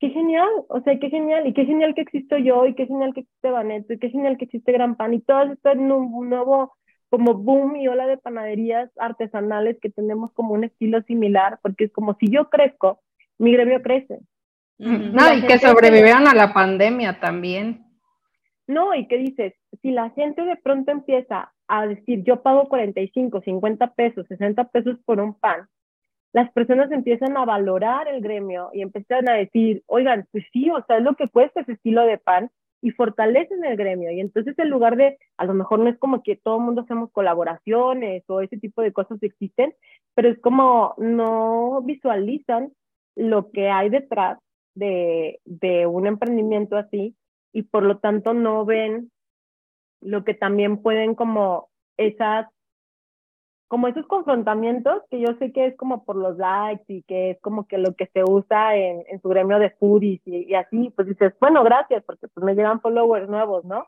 qué 0.00 0.08
genial, 0.10 0.48
o 0.68 0.80
sea, 0.80 0.98
qué 0.98 1.10
genial, 1.10 1.46
y 1.46 1.52
qué 1.52 1.66
genial 1.66 1.94
que 1.94 2.00
existo 2.00 2.38
yo, 2.38 2.66
y 2.66 2.74
qué 2.74 2.86
genial 2.86 3.12
que 3.12 3.20
existe 3.20 3.50
Baneto, 3.50 3.92
y 3.92 3.98
qué 3.98 4.08
genial 4.08 4.38
que 4.38 4.46
existe 4.46 4.72
Gran 4.72 4.96
Pan, 4.96 5.12
y 5.12 5.20
todo 5.20 5.42
esto 5.52 5.70
en 5.70 5.92
un 5.92 6.30
nuevo 6.30 6.72
como 7.10 7.34
boom 7.34 7.76
y 7.76 7.88
ola 7.88 8.06
de 8.06 8.16
panaderías 8.16 8.90
artesanales 8.96 9.78
que 9.80 9.90
tenemos 9.90 10.32
como 10.32 10.54
un 10.54 10.64
estilo 10.64 11.02
similar, 11.02 11.58
porque 11.60 11.84
es 11.84 11.92
como 11.92 12.14
si 12.14 12.30
yo 12.30 12.48
crezco, 12.48 13.00
mi 13.38 13.52
gremio 13.52 13.82
crece. 13.82 14.20
No, 14.78 15.34
y 15.34 15.42
que 15.42 15.58
sobrevivieron 15.58 16.26
a 16.26 16.34
la 16.34 16.54
pandemia 16.54 17.20
también. 17.20 17.84
No, 18.66 18.94
y 18.94 19.06
qué 19.08 19.18
dices, 19.18 19.52
si 19.82 19.90
la 19.90 20.10
gente 20.10 20.42
de 20.42 20.56
pronto 20.56 20.92
empieza 20.92 21.52
a 21.68 21.86
decir, 21.86 22.22
yo 22.22 22.42
pago 22.42 22.68
45, 22.68 23.42
50 23.42 23.94
pesos, 23.94 24.26
60 24.28 24.68
pesos 24.68 24.96
por 25.04 25.20
un 25.20 25.34
pan, 25.34 25.68
las 26.32 26.50
personas 26.52 26.90
empiezan 26.92 27.36
a 27.36 27.44
valorar 27.44 28.08
el 28.08 28.20
gremio 28.20 28.70
y 28.72 28.82
empiezan 28.82 29.28
a 29.28 29.34
decir, 29.34 29.82
oigan, 29.86 30.26
pues 30.30 30.44
sí, 30.52 30.70
o 30.70 30.84
sea, 30.86 30.98
es 30.98 31.02
lo 31.02 31.14
que 31.16 31.28
cuesta 31.28 31.60
ese 31.60 31.72
estilo 31.72 32.04
de 32.04 32.18
pan 32.18 32.50
y 32.82 32.92
fortalecen 32.92 33.64
el 33.64 33.76
gremio. 33.76 34.10
Y 34.10 34.20
entonces 34.20 34.58
en 34.58 34.70
lugar 34.70 34.96
de, 34.96 35.18
a 35.36 35.44
lo 35.44 35.54
mejor 35.54 35.80
no 35.80 35.88
es 35.88 35.98
como 35.98 36.22
que 36.22 36.36
todo 36.36 36.58
el 36.58 36.64
mundo 36.64 36.82
hacemos 36.82 37.10
colaboraciones 37.12 38.22
o 38.28 38.40
ese 38.40 38.58
tipo 38.58 38.82
de 38.82 38.92
cosas 38.92 39.22
existen, 39.22 39.74
pero 40.14 40.28
es 40.28 40.40
como 40.40 40.94
no 40.98 41.82
visualizan 41.82 42.72
lo 43.16 43.50
que 43.50 43.68
hay 43.68 43.90
detrás 43.90 44.38
de, 44.74 45.40
de 45.44 45.86
un 45.86 46.06
emprendimiento 46.06 46.76
así 46.76 47.16
y 47.52 47.62
por 47.62 47.82
lo 47.82 47.98
tanto 47.98 48.34
no 48.34 48.64
ven 48.64 49.10
lo 50.00 50.24
que 50.24 50.34
también 50.34 50.80
pueden 50.80 51.14
como 51.14 51.68
esas 51.96 52.46
como 53.70 53.86
esos 53.86 54.04
confrontamientos 54.08 55.00
que 55.10 55.20
yo 55.20 55.28
sé 55.38 55.52
que 55.52 55.68
es 55.68 55.76
como 55.76 56.04
por 56.04 56.16
los 56.16 56.36
likes 56.38 56.82
y 56.88 57.02
que 57.02 57.30
es 57.30 57.40
como 57.40 57.68
que 57.68 57.78
lo 57.78 57.94
que 57.94 58.10
se 58.12 58.24
usa 58.24 58.74
en, 58.74 59.04
en 59.08 59.22
su 59.22 59.28
gremio 59.28 59.60
de 59.60 59.70
foodies 59.70 60.20
y, 60.24 60.38
y, 60.50 60.54
así, 60.56 60.92
pues 60.96 61.06
dices, 61.06 61.32
bueno, 61.38 61.62
gracias, 61.62 62.02
porque 62.04 62.26
pues 62.26 62.44
me 62.44 62.56
llegan 62.56 62.80
followers 62.80 63.28
nuevos, 63.28 63.64
¿no? 63.64 63.86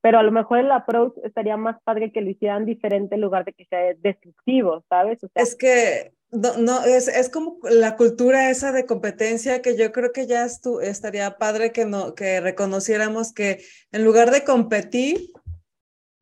Pero 0.00 0.20
a 0.20 0.22
lo 0.22 0.30
mejor 0.30 0.60
el 0.60 0.70
approach 0.70 1.14
estaría 1.24 1.56
más 1.56 1.82
padre 1.82 2.12
que 2.12 2.20
lo 2.20 2.30
hicieran 2.30 2.64
diferente 2.64 3.16
en 3.16 3.22
lugar 3.22 3.44
de 3.44 3.54
que 3.54 3.64
sea 3.64 3.80
destructivo, 3.98 4.84
¿sabes? 4.88 5.24
O 5.24 5.28
sea, 5.34 5.42
es 5.42 5.56
que 5.56 6.12
no, 6.30 6.56
no 6.58 6.84
es, 6.84 7.08
es, 7.08 7.28
como 7.28 7.58
la 7.68 7.96
cultura 7.96 8.50
esa 8.50 8.70
de 8.70 8.86
competencia 8.86 9.62
que 9.62 9.76
yo 9.76 9.90
creo 9.90 10.12
que 10.12 10.28
ya 10.28 10.44
estu 10.44 10.78
estaría 10.78 11.38
padre 11.38 11.72
que, 11.72 11.86
no, 11.86 12.14
que 12.14 12.40
reconociéramos 12.40 13.32
que 13.32 13.64
en 13.90 14.04
lugar 14.04 14.30
de 14.30 14.44
competir, 14.44 15.18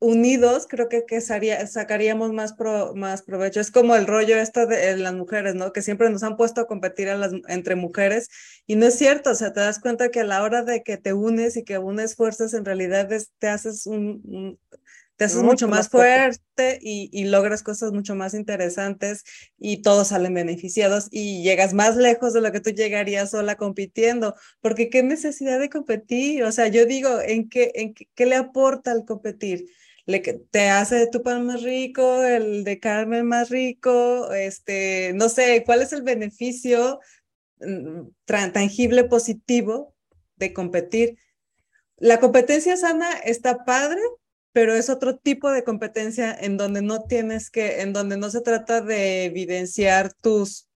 unidos, 0.02 0.66
creo 0.68 0.88
que, 0.88 1.04
que 1.06 1.20
sacaríamos 1.20 2.32
más, 2.32 2.54
más 2.94 3.22
provecho. 3.22 3.60
Es 3.60 3.70
como 3.70 3.94
el 3.94 4.06
rollo 4.06 4.36
esto 4.36 4.66
de 4.66 4.96
las 4.96 5.14
mujeres, 5.14 5.54
¿no? 5.54 5.72
Que 5.72 5.80
siempre 5.80 6.10
nos 6.10 6.24
han 6.24 6.36
puesto 6.36 6.60
a 6.60 6.66
competir 6.66 7.08
a 7.08 7.16
las, 7.16 7.32
entre 7.46 7.76
mujeres 7.76 8.28
y 8.66 8.74
no 8.74 8.86
es 8.86 8.98
cierto, 8.98 9.30
o 9.30 9.34
sea, 9.34 9.52
te 9.52 9.60
das 9.60 9.78
cuenta 9.78 10.10
que 10.10 10.20
a 10.20 10.24
la 10.24 10.42
hora 10.42 10.64
de 10.64 10.82
que 10.82 10.96
te 10.96 11.12
unes 11.12 11.56
y 11.56 11.62
que 11.62 11.78
unes 11.78 12.16
fuerzas, 12.16 12.52
en 12.52 12.64
realidad 12.64 13.08
te 13.38 13.48
haces 13.48 13.86
un, 13.86 14.58
te 15.16 15.26
haces 15.26 15.42
mucho, 15.42 15.68
más 15.68 15.88
fuerte, 15.88 16.80
y, 16.82 17.08
y, 17.12 17.26
logras 17.26 17.62
cosas 17.62 17.92
mucho 17.92 18.16
más 18.16 18.34
interesantes 18.34 19.22
y 19.56 19.82
todos 19.82 20.08
salen 20.08 20.34
beneficiados 20.34 21.06
y 21.12 21.44
llegas 21.44 21.74
más 21.74 21.96
lejos 21.96 22.32
de 22.32 22.40
lo 22.40 22.50
que 22.50 22.60
tú 22.60 22.70
llegarías 22.70 23.30
sola 23.30 23.54
compitiendo, 23.56 24.34
porque 24.60 24.90
qué 24.90 25.04
necesidad 25.04 25.60
de 25.60 25.70
competir, 25.70 26.42
o 26.42 26.50
sea, 26.50 26.66
yo 26.66 26.86
digo, 26.86 27.20
¿en 27.20 27.48
qué, 27.48 27.70
en 27.76 27.94
qué, 27.94 28.08
qué 28.16 28.26
le 28.26 28.34
aporta 28.34 28.90
el 28.90 29.04
competir? 29.04 29.66
Le, 30.06 30.20
te 30.20 30.68
hace 30.68 31.06
tu 31.08 31.22
pan 31.22 31.46
más 31.46 31.62
rico, 31.62 32.24
el 32.24 32.64
de 32.64 32.80
Carmen 32.80 33.26
más 33.26 33.50
rico, 33.50 34.32
este, 34.32 35.12
no 35.14 35.28
sé, 35.28 35.62
¿cuál 35.64 35.82
es 35.82 35.92
el 35.92 36.02
beneficio 36.02 37.00
mm, 37.60 38.08
tangible 38.52 39.04
positivo 39.04 39.94
de 40.36 40.52
competir? 40.52 41.18
La 41.98 42.18
competencia 42.18 42.76
sana 42.76 43.12
está 43.24 43.64
padre, 43.64 44.00
pero 44.52 44.74
es 44.74 44.90
otro 44.90 45.16
tipo 45.18 45.50
de 45.50 45.64
competencia 45.64 46.32
en 46.32 46.56
donde 46.56 46.82
no 46.82 47.04
tienes 47.04 47.50
que, 47.50 47.80
en 47.80 47.92
donde 47.92 48.16
no 48.16 48.30
se 48.30 48.40
trata 48.40 48.80
de 48.80 49.24
evidenciar 49.24 50.12
tus 50.14 50.68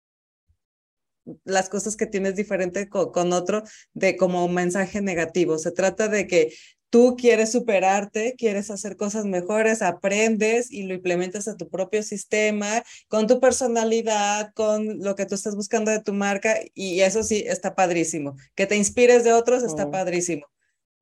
las 1.42 1.68
cosas 1.68 1.96
que 1.96 2.06
tienes 2.06 2.36
diferente 2.36 2.88
con, 2.88 3.10
con, 3.10 3.32
otro 3.32 3.64
de 3.94 4.16
como 4.16 4.44
un 4.44 4.54
mensaje 4.54 5.00
negativo. 5.00 5.58
Se 5.58 5.72
trata 5.72 6.06
de 6.06 6.28
que 6.28 6.54
tú 6.96 7.14
quieres 7.14 7.52
superarte, 7.52 8.36
quieres 8.38 8.70
hacer 8.70 8.96
cosas 8.96 9.26
mejores, 9.26 9.82
aprendes 9.82 10.72
y 10.72 10.84
lo 10.84 10.94
implementas 10.94 11.46
a 11.46 11.54
tu 11.54 11.68
propio 11.68 12.02
sistema, 12.02 12.82
con 13.06 13.26
tu 13.26 13.38
personalidad, 13.38 14.54
con 14.54 15.00
lo 15.00 15.14
que 15.14 15.26
tú 15.26 15.34
estás 15.34 15.54
buscando 15.54 15.90
de 15.90 16.02
tu 16.02 16.14
marca 16.14 16.54
y 16.72 17.02
eso 17.02 17.22
sí 17.22 17.44
está 17.46 17.74
padrísimo. 17.74 18.36
Que 18.54 18.64
te 18.64 18.78
inspires 18.78 19.24
de 19.24 19.34
otros 19.34 19.62
está 19.62 19.90
padrísimo, 19.90 20.46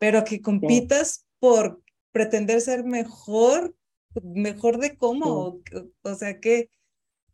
pero 0.01 0.25
que 0.25 0.41
compitas 0.41 1.29
por 1.39 1.81
pretender 2.11 2.61
ser 2.61 2.83
mejor, 2.83 3.73
mejor 4.21 4.79
de 4.79 4.97
cómo, 4.97 5.61
o, 6.03 6.15
sea 6.16 6.41
que 6.41 6.71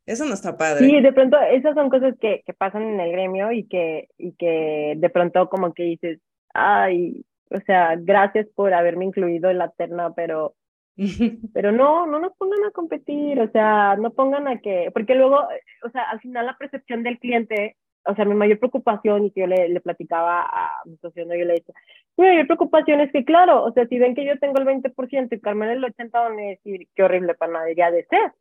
eso 0.04 0.26
no 0.26 0.34
está 0.34 0.58
padre. 0.58 0.86
Sí, 0.86 1.00
de 1.00 1.14
pronto 1.14 1.38
esas 1.50 1.74
son 1.74 1.88
cosas 1.88 2.14
que, 2.20 2.42
que 2.44 2.52
pasan 2.52 2.82
en 2.82 3.00
el 3.00 3.10
gremio 3.10 3.52
y 3.52 3.66
que, 3.66 4.08
y 4.18 4.32
que 4.32 4.96
de 4.98 5.08
pronto 5.08 5.48
como 5.48 5.72
que 5.72 5.84
dices, 5.84 6.20
ay, 6.52 7.24
o 7.50 7.60
sea, 7.66 7.96
gracias 7.98 8.46
por 8.54 8.72
haberme 8.72 9.04
incluido 9.06 9.50
en 9.50 9.58
la 9.58 9.70
terna, 9.70 10.12
pero, 10.14 10.54
pero 11.54 11.72
no, 11.72 12.06
no 12.06 12.20
nos 12.20 12.36
pongan 12.36 12.64
a 12.64 12.70
competir, 12.70 13.40
o 13.40 13.50
sea, 13.50 13.96
no 13.96 14.10
pongan 14.12 14.48
a 14.48 14.60
que, 14.60 14.90
porque 14.92 15.14
luego, 15.14 15.40
o 15.84 15.90
sea, 15.90 16.10
al 16.10 16.20
final 16.20 16.46
la 16.46 16.56
percepción 16.56 17.02
del 17.02 17.18
cliente, 17.18 17.76
o 18.06 18.14
sea, 18.14 18.24
mi 18.24 18.34
mayor 18.34 18.58
preocupación, 18.58 19.26
y 19.26 19.30
que 19.32 19.40
yo 19.40 19.46
le, 19.46 19.68
le 19.68 19.80
platicaba 19.80 20.42
a 20.42 20.82
mi 20.84 20.96
socio, 20.98 21.26
¿no? 21.26 21.34
yo 21.34 21.44
le 21.44 21.54
decía, 21.54 21.74
mi 22.16 22.26
mayor 22.26 22.46
preocupación 22.46 23.00
es 23.00 23.12
que, 23.12 23.24
claro, 23.24 23.64
o 23.64 23.72
sea, 23.72 23.86
si 23.86 23.98
ven 23.98 24.14
que 24.14 24.24
yo 24.24 24.38
tengo 24.38 24.60
el 24.60 24.66
20% 24.66 25.28
y 25.30 25.40
Carmen 25.40 25.70
el 25.70 25.84
80%, 25.84 26.10
van 26.12 26.38
a 26.38 26.42
decir, 26.42 26.86
qué 26.94 27.02
horrible 27.02 27.34
panadería 27.34 27.90
de 27.90 28.04
ser, 28.06 28.32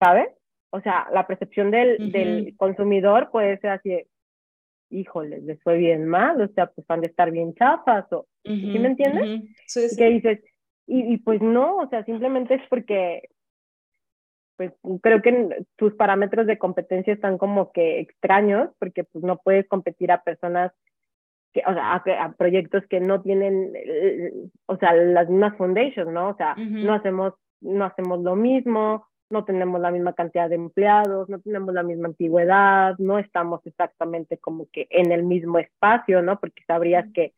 ¿sabes? 0.00 0.28
O 0.70 0.80
sea, 0.80 1.08
la 1.12 1.26
percepción 1.26 1.70
del, 1.70 2.12
del 2.12 2.54
consumidor 2.56 3.30
puede 3.30 3.58
ser 3.58 3.70
así, 3.70 4.04
híjole, 4.90 5.40
les 5.40 5.62
fue 5.62 5.76
bien 5.76 6.06
mal, 6.06 6.40
o 6.40 6.48
sea, 6.48 6.66
pues 6.66 6.86
van 6.86 7.00
de 7.00 7.08
estar 7.08 7.30
bien 7.30 7.54
chafas, 7.54 8.10
o, 8.12 8.26
¿sí 8.44 8.78
me 8.78 8.88
entiendes? 8.88 9.42
sí, 9.66 9.88
sí. 9.88 9.96
¿Qué 9.96 10.08
dices? 10.08 10.40
Y, 10.86 11.14
y, 11.14 11.18
pues 11.18 11.42
no, 11.42 11.76
o 11.76 11.88
sea, 11.88 12.04
simplemente 12.04 12.54
es 12.54 12.62
porque, 12.70 13.28
pues 14.56 14.72
creo 15.02 15.20
que 15.20 15.66
tus 15.76 15.94
parámetros 15.94 16.46
de 16.46 16.58
competencia 16.58 17.12
están 17.12 17.38
como 17.38 17.72
que 17.72 18.00
extraños, 18.00 18.70
porque 18.78 19.04
pues 19.04 19.22
no 19.22 19.36
puedes 19.38 19.68
competir 19.68 20.10
a 20.10 20.22
personas, 20.22 20.72
que, 21.52 21.62
o 21.66 21.74
sea, 21.74 21.94
a, 21.94 22.32
proyectos 22.32 22.84
que 22.88 23.00
no 23.00 23.20
tienen, 23.20 23.72
o 24.66 24.76
sea, 24.78 24.94
las 24.94 25.28
mismas 25.28 25.56
foundations, 25.56 26.10
¿no? 26.10 26.30
O 26.30 26.36
sea, 26.36 26.54
no 26.56 26.94
hacemos, 26.94 27.34
no 27.60 27.84
hacemos 27.84 28.20
lo 28.22 28.34
mismo, 28.34 29.06
no 29.30 29.44
tenemos 29.44 29.80
la 29.80 29.90
misma 29.90 30.14
cantidad 30.14 30.48
de 30.48 30.56
empleados, 30.56 31.28
no 31.28 31.40
tenemos 31.40 31.74
la 31.74 31.82
misma 31.82 32.08
antigüedad, 32.08 32.96
no 32.98 33.18
estamos 33.18 33.60
exactamente 33.66 34.38
como 34.38 34.68
que 34.72 34.86
en 34.90 35.12
el 35.12 35.24
mismo 35.24 35.58
espacio, 35.58 36.22
¿no? 36.22 36.38
Porque 36.40 36.62
sabrías 36.66 37.06
que 37.12 37.32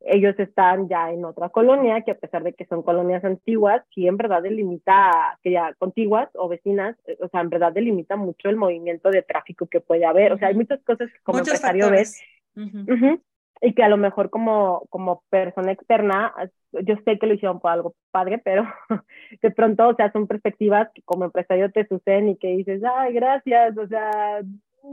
ellos 0.00 0.38
están 0.38 0.88
ya 0.88 1.10
en 1.10 1.24
otra 1.24 1.48
colonia, 1.48 2.02
que 2.02 2.12
a 2.12 2.18
pesar 2.18 2.42
de 2.42 2.52
que 2.52 2.66
son 2.66 2.82
colonias 2.82 3.24
antiguas, 3.24 3.82
sí 3.94 4.06
en 4.06 4.16
verdad 4.16 4.42
delimita, 4.42 5.38
que 5.42 5.52
ya 5.52 5.74
contiguas 5.74 6.28
o 6.34 6.48
vecinas, 6.48 6.96
eh, 7.06 7.16
o 7.20 7.28
sea, 7.28 7.40
en 7.40 7.50
verdad 7.50 7.72
delimita 7.72 8.16
mucho 8.16 8.48
el 8.48 8.56
movimiento 8.56 9.10
de 9.10 9.22
tráfico 9.22 9.66
que 9.66 9.80
puede 9.80 10.04
haber. 10.04 10.32
O 10.32 10.38
sea, 10.38 10.48
hay 10.48 10.54
muchas 10.54 10.82
cosas 10.82 11.10
que 11.10 11.18
como 11.22 11.38
empresario 11.38 11.90
ves. 11.90 12.20
Y 13.60 13.74
que 13.74 13.82
a 13.82 13.88
lo 13.88 13.96
mejor 13.96 14.30
como, 14.30 14.86
como 14.90 15.22
persona 15.30 15.72
externa, 15.72 16.34
yo 16.72 16.96
sé 17.04 17.18
que 17.18 17.26
lo 17.26 17.34
hicieron 17.34 17.60
por 17.60 17.70
algo 17.70 17.94
padre, 18.10 18.38
pero 18.38 18.66
de 19.42 19.50
pronto, 19.50 19.88
o 19.88 19.94
sea, 19.94 20.12
son 20.12 20.26
perspectivas 20.26 20.90
que 20.94 21.02
como 21.02 21.24
empresario 21.24 21.70
te 21.70 21.86
suceden 21.86 22.30
y 22.30 22.36
que 22.36 22.48
dices, 22.48 22.82
ay, 22.84 23.14
gracias, 23.14 23.76
o 23.78 23.86
sea, 23.86 24.42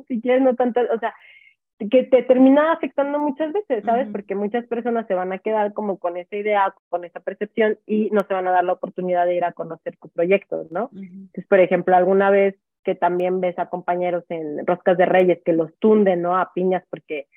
si 0.08 0.22
quieres 0.22 0.42
no 0.42 0.56
tanto, 0.56 0.82
o 0.94 1.00
sea, 1.00 1.14
que 1.90 2.04
te 2.04 2.24
termina 2.24 2.72
afectando 2.72 3.20
muchas 3.20 3.52
veces, 3.52 3.84
¿sabes? 3.84 4.08
Porque 4.12 4.36
muchas 4.36 4.66
personas 4.68 5.06
se 5.08 5.16
van 5.16 5.34
a 5.34 5.40
quedar 5.40 5.74
como 5.74 5.98
con 5.98 6.16
esa 6.18 6.36
idea, 6.36 6.74
con 6.90 7.04
esa 7.04 7.20
percepción 7.20 7.78
y 7.86 8.10
no 8.12 8.22
se 8.28 8.34
van 8.34 8.48
a 8.48 8.52
dar 8.52 8.64
la 8.64 8.74
oportunidad 8.74 9.26
de 9.26 9.36
ir 9.36 9.44
a 9.44 9.52
conocer 9.52 9.98
tu 9.98 10.08
proyecto, 10.10 10.66
¿no? 10.70 10.90
Entonces, 10.94 11.46
por 11.48 11.60
ejemplo, 11.60 11.96
alguna 11.96 12.30
vez 12.30 12.56
que 12.84 12.96
también 12.96 13.42
ves 13.42 13.58
a 13.60 13.70
compañeros 13.70 14.24
en 14.30 14.66
Roscas 14.66 14.98
de 14.98 15.06
Reyes 15.06 15.42
que 15.44 15.54
los 15.54 15.74
tunden, 15.80 16.22
¿no? 16.22 16.38
A 16.38 16.54
piñas 16.54 16.84
porque 16.90 17.28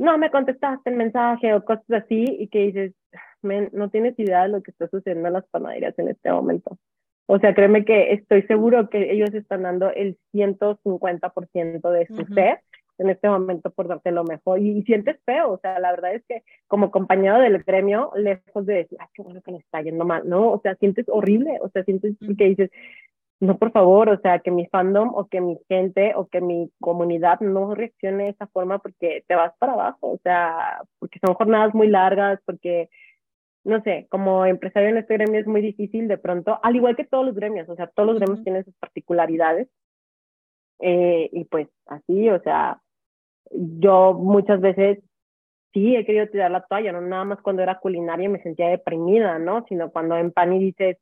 no 0.00 0.16
me 0.16 0.30
contestaste 0.30 0.90
el 0.90 0.96
mensaje 0.96 1.52
o 1.52 1.64
cosas 1.64 1.84
así 1.90 2.24
y 2.24 2.48
que 2.48 2.58
dices, 2.60 2.94
no 3.42 3.90
tienes 3.90 4.18
idea 4.18 4.42
de 4.42 4.48
lo 4.48 4.62
que 4.62 4.70
está 4.70 4.88
sucediendo 4.88 5.28
en 5.28 5.34
las 5.34 5.46
panaderías 5.48 5.98
en 5.98 6.08
este 6.08 6.32
momento. 6.32 6.78
O 7.26 7.38
sea, 7.38 7.54
créeme 7.54 7.84
que 7.84 8.12
estoy 8.12 8.42
seguro 8.42 8.88
que 8.88 9.12
ellos 9.12 9.32
están 9.34 9.62
dando 9.62 9.90
el 9.90 10.18
150% 10.32 11.90
de 11.90 12.06
su 12.06 12.34
ser 12.34 12.60
en 12.98 13.08
este 13.08 13.28
momento 13.28 13.70
por 13.70 13.88
darte 13.88 14.10
lo 14.10 14.24
mejor 14.24 14.60
y, 14.60 14.82
sientes 14.82 15.18
feo, 15.24 15.52
o 15.52 15.58
sea, 15.58 15.78
la 15.78 15.90
verdad 15.90 16.14
es 16.14 16.22
que 16.26 16.42
como 16.66 16.90
compañero 16.90 17.38
del 17.38 17.62
gremio, 17.62 18.10
lejos 18.14 18.66
de 18.66 18.74
decir, 18.74 18.98
ay, 19.00 19.06
qué 19.14 19.22
bueno 19.22 19.40
que 19.42 19.52
le 19.52 19.58
está 19.58 19.80
yendo 19.80 20.04
mal, 20.04 20.28
¿no? 20.28 20.52
O 20.52 20.60
sea, 20.60 20.74
sientes 20.74 21.06
horrible, 21.08 21.58
o 21.62 21.70
sea, 21.70 21.82
sientes 21.84 22.14
que 22.36 22.44
dices, 22.44 22.70
no, 23.40 23.56
por 23.58 23.72
favor, 23.72 24.10
o 24.10 24.20
sea, 24.20 24.40
que 24.40 24.50
mi 24.50 24.66
fandom 24.66 25.14
o 25.14 25.26
que 25.28 25.40
mi 25.40 25.58
gente 25.68 26.12
o 26.14 26.28
que 26.28 26.40
mi 26.42 26.70
comunidad 26.80 27.40
no 27.40 27.74
reaccione 27.74 28.24
de 28.24 28.30
esa 28.30 28.46
forma 28.48 28.78
porque 28.80 29.24
te 29.26 29.34
vas 29.34 29.54
para 29.58 29.72
abajo, 29.72 30.12
o 30.12 30.18
sea, 30.22 30.82
porque 30.98 31.18
son 31.24 31.34
jornadas 31.34 31.74
muy 31.74 31.88
largas, 31.88 32.38
porque, 32.44 32.90
no 33.64 33.82
sé, 33.82 34.06
como 34.10 34.44
empresario 34.46 34.90
en 34.90 34.98
este 34.98 35.14
gremio 35.14 35.40
es 35.40 35.46
muy 35.46 35.62
difícil 35.62 36.06
de 36.08 36.18
pronto, 36.18 36.60
al 36.62 36.76
igual 36.76 36.96
que 36.96 37.06
todos 37.06 37.24
los 37.24 37.34
gremios, 37.34 37.68
o 37.70 37.76
sea, 37.76 37.86
todos 37.88 38.10
los 38.10 38.18
gremios 38.18 38.44
tienen 38.44 38.64
sus 38.64 38.74
particularidades, 38.76 39.68
eh, 40.80 41.30
y 41.32 41.44
pues 41.44 41.68
así, 41.86 42.28
o 42.30 42.40
sea, 42.42 42.80
yo 43.50 44.14
muchas 44.14 44.60
veces 44.60 44.98
sí 45.72 45.96
he 45.96 46.04
querido 46.04 46.28
tirar 46.28 46.50
la 46.50 46.62
toalla, 46.62 46.92
no 46.92 47.00
nada 47.00 47.24
más 47.24 47.40
cuando 47.42 47.62
era 47.62 47.78
culinaria 47.78 48.28
me 48.28 48.42
sentía 48.42 48.68
deprimida, 48.68 49.38
¿no? 49.38 49.64
Sino 49.68 49.90
cuando 49.90 50.16
en 50.16 50.32
Pani 50.32 50.58
dices, 50.58 50.98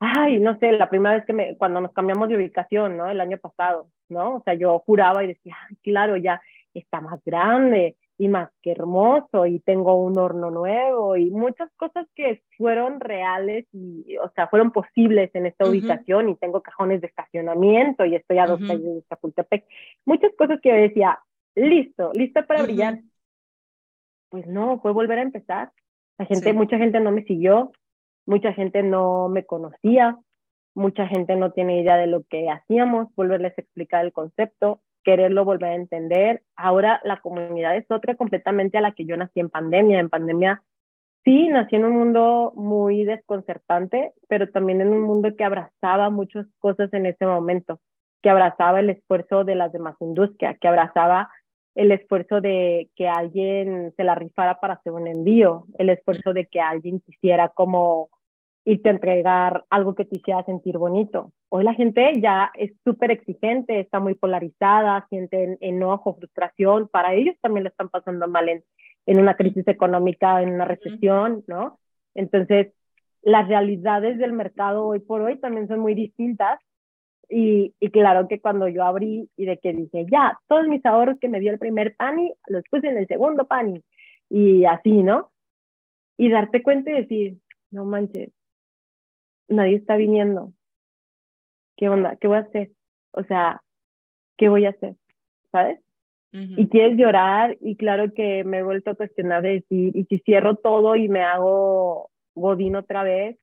ay, 0.00 0.38
no 0.38 0.58
sé, 0.58 0.72
la 0.72 0.88
primera 0.88 1.16
vez 1.16 1.24
que 1.24 1.32
me, 1.32 1.56
cuando 1.56 1.80
nos 1.80 1.92
cambiamos 1.92 2.28
de 2.28 2.36
ubicación, 2.36 2.96
¿no? 2.96 3.10
El 3.10 3.20
año 3.20 3.38
pasado, 3.38 3.88
¿no? 4.08 4.36
O 4.36 4.42
sea, 4.42 4.54
yo 4.54 4.78
juraba 4.80 5.24
y 5.24 5.28
decía, 5.28 5.56
ay, 5.68 5.76
claro, 5.82 6.16
ya 6.16 6.40
está 6.74 7.00
más 7.00 7.20
grande 7.24 7.96
y 8.18 8.28
más 8.28 8.50
que 8.62 8.72
hermoso 8.72 9.46
y 9.46 9.60
tengo 9.60 9.94
un 9.94 10.18
horno 10.18 10.50
nuevo 10.50 11.16
y 11.16 11.30
muchas 11.30 11.70
cosas 11.76 12.06
que 12.14 12.42
fueron 12.56 13.00
reales 13.00 13.66
y, 13.72 14.16
o 14.18 14.28
sea, 14.30 14.48
fueron 14.48 14.72
posibles 14.72 15.30
en 15.34 15.46
esta 15.46 15.68
ubicación 15.68 16.28
y 16.28 16.36
tengo 16.36 16.60
cajones 16.60 17.00
de 17.00 17.06
estacionamiento 17.06 18.04
y 18.04 18.16
estoy 18.16 18.38
a 18.38 18.46
dos 18.46 18.60
calles 18.60 18.82
de 18.82 19.04
Chapultepec. 19.08 19.64
Muchas 20.04 20.32
cosas 20.36 20.60
que 20.60 20.68
yo 20.68 20.74
decía, 20.74 21.18
listo, 21.54 22.12
listo 22.14 22.44
para 22.44 22.62
brillar. 22.62 23.00
Pues 24.30 24.46
no, 24.46 24.80
fue 24.80 24.92
volver 24.92 25.18
a 25.20 25.22
empezar. 25.22 25.72
La 26.18 26.26
gente, 26.26 26.52
mucha 26.52 26.76
gente 26.76 26.98
no 26.98 27.12
me 27.12 27.22
siguió, 27.22 27.70
mucha 28.28 28.52
gente 28.52 28.82
no 28.82 29.28
me 29.30 29.46
conocía, 29.46 30.18
mucha 30.74 31.06
gente 31.06 31.34
no 31.34 31.50
tiene 31.52 31.80
idea 31.80 31.96
de 31.96 32.06
lo 32.06 32.24
que 32.24 32.50
hacíamos, 32.50 33.08
volverles 33.16 33.56
a 33.56 33.62
explicar 33.62 34.04
el 34.04 34.12
concepto, 34.12 34.82
quererlo 35.02 35.46
volver 35.46 35.70
a 35.70 35.74
entender. 35.74 36.42
Ahora 36.54 37.00
la 37.04 37.20
comunidad 37.20 37.74
es 37.76 37.90
otra 37.90 38.16
completamente 38.16 38.76
a 38.76 38.82
la 38.82 38.92
que 38.92 39.06
yo 39.06 39.16
nací 39.16 39.40
en 39.40 39.48
pandemia. 39.48 39.98
En 39.98 40.10
pandemia 40.10 40.62
sí, 41.24 41.48
nací 41.48 41.76
en 41.76 41.86
un 41.86 41.96
mundo 41.96 42.52
muy 42.54 43.04
desconcertante, 43.04 44.12
pero 44.28 44.50
también 44.50 44.82
en 44.82 44.90
un 44.90 45.00
mundo 45.00 45.34
que 45.34 45.44
abrazaba 45.44 46.10
muchas 46.10 46.46
cosas 46.58 46.92
en 46.92 47.06
ese 47.06 47.24
momento, 47.24 47.80
que 48.22 48.28
abrazaba 48.28 48.80
el 48.80 48.90
esfuerzo 48.90 49.44
de 49.44 49.54
las 49.54 49.72
demás 49.72 49.96
industrias, 50.00 50.58
que 50.60 50.68
abrazaba 50.68 51.30
el 51.74 51.92
esfuerzo 51.92 52.42
de 52.42 52.90
que 52.94 53.08
alguien 53.08 53.94
se 53.96 54.04
la 54.04 54.14
rifara 54.16 54.60
para 54.60 54.74
hacer 54.74 54.92
un 54.92 55.06
envío, 55.06 55.64
el 55.78 55.88
esfuerzo 55.88 56.34
de 56.34 56.44
que 56.44 56.60
alguien 56.60 57.00
quisiera 57.00 57.48
como 57.48 58.10
irte 58.64 58.88
a 58.88 58.92
entregar 58.92 59.64
algo 59.70 59.94
que 59.94 60.04
te 60.04 60.18
hiciera 60.18 60.44
sentir 60.44 60.78
bonito. 60.78 61.32
Hoy 61.48 61.64
la 61.64 61.74
gente 61.74 62.12
ya 62.20 62.50
es 62.54 62.72
súper 62.84 63.10
exigente, 63.10 63.80
está 63.80 64.00
muy 64.00 64.14
polarizada, 64.14 65.06
sienten 65.08 65.56
enojo, 65.60 66.14
frustración, 66.16 66.88
para 66.88 67.14
ellos 67.14 67.36
también 67.40 67.64
lo 67.64 67.70
están 67.70 67.88
pasando 67.88 68.28
mal 68.28 68.48
en, 68.48 68.62
en 69.06 69.20
una 69.20 69.34
crisis 69.34 69.66
económica, 69.68 70.42
en 70.42 70.54
una 70.54 70.66
recesión, 70.66 71.44
¿no? 71.46 71.78
Entonces, 72.14 72.72
las 73.22 73.48
realidades 73.48 74.18
del 74.18 74.32
mercado 74.32 74.86
hoy 74.86 75.00
por 75.00 75.22
hoy 75.22 75.38
también 75.38 75.68
son 75.68 75.80
muy 75.80 75.94
distintas 75.94 76.60
y, 77.28 77.74
y, 77.78 77.90
claro 77.90 78.26
que 78.26 78.40
cuando 78.40 78.68
yo 78.68 78.84
abrí 78.84 79.28
y 79.36 79.44
de 79.44 79.58
que 79.58 79.72
dije, 79.72 80.06
ya, 80.10 80.38
todos 80.48 80.66
mis 80.66 80.84
ahorros 80.86 81.18
que 81.20 81.28
me 81.28 81.40
dio 81.40 81.52
el 81.52 81.58
primer 81.58 81.94
pani, 81.94 82.32
los 82.46 82.64
puse 82.70 82.88
en 82.88 82.96
el 82.96 83.06
segundo 83.06 83.46
pani. 83.46 83.82
Y 84.30 84.64
así, 84.64 85.02
¿no? 85.02 85.30
Y 86.16 86.30
darte 86.30 86.62
cuenta 86.62 86.90
y 86.90 86.94
decir, 86.94 87.38
no 87.70 87.84
manches, 87.84 88.30
nadie 89.48 89.76
está 89.76 89.96
viniendo. 89.96 90.52
¿Qué 91.76 91.88
onda? 91.88 92.16
¿Qué 92.16 92.28
voy 92.28 92.38
a 92.38 92.40
hacer? 92.40 92.70
O 93.12 93.22
sea, 93.24 93.62
¿qué 94.36 94.48
voy 94.48 94.66
a 94.66 94.70
hacer? 94.70 94.96
¿Sabes? 95.52 95.80
Y 96.30 96.68
quieres 96.68 96.98
llorar 96.98 97.56
y 97.60 97.76
claro 97.76 98.12
que 98.12 98.44
me 98.44 98.58
he 98.58 98.62
vuelto 98.62 98.90
a 98.90 98.94
cuestionar 98.94 99.42
de 99.42 99.54
decir, 99.60 99.96
y 99.96 100.04
si 100.04 100.18
cierro 100.18 100.56
todo 100.56 100.94
y 100.94 101.08
me 101.08 101.22
hago 101.22 102.10
godín 102.34 102.76
otra 102.76 103.02
vez, 103.02 103.38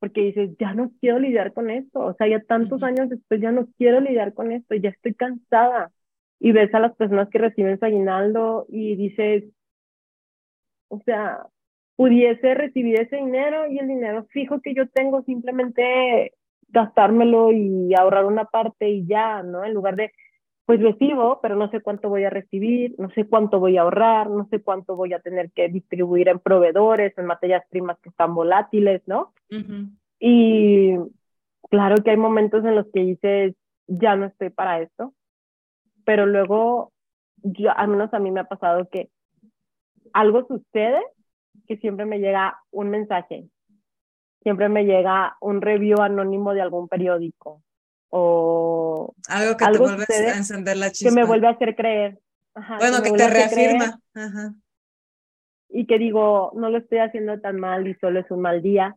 porque 0.00 0.22
dices, 0.22 0.50
ya 0.58 0.74
no 0.74 0.90
quiero 1.00 1.18
lidiar 1.18 1.52
con 1.52 1.70
esto, 1.70 2.00
o 2.00 2.14
sea, 2.14 2.26
ya 2.26 2.40
tantos 2.40 2.82
años 2.82 3.10
después 3.10 3.40
ya 3.40 3.52
no 3.52 3.68
quiero 3.78 4.00
lidiar 4.00 4.34
con 4.34 4.50
esto, 4.50 4.74
ya 4.74 4.90
estoy 4.90 5.14
cansada. 5.14 5.92
Y 6.40 6.52
ves 6.52 6.74
a 6.74 6.80
las 6.80 6.96
personas 6.96 7.28
que 7.28 7.38
reciben 7.38 7.78
su 7.78 7.84
aguinaldo 7.84 8.66
y 8.68 8.96
dices, 8.96 9.44
o 10.88 11.00
sea, 11.04 11.46
pudiese 12.00 12.54
recibir 12.54 12.98
ese 12.98 13.16
dinero 13.16 13.66
y 13.66 13.78
el 13.78 13.86
dinero 13.86 14.24
fijo 14.30 14.62
que 14.62 14.72
yo 14.72 14.88
tengo 14.88 15.22
simplemente 15.24 16.32
gastármelo 16.68 17.52
y 17.52 17.92
ahorrar 17.94 18.24
una 18.24 18.46
parte 18.46 18.88
y 18.88 19.06
ya, 19.06 19.42
¿no? 19.42 19.66
En 19.66 19.74
lugar 19.74 19.96
de, 19.96 20.10
pues 20.64 20.80
recibo, 20.80 21.40
pero 21.42 21.56
no 21.56 21.70
sé 21.70 21.82
cuánto 21.82 22.08
voy 22.08 22.24
a 22.24 22.30
recibir, 22.30 22.94
no 22.96 23.10
sé 23.10 23.26
cuánto 23.26 23.60
voy 23.60 23.76
a 23.76 23.82
ahorrar, 23.82 24.30
no 24.30 24.48
sé 24.48 24.62
cuánto 24.62 24.96
voy 24.96 25.12
a 25.12 25.20
tener 25.20 25.50
que 25.52 25.68
distribuir 25.68 26.30
en 26.30 26.38
proveedores, 26.38 27.12
en 27.18 27.26
materias 27.26 27.64
primas 27.68 27.98
que 28.00 28.08
están 28.08 28.34
volátiles, 28.34 29.02
¿no? 29.04 29.34
Y 30.18 30.96
claro 31.68 31.96
que 32.02 32.12
hay 32.12 32.16
momentos 32.16 32.64
en 32.64 32.76
los 32.76 32.86
que 32.94 33.00
dices, 33.00 33.54
ya 33.88 34.16
no 34.16 34.24
estoy 34.24 34.48
para 34.48 34.80
esto, 34.80 35.12
pero 36.06 36.24
luego, 36.24 36.92
yo, 37.42 37.76
al 37.76 37.88
menos 37.88 38.14
a 38.14 38.18
mí 38.20 38.30
me 38.30 38.40
ha 38.40 38.44
pasado 38.44 38.88
que 38.88 39.10
algo 40.14 40.46
sucede 40.46 41.02
que 41.70 41.76
siempre 41.76 42.04
me 42.04 42.18
llega 42.18 42.58
un 42.72 42.90
mensaje, 42.90 43.44
siempre 44.42 44.68
me 44.68 44.82
llega 44.82 45.36
un 45.40 45.60
review 45.60 46.00
anónimo 46.00 46.52
de 46.52 46.62
algún 46.62 46.88
periódico 46.88 47.62
o 48.08 49.14
algo 49.28 49.56
que 49.56 49.64
te 49.66 49.78
vuelve 49.78 50.04
a 50.32 50.36
encender 50.36 50.76
la 50.76 50.90
chispa. 50.90 51.10
Que 51.10 51.14
me 51.14 51.24
vuelve 51.24 51.46
a 51.46 51.50
hacer 51.50 51.76
creer. 51.76 52.18
bueno, 52.80 53.02
que, 53.04 53.12
te 53.12 53.28
reafirma. 53.28 54.00
Y 55.68 55.86
que 55.86 55.98
digo, 55.98 56.50
no 56.56 56.70
lo 56.70 56.78
estoy 56.78 56.98
haciendo 56.98 57.38
tan 57.38 57.60
mal 57.60 57.86
y 57.86 57.94
solo 58.00 58.18
es 58.18 58.28
un 58.32 58.40
mal 58.40 58.62
día. 58.62 58.96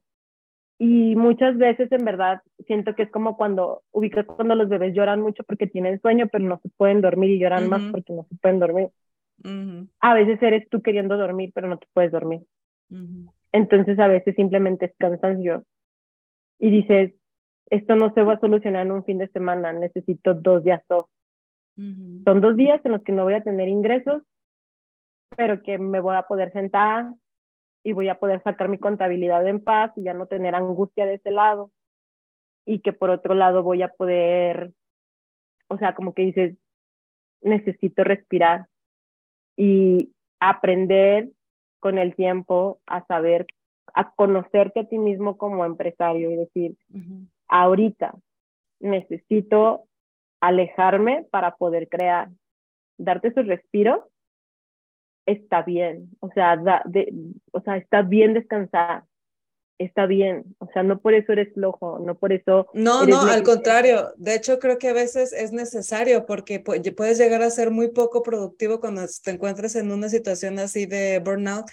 Y 0.79 1.15
muchas 1.15 1.55
veces, 1.59 1.91
en 1.91 2.03
verdad, 2.03 2.41
siento 2.65 2.95
que 2.95 3.03
es 3.03 3.11
como 3.11 3.37
cuando 3.37 3.83
ubicas 3.91 4.25
cuando 4.25 4.55
los 4.55 4.67
bebés 4.67 4.95
lloran 4.95 5.21
mucho 5.21 5.43
porque 5.43 5.67
tienen 5.67 6.01
sueño, 6.01 6.25
pero 6.31 6.43
no 6.43 6.59
se 6.63 6.69
pueden 6.69 7.01
dormir 7.01 7.29
y 7.29 7.39
lloran 7.39 7.69
más 7.69 7.83
porque 7.91 8.13
no 8.13 8.25
se 8.27 8.35
pueden 8.37 8.57
dormir. 8.57 8.89
A 9.99 10.15
veces 10.15 10.41
eres 10.41 10.67
tú 10.69 10.81
queriendo 10.81 11.17
dormir, 11.17 11.51
pero 11.53 11.67
no 11.67 11.77
te 11.77 11.85
puedes 11.93 12.11
dormir. 12.11 12.41
Entonces 13.51 13.99
a 13.99 14.07
veces 14.07 14.35
simplemente 14.35 14.85
es 14.85 14.93
cansancio 14.97 15.63
y 16.59 16.69
dices, 16.69 17.13
esto 17.69 17.95
no 17.95 18.13
se 18.13 18.23
va 18.23 18.33
a 18.33 18.39
solucionar 18.39 18.85
en 18.85 18.91
un 18.91 19.03
fin 19.03 19.17
de 19.17 19.27
semana, 19.29 19.73
necesito 19.73 20.33
dos 20.33 20.63
días 20.63 20.83
off. 20.89 21.09
Son 21.75 22.41
dos 22.41 22.55
días 22.55 22.79
en 22.85 22.91
los 22.91 23.03
que 23.03 23.11
no 23.11 23.23
voy 23.23 23.33
a 23.33 23.43
tener 23.43 23.67
ingresos, 23.67 24.21
pero 25.35 25.61
que 25.63 25.77
me 25.79 25.99
voy 25.99 26.15
a 26.15 26.23
poder 26.23 26.51
sentar 26.51 27.11
y 27.83 27.93
voy 27.93 28.09
a 28.09 28.19
poder 28.19 28.41
sacar 28.43 28.69
mi 28.69 28.77
contabilidad 28.77 29.45
en 29.47 29.59
paz 29.59 29.91
y 29.95 30.03
ya 30.03 30.13
no 30.13 30.27
tener 30.27 30.55
angustia 30.55 31.05
de 31.05 31.15
ese 31.15 31.31
lado. 31.31 31.71
Y 32.65 32.79
que 32.79 32.93
por 32.93 33.09
otro 33.09 33.33
lado 33.33 33.63
voy 33.63 33.81
a 33.81 33.89
poder, 33.89 34.71
o 35.67 35.77
sea, 35.77 35.95
como 35.95 36.13
que 36.13 36.21
dices, 36.21 36.57
necesito 37.41 38.03
respirar 38.03 38.67
y 39.57 40.13
aprender 40.39 41.29
con 41.83 41.97
el 41.97 42.15
tiempo 42.15 42.79
a 42.87 43.05
saber, 43.07 43.45
a 43.93 44.11
conocerte 44.11 44.79
a 44.79 44.85
ti 44.85 44.97
mismo 44.97 45.37
como 45.37 45.65
empresario 45.65 46.31
y 46.31 46.37
decir, 46.37 46.77
ahorita 47.49 48.15
necesito 48.79 49.83
alejarme 50.39 51.27
para 51.29 51.57
poder 51.57 51.89
crear, 51.89 52.29
darte 52.97 53.27
esos 53.27 53.45
respiros, 53.47 53.99
está 55.25 55.61
bien, 55.63 56.07
o 56.21 56.29
sea, 56.29 56.55
de, 56.85 57.13
o 57.51 57.59
sea, 57.59 57.75
está 57.75 58.01
bien 58.01 58.33
descansar, 58.33 59.03
está 59.77 60.05
bien, 60.05 60.55
o 60.59 60.67
sea, 60.71 60.83
no 60.83 61.01
por 61.01 61.13
eso 61.13 61.31
eres 61.33 61.53
flojo, 61.53 61.99
no 61.99 62.17
por 62.17 62.31
eso... 62.31 62.67
No, 62.73 63.05
no, 63.05 63.21
al 63.21 63.43
contrario, 63.43 64.13
de 64.17 64.35
hecho 64.35 64.59
creo 64.59 64.77
que 64.77 64.89
a 64.89 64.93
veces 64.93 65.33
es 65.33 65.51
necesario 65.51 66.25
porque 66.25 66.59
puedes 66.59 67.17
llegar 67.17 67.41
a 67.41 67.49
ser 67.49 67.71
muy 67.71 67.89
poco 67.89 68.23
productivo 68.23 68.79
cuando 68.79 69.03
te 69.23 69.31
encuentres 69.31 69.75
en 69.75 69.91
una 69.91 70.09
situación 70.09 70.59
así 70.59 70.85
de 70.85 71.19
burnout. 71.19 71.65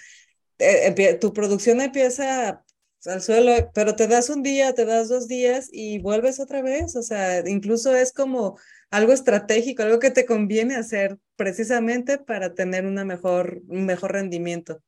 Eh, 0.59 1.17
tu 1.19 1.33
producción 1.33 1.81
empieza 1.81 2.63
al 3.05 3.21
suelo, 3.21 3.71
pero 3.73 3.95
te 3.95 4.07
das 4.07 4.29
un 4.29 4.43
día, 4.43 4.73
te 4.73 4.85
das 4.85 5.09
dos 5.09 5.27
días 5.27 5.69
y 5.71 5.99
vuelves 5.99 6.39
otra 6.39 6.61
vez, 6.61 6.95
o 6.95 7.01
sea, 7.01 7.47
incluso 7.47 7.95
es 7.95 8.13
como 8.13 8.57
algo 8.91 9.13
estratégico, 9.13 9.83
algo 9.83 9.99
que 9.99 10.11
te 10.11 10.25
conviene 10.25 10.75
hacer 10.75 11.17
precisamente 11.35 12.17
para 12.17 12.53
tener 12.53 12.85
una 12.85 13.05
mejor, 13.05 13.61
un 13.67 13.85
mejor 13.85 14.11
rendimiento. 14.11 14.81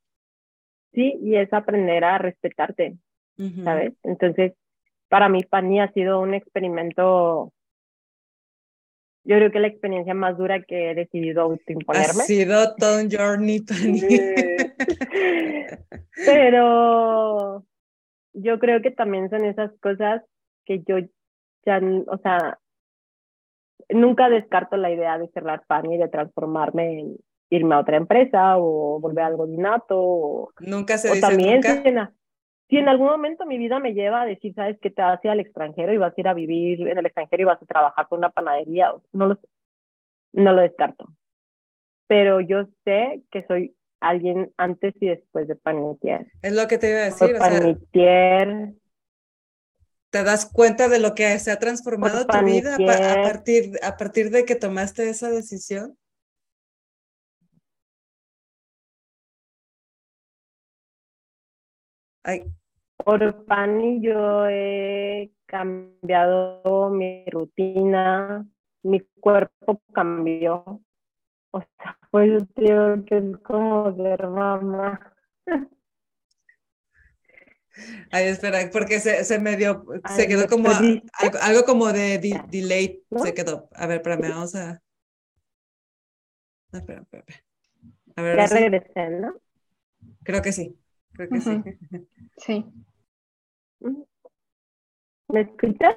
Sí, 0.94 1.18
y 1.22 1.36
es 1.36 1.52
aprender 1.54 2.04
a 2.04 2.18
respetarte, 2.20 2.98
¿sabes? 3.64 3.94
Entonces, 4.04 4.54
para 5.10 5.28
mí, 5.28 5.44
Pani 5.44 5.80
ha 5.80 5.92
sido 5.92 6.22
un 6.22 6.34
experimento, 6.34 7.52
yo 9.24 9.36
creo 9.38 9.52
que 9.52 9.60
la 9.60 9.68
experiencia 9.68 10.14
más 10.14 10.38
dura 10.38 10.62
que 10.62 10.92
he 10.92 10.96
decidido 10.96 11.42
autoimponerme. 11.42 12.24
Ha 12.24 12.26
sido 12.26 12.76
todo 12.76 13.02
un 13.02 13.10
journey, 13.10 13.62
Pani. 13.68 14.02
Pero 16.26 17.66
yo 18.34 18.60
creo 18.60 18.82
que 18.82 18.92
también 18.92 19.30
son 19.30 19.46
esas 19.46 19.72
cosas 19.80 20.22
que 20.66 20.84
yo 20.88 20.98
ya, 21.66 21.82
o 22.08 22.18
sea, 22.18 22.60
nunca 23.90 24.30
descarto 24.30 24.78
la 24.78 24.92
idea 24.92 25.18
de 25.18 25.30
cerrar 25.30 25.64
pan 25.66 25.92
y 25.92 25.98
de 25.98 26.08
transformarme 26.08 27.00
en 27.00 27.18
irme 27.54 27.76
a 27.76 27.80
otra 27.80 27.98
empresa 27.98 28.58
o 28.58 29.00
volver 29.00 29.24
a 29.24 29.28
algo. 29.28 29.48
O, 29.90 30.52
nunca 30.60 30.98
se 30.98 31.10
dice 31.10 31.22
también 31.22 31.62
nunca. 31.62 32.12
Si, 32.70 32.78
en, 32.78 32.90
algún 32.90 33.08
momento 33.08 33.46
mi 33.46 33.58
vida 33.58 33.80
me 33.80 33.94
lleva 33.94 34.24
a 34.24 34.26
decir, 34.26 34.56
sabes 34.56 34.80
que 34.80 34.90
te 34.90 35.02
vas 35.02 35.20
a 35.24 35.28
ir 35.28 35.32
al 35.32 35.40
extranjero 35.40 35.94
y 35.94 35.98
vas 35.98 36.14
a 36.18 36.22
ir 36.22 36.28
a 36.28 36.34
vivir 36.34 36.88
en 36.88 36.98
el 36.98 37.06
extranjero 37.06 37.44
y 37.44 37.46
vas 37.46 37.62
a 37.62 37.66
trabajar 37.66 38.08
con 38.08 38.20
una 38.20 38.32
panadería, 38.32 38.92
no 39.12 39.28
lo, 39.28 39.40
no 40.32 40.54
lo 40.54 40.62
descarto. 40.62 41.08
Pero 42.08 42.42
yo 42.42 42.66
sé 42.84 43.22
que 43.32 43.46
soy 43.46 43.76
alguien 44.00 44.52
antes 44.58 44.94
y 45.00 45.08
después 45.08 45.48
de 45.48 45.56
Panitier. 45.56 46.32
Es 46.42 46.54
lo 46.54 46.68
que 46.68 46.78
te 46.78 46.90
iba 46.90 47.00
a 47.00 47.06
decir. 47.06 47.38
Panitier. 47.38 48.74
¿Te 50.10 50.24
das 50.24 50.46
cuenta 50.46 50.90
de 50.90 51.00
lo 51.00 51.14
que 51.16 51.38
se 51.40 51.52
ha 51.52 51.60
transformado 51.60 52.26
tu 52.26 52.46
vida 52.46 52.76
a, 52.76 53.24
partir, 53.24 53.80
a 53.84 53.98
partir 53.98 54.30
de 54.30 54.46
que 54.46 54.56
tomaste 54.56 55.10
esa 55.10 55.30
decisión? 55.30 55.98
Ay. 62.24 62.46
Por 62.98 63.46
Pani 63.46 64.02
yo 64.02 64.48
he 64.48 65.32
cambiado 65.46 66.90
mi 66.90 67.26
rutina, 67.26 68.48
mi 68.84 69.02
cuerpo 69.20 69.82
cambió. 69.94 70.82
O 71.52 71.60
sea, 71.60 72.00
pues 72.12 72.32
yo 72.32 72.48
creo 72.56 73.04
que 73.06 73.18
es 73.18 73.38
como 73.44 73.96
ser 73.96 74.28
mamá. 74.28 75.14
Ay, 78.12 78.28
espera, 78.28 78.60
porque 78.72 79.00
se, 79.00 79.24
se 79.24 79.40
me 79.40 79.58
dio, 79.58 79.86
se 80.16 80.28
quedó 80.28 80.48
como 80.48 80.70
algo, 80.70 81.64
como 81.66 81.92
de 81.92 82.20
delay, 82.50 83.04
se 83.18 83.34
quedó. 83.34 83.68
A 83.74 83.88
ver, 83.88 83.98
espérame, 83.98 84.30
vamos 84.30 84.54
a... 84.56 84.80
No, 86.72 86.80
espera, 86.80 87.02
espera, 87.02 87.26
A 88.16 88.22
ver, 88.22 88.38
ya 88.38 88.46
regresé, 88.46 89.10
¿no? 89.10 89.36
Creo 90.24 90.42
que 90.42 90.52
sí, 90.52 90.78
creo 91.14 91.30
que 91.30 91.42
sí. 91.42 91.64
Sí. 92.38 92.66
¿Me 95.30 95.42
escuchas? 95.42 95.96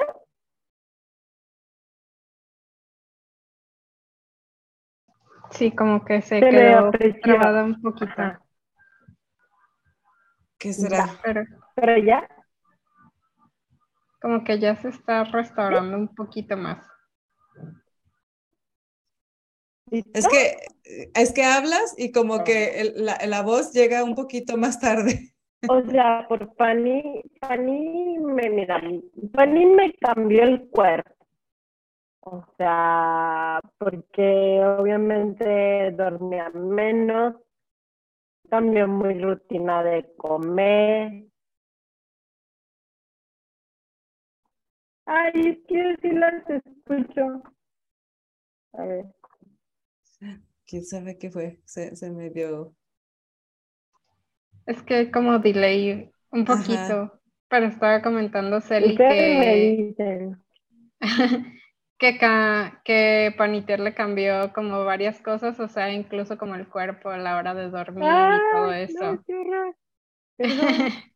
Sí, 5.51 5.71
como 5.73 6.05
que 6.05 6.23
se, 6.23 6.41
quedó 6.41 6.91
trabada 7.23 7.65
un 7.65 7.81
poquito. 7.81 8.13
¿Qué 10.59 10.73
será? 10.73 11.07
Pero, 11.75 11.99
ya. 11.99 12.29
Como 14.21 14.43
que 14.45 14.59
ya 14.59 14.77
se 14.77 14.89
está 14.89 15.25
restaurando 15.25 15.97
un 15.97 16.15
poquito 16.15 16.57
más. 16.57 16.79
Es 20.15 20.27
que, 20.29 20.57
es 21.15 21.33
que 21.33 21.45
hablas 21.45 21.95
y 21.99 22.13
como 22.13 22.45
que 22.45 22.93
la, 22.97 23.19
la, 23.27 23.43
voz 23.43 23.73
llega 23.73 24.05
un 24.05 24.15
poquito 24.15 24.57
más 24.57 24.81
tarde. 24.81 25.35
O 25.69 25.83
sea, 25.91 26.27
por 26.29 26.55
Fanny, 26.57 27.23
Fanny 27.41 28.19
me, 28.19 28.51
mira, 28.51 28.81
Fanny 29.33 29.67
me 29.67 29.93
cambió 29.95 30.43
el 30.43 30.69
cuerpo. 30.69 31.17
O 32.21 32.45
sea, 32.57 33.61
porque 33.79 34.61
obviamente 34.65 35.93
dormía 35.93 36.51
menos, 36.51 37.37
cambió 38.51 38.89
mi 38.89 39.19
rutina 39.21 39.83
de 39.83 40.13
comer. 40.17 41.27
Ay, 45.07 45.33
es 45.35 45.59
que 45.69 45.97
sí 46.03 46.11
las 46.11 46.51
escucho. 46.51 47.43
A 48.73 48.85
ver. 48.85 49.16
¿Quién 50.67 50.85
sabe 50.85 51.19
qué 51.19 51.31
fue? 51.31 51.61
Se, 51.65 51.95
se 51.97 52.11
me 52.11 52.31
dio. 52.31 52.75
Es 54.67 54.83
que 54.83 55.11
como 55.11 55.39
delay 55.39 56.11
un 56.31 56.45
poquito, 56.45 57.21
pero 57.49 57.67
estaba 57.67 58.03
comentando 58.03 58.61
Celi 58.61 58.97
que... 58.97 59.95
que, 61.99 62.19
que 62.85 63.35
Paniter 63.39 63.81
le 63.81 63.95
cambió 63.95 64.53
como 64.53 64.85
varias 64.85 65.21
cosas, 65.21 65.59
o 65.61 65.69
sea, 65.69 65.93
incluso 65.93 66.37
como 66.37 66.55
el 66.55 66.69
cuerpo 66.69 67.11
a 67.11 67.19
la 67.19 67.37
hora 67.37 67.55
de 67.55 67.71
dormir 67.71 68.09
y 68.09 68.51
todo 68.53 68.73
eso. 68.73 69.25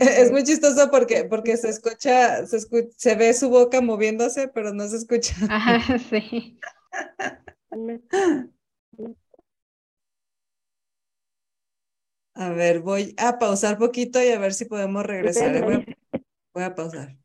es 0.00 0.30
muy 0.32 0.44
chistoso 0.44 0.90
porque, 0.90 1.24
porque 1.24 1.56
se 1.56 1.68
escucha, 1.70 2.46
se 2.46 2.58
se 2.96 3.14
ve 3.16 3.32
su 3.34 3.48
boca 3.50 3.80
moviéndose, 3.80 4.48
pero 4.48 4.72
no 4.72 4.88
se 4.88 4.96
escucha. 4.96 5.34
Ajá, 5.48 5.98
sí. 6.10 6.58
A 12.34 12.50
ver, 12.50 12.80
voy 12.80 13.14
a 13.18 13.38
pausar 13.38 13.78
poquito 13.78 14.22
y 14.22 14.28
a 14.28 14.38
ver 14.38 14.52
si 14.54 14.66
podemos 14.66 15.04
regresar. 15.04 15.62
voy 16.54 16.64
a 16.64 16.74
pausar. 16.74 17.16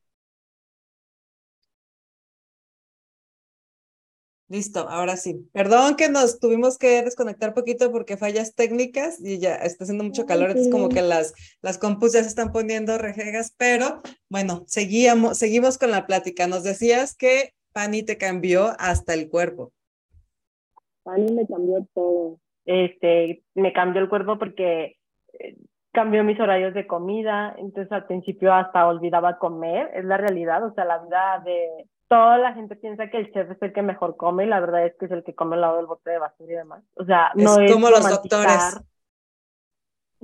Listo, 4.52 4.82
ahora 4.90 5.15
sí. 5.15 5.48
Perdón 5.53 5.95
que 5.95 6.10
nos 6.10 6.41
tuvimos 6.41 6.78
que 6.78 7.03
desconectar 7.03 7.53
poquito 7.53 7.90
porque 7.90 8.18
fallas 8.18 8.53
técnicas 8.53 9.18
y 9.23 9.40
ya 9.40 9.56
está 9.56 9.86
haciendo 9.86 10.03
mucho 10.03 10.26
calor, 10.26 10.49
entonces 10.49 10.69
como 10.69 10.90
que 10.90 11.02
las, 11.02 11.34
las 11.61 11.78
compus 11.78 12.11
ya 12.11 12.22
se 12.22 12.28
están 12.28 12.52
poniendo 12.52 12.98
rejegas, 12.98 13.56
pero 13.57 14.02
bueno, 14.30 14.64
seguíamos, 14.68 15.38
seguimos 15.38 15.78
con 15.78 15.90
la 15.90 16.06
plática. 16.06 16.48
Nos 16.48 16.64
decías 16.64 17.15
que 17.15 17.53
Pani 17.72 18.03
te 18.03 18.17
cambió 18.17 18.74
hasta 18.77 19.14
el 19.14 19.30
cuerpo. 19.30 19.72
Pani 21.03 21.32
me 21.32 21.48
cambió 21.48 21.88
todo. 21.93 22.38
Este, 22.66 23.43
me 23.56 23.72
cambió 23.72 24.01
el 24.01 24.09
cuerpo 24.09 24.38
porque 24.38 24.98
eh, 25.40 25.56
cambió 25.93 26.25
mis 26.25 26.42
horarios 26.42 26.74
de 26.74 26.88
comida, 26.88 27.56
entonces 27.58 27.90
al 27.93 28.06
principio 28.06 28.53
hasta 28.53 28.85
olvidaba 28.85 29.40
comer, 29.40 29.92
es 29.93 30.03
la 30.03 30.17
realidad, 30.17 30.61
o 30.66 30.74
sea, 30.74 30.84
la 30.84 30.98
vida 30.98 31.42
de 31.45 31.88
toda 32.11 32.38
la 32.38 32.53
gente 32.53 32.75
piensa 32.75 33.09
que 33.09 33.19
el 33.19 33.31
chef 33.31 33.49
es 33.51 33.61
el 33.61 33.72
que 33.72 33.81
mejor 33.81 34.17
come 34.17 34.43
y 34.43 34.48
la 34.48 34.59
verdad 34.59 34.85
es 34.85 34.93
que 34.98 35.06
es 35.06 35.11
el 35.11 35.23
que 35.23 35.33
come 35.33 35.56
al 35.56 35.61
lado 35.61 35.77
del 35.77 35.85
bote 35.85 36.09
de 36.09 36.19
basura 36.19 36.51
y 36.51 36.56
demás. 36.57 36.83
O 36.95 37.06
sea, 37.06 37.31
no 37.35 37.57
es, 37.57 37.72
como 37.72 37.90
los 37.90 38.09
doctores. 38.09 38.81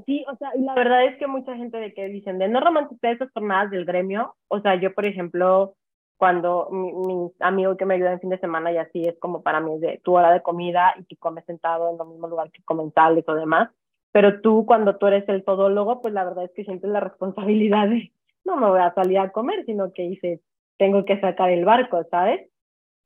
Sí, 0.05 0.25
o 0.29 0.35
sea, 0.35 0.51
y 0.53 0.63
la 0.63 0.75
verdad 0.75 1.05
es 1.05 1.17
que 1.17 1.27
mucha 1.27 1.55
gente 1.55 1.77
de 1.77 1.93
que 1.93 2.09
dicen 2.09 2.39
de 2.39 2.49
no 2.49 2.59
romantizar 2.59 3.13
esas 3.13 3.31
jornadas 3.31 3.71
del 3.71 3.85
gremio, 3.85 4.35
o 4.49 4.59
sea, 4.59 4.75
yo 4.75 4.93
por 4.93 5.05
ejemplo, 5.05 5.75
cuando 6.17 6.67
mi, 6.71 7.31
amigo 7.39 7.77
que 7.77 7.85
me 7.85 7.93
ayuda 7.93 8.11
en 8.11 8.19
fin 8.19 8.31
de 8.31 8.39
semana 8.39 8.69
y 8.73 8.77
así 8.77 9.03
es 9.03 9.17
como 9.19 9.41
para 9.41 9.61
mí 9.61 9.75
es 9.75 9.79
de 9.79 10.01
tu 10.03 10.17
hora 10.17 10.33
de 10.33 10.41
comida 10.41 10.93
y 10.99 11.05
que 11.05 11.15
comes 11.15 11.45
sentado 11.45 11.89
en 11.89 12.01
el 12.01 12.07
mismo 12.07 12.27
lugar 12.27 12.51
que 12.51 12.63
comen 12.63 12.91
tal 12.91 13.17
y 13.17 13.23
todo 13.23 13.37
demás, 13.37 13.69
pero 14.11 14.41
tú 14.41 14.65
cuando 14.65 14.97
tú 14.97 15.07
eres 15.07 15.23
el 15.29 15.45
todólogo, 15.45 16.01
pues 16.01 16.13
la 16.13 16.25
verdad 16.25 16.43
es 16.43 16.51
que 16.51 16.65
sientes 16.65 16.89
la 16.89 16.99
responsabilidad 17.11 17.87
de 17.87 18.11
no 18.43 18.57
me 18.57 18.67
voy 18.67 18.81
a 18.81 18.93
salir 18.93 19.19
a 19.19 19.31
comer, 19.31 19.63
sino 19.65 19.93
que 19.93 20.03
dices, 20.03 20.41
tengo 20.77 21.05
que 21.05 21.19
sacar 21.19 21.49
el 21.49 21.65
barco, 21.65 22.03
¿sabes? 22.09 22.49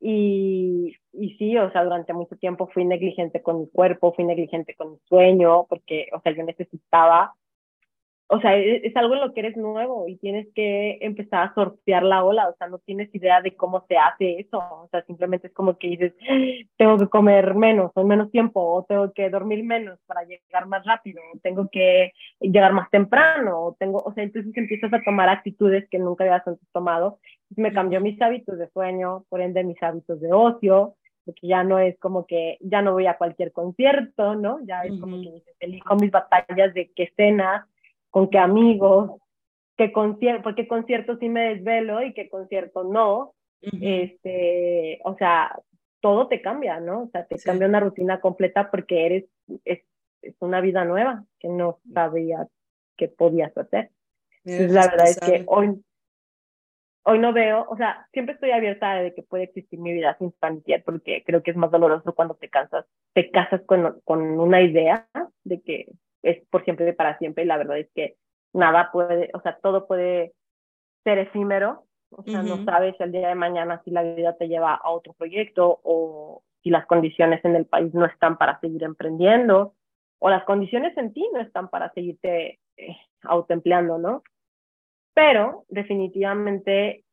Y, 0.00 0.96
y 1.12 1.36
sí, 1.36 1.56
o 1.56 1.70
sea, 1.70 1.84
durante 1.84 2.12
mucho 2.12 2.36
tiempo 2.36 2.68
fui 2.74 2.84
negligente 2.84 3.40
con 3.42 3.60
mi 3.60 3.68
cuerpo, 3.68 4.12
fui 4.14 4.24
negligente 4.24 4.74
con 4.74 4.92
mi 4.92 4.98
sueño, 5.08 5.66
porque, 5.68 6.08
o 6.12 6.20
sea, 6.20 6.32
yo 6.34 6.42
necesitaba 6.44 7.34
o 8.32 8.40
sea, 8.40 8.56
e-, 8.56 8.86
es, 8.86 8.96
algo 8.96 9.14
en 9.14 9.20
lo 9.20 9.34
que 9.34 9.40
eres 9.40 9.56
nuevo 9.56 10.08
y 10.08 10.16
tienes 10.16 10.48
que 10.54 10.98
empezar 11.02 11.48
a 11.48 11.54
sortear 11.54 12.02
la 12.02 12.24
ola, 12.24 12.48
o 12.48 12.56
sea, 12.56 12.66
no 12.68 12.78
tienes 12.78 13.14
idea 13.14 13.42
de 13.42 13.54
cómo 13.54 13.84
se 13.88 13.98
hace 13.98 14.40
eso, 14.40 14.58
o 14.58 14.88
sea, 14.90 15.02
simplemente 15.04 15.48
es 15.48 15.52
como 15.52 15.76
que 15.76 15.88
dices, 15.88 16.14
tengo 16.78 16.96
que 16.96 17.08
comer 17.08 17.54
menos 17.54 17.92
o 17.94 18.00
en 18.00 18.08
menos 18.08 18.30
tiempo, 18.30 18.60
o 18.60 18.84
tengo 18.84 19.12
que 19.12 19.28
dormir 19.28 19.62
menos 19.64 19.98
para 20.06 20.24
llegar 20.24 20.66
más 20.66 20.84
rápido, 20.86 21.20
o 21.34 21.38
tengo 21.40 21.68
que 21.70 22.12
llegar 22.40 22.72
más 22.72 22.88
temprano, 22.90 23.60
o 23.60 23.76
tengo, 23.78 23.98
o 23.98 24.12
sea, 24.14 24.24
entonces 24.24 24.56
empiezas 24.56 24.92
a 24.94 25.02
tomar 25.02 25.28
actitudes 25.28 25.86
que 25.90 25.98
nunca 25.98 26.24
habías 26.24 26.46
antes 26.48 26.66
tomado, 26.72 27.18
me 27.54 27.72
cambió 27.72 28.00
mis 28.00 28.20
hábitos 28.22 28.58
de 28.58 28.70
sueño, 28.70 29.24
por 29.28 29.42
ende 29.42 29.62
mis 29.62 29.82
hábitos 29.82 30.20
de 30.20 30.32
ocio, 30.32 30.94
porque 31.26 31.46
ya 31.46 31.64
no 31.64 31.78
es 31.78 31.98
como 31.98 32.26
que 32.26 32.56
ya 32.60 32.80
no 32.80 32.92
voy 32.92 33.06
a 33.06 33.18
cualquier 33.18 33.52
concierto, 33.52 34.34
¿no? 34.34 34.58
Ya 34.64 34.82
es 34.82 34.98
como 34.98 35.20
que 35.20 35.42
elijo 35.60 35.94
mis 35.96 36.10
batallas 36.10 36.74
de 36.74 36.90
qué 36.96 37.12
cenas, 37.16 37.64
con 38.12 38.28
qué 38.28 38.38
amigos, 38.38 39.22
qué 39.76 39.90
concierto, 39.90 40.42
porque 40.42 40.68
conciertos 40.68 41.18
sí 41.18 41.30
me 41.30 41.54
desvelo 41.54 42.02
y 42.02 42.12
qué 42.12 42.28
concierto 42.28 42.84
no. 42.84 43.34
este, 43.62 45.00
o 45.04 45.16
sea, 45.16 45.58
todo 46.00 46.28
te 46.28 46.42
cambia, 46.42 46.78
¿no? 46.78 47.04
O 47.04 47.08
sea, 47.08 47.24
te 47.24 47.38
cambia 47.38 47.68
una 47.68 47.80
rutina 47.80 48.20
completa 48.20 48.70
porque 48.70 49.06
eres, 49.06 49.24
es, 49.64 49.80
es, 50.20 50.34
una 50.40 50.60
vida 50.60 50.84
nueva 50.84 51.24
que 51.38 51.48
no 51.48 51.78
sabías 51.94 52.48
que 52.98 53.08
podías 53.08 53.56
hacer. 53.56 53.90
la 54.44 54.88
verdad 54.88 55.08
es 55.08 55.20
que 55.20 55.44
hoy, 55.46 55.82
hoy 57.04 57.18
no 57.18 57.32
veo, 57.32 57.64
o 57.66 57.76
sea, 57.78 58.08
siempre 58.12 58.34
estoy 58.34 58.50
abierta 58.50 58.94
de 58.96 59.14
que 59.14 59.22
puede 59.22 59.44
existir 59.44 59.78
mi 59.78 59.94
vida 59.94 60.18
sin 60.18 60.34
porque 60.84 61.22
creo 61.24 61.42
que 61.42 61.52
es 61.52 61.56
más 61.56 61.70
doloroso 61.70 62.14
cuando 62.14 62.34
te 62.34 62.50
cansas, 62.50 62.84
te 63.14 63.30
casas 63.30 63.62
con, 63.62 64.00
con 64.04 64.20
una 64.20 64.60
idea 64.60 65.08
de 65.44 65.62
que 65.62 65.86
es 66.22 66.44
por 66.48 66.64
siempre 66.64 66.88
y 66.88 66.92
para 66.92 67.18
siempre 67.18 67.44
y 67.44 67.46
la 67.46 67.56
verdad 67.56 67.78
es 67.78 67.90
que 67.94 68.16
nada 68.52 68.90
puede, 68.92 69.30
o 69.34 69.40
sea, 69.40 69.58
todo 69.62 69.86
puede 69.86 70.32
ser 71.04 71.18
efímero, 71.18 71.84
o 72.10 72.22
sea, 72.24 72.42
no 72.42 72.62
sabes 72.64 72.94
el 73.00 73.10
día 73.10 73.28
de 73.28 73.34
mañana 73.34 73.80
si 73.84 73.90
la 73.90 74.02
vida 74.02 74.36
te 74.36 74.46
lleva 74.46 74.74
a 74.74 74.90
otro 74.90 75.14
proyecto 75.14 75.80
o 75.82 76.42
si 76.62 76.70
las 76.70 76.86
condiciones 76.86 77.42
en 77.44 77.56
el 77.56 77.66
país 77.66 77.92
no 77.94 78.04
están 78.04 78.36
para 78.36 78.60
seguir 78.60 78.82
emprendiendo 78.84 79.74
o 80.18 80.30
las 80.30 80.44
condiciones 80.44 80.96
en 80.96 81.12
ti 81.12 81.28
no 81.32 81.40
están 81.40 81.68
para 81.68 81.92
seguirte 81.94 82.60
eh, 82.76 82.96
autoempleando, 83.22 83.98
¿no? 83.98 84.22
Pero 85.14 85.64
definitivamente 85.68 87.04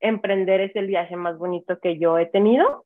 emprender 0.00 0.60
es 0.60 0.76
el 0.76 0.86
viaje 0.86 1.16
más 1.16 1.38
bonito 1.38 1.80
que 1.80 1.98
yo 1.98 2.18
he 2.18 2.26
tenido, 2.26 2.84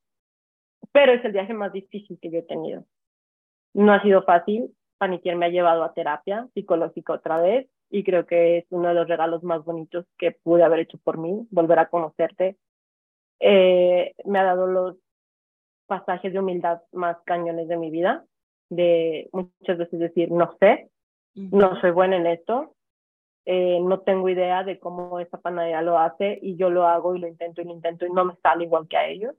pero 0.93 1.13
es 1.13 1.25
el 1.25 1.33
viaje 1.33 1.53
más 1.53 1.73
difícil 1.73 2.19
que 2.23 2.31
yo 2.31 2.39
he 2.39 2.43
tenido. 2.43 2.85
No 3.75 3.93
ha 3.93 4.03
sido 4.03 4.23
fácil, 4.23 4.75
Paniquier 5.01 5.35
me 5.35 5.47
ha 5.47 5.49
llevado 5.49 5.83
a 5.83 5.95
terapia 5.95 6.47
psicológica 6.53 7.15
otra 7.15 7.41
vez 7.41 7.67
y 7.89 8.05
creo 8.05 8.27
que 8.27 8.59
es 8.59 8.67
uno 8.69 8.89
de 8.89 8.95
los 8.95 9.09
regalos 9.09 9.43
más 9.43 9.65
bonitos 9.65 10.05
que 10.19 10.33
pude 10.33 10.63
haber 10.63 10.81
hecho 10.81 10.99
por 11.03 11.17
mí, 11.17 11.49
volver 11.51 11.79
a 11.79 11.89
conocerte. 11.89 12.59
Eh, 13.41 14.13
me 14.27 14.39
ha 14.39 14.45
dado 14.45 14.67
los 14.67 14.97
pasajes 15.87 16.35
de 16.35 16.39
humildad 16.39 16.83
más 16.93 17.17
cañones 17.25 17.67
de 17.67 17.79
mi 17.79 17.91
vida, 17.91 18.27
de 18.69 19.31
muchas 19.33 19.79
veces 19.79 19.99
decir, 19.99 20.31
no 20.31 20.55
sé, 20.61 20.91
no 21.35 21.81
soy 21.81 21.93
buena 21.93 22.17
en 22.17 22.27
esto, 22.27 22.75
eh, 23.47 23.81
no 23.81 24.01
tengo 24.01 24.29
idea 24.29 24.65
de 24.65 24.79
cómo 24.79 25.19
esa 25.19 25.41
panadería 25.41 25.81
lo 25.81 25.99
hace 25.99 26.39
y 26.43 26.57
yo 26.57 26.69
lo 26.69 26.87
hago 26.87 27.17
y 27.17 27.21
lo 27.21 27.27
intento 27.27 27.63
y 27.63 27.65
lo 27.65 27.73
intento 27.73 28.05
y 28.05 28.11
no 28.11 28.27
me 28.27 28.37
sale 28.43 28.65
igual 28.65 28.87
que 28.87 28.99
a 28.99 29.09
ellos. 29.09 29.35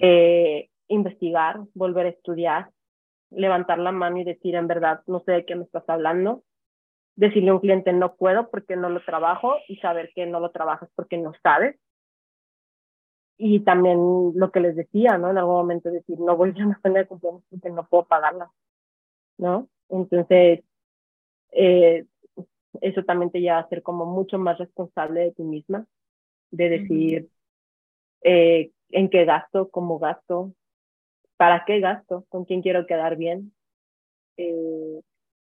eh, 0.00 0.70
investigar, 0.88 1.60
volver 1.74 2.06
a 2.06 2.08
estudiar, 2.08 2.70
levantar 3.34 3.78
la 3.78 3.92
mano 3.92 4.18
y 4.18 4.24
decir 4.24 4.54
en 4.54 4.66
verdad, 4.66 5.02
no 5.06 5.20
sé 5.20 5.32
de 5.32 5.44
qué 5.44 5.54
me 5.54 5.64
estás 5.64 5.84
hablando, 5.88 6.42
decirle 7.16 7.50
a 7.50 7.54
un 7.54 7.60
cliente 7.60 7.92
no 7.92 8.14
puedo 8.14 8.50
porque 8.50 8.76
no 8.76 8.88
lo 8.88 9.04
trabajo 9.04 9.56
y 9.68 9.76
saber 9.76 10.10
que 10.14 10.26
no 10.26 10.40
lo 10.40 10.50
trabajas 10.50 10.88
porque 10.94 11.18
no 11.18 11.32
sabes. 11.42 11.78
Y 13.38 13.60
también 13.60 13.98
lo 14.34 14.50
que 14.52 14.60
les 14.60 14.76
decía, 14.76 15.18
¿no? 15.18 15.30
En 15.30 15.38
algún 15.38 15.54
momento 15.54 15.90
decir, 15.90 16.18
no 16.20 16.36
voy 16.36 16.50
a 16.50 16.66
una 16.66 16.78
de 16.82 17.06
cumpleaños 17.06 17.42
porque 17.50 17.70
no 17.70 17.86
puedo 17.88 18.04
pagarla, 18.04 18.50
¿no? 19.38 19.68
Entonces, 19.88 20.62
eh, 21.50 22.06
eso 22.80 23.04
también 23.04 23.30
te 23.30 23.40
lleva 23.40 23.58
a 23.58 23.68
ser 23.68 23.82
como 23.82 24.06
mucho 24.06 24.38
más 24.38 24.58
responsable 24.58 25.20
de 25.20 25.32
ti 25.32 25.42
misma, 25.42 25.86
de 26.50 26.68
decir 26.68 27.28
eh, 28.22 28.70
en 28.90 29.10
qué 29.10 29.24
gasto, 29.24 29.70
cómo 29.70 29.98
gasto, 29.98 30.52
para 31.42 31.64
qué 31.64 31.80
gasto, 31.80 32.24
con 32.28 32.44
quién 32.44 32.62
quiero 32.62 32.86
quedar 32.86 33.16
bien, 33.16 33.52
eh, 34.36 35.00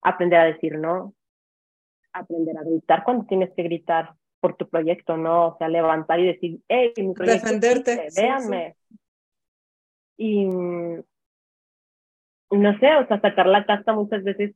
aprender 0.01 0.41
a 0.41 0.45
decir 0.45 0.79
no, 0.79 1.13
aprender 2.11 2.57
a 2.57 2.63
gritar 2.63 3.05
cuando 3.05 3.27
tienes 3.27 3.53
que 3.55 3.65
gritar 3.65 4.15
por 4.41 4.57
tu 4.57 4.67
proyecto, 4.67 5.19
¿no? 5.19 5.49
O 5.49 5.59
sea, 5.59 5.69
levantar 5.69 6.21
y 6.21 6.27
decir, 6.27 6.59
hey, 6.69 6.95
mi 6.97 7.13
proyecto 7.13 7.49
Defenderte. 7.49 8.09
véanme. 8.17 8.77
Y 10.17 10.47
no 10.47 11.05
sé, 12.81 12.97
o 12.97 13.07
sea, 13.07 13.21
sacar 13.21 13.47
la 13.47 13.67
casta 13.67 13.93
muchas 13.93 14.25
veces 14.25 14.55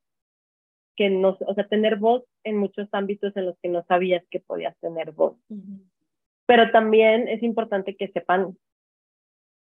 que 0.96 1.10
no, 1.10 1.36
o 1.46 1.54
sea, 1.54 1.68
tener 1.68 1.96
voz 1.96 2.24
en 2.42 2.56
muchos 2.56 2.88
ámbitos 2.92 3.36
en 3.36 3.44
los 3.44 3.58
que 3.58 3.68
no 3.68 3.84
sabías 3.84 4.24
que 4.30 4.40
podías 4.40 4.74
tener 4.78 5.12
voz. 5.12 5.36
Pero 6.46 6.70
también 6.70 7.28
es 7.28 7.42
importante 7.42 7.96
que 7.96 8.08
sepan 8.12 8.56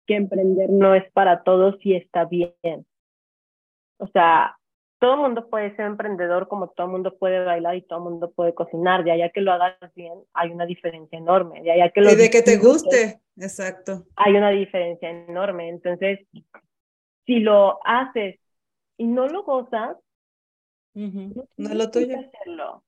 que 0.06 0.16
emprender 0.16 0.70
no 0.70 0.96
es 0.96 1.10
para 1.12 1.44
todos 1.44 1.76
y 1.82 1.96
está 1.96 2.26
bien. 2.26 2.86
O 3.98 4.08
sea, 4.08 4.58
todo 5.00 5.16
el 5.16 5.22
mundo 5.22 5.50
puede 5.50 5.76
ser 5.76 5.86
emprendedor 5.86 6.48
como 6.48 6.70
todo 6.70 6.88
el 6.88 6.94
mundo 6.94 7.18
puede 7.18 7.44
bailar 7.44 7.76
y 7.76 7.82
todo 7.82 8.00
el 8.00 8.12
mundo 8.12 8.32
puede 8.32 8.54
cocinar. 8.54 9.04
De 9.04 9.12
allá 9.12 9.30
que 9.30 9.42
lo 9.42 9.52
hagas 9.52 9.78
bien, 9.96 10.14
hay 10.34 10.52
una 10.52 10.66
diferencia 10.66 11.18
enorme. 11.18 11.62
De 11.62 11.72
allá 11.72 11.90
que 11.90 12.02
lo 12.02 12.12
y 12.12 12.16
de 12.16 12.30
que 12.30 12.42
te 12.42 12.58
guste, 12.58 13.20
exacto. 13.38 14.06
Hay 14.16 14.34
una 14.34 14.50
diferencia 14.50 15.10
enorme. 15.10 15.70
Entonces, 15.70 16.20
si 17.26 17.40
lo 17.40 17.80
haces 17.86 18.40
y 18.98 19.08
no 19.08 19.28
lo 19.28 19.44
gozas, 19.44 19.98
no, 20.94 21.44
es 21.58 21.76
lo 21.76 21.92
tuyo. 21.92 22.18
Hacerlo. 22.18 22.84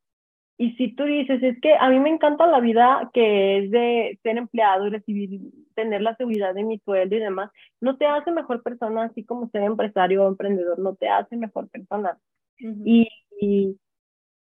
Y 0.58 0.72
si 0.74 0.96
tú 0.96 1.04
dices, 1.04 1.44
es 1.44 1.60
que 1.62 1.76
a 1.76 1.90
mí 1.90 2.00
me 2.00 2.10
encanta 2.10 2.48
la 2.48 2.60
vida 2.60 3.12
que 3.14 3.60
es 3.60 3.72
de 3.72 4.20
ser 4.24 4.38
empleado 4.38 4.88
y 4.88 4.90
recibir, 4.90 5.40
tener 5.78 6.02
la 6.02 6.16
seguridad 6.16 6.56
de 6.56 6.64
mi 6.64 6.80
sueldo 6.80 7.16
y 7.16 7.20
demás, 7.20 7.52
no 7.80 7.98
te 7.98 8.08
hace 8.08 8.32
mejor 8.32 8.64
persona, 8.64 9.04
así 9.04 9.24
como 9.24 9.50
ser 9.52 9.62
empresario 9.64 10.26
o 10.26 10.28
emprendedor, 10.28 10.80
no 10.80 10.96
te 10.96 11.08
hace 11.08 11.38
mejor 11.38 11.70
persona. 11.70 12.18
y, 12.60 13.08
y, 13.40 13.78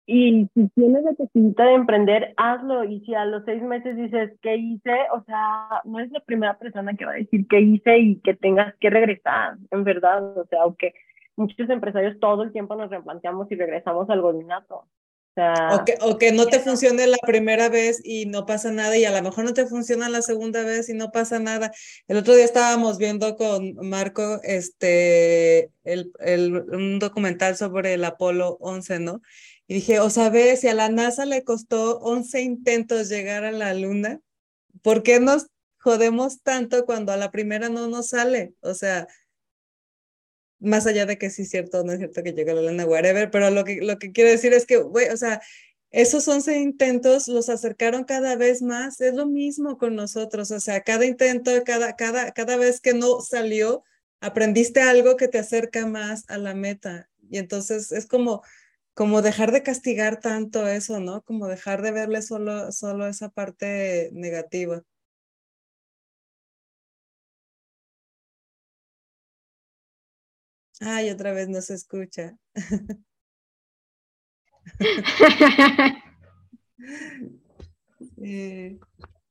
y, 0.05 0.47
si 0.53 0.69
tienes 0.75 1.03
la 1.03 1.11
necesidad 1.11 1.65
de 1.65 1.73
emprender, 1.73 2.33
hazlo. 2.37 2.83
Y 2.83 2.99
si 3.01 3.15
a 3.15 3.25
los 3.25 3.43
seis 3.45 3.63
meses 3.63 3.97
dices, 3.97 4.31
¿qué 4.41 4.55
hice? 4.57 4.93
O 5.13 5.23
sea, 5.23 5.81
no 5.85 5.99
es 5.99 6.11
la 6.11 6.19
primera 6.19 6.57
persona 6.59 6.93
que 6.95 7.05
va 7.05 7.13
a 7.13 7.15
decir 7.15 7.47
qué 7.47 7.61
hice 7.61 7.97
y 7.97 8.19
que 8.21 8.35
tengas 8.35 8.75
que 8.79 8.89
regresar, 8.91 9.57
en 9.71 9.83
verdad. 9.83 10.37
O 10.37 10.45
sea, 10.45 10.61
aunque 10.63 10.93
muchos 11.35 11.69
empresarios 11.69 12.19
todo 12.19 12.43
el 12.43 12.51
tiempo 12.51 12.75
nos 12.75 12.91
replanteamos 12.91 13.51
y 13.51 13.55
regresamos 13.55 14.09
al 14.09 14.21
godinato. 14.21 14.85
O, 15.35 15.83
que, 15.83 15.97
o 16.01 16.17
que 16.19 16.31
no 16.31 16.45
te 16.45 16.59
funcione 16.59 17.07
la 17.07 17.17
primera 17.17 17.67
vez 17.67 18.01
y 18.03 18.27
no 18.27 18.45
pasa 18.45 18.71
nada 18.71 18.95
y 18.97 19.05
a 19.05 19.11
lo 19.11 19.21
mejor 19.23 19.45
no 19.45 19.53
te 19.53 19.65
funciona 19.65 20.07
la 20.07 20.21
segunda 20.21 20.63
vez 20.63 20.89
y 20.89 20.93
no 20.93 21.11
pasa 21.11 21.39
nada. 21.39 21.71
El 22.07 22.17
otro 22.17 22.35
día 22.35 22.45
estábamos 22.45 22.99
viendo 22.99 23.35
con 23.35 23.73
Marco 23.77 24.39
este, 24.43 25.71
el, 25.83 26.11
el, 26.19 26.53
un 26.71 26.99
documental 26.99 27.57
sobre 27.57 27.95
el 27.95 28.05
Apolo 28.05 28.57
11, 28.59 28.99
¿no? 28.99 29.21
Y 29.67 29.75
dije, 29.75 29.99
o 29.99 30.09
sabes, 30.11 30.61
si 30.61 30.67
a 30.67 30.75
la 30.75 30.89
NASA 30.89 31.25
le 31.25 31.43
costó 31.43 31.99
11 31.99 32.41
intentos 32.41 33.09
llegar 33.09 33.43
a 33.43 33.51
la 33.51 33.73
Luna, 33.73 34.19
¿por 34.83 35.01
qué 35.01 35.19
nos 35.19 35.47
jodemos 35.79 36.43
tanto 36.43 36.85
cuando 36.85 37.11
a 37.11 37.17
la 37.17 37.31
primera 37.31 37.69
no 37.69 37.87
nos 37.87 38.09
sale? 38.09 38.53
O 38.61 38.75
sea, 38.75 39.07
más 40.63 40.87
allá 40.87 41.05
de 41.05 41.17
que 41.17 41.29
sí 41.29 41.43
es 41.43 41.49
cierto 41.49 41.81
o 41.81 41.83
no 41.83 41.91
es 41.91 41.99
cierto 41.99 42.23
que 42.23 42.33
llega 42.33 42.53
la 42.53 42.61
lana, 42.61 42.85
whatever, 42.85 43.29
pero 43.29 43.49
lo 43.51 43.63
que, 43.63 43.81
lo 43.81 43.99
que 43.99 44.11
quiero 44.11 44.29
decir 44.29 44.53
es 44.53 44.65
que, 44.65 44.77
güey, 44.77 45.09
o 45.09 45.17
sea, 45.17 45.41
esos 45.91 46.27
11 46.27 46.59
intentos 46.59 47.27
los 47.27 47.49
acercaron 47.49 48.03
cada 48.03 48.35
vez 48.35 48.61
más, 48.63 48.99
es 48.99 49.13
lo 49.13 49.27
mismo 49.27 49.77
con 49.77 49.95
nosotros, 49.95 50.49
o 50.51 50.59
sea, 50.59 50.81
cada 50.81 51.05
intento, 51.05 51.51
cada, 51.63 51.95
cada, 51.95 52.31
cada 52.31 52.57
vez 52.57 52.81
que 52.81 52.93
no 52.93 53.21
salió, 53.21 53.83
aprendiste 54.19 54.81
algo 54.81 55.17
que 55.17 55.27
te 55.27 55.37
acerca 55.37 55.85
más 55.85 56.23
a 56.29 56.37
la 56.37 56.55
meta. 56.55 57.09
Y 57.29 57.37
entonces 57.37 57.91
es 57.91 58.07
como, 58.07 58.41
como 58.93 59.21
dejar 59.21 59.51
de 59.51 59.63
castigar 59.63 60.19
tanto 60.19 60.67
eso, 60.67 60.99
¿no? 60.99 61.21
Como 61.23 61.47
dejar 61.47 61.81
de 61.81 61.91
verle 61.91 62.21
solo, 62.21 62.71
solo 62.71 63.05
esa 63.07 63.29
parte 63.29 64.09
negativa. 64.13 64.83
Ay, 70.81 71.09
otra 71.09 71.33
vez 71.33 71.49
no 71.49 71.61
se 71.61 71.75
escucha. 71.75 72.37
Eh, 78.25 78.79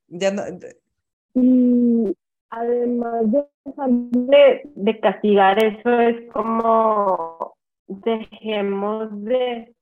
ya 0.07 0.31
no. 0.31 0.43
Y 1.35 2.15
además 2.49 3.23
de, 3.31 4.61
de 4.75 4.99
castigar 4.99 5.63
eso, 5.63 5.99
es 5.99 6.31
como 6.31 7.55
dejemos 7.87 9.09
de. 9.23 9.75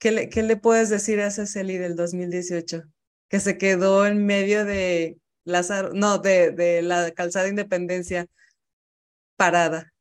¿Qué 0.00 0.10
le, 0.10 0.28
¿Qué 0.28 0.42
le 0.42 0.56
puedes 0.56 0.90
decir 0.90 1.20
a 1.20 1.28
esa 1.28 1.46
Celi 1.46 1.78
del 1.78 1.94
2018? 1.94 2.82
Que 3.28 3.38
se 3.38 3.58
quedó 3.58 4.06
en 4.06 4.26
medio 4.26 4.64
de 4.64 5.20
Lázaro, 5.44 5.92
no, 5.92 6.18
de, 6.18 6.50
de 6.50 6.82
la 6.82 7.12
calzada 7.12 7.46
Independencia 7.46 8.26
parada. 9.36 9.92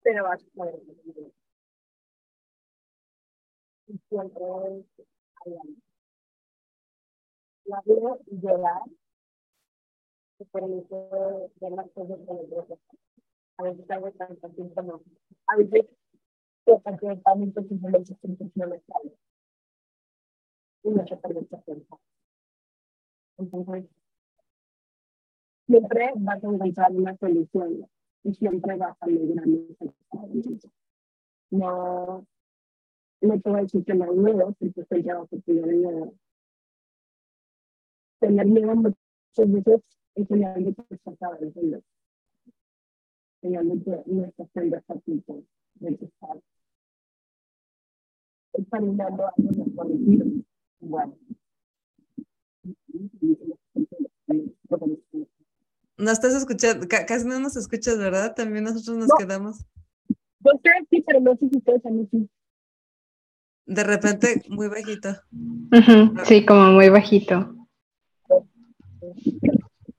Pero 0.00 0.28
la 7.64 7.82
vida 7.84 8.18
y 8.26 8.40
llorar 8.40 8.82
te 10.38 10.44
permite 10.46 10.94
ver 10.94 11.72
las 11.72 11.90
cosas 11.92 12.18
los 12.18 12.78
A 13.58 13.62
veces 13.62 13.90
hago 13.90 14.10
tanto 14.12 14.48
tiempo 14.50 14.82
no. 14.82 15.02
A 15.46 15.56
veces 15.56 15.86
te 16.64 16.78
parte 16.78 17.06
de 17.06 17.16
pánico 17.16 17.62
simplemente 17.62 18.16
no 18.54 18.66
me 18.66 18.80
sale. 18.80 19.12
Y 20.82 20.90
no 20.90 21.04
te 21.04 21.16
permite 21.16 21.56
pensar. 21.58 21.98
Entonces, 23.38 23.84
siempre 25.66 26.12
vas 26.16 26.44
a 26.44 26.46
encontrar 26.46 26.92
una 26.92 27.16
solución 27.16 27.88
y 28.24 28.34
siempre 28.34 28.76
vas 28.76 28.96
a 29.00 29.06
lograr 29.06 29.46
No 31.50 32.26
no 33.20 33.40
te 33.40 33.50
voy 33.50 33.58
a 33.58 33.62
decir 33.62 33.84
que 33.84 33.94
no 33.94 34.04
hay 34.04 34.16
miedo, 34.16 34.54
porque 34.58 34.80
estoy 34.80 35.02
ya 35.02 35.14
bajo 35.14 35.38
tener 35.44 35.66
miedo. 35.66 36.14
Tener 38.20 38.46
miedo 38.46 38.74
muchas 38.74 38.96
veces 39.36 39.82
es 40.14 40.28
señal 40.28 40.64
de 40.64 40.74
que 40.74 40.94
estás 40.94 41.22
avanzando. 41.22 41.82
Señal 43.40 43.68
de 43.68 43.84
que 43.84 44.02
no 44.06 44.24
estás 44.24 44.48
siendo 44.52 44.80
facilito 44.82 45.42
de 45.74 45.96
que 45.96 46.04
estás 46.06 46.38
examinando 48.54 49.26
algo 49.26 49.50
desconocido. 49.50 50.26
Bueno. 50.80 51.16
No 55.98 56.10
estás 56.10 56.34
escuchando, 56.34 56.86
casi 56.88 57.26
no 57.26 57.38
nos 57.40 57.56
escuchas, 57.56 57.98
¿verdad? 57.98 58.34
También 58.34 58.64
nosotros 58.64 58.96
nos 58.96 59.08
no. 59.08 59.16
quedamos. 59.18 59.64
Yo 60.40 60.52
creo 60.62 60.74
sí, 60.90 61.02
pero 61.06 61.20
no 61.20 61.36
sé 61.36 61.48
si 61.48 61.58
ustedes 61.58 61.84
a 61.86 61.90
mí 61.90 62.06
sí. 62.10 62.28
De 63.66 63.82
repente, 63.82 64.42
muy 64.48 64.68
bajito. 64.68 65.08
Uh 65.32 65.76
-huh. 65.76 66.24
Sí, 66.24 66.46
como 66.46 66.70
muy 66.70 66.88
bajito. 66.88 67.54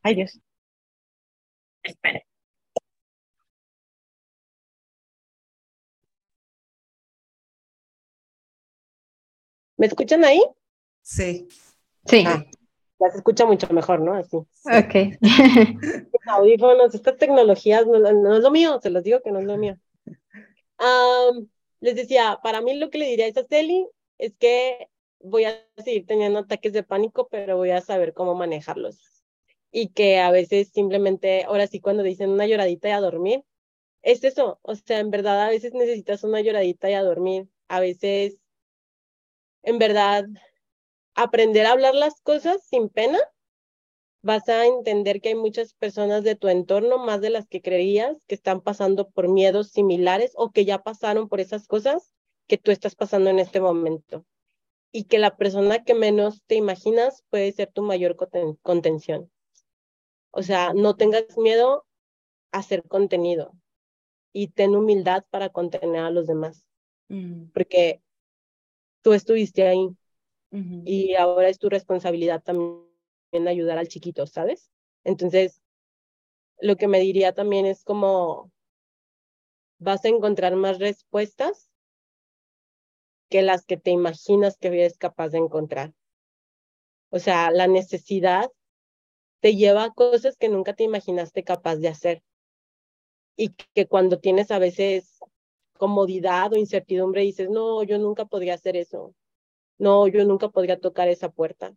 Ay, 0.02 0.16
Dios. 0.16 0.40
Espere. 1.84 2.26
¿Me 9.78 9.86
escuchan 9.86 10.24
ahí? 10.24 10.42
Sí. 11.02 11.48
Sí. 12.06 12.24
Ah, 12.26 12.44
ya 13.00 13.12
se 13.12 13.18
escucha 13.18 13.46
mucho 13.46 13.68
mejor, 13.74 14.00
¿no? 14.00 14.14
Así. 14.16 14.38
Ok. 14.38 15.20
Audífonos, 16.26 16.96
estas 16.96 17.18
tecnologías 17.18 17.86
no, 17.86 18.00
no, 18.00 18.38
es 18.38 18.44
lo 18.44 18.52
mío, 18.52 18.80
se 18.82 18.90
los 18.90 19.04
digo 19.04 19.22
que 19.22 19.32
no 19.32 19.40
es 19.40 19.46
lo 19.46 19.58
mío. 19.58 19.78
Um, 20.80 21.48
les 21.80 21.96
decía, 21.96 22.40
para 22.44 22.62
mí 22.62 22.76
lo 22.76 22.90
que 22.90 22.98
le 22.98 23.08
diría 23.08 23.26
a 23.26 23.30
esa 23.30 23.46
Celi 23.46 23.88
es 24.18 24.36
que 24.38 24.90
voy 25.20 25.46
a 25.46 25.66
seguir 25.78 26.06
teniendo 26.06 26.40
ataques 26.40 26.74
de 26.74 26.84
pánico, 26.84 27.28
pero 27.30 27.58
voy 27.58 27.72
a 27.72 27.82
saber 27.82 28.14
cómo 28.14 28.36
manejarlos. 28.36 29.24
Y 29.72 29.90
que 29.90 30.20
a 30.20 30.32
veces 30.32 30.70
simplemente, 30.70 31.44
ahora 31.44 31.68
sí, 31.68 31.80
cuando 31.80 32.04
dicen 32.04 32.30
una 32.30 32.48
lloradita 32.48 32.90
y 32.90 32.92
a 32.92 33.02
dormir, 33.02 33.44
es 34.02 34.24
eso. 34.24 34.60
O 34.62 34.76
sea, 34.76 35.00
en 35.00 35.12
verdad, 35.12 35.42
a 35.46 35.50
veces 35.50 35.74
necesitas 35.74 36.24
una 36.24 36.42
lloradita 36.42 36.90
y 36.90 36.94
a 36.94 37.04
dormir. 37.04 37.48
A 37.68 37.80
veces, 37.80 38.38
en 39.64 39.80
verdad, 39.80 40.26
aprender 41.16 41.66
a 41.66 41.72
hablar 41.72 41.96
las 41.96 42.22
cosas 42.22 42.64
sin 42.64 42.90
pena, 42.90 43.20
vas 44.28 44.50
a 44.50 44.66
entender 44.66 45.22
que 45.22 45.30
hay 45.30 45.36
muchas 45.36 45.74
personas 45.74 46.22
de 46.26 46.36
tu 46.36 46.50
entorno, 46.50 46.98
más 46.98 47.22
de 47.22 47.30
las 47.30 47.48
que 47.48 47.62
creías, 47.62 48.18
que 48.28 48.36
están 48.36 48.60
pasando 48.60 49.10
por 49.10 49.30
miedos 49.30 49.70
similares 49.70 50.34
o 50.36 50.52
que 50.52 50.66
ya 50.66 50.84
pasaron 50.84 51.30
por 51.30 51.40
esas 51.40 51.66
cosas 51.66 52.12
que 52.46 52.58
tú 52.58 52.72
estás 52.72 52.94
pasando 52.94 53.30
en 53.30 53.40
este 53.40 53.62
momento. 53.62 54.26
Y 54.92 55.06
que 55.06 55.18
la 55.18 55.38
persona 55.38 55.86
que 55.86 55.94
menos 55.94 56.44
te 56.46 56.56
imaginas 56.56 57.24
puede 57.30 57.54
ser 57.54 57.72
tu 57.72 57.84
mayor 57.84 58.18
contención. 58.62 59.32
O 60.32 60.44
sea, 60.44 60.74
no 60.74 60.98
tengas 60.98 61.38
miedo 61.38 61.86
a 62.52 62.58
hacer 62.60 62.84
contenido 62.84 63.54
y 64.34 64.50
ten 64.50 64.76
humildad 64.76 65.24
para 65.30 65.50
contener 65.50 66.02
a 66.02 66.12
los 66.12 66.28
demás. 66.28 66.66
Mm. 67.08 67.52
Porque 67.54 68.02
tú 69.02 69.14
estuviste 69.14 69.66
ahí 69.66 69.86
uh 69.86 69.96
-huh. 70.52 70.82
y 70.86 71.16
ahora 71.16 71.48
es 71.48 71.60
tu 71.60 71.70
responsabilidad 71.70 72.44
también 72.44 72.88
ayudar 73.48 73.78
al 73.78 73.88
chiquito, 73.88 74.26
¿sabes? 74.26 74.70
Entonces, 75.04 75.62
lo 76.60 76.76
que 76.76 76.88
me 76.88 77.00
diría 77.00 77.34
también 77.34 77.66
es 77.66 77.84
como 77.84 78.52
vas 79.80 80.04
a 80.06 80.10
encontrar 80.10 80.56
más 80.56 80.80
respuestas 80.80 81.70
que 83.30 83.42
las 83.42 83.66
que 83.66 83.78
te 83.78 83.92
imaginas 83.92 84.58
que 84.58 84.70
eres 84.70 84.98
capaz 84.98 85.30
de 85.30 85.40
encontrar. 85.40 85.94
O 87.10 87.20
sea, 87.20 87.52
la 87.52 87.68
necesidad 87.68 88.52
te 89.40 89.56
lleva 89.56 89.84
a 89.86 89.94
cosas 89.94 90.38
que 90.38 90.50
nunca 90.50 90.74
te 90.74 90.84
imaginaste 90.84 91.44
capaz 91.44 91.78
de 91.78 91.90
hacer. 91.90 92.24
Y 93.36 93.50
que 93.74 93.88
cuando 93.88 94.20
tienes 94.20 94.50
a 94.52 94.60
veces 94.60 95.20
comodidad 95.78 96.54
o 96.54 96.58
incertidumbre 96.58 97.22
dices, 97.22 97.50
no, 97.50 97.84
yo 97.84 98.00
nunca 98.00 98.26
podría 98.26 98.56
hacer 98.56 98.76
eso. 98.76 99.14
No, 99.78 100.08
yo 100.08 100.26
nunca 100.26 100.50
podría 100.50 100.80
tocar 100.80 101.08
esa 101.08 101.30
puerta. 101.30 101.76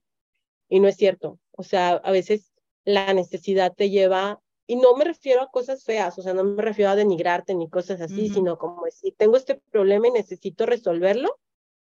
Y 0.70 0.80
no 0.80 0.88
es 0.88 0.96
cierto. 0.96 1.38
O 1.50 1.62
sea, 1.62 1.90
a 1.90 2.10
veces 2.10 2.50
la 2.84 3.12
necesidad 3.12 3.74
te 3.74 3.90
lleva, 3.90 4.40
y 4.66 4.76
no 4.76 4.96
me 4.96 5.04
refiero 5.04 5.42
a 5.42 5.50
cosas 5.50 5.84
feas, 5.84 6.16
o 6.18 6.22
sea, 6.22 6.32
no 6.32 6.44
me 6.44 6.62
refiero 6.62 6.92
a 6.92 6.96
denigrarte 6.96 7.54
ni 7.54 7.68
cosas 7.68 8.00
así, 8.00 8.22
uh 8.22 8.24
-huh. 8.26 8.34
sino 8.34 8.56
como 8.56 8.84
decir, 8.84 9.12
tengo 9.18 9.36
este 9.36 9.60
problema 9.70 10.06
y 10.06 10.12
necesito 10.12 10.64
resolverlo. 10.64 11.38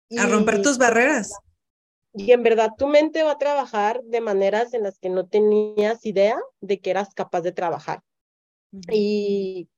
Y, 0.09 0.19
a 0.19 0.27
romper 0.27 0.63
tus 0.63 0.79
barreras. 0.79 1.33
Y 2.15 2.31
en 2.31 2.43
verdad 2.45 2.71
tu 2.79 2.87
mente 2.87 3.25
va 3.25 3.33
a 3.33 3.39
trabajar 3.39 4.03
de 4.05 4.21
maneras 4.21 4.73
en 4.73 4.85
las 4.85 4.99
que 4.99 5.11
no 5.11 5.27
tenías 5.27 6.07
idea 6.07 6.39
de 6.61 6.79
que 6.79 6.91
eras 6.91 7.13
capaz 7.13 7.43
de 7.43 7.53
trabajar. 7.53 8.03
Uh 8.73 8.79
-huh. 8.79 8.95
y, 8.95 9.69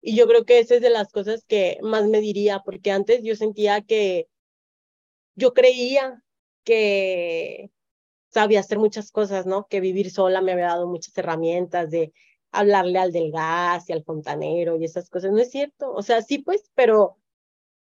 y 0.00 0.14
yo 0.14 0.28
creo 0.28 0.44
que 0.44 0.60
esa 0.60 0.76
es 0.76 0.80
de 0.80 0.90
las 0.90 1.10
cosas 1.10 1.44
que 1.44 1.78
más 1.82 2.06
me 2.06 2.20
diría, 2.20 2.62
porque 2.64 2.92
antes 2.92 3.22
yo 3.24 3.34
sentía 3.34 3.80
que 3.80 4.28
yo 5.34 5.52
creía 5.54 6.22
que 6.62 7.70
sabía 8.34 8.60
hacer 8.60 8.78
muchas 8.78 9.10
cosas, 9.12 9.46
¿no? 9.46 9.66
Que 9.68 9.80
vivir 9.80 10.10
sola 10.10 10.42
me 10.42 10.52
había 10.52 10.66
dado 10.68 10.88
muchas 10.88 11.16
herramientas 11.18 11.90
de 11.90 12.12
hablarle 12.52 12.98
al 12.98 13.12
del 13.12 13.32
gas 13.32 13.88
y 13.88 13.92
al 13.94 14.04
fontanero 14.04 14.76
y 14.78 14.84
esas 14.84 15.08
cosas. 15.10 15.32
No 15.32 15.38
es 15.40 15.50
cierto. 15.50 15.92
O 15.92 16.02
sea, 16.02 16.22
sí, 16.22 16.38
pues, 16.38 16.70
pero 16.74 17.18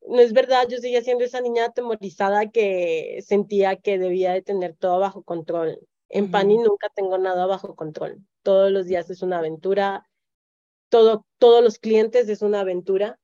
no 0.08 0.20
es 0.20 0.32
verdad. 0.32 0.68
Yo 0.68 0.78
seguía 0.78 1.02
siendo 1.02 1.24
esa 1.24 1.40
niña 1.40 1.66
atemorizada 1.66 2.50
que 2.50 3.20
sentía 3.26 3.76
que 3.76 3.98
debía 3.98 4.32
de 4.32 4.42
tener 4.42 4.76
todo 4.76 5.00
bajo 5.00 5.22
control. 5.24 5.80
En 6.08 6.24
uh 6.24 6.28
-huh. 6.28 6.30
Pani 6.32 6.58
nunca 6.58 6.88
tengo 6.94 7.18
nada 7.18 7.46
bajo 7.46 7.74
control. 7.76 8.24
Todos 8.42 8.70
los 8.72 8.86
días 8.86 9.10
es 9.10 9.22
una 9.22 9.38
aventura. 9.38 10.08
todo, 10.88 11.26
todos 11.38 11.62
los 11.64 11.78
clientes 11.78 12.28
es 12.28 12.42
una 12.42 12.60
aventura 12.60 13.18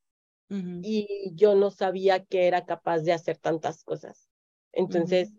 y 0.82 1.32
yo 1.34 1.54
no 1.54 1.70
sabía 1.70 2.24
que 2.24 2.46
era 2.46 2.66
capaz 2.66 3.00
de 3.00 3.12
hacer 3.14 3.38
tantas 3.38 3.84
cosas. 3.84 4.28
Entonces, 4.72 5.32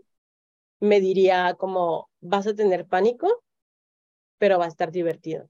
me 0.84 1.00
diría 1.00 1.56
como, 1.58 2.10
vas 2.20 2.46
a 2.46 2.54
tener 2.54 2.86
pánico, 2.86 3.42
pero 4.38 4.60
va 4.60 4.66
a 4.66 4.68
estar 4.68 4.92
divertido. 4.92 5.50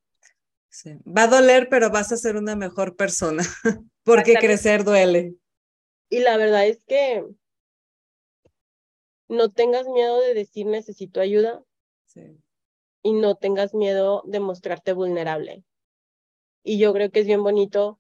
Sí. 0.69 0.95
Va 1.05 1.23
a 1.23 1.27
doler, 1.27 1.69
pero 1.69 1.89
vas 1.89 2.11
a 2.11 2.17
ser 2.17 2.35
una 2.35 2.55
mejor 2.55 2.95
persona, 2.95 3.41
porque 4.03 4.35
crecer 4.35 4.83
duele. 4.83 5.33
Y 6.09 6.19
la 6.19 6.37
verdad 6.37 6.67
es 6.67 6.83
que 6.85 7.25
no 9.27 9.49
tengas 9.49 9.87
miedo 9.87 10.21
de 10.21 10.35
decir 10.35 10.67
necesito 10.67 11.19
ayuda. 11.19 11.63
Sí. 12.05 12.37
Y 13.01 13.13
no 13.13 13.33
tengas 13.33 13.73
miedo 13.73 14.21
de 14.27 14.39
mostrarte 14.39 14.93
vulnerable. 14.93 15.63
Y 16.63 16.77
yo 16.77 16.93
creo 16.93 17.09
que 17.09 17.21
es 17.21 17.25
bien 17.25 17.41
bonito 17.41 17.99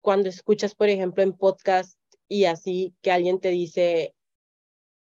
cuando 0.00 0.30
escuchas, 0.30 0.74
por 0.74 0.88
ejemplo, 0.88 1.22
en 1.22 1.36
podcast 1.36 1.98
y 2.28 2.46
así, 2.46 2.94
que 3.02 3.10
alguien 3.10 3.40
te 3.40 3.50
dice, 3.50 4.14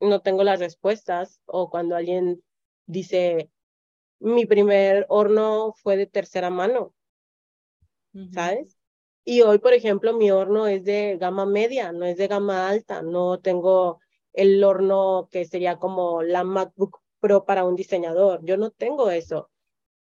no 0.02 0.20
tengo 0.20 0.44
las 0.44 0.60
respuestas, 0.60 1.40
o 1.46 1.70
cuando 1.70 1.96
alguien 1.96 2.42
dice, 2.86 3.50
mi 4.20 4.44
primer 4.46 5.06
horno 5.08 5.72
fue 5.76 5.96
de 5.96 6.06
tercera 6.06 6.50
mano, 6.50 6.94
¿sabes? 8.32 8.76
Y 9.24 9.40
hoy, 9.42 9.58
por 9.58 9.72
ejemplo, 9.72 10.12
mi 10.12 10.30
horno 10.30 10.66
es 10.66 10.84
de 10.84 11.16
gama 11.18 11.46
media, 11.46 11.92
no 11.92 12.04
es 12.04 12.16
de 12.16 12.28
gama 12.28 12.68
alta, 12.68 13.02
no 13.02 13.40
tengo 13.40 14.00
el 14.32 14.62
horno 14.62 15.28
que 15.30 15.44
sería 15.44 15.78
como 15.78 16.22
la 16.22 16.44
MacBook 16.44 17.00
Pro 17.20 17.44
para 17.44 17.64
un 17.64 17.76
diseñador, 17.76 18.44
yo 18.44 18.56
no 18.56 18.70
tengo 18.70 19.10
eso. 19.10 19.50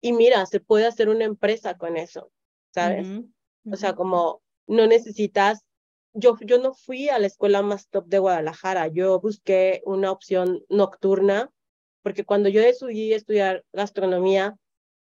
Y 0.01 0.13
mira, 0.13 0.45
se 0.45 0.59
puede 0.59 0.87
hacer 0.87 1.09
una 1.09 1.25
empresa 1.25 1.77
con 1.77 1.97
eso. 1.97 2.31
¿sabes? 2.71 3.07
O 3.71 3.75
sea, 3.75 3.95
como 3.95 4.41
no 4.67 4.87
necesitas, 4.87 5.65
yo, 6.19 6.37
yo 6.41 6.59
no 6.59 6.73
fui 6.73 7.09
a 7.09 7.19
la 7.19 7.27
escuela 7.27 7.61
más 7.61 7.89
top 7.89 8.05
de 8.07 8.19
Guadalajara, 8.19 8.87
yo 8.87 9.19
busqué 9.19 9.81
una 9.85 10.11
opción 10.11 10.63
nocturna, 10.69 11.51
porque 12.03 12.25
cuando 12.25 12.49
yo 12.49 12.61
decidí 12.61 13.13
estudiar 13.13 13.65
gastronomía, 13.73 14.57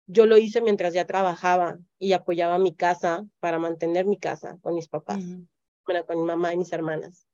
yo 0.06 0.26
lo 0.26 0.36
hice 0.36 0.60
mientras 0.60 0.94
ya 0.94 1.06
trabajaba 1.06 1.78
y 1.98 2.12
apoyaba 2.12 2.58
mi 2.58 2.74
casa 2.74 3.24
para 3.40 3.58
mantener 3.58 4.06
mi 4.06 4.18
casa 4.18 4.58
con 4.60 4.74
mis 4.74 4.88
papás, 4.88 5.22
con 5.84 6.18
mi 6.18 6.24
mamá 6.24 6.52
y 6.52 6.56
mis 6.56 6.72
hermanas. 6.72 7.26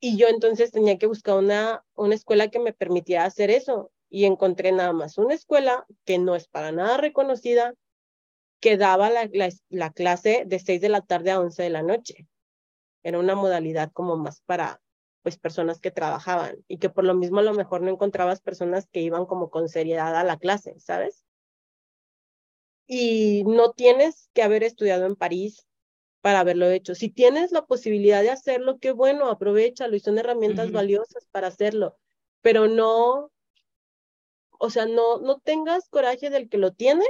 Y 0.00 0.16
yo 0.16 0.26
entonces 0.28 0.72
tenía 0.72 0.98
que 0.98 1.06
buscar 1.06 1.38
una, 1.38 1.84
una 1.94 2.14
escuela 2.14 2.48
que 2.48 2.58
me 2.58 2.72
permitiera 2.72 3.24
hacer 3.24 3.50
eso. 3.50 3.92
Y 4.10 4.24
encontré 4.24 4.72
nada 4.72 4.92
más 4.92 5.16
una 5.16 5.32
escuela 5.32 5.86
que 6.04 6.18
no 6.18 6.34
es 6.34 6.48
para 6.48 6.72
nada 6.72 6.96
reconocida, 6.98 7.74
que 8.60 8.76
daba 8.76 9.10
la, 9.10 9.28
la, 9.70 9.90
clase 9.92 10.44
de 10.46 10.58
6 10.58 10.80
de 10.80 10.88
la 10.88 11.00
tarde 11.00 11.30
a 11.30 11.40
11 11.40 11.62
de 11.62 11.70
la 11.70 11.82
noche. 11.82 12.26
Era 13.02 13.18
una 13.18 13.34
modalidad 13.34 13.90
como 13.92 14.16
más 14.16 14.40
para 14.42 14.80
pues 15.22 15.38
personas 15.38 15.80
que 15.80 15.90
trabajaban 15.90 16.56
y 16.68 16.78
que 16.78 16.90
por 16.90 17.04
lo 17.04 17.14
mismo 17.14 17.38
a 17.38 17.44
lo 17.44 17.54
mejor 17.54 17.80
no 17.82 17.90
encontrabas 17.90 18.40
personas 18.40 18.88
que 18.90 19.00
iban 19.00 19.26
como 19.26 19.50
con 19.50 19.68
seriedad 19.68 20.16
a 20.16 20.24
la 20.24 20.36
clase, 20.36 20.78
¿sabes? 20.80 21.24
Y 22.86 23.44
no 23.44 23.72
tienes 23.72 24.28
que 24.34 24.42
haber 24.42 24.64
estudiado 24.64 25.06
en 25.06 25.14
París 25.14 25.66
para 26.20 26.40
haberlo 26.40 26.68
hecho. 26.70 26.94
Si 26.94 27.08
tienes 27.08 27.52
la 27.52 27.66
posibilidad 27.66 28.22
de 28.22 28.30
hacerlo, 28.30 28.78
qué 28.78 28.92
bueno, 28.92 29.28
aprovechalo 29.28 29.96
y 29.96 30.00
son 30.00 30.18
herramientas 30.18 30.72
valiosas 30.72 31.26
para 31.30 31.48
hacerlo, 31.48 31.96
pero 32.40 32.66
no, 32.66 33.30
o 34.58 34.70
sea, 34.70 34.86
no, 34.86 35.18
no 35.18 35.38
tengas 35.40 35.88
coraje 35.88 36.30
del 36.30 36.48
que 36.48 36.58
lo 36.58 36.72
tiene 36.72 37.04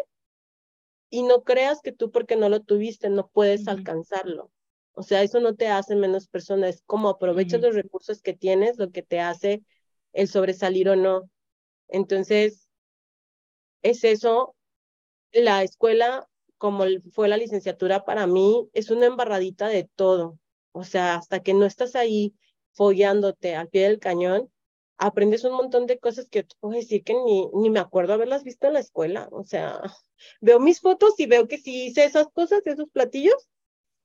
y 1.10 1.22
no 1.22 1.44
creas 1.44 1.82
que 1.82 1.92
tú 1.92 2.10
porque 2.10 2.36
no 2.36 2.48
lo 2.48 2.60
tuviste 2.60 3.10
no 3.10 3.28
puedes 3.28 3.68
alcanzarlo. 3.68 4.50
O 4.94 5.02
sea, 5.02 5.22
eso 5.22 5.40
no 5.40 5.54
te 5.54 5.68
hace 5.68 5.96
menos 5.96 6.28
persona, 6.28 6.68
es 6.68 6.82
como 6.86 7.08
aprovechas 7.08 7.60
los 7.60 7.74
recursos 7.74 8.22
que 8.22 8.34
tienes, 8.34 8.78
lo 8.78 8.90
que 8.90 9.02
te 9.02 9.20
hace 9.20 9.62
el 10.12 10.28
sobresalir 10.28 10.88
o 10.88 10.96
no. 10.96 11.30
Entonces, 11.88 12.68
es 13.82 14.04
eso. 14.04 14.54
La 15.32 15.62
escuela, 15.62 16.28
como 16.58 16.84
fue 17.12 17.28
la 17.28 17.36
licenciatura 17.36 18.04
para 18.04 18.26
mí, 18.26 18.68
es 18.74 18.90
una 18.90 19.06
embarradita 19.06 19.68
de 19.68 19.88
todo. 19.94 20.38
O 20.72 20.84
sea, 20.84 21.16
hasta 21.16 21.42
que 21.42 21.54
no 21.54 21.66
estás 21.66 21.96
ahí 21.96 22.34
follándote 22.72 23.54
al 23.56 23.68
pie 23.68 23.84
del 23.84 23.98
cañón, 23.98 24.50
aprendes 24.98 25.44
un 25.44 25.54
montón 25.54 25.86
de 25.86 25.98
cosas 25.98 26.28
que 26.28 26.44
te 26.44 26.54
puedo 26.60 26.74
decir 26.74 27.02
que 27.04 27.14
ni, 27.14 27.48
ni 27.54 27.70
me 27.70 27.80
acuerdo 27.80 28.12
haberlas 28.12 28.44
visto 28.44 28.66
en 28.66 28.74
la 28.74 28.80
escuela. 28.80 29.28
O 29.32 29.44
sea, 29.44 29.80
veo 30.40 30.60
mis 30.60 30.80
fotos 30.80 31.18
y 31.18 31.26
veo 31.26 31.48
que 31.48 31.58
sí 31.58 31.86
hice 31.86 32.04
esas 32.04 32.28
cosas, 32.28 32.62
esos 32.66 32.88
platillos, 32.90 33.48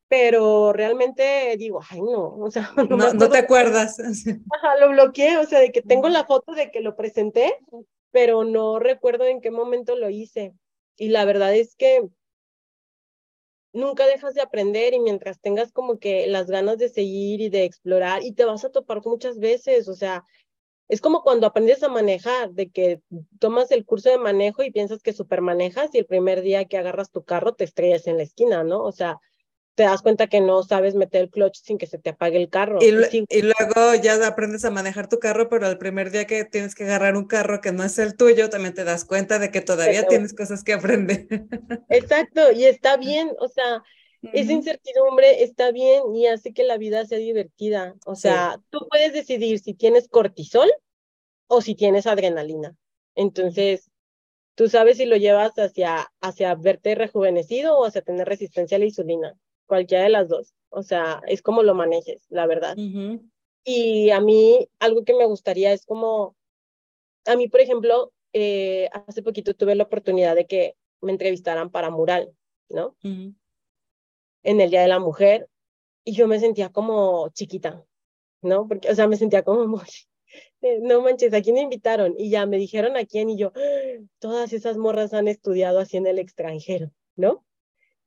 pero 0.08 0.72
realmente 0.74 1.56
digo, 1.58 1.82
ay, 1.90 2.02
no, 2.02 2.36
o 2.38 2.52
sea, 2.52 2.72
no, 2.90 3.14
no, 3.14 3.30
te 3.30 3.38
acuerdas. 3.38 3.98
Ajá, 4.53 4.77
lo 4.80 4.90
bloqueé, 4.90 5.38
o 5.38 5.45
sea, 5.45 5.60
de 5.60 5.72
que 5.72 5.82
tengo 5.82 6.10
la 6.10 6.26
foto 6.26 6.53
de 6.53 6.72
que 6.72 6.82
lo 6.82 6.95
presenté, 6.95 7.58
pero 8.11 8.44
no 8.44 8.80
recuerdo 8.80 9.26
en 9.26 9.42
qué 9.42 9.52
momento 9.52 9.95
lo 9.95 10.10
hice. 10.10 10.53
Y 10.95 11.10
la 11.10 11.26
verdad 11.26 11.53
es 11.56 11.76
que 11.76 12.08
nunca 13.74 14.08
dejas 14.08 14.34
de 14.34 14.42
aprender 14.42 14.94
y 14.94 15.00
mientras 15.00 15.40
tengas 15.40 15.72
como 15.72 16.00
que 16.00 16.26
las 16.27 16.48
ganas 16.48 16.77
de 16.77 16.90
seguir 16.90 17.42
y 17.42 17.50
de 17.50 17.66
explorar 17.66 18.24
y 18.24 18.32
te 18.32 18.45
vas 18.45 18.66
a 18.66 18.72
topar 18.72 19.06
muchas 19.06 19.38
veces, 19.40 19.88
o 19.88 19.94
sea, 19.94 20.24
es 20.88 21.02
como 21.02 21.22
cuando 21.22 21.45
aprendes 21.45 21.84
a 21.84 21.90
manejar, 21.90 22.52
de 22.52 22.69
que 22.69 23.02
tomas 23.40 23.72
el 23.72 23.86
curso 23.86 24.10
de 24.10 24.18
manejo 24.18 24.64
y 24.64 24.72
piensas 24.72 25.03
que 25.03 25.11
super 25.11 25.42
manejas 25.42 25.94
y 25.94 25.98
el 26.00 26.06
primer 26.06 26.42
día 26.42 26.66
que 26.66 26.77
agarras 26.77 27.11
tu 27.11 27.24
carro 27.24 27.53
te 27.53 27.66
estrellas 27.66 28.08
en 28.08 28.18
la 28.18 28.24
esquina, 28.24 28.64
¿no? 28.64 28.82
O 28.84 28.94
sea, 28.94 29.19
te 29.77 29.83
das 29.83 30.01
cuenta 30.01 30.25
que 30.25 30.41
no 30.41 30.64
sabes 30.64 30.95
meter 30.95 31.22
el 31.22 31.30
clutch 31.30 31.59
sin 31.61 31.77
que 31.77 31.85
se 31.85 31.99
te 31.99 32.09
apague 32.09 32.38
el 32.38 32.49
carro. 32.49 32.80
Y, 32.81 32.89
luego 32.89 33.93
ya 34.01 34.25
aprendes 34.25 34.65
a 34.65 34.72
manejar 34.72 35.07
tu 35.07 35.19
carro, 35.19 35.49
pero 35.49 35.67
el 35.67 35.77
primer 35.77 36.09
día 36.09 36.25
que 36.25 36.45
tienes 36.45 36.73
que 36.73 36.85
agarrar 36.85 37.15
un 37.15 37.27
carro 37.27 37.61
que 37.61 37.72
no 37.72 37.83
es 37.83 37.99
el 37.99 38.17
tuyo, 38.17 38.49
también 38.49 38.73
te 38.73 38.83
das 38.83 39.06
cuenta 39.06 39.38
de 39.38 39.51
que 39.51 39.61
todavía 39.61 40.07
tienes 40.07 40.33
cosas 40.33 40.64
que 40.64 40.73
aprender. 40.73 41.27
Exacto, 41.89 42.51
y 42.53 42.65
está 42.65 42.97
bien, 42.97 43.31
o 43.39 43.47
sea, 43.49 43.83
esa 44.33 44.51
incertidumbre 44.51 45.43
está 45.43 45.72
bien 45.72 46.15
y 46.15 46.25
hace 46.25 46.53
que 46.53 46.64
la 46.64 46.80
vida 46.80 47.06
sea 47.06 47.19
divertida. 47.19 47.93
O 48.07 48.15
sea, 48.15 48.59
tú 48.72 48.80
puedes 48.89 49.14
decidir 49.14 49.59
si 49.59 49.75
tienes 49.75 50.07
cortisol 50.07 50.72
o 51.45 51.61
si 51.61 51.75
tienes 51.75 52.07
adrenalina. 52.07 52.75
Entonces, 53.14 53.91
tú 54.56 54.69
sabes 54.69 54.97
si 54.97 55.06
lo 55.06 55.17
llevas 55.17 55.51
hacia, 55.59 56.11
hacia 56.19 56.56
verte 56.56 56.95
rejuvenecido 56.95 57.77
o 57.77 57.85
hacia 57.85 58.01
tener 58.01 58.27
resistencia 58.27 58.77
a 58.77 58.80
la 58.80 58.85
insulina. 58.85 59.38
Cualquiera 59.67 60.03
de 60.03 60.09
las 60.09 60.27
dos. 60.27 60.53
O 60.69 60.81
sea, 60.81 61.21
es 61.27 61.41
como 61.41 61.63
lo 61.63 61.75
manejes, 61.75 62.25
la 62.29 62.47
verdad. 62.47 62.75
Y 63.63 64.09
a 64.09 64.21
mí, 64.21 64.67
algo 64.79 65.03
que 65.03 65.13
me 65.13 65.25
gustaría 65.25 65.73
es 65.73 65.85
como, 65.85 66.35
a 67.25 67.35
mí, 67.35 67.47
por 67.47 67.59
ejemplo, 67.59 68.11
eh, 68.33 68.89
hace 68.91 69.21
poquito 69.21 69.53
tuve 69.53 69.75
la 69.75 69.83
oportunidad 69.83 70.35
de 70.35 70.47
que 70.47 70.75
me 71.01 71.11
entrevistaran 71.11 71.69
para 71.69 71.89
Mural, 71.89 72.33
¿no? 72.69 72.95
en 74.47 74.61
el 74.61 74.69
Día 74.69 74.81
de 74.81 74.87
la 74.87 74.99
Mujer 74.99 75.49
y 76.05 76.13
yo 76.13 76.27
me 76.27 76.39
sentía 76.39 76.69
como 76.69 77.29
chiquita, 77.29 77.83
¿no? 78.41 78.65
Porque, 78.67 78.89
o 78.89 78.95
sea, 78.95 79.07
me 79.07 79.17
sentía 79.17 79.43
como, 79.43 79.81
no 80.81 81.01
manches, 81.01 81.33
¿a 81.33 81.41
quién 81.41 81.55
me 81.55 81.61
invitaron? 81.61 82.15
Y 82.17 82.29
ya 82.29 82.45
me 82.45 82.57
dijeron 82.57 82.95
a 82.95 83.05
quién 83.05 83.29
y 83.29 83.37
yo, 83.37 83.51
todas 84.19 84.53
esas 84.53 84.77
morras 84.77 85.13
han 85.13 85.27
estudiado 85.27 85.79
así 85.79 85.97
en 85.97 86.07
el 86.07 86.19
extranjero, 86.19 86.91
¿no? 87.17 87.43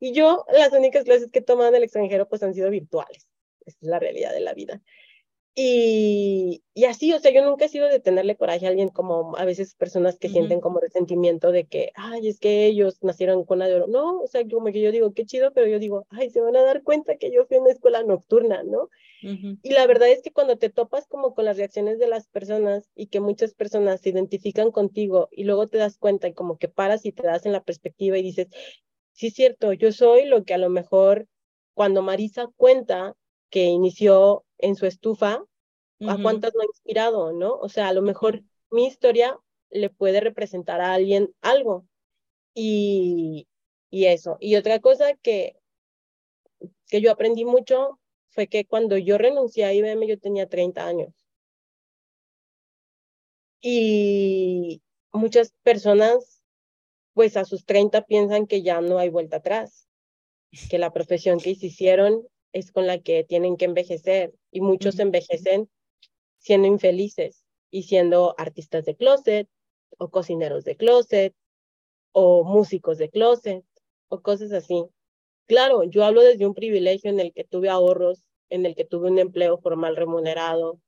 Y 0.00 0.12
yo, 0.12 0.44
las 0.52 0.72
únicas 0.72 1.04
clases 1.04 1.30
que 1.30 1.40
he 1.40 1.42
tomado 1.42 1.68
en 1.68 1.76
el 1.76 1.84
extranjero 1.84 2.28
pues 2.28 2.42
han 2.42 2.54
sido 2.54 2.70
virtuales. 2.70 3.28
Esa 3.66 3.78
es 3.80 3.88
la 3.88 3.98
realidad 3.98 4.32
de 4.32 4.40
la 4.40 4.54
vida. 4.54 4.82
Y, 5.54 6.62
y, 6.74 6.84
así, 6.84 7.12
o 7.12 7.18
sea, 7.18 7.32
yo 7.32 7.44
nunca 7.44 7.64
he 7.64 7.68
sido 7.68 7.88
de 7.88 7.98
tenerle 7.98 8.36
coraje 8.36 8.66
a 8.66 8.68
alguien 8.70 8.88
como 8.88 9.36
a 9.36 9.44
veces 9.44 9.74
personas 9.74 10.16
que 10.16 10.28
sienten 10.28 10.60
como 10.60 10.78
resentimiento 10.78 11.50
de 11.50 11.66
que, 11.66 11.90
ay, 11.96 12.28
es 12.28 12.38
que 12.38 12.66
ellos 12.66 13.02
nacieron 13.02 13.44
con 13.44 13.58
la 13.58 13.66
de 13.66 13.74
oro. 13.74 13.86
No, 13.88 14.20
o 14.20 14.26
sea, 14.28 14.42
como 14.48 14.66
que 14.66 14.80
yo 14.80 14.92
digo, 14.92 15.12
qué 15.12 15.26
chido, 15.26 15.52
pero 15.52 15.66
yo 15.66 15.78
digo, 15.80 16.06
ay, 16.08 16.30
se 16.30 16.40
van 16.40 16.56
a 16.56 16.62
dar 16.62 16.82
cuenta 16.82 17.16
que 17.16 17.32
yo 17.32 17.46
fui 17.46 17.56
a 17.56 17.60
una 17.60 17.72
escuela 17.72 18.02
nocturna, 18.04 18.62
¿no? 18.62 18.88
Y 19.22 19.70
la 19.74 19.86
verdad 19.86 20.08
es 20.08 20.22
que 20.22 20.32
cuando 20.32 20.56
te 20.56 20.70
topas 20.70 21.06
como 21.06 21.34
con 21.34 21.44
las 21.44 21.58
reacciones 21.58 21.98
de 21.98 22.06
las 22.06 22.26
personas 22.28 22.90
y 22.94 23.08
que 23.08 23.20
muchas 23.20 23.52
personas 23.52 24.00
se 24.00 24.08
identifican 24.08 24.70
contigo 24.70 25.28
y 25.30 25.44
luego 25.44 25.66
te 25.66 25.76
das 25.76 25.98
cuenta 25.98 26.26
y 26.28 26.32
como 26.32 26.56
que 26.56 26.68
paras 26.68 27.04
y 27.04 27.12
te 27.12 27.24
das 27.24 27.44
en 27.44 27.52
la 27.52 27.62
perspectiva 27.62 28.16
y 28.16 28.22
dices, 28.22 28.48
sí 29.20 29.26
es 29.26 29.34
cierto, 29.34 29.74
yo 29.74 29.92
soy 29.92 30.24
lo 30.24 30.44
que 30.44 30.54
a 30.54 30.58
lo 30.58 30.70
mejor 30.70 31.28
cuando 31.74 32.00
Marisa 32.00 32.48
cuenta 32.56 33.14
que 33.50 33.64
inició 33.64 34.46
en 34.56 34.76
su 34.76 34.86
estufa, 34.86 35.44
a 36.06 36.16
cuántas 36.22 36.54
no 36.54 36.62
ha 36.62 36.64
inspirado, 36.64 37.34
¿no? 37.34 37.52
O 37.56 37.68
sea, 37.68 37.88
a 37.88 37.92
lo 37.92 38.00
mejor 38.00 38.42
mi 38.70 38.86
historia 38.86 39.38
le 39.68 39.90
puede 39.90 40.20
representar 40.20 40.80
a 40.80 40.94
alguien 40.94 41.34
algo. 41.42 41.86
Y, 42.54 43.46
y 43.90 44.06
eso. 44.06 44.38
Y 44.40 44.56
otra 44.56 44.80
cosa 44.80 45.14
que, 45.16 45.56
que 46.88 47.02
yo 47.02 47.12
aprendí 47.12 47.44
mucho 47.44 48.00
fue 48.30 48.48
que 48.48 48.64
cuando 48.64 48.96
yo 48.96 49.18
renuncié 49.18 49.66
a 49.66 49.74
IBM 49.74 50.06
yo 50.06 50.18
tenía 50.18 50.48
30 50.48 50.86
años. 50.86 51.12
Y 53.60 54.80
muchas 55.12 55.52
personas, 55.62 56.39
pues 57.20 57.36
a 57.36 57.44
sus 57.44 57.66
30 57.66 58.06
piensan 58.06 58.46
que 58.46 58.62
ya 58.62 58.80
no 58.80 58.96
hay 58.96 59.10
vuelta 59.10 59.36
atrás. 59.36 59.86
que 60.70 60.78
la 60.78 60.90
profesión 60.90 61.38
que 61.38 61.50
hicieron 61.50 62.26
es 62.54 62.72
con 62.72 62.86
la 62.86 62.98
que 62.98 63.24
tienen 63.24 63.58
que 63.58 63.66
envejecer 63.66 64.32
y 64.50 64.62
muchos 64.62 64.98
envejecen 64.98 65.68
siendo 66.38 66.66
infelices 66.66 67.44
y 67.70 67.82
siendo 67.82 68.34
artistas 68.38 68.86
de 68.86 68.96
closet 68.96 69.46
o 69.98 70.08
cocineros 70.08 70.64
de 70.64 70.76
closet 70.76 71.34
o 72.12 72.42
músicos 72.42 72.96
de 72.96 73.10
closet 73.10 73.66
o 74.08 74.22
cosas 74.22 74.52
así. 74.52 74.86
Claro, 75.46 75.84
yo 75.84 76.06
hablo 76.06 76.22
desde 76.22 76.46
un 76.46 76.54
privilegio 76.54 77.10
en 77.10 77.20
el 77.20 77.34
que 77.34 77.44
tuve 77.44 77.68
ahorros, 77.68 78.30
en 78.48 78.64
el 78.64 78.74
que 78.74 78.86
tuve 78.86 79.10
un 79.10 79.18
empleo 79.18 79.58
formal 79.58 79.94
remunerado, 79.94 80.80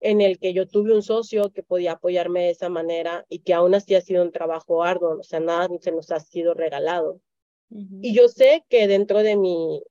en 0.00 0.20
el 0.20 0.38
que 0.38 0.52
yo 0.52 0.66
tuve 0.66 0.94
un 0.94 1.02
socio 1.02 1.50
que 1.52 1.62
podía 1.62 1.92
apoyarme 1.92 2.42
de 2.42 2.50
esa 2.50 2.68
manera 2.68 3.24
y 3.28 3.40
que 3.40 3.54
aún 3.54 3.74
así 3.74 3.94
ha 3.94 4.00
sido 4.00 4.22
un 4.22 4.32
trabajo 4.32 4.82
arduo, 4.82 5.18
o 5.18 5.22
sea, 5.22 5.40
nada 5.40 5.68
se 5.80 5.92
nos 5.92 6.10
ha 6.10 6.20
sido 6.20 6.54
regalado. 6.54 7.20
Y 7.68 8.14
yo 8.14 8.28
sé 8.28 8.64
que 8.68 8.86
dentro 8.86 9.24
de 9.24 9.36
mi, 9.36 9.82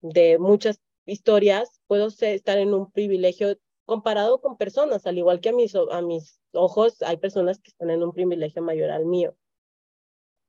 de 0.00 0.38
muchas 0.38 0.80
historias, 1.06 1.80
puedo 1.86 2.08
estar 2.08 2.58
en 2.58 2.74
un 2.74 2.90
privilegio 2.90 3.56
comparado 3.84 4.40
con 4.40 4.56
personas, 4.56 5.06
al 5.06 5.18
igual 5.18 5.40
que 5.40 5.50
a 5.50 5.52
mis, 5.52 5.74
a 5.74 6.02
mis 6.02 6.40
ojos 6.52 7.02
hay 7.02 7.18
personas 7.18 7.60
que 7.60 7.70
están 7.70 7.90
en 7.90 8.02
un 8.02 8.12
privilegio 8.12 8.62
mayor 8.62 8.90
al 8.90 9.06
mío. 9.06 9.36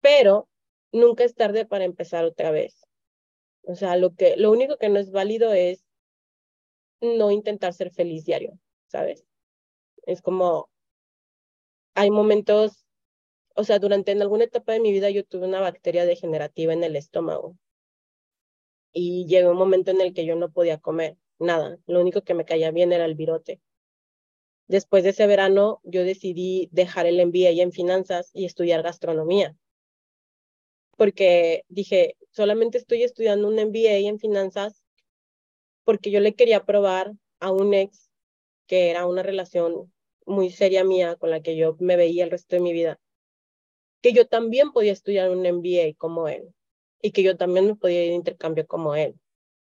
Pero 0.02 0.48
nunca 0.92 1.24
es 1.24 1.36
tarde 1.36 1.66
para 1.66 1.86
empezar 1.86 2.26
otra 2.26 2.52
vez. 2.52 2.88
O 3.64 3.76
sea, 3.76 3.96
lo, 3.96 4.16
que, 4.16 4.36
lo 4.38 4.52
único 4.52 4.78
que 4.78 4.90
no 4.90 5.00
es 5.00 5.12
válido 5.12 5.54
es 5.54 5.86
no 7.00 7.32
intentar 7.32 7.74
ser 7.74 7.92
feliz 7.92 8.26
diario. 8.26 8.58
¿Sabes? 8.92 9.26
Es 10.06 10.22
como, 10.22 10.70
hay 11.96 12.12
momentos, 12.12 12.86
o 13.56 13.64
sea, 13.64 13.80
durante 13.80 14.12
en 14.12 14.22
alguna 14.22 14.44
etapa 14.44 14.74
de 14.74 14.82
mi 14.82 14.92
vida 14.92 15.10
yo 15.10 15.24
tuve 15.24 15.48
una 15.48 15.62
bacteria 15.62 16.06
degenerativa 16.06 16.74
en 16.74 16.84
el 16.84 16.96
estómago 16.96 17.58
y 18.94 19.26
llegó 19.28 19.52
un 19.52 19.58
momento 19.58 19.92
en 19.92 20.02
el 20.02 20.14
que 20.14 20.26
yo 20.26 20.36
no 20.36 20.52
podía 20.52 20.78
comer 20.80 21.18
nada, 21.40 21.80
lo 21.88 22.02
único 22.02 22.22
que 22.22 22.34
me 22.34 22.46
caía 22.46 22.72
bien 22.72 22.92
era 22.94 23.06
el 23.06 23.16
virote. 23.16 23.62
Después 24.68 25.04
de 25.04 25.10
ese 25.10 25.28
verano 25.28 25.80
yo 25.84 26.04
decidí 26.04 26.70
dejar 26.72 27.06
el 27.06 27.26
MBA 27.26 27.62
en 27.62 27.72
finanzas 27.72 28.30
y 28.34 28.46
estudiar 28.46 28.84
gastronomía, 28.84 29.56
porque 30.98 31.64
dije, 31.70 32.18
solamente 32.32 32.78
estoy 32.78 33.04
estudiando 33.04 33.48
un 33.48 33.56
MBA 33.56 34.08
en 34.08 34.20
finanzas 34.20 34.84
porque 35.84 36.12
yo 36.12 36.20
le 36.20 36.36
quería 36.36 36.64
probar 36.64 37.14
a 37.40 37.52
un 37.52 37.74
ex 37.74 38.11
que 38.72 38.90
era 38.90 39.06
una 39.06 39.22
relación 39.22 39.92
muy 40.26 40.50
seria 40.50 40.86
mía 40.86 41.18
con 41.18 41.30
la 41.30 41.42
que 41.42 41.58
yo 41.58 41.76
me 41.82 41.98
veía 41.98 42.24
el 42.24 42.32
resto 42.32 42.56
de 42.56 42.62
mi 42.62 42.72
vida, 42.72 43.02
que 44.02 44.14
yo 44.14 44.28
también 44.28 44.72
podía 44.72 44.94
estudiar 44.94 45.30
un 45.30 45.46
MBA 45.46 45.94
como 45.98 46.30
él 46.30 46.54
y 47.02 47.12
que 47.12 47.22
yo 47.22 47.36
también 47.36 47.66
me 47.68 47.76
podía 47.76 48.06
ir 48.06 48.12
de 48.12 48.16
intercambio 48.16 48.66
como 48.66 48.96
él. 48.96 49.20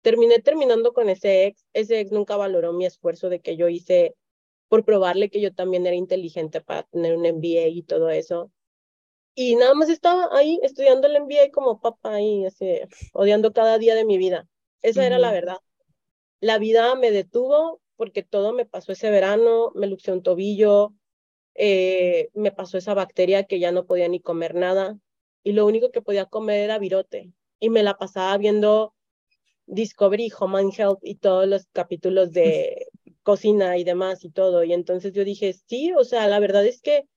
Terminé 0.03 0.39
terminando 0.39 0.93
con 0.93 1.09
ese 1.09 1.47
ex, 1.47 1.65
ese 1.73 1.99
ex 1.99 2.13
nunca 2.13 2.37
valoró 2.37 2.71
mi 2.71 2.85
esfuerzo 2.85 3.27
de 3.27 3.41
que 3.41 3.57
yo 3.57 3.67
hice 3.67 4.15
por 4.69 4.85
probarle 4.85 5.29
que 5.29 5.41
yo 5.41 5.53
también 5.53 5.85
era 5.85 5.97
inteligente 5.97 6.61
para 6.61 6.83
tener 6.83 7.17
un 7.17 7.25
MBA 7.25 7.67
y 7.67 7.83
todo 7.83 8.09
eso. 8.09 8.53
Y 9.35 9.57
nada 9.57 9.73
más 9.73 9.89
estaba 9.89 10.29
ahí 10.31 10.61
estudiando 10.63 11.07
el 11.07 11.21
MBA 11.23 11.51
como 11.51 11.81
papá 11.81 12.21
y 12.21 12.45
así, 12.45 12.79
odiando 13.11 13.51
cada 13.51 13.77
día 13.79 13.95
de 13.95 14.05
mi 14.05 14.17
vida. 14.17 14.47
Esa 14.81 15.05
era 15.05 15.19
la 15.19 15.33
verdad. 15.33 15.57
La 16.39 16.57
vida 16.57 16.95
me 16.95 17.11
detuvo, 17.11 17.81
porque 18.03 18.21
todo 18.21 18.51
me 18.51 18.65
pasó 18.65 18.91
ese 18.91 19.09
verano, 19.09 19.71
me 19.75 19.87
luxé 19.87 20.11
un 20.11 20.21
tobillo, 20.21 20.93
eh, 21.55 22.27
me 22.33 22.51
pasó 22.51 22.77
esa 22.77 22.93
bacteria 22.93 23.45
que 23.45 23.59
ya 23.59 23.71
no 23.71 23.85
podía 23.85 24.09
ni 24.09 24.19
comer 24.19 24.55
nada 24.55 24.99
y 25.41 25.53
lo 25.53 25.65
único 25.65 25.89
que 25.89 26.01
podía 26.01 26.25
comer 26.25 26.59
era 26.59 26.79
virote 26.79 27.31
y 27.61 27.69
me 27.69 27.81
la 27.81 27.93
pasaba 27.93 28.37
viendo 28.37 28.93
Discovery, 29.67 30.33
Home 30.37 30.59
and 30.59 30.73
Health 30.77 30.99
y 31.01 31.15
todos 31.15 31.47
los 31.47 31.67
capítulos 31.71 32.33
de 32.33 32.87
cocina 33.23 33.77
y 33.77 33.85
demás 33.85 34.25
y 34.25 34.31
todo. 34.31 34.65
Y 34.65 34.73
entonces 34.73 35.13
yo 35.13 35.23
dije, 35.23 35.53
sí, 35.53 35.93
o 35.93 36.03
sea, 36.03 36.27
la 36.27 36.41
verdad 36.41 36.65
es 36.65 36.81
que 36.81 37.07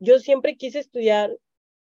yo 0.00 0.18
siempre 0.18 0.58
quise 0.58 0.80
estudiar 0.80 1.34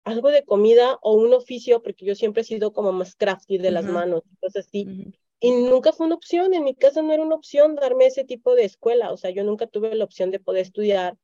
algo 0.03 0.31
de 0.31 0.45
comida 0.45 0.99
o 1.03 1.15
un 1.15 1.33
oficio 1.35 1.83
porque 1.85 2.05
yo 2.05 2.17
siempre 2.17 2.43
he 2.43 2.47
sido 2.47 2.73
como 2.73 2.91
más 2.91 3.15
crafty 3.15 3.59
de 3.59 3.70
las 3.70 3.85
manos, 3.85 4.25
cosas 4.41 4.67
así. 4.67 5.12
Y 5.41 5.52
nunca 5.52 5.93
fue 5.93 6.07
una 6.07 6.17
opción, 6.17 6.52
en 6.52 6.65
mi 6.65 6.75
casa 6.75 7.01
no 7.01 7.12
era 7.12 7.23
una 7.23 7.35
opción 7.35 7.75
darme 7.75 8.07
ese 8.07 8.25
tipo 8.25 8.55
de 8.55 8.65
escuela, 8.65 9.10
o 9.10 9.17
sea, 9.17 9.31
yo 9.31 9.43
nunca 9.43 9.67
tuve 9.67 9.94
la 9.94 10.05
opción 10.05 10.31
de 10.31 10.39
poder 10.39 10.62
estudiar 10.62 11.17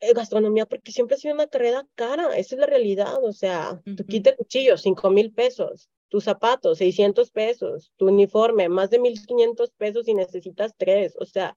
eh, 0.00 0.12
gastronomía 0.12 0.66
porque 0.66 0.92
siempre 0.92 1.16
ha 1.16 1.18
sido 1.18 1.34
una 1.34 1.48
carrera 1.48 1.84
cara, 1.96 2.36
esa 2.36 2.54
es 2.54 2.60
la 2.60 2.66
realidad, 2.66 3.22
o 3.22 3.32
sea, 3.32 3.82
tu 3.96 4.06
quita 4.06 4.36
cuchillo, 4.36 4.78
cinco 4.78 5.10
mil 5.10 5.32
pesos, 5.32 5.90
tus 6.08 6.24
zapatos, 6.24 6.78
600 6.78 7.32
pesos, 7.32 7.92
tu 7.96 8.06
uniforme, 8.06 8.68
más 8.68 8.90
de 8.90 9.00
1500 9.00 9.70
pesos 9.72 10.06
y 10.06 10.14
necesitas 10.14 10.74
tres, 10.76 11.16
o 11.18 11.24
sea, 11.24 11.56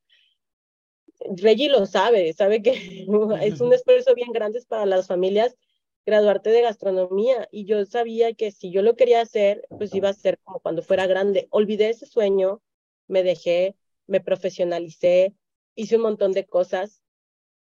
Reggie 1.38 1.70
lo 1.70 1.86
sabe, 1.86 2.34
sabe 2.34 2.64
que 2.64 2.72
es 3.42 3.62
un 3.62 3.74
esfuerzo 3.74 4.16
bien 4.16 4.32
grande 4.32 4.60
para 4.68 4.88
las 4.88 5.06
familias 5.06 5.56
graduarte 6.06 6.50
de 6.50 6.62
gastronomía 6.62 7.48
y 7.52 7.66
yo 7.66 7.86
sabía 7.86 8.34
que 8.34 8.52
si 8.52 8.72
yo 8.72 8.82
lo 8.82 8.96
quería 8.96 9.22
hacer, 9.22 9.68
pues 9.70 9.94
iba 9.94 10.10
a 10.10 10.14
ser 10.14 10.40
como 10.44 10.60
cuando 10.60 10.82
fuera 10.82 11.08
grande. 11.08 11.48
Olvidé 11.52 11.90
ese 11.90 12.06
sueño, 12.06 12.62
me 13.08 13.24
dejé, 13.24 13.76
me 14.08 14.22
profesionalicé, 14.22 15.36
hice 15.76 15.98
un 15.98 16.04
montón 16.04 16.32
de 16.34 16.46
cosas 16.46 17.02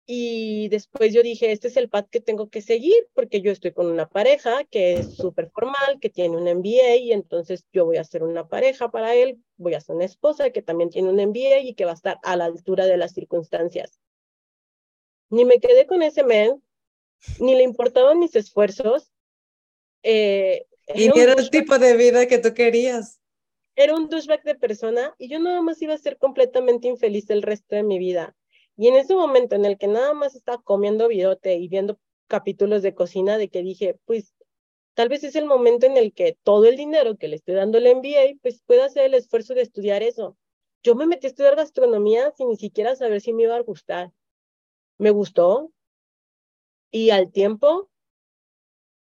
y 0.05 0.69
después 0.69 1.13
yo 1.13 1.21
dije, 1.21 1.51
este 1.51 1.67
es 1.67 1.77
el 1.77 1.89
path 1.89 2.09
que 2.09 2.19
tengo 2.19 2.49
que 2.49 2.61
seguir 2.63 3.07
porque 3.13 3.41
yo 3.41 3.51
estoy 3.51 3.73
con 3.73 3.87
una 3.87 4.09
pareja 4.09 4.63
que 4.65 4.99
es 4.99 5.09
súper 5.11 5.51
formal, 5.51 5.99
que 6.01 6.09
tiene 6.09 6.35
un 6.35 6.47
MBA 6.47 6.95
y 6.95 7.11
entonces 7.11 7.65
yo 7.71 7.85
voy 7.85 7.97
a 7.97 8.03
ser 8.03 8.23
una 8.23 8.47
pareja 8.47 8.89
para 8.89 9.13
él, 9.13 9.43
voy 9.57 9.75
a 9.75 9.81
ser 9.81 9.95
una 9.95 10.05
esposa 10.05 10.49
que 10.49 10.63
también 10.63 10.89
tiene 10.89 11.09
un 11.09 11.19
MBA 11.19 11.59
y 11.59 11.75
que 11.75 11.85
va 11.85 11.91
a 11.91 11.93
estar 11.93 12.17
a 12.23 12.35
la 12.35 12.45
altura 12.45 12.87
de 12.87 12.97
las 12.97 13.13
circunstancias. 13.13 13.99
Ni 15.29 15.45
me 15.45 15.59
quedé 15.59 15.85
con 15.85 16.01
ese 16.01 16.23
men, 16.23 16.63
ni 17.39 17.55
le 17.55 17.63
importaban 17.63 18.19
mis 18.19 18.35
esfuerzos. 18.35 19.11
Eh, 20.03 20.65
y 20.95 21.19
era, 21.19 21.33
el 21.33 21.49
tipo 21.49 21.77
de 21.77 21.95
vida 21.95 22.27
que 22.27 22.39
tú 22.39 22.53
querías. 22.53 23.19
Era 23.75 23.95
un 23.95 24.09
douchebag 24.09 24.43
de 24.43 24.55
persona 24.55 25.15
y 25.17 25.29
yo 25.29 25.39
nada 25.39 25.61
más 25.61 25.81
iba 25.81 25.93
a 25.93 25.97
ser 25.97 26.17
completamente 26.17 26.87
infeliz 26.87 27.29
el 27.29 27.41
resto 27.41 27.75
de 27.75 27.83
mi 27.83 27.99
vida. 27.99 28.35
Y 28.75 28.87
en 28.87 28.95
ese 28.95 29.13
momento 29.13 29.55
en 29.55 29.65
el 29.65 29.77
que 29.77 29.87
nada 29.87 30.13
más 30.13 30.35
estaba 30.35 30.61
comiendo 30.61 31.07
virote 31.07 31.55
y 31.55 31.67
viendo 31.67 31.99
capítulos 32.27 32.81
de 32.81 32.95
cocina, 32.95 33.37
de 33.37 33.49
que 33.49 33.61
dije, 33.61 33.99
pues 34.05 34.33
tal 34.93 35.09
vez 35.09 35.23
es 35.23 35.35
el 35.35 35.45
momento 35.45 35.85
en 35.85 35.97
el 35.97 36.13
que 36.13 36.37
todo 36.43 36.65
el 36.65 36.77
dinero 36.77 37.17
que 37.17 37.27
le 37.27 37.35
estoy 37.35 37.55
dando 37.55 37.79
le 37.79 37.95
MBA, 37.95 38.39
pues 38.41 38.61
pueda 38.65 38.85
hacer 38.85 39.05
el 39.05 39.13
esfuerzo 39.13 39.53
de 39.53 39.61
estudiar 39.61 40.03
eso. 40.03 40.37
Yo 40.83 40.95
me 40.95 41.07
metí 41.07 41.27
a 41.27 41.29
estudiar 41.29 41.55
gastronomía 41.55 42.31
sin 42.37 42.49
ni 42.49 42.57
siquiera 42.57 42.95
saber 42.95 43.21
si 43.21 43.33
me 43.33 43.43
iba 43.43 43.55
a 43.55 43.61
gustar. 43.61 44.11
Me 44.97 45.09
gustó, 45.09 45.71
y 46.91 47.11
al 47.11 47.31
tiempo, 47.31 47.89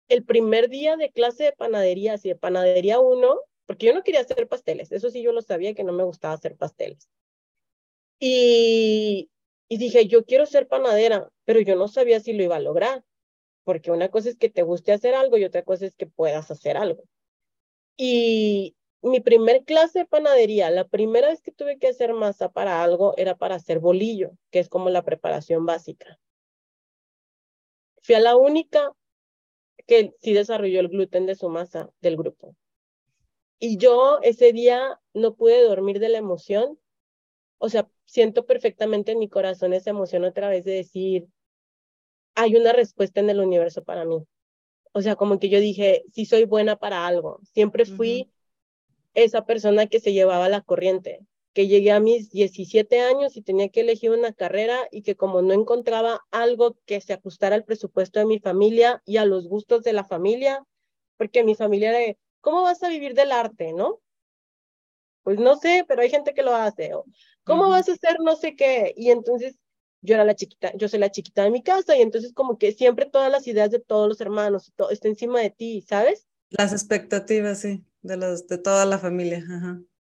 el 0.09 0.25
primer 0.25 0.68
día 0.68 0.97
de 0.97 1.10
clase 1.10 1.44
de 1.44 1.52
panadería, 1.52 2.15
así 2.15 2.28
de 2.28 2.36
panadería 2.36 3.01
1, 3.01 3.41
porque 3.67 3.86
yo 3.86 3.94
no 3.94 4.02
quería 4.02 4.20
hacer 4.20 4.47
pasteles, 4.49 4.92
eso 4.92 5.10
sí 5.10 5.23
yo 5.23 5.33
lo 5.33 5.42
sabía 5.42 5.75
que 5.75 5.84
no 5.84 5.92
me 5.92 6.05
gustaba 6.05 6.34
hacer 6.34 6.57
pasteles. 6.57 7.09
Y, 8.20 9.31
y 9.68 9.78
dije, 9.78 10.07
yo 10.07 10.25
quiero 10.25 10.47
ser 10.47 10.68
panadera, 10.68 11.31
pero 11.44 11.60
yo 11.60 11.76
no 11.76 11.89
sabía 11.89 12.20
si 12.20 12.33
lo 12.33 12.42
iba 12.42 12.57
a 12.57 12.60
lograr, 12.60 13.05
porque 13.65 13.91
una 13.91 14.10
cosa 14.10 14.28
es 14.28 14.36
que 14.36 14.51
te 14.51 14.62
guste 14.62 14.92
hacer 14.92 15.15
algo 15.15 15.39
y 15.39 15.44
otra 15.44 15.62
cosa 15.62 15.86
es 15.86 15.94
que 15.94 16.07
puedas 16.07 16.51
hacer 16.51 16.76
algo. 16.76 17.05
Y 17.97 18.76
mi 19.02 19.20
primer 19.20 19.65
clase 19.65 20.01
de 20.01 20.07
panadería, 20.07 20.70
la 20.70 20.86
primera 20.86 21.28
vez 21.28 21.42
que 21.42 21.52
tuve 21.52 21.78
que 21.78 21.89
hacer 21.89 22.15
masa 22.15 22.51
para 22.51 22.83
algo 22.83 23.15
era 23.17 23.36
para 23.36 23.57
hacer 23.57 23.81
bolillo, 23.81 24.33
que 24.51 24.60
es 24.60 24.68
como 24.68 24.91
la 24.91 25.02
preparación 25.02 25.67
básica. 25.67 26.20
Fui 28.02 28.14
a 28.14 28.20
la 28.20 28.36
única 28.36 28.92
que 29.86 30.14
sí 30.20 30.32
desarrolló 30.32 30.81
el 30.81 30.89
gluten 30.89 31.26
de 31.26 31.34
su 31.34 31.48
masa 31.48 31.90
del 32.00 32.16
grupo. 32.16 32.56
Y 33.58 33.76
yo 33.76 34.18
ese 34.22 34.52
día 34.52 35.00
no 35.14 35.34
pude 35.34 35.62
dormir 35.62 35.98
de 36.00 36.08
la 36.08 36.18
emoción. 36.18 36.78
O 37.58 37.68
sea, 37.68 37.89
siento 38.05 38.44
perfectamente 38.44 39.12
en 39.12 39.18
mi 39.18 39.28
corazón 39.28 39.72
esa 39.72 39.90
emoción 39.90 40.24
otra 40.24 40.48
vez 40.48 40.64
de 40.64 40.72
decir, 40.72 41.28
hay 42.34 42.56
una 42.56 42.72
respuesta 42.72 43.20
en 43.20 43.31
el 43.31 43.40
universo 43.40 43.84
para 43.84 44.05
mí. 44.05 44.26
O 44.92 45.00
sea, 45.00 45.16
como 45.16 45.39
que 45.39 45.48
yo 45.48 45.60
dije, 45.60 46.05
sí 46.12 46.26
soy 46.26 46.44
buena 46.44 46.76
para 46.76 47.06
algo. 47.06 47.40
Siempre 47.44 47.84
fui 47.84 48.31
esa 49.14 49.44
persona 49.44 49.86
que 49.86 50.00
se 50.00 50.12
llevaba 50.12 50.48
la 50.48 50.60
corriente 50.62 51.20
que 51.52 51.68
llegué 51.68 51.92
a 51.92 52.00
mis 52.00 52.31
17 52.31 53.00
años 53.00 53.36
y 53.36 53.42
tenía 53.42 53.68
que 53.68 53.81
elegir 53.81 54.10
una 54.10 54.32
carrera 54.32 54.78
y 54.90 55.02
que 55.02 55.16
como 55.16 55.42
no 55.42 55.52
encontraba 55.52 56.20
algo 56.31 56.78
que 56.86 57.00
se 57.00 57.12
ajustara 57.12 57.55
al 57.55 57.64
presupuesto 57.64 58.18
de 58.18 58.26
mi 58.26 58.39
familia 58.39 59.02
y 59.05 59.18
a 59.18 59.24
los 59.24 59.48
gustos 59.48 59.82
de 59.82 59.92
la 59.92 60.05
familia, 60.05 60.64
porque 61.16 61.44
mi 61.44 61.55
familia 61.55 61.98
era, 61.98 62.18
¿cómo 62.40 62.62
vas 62.62 62.82
a 62.82 62.89
vivir 62.89 63.14
del 63.14 63.32
arte, 63.32 63.72
no? 63.72 64.00
Pues 65.22 65.39
no 65.39 65.56
sé, 65.56 65.84
pero 65.86 66.02
hay 66.02 66.10
gente 66.10 66.34
que 66.34 66.42
lo 66.42 66.55
hace. 66.55 66.90
¿Cómo 67.44 67.68
vas 67.68 67.89
a 67.89 67.92
hacer 67.92 68.18
no 68.20 68.34
sé 68.36 68.56
qué? 68.56 68.92
Y 68.97 69.10
entonces 69.10 69.56
yo 70.00 70.14
era 70.14 70.24
la 70.24 70.34
chiquita, 70.34 70.72
yo 70.76 70.89
soy 70.89 70.98
la 70.98 71.10
chiquita 71.10 71.44
de 71.44 71.50
mi 71.50 71.62
casa 71.62 71.97
y 71.97 72.02
entonces 72.02 72.32
como 72.32 72.58
que 72.58 72.72
siempre 72.72 73.06
todas 73.06 73.31
las 73.31 73.47
ideas 73.47 73.70
de 73.70 73.78
todos 73.78 74.08
los 74.08 74.20
hermanos, 74.20 74.72
todo 74.74 74.90
está 74.90 75.08
encima 75.08 75.40
de 75.40 75.50
ti, 75.50 75.84
¿sabes? 75.89 76.26
Las 76.50 76.72
expectativas, 76.72 77.60
sí. 77.60 77.84
de, 78.02 78.16
los, 78.16 78.47
de 78.47 78.58
toda 78.58 78.84
la 78.84 78.98
familia. 78.98 79.44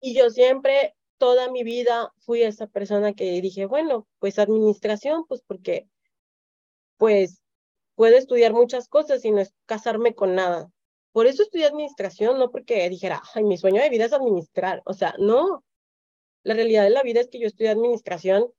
Y 0.01 0.15
yo 0.15 0.30
siempre, 0.30 0.95
toda 1.24 1.50
mi 1.50 1.64
vida, 1.64 2.11
fui 2.18 2.43
esa 2.43 2.68
persona 2.68 3.14
que 3.14 3.40
dije, 3.40 3.66
bueno, 3.66 4.06
pues 4.19 4.40
administración, 4.40 5.26
pues 5.26 5.42
porque, 5.48 5.88
pues, 6.98 7.42
puedo 7.95 8.18
estudiar 8.18 8.52
muchas 8.52 8.90
cosas 8.90 9.24
y 9.24 9.32
no 9.32 9.40
es 9.40 9.53
casarme 9.66 10.16
con 10.16 10.35
nada. 10.35 10.69
Por 11.14 11.26
eso 11.26 11.43
estudié 11.43 11.68
administración, 11.68 12.40
no 12.40 12.52
porque 12.52 12.90
dijera, 12.90 13.24
ay, 13.34 13.45
mi 13.45 13.58
sueño 13.58 13.82
de 13.82 13.90
vida 13.90 14.03
es 14.03 14.11
administrar. 14.11 14.82
O 14.85 14.93
sea, 14.93 15.16
no. 15.18 15.64
La 16.43 16.56
realidad 16.56 16.84
de 16.84 16.90
la 16.90 17.03
vida 17.03 17.22
es 17.22 17.30
que 17.30 17.40
yo 17.40 17.48
estudié 17.48 17.69
administración 17.69 18.52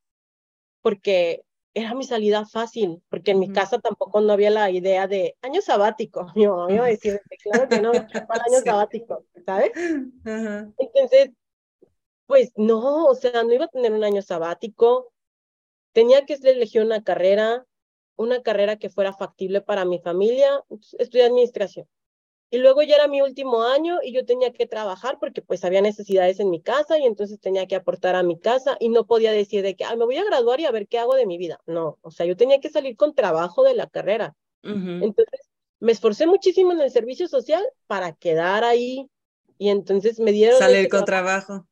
porque 0.80 1.44
era 1.74 1.92
mi 1.92 2.04
salida 2.04 2.46
fácil, 2.46 3.02
porque 3.10 3.32
en 3.32 3.40
mi 3.40 3.52
casa 3.52 3.78
tampoco 3.78 4.22
no 4.22 4.32
había 4.32 4.48
la 4.48 4.70
idea 4.70 5.06
de 5.06 5.36
año 5.42 5.60
sabático. 5.60 6.26
Yo 6.34 6.66
iba 6.70 6.86
a 6.86 6.88
decir, 6.88 7.20
claro 7.42 7.68
que 7.68 7.82
no, 7.82 7.92
para 7.92 8.44
año 8.44 8.60
sabático, 8.64 9.26
¿sabes? 9.44 9.72
Entonces, 9.76 11.32
pues 12.26 12.52
no, 12.56 13.06
o 13.06 13.14
sea, 13.14 13.42
no 13.42 13.52
iba 13.52 13.66
a 13.66 13.68
tener 13.68 13.92
un 13.92 14.04
año 14.04 14.22
sabático. 14.22 15.12
Tenía 15.92 16.24
que 16.26 16.34
elegir 16.34 16.82
una 16.82 17.02
carrera, 17.02 17.66
una 18.16 18.42
carrera 18.42 18.76
que 18.76 18.90
fuera 18.90 19.12
factible 19.12 19.60
para 19.60 19.84
mi 19.84 20.00
familia. 20.00 20.64
Estudié 20.98 21.24
administración. 21.24 21.86
Y 22.50 22.58
luego 22.58 22.82
ya 22.82 22.94
era 22.94 23.08
mi 23.08 23.20
último 23.20 23.64
año 23.64 23.98
y 24.02 24.12
yo 24.12 24.24
tenía 24.24 24.52
que 24.52 24.66
trabajar 24.66 25.18
porque 25.18 25.42
pues 25.42 25.64
había 25.64 25.82
necesidades 25.82 26.38
en 26.38 26.50
mi 26.50 26.62
casa 26.62 26.98
y 26.98 27.04
entonces 27.04 27.40
tenía 27.40 27.66
que 27.66 27.74
aportar 27.74 28.14
a 28.14 28.22
mi 28.22 28.38
casa 28.38 28.76
y 28.78 28.90
no 28.90 29.06
podía 29.06 29.32
decir 29.32 29.62
de 29.62 29.74
que, 29.74 29.84
me 29.96 30.04
voy 30.04 30.18
a 30.18 30.24
graduar 30.24 30.60
y 30.60 30.64
a 30.64 30.70
ver 30.70 30.86
qué 30.86 30.98
hago 30.98 31.16
de 31.16 31.26
mi 31.26 31.36
vida. 31.36 31.58
No, 31.66 31.98
o 32.02 32.10
sea, 32.12 32.26
yo 32.26 32.36
tenía 32.36 32.60
que 32.60 32.68
salir 32.68 32.96
con 32.96 33.14
trabajo 33.14 33.64
de 33.64 33.74
la 33.74 33.88
carrera. 33.88 34.36
Entonces, 34.62 35.50
me 35.80 35.92
esforcé 35.92 36.26
muchísimo 36.26 36.72
en 36.72 36.80
el 36.80 36.90
servicio 36.90 37.28
social 37.28 37.62
para 37.86 38.12
quedar 38.12 38.64
ahí 38.64 39.10
y 39.58 39.68
entonces 39.68 40.18
me 40.20 40.32
dieron... 40.32 40.58
Salir 40.58 40.88
con 40.88 41.04
trabajo. 41.04 41.66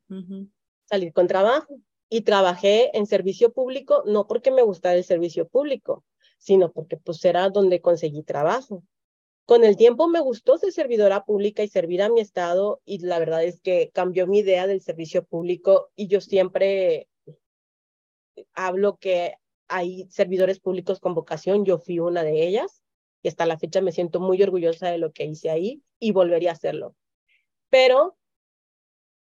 Salir 0.84 1.12
con 1.12 1.26
trabajo. 1.26 1.78
Y 2.08 2.22
trabajé 2.22 2.96
en 2.96 3.06
servicio 3.06 3.52
público, 3.52 4.02
no 4.06 4.26
porque 4.26 4.50
me 4.50 4.62
gustara 4.62 4.96
el 4.96 5.04
servicio 5.04 5.48
público, 5.48 6.04
sino 6.38 6.70
porque 6.70 6.98
pues 6.98 7.24
era 7.24 7.48
donde 7.48 7.80
conseguí 7.80 8.22
trabajo. 8.22 8.82
Con 9.46 9.64
el 9.64 9.76
tiempo 9.76 10.08
me 10.08 10.20
gustó 10.20 10.58
ser 10.58 10.72
servidora 10.72 11.24
pública 11.24 11.62
y 11.62 11.68
servir 11.68 12.02
a 12.02 12.10
mi 12.10 12.20
estado 12.20 12.80
y 12.84 12.98
la 12.98 13.18
verdad 13.18 13.42
es 13.42 13.60
que 13.60 13.90
cambió 13.92 14.26
mi 14.26 14.40
idea 14.40 14.66
del 14.66 14.82
servicio 14.82 15.24
público 15.24 15.90
y 15.96 16.06
yo 16.06 16.20
siempre 16.20 17.08
hablo 18.54 18.96
que 18.98 19.34
hay 19.68 20.06
servidores 20.10 20.60
públicos 20.60 21.00
con 21.00 21.14
vocación, 21.14 21.64
yo 21.64 21.78
fui 21.78 21.98
una 21.98 22.22
de 22.22 22.46
ellas 22.46 22.82
y 23.22 23.28
hasta 23.28 23.46
la 23.46 23.58
fecha 23.58 23.80
me 23.80 23.92
siento 23.92 24.20
muy 24.20 24.42
orgullosa 24.42 24.88
de 24.88 24.98
lo 24.98 25.12
que 25.12 25.24
hice 25.24 25.50
ahí 25.50 25.82
y 25.98 26.12
volvería 26.12 26.50
a 26.50 26.54
hacerlo. 26.54 26.94
Pero, 27.72 28.18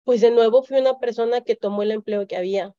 pues 0.05 0.23
de 0.23 0.31
nuevo 0.31 0.62
fui 0.62 0.78
una 0.81 0.99
persona 0.99 1.43
que 1.43 1.55
tomó 1.55 1.83
el 1.83 1.91
empleo 1.91 2.27
que 2.27 2.39
había 2.39 2.75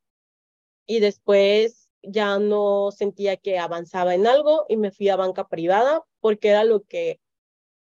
y 0.87 0.99
después 0.99 1.91
ya 2.01 2.39
no 2.39 2.89
sentía 2.89 3.37
que 3.37 3.59
avanzaba 3.59 4.15
en 4.15 4.25
algo 4.25 4.65
y 4.67 4.77
me 4.77 4.89
fui 4.89 5.09
a 5.09 5.15
banca 5.15 5.47
privada 5.47 6.03
porque 6.21 6.49
era 6.49 6.63
lo 6.63 6.81
que, 6.81 7.21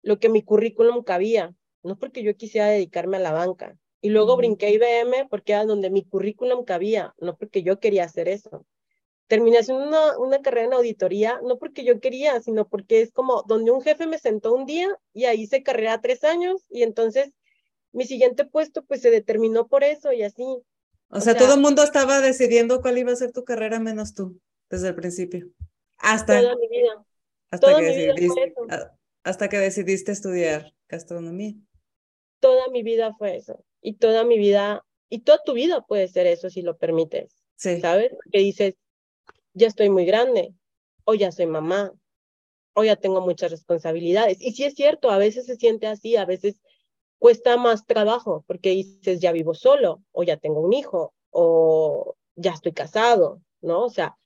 lo 0.01 0.19
que 0.19 0.27
mi 0.27 0.43
currículum 0.43 1.01
cabía, 1.01 1.55
no 1.81 1.97
porque 1.97 2.23
yo 2.23 2.35
quisiera 2.35 2.67
dedicarme 2.67 3.15
a 3.15 3.21
la 3.21 3.31
banca. 3.31 3.79
Y 4.01 4.09
luego 4.09 4.35
brinqué 4.35 4.65
a 4.65 4.71
IBM 4.71 5.29
porque 5.29 5.53
era 5.53 5.63
donde 5.63 5.89
mi 5.89 6.03
currículum 6.03 6.65
cabía, 6.65 7.15
no 7.19 7.37
porque 7.37 7.63
yo 7.63 7.79
quería 7.79 8.03
hacer 8.03 8.27
eso. 8.27 8.65
Terminé 9.27 9.59
haciendo 9.59 9.87
una, 9.87 10.19
una 10.19 10.41
carrera 10.41 10.67
en 10.67 10.73
auditoría, 10.73 11.39
no 11.41 11.57
porque 11.57 11.85
yo 11.85 12.01
quería, 12.01 12.41
sino 12.41 12.67
porque 12.67 12.99
es 12.99 13.13
como 13.13 13.43
donde 13.43 13.71
un 13.71 13.81
jefe 13.81 14.07
me 14.07 14.19
sentó 14.19 14.53
un 14.53 14.65
día 14.65 14.89
y 15.13 15.23
ahí 15.23 15.43
hice 15.43 15.63
carrera 15.63 16.01
tres 16.01 16.25
años 16.25 16.65
y 16.69 16.83
entonces 16.83 17.33
mi 17.91 18.05
siguiente 18.05 18.45
puesto 18.45 18.83
pues 18.85 19.01
se 19.01 19.09
determinó 19.09 19.67
por 19.67 19.83
eso 19.83 20.11
y 20.11 20.23
así. 20.23 20.43
O, 21.09 21.19
sea, 21.19 21.35
todo 21.35 21.55
el 21.55 21.59
mundo 21.59 21.83
estaba 21.83 22.21
decidiendo 22.21 22.81
cuál 22.81 22.97
iba 22.97 23.11
a 23.11 23.17
ser 23.17 23.31
tu 23.31 23.43
carrera 23.43 23.79
menos 23.79 24.13
tú, 24.13 24.39
desde 24.69 24.89
el 24.89 24.95
principio. 24.95 25.49
Hasta. 25.97 26.41
Toda 26.41 26.55
mi 26.55 26.67
vida. 26.69 27.05
Hasta, 27.51 27.75
que 27.77 27.83
decidiste, 27.83 28.53
hasta 29.23 29.49
que 29.49 29.57
decidiste 29.57 30.11
estudiar 30.13 30.73
gastronomía. 30.87 31.55
Toda 32.39 32.69
mi 32.69 32.81
vida 32.81 33.13
fue 33.17 33.35
eso. 33.35 33.65
Y 33.81 33.95
toda 33.95 34.23
mi 34.23 34.37
vida, 34.37 34.85
y 35.09 35.19
toda 35.19 35.43
tu 35.43 35.53
vida 35.53 35.85
puede 35.85 36.07
ser 36.07 36.27
eso 36.27 36.49
si 36.49 36.61
lo 36.61 36.77
permites. 36.77 37.35
Sí. 37.57 37.81
¿Sabes? 37.81 38.11
Porque 38.11 38.39
dices, 38.39 38.75
ya 39.53 39.67
estoy 39.67 39.89
muy 39.89 40.05
grande, 40.05 40.53
o 41.03 41.13
ya 41.13 41.31
soy 41.31 41.45
mamá, 41.45 41.93
o 42.73 42.83
ya 42.83 42.95
tengo 42.95 43.21
muchas 43.21 43.51
responsabilidades. 43.51 44.37
Y 44.39 44.53
sí 44.53 44.63
es 44.63 44.75
cierto, 44.75 45.11
a 45.11 45.17
veces 45.17 45.45
se 45.45 45.57
siente 45.57 45.87
así, 45.87 46.15
a 46.15 46.25
veces 46.25 46.55
cuesta 47.21 47.55
más 47.55 47.85
trabajo, 47.85 48.43
porque 48.47 48.71
dices, 48.71 49.19
ya 49.19 49.31
vivo 49.31 49.53
solo, 49.53 50.01
o 50.11 50.23
ya 50.23 50.37
tengo 50.37 50.59
un 50.59 50.73
hijo, 50.73 51.13
o 51.29 52.15
ya 52.35 52.49
estoy 52.51 52.71
casado, 52.71 53.43
¿no? 53.61 53.85
O 53.85 53.89
sea, 53.91 54.17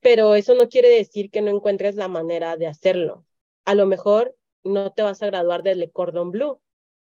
pero 0.00 0.36
eso 0.36 0.54
no 0.54 0.68
quiere 0.68 0.88
decir 0.88 1.32
que 1.32 1.42
no 1.42 1.50
encuentres 1.50 1.96
la 1.96 2.06
manera 2.06 2.56
de 2.56 2.68
hacerlo. 2.68 3.26
A 3.64 3.74
lo 3.74 3.86
mejor 3.86 4.36
no 4.62 4.92
te 4.92 5.02
vas 5.02 5.20
a 5.20 5.26
graduar 5.26 5.64
del 5.64 5.90
Cordon 5.90 6.30
Blue, 6.30 6.60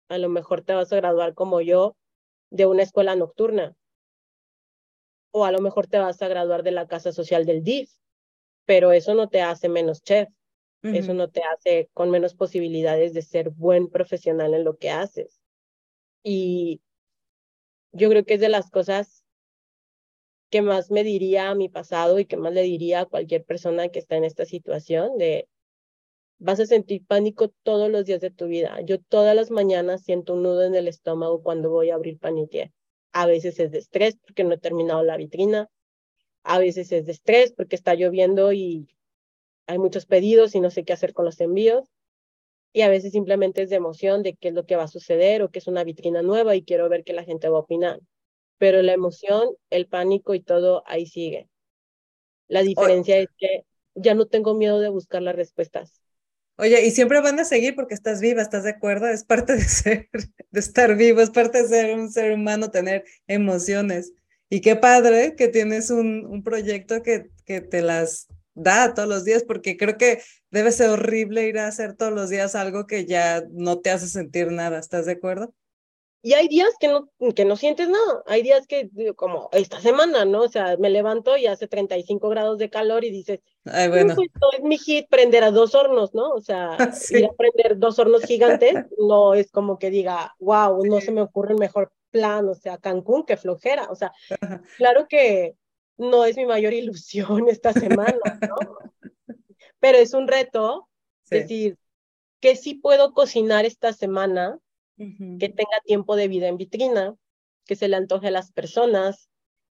a 0.09 0.17
lo 0.17 0.31
mejor 0.31 0.63
te 0.63 0.73
vas 0.73 0.91
a 0.91 0.97
graduar 0.97 1.35
como 1.35 1.61
yo 1.61 1.95
de 2.49 2.65
una 2.65 2.83
escuela 2.83 3.15
nocturna, 3.17 3.77
o 5.33 5.45
a 5.45 5.53
lo 5.53 5.61
mejor 5.61 5.87
te 5.87 5.99
vas 5.99 6.23
a 6.23 6.29
graduar 6.29 6.63
de 6.63 6.71
la 6.71 6.89
casa 6.89 7.13
social 7.13 7.45
del 7.45 7.63
DIF, 7.63 7.93
pero 8.65 8.93
eso 8.93 9.13
no 9.13 9.29
te 9.29 9.43
hace 9.43 9.69
menos 9.69 10.03
chef, 10.03 10.31
eso 10.83 11.13
no 11.13 11.29
te 11.29 11.43
hace 11.43 11.91
con 11.93 12.11
menos 12.11 12.35
posibilidades 12.35 13.13
de 13.13 13.23
ser 13.23 13.51
buen 13.51 13.89
profesional 13.89 14.55
en 14.55 14.65
lo 14.65 14.79
que 14.79 14.91
haces. 14.91 15.41
Y 16.23 16.81
yo 17.93 18.09
creo 18.09 18.25
que 18.25 18.35
es 18.35 18.41
de 18.41 18.49
las 18.49 18.71
cosas 18.71 19.25
que 20.51 20.63
más 20.63 20.91
me 20.91 21.05
diría 21.05 21.51
a 21.51 21.55
mi 21.55 21.69
pasado 21.69 22.19
y 22.19 22.25
que 22.25 22.37
más 22.37 22.53
le 22.53 22.63
diría 22.63 23.01
a 23.01 23.07
cualquier 23.07 23.45
persona 23.45 23.89
que 23.89 23.99
está 23.99 24.17
en 24.17 24.25
esta 24.25 24.45
situación 24.45 25.17
de 25.17 25.49
vas 26.39 26.59
a 26.59 26.67
sentir 26.67 27.05
pánico 27.07 27.53
todos 27.63 27.91
los 27.91 28.07
días 28.07 28.21
de 28.21 28.31
tu 28.31 28.47
vida. 28.47 28.81
Yo 28.81 28.99
todas 28.99 29.37
las 29.37 29.51
mañanas 29.51 30.03
siento 30.03 30.35
un 30.35 30.43
nudo 30.43 30.65
en 30.65 30.75
el 30.75 30.89
estómago 30.89 31.43
cuando 31.43 31.71
voy 31.71 31.91
a 31.91 31.95
abrir 31.95 32.19
Panitier. 32.19 32.73
A 33.13 33.27
veces 33.27 33.61
es 33.61 33.71
de 33.71 33.79
estrés 33.79 34.17
porque 34.17 34.43
no 34.45 34.55
he 34.55 34.59
terminado 34.59 35.03
la 35.03 35.17
vitrina. 35.17 35.69
A 36.43 36.59
veces 36.59 36.91
es 36.93 37.05
de 37.05 37.13
estrés 37.13 37.53
porque 37.53 37.77
está 37.77 37.95
lloviendo 37.95 38.53
y 38.53 38.89
hay 39.71 39.79
muchos 39.79 40.07
pedidos 40.07 40.55
y 40.55 40.61
no 40.61 40.71
sé 40.71 40.85
qué 40.85 40.93
hacer 40.93 41.13
con 41.15 41.25
los 41.25 41.41
envíos. 41.41 41.89
Y 42.73 42.83
a 42.83 42.89
veces 42.89 43.13
simplemente 43.13 43.63
es 43.63 43.71
de 43.71 43.77
emoción 43.77 44.23
de 44.23 44.35
qué 44.35 44.49
es 44.49 44.55
lo 44.55 44.67
que 44.67 44.77
va 44.77 44.85
a 44.85 44.89
suceder 44.89 45.43
o 45.43 45.51
que 45.51 45.61
es 45.61 45.67
una 45.67 45.85
vitrina 45.85 46.23
nueva 46.23 46.57
y 46.57 46.63
quiero 46.65 46.89
ver 46.89 47.05
qué 47.05 47.13
la 47.13 47.25
gente 47.25 47.49
va 47.49 47.59
a 47.59 47.63
opinar 47.63 48.01
pero 48.61 48.83
la 48.83 48.93
emoción, 48.93 49.49
el 49.71 49.87
pánico 49.87 50.35
y 50.35 50.41
todo 50.43 50.85
ahí 50.87 51.07
sigue. 51.07 51.49
La 52.47 52.63
diferencia 52.63 53.17
es 53.17 53.29
que 53.39 53.65
ya 53.95 54.15
no 54.15 54.27
tengo 54.27 54.55
miedo 54.55 54.81
de 54.81 54.91
buscar 54.91 55.23
las 55.23 55.35
respuestas. 55.35 56.03
Oye, 56.59 56.85
y 56.87 56.91
siempre 56.91 57.23
van 57.23 57.41
a 57.41 57.47
seguir 57.47 57.75
porque 57.75 57.95
estás 57.95 58.21
viva, 58.21 58.43
¿estás 58.43 58.65
de 58.65 58.71
acuerdo? 58.71 59.09
Es 59.09 59.25
parte 59.25 59.55
de 59.55 59.63
ser, 59.65 60.11
de 60.51 60.61
estar 60.61 60.95
vivo, 60.95 61.23
es 61.23 61.31
parte 61.31 61.63
de 61.63 61.69
ser 61.69 61.99
un 61.99 62.11
ser 62.11 62.33
humano, 62.33 62.71
tener 62.71 63.05
emociones. 63.27 64.13
Y 64.51 64.61
qué 64.61 64.77
padre 64.77 65.37
que 65.37 65.49
tienes 65.49 65.89
un, 65.89 66.27
un 66.27 66.43
proyecto 66.43 67.03
que, 67.03 67.31
que 67.47 67.63
te 67.63 67.81
las 67.81 68.29
da 68.63 68.95
todos 68.95 69.09
los 69.09 69.25
días, 69.25 69.45
porque 69.45 69.77
creo 69.77 69.97
que 69.97 70.23
debe 70.51 70.73
ser 70.73 70.91
horrible 70.91 71.47
ir 71.47 71.59
a 71.59 71.67
hacer 71.67 71.97
todos 71.97 72.13
los 72.13 72.31
días 72.31 72.55
algo 72.55 72.87
que 72.87 73.07
ya 73.07 73.43
no 73.51 73.81
te 73.81 73.91
hace 73.91 74.07
sentir 74.07 74.53
nada, 74.53 74.79
¿estás 74.79 75.07
de 75.07 75.13
acuerdo? 75.13 75.55
Y 76.23 76.35
hay 76.35 76.49
días 76.49 76.69
que 76.79 76.89
no, 76.89 77.09
que 77.35 77.47
no 77.47 77.57
sientes 77.57 77.89
nada, 77.89 78.23
hay 78.27 78.43
días 78.43 78.67
que, 78.67 78.91
como 79.17 79.49
esta 79.53 79.81
semana, 79.81 80.27
¿no? 80.27 80.43
O 80.43 80.49
sea, 80.49 80.77
me 80.77 80.91
levanto 80.91 81.35
y 81.39 81.47
hace 81.47 81.67
35 81.67 82.29
grados 82.29 82.59
de 82.59 82.69
calor 82.69 83.05
y 83.05 83.11
dices, 83.11 83.41
Ay, 83.65 83.89
bueno. 83.89 84.15
Pues, 84.15 84.29
es 84.59 84.63
mi 84.63 84.77
hit 84.77 85.09
prender 85.09 85.45
a 85.45 85.51
dos 85.51 85.75
hornos, 85.75 86.13
¿no? 86.13 86.29
O 86.31 86.41
sea, 86.41 86.77
ir 87.11 87.25
a 87.25 87.33
prender 87.33 87.79
dos 87.79 87.99
hornos 87.99 88.25
gigantes 88.25 88.75
no 88.99 89.33
es 89.33 89.51
como 89.51 89.79
que 89.79 89.89
diga, 89.89 90.35
wow, 90.39 90.85
no 90.85 91.01
se 91.01 91.11
me 91.11 91.23
ocurre 91.23 91.53
el 91.55 91.59
mejor 91.59 91.91
plan, 92.11 92.47
o 92.49 92.55
sea, 92.55 92.77
Cancún, 92.77 93.25
qué 93.25 93.39
flojera, 93.39 93.87
o 93.91 93.95
sea, 93.95 94.13
claro 94.77 95.07
que 95.09 95.57
no 96.01 96.25
es 96.25 96.37
mi 96.37 96.47
mayor 96.47 96.73
ilusión 96.73 97.49
esta 97.49 97.73
semana, 97.73 98.39
¿no? 98.41 99.37
Pero 99.79 99.99
es 99.99 100.15
un 100.15 100.27
reto 100.27 100.89
decir, 101.31 101.79
que 102.41 102.57
sí 102.57 102.75
puedo 102.75 103.13
cocinar 103.13 103.65
esta 103.65 103.93
semana 103.93 104.59
que 104.97 105.49
tenga 105.49 105.81
tiempo 105.87 106.15
de 106.15 106.29
vida 106.29 106.49
en 106.49 106.59
vitrina, 106.59 107.17
que 107.65 107.75
se 107.75 107.89
le 107.89 107.97
antoje 107.97 108.29
a 108.29 108.31
las 108.31 108.53
personas, 108.53 109.31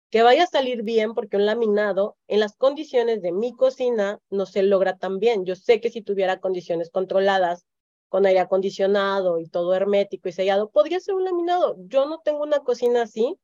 que 0.09 0.23
vaya 0.23 0.45
a 0.45 0.47
salir 0.47 0.83
bien, 0.83 1.13
porque 1.13 1.37
un 1.37 1.45
laminado 1.45 2.17
en 2.29 2.41
las 2.41 2.57
condiciones 2.57 3.21
de 3.21 3.33
mi 3.33 3.53
cocina 3.53 4.21
no 4.31 4.47
se 4.47 4.63
logra 4.63 4.97
tan 4.97 5.19
bien. 5.19 5.45
Yo 5.45 5.55
sé 5.55 5.83
que 5.83 5.91
si 5.91 6.01
tuviera 6.01 6.41
condiciones 6.41 6.89
controladas, 6.89 7.67
con 8.09 8.25
aire 8.25 8.41
acondicionado 8.41 9.39
y 9.39 9.49
todo 9.49 9.75
hermético 9.75 10.31
y 10.31 10.33
sellado, 10.33 10.71
podría 10.71 10.99
ser 10.99 11.15
un 11.15 11.25
laminado. 11.25 11.77
Yo 11.81 12.07
no 12.07 12.21
tengo 12.21 12.43
una 12.43 12.61
cocina 12.61 13.03
así, 13.03 13.37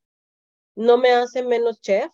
no 0.74 0.96
me 0.96 1.10
hace 1.10 1.42
menos 1.42 1.82
chef, 1.82 2.10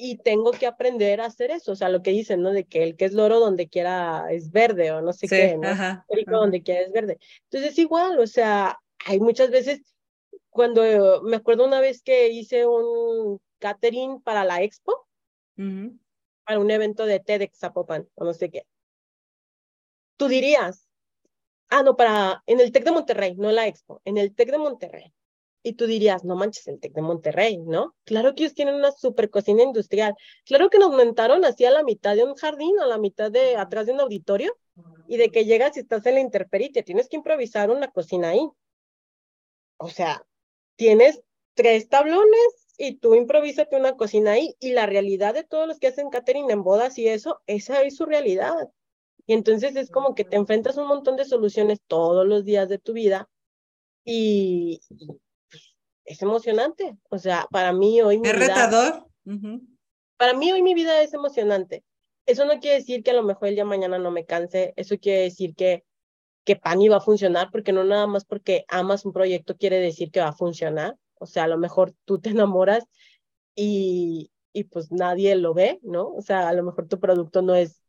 y 0.00 0.18
tengo 0.18 0.52
que 0.52 0.68
aprender 0.68 1.20
a 1.20 1.26
hacer 1.26 1.50
eso, 1.50 1.72
o 1.72 1.76
sea, 1.76 1.88
lo 1.88 2.02
que 2.02 2.12
dicen, 2.12 2.40
¿no? 2.40 2.52
De 2.52 2.64
que 2.64 2.84
el 2.84 2.96
que 2.96 3.04
es 3.04 3.12
loro 3.12 3.40
donde 3.40 3.68
quiera 3.68 4.26
es 4.30 4.52
verde 4.52 4.92
o 4.92 5.02
no 5.02 5.12
sé 5.12 5.26
qué, 5.26 5.58
¿no? 5.58 5.68
Ajá, 5.68 6.06
donde 6.28 6.62
quiera 6.62 6.82
es 6.82 6.92
verde. 6.92 7.18
Entonces 7.50 7.72
es 7.72 7.78
igual, 7.78 8.18
o 8.20 8.26
sea, 8.28 8.78
hay 9.04 9.18
muchas 9.18 9.50
veces, 9.50 9.80
cuando 10.50 11.20
me 11.22 11.36
acuerdo 11.36 11.66
una 11.66 11.80
vez 11.80 12.00
que 12.02 12.28
hice 12.28 12.64
un 12.64 13.40
catering 13.58 14.22
para 14.22 14.44
la 14.44 14.62
expo, 14.62 15.04
para 15.56 16.60
un 16.60 16.70
evento 16.70 17.04
de 17.04 17.18
TEDx 17.18 17.58
Zapopan, 17.58 18.08
o 18.14 18.24
no 18.24 18.32
sé 18.32 18.50
qué. 18.50 18.66
Tú 20.16 20.28
dirías, 20.28 20.88
ah, 21.70 21.82
no, 21.82 21.96
para, 21.96 22.44
en 22.46 22.60
el 22.60 22.70
TEC 22.70 22.84
de 22.84 22.92
Monterrey, 22.92 23.34
no 23.34 23.50
la 23.50 23.66
expo, 23.66 24.00
en 24.04 24.16
el 24.16 24.32
TEC 24.32 24.52
de 24.52 24.58
Monterrey. 24.58 25.12
Y 25.62 25.74
tú 25.74 25.86
dirías, 25.86 26.24
no 26.24 26.36
manches, 26.36 26.68
el 26.68 26.80
TEC 26.80 26.92
de 26.94 27.02
Monterrey, 27.02 27.58
¿no? 27.58 27.94
Claro 28.04 28.34
que 28.34 28.44
ellos 28.44 28.54
tienen 28.54 28.76
una 28.76 28.92
super 28.92 29.28
cocina 29.28 29.62
industrial. 29.62 30.14
Claro 30.44 30.70
que 30.70 30.78
nos 30.78 30.90
montaron 30.90 31.44
así 31.44 31.64
a 31.64 31.70
la 31.70 31.82
mitad 31.82 32.14
de 32.14 32.24
un 32.24 32.34
jardín, 32.34 32.78
a 32.80 32.86
la 32.86 32.98
mitad 32.98 33.30
de, 33.30 33.56
atrás 33.56 33.86
de 33.86 33.92
un 33.92 34.00
auditorio, 34.00 34.56
y 35.08 35.16
de 35.16 35.30
que 35.30 35.44
llegas 35.44 35.76
y 35.76 35.80
estás 35.80 36.06
en 36.06 36.14
la 36.14 36.20
intemperie 36.20 36.70
tienes 36.70 37.08
que 37.08 37.16
improvisar 37.16 37.70
una 37.70 37.90
cocina 37.90 38.30
ahí. 38.30 38.48
O 39.78 39.88
sea, 39.88 40.24
tienes 40.76 41.22
tres 41.54 41.88
tablones 41.88 42.74
y 42.76 42.96
tú 42.96 43.14
improvísate 43.14 43.76
una 43.76 43.96
cocina 43.96 44.32
ahí. 44.32 44.54
Y 44.60 44.72
la 44.72 44.86
realidad 44.86 45.34
de 45.34 45.44
todos 45.44 45.66
los 45.66 45.78
que 45.78 45.88
hacen 45.88 46.10
catering 46.10 46.50
en 46.50 46.62
bodas 46.62 46.98
y 46.98 47.08
eso, 47.08 47.40
esa 47.46 47.82
es 47.82 47.96
su 47.96 48.06
realidad. 48.06 48.54
Y 49.26 49.34
entonces 49.34 49.76
es 49.76 49.90
como 49.90 50.14
que 50.14 50.24
te 50.24 50.36
enfrentas 50.36 50.78
a 50.78 50.82
un 50.82 50.88
montón 50.88 51.16
de 51.16 51.24
soluciones 51.24 51.80
todos 51.86 52.26
los 52.26 52.44
días 52.44 52.68
de 52.68 52.78
tu 52.78 52.92
vida 52.92 53.28
y, 54.04 54.80
es 56.08 56.22
emocionante. 56.22 56.96
O 57.10 57.18
sea, 57.18 57.46
para 57.50 57.72
mí 57.72 58.00
hoy 58.00 58.18
mi 58.18 58.28
¿Es 58.28 58.38
retador? 58.38 59.06
Para 60.16 60.34
mí 60.34 60.50
hoy 60.50 60.62
mi 60.62 60.74
vida 60.74 61.02
es 61.02 61.12
emocionante. 61.14 61.84
Eso 62.26 62.44
no 62.44 62.58
quiere 62.60 62.78
decir 62.78 63.02
que 63.02 63.10
a 63.10 63.14
lo 63.14 63.22
mejor 63.22 63.48
el 63.48 63.54
día 63.54 63.64
de 63.64 63.70
mañana 63.70 63.98
no 63.98 64.10
me 64.10 64.24
canse. 64.24 64.72
Eso 64.76 64.98
quiere 64.98 65.22
decir 65.22 65.54
que, 65.54 65.84
que 66.44 66.56
Pani 66.56 66.88
va 66.88 66.96
a 66.96 67.00
funcionar, 67.00 67.50
porque 67.52 67.72
no 67.72 67.84
nada 67.84 68.06
más 68.06 68.24
porque 68.24 68.64
amas 68.68 69.04
un 69.04 69.12
proyecto 69.12 69.56
quiere 69.56 69.80
decir 69.80 70.10
que 70.10 70.20
va 70.20 70.28
a 70.28 70.32
funcionar. 70.32 70.96
O 71.14 71.26
sea, 71.26 71.44
a 71.44 71.48
lo 71.48 71.58
mejor 71.58 71.94
tú 72.04 72.18
te 72.18 72.30
enamoras 72.30 72.84
y, 73.54 74.30
y 74.52 74.64
pues 74.64 74.90
nadie 74.90 75.36
lo 75.36 75.54
ve, 75.54 75.78
¿no? 75.82 76.08
O 76.08 76.22
sea, 76.22 76.48
a 76.48 76.52
lo 76.52 76.62
mejor 76.62 76.88
tu 76.88 76.98
producto 76.98 77.42
no 77.42 77.54
es 77.54 77.82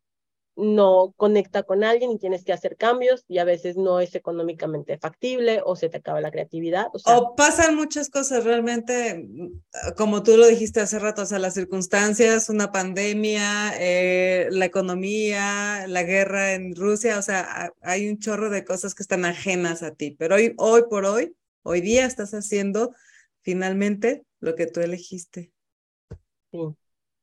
no 0.59 1.13
conecta 1.15 1.63
con 1.63 1.83
alguien 1.83 2.11
y 2.11 2.19
tienes 2.19 2.43
que 2.43 2.53
hacer 2.53 2.75
cambios 2.75 3.23
y 3.27 3.37
a 3.37 3.45
veces 3.45 3.77
no 3.77 3.99
es 3.99 4.13
económicamente 4.13 4.97
factible 4.97 5.61
o 5.65 5.75
se 5.75 5.89
te 5.89 5.97
acaba 5.97 6.21
la 6.21 6.31
creatividad. 6.31 6.87
O, 7.05 7.35
pasan 7.35 7.75
muchas 7.75 8.09
cosas 8.09 8.43
realmente, 8.43 9.25
mm, 9.27 9.61
como 9.95 10.21
tú 10.21 10.35
lo 10.37 10.47
dijiste 10.47 10.81
hace 10.81 10.99
rato, 10.99 11.21
o 11.21 11.25
sea, 11.25 11.39
las 11.39 11.53
circunstancias, 11.53 12.49
una 12.49 12.71
pandemia, 12.71 13.73
eh, 13.79 14.47
la 14.51 14.65
economía, 14.65 15.87
la 15.87 16.03
guerra 16.03 16.53
en 16.53 16.75
Rusia, 16.75 17.17
o 17.17 17.21
sea, 17.21 17.71
hay 17.81 18.09
un 18.09 18.19
chorro 18.19 18.49
de 18.49 18.65
cosas 18.65 18.93
que 18.93 19.03
están 19.03 19.25
ajenas 19.25 19.81
a 19.81 19.95
ti, 19.95 20.15
pero 20.19 20.35
hoy, 20.35 20.53
hoy 20.57 20.83
por 20.89 21.05
hoy, 21.05 21.35
hoy 21.63 21.81
día 21.81 22.05
estás 22.05 22.33
haciendo 22.33 22.93
finalmente 23.41 24.25
lo 24.39 24.55
que 24.55 24.67
tú 24.67 24.81
elegiste. 24.81 25.51
Sí, 26.51 26.59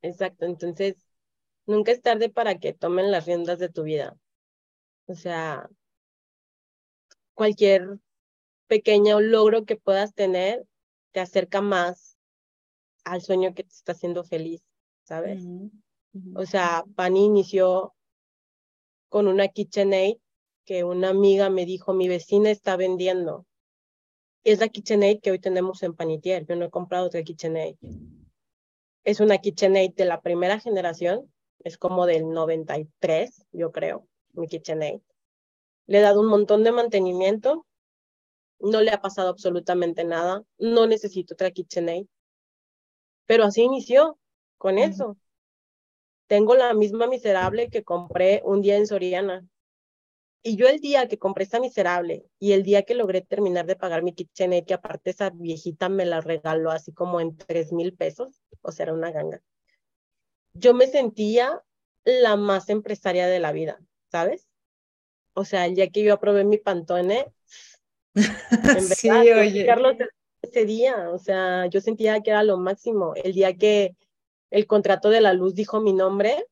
exacto. 0.02 0.46
Entonces, 0.46 1.05
nunca 1.66 1.92
es 1.92 2.00
tarde 2.00 2.28
para 2.28 2.58
que 2.58 2.72
tomen 2.72 3.10
las 3.10 3.26
riendas 3.26 3.58
de 3.58 3.68
tu 3.68 3.82
vida. 3.82 4.16
O 5.06 5.14
sea, 5.14 5.68
cualquier 7.34 7.98
pequeño 8.66 9.20
logro 9.20 9.64
que 9.64 9.76
puedas 9.76 10.14
tener 10.14 10.66
te 11.12 11.20
acerca 11.20 11.60
más 11.60 12.18
al 13.04 13.22
sueño 13.22 13.54
que 13.54 13.62
te 13.62 13.72
está 13.72 13.92
haciendo 13.92 14.24
feliz, 14.24 14.62
¿sabes? 15.04 15.44
O 16.34 16.46
sea, 16.46 16.84
Pani 16.94 17.24
inició 17.24 17.94
con 19.08 19.28
una 19.28 19.48
KitchenAid 19.48 20.16
que 20.64 20.82
una 20.82 21.10
amiga 21.10 21.48
me 21.48 21.64
dijo, 21.64 21.94
mi 21.94 22.08
vecina 22.08 22.50
está 22.50 22.76
vendiendo. 22.76 23.46
Es 24.42 24.58
la 24.58 24.68
KitchenAid 24.68 25.20
que 25.20 25.30
hoy 25.30 25.38
tenemos 25.38 25.82
en 25.82 25.94
Panitier. 25.94 26.44
Yo 26.46 26.56
no 26.56 26.64
he 26.64 26.70
comprado 26.70 27.06
otra 27.06 27.22
KitchenAid. 27.22 27.76
Es 29.04 29.20
una 29.20 29.38
KitchenAid 29.38 29.94
de 29.94 30.04
la 30.04 30.20
primera 30.20 30.58
generación 30.58 31.32
es 31.60 31.78
como 31.78 32.06
del 32.06 32.30
93, 32.30 33.44
yo 33.52 33.72
creo, 33.72 34.06
mi 34.32 34.48
KitchenAid. 34.48 35.00
Le 35.86 35.98
he 35.98 36.00
dado 36.00 36.20
un 36.20 36.28
montón 36.28 36.64
de 36.64 36.72
mantenimiento, 36.72 37.66
no 38.58 38.80
le 38.80 38.90
ha 38.90 39.00
pasado 39.00 39.28
absolutamente 39.28 40.04
nada, 40.04 40.42
no 40.58 40.86
necesito 40.86 41.34
otra 41.34 41.50
KitchenAid. 41.50 42.06
Pero 43.26 43.44
así 43.44 43.62
inició, 43.62 44.18
con 44.58 44.78
eso. 44.78 45.16
Tengo 46.26 46.54
la 46.54 46.74
misma 46.74 47.06
miserable 47.06 47.68
que 47.68 47.84
compré 47.84 48.42
un 48.44 48.62
día 48.62 48.76
en 48.76 48.86
Soriana. 48.86 49.46
Y 50.42 50.56
yo 50.56 50.68
el 50.68 50.80
día 50.80 51.08
que 51.08 51.18
compré 51.18 51.44
esa 51.44 51.58
miserable 51.58 52.24
y 52.38 52.52
el 52.52 52.62
día 52.62 52.84
que 52.84 52.94
logré 52.94 53.20
terminar 53.20 53.66
de 53.66 53.74
pagar 53.74 54.02
mi 54.04 54.12
KitchenAid, 54.12 54.64
que 54.64 54.74
aparte 54.74 55.10
esa 55.10 55.30
viejita 55.30 55.88
me 55.88 56.06
la 56.06 56.20
regaló 56.20 56.70
así 56.70 56.92
como 56.92 57.20
en 57.20 57.36
tres 57.36 57.72
mil 57.72 57.94
pesos, 57.94 58.40
o 58.62 58.70
sea, 58.70 58.84
era 58.84 58.94
una 58.94 59.10
ganga 59.10 59.42
yo 60.58 60.74
me 60.74 60.86
sentía 60.86 61.62
la 62.04 62.36
más 62.36 62.68
empresaria 62.68 63.26
de 63.26 63.40
la 63.40 63.52
vida, 63.52 63.80
¿sabes? 64.10 64.48
O 65.34 65.44
sea, 65.44 65.66
el 65.66 65.74
día 65.74 65.90
que 65.90 66.02
yo 66.02 66.14
aprobé 66.14 66.44
mi 66.44 66.58
pantone, 66.58 67.26
en 68.14 68.24
sí, 68.96 69.10
oye. 69.10 69.66
Carlos, 69.66 69.96
ese 70.40 70.64
día, 70.64 71.10
o 71.10 71.18
sea, 71.18 71.66
yo 71.66 71.80
sentía 71.80 72.20
que 72.22 72.30
era 72.30 72.42
lo 72.42 72.56
máximo. 72.56 73.14
El 73.14 73.32
día 73.32 73.56
que 73.56 73.96
el 74.50 74.66
contrato 74.66 75.10
de 75.10 75.20
la 75.20 75.32
luz 75.32 75.54
dijo 75.54 75.80
mi 75.80 75.92
nombre, 75.92 76.46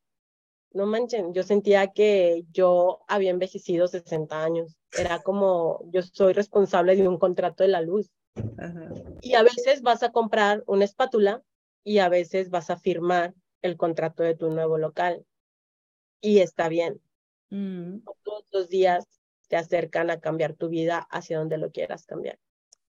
no 0.72 0.86
manchen, 0.86 1.32
yo 1.32 1.42
sentía 1.42 1.92
que 1.92 2.44
yo 2.52 3.00
había 3.06 3.30
envejecido 3.30 3.86
60 3.86 4.42
años. 4.42 4.76
Era 4.92 5.22
como, 5.22 5.84
yo 5.90 6.02
soy 6.02 6.32
responsable 6.32 6.96
de 6.96 7.08
un 7.08 7.18
contrato 7.18 7.62
de 7.62 7.68
la 7.68 7.80
luz. 7.80 8.10
Y 9.22 9.34
a 9.34 9.42
veces 9.42 9.82
vas 9.82 10.02
a 10.02 10.10
comprar 10.10 10.64
una 10.66 10.84
espátula 10.84 11.42
y 11.84 11.98
a 11.98 12.08
veces 12.08 12.50
vas 12.50 12.70
a 12.70 12.76
firmar 12.76 13.34
el 13.64 13.78
contrato 13.78 14.22
de 14.22 14.36
tu 14.36 14.50
nuevo 14.50 14.76
local. 14.76 15.24
Y 16.20 16.40
está 16.40 16.68
bien. 16.68 17.00
Mm. 17.48 18.00
Todos 18.22 18.44
los 18.52 18.68
días 18.68 19.06
te 19.48 19.56
acercan 19.56 20.10
a 20.10 20.20
cambiar 20.20 20.52
tu 20.52 20.68
vida 20.68 21.06
hacia 21.10 21.38
donde 21.38 21.56
lo 21.56 21.72
quieras 21.72 22.04
cambiar. 22.04 22.38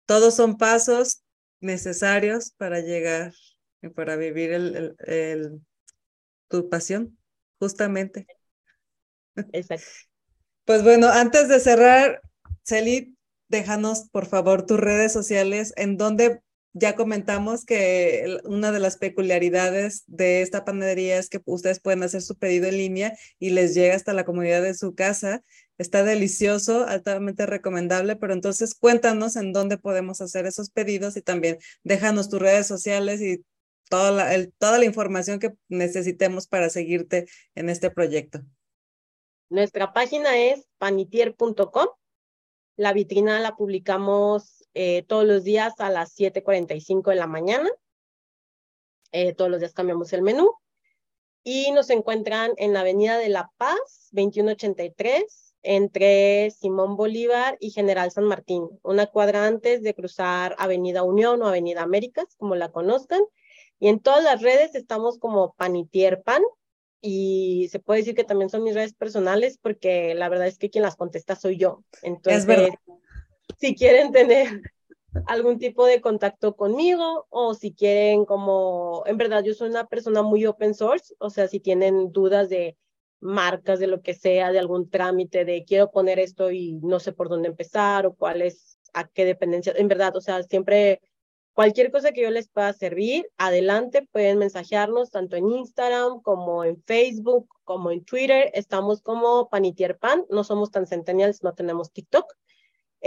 Todos 0.05 0.35
son 0.35 0.57
pasos 0.57 1.23
necesarios 1.61 2.51
para 2.51 2.81
llegar 2.81 3.33
y 3.81 3.89
para 3.89 4.17
vivir 4.17 4.51
el, 4.51 4.95
el, 4.99 5.61
tu 6.49 6.69
pasión, 6.69 7.17
justamente. 7.57 8.27
Exacto. 9.53 9.85
Pues 10.65 10.81
bueno, 10.81 11.09
antes 11.09 11.47
de 11.47 11.59
cerrar, 11.59 12.23
Celi, 12.63 13.15
déjanos 13.49 14.09
por 14.09 14.25
favor 14.25 14.65
tus 14.65 14.79
redes 14.79 15.13
sociales 15.13 15.73
en 15.75 15.95
donde 15.95 16.41
ya 16.77 16.93
comentamos 16.97 17.63
que 17.63 18.37
una 18.43 18.73
de 18.73 18.79
las 18.79 18.97
peculiaridades 18.97 20.03
de 20.07 20.41
esta 20.41 20.65
panadería 20.65 21.17
es 21.17 21.29
que 21.29 21.39
ustedes 21.45 21.79
pueden 21.79 22.03
hacer 22.03 22.21
su 22.21 22.35
pedido 22.35 22.67
en 22.67 22.77
línea 22.77 23.17
y 23.39 23.51
les 23.51 23.73
llega 23.73 23.95
hasta 23.95 24.11
la 24.11 24.25
comunidad 24.25 24.61
de 24.61 24.73
su 24.73 24.93
casa. 24.93 25.41
Está 25.77 26.03
delicioso, 26.03 26.85
altamente 26.85 27.45
recomendable, 27.45 28.17
pero 28.17 28.33
entonces 28.33 28.75
cuéntanos 28.75 29.37
en 29.37 29.53
dónde 29.53 29.77
podemos 29.77 30.19
hacer 30.19 30.45
esos 30.47 30.69
pedidos 30.69 31.15
y 31.15 31.21
también 31.21 31.59
déjanos 31.85 32.29
tus 32.29 32.41
redes 32.41 32.67
sociales 32.67 33.21
y 33.21 33.45
toda 33.89 34.11
la, 34.11 34.45
toda 34.57 34.77
la 34.77 34.83
información 34.83 35.39
que 35.39 35.53
necesitemos 35.69 36.45
para 36.45 36.69
seguirte 36.69 37.25
en 37.55 37.69
este 37.69 37.89
proyecto. 37.89 38.41
Nuestra 39.49 39.93
página 39.93 40.37
es 40.37 40.67
panitier.com. 40.77 41.87
La 42.75 42.91
vitrina 42.91 43.39
la 43.39 43.55
publicamos 43.55 44.64
eh, 44.75 45.03
todos 45.07 45.25
los 45.25 45.43
días 45.43 45.73
a 45.79 45.89
las 45.89 46.15
7.45 46.15 47.09
de 47.09 47.15
la 47.15 47.27
mañana. 47.27 47.69
Eh, 49.11 49.33
todos 49.33 49.49
los 49.49 49.61
días 49.61 49.73
cambiamos 49.73 50.11
el 50.13 50.21
menú. 50.21 50.51
Y 51.43 51.71
nos 51.71 51.89
encuentran 51.89 52.51
en 52.57 52.73
la 52.73 52.81
Avenida 52.81 53.17
de 53.17 53.29
La 53.29 53.51
Paz, 53.57 54.09
2183, 54.11 55.55
entre 55.63 56.51
Simón 56.51 56.97
Bolívar 56.97 57.55
y 57.59 57.71
General 57.71 58.11
San 58.11 58.25
Martín, 58.25 58.67
una 58.83 59.05
cuadra 59.07 59.47
antes 59.47 59.81
de 59.81 59.93
cruzar 59.93 60.55
Avenida 60.59 61.03
Unión 61.03 61.41
o 61.41 61.47
Avenida 61.47 61.83
Américas, 61.83 62.35
como 62.37 62.55
la 62.55 62.71
conozcan. 62.71 63.21
Y 63.79 63.87
en 63.87 63.99
todas 63.99 64.23
las 64.23 64.41
redes 64.41 64.75
estamos 64.75 65.19
como 65.19 65.53
Panitier 65.53 66.21
Pan, 66.21 66.41
y 67.07 67.69
se 67.71 67.79
puede 67.79 67.99
decir 67.99 68.15
que 68.15 68.23
también 68.23 68.49
son 68.49 68.63
mis 68.63 68.73
redes 68.73 68.95
personales 68.95 69.59
porque 69.61 70.15
la 70.15 70.27
verdad 70.27 70.47
es 70.47 70.57
que 70.57 70.71
quien 70.71 70.81
las 70.81 70.95
contesta 70.95 71.35
soy 71.35 71.55
yo. 71.55 71.83
Entonces, 72.01 72.41
es 72.41 72.45
verdad 72.47 72.69
si 73.59 73.75
quieren 73.75 74.11
tener 74.11 74.61
algún 75.27 75.59
tipo 75.59 75.85
de 75.85 76.01
contacto 76.01 76.55
conmigo 76.55 77.25
o 77.29 77.53
si 77.53 77.73
quieren 77.73 78.25
como, 78.25 79.03
en 79.05 79.17
verdad 79.17 79.43
yo 79.43 79.53
soy 79.53 79.69
una 79.69 79.87
persona 79.87 80.21
muy 80.21 80.45
open 80.45 80.73
source, 80.73 81.15
o 81.19 81.29
sea, 81.29 81.47
si 81.47 81.59
tienen 81.59 82.11
dudas 82.11 82.49
de 82.49 82.77
marcas, 83.21 83.79
de 83.79 83.87
lo 83.87 84.01
que 84.01 84.13
sea, 84.13 84.51
de 84.51 84.59
algún 84.59 84.89
trámite, 84.89 85.45
de 85.45 85.63
quiero 85.65 85.91
poner 85.91 86.19
esto 86.19 86.51
y 86.51 86.73
no 86.83 86.99
sé 86.99 87.13
por 87.13 87.29
dónde 87.29 87.47
empezar 87.47 88.05
o 88.05 88.13
cuál 88.15 88.41
es, 88.41 88.77
a 88.93 89.07
qué 89.07 89.25
dependencia, 89.25 89.73
en 89.75 89.87
verdad, 89.87 90.15
o 90.15 90.21
sea, 90.21 90.43
siempre 90.43 91.01
Cualquier 91.55 91.89
cosa 91.89 92.11
que 92.11 92.21
yo 92.21 92.31
les 92.31 92.49
pueda 92.49 92.73
servir, 92.73 93.31
adelante, 93.37 94.05
pueden 94.11 94.39
mensajearnos 94.39 95.09
tanto 95.09 95.37
en 95.37 95.49
Instagram 95.49 96.19
como 96.21 96.65
en 96.65 96.83
Facebook, 96.83 97.47
como 97.63 97.91
en 97.91 98.03
Twitter. 98.03 98.51
Estamos 98.53 99.01
como 99.01 99.47
Panitier 99.47 99.97
Pan, 99.97 100.25
no 100.29 100.43
somos 100.43 100.69
tan 100.69 100.85
centennials, 100.85 101.43
no 101.43 101.53
tenemos 101.53 101.93
TikTok. 101.93 102.25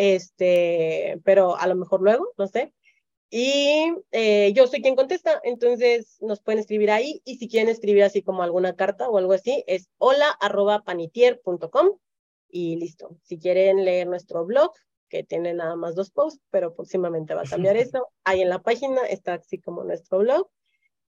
Este, 0.01 1.21
pero 1.25 1.57
a 1.57 1.67
lo 1.67 1.75
mejor 1.75 2.03
luego, 2.03 2.33
no 2.39 2.47
sé. 2.47 2.73
Y 3.31 3.93
eh, 4.13 4.53
yo 4.55 4.69
soy 4.69 4.81
quien 4.81 4.95
contesta, 4.95 5.41
entonces 5.43 6.19
nos 6.21 6.41
pueden 6.41 6.61
escribir 6.61 6.93
ahí. 6.93 7.21
Y 7.25 7.39
si 7.39 7.49
quieren 7.49 7.69
escribir 7.69 8.05
así 8.05 8.23
como 8.23 8.45
alguna 8.45 8.77
carta 8.77 9.09
o 9.09 9.19
algo 9.19 9.33
así, 9.33 9.65
es 9.67 9.91
hola 9.99 10.31
arroba 10.41 10.85
panitier.com 10.85 11.99
y 12.49 12.77
listo. 12.77 13.19
Si 13.25 13.41
quieren 13.41 13.85
leer 13.85 14.07
nuestro 14.07 14.45
blog, 14.45 14.71
que 15.09 15.25
tiene 15.25 15.53
nada 15.53 15.75
más 15.75 15.97
dos 15.97 16.13
posts, 16.13 16.41
pero 16.51 16.77
próximamente 16.77 17.35
va 17.35 17.43
a 17.43 17.51
cambiar 17.51 17.77
eso. 17.77 18.07
Ahí 18.23 18.41
en 18.41 18.51
la 18.51 18.63
página 18.63 19.01
está 19.01 19.35
así 19.35 19.59
como 19.59 19.83
nuestro 19.83 20.19
blog. 20.19 20.49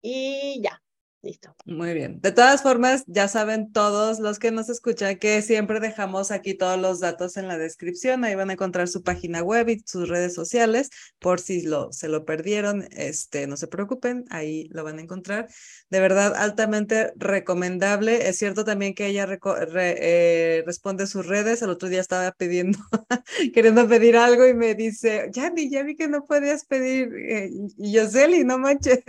Y 0.00 0.62
ya, 0.62 0.82
Listo. 1.22 1.54
Muy 1.66 1.92
bien. 1.92 2.18
De 2.22 2.32
todas 2.32 2.62
formas, 2.62 3.04
ya 3.06 3.28
saben 3.28 3.72
todos 3.72 4.20
los 4.20 4.38
que 4.38 4.50
nos 4.52 4.70
escuchan 4.70 5.18
que 5.18 5.42
siempre 5.42 5.78
dejamos 5.78 6.30
aquí 6.30 6.54
todos 6.54 6.80
los 6.80 6.98
datos 7.00 7.36
en 7.36 7.46
la 7.46 7.58
descripción. 7.58 8.24
Ahí 8.24 8.34
van 8.34 8.48
a 8.48 8.54
encontrar 8.54 8.88
su 8.88 9.02
página 9.02 9.42
web 9.42 9.68
y 9.68 9.82
sus 9.84 10.08
redes 10.08 10.32
sociales. 10.32 10.88
Por 11.18 11.38
si 11.38 11.60
lo, 11.60 11.92
se 11.92 12.08
lo 12.08 12.24
perdieron, 12.24 12.88
este, 12.92 13.46
no 13.46 13.58
se 13.58 13.66
preocupen, 13.66 14.24
ahí 14.30 14.68
lo 14.70 14.82
van 14.82 14.98
a 14.98 15.02
encontrar. 15.02 15.48
De 15.90 16.00
verdad, 16.00 16.34
altamente 16.34 17.12
recomendable. 17.16 18.26
Es 18.30 18.38
cierto 18.38 18.64
también 18.64 18.94
que 18.94 19.06
ella 19.06 19.28
eh, 19.76 20.62
responde 20.64 21.06
sus 21.06 21.26
redes. 21.26 21.60
El 21.60 21.68
otro 21.68 21.90
día 21.90 22.00
estaba 22.00 22.32
pidiendo, 22.32 22.78
queriendo 23.52 23.86
pedir 23.86 24.16
algo 24.16 24.46
y 24.46 24.54
me 24.54 24.74
dice, 24.74 25.28
Yanni, 25.34 25.68
ya 25.68 25.82
vi 25.82 25.96
que 25.96 26.08
no 26.08 26.24
podías 26.24 26.64
pedir. 26.64 27.12
Eh, 27.14 27.50
y 27.76 27.92
yo, 27.92 28.08
Celi, 28.08 28.42
no 28.42 28.58
manches. 28.58 29.00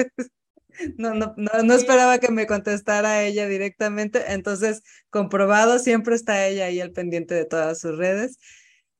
No, 0.98 1.14
no, 1.14 1.35
no, 1.38 1.74
esperaba 1.74 2.19
que 2.19 2.32
me 2.32 2.48
contestara 2.48 3.24
ella 3.24 3.48
directamente, 3.48 4.32
entonces 4.33 4.83
comprobado, 5.09 5.80
siempre 5.80 6.16
está 6.16 6.48
ella 6.48 6.66
ahí 6.66 6.80
al 6.80 6.91
pendiente 6.91 7.33
de 7.33 7.45
todas 7.45 7.80
sus 7.80 7.98
redes. 7.98 8.38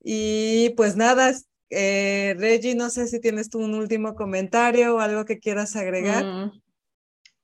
Y 0.03 0.74
pues 0.77 0.95
nada, 0.95 1.32
eh, 1.69 2.35
Reggie, 2.38 2.75
no 2.75 2.90
sé 2.90 3.08
si 3.08 3.22
tienes 3.22 3.50
tú 3.50 3.59
un 3.59 3.75
último 3.75 4.16
comentario 4.16 4.95
o 4.95 5.00
algo 5.00 5.25
que 5.25 5.40
quieras 5.40 5.75
agregar. 5.75 6.24
Mm, 6.24 6.61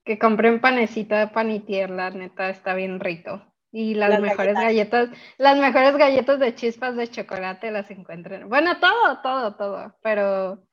que 0.04 0.20
compré 0.20 0.52
un 0.52 0.60
panecito 0.60 1.16
de 1.16 1.28
panitier, 1.28 1.90
la 1.90 2.10
neta 2.10 2.50
está 2.50 2.74
bien 2.74 3.00
rico. 3.00 3.42
Y 3.72 3.94
las, 3.94 4.20
mejores 4.22 4.56
galletas. 4.56 5.10
las 5.38 5.60
mejores 5.60 5.96
galletas 5.98 6.40
de 6.40 6.56
chispas 6.56 6.96
de 6.96 7.10
chocolate 7.10 7.70
las 7.70 7.92
encuentran. 7.92 8.48
Bueno, 8.50 8.80
todo, 8.80 9.22
todo, 9.22 9.56
todo, 9.56 9.96
pero 10.02 10.67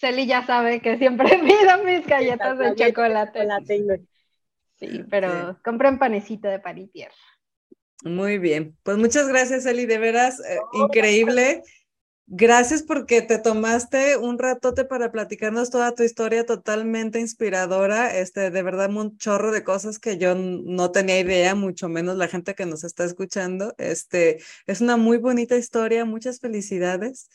Celi 0.00 0.26
ya 0.26 0.46
sabe 0.46 0.80
que 0.80 0.96
siempre 0.96 1.28
pido 1.44 1.84
mis 1.84 2.06
galletas 2.06 2.58
de 2.58 2.74
chocolate. 2.74 3.46
Sí, 4.78 5.04
pero 5.10 5.58
compren 5.62 5.98
panecito 5.98 6.48
de 6.48 6.58
panitier. 6.58 7.12
Muy 8.02 8.38
bien, 8.38 8.78
pues 8.82 8.96
muchas 8.96 9.28
gracias, 9.28 9.66
Eli, 9.66 9.84
de 9.84 9.98
veras, 9.98 10.40
eh, 10.40 10.58
increíble. 10.72 11.62
Gracias 12.32 12.82
porque 12.82 13.20
te 13.20 13.38
tomaste 13.38 14.16
un 14.16 14.38
ratote 14.38 14.84
para 14.84 15.10
platicarnos 15.10 15.68
toda 15.68 15.94
tu 15.94 16.04
historia 16.04 16.46
totalmente 16.46 17.18
inspiradora, 17.18 18.16
este, 18.16 18.50
de 18.50 18.62
verdad 18.62 18.88
un 18.94 19.18
chorro 19.18 19.50
de 19.50 19.64
cosas 19.64 19.98
que 19.98 20.16
yo 20.16 20.34
no 20.36 20.92
tenía 20.92 21.18
idea, 21.18 21.54
mucho 21.54 21.88
menos 21.88 22.16
la 22.16 22.28
gente 22.28 22.54
que 22.54 22.66
nos 22.66 22.84
está 22.84 23.04
escuchando. 23.04 23.74
Este, 23.78 24.38
es 24.66 24.80
una 24.80 24.96
muy 24.96 25.18
bonita 25.18 25.56
historia, 25.56 26.04
muchas 26.04 26.38
felicidades. 26.38 27.28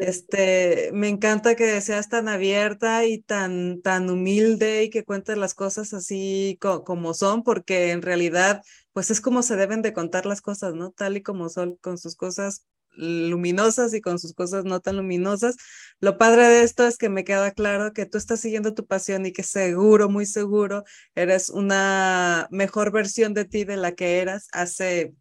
Este, 0.00 0.90
me 0.92 1.08
encanta 1.08 1.54
que 1.54 1.80
seas 1.80 2.08
tan 2.08 2.28
abierta 2.28 3.04
y 3.06 3.22
tan, 3.22 3.80
tan 3.82 4.10
humilde 4.10 4.84
y 4.84 4.90
que 4.90 5.04
cuentes 5.04 5.38
las 5.38 5.54
cosas 5.54 5.94
así 5.94 6.58
como 6.60 7.14
son, 7.14 7.42
porque 7.42 7.90
en 7.90 8.02
realidad, 8.02 8.62
pues 8.92 9.10
es 9.10 9.20
como 9.20 9.42
se 9.42 9.56
deben 9.56 9.82
de 9.82 9.92
contar 9.92 10.26
las 10.26 10.40
cosas, 10.42 10.74
¿no? 10.74 10.90
Tal 10.90 11.16
y 11.16 11.22
como 11.22 11.48
son, 11.48 11.76
con 11.76 11.98
sus 11.98 12.16
cosas 12.16 12.66
luminosas 12.94 13.94
y 13.94 14.00
con 14.02 14.18
sus 14.18 14.34
cosas 14.34 14.64
no 14.64 14.80
tan 14.80 14.96
luminosas. 14.96 15.56
Lo 16.00 16.18
padre 16.18 16.48
de 16.48 16.62
esto 16.62 16.86
es 16.86 16.98
que 16.98 17.08
me 17.08 17.24
queda 17.24 17.52
claro 17.52 17.92
que 17.92 18.06
tú 18.06 18.18
estás 18.18 18.40
siguiendo 18.40 18.74
tu 18.74 18.86
pasión 18.86 19.24
y 19.26 19.32
que 19.32 19.42
seguro, 19.42 20.08
muy 20.08 20.26
seguro, 20.26 20.84
eres 21.14 21.48
una 21.50 22.48
mejor 22.50 22.92
versión 22.92 23.34
de 23.34 23.44
ti 23.46 23.64
de 23.64 23.76
la 23.76 23.92
que 23.92 24.18
eras 24.18 24.48
hace, 24.52 25.14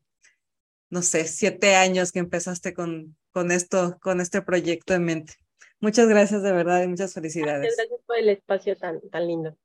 no 0.90 1.02
sé, 1.02 1.28
siete 1.28 1.76
años 1.76 2.12
que 2.12 2.20
empezaste 2.20 2.74
con, 2.74 3.16
con 3.32 3.52
esto, 3.52 3.98
con 4.02 4.22
este 4.22 4.42
proyecto 4.42 4.94
en 4.94 5.06
mente. 5.06 5.34
Muchas 5.80 6.08
gracias 6.08 6.44
de 6.44 6.52
verdad 6.52 6.84
y 6.84 6.88
muchas 6.88 7.14
felicidades. 7.14 7.74
Gracias 7.76 8.00
por 8.06 8.18
el 8.18 8.30
espacio 8.30 8.78
tan, 8.78 9.02
tan 9.10 9.28
lindo. 9.28 9.58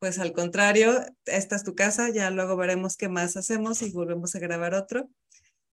Pues 0.00 0.18
al 0.18 0.32
contrario, 0.32 0.94
esta 1.26 1.54
es 1.54 1.62
tu 1.62 1.76
casa, 1.76 2.10
ya 2.10 2.30
luego 2.30 2.56
veremos 2.56 2.96
qué 2.96 3.08
más 3.08 3.36
hacemos 3.36 3.82
y 3.82 3.92
volvemos 3.92 4.34
a 4.34 4.40
grabar 4.40 4.74
otro. 4.74 5.08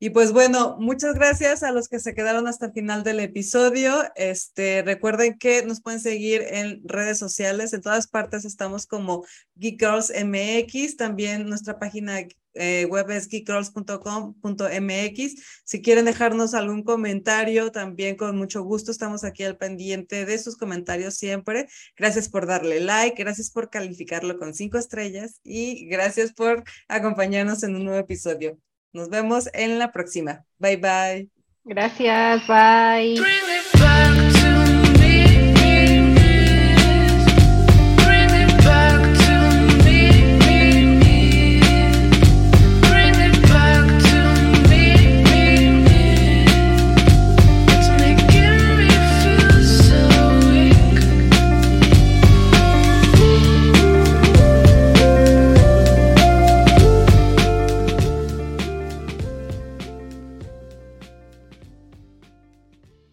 Y 0.00 0.10
pues 0.10 0.32
bueno, 0.32 0.76
muchas 0.78 1.14
gracias 1.14 1.64
a 1.64 1.72
los 1.72 1.88
que 1.88 1.98
se 1.98 2.14
quedaron 2.14 2.46
hasta 2.46 2.66
el 2.66 2.72
final 2.72 3.02
del 3.02 3.18
episodio. 3.18 4.04
Este, 4.14 4.82
recuerden 4.82 5.38
que 5.38 5.64
nos 5.64 5.80
pueden 5.80 5.98
seguir 5.98 6.42
en 6.42 6.80
redes 6.84 7.18
sociales, 7.18 7.72
en 7.72 7.80
todas 7.80 8.06
partes 8.06 8.44
estamos 8.44 8.86
como 8.86 9.24
Geek 9.56 9.80
Girls 9.80 10.12
MX, 10.12 10.96
también 10.96 11.48
nuestra 11.48 11.80
página 11.80 12.20
eh, 12.58 12.86
web 12.86 13.10
es 13.10 13.28
geekgirls.com.mx. 13.28 15.62
Si 15.64 15.82
quieren 15.82 16.04
dejarnos 16.04 16.54
algún 16.54 16.82
comentario, 16.82 17.72
también 17.72 18.16
con 18.16 18.36
mucho 18.36 18.62
gusto 18.62 18.90
estamos 18.90 19.24
aquí 19.24 19.44
al 19.44 19.56
pendiente 19.56 20.26
de 20.26 20.38
sus 20.38 20.56
comentarios 20.56 21.14
siempre. 21.14 21.68
Gracias 21.96 22.28
por 22.28 22.46
darle 22.46 22.80
like, 22.80 23.22
gracias 23.22 23.50
por 23.50 23.70
calificarlo 23.70 24.38
con 24.38 24.54
cinco 24.54 24.78
estrellas 24.78 25.40
y 25.42 25.86
gracias 25.86 26.32
por 26.32 26.64
acompañarnos 26.88 27.62
en 27.62 27.76
un 27.76 27.84
nuevo 27.84 28.00
episodio. 28.00 28.58
Nos 28.92 29.08
vemos 29.08 29.48
en 29.52 29.78
la 29.78 29.92
próxima. 29.92 30.44
Bye 30.58 30.76
bye. 30.76 31.28
Gracias, 31.64 32.46
bye. 32.46 33.20